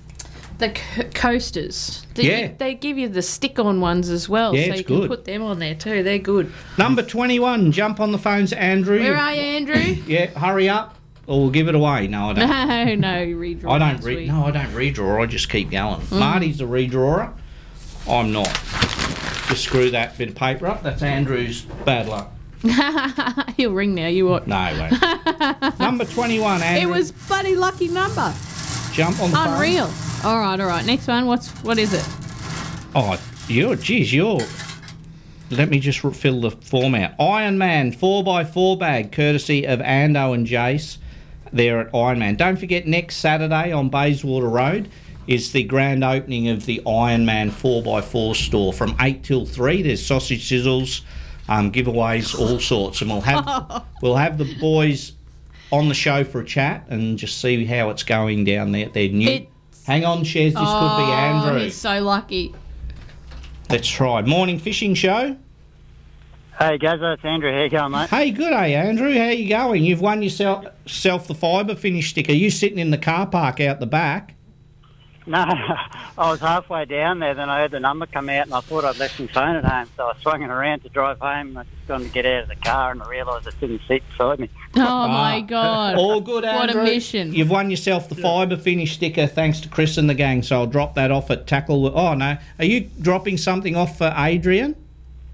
the 0.57 0.69
co- 0.69 1.03
coasters. 1.14 2.06
The, 2.15 2.26
Yeah. 2.26 2.52
they 2.57 2.73
give 2.76 2.98
you 2.98 3.07
the 3.10 3.22
stick-on 3.22 3.82
ones 3.82 4.10
as 4.10 4.30
well, 4.30 4.56
Yeah, 4.56 4.68
so 4.69 4.73
you 4.76 4.84
can 4.84 4.99
good. 5.02 5.10
put 5.10 5.26
them 5.26 5.41
on 5.44 5.60
there 5.60 5.76
too. 5.76 6.02
They're 6.03 6.18
good. 6.18 6.52
Number 6.77 7.02
21, 7.02 7.72
jump 7.72 7.99
on 7.99 8.11
the 8.11 8.18
phones, 8.18 8.53
Andrew. 8.53 8.99
Where 8.99 9.18
are 9.18 9.34
you, 9.34 9.41
Andrew? 9.41 9.76
Yeah, 10.07 10.27
hurry 10.27 10.69
up 10.69 10.95
or 11.27 11.41
we'll 11.41 11.49
give 11.49 11.68
it 11.68 11.76
away. 11.76 12.07
No, 12.07 12.30
I 12.30 12.34
don't. 12.34 12.48
No, 12.49 12.95
no, 12.95 13.26
redraw. 13.36 13.72
I 13.72 13.77
don't 13.80 14.02
week. 14.03 14.27
No, 14.27 14.45
I 14.45 14.52
don't 14.52 14.69
redraw. 14.73 15.23
I 15.23 15.26
just 15.26 15.49
keep 15.49 15.72
going. 15.72 16.02
Mm. 16.02 16.19
Marty's 16.19 16.57
the 16.60 16.65
redrawer. 16.65 17.34
I'm 18.07 18.32
not. 18.32 18.48
Just 19.49 19.64
screw 19.64 19.90
that 19.91 20.18
bit 20.18 20.30
of 20.30 20.36
paper 20.36 20.68
up. 20.68 20.84
That's 20.84 21.02
Andrew's 21.02 21.64
bad 21.86 22.07
luck. 22.07 22.32
He'll 23.57 23.73
ring 23.73 23.94
now. 23.95 24.07
You 24.07 24.27
what? 24.27 24.48
No, 24.48 24.56
wait. 24.91 25.80
Number 25.80 26.06
21, 26.06 26.61
Andrew. 26.61 26.90
It 26.90 26.91
was 26.91 27.11
bloody 27.11 27.56
lucky 27.56 27.88
number. 27.88 28.34
Jump 28.94 29.19
on 29.19 29.32
the 29.32 29.38
phone. 29.38 29.60
All 30.24 30.40
right, 30.40 30.60
all 30.60 30.68
right. 30.68 30.86
Next 30.86 31.08
one. 31.08 31.26
What's 31.26 31.50
what 31.64 31.78
is 31.78 31.94
it? 31.94 32.06
Oh, 32.96 33.20
you're, 33.48 33.76
geez, 33.76 34.14
you're. 34.14 34.42
Let 35.52 35.70
me 35.70 35.80
just 35.80 36.00
fill 36.00 36.42
the 36.42 36.52
form 36.52 36.96
out. 36.96 37.18
Ironman 37.20 37.96
4x4 37.96 38.80
bag, 38.80 39.12
courtesy 39.12 39.68
of 39.68 39.80
Ando 39.80 40.34
and 40.34 40.48
Jace. 40.48 40.98
There 41.54 41.80
at 41.80 41.92
Ironman. 41.92 42.38
Don't 42.38 42.58
forget, 42.58 42.88
next 42.88 43.18
Saturday 43.18 43.72
on 43.72 43.90
Bayswater 43.90 44.50
Road 44.50 44.90
is 45.28 45.52
the 45.52 45.64
grand 45.64 46.04
opening 46.04 46.50
of 46.50 46.66
the 46.66 46.82
Ironman 46.86 47.52
4x4 47.52 48.36
store 48.36 48.74
from 48.74 48.96
8 49.00 49.24
till 49.24 49.46
3. 49.46 49.84
There's 49.84 50.06
sausage 50.06 50.50
sizzles, 50.50 51.02
um, 51.48 51.72
giveaways, 51.72 52.38
all 52.38 52.60
sorts. 52.60 53.02
And 53.02 53.12
we'll 53.12 53.22
have, 53.22 53.84
we'll 54.02 54.16
have 54.16 54.38
the 54.38 54.56
boys 54.60 55.14
on 55.72 55.88
the 55.88 55.96
show 55.96 56.24
for 56.24 56.42
a 56.42 56.46
chat 56.46 56.86
and 56.90 57.18
just 57.18 57.40
see 57.40 57.66
how 57.66 57.90
it's 57.90 58.04
going 58.04 58.44
down 58.44 58.72
there. 58.72 58.90
They're 58.90 59.10
new. 59.10 59.48
Hang 59.86 60.03
on, 60.03 60.24
Shez. 60.24 60.45
This 60.45 60.53
could 60.53 60.60
be 60.60 60.64
Oh, 60.64 61.14
Andrew. 61.14 61.60
He's 61.60 61.76
so 61.76 62.02
lucky. 62.02 62.53
Let's 63.70 63.88
try. 63.88 64.22
Morning 64.22 64.60
fishing 64.60 64.94
show. 64.95 65.38
Hey, 66.60 66.78
Gazza, 66.78 67.14
it's 67.14 67.26
Andrew. 67.26 67.52
How 67.52 67.64
you 67.64 67.70
going, 67.70 67.91
mate? 67.91 68.10
Hey, 68.10 68.32
good 68.32 68.49
day, 68.52 68.76
Andrew. 68.76 69.14
How 69.14 69.30
you 69.30 69.49
going? 69.49 69.84
You've 69.84 70.02
won 70.02 70.24
yourself 70.24 70.66
self 70.86 71.28
the 71.28 71.36
fibre 71.36 71.76
finish 71.76 72.10
sticker. 72.12 72.32
You 72.32 72.49
sitting 72.49 72.80
in 72.80 72.91
the 72.91 72.98
car 72.98 73.28
park 73.28 73.60
out 73.60 73.80
the 73.80 73.86
back. 73.86 74.36
No, 75.28 75.40
I 76.18 76.30
was 76.32 76.40
halfway 76.40 76.86
down 76.86 77.20
there, 77.20 77.34
then 77.34 77.49
I 77.49 77.60
heard 77.62 77.72
the 77.72 77.80
number 77.80 78.06
come 78.06 78.30
out, 78.30 78.45
and 78.45 78.53
I 78.53 78.62
thought 78.62 78.86
I'd 78.86 78.98
left 78.98 79.20
my 79.20 79.28
phone 79.28 79.56
at 79.56 79.66
home, 79.66 79.90
so 79.98 80.06
I 80.06 80.14
swung 80.22 80.44
it 80.44 80.49
around 80.49 80.82
to 80.84 80.90
drive 80.90 81.20
home. 81.20 81.64
And 81.90 81.95
I 81.98 82.03
just 82.03 82.03
gone 82.03 82.03
to 82.03 82.10
get 82.10 82.26
out 82.26 82.44
of 82.44 82.49
the 82.49 82.56
car, 82.56 82.91
and 82.91 83.02
I 83.02 83.10
realised 83.10 83.48
it 83.48 83.60
didn't 83.60 83.82
sit 83.88 84.03
beside 84.10 84.40
me. 84.40 84.49
Oh 84.78 85.07
my 85.07 85.40
God! 85.40 85.95
All 85.95 86.20
good, 86.20 86.44
What 86.44 86.70
Andrew. 86.70 86.82
a 86.82 86.84
mission. 86.84 87.34
You've 87.34 87.49
won 87.49 87.70
yourself 87.70 88.10
the 88.10 88.16
fibre 88.16 88.57
finish 88.57 88.95
sticker 88.95 89.26
thanks 89.26 89.62
to 89.62 89.70
Chris 89.70 89.98
and 89.98 90.10
the 90.10 90.14
gang. 90.14 90.44
So 90.44 90.57
I'll 90.57 90.68
drop 90.68 90.95
that 90.95 91.12
off 91.12 91.32
at 91.32 91.48
tackle. 91.48 91.98
Oh 91.98 92.14
no, 92.14 92.38
are 92.60 92.66
you 92.66 92.90
dropping 93.02 93.38
something 93.38 93.76
off 93.78 93.98
for 93.98 94.14
Adrian? 94.18 94.76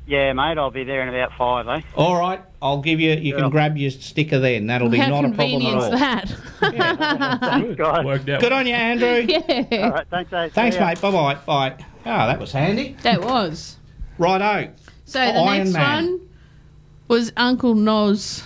Yeah, 0.06 0.34
mate, 0.34 0.58
I'll 0.60 0.70
be 0.72 0.84
there 0.84 1.02
in 1.02 1.10
about 1.10 1.32
five, 1.38 1.68
eh? 1.70 1.82
All 1.96 2.16
right, 2.20 2.40
I'll 2.62 2.82
give 2.82 3.00
you. 3.00 3.12
You 3.14 3.34
Yeah. 3.34 3.42
can 3.42 3.50
grab 3.50 3.78
your 3.78 3.90
sticker 3.90 4.38
then. 4.40 4.68
That'll 4.68 4.90
be 4.90 4.98
How 5.00 5.08
not 5.10 5.26
a 5.26 5.30
problem 5.30 5.40
at 5.40 5.40
convenient 5.40 5.82
all. 5.84 5.92
that? 5.92 7.40
Thanks, 7.40 7.78
guys. 7.78 8.06
Worked 8.06 8.30
out. 8.30 8.42
Good 8.42 8.52
on 8.52 8.68
you, 8.68 8.74
Andrew. 8.76 9.26
yeah. 9.28 9.84
All 9.86 9.92
right, 9.92 10.08
thanks, 10.10 10.32
eh? 10.34 10.50
Thanks, 10.54 10.76
ya. 10.76 10.86
mate. 10.88 11.02
Bye 11.02 11.12
bye. 11.12 11.36
Bye. 11.46 11.86
Oh, 12.06 12.28
that 12.28 12.40
was 12.40 12.52
handy. 12.52 12.96
That 13.04 13.22
was. 13.24 13.78
Righto. 14.18 14.72
So 15.06 15.20
the 15.20 15.34
Iron 15.34 15.58
next 15.64 15.74
Man. 15.74 16.06
one 16.12 16.28
was 17.12 17.34
Uncle 17.36 17.76
Noz. 17.76 18.42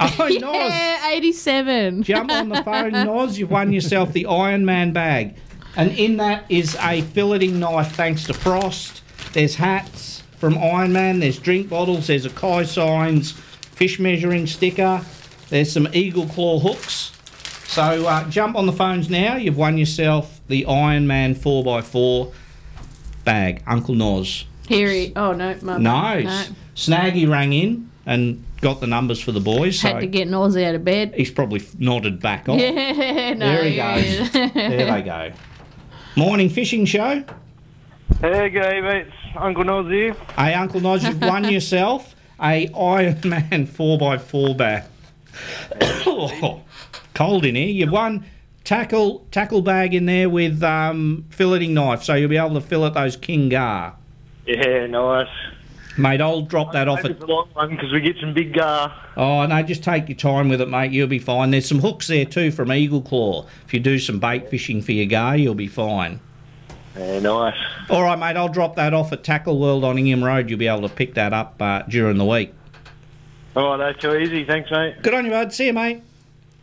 Oh, 0.00 0.06
Noz. 0.06 0.30
yeah, 0.40 1.10
87. 1.12 2.02
Jump 2.02 2.32
on 2.32 2.48
the 2.48 2.64
phone, 2.64 2.90
Noz. 2.90 3.38
You've 3.38 3.52
won 3.52 3.72
yourself 3.72 4.12
the 4.12 4.24
Ironman 4.24 4.92
bag. 4.92 5.36
And 5.76 5.92
in 5.92 6.16
that 6.16 6.44
is 6.48 6.74
a 6.74 7.02
filleting 7.02 7.54
knife 7.54 7.92
thanks 7.92 8.24
to 8.24 8.34
Frost. 8.34 9.02
There's 9.34 9.54
hats 9.54 10.24
from 10.36 10.54
Ironman. 10.54 11.20
There's 11.20 11.38
drink 11.38 11.68
bottles. 11.68 12.08
There's 12.08 12.26
a 12.26 12.30
Kai 12.30 12.64
Signs 12.64 13.30
fish 13.30 14.00
measuring 14.00 14.48
sticker. 14.48 15.00
There's 15.48 15.72
some 15.72 15.86
Eagle 15.92 16.26
Claw 16.26 16.58
hooks. 16.58 17.12
So 17.68 18.04
uh, 18.08 18.28
jump 18.28 18.56
on 18.56 18.66
the 18.66 18.72
phones 18.72 19.08
now. 19.08 19.36
You've 19.36 19.56
won 19.56 19.78
yourself 19.78 20.40
the 20.48 20.64
Ironman 20.64 21.36
4x4 21.36 22.32
bag. 23.22 23.62
Uncle 23.64 23.94
Noz. 23.94 24.44
Here 24.66 24.90
he. 24.90 25.12
Oh, 25.14 25.32
no. 25.34 25.56
My 25.62 25.78
No. 25.78 26.18
no. 26.18 26.44
Snaggy 26.74 27.30
rang 27.30 27.52
in 27.52 27.87
and 28.08 28.42
got 28.62 28.80
the 28.80 28.86
numbers 28.86 29.20
for 29.20 29.32
the 29.32 29.40
boys. 29.40 29.78
So 29.78 29.88
Had 29.88 30.00
to 30.00 30.06
get 30.06 30.26
Noz 30.28 30.60
out 30.60 30.74
of 30.74 30.82
bed. 30.84 31.12
he's 31.14 31.30
probably 31.30 31.62
nodded 31.78 32.20
back 32.20 32.48
off. 32.48 32.58
Yeah, 32.58 33.34
no. 33.34 33.46
There 33.46 33.64
he 33.64 33.76
goes. 33.76 34.32
there 34.32 34.92
they 34.92 35.02
go. 35.02 35.32
Morning 36.16 36.48
fishing 36.48 36.86
show. 36.86 37.22
Hey, 38.20 38.48
guy, 38.48 38.80
mate. 38.80 39.06
Uncle 39.36 39.62
Nosy. 39.64 40.12
Hey, 40.36 40.54
Uncle 40.54 40.80
Nodge, 40.80 41.04
you've 41.04 41.20
won 41.20 41.44
yourself 41.52 42.16
a 42.40 42.66
Ironman 42.68 43.66
4x4 43.68 44.56
bag. 44.56 44.84
Oh, 46.06 46.62
cold 47.14 47.44
in 47.44 47.54
here. 47.54 47.68
You've 47.68 47.92
won 47.92 48.24
tackle 48.64 49.26
tackle 49.30 49.60
bag 49.62 49.94
in 49.94 50.06
there 50.06 50.28
with 50.30 50.62
um, 50.62 51.26
filleting 51.30 51.70
knife, 51.70 52.02
so 52.02 52.14
you'll 52.14 52.30
be 52.30 52.38
able 52.38 52.54
to 52.54 52.60
fillet 52.60 52.90
those 52.90 53.16
King 53.16 53.50
Gar. 53.50 53.94
Yeah, 54.46 54.86
nice. 54.86 55.28
Mate, 55.98 56.20
I'll 56.20 56.42
drop 56.42 56.72
that 56.72 56.86
off 56.86 57.00
at. 57.00 57.10
it's 57.10 57.22
a 57.22 57.26
long 57.26 57.48
one 57.54 57.70
because 57.70 57.92
we 57.92 58.00
get 58.00 58.16
some 58.20 58.32
big 58.32 58.56
uh 58.56 58.88
Oh, 59.16 59.44
no, 59.46 59.62
just 59.62 59.82
take 59.82 60.08
your 60.08 60.16
time 60.16 60.48
with 60.48 60.60
it, 60.60 60.68
mate. 60.68 60.92
You'll 60.92 61.08
be 61.08 61.18
fine. 61.18 61.50
There's 61.50 61.66
some 61.66 61.80
hooks 61.80 62.06
there 62.06 62.24
too 62.24 62.52
from 62.52 62.72
Eagle 62.72 63.02
Claw. 63.02 63.46
If 63.66 63.74
you 63.74 63.80
do 63.80 63.98
some 63.98 64.20
bait 64.20 64.48
fishing 64.48 64.80
for 64.80 64.92
your 64.92 65.06
gar, 65.06 65.36
you'll 65.36 65.54
be 65.56 65.66
fine. 65.66 66.20
Yeah, 66.96 67.18
nice. 67.18 67.56
All 67.90 68.02
right, 68.02 68.18
mate, 68.18 68.36
I'll 68.36 68.48
drop 68.48 68.76
that 68.76 68.94
off 68.94 69.12
at 69.12 69.24
Tackle 69.24 69.58
World 69.58 69.84
on 69.84 69.98
Ingham 69.98 70.22
Road. 70.22 70.48
You'll 70.48 70.58
be 70.58 70.68
able 70.68 70.88
to 70.88 70.94
pick 70.94 71.14
that 71.14 71.32
up 71.32 71.60
uh, 71.60 71.82
during 71.82 72.16
the 72.16 72.24
week. 72.24 72.54
All 73.56 73.76
right, 73.76 73.92
that's 73.92 74.00
too 74.00 74.16
easy. 74.16 74.44
Thanks, 74.44 74.70
mate. 74.70 75.02
Good 75.02 75.14
on 75.14 75.24
you, 75.24 75.30
bud. 75.32 75.52
See 75.52 75.66
you, 75.66 75.72
mate. 75.72 76.02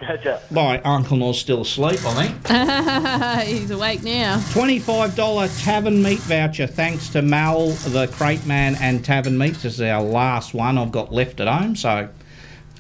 Catch. 0.06 0.52
My 0.52 0.82
Uncle 0.82 1.18
Nor's 1.18 1.40
still 1.40 1.62
asleep, 1.62 2.00
I 2.06 2.28
think. 2.28 3.48
He's 3.48 3.72
awake 3.72 4.04
now. 4.04 4.38
$25 4.52 5.64
Tavern 5.64 6.02
Meat 6.04 6.20
voucher 6.20 6.68
thanks 6.68 7.10
to 7.10 7.22
Mal, 7.22 7.70
the 7.70 8.08
Crate 8.08 8.46
Man, 8.46 8.76
and 8.82 9.04
Tavern 9.04 9.38
Meats. 9.38 9.64
This 9.64 9.76
is 9.76 9.82
our 9.82 10.02
last 10.02 10.54
one 10.54 10.78
I've 10.78 10.92
got 10.92 11.12
left 11.14 11.40
at 11.40 11.48
home, 11.48 11.76
so 11.76 12.10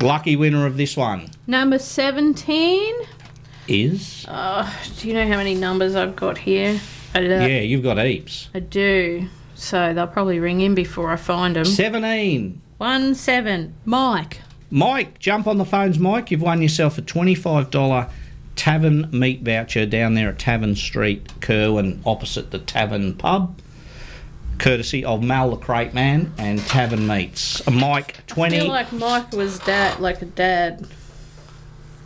lucky 0.01 0.35
winner 0.35 0.65
of 0.65 0.75
this 0.77 0.97
one 0.97 1.29
Number 1.47 1.79
17. 1.79 2.93
is. 3.67 4.25
Oh, 4.29 4.87
do 4.99 5.07
you 5.07 5.13
know 5.13 5.27
how 5.27 5.37
many 5.37 5.55
numbers 5.55 5.95
I've 5.95 6.15
got 6.15 6.37
here? 6.37 6.79
I. 7.13 7.19
Yeah, 7.21 7.61
you've 7.61 7.83
got 7.83 7.97
heaps. 7.97 8.49
I 8.53 8.59
do. 8.59 9.27
So 9.55 9.93
they'll 9.93 10.05
probably 10.07 10.39
ring 10.39 10.59
in 10.61 10.75
before 10.75 11.11
I 11.11 11.15
find 11.15 11.55
them. 11.55 11.63
17. 11.65 12.61
One 12.77 13.15
seven. 13.15 13.73
Mike. 13.85 14.41
Mike, 14.71 15.19
jump 15.19 15.47
on 15.47 15.57
the 15.57 15.65
phones, 15.65 15.99
Mike. 15.99 16.31
You've 16.31 16.41
won 16.41 16.61
yourself 16.61 16.97
a 16.97 17.01
$25 17.01 18.09
Tavern 18.55 19.09
Meat 19.11 19.41
voucher 19.43 19.85
down 19.85 20.13
there 20.13 20.29
at 20.29 20.39
Tavern 20.39 20.75
Street, 20.75 21.39
Kirwan, 21.41 22.01
opposite 22.05 22.51
the 22.51 22.59
Tavern 22.59 23.15
Pub. 23.15 23.59
Courtesy 24.57 25.03
of 25.03 25.21
Mal 25.21 25.49
the 25.49 25.57
Crate 25.57 25.93
Man 25.93 26.33
and 26.37 26.59
Tavern 26.59 27.05
Meats. 27.07 27.67
Uh, 27.67 27.71
Mike, 27.71 28.25
20. 28.27 28.55
I 28.55 28.59
feel 28.61 28.69
like 28.69 28.91
Mike 28.93 29.33
was 29.33 29.59
dad, 29.59 29.99
like 29.99 30.21
a 30.21 30.25
dad. 30.25 30.87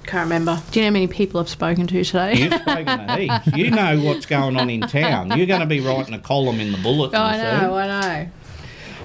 Can't 0.08 0.24
remember. 0.24 0.60
Do 0.72 0.80
you 0.80 0.84
know 0.86 0.90
how 0.90 0.94
many 0.94 1.08
people 1.08 1.40
I've 1.40 1.50
spoken 1.50 1.86
to 1.86 2.04
today? 2.04 2.34
You've 2.36 2.54
spoken 2.54 3.08
to 3.08 3.16
heaps. 3.16 3.48
You 3.56 3.70
know 3.70 4.00
what's 4.02 4.26
going 4.26 4.58
on 4.58 4.70
in 4.72 4.82
town. 4.82 5.38
You're 5.38 5.46
going 5.46 5.60
to 5.60 5.68
be 5.68 5.80
writing 5.80 6.16
a 6.16 6.20
column 6.20 6.60
in 6.60 6.72
the 6.72 6.80
bulletin. 6.80 7.16
I 7.20 7.38
know, 7.38 7.60
soon. 7.60 7.74
I 7.74 8.24
know. 8.24 8.30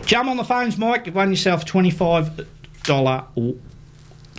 Jump 0.06 0.30
on 0.30 0.38
the 0.38 0.44
phones, 0.44 0.78
Mike. 0.78 1.04
You've 1.04 1.14
won 1.14 1.28
yourself 1.30 1.66
$25 1.66 2.46
w- 2.86 3.58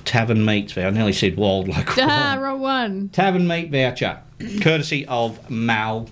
Tavern 0.05 0.45
Meats 0.45 0.73
voucher. 0.73 0.87
I 0.87 0.91
nearly 0.91 1.13
said 1.13 1.35
wild 1.37 1.67
like 1.67 1.97
Ah, 1.97 2.37
wrong 2.39 2.61
one. 2.61 3.09
Tavern 3.09 3.47
Meat 3.47 3.71
voucher. 3.71 4.19
Courtesy 4.61 5.05
of 5.07 5.49
Mal 5.49 6.07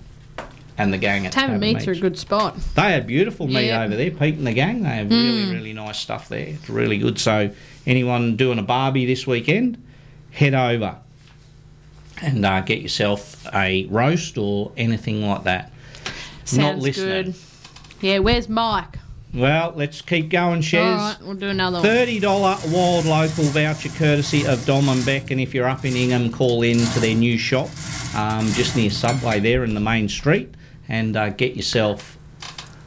and 0.78 0.92
the 0.92 0.98
gang 0.98 1.26
at 1.28 1.32
Tavern 1.34 1.60
meats 1.60 1.88
are 1.88 1.92
a 1.92 2.00
good 2.00 2.18
spot. 2.18 2.58
They 2.76 2.82
had 2.94 3.06
beautiful 3.06 3.46
meat 3.48 3.68
Yeah. 3.68 3.84
over 3.84 3.96
there. 3.96 4.10
Pete 4.10 4.36
and 4.36 4.48
the 4.48 4.54
gang, 4.54 4.82
they 4.82 4.90
have 4.90 5.10
really, 5.12 5.44
Mm. 5.46 5.52
really 5.52 5.74
nice 5.74 6.00
stuff 6.00 6.30
there. 6.30 6.48
It's 6.48 6.68
really 6.70 6.98
good. 6.98 7.20
So, 7.20 7.52
anyone 7.86 8.36
doing 8.38 8.58
a 8.58 8.64
barbie 8.64 9.06
this 9.06 9.28
weekend, 9.28 9.78
head 10.32 10.56
over 10.56 10.96
and 12.24 12.44
uh, 12.44 12.62
get 12.62 12.82
yourself 12.82 13.46
a 13.54 13.86
roast 13.86 14.38
or 14.40 14.72
anything 14.76 15.22
like 15.28 15.44
that. 15.44 15.72
Sounds 16.46 16.82
listening. 16.84 17.24
good. 17.26 17.36
Yeah, 18.02 18.20
where's 18.20 18.50
Mike? 18.50 18.98
Well, 19.34 19.74
let's 19.76 20.02
keep 20.02 20.30
going, 20.30 20.62
Shez. 20.62 20.84
All 20.84 20.98
right, 20.98 21.18
we'll 21.22 21.36
do 21.36 21.50
another 21.50 21.78
one. 21.78 21.84
Thirty 21.84 22.20
dollar 22.20 22.56
wild 22.68 23.06
local 23.06 23.46
voucher 23.46 23.90
courtesy 23.90 24.46
of 24.46 24.66
Dom 24.66 24.90
and 24.90 25.04
Beck, 25.06 25.32
and 25.32 25.42
if 25.42 25.54
you're 25.54 25.68
up 25.68 25.86
in 25.86 25.96
Ingham, 25.96 26.32
call 26.32 26.62
in 26.62 26.78
to 26.78 27.00
their 27.00 27.16
new 27.16 27.38
shop, 27.38 27.70
um, 28.16 28.46
just 28.54 28.76
near 28.76 28.90
Subway 28.90 29.40
there 29.40 29.64
in 29.64 29.74
the 29.74 29.80
main 29.80 30.08
street, 30.08 30.54
and 30.88 31.16
uh, 31.18 31.30
get 31.30 31.56
yourself 31.56 32.18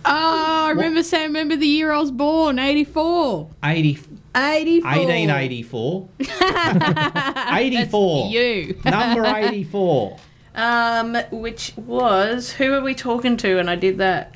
Oh, 0.08 0.66
I 0.66 0.70
remember 0.70 1.02
saying, 1.02 1.26
remember 1.26 1.56
the 1.56 1.66
year 1.66 1.90
I 1.90 1.98
was 1.98 2.12
born, 2.12 2.60
84. 2.60 3.50
80, 3.64 3.98
84. 4.36 4.88
1884. 4.88 6.08
84. 7.52 8.30
you. 8.30 8.80
Number 8.84 9.26
84. 9.26 10.16
Um, 10.54 11.16
which 11.32 11.72
was, 11.76 12.52
who 12.52 12.72
are 12.72 12.82
we 12.82 12.94
talking 12.94 13.36
to? 13.38 13.58
And 13.58 13.68
I 13.68 13.74
did 13.74 13.98
that. 13.98 14.35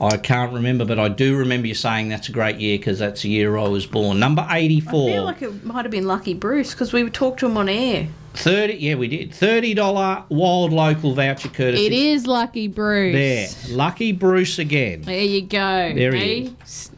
I 0.00 0.16
can't 0.16 0.52
remember, 0.52 0.84
but 0.84 0.98
I 0.98 1.08
do 1.08 1.36
remember 1.36 1.68
you 1.68 1.74
saying 1.74 2.08
that's 2.08 2.28
a 2.28 2.32
great 2.32 2.58
year 2.58 2.78
because 2.78 2.98
that's 2.98 3.22
the 3.22 3.28
year 3.28 3.56
I 3.56 3.68
was 3.68 3.86
born. 3.86 4.18
Number 4.18 4.46
84. 4.50 5.08
I 5.08 5.12
feel 5.12 5.24
like 5.24 5.42
it 5.42 5.64
might 5.64 5.84
have 5.84 5.92
been 5.92 6.06
Lucky 6.06 6.34
Bruce 6.34 6.72
because 6.72 6.92
we 6.92 7.08
talked 7.10 7.40
to 7.40 7.46
him 7.46 7.56
on 7.56 7.68
air. 7.68 8.08
30, 8.34 8.74
yeah, 8.74 8.96
we 8.96 9.06
did. 9.06 9.30
$30 9.30 10.24
wild 10.28 10.72
local 10.72 11.14
voucher 11.14 11.48
courtesy. 11.48 11.86
It 11.86 11.92
is 11.92 12.26
Lucky 12.26 12.66
Bruce. 12.66 13.14
There. 13.66 13.76
Lucky 13.76 14.10
Bruce 14.10 14.58
again. 14.58 15.02
There 15.02 15.20
you 15.22 15.42
go. 15.42 15.92
There 15.94 16.12
he 16.12 16.46
is. 16.46 16.52
S- 16.62 16.90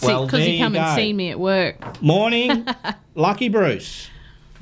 Well, 0.00 0.26
Because 0.26 0.38
there 0.40 0.48
he 0.48 0.58
come 0.60 0.74
you 0.74 0.80
and 0.80 0.96
go. 0.96 1.02
seen 1.02 1.16
me 1.16 1.30
at 1.30 1.40
work. 1.40 2.00
Morning, 2.00 2.64
Lucky 3.16 3.48
Bruce. 3.48 4.08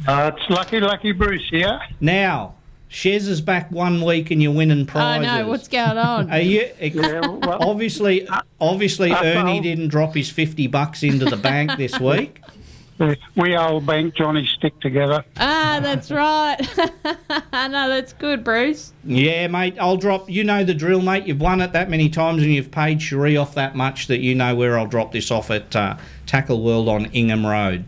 Uh, 0.08 0.30
it's 0.34 0.48
Lucky 0.50 0.80
Lucky 0.80 1.12
Bruce 1.12 1.46
here. 1.50 1.78
Now, 2.00 2.54
Shez 2.96 3.28
is 3.28 3.42
back 3.42 3.70
one 3.70 4.00
week 4.02 4.30
and 4.30 4.42
you're 4.42 4.54
winning 4.54 4.86
prizes. 4.86 5.28
I 5.28 5.40
know, 5.42 5.48
what's 5.48 5.68
going 5.68 5.98
on? 5.98 6.30
Are 6.30 6.40
you 6.40 6.70
Yeah. 6.80 7.20
obviously 7.42 8.26
obviously 8.58 9.12
uh, 9.12 9.22
Ernie 9.22 9.52
well- 9.52 9.62
didn't 9.62 9.88
drop 9.88 10.14
his 10.14 10.30
fifty 10.30 10.66
bucks 10.66 11.02
into 11.02 11.26
the 11.26 11.36
bank 11.36 11.72
this 11.76 12.00
week. 12.00 12.40
We 13.36 13.54
old 13.54 13.84
bank 13.84 14.14
Johnny 14.14 14.46
stick 14.46 14.80
together. 14.80 15.22
ah, 15.36 15.80
that's 15.82 16.10
right. 16.10 16.56
I 17.52 17.68
know 17.68 17.90
that's 17.90 18.14
good, 18.14 18.42
Bruce. 18.42 18.94
Yeah, 19.04 19.46
mate, 19.48 19.76
I'll 19.78 19.98
drop. 19.98 20.30
You 20.30 20.44
know 20.44 20.64
the 20.64 20.72
drill, 20.72 21.02
mate. 21.02 21.26
You've 21.26 21.42
won 21.42 21.60
it 21.60 21.72
that 21.74 21.90
many 21.90 22.08
times, 22.08 22.42
and 22.42 22.50
you've 22.54 22.70
paid 22.70 23.02
Cherie 23.02 23.36
off 23.36 23.54
that 23.56 23.76
much 23.76 24.06
that 24.06 24.20
you 24.20 24.34
know 24.34 24.54
where 24.54 24.78
I'll 24.78 24.86
drop 24.86 25.12
this 25.12 25.30
off 25.30 25.50
at 25.50 25.76
uh, 25.76 25.98
Tackle 26.24 26.62
World 26.62 26.88
on 26.88 27.04
Ingham 27.12 27.44
Road. 27.44 27.84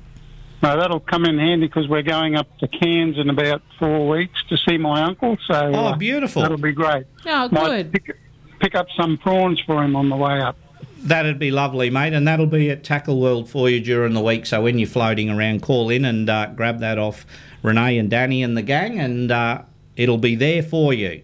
No, 0.62 0.76
that'll 0.76 1.00
come 1.00 1.24
in 1.24 1.38
handy 1.38 1.66
because 1.68 1.86
we're 1.88 2.02
going 2.02 2.34
up 2.34 2.46
to 2.58 2.66
Cairns 2.68 3.16
in 3.18 3.30
about 3.30 3.62
four 3.78 4.08
weeks 4.08 4.42
to 4.48 4.56
see 4.56 4.76
my 4.76 5.02
uncle. 5.02 5.36
So 5.46 5.54
Oh, 5.54 5.86
uh, 5.86 5.96
beautiful. 5.96 6.42
That'll 6.42 6.58
be 6.58 6.72
great. 6.72 7.04
Oh, 7.26 7.48
Might 7.50 7.68
good. 7.68 7.92
Pick, 7.92 8.16
pick 8.58 8.74
up 8.74 8.86
some 8.96 9.18
prawns 9.18 9.60
for 9.60 9.82
him 9.84 9.94
on 9.94 10.08
the 10.08 10.16
way 10.16 10.40
up. 10.40 10.56
That'd 11.00 11.38
be 11.38 11.52
lovely, 11.52 11.90
mate, 11.90 12.12
and 12.12 12.26
that'll 12.26 12.46
be 12.46 12.70
at 12.70 12.82
Tackle 12.82 13.20
World 13.20 13.48
for 13.48 13.70
you 13.70 13.80
during 13.80 14.14
the 14.14 14.20
week. 14.20 14.46
So 14.46 14.60
when 14.62 14.80
you're 14.80 14.88
floating 14.88 15.30
around, 15.30 15.62
call 15.62 15.90
in 15.90 16.04
and 16.04 16.28
uh, 16.28 16.46
grab 16.46 16.80
that 16.80 16.98
off 16.98 17.24
Renee 17.62 17.98
and 17.98 18.10
Danny 18.10 18.42
and 18.42 18.56
the 18.56 18.62
gang, 18.62 18.98
and 18.98 19.30
uh, 19.30 19.62
it'll 19.96 20.18
be 20.18 20.34
there 20.34 20.62
for 20.62 20.92
you. 20.92 21.22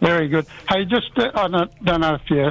Very 0.00 0.28
good. 0.28 0.46
Hey, 0.68 0.84
just 0.84 1.16
uh, 1.16 1.30
I 1.34 1.48
don't, 1.48 1.84
don't 1.84 2.00
know 2.02 2.14
if 2.16 2.28
you 2.30 2.50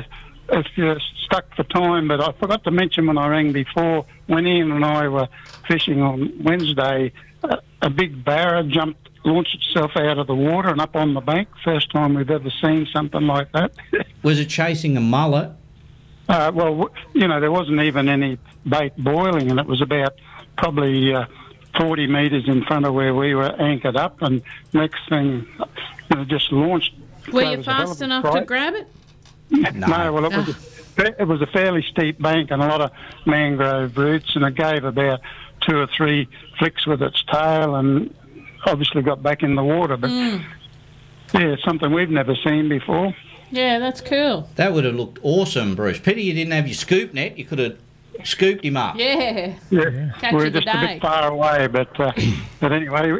if 0.50 0.66
you're 0.76 1.00
stuck 1.26 1.56
for 1.56 1.64
time, 1.66 2.08
but 2.08 2.20
I 2.20 2.32
forgot 2.40 2.64
to 2.64 2.72
mention 2.72 3.06
when 3.06 3.18
I 3.20 3.28
rang 3.28 3.52
before 3.52 4.06
when 4.28 4.48
Ian 4.48 4.72
and 4.72 4.86
I 4.86 5.08
were 5.08 5.28
fishing 5.68 6.02
on 6.02 6.32
Wednesday, 6.44 7.12
a, 7.44 7.58
a 7.82 7.90
big 7.90 8.24
barra 8.24 8.64
jumped, 8.64 9.10
launched 9.26 9.56
itself 9.56 9.92
out 9.96 10.18
of 10.18 10.28
the 10.28 10.36
water 10.36 10.70
and 10.70 10.82
up 10.82 10.96
on 10.96 11.14
the 11.14 11.22
bank. 11.22 11.50
First 11.64 11.92
time 11.92 12.14
we've 12.16 12.30
ever 12.30 12.50
seen 12.62 12.88
something 12.94 13.26
like 13.28 13.52
that. 13.52 13.74
Was 14.24 14.40
it 14.40 14.50
chasing 14.50 14.98
a 14.98 15.02
mullet? 15.02 15.52
Uh, 16.30 16.52
well, 16.54 16.90
you 17.14 17.28
know, 17.28 17.40
there 17.42 17.52
wasn't 17.52 17.82
even 17.82 18.08
any 18.08 18.38
bait 18.68 18.94
boiling, 18.98 19.52
and 19.52 19.60
it 19.60 19.66
was 19.66 19.82
about 19.82 20.14
probably 20.58 21.14
uh, 21.14 21.26
40 21.78 22.08
metres 22.08 22.48
in 22.48 22.64
front 22.64 22.86
of 22.86 22.94
where 22.94 23.14
we 23.14 23.36
were 23.36 23.52
anchored 23.62 23.98
up. 23.98 24.22
And 24.22 24.42
next 24.72 25.02
thing, 25.10 25.46
you 26.10 26.16
know, 26.16 26.24
just 26.24 26.50
launched. 26.52 26.94
Were 27.32 27.42
That 27.42 27.52
you 27.52 27.58
was 27.58 27.68
a 27.68 27.74
hell 27.74 27.82
of 27.82 27.88
fast 27.90 28.02
a 28.02 28.06
enough 28.06 28.34
to 28.34 28.46
grab 28.46 28.74
it? 28.74 28.88
No, 29.76 30.14
well, 30.14 30.26
it 30.26 30.36
was, 30.36 30.50
a, 30.50 30.56
it 30.98 31.28
was 31.28 31.42
a 31.42 31.48
fairly 31.48 31.84
steep 31.84 32.22
bank 32.22 32.52
and 32.52 32.62
a 32.62 32.68
lot 32.68 32.82
of 32.82 32.92
mangrove 33.26 33.98
roots, 33.98 34.36
and 34.36 34.44
it 34.46 34.56
gave 34.56 34.84
about 34.84 35.22
two 35.62 35.78
or 35.78 35.88
three 35.88 36.28
flicks 36.60 36.86
with 36.86 37.02
its 37.02 37.24
tail 37.32 37.76
and 37.76 38.14
obviously 38.66 39.02
got 39.02 39.22
back 39.24 39.44
in 39.44 39.56
the 39.56 39.64
water. 39.64 39.98
But 39.98 40.10
Mm. 40.10 40.44
yeah, 41.34 41.56
something 41.64 41.92
we've 41.92 42.10
never 42.10 42.36
seen 42.36 42.70
before. 42.70 43.16
Yeah, 43.52 43.80
that's 43.80 44.02
cool. 44.02 44.50
That 44.56 44.74
would 44.74 44.84
have 44.84 44.96
looked 44.96 45.20
awesome, 45.22 45.76
Bruce. 45.76 46.00
Pity 46.00 46.24
you 46.24 46.34
didn't 46.34 46.54
have 46.54 46.68
your 46.68 46.74
scoop 46.76 47.14
net. 47.14 47.38
You 47.38 47.46
could 47.46 47.60
have 47.60 47.78
scooped 48.24 48.66
him 48.66 48.78
up. 48.78 48.96
Yeah. 48.98 49.54
Yeah, 49.70 50.12
Catch 50.20 50.34
we're 50.34 50.50
just 50.50 50.66
the 50.66 50.72
a 50.78 50.82
day. 50.88 50.94
bit 50.94 51.02
far 51.02 51.32
away, 51.32 51.68
but 51.68 52.00
uh, 52.00 52.12
but 52.60 52.72
anyway, 52.72 53.20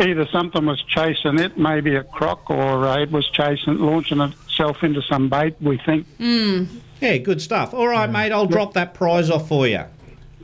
either 0.00 0.26
something 0.32 0.64
was 0.64 0.82
chasing 0.82 1.38
it, 1.38 1.58
maybe 1.58 1.94
a 1.96 2.02
croc, 2.04 2.48
or 2.50 2.86
uh, 2.86 2.98
it 2.98 3.10
was 3.10 3.28
chasing, 3.30 3.78
launching 3.78 4.20
itself 4.20 4.82
into 4.82 5.02
some 5.02 5.28
bait. 5.28 5.54
We 5.60 5.76
think. 5.78 6.06
Mm. 6.18 6.66
Yeah, 7.04 7.16
good 7.18 7.40
stuff. 7.42 7.74
All 7.74 7.88
right, 7.88 8.08
mate, 8.10 8.32
I'll 8.32 8.46
drop 8.46 8.74
that 8.74 8.94
prize 8.94 9.30
off 9.30 9.48
for 9.48 9.66
you. 9.66 9.80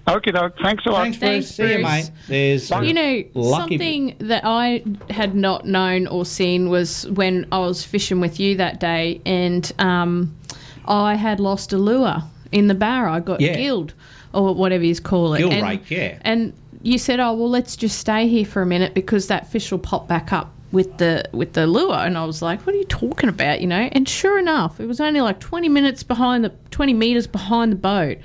Okay, 0.09 0.31
doke. 0.33 0.55
Thanks 0.63 0.85
a 0.87 0.91
lot. 0.91 1.03
Thanks, 1.03 1.19
Bruce. 1.19 1.31
Thanks, 1.31 1.49
See 1.55 1.63
you, 1.63 1.75
Bruce. 1.75 1.83
mate. 1.85 2.11
There's 2.27 2.71
You 2.71 2.95
know, 2.95 3.25
lucky 3.35 3.77
something 3.79 4.17
that 4.19 4.43
I 4.45 4.83
had 5.11 5.35
not 5.35 5.67
known 5.67 6.07
or 6.07 6.25
seen 6.25 6.69
was 6.69 7.07
when 7.11 7.47
I 7.53 7.59
was 7.59 7.85
fishing 7.85 8.21
with 8.21 8.41
you 8.41 8.57
that 8.57 8.81
day, 8.81 9.21
and 9.25 9.71
um, 9.79 10.35
I 10.87 11.15
had 11.15 11.39
lost 11.39 11.73
a 11.73 11.79
lure 11.79 12.23
in 12.51 12.67
the 12.67 12.75
bar. 12.75 13.09
I 13.09 13.21
got 13.21 13.41
Yeah. 13.41 13.57
gilled, 13.57 13.95
or 14.33 14.55
whatever 14.55 14.85
you 14.85 14.95
call 14.97 15.35
it. 15.35 15.39
Gill 15.39 15.53
and, 15.53 15.63
rake, 15.67 15.91
yeah. 15.91 16.19
And 16.23 16.55
you 16.83 16.99
said, 16.99 17.21
"Oh, 17.21 17.35
well, 17.35 17.51
let's 17.51 17.77
just 17.77 17.99
stay 17.99 18.27
here 18.27 18.47
for 18.47 18.63
a 18.63 18.67
minute 18.67 18.95
because 18.95 19.29
that 19.29 19.51
fish 19.53 19.71
will 19.71 19.79
pop 19.79 20.09
back 20.09 20.33
up." 20.33 20.53
With 20.73 20.99
the 20.99 21.29
with 21.33 21.55
the 21.55 21.67
lure, 21.67 21.95
and 21.97 22.17
I 22.17 22.25
was 22.25 22.43
like, 22.43 22.65
"What 22.65 22.75
are 22.77 22.79
you 22.79 22.85
talking 22.85 23.29
about?" 23.29 23.61
You 23.61 23.67
know. 23.67 23.89
And 23.91 24.09
sure 24.09 24.39
enough, 24.39 24.79
it 24.79 24.87
was 24.87 25.01
only 25.01 25.21
like 25.21 25.41
twenty 25.41 25.69
minutes 25.69 26.03
behind 26.05 26.45
the 26.45 26.53
twenty 26.71 26.95
meters 26.95 27.27
behind 27.27 27.73
the 27.73 27.77
boat, 27.77 28.19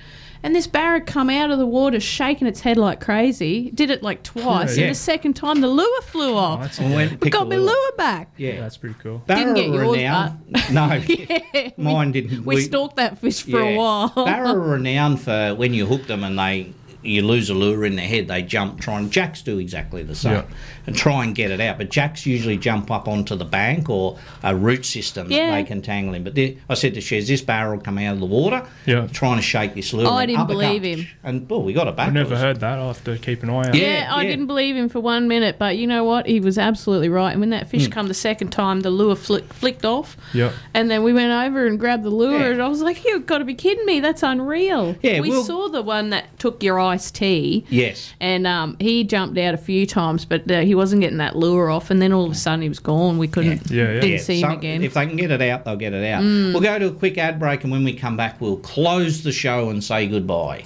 and 0.44 0.56
this 0.56 0.68
barra 0.68 1.02
come 1.02 1.32
out 1.32 1.50
of 1.50 1.58
the 1.58 1.66
water 1.66 2.00
shaking 2.00 2.46
its 2.46 2.60
head 2.62 2.78
like 2.78 3.02
crazy. 3.02 3.72
Did 3.72 3.90
it 3.90 4.04
like 4.04 4.22
twice, 4.22 4.78
Yeah. 4.78 4.84
and 4.84 4.92
the 4.92 5.00
second 5.00 5.34
time 5.34 5.60
the 5.62 5.68
lure 5.68 6.02
flew 6.04 6.34
oh, 6.34 6.38
off. 6.38 6.80
I 6.80 6.94
went 6.94 7.20
we 7.20 7.32
got 7.32 7.50
my 7.50 7.56
lure. 7.56 7.66
lure 7.66 7.92
back. 7.98 8.32
Yeah, 8.38 8.60
that's 8.60 8.78
pretty 8.78 8.96
cool. 9.02 9.24
Didn't 9.28 9.56
get 9.56 9.70
yours, 9.72 9.98
renowned. 9.98 10.40
No, 10.72 10.94
Yeah, 11.08 11.70
mine 11.78 12.12
we, 12.12 12.22
didn't. 12.22 12.46
We, 12.46 12.62
stalked 12.62 12.98
that 12.98 13.18
fish 13.18 13.42
for 13.42 13.60
a 13.60 13.76
while. 13.76 14.10
Barra 14.10 14.50
are 14.50 14.60
renowned 14.78 15.20
for 15.20 15.56
when 15.56 15.74
you 15.74 15.88
hook 15.88 16.06
them 16.06 16.24
and 16.24 16.38
they 16.38 16.74
you 17.06 17.22
lose 17.22 17.50
a 17.50 17.54
lure 17.54 17.86
in 17.86 17.96
their 17.96 18.08
head, 18.08 18.28
they 18.28 18.42
jump, 18.42 18.80
try 18.82 18.98
and 19.00 19.12
jacks 19.12 19.42
do 19.42 19.58
exactly 19.58 20.04
the 20.04 20.16
same, 20.16 20.34
Yeah. 20.34 20.44
and 20.88 20.96
try 20.96 21.24
and 21.24 21.36
get 21.36 21.52
it 21.52 21.60
out. 21.62 21.78
But 21.78 21.90
jacks 21.90 22.26
usually 22.26 22.58
jump 22.58 22.90
up 22.92 23.08
onto 23.08 23.36
the 23.36 23.46
bank 23.46 23.90
or 23.90 24.18
a 24.44 24.56
root 24.56 24.86
system 24.86 25.32
Yeah. 25.32 25.48
that 25.52 25.56
they 25.56 25.64
can 25.64 25.82
tangle 25.82 26.14
in. 26.14 26.24
But 26.24 26.36
the- 26.36 26.58
I 26.70 26.74
said 26.74 26.94
to 26.96 27.00
Shez, 27.02 27.28
this 27.28 27.42
barrel 27.42 27.78
will 27.78 27.84
come 27.84 27.98
out 27.98 28.14
of 28.14 28.20
the 28.20 28.26
water, 28.26 28.64
Yeah. 28.86 29.08
trying 29.12 29.38
to 29.38 29.42
shake 29.42 29.76
this 29.76 29.94
lure. 29.94 30.08
I 30.12 30.26
didn't 30.26 30.48
believe 30.48 30.84
him. 30.84 31.08
And 31.24 31.50
well, 31.50 31.62
we 31.62 31.74
got 31.74 31.88
it 31.88 31.96
back. 31.96 32.08
I've 32.08 32.14
never 32.14 32.36
heard 32.38 32.60
that. 32.60 32.80
I'll 32.80 32.88
have 32.88 33.04
to 33.06 33.18
keep 33.18 33.44
an 33.44 33.50
eye 33.50 33.70
out. 33.70 33.76
Yeah, 33.76 34.08
I 34.12 34.26
didn't 34.26 34.48
believe 34.48 34.76
him 34.76 34.90
for 34.90 35.00
one 35.00 35.28
minute, 35.28 35.58
but 35.60 35.78
you 35.78 35.88
know 35.88 36.04
what? 36.04 36.28
He 36.28 36.40
was 36.40 36.58
absolutely 36.58 37.10
right. 37.10 37.32
And 37.32 37.40
when 37.40 37.50
that 37.52 37.70
fish 37.70 37.86
Hmm. 37.86 37.92
come 37.92 38.08
the 38.08 38.14
second 38.14 38.50
time, 38.50 38.82
the 38.82 38.90
lure 38.90 39.16
flick, 39.16 39.54
flicked 39.54 39.86
off. 39.86 40.18
Yep. 40.34 40.54
And 40.74 40.90
then 40.92 41.04
we 41.04 41.14
went 41.14 41.32
over 41.32 41.66
and 41.68 41.80
grabbed 41.80 42.04
the 42.04 42.10
lure, 42.10 42.40
Yeah. 42.40 42.46
and 42.52 42.62
I 42.62 42.68
was 42.68 42.82
like, 42.82 43.04
"You've 43.06 43.26
got 43.26 43.40
to 43.40 43.46
be 43.46 43.54
kidding 43.54 43.86
me! 43.86 44.00
That's 44.00 44.24
unreal." 44.24 44.96
Yeah, 45.02 45.20
we 45.22 45.30
we'll- 45.30 45.44
saw 45.44 45.68
the 45.70 45.82
one 45.82 46.10
that 46.12 46.38
took 46.40 46.62
your 46.64 46.80
iced 46.96 47.16
tea. 47.16 47.66
Yes. 47.70 48.14
And 48.20 48.48
um, 48.48 48.78
he 48.80 49.04
jumped 49.04 49.38
out 49.38 49.54
a 49.54 49.58
few 49.58 49.86
times, 49.86 50.26
but 50.26 50.50
uh, 50.50 50.62
he 50.62 50.74
wasn't 50.74 51.02
getting 51.02 51.18
that 51.18 51.36
lure 51.36 51.70
off. 51.70 51.92
And 51.92 52.02
then 52.02 52.12
all 52.14 52.26
of 52.26 52.32
a 52.32 52.36
sudden, 52.36 52.62
he 52.62 52.70
was 52.70 52.80
gone. 52.80 53.18
We 53.18 53.28
couldn't, 53.28 53.68
didn't 53.68 54.20
see 54.20 54.42
him 54.42 54.52
again. 54.52 54.82
If 54.84 54.94
they 54.94 55.06
can 55.06 55.18
get 55.18 55.32
it 55.32 55.42
out, 55.42 55.66
they'll 55.66 55.76
get 55.76 55.94
it 55.94 56.10
out. 56.10 56.24
Mm. 56.24 56.54
We'll 56.54 56.64
go 56.64 56.80
to 56.80 56.88
a 56.88 56.92
quick 56.92 57.18
ad 57.18 57.40
break, 57.40 57.64
and 57.64 57.72
when 57.72 57.84
we 57.84 57.94
come 57.94 58.18
back, 58.18 58.40
we'll 58.42 58.58
close 58.58 59.24
the 59.24 59.32
show 59.32 59.70
and 59.70 59.84
say 59.84 60.08
goodbye. 60.08 60.64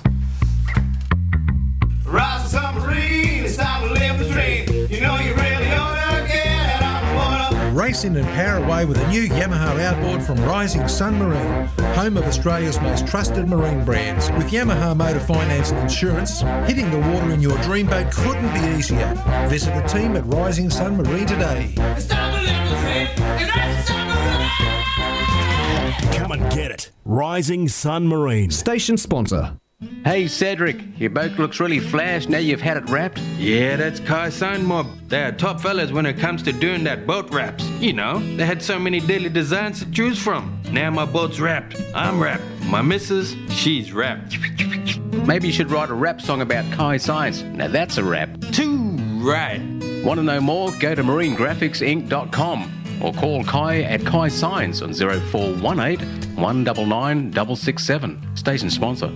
Rise 2.05 2.43
the 2.43 2.59
submarine, 2.59 3.45
it's 3.45 3.57
time 3.57 3.87
to 3.87 3.93
live 3.93 4.19
the 4.19 4.29
dream. 4.29 4.87
You 4.89 5.01
know 5.01 5.19
you 5.19 5.38
water. 7.79 7.89
Race 7.89 8.03
in 8.03 8.15
and 8.17 8.27
power 8.29 8.63
away 8.63 8.85
with 8.85 8.97
a 8.97 9.07
new 9.09 9.27
Yamaha 9.27 9.79
outboard 9.79 10.21
from 10.21 10.37
Rising 10.45 10.87
Sun 10.87 11.17
Marine, 11.17 11.67
home 11.95 12.17
of 12.17 12.23
Australia's 12.25 12.79
most 12.81 13.07
trusted 13.07 13.47
marine 13.47 13.83
brands. 13.85 14.29
With 14.31 14.51
Yamaha 14.51 14.95
Motor 14.95 15.19
Finance 15.19 15.71
and 15.71 15.79
Insurance, 15.79 16.41
hitting 16.67 16.91
the 16.91 16.99
water 16.99 17.31
in 17.31 17.41
your 17.41 17.57
dream 17.63 17.87
boat 17.87 18.11
couldn't 18.11 18.53
be 18.53 18.59
easier. 18.77 19.15
Visit 19.49 19.73
the 19.75 19.87
team 19.87 20.15
at 20.17 20.25
Rising 20.25 20.69
Sun 20.69 20.97
Marine 20.97 21.25
today. 21.25 21.73
It's 21.77 22.05
time 22.07 22.33
to 22.33 22.41
live 22.41 22.69
the 22.69 22.75
dream. 22.81 23.07
And 23.39 23.49
that's 23.49 23.87
the 23.87 23.93
submarine. 23.93 24.49
Come 26.13 26.31
and 26.31 26.51
get 26.51 26.71
it. 26.71 26.91
Rising 27.05 27.67
Sun 27.67 28.07
Marine. 28.07 28.51
Station 28.51 28.97
sponsor. 28.97 29.57
Hey 30.03 30.27
Cedric, 30.27 30.99
your 30.99 31.09
boat 31.09 31.39
looks 31.39 31.61
really 31.61 31.79
flash 31.79 32.27
now 32.27 32.37
you've 32.37 32.59
had 32.59 32.75
it 32.75 32.89
wrapped. 32.89 33.17
Yeah, 33.37 33.77
that's 33.77 34.01
Kai 34.01 34.27
Sign 34.27 34.65
Mob. 34.65 34.87
They're 35.07 35.31
top 35.31 35.61
fellas 35.61 35.93
when 35.93 36.05
it 36.05 36.17
comes 36.17 36.43
to 36.43 36.51
doing 36.51 36.83
that 36.83 37.07
boat 37.07 37.31
wraps. 37.31 37.63
You 37.79 37.93
know, 37.93 38.19
they 38.35 38.45
had 38.45 38.61
so 38.61 38.77
many 38.77 38.99
daily 38.99 39.29
designs 39.29 39.79
to 39.79 39.89
choose 39.89 40.19
from. 40.21 40.61
Now 40.71 40.89
my 40.89 41.05
boat's 41.05 41.39
wrapped. 41.39 41.81
I'm 41.95 42.21
wrapped. 42.21 42.43
My 42.65 42.81
missus, 42.81 43.37
she's 43.51 43.93
wrapped. 43.93 44.37
Maybe 45.25 45.47
you 45.47 45.53
should 45.53 45.71
write 45.71 45.89
a 45.89 45.93
rap 45.93 46.19
song 46.19 46.41
about 46.41 46.69
Kai 46.73 46.97
Signs. 46.97 47.43
Now 47.43 47.69
that's 47.69 47.97
a 47.97 48.03
rap. 48.03 48.29
Too 48.51 48.97
right. 49.21 49.61
Want 50.03 50.17
to 50.17 50.23
know 50.23 50.41
more? 50.41 50.71
Go 50.79 50.93
to 50.93 51.03
marinegraphicsinc.com 51.03 52.99
or 53.01 53.13
call 53.13 53.45
Kai 53.45 53.83
at 53.83 54.05
Kai 54.05 54.27
Signs 54.27 54.81
on 54.81 54.93
0418 54.93 56.35
199 56.35 57.31
667. 57.31 58.35
Station 58.35 58.69
sponsor. 58.69 59.13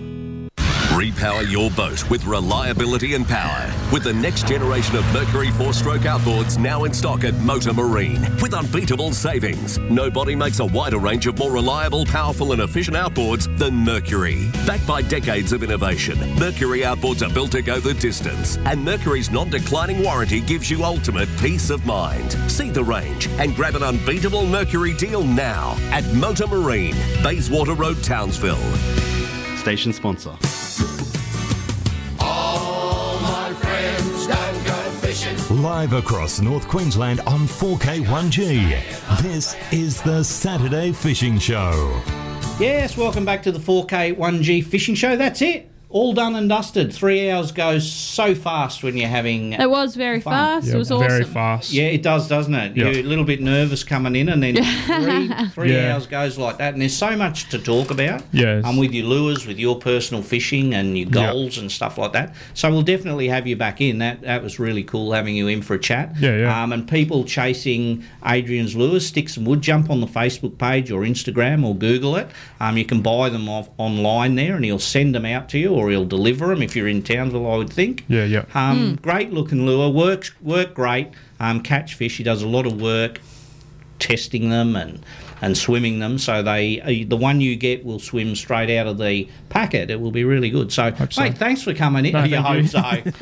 Repower 0.94 1.50
your 1.50 1.72
boat 1.72 2.08
with 2.08 2.24
reliability 2.24 3.14
and 3.14 3.26
power 3.26 3.74
with 3.92 4.04
the 4.04 4.12
next 4.12 4.46
generation 4.46 4.94
of 4.94 5.04
Mercury 5.12 5.50
four 5.50 5.72
stroke 5.72 6.02
outboards 6.02 6.56
now 6.56 6.84
in 6.84 6.94
stock 6.94 7.24
at 7.24 7.34
Motor 7.40 7.72
Marine 7.72 8.20
with 8.40 8.54
unbeatable 8.54 9.12
savings. 9.12 9.76
Nobody 9.78 10.36
makes 10.36 10.60
a 10.60 10.66
wider 10.66 10.98
range 10.98 11.26
of 11.26 11.36
more 11.36 11.50
reliable, 11.50 12.06
powerful, 12.06 12.52
and 12.52 12.62
efficient 12.62 12.96
outboards 12.96 13.58
than 13.58 13.74
Mercury. 13.74 14.48
Backed 14.68 14.86
by 14.86 15.02
decades 15.02 15.52
of 15.52 15.64
innovation, 15.64 16.16
Mercury 16.38 16.82
outboards 16.82 17.28
are 17.28 17.34
built 17.34 17.50
to 17.52 17.62
go 17.62 17.80
the 17.80 17.94
distance, 17.94 18.56
and 18.58 18.84
Mercury's 18.84 19.32
non 19.32 19.50
declining 19.50 20.00
warranty 20.00 20.40
gives 20.40 20.70
you 20.70 20.84
ultimate 20.84 21.28
peace 21.40 21.70
of 21.70 21.84
mind. 21.84 22.34
See 22.48 22.70
the 22.70 22.84
range 22.84 23.26
and 23.40 23.56
grab 23.56 23.74
an 23.74 23.82
unbeatable 23.82 24.46
Mercury 24.46 24.94
deal 24.94 25.24
now 25.24 25.76
at 25.90 26.04
Motor 26.14 26.46
Marine, 26.46 26.94
Bayswater 27.20 27.74
Road, 27.74 28.00
Townsville. 28.04 28.62
Station 29.56 29.92
sponsor. 29.92 30.36
Live 35.64 35.94
across 35.94 36.42
North 36.42 36.68
Queensland 36.68 37.20
on 37.20 37.46
4K1G. 37.46 39.22
This 39.22 39.56
is 39.72 40.02
the 40.02 40.22
Saturday 40.22 40.92
Fishing 40.92 41.38
Show. 41.38 42.02
Yes, 42.60 42.98
welcome 42.98 43.24
back 43.24 43.42
to 43.44 43.50
the 43.50 43.58
4K 43.58 44.14
1G 44.14 44.62
Fishing 44.62 44.94
Show. 44.94 45.16
That's 45.16 45.40
it. 45.40 45.73
All 45.94 46.12
done 46.12 46.34
and 46.34 46.48
dusted. 46.48 46.92
Three 46.92 47.30
hours 47.30 47.52
goes 47.52 47.88
so 47.90 48.34
fast 48.34 48.82
when 48.82 48.96
you're 48.96 49.08
having. 49.08 49.52
It 49.52 49.70
was 49.70 49.94
very 49.94 50.20
fun. 50.20 50.32
fast. 50.60 50.74
it 50.74 50.76
was 50.76 50.90
awesome. 50.90 51.24
fast. 51.26 51.72
Yeah, 51.72 51.84
it 51.84 52.02
does, 52.02 52.26
doesn't 52.26 52.52
it? 52.52 52.76
Yeah. 52.76 52.86
You're 52.88 52.98
a 52.98 53.02
little 53.04 53.22
bit 53.24 53.40
nervous 53.40 53.84
coming 53.84 54.16
in, 54.16 54.28
and 54.28 54.42
then 54.42 54.56
three, 54.56 55.48
three 55.50 55.72
Yeah. 55.72 55.94
hours 55.94 56.08
goes 56.08 56.36
like 56.36 56.58
that. 56.58 56.72
And 56.72 56.82
there's 56.82 56.96
so 56.96 57.14
much 57.14 57.48
to 57.50 57.60
talk 57.60 57.92
about. 57.92 58.24
Yes. 58.32 58.64
Um, 58.64 58.76
with 58.76 58.90
your 58.92 59.06
lures, 59.06 59.46
with 59.46 59.56
your 59.60 59.78
personal 59.78 60.20
fishing, 60.24 60.74
and 60.74 60.98
your 60.98 61.06
Yeah. 61.12 61.30
goals 61.30 61.58
and 61.58 61.70
stuff 61.70 61.96
like 61.96 62.12
that. 62.14 62.34
So 62.54 62.68
we'll 62.72 62.82
definitely 62.82 63.28
have 63.28 63.46
you 63.46 63.54
back 63.54 63.80
in. 63.80 63.98
That 63.98 64.22
that 64.22 64.42
was 64.42 64.58
really 64.58 64.82
cool 64.82 65.12
having 65.12 65.36
you 65.36 65.46
in 65.46 65.62
for 65.62 65.74
a 65.74 65.78
chat. 65.78 66.14
Yeah, 66.18 66.38
yeah. 66.38 66.60
Um, 66.64 66.72
and 66.72 66.88
people 66.88 67.22
chasing 67.22 68.02
Adrian's 68.26 68.74
lures, 68.74 69.06
sticks 69.06 69.36
and 69.36 69.46
wood, 69.46 69.62
jump 69.62 69.90
on 69.90 70.00
the 70.00 70.08
Facebook 70.08 70.58
page 70.58 70.90
or 70.90 71.02
Instagram 71.02 71.64
or 71.64 71.72
Google 71.72 72.16
it. 72.16 72.26
Um, 72.60 72.76
you 72.78 72.84
can 72.84 73.00
buy 73.00 73.28
them 73.28 73.48
off 73.48 73.68
online 73.78 74.34
there, 74.34 74.56
and 74.56 74.64
he'll 74.64 74.80
send 74.80 75.14
them 75.14 75.24
out 75.24 75.48
to 75.50 75.58
you, 75.60 75.83
or 75.84 75.90
he'll 75.90 76.04
deliver 76.04 76.46
them 76.46 76.62
if 76.62 76.74
you're 76.74 76.88
in 76.88 77.02
Townsville. 77.02 77.50
I 77.50 77.56
would 77.56 77.72
think. 77.72 78.04
Yeah, 78.08 78.24
yeah. 78.24 78.44
Um, 78.54 78.98
Great 79.02 79.32
looking 79.32 79.66
lure, 79.66 79.90
works 79.90 80.32
work 80.40 80.74
great. 80.74 81.10
Um, 81.40 81.60
catch 81.60 81.94
fish. 81.94 82.16
He 82.16 82.24
does 82.24 82.42
a 82.42 82.48
lot 82.48 82.66
of 82.66 82.80
work 82.80 83.20
testing 83.98 84.50
them 84.50 84.76
and 84.76 85.04
and 85.40 85.56
swimming 85.58 85.98
them. 85.98 86.18
So 86.18 86.42
they 86.42 86.80
uh, 86.80 87.08
the 87.08 87.16
one 87.16 87.40
you 87.40 87.56
get 87.56 87.84
will 87.84 87.98
swim 87.98 88.34
straight 88.34 88.74
out 88.76 88.86
of 88.86 88.98
the 88.98 89.28
packet. 89.50 89.90
It 89.90 90.00
will 90.00 90.10
be 90.10 90.24
really 90.24 90.50
good. 90.50 90.72
So, 90.72 90.94
so. 91.10 91.22
mate, 91.22 91.36
thanks 91.36 91.62
for 91.62 91.74
coming 91.74 92.06
in. 92.06 92.12
No, 92.12 92.24
you 92.24 92.36
hope 92.36 92.62
you. 92.62 92.66
so. 92.66 92.80
Swims 92.80 93.12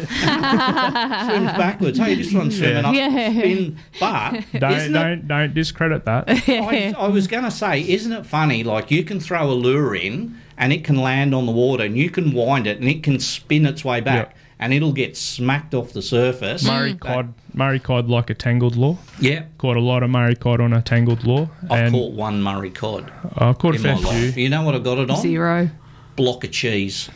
backwards. 1.58 1.98
Hey, 1.98 2.14
this 2.14 2.32
one's 2.32 2.56
swimming 2.56 2.84
up. 2.84 2.94
Yeah. 2.94 3.08
Spin. 3.30 3.78
But 3.98 4.30
Don't 4.58 4.72
isn't 4.72 4.94
it 4.94 4.98
don't 4.98 5.28
don't 5.28 5.54
discredit 5.54 6.04
that. 6.04 6.24
I, 6.28 6.94
I 6.96 7.08
was 7.08 7.26
going 7.26 7.44
to 7.44 7.50
say, 7.50 7.80
isn't 7.88 8.12
it 8.12 8.26
funny? 8.26 8.62
Like 8.62 8.90
you 8.90 9.04
can 9.04 9.18
throw 9.20 9.50
a 9.50 9.52
lure 9.52 9.94
in 9.96 10.38
and 10.62 10.72
it 10.72 10.84
can 10.84 10.94
land 10.96 11.34
on 11.34 11.44
the 11.44 11.50
water, 11.52 11.82
and 11.82 11.96
you 11.98 12.08
can 12.08 12.32
wind 12.32 12.68
it, 12.68 12.78
and 12.78 12.88
it 12.88 13.02
can 13.02 13.18
spin 13.18 13.66
its 13.66 13.84
way 13.84 14.00
back, 14.00 14.32
and 14.60 14.72
it'll 14.72 14.92
get 14.92 15.16
smacked 15.16 15.74
off 15.74 15.92
the 15.92 16.00
surface. 16.00 16.62
Mm. 16.62 16.66
Murray 16.68 16.94
cod, 16.94 17.34
Murray 17.52 17.78
cod 17.80 18.08
like 18.08 18.30
a 18.30 18.34
tangled 18.34 18.76
law. 18.76 18.96
Yeah. 19.18 19.46
Caught 19.58 19.76
a 19.76 19.80
lot 19.80 20.04
of 20.04 20.10
Murray 20.10 20.36
cod 20.36 20.60
on 20.60 20.72
a 20.72 20.80
tangled 20.80 21.24
law. 21.24 21.48
I've 21.68 21.86
and 21.86 21.92
caught 21.94 22.12
one 22.12 22.40
Murray 22.44 22.70
cod. 22.70 23.12
I've 23.36 23.58
caught 23.58 23.74
a 23.74 23.76
in 23.78 23.82
fair 23.82 23.94
my 23.96 24.00
life. 24.02 24.34
few. 24.34 24.44
You 24.44 24.50
know 24.50 24.62
what 24.62 24.76
I 24.76 24.78
got 24.78 24.98
it 24.98 25.10
on? 25.10 25.20
Zero. 25.20 25.68
Block 26.14 26.44
of 26.44 26.52
cheese. 26.52 27.10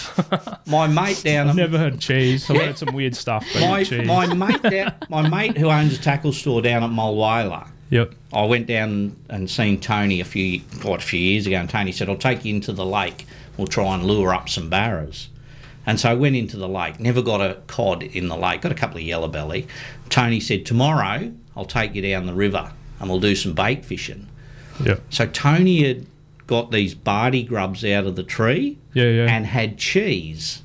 my 0.66 0.86
mate 0.86 1.20
down. 1.22 1.48
I've 1.50 1.56
never 1.56 1.76
heard 1.76 2.00
cheese. 2.00 2.48
I've 2.48 2.56
Yeah. 2.56 2.66
heard 2.66 2.78
some 2.78 2.94
weird 2.94 3.14
stuff, 3.14 3.46
but 3.52 3.60
my, 3.68 3.84
cheese. 3.84 4.06
my 4.06 4.32
mate 4.32 4.62
down, 4.62 4.94
my 5.10 5.28
mate 5.28 5.58
who 5.58 5.68
owns 5.68 5.92
a 5.96 6.00
tackle 6.00 6.32
store 6.32 6.62
down 6.62 6.82
at 6.82 6.90
Mulwala. 6.90 7.68
Yep. 7.90 8.14
I 8.32 8.44
went 8.44 8.66
down 8.66 9.16
and 9.28 9.48
seen 9.48 9.80
Tony 9.80 10.20
a 10.20 10.24
few 10.24 10.60
quite 10.80 11.02
a 11.02 11.06
few 11.06 11.20
years 11.20 11.46
ago, 11.46 11.56
and 11.56 11.70
Tony 11.70 11.92
said, 11.92 12.08
"I'll 12.08 12.16
take 12.16 12.44
you 12.44 12.54
into 12.54 12.72
the 12.72 12.84
lake. 12.86 13.26
We'll 13.56 13.66
try 13.66 13.94
and 13.94 14.04
lure 14.04 14.34
up 14.34 14.48
some 14.48 14.68
barras." 14.68 15.28
And 15.86 15.98
so 15.98 16.10
I 16.10 16.14
went 16.14 16.36
into 16.36 16.58
the 16.58 16.68
lake. 16.68 17.00
Never 17.00 17.22
got 17.22 17.40
a 17.40 17.58
cod 17.66 18.02
in 18.02 18.28
the 18.28 18.36
lake. 18.36 18.60
Got 18.60 18.72
a 18.72 18.74
couple 18.74 18.98
of 18.98 19.02
yellow 19.04 19.28
belly. 19.28 19.66
Tony 20.10 20.38
said, 20.38 20.66
"Tomorrow 20.66 21.32
I'll 21.56 21.64
take 21.64 21.94
you 21.94 22.02
down 22.02 22.26
the 22.26 22.34
river 22.34 22.72
and 23.00 23.08
we'll 23.08 23.20
do 23.20 23.34
some 23.34 23.54
bait 23.54 23.84
fishing." 23.84 24.26
Yep. 24.84 25.00
So 25.10 25.26
Tony 25.26 25.86
had 25.86 26.06
got 26.46 26.70
these 26.70 26.94
bardy 26.94 27.42
grubs 27.42 27.84
out 27.84 28.06
of 28.06 28.16
the 28.16 28.22
tree 28.22 28.78
Yeah, 28.94 29.04
yeah. 29.04 29.26
and 29.34 29.46
had 29.46 29.78
cheese. 29.78 30.62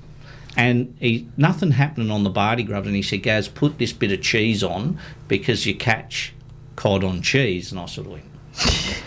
And 0.55 0.95
he, 0.99 1.27
nothing 1.35 1.71
happening 1.71 2.11
on 2.11 2.23
the 2.23 2.29
bardy 2.29 2.63
grubs. 2.63 2.85
And 2.87 2.95
he 2.95 3.01
said, 3.01 3.23
Gaz, 3.23 3.47
put 3.47 3.79
this 3.79 3.91
bit 3.91 4.11
of 4.11 4.21
cheese 4.21 4.63
on 4.63 4.99
because 5.27 5.65
you 5.65 5.73
catch 5.73 6.31
cod 6.83 7.03
on 7.05 7.21
cheese. 7.21 7.71
And 7.71 7.79
I 7.79 7.85
sort 7.85 8.07
of 8.07 8.13
went, 8.13 8.25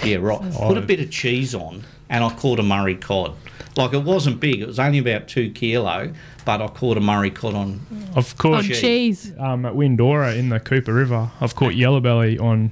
yeah, 0.05 0.17
right. 0.17 0.41
Put 0.59 0.79
a 0.79 0.81
bit 0.81 0.99
of 1.01 1.11
cheese 1.11 1.55
on, 1.55 1.85
and 2.09 2.25
I 2.25 2.31
caught 2.35 2.59
a 2.59 2.63
Murray 2.63 2.97
cod. 2.97 3.35
Like 3.77 3.93
it 3.93 4.03
wasn't 4.05 4.41
big, 4.41 4.63
it 4.63 4.67
was 4.67 4.79
only 4.79 4.99
about 4.99 5.29
two 5.29 5.51
kilo, 5.51 6.11
but 6.47 6.63
I 6.63 6.69
caught 6.69 6.97
a 6.97 7.01
Murray 7.01 7.31
cod 7.31 7.55
on. 7.55 7.81
I've 8.17 8.37
caught 8.39 8.55
On 8.59 8.65
cheese. 8.65 9.35
um, 9.39 9.67
at 9.67 9.75
Windora 9.75 10.35
in 10.39 10.49
the 10.49 10.59
Cooper 10.59 10.95
River. 10.95 11.31
I've 11.43 11.55
caught 11.55 11.75
yellow 11.75 12.01
belly 12.01 12.39
on 12.39 12.71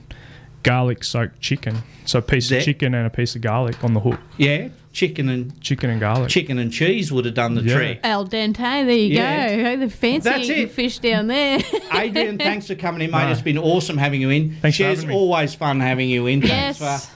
garlic 0.62 1.05
soaked 1.05 1.41
chicken. 1.42 1.76
So 2.07 2.20
a 2.20 2.23
piece 2.23 2.49
There- 2.49 2.60
of 2.60 2.65
chicken 2.65 2.94
and 2.94 3.07
a 3.07 3.10
piece 3.10 3.36
of 3.36 3.42
garlic 3.42 3.84
on 3.84 3.92
the 3.92 4.00
hook. 4.00 4.18
Yeah, 4.39 4.68
chicken 4.94 5.28
and 5.28 5.60
chicken 5.60 5.90
and 5.90 6.00
garlic. 6.00 6.31
chicken 6.31 6.56
and 6.58 6.73
cheese 6.73 7.12
would 7.12 7.26
have 7.26 7.34
done 7.34 7.55
the 7.56 7.62
Yeah. 7.62 7.74
trick. 7.74 8.00
Al 8.05 8.24
dente, 8.26 8.56
there 8.56 8.90
you 8.90 9.14
Yeah. 9.14 9.56
go. 9.56 9.76
The 9.76 9.90
fancy 9.90 10.28
That's 10.31 10.48
it. 10.48 10.70
fish 10.70 10.98
down 10.98 11.26
there. 11.26 11.58
Adrian, 11.92 12.39
thanks 12.39 12.68
for 12.68 12.74
coming 12.76 13.02
in, 13.02 13.10
mate. 13.10 13.24
No. 13.26 13.31
It's 13.32 13.42
been 13.42 13.58
awesome 13.58 13.98
having 13.98 14.23
you 14.23 14.31
in. 14.31 14.56
Thanks 14.62 14.78
for 14.78 14.84
having 14.84 15.08
me. 15.08 15.14
always 15.14 15.55
fun 15.55 15.81
having 15.81 16.08
you 16.08 16.26
in. 16.26 16.40
Yes. 16.40 16.78
Thanks 16.78 17.06
for 17.06 17.10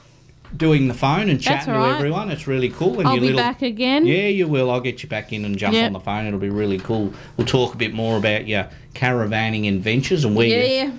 doing 0.56 0.88
the 0.88 0.94
phone 0.94 1.28
and 1.28 1.40
chatting 1.40 1.72
all 1.74 1.86
to 1.88 1.94
everyone. 1.96 2.30
It's 2.30 2.46
really 2.48 2.68
cool. 2.70 2.98
And 2.98 3.06
I'll 3.08 3.14
your 3.14 3.20
be 3.20 3.26
little, 3.28 3.40
back 3.42 3.62
again. 3.62 4.06
Yeah, 4.06 4.26
you 4.28 4.48
will. 4.48 4.70
I'll 4.70 4.80
get 4.80 5.02
you 5.02 5.08
back 5.08 5.32
in 5.32 5.44
and 5.44 5.56
jump 5.56 5.74
Yep. 5.74 5.86
on 5.86 5.92
the 5.92 6.00
phone. 6.00 6.26
It'll 6.26 6.38
be 6.40 6.48
really 6.50 6.78
cool. 6.78 7.12
We'll 7.36 7.46
talk 7.46 7.74
a 7.74 7.76
bit 7.76 7.92
more 7.94 8.16
about 8.16 8.48
your 8.48 8.66
caravanning 8.94 9.68
adventures 9.68 10.24
and 10.24 10.34
where 10.34 10.46
you. 10.48 10.54
Yeah. 10.56 10.90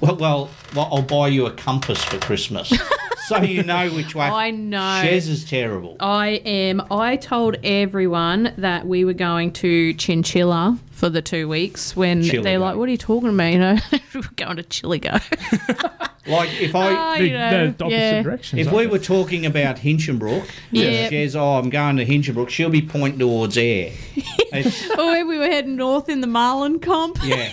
Well, 0.00 0.16
well, 0.20 0.50
well, 0.74 0.88
I'll 0.90 1.02
buy 1.02 1.28
you 1.28 1.46
a 1.46 1.50
compass 1.52 2.02
for 2.02 2.18
Christmas, 2.18 2.72
so 3.26 3.42
you 3.42 3.62
know 3.62 3.90
which 3.90 4.14
way. 4.14 4.26
I 4.26 4.50
know. 4.50 4.78
Shez 5.02 5.28
is 5.28 5.44
terrible. 5.44 5.96
I 6.00 6.42
am. 6.44 6.82
I 6.90 7.16
told 7.16 7.56
everyone 7.64 8.52
that 8.58 8.86
we 8.86 9.04
were 9.04 9.14
going 9.14 9.52
to 9.54 9.94
Chinchilla 9.94 10.78
for 10.94 11.08
the 11.10 11.20
two 11.22 11.48
weeks 11.48 11.94
when 11.96 12.22
Chillagoe. 12.22 12.42
they're 12.42 12.58
like, 12.58 12.76
"What 12.76 12.88
are 12.88 12.92
you 12.92 12.98
talking 12.98 13.30
about?" 13.34 13.52
You 13.52 13.58
know, 13.58 13.78
we're 14.14 14.20
going 14.36 14.56
to 14.56 14.62
Chillagoe. 14.62 16.00
Like 16.26 16.58
if 16.58 16.74
I, 16.74 16.94
Ah, 16.94 17.14
you 17.16 17.34
know, 17.34 17.50
they're 17.50 17.68
opposite 17.68 17.90
yeah. 17.90 18.22
directions. 18.22 18.66
If 18.66 18.72
we 18.72 18.84
they? 18.84 18.86
were 18.86 18.98
talking 18.98 19.44
about 19.44 19.76
Hinchinbrook, 19.76 20.48
Yeah. 20.70 21.10
Shez, 21.10 21.36
oh, 21.36 21.58
I'm 21.58 21.68
going 21.68 21.98
to 21.98 22.06
Hinchinbrook, 22.06 22.48
she'll 22.48 22.70
be 22.70 22.80
pointing 22.80 23.18
towards 23.18 23.58
air. 23.58 23.92
It's- 24.54 24.88
or 24.96 25.04
when 25.04 25.26
we 25.28 25.36
were 25.36 25.46
heading 25.48 25.74
north 25.76 26.08
in 26.08 26.20
the 26.22 26.26
Marlin 26.28 26.78
comp. 26.78 27.18
Yeah. 27.22 27.50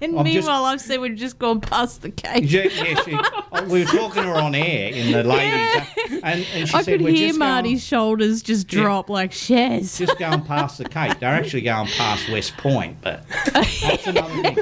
and 0.00 0.16
I'm 0.18 0.24
just- 0.24 0.46
meanwhile, 0.46 0.64
I've 0.64 0.80
said 0.80 1.00
we've 1.00 1.14
just 1.16 1.38
gone 1.38 1.60
past 1.60 2.00
the 2.00 2.10
cave. 2.10 2.50
Yeah, 2.50 2.62
yeah, 2.72 3.02
she, 3.02 3.18
oh, 3.52 3.64
we 3.64 3.80
were 3.80 3.90
talking 3.90 4.22
to 4.22 4.28
her 4.28 4.34
on 4.36 4.54
air 4.54 4.92
in 4.94 5.12
the 5.12 5.22
ladies, 5.24 5.86
and, 6.22 6.46
and 6.54 6.68
she 6.68 6.74
I 6.74 6.82
said 6.82 6.86
could 6.86 7.02
we're 7.02 7.10
hear 7.10 7.28
just 7.28 7.38
Marty's 7.38 7.84
shoulders 7.84 8.42
just 8.42 8.72
Yeah. 8.72 8.80
drop 8.82 9.10
like 9.10 9.32
Shez. 9.32 9.98
going, 9.98 10.06
just 10.06 10.18
going 10.18 10.40
past 10.42 10.78
the 10.78 10.88
Cape. 10.88 11.18
They're 11.18 11.34
actually 11.34 11.62
going 11.62 11.88
past 11.88 12.30
West 12.30 12.56
Point, 12.56 12.75
but 13.02 13.24
that's 13.52 14.06
another 14.06 14.52
thing. 14.52 14.58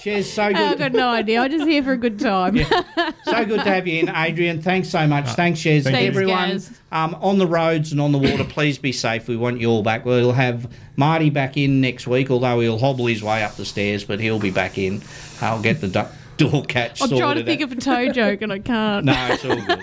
She's 0.00 0.32
so 0.32 0.48
good. 0.48 0.56
I've 0.56 0.78
got 0.78 0.92
no 0.92 1.08
idea. 1.08 1.40
I'm 1.40 1.50
just 1.50 1.66
here 1.66 1.82
for 1.82 1.92
a 1.92 1.96
good 1.96 2.18
time. 2.18 2.56
So 2.56 3.44
good 3.44 3.62
to 3.64 3.70
have 3.70 3.86
you 3.86 4.00
in, 4.00 4.08
Adrian. 4.08 4.60
Thanks 4.62 4.88
so 4.88 5.06
much. 5.06 5.26
Thanks, 5.30 5.60
Shez. 5.60 5.84
Thank 5.84 6.00
you. 6.00 6.06
Everyone 6.08 6.36
Thanks, 6.48 6.70
um, 6.92 7.16
on 7.20 7.38
the 7.38 7.46
roads 7.46 7.92
and 7.92 8.00
on 8.00 8.12
the 8.12 8.18
water, 8.18 8.44
please 8.44 8.78
be 8.78 8.92
safe. 8.92 9.28
We 9.28 9.36
want 9.36 9.60
you 9.60 9.68
all 9.70 9.82
back. 9.82 10.04
We'll 10.04 10.32
have 10.32 10.70
Marty 10.96 11.30
back 11.30 11.56
in 11.56 11.80
next 11.80 12.06
week, 12.06 12.30
although 12.30 12.60
he'll 12.60 12.78
hobble 12.78 13.06
his 13.06 13.22
way 13.22 13.42
up 13.42 13.54
the 13.56 13.64
stairs, 13.64 14.04
but 14.04 14.20
he'll 14.20 14.38
be 14.40 14.50
back 14.50 14.78
in. 14.78 15.02
I'll 15.40 15.62
get 15.62 15.80
the 15.80 15.88
du- 15.88 16.08
door 16.36 16.64
catch 16.64 17.00
I'm 17.02 17.08
sorted 17.08 17.18
trying 17.18 17.34
to 17.36 17.40
out. 17.42 17.46
think 17.46 17.60
of 17.62 17.72
a 17.72 17.76
toe 17.76 18.12
joke 18.12 18.42
and 18.42 18.52
I 18.52 18.58
can't. 18.58 19.04
No, 19.06 19.28
it's 19.30 19.44
all 19.44 19.56
good. 19.56 19.82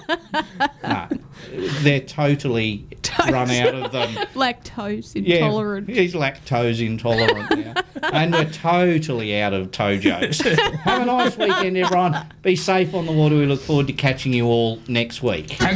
no, 0.84 1.08
they're 1.82 2.00
totally 2.02 2.86
run 3.20 3.50
out 3.52 3.76
of 3.76 3.92
them. 3.92 4.10
Lactose 4.34 5.16
intolerant. 5.16 5.28
Yeah, 5.28 5.36
intolerant. 5.36 5.90
he's 5.90 6.14
lactose 6.14 6.86
intolerant 6.86 7.50
now. 7.58 7.74
and 8.12 8.34
we're 8.34 8.50
totally 8.50 9.40
out 9.40 9.54
of 9.54 9.72
toe 9.72 9.98
jokes. 9.98 10.40
Have 10.42 11.02
a 11.04 11.06
nice 11.06 11.38
weekend, 11.38 11.78
everyone. 11.78 12.26
Be 12.42 12.56
safe 12.56 12.94
on 12.94 13.06
the 13.06 13.12
water. 13.12 13.36
We 13.36 13.46
look 13.46 13.62
forward 13.62 13.88
to 13.88 13.94
catching 13.94 14.34
you 14.34 14.46
all 14.48 14.80
next 14.88 15.22
week. 15.22 15.62
And 15.62 15.70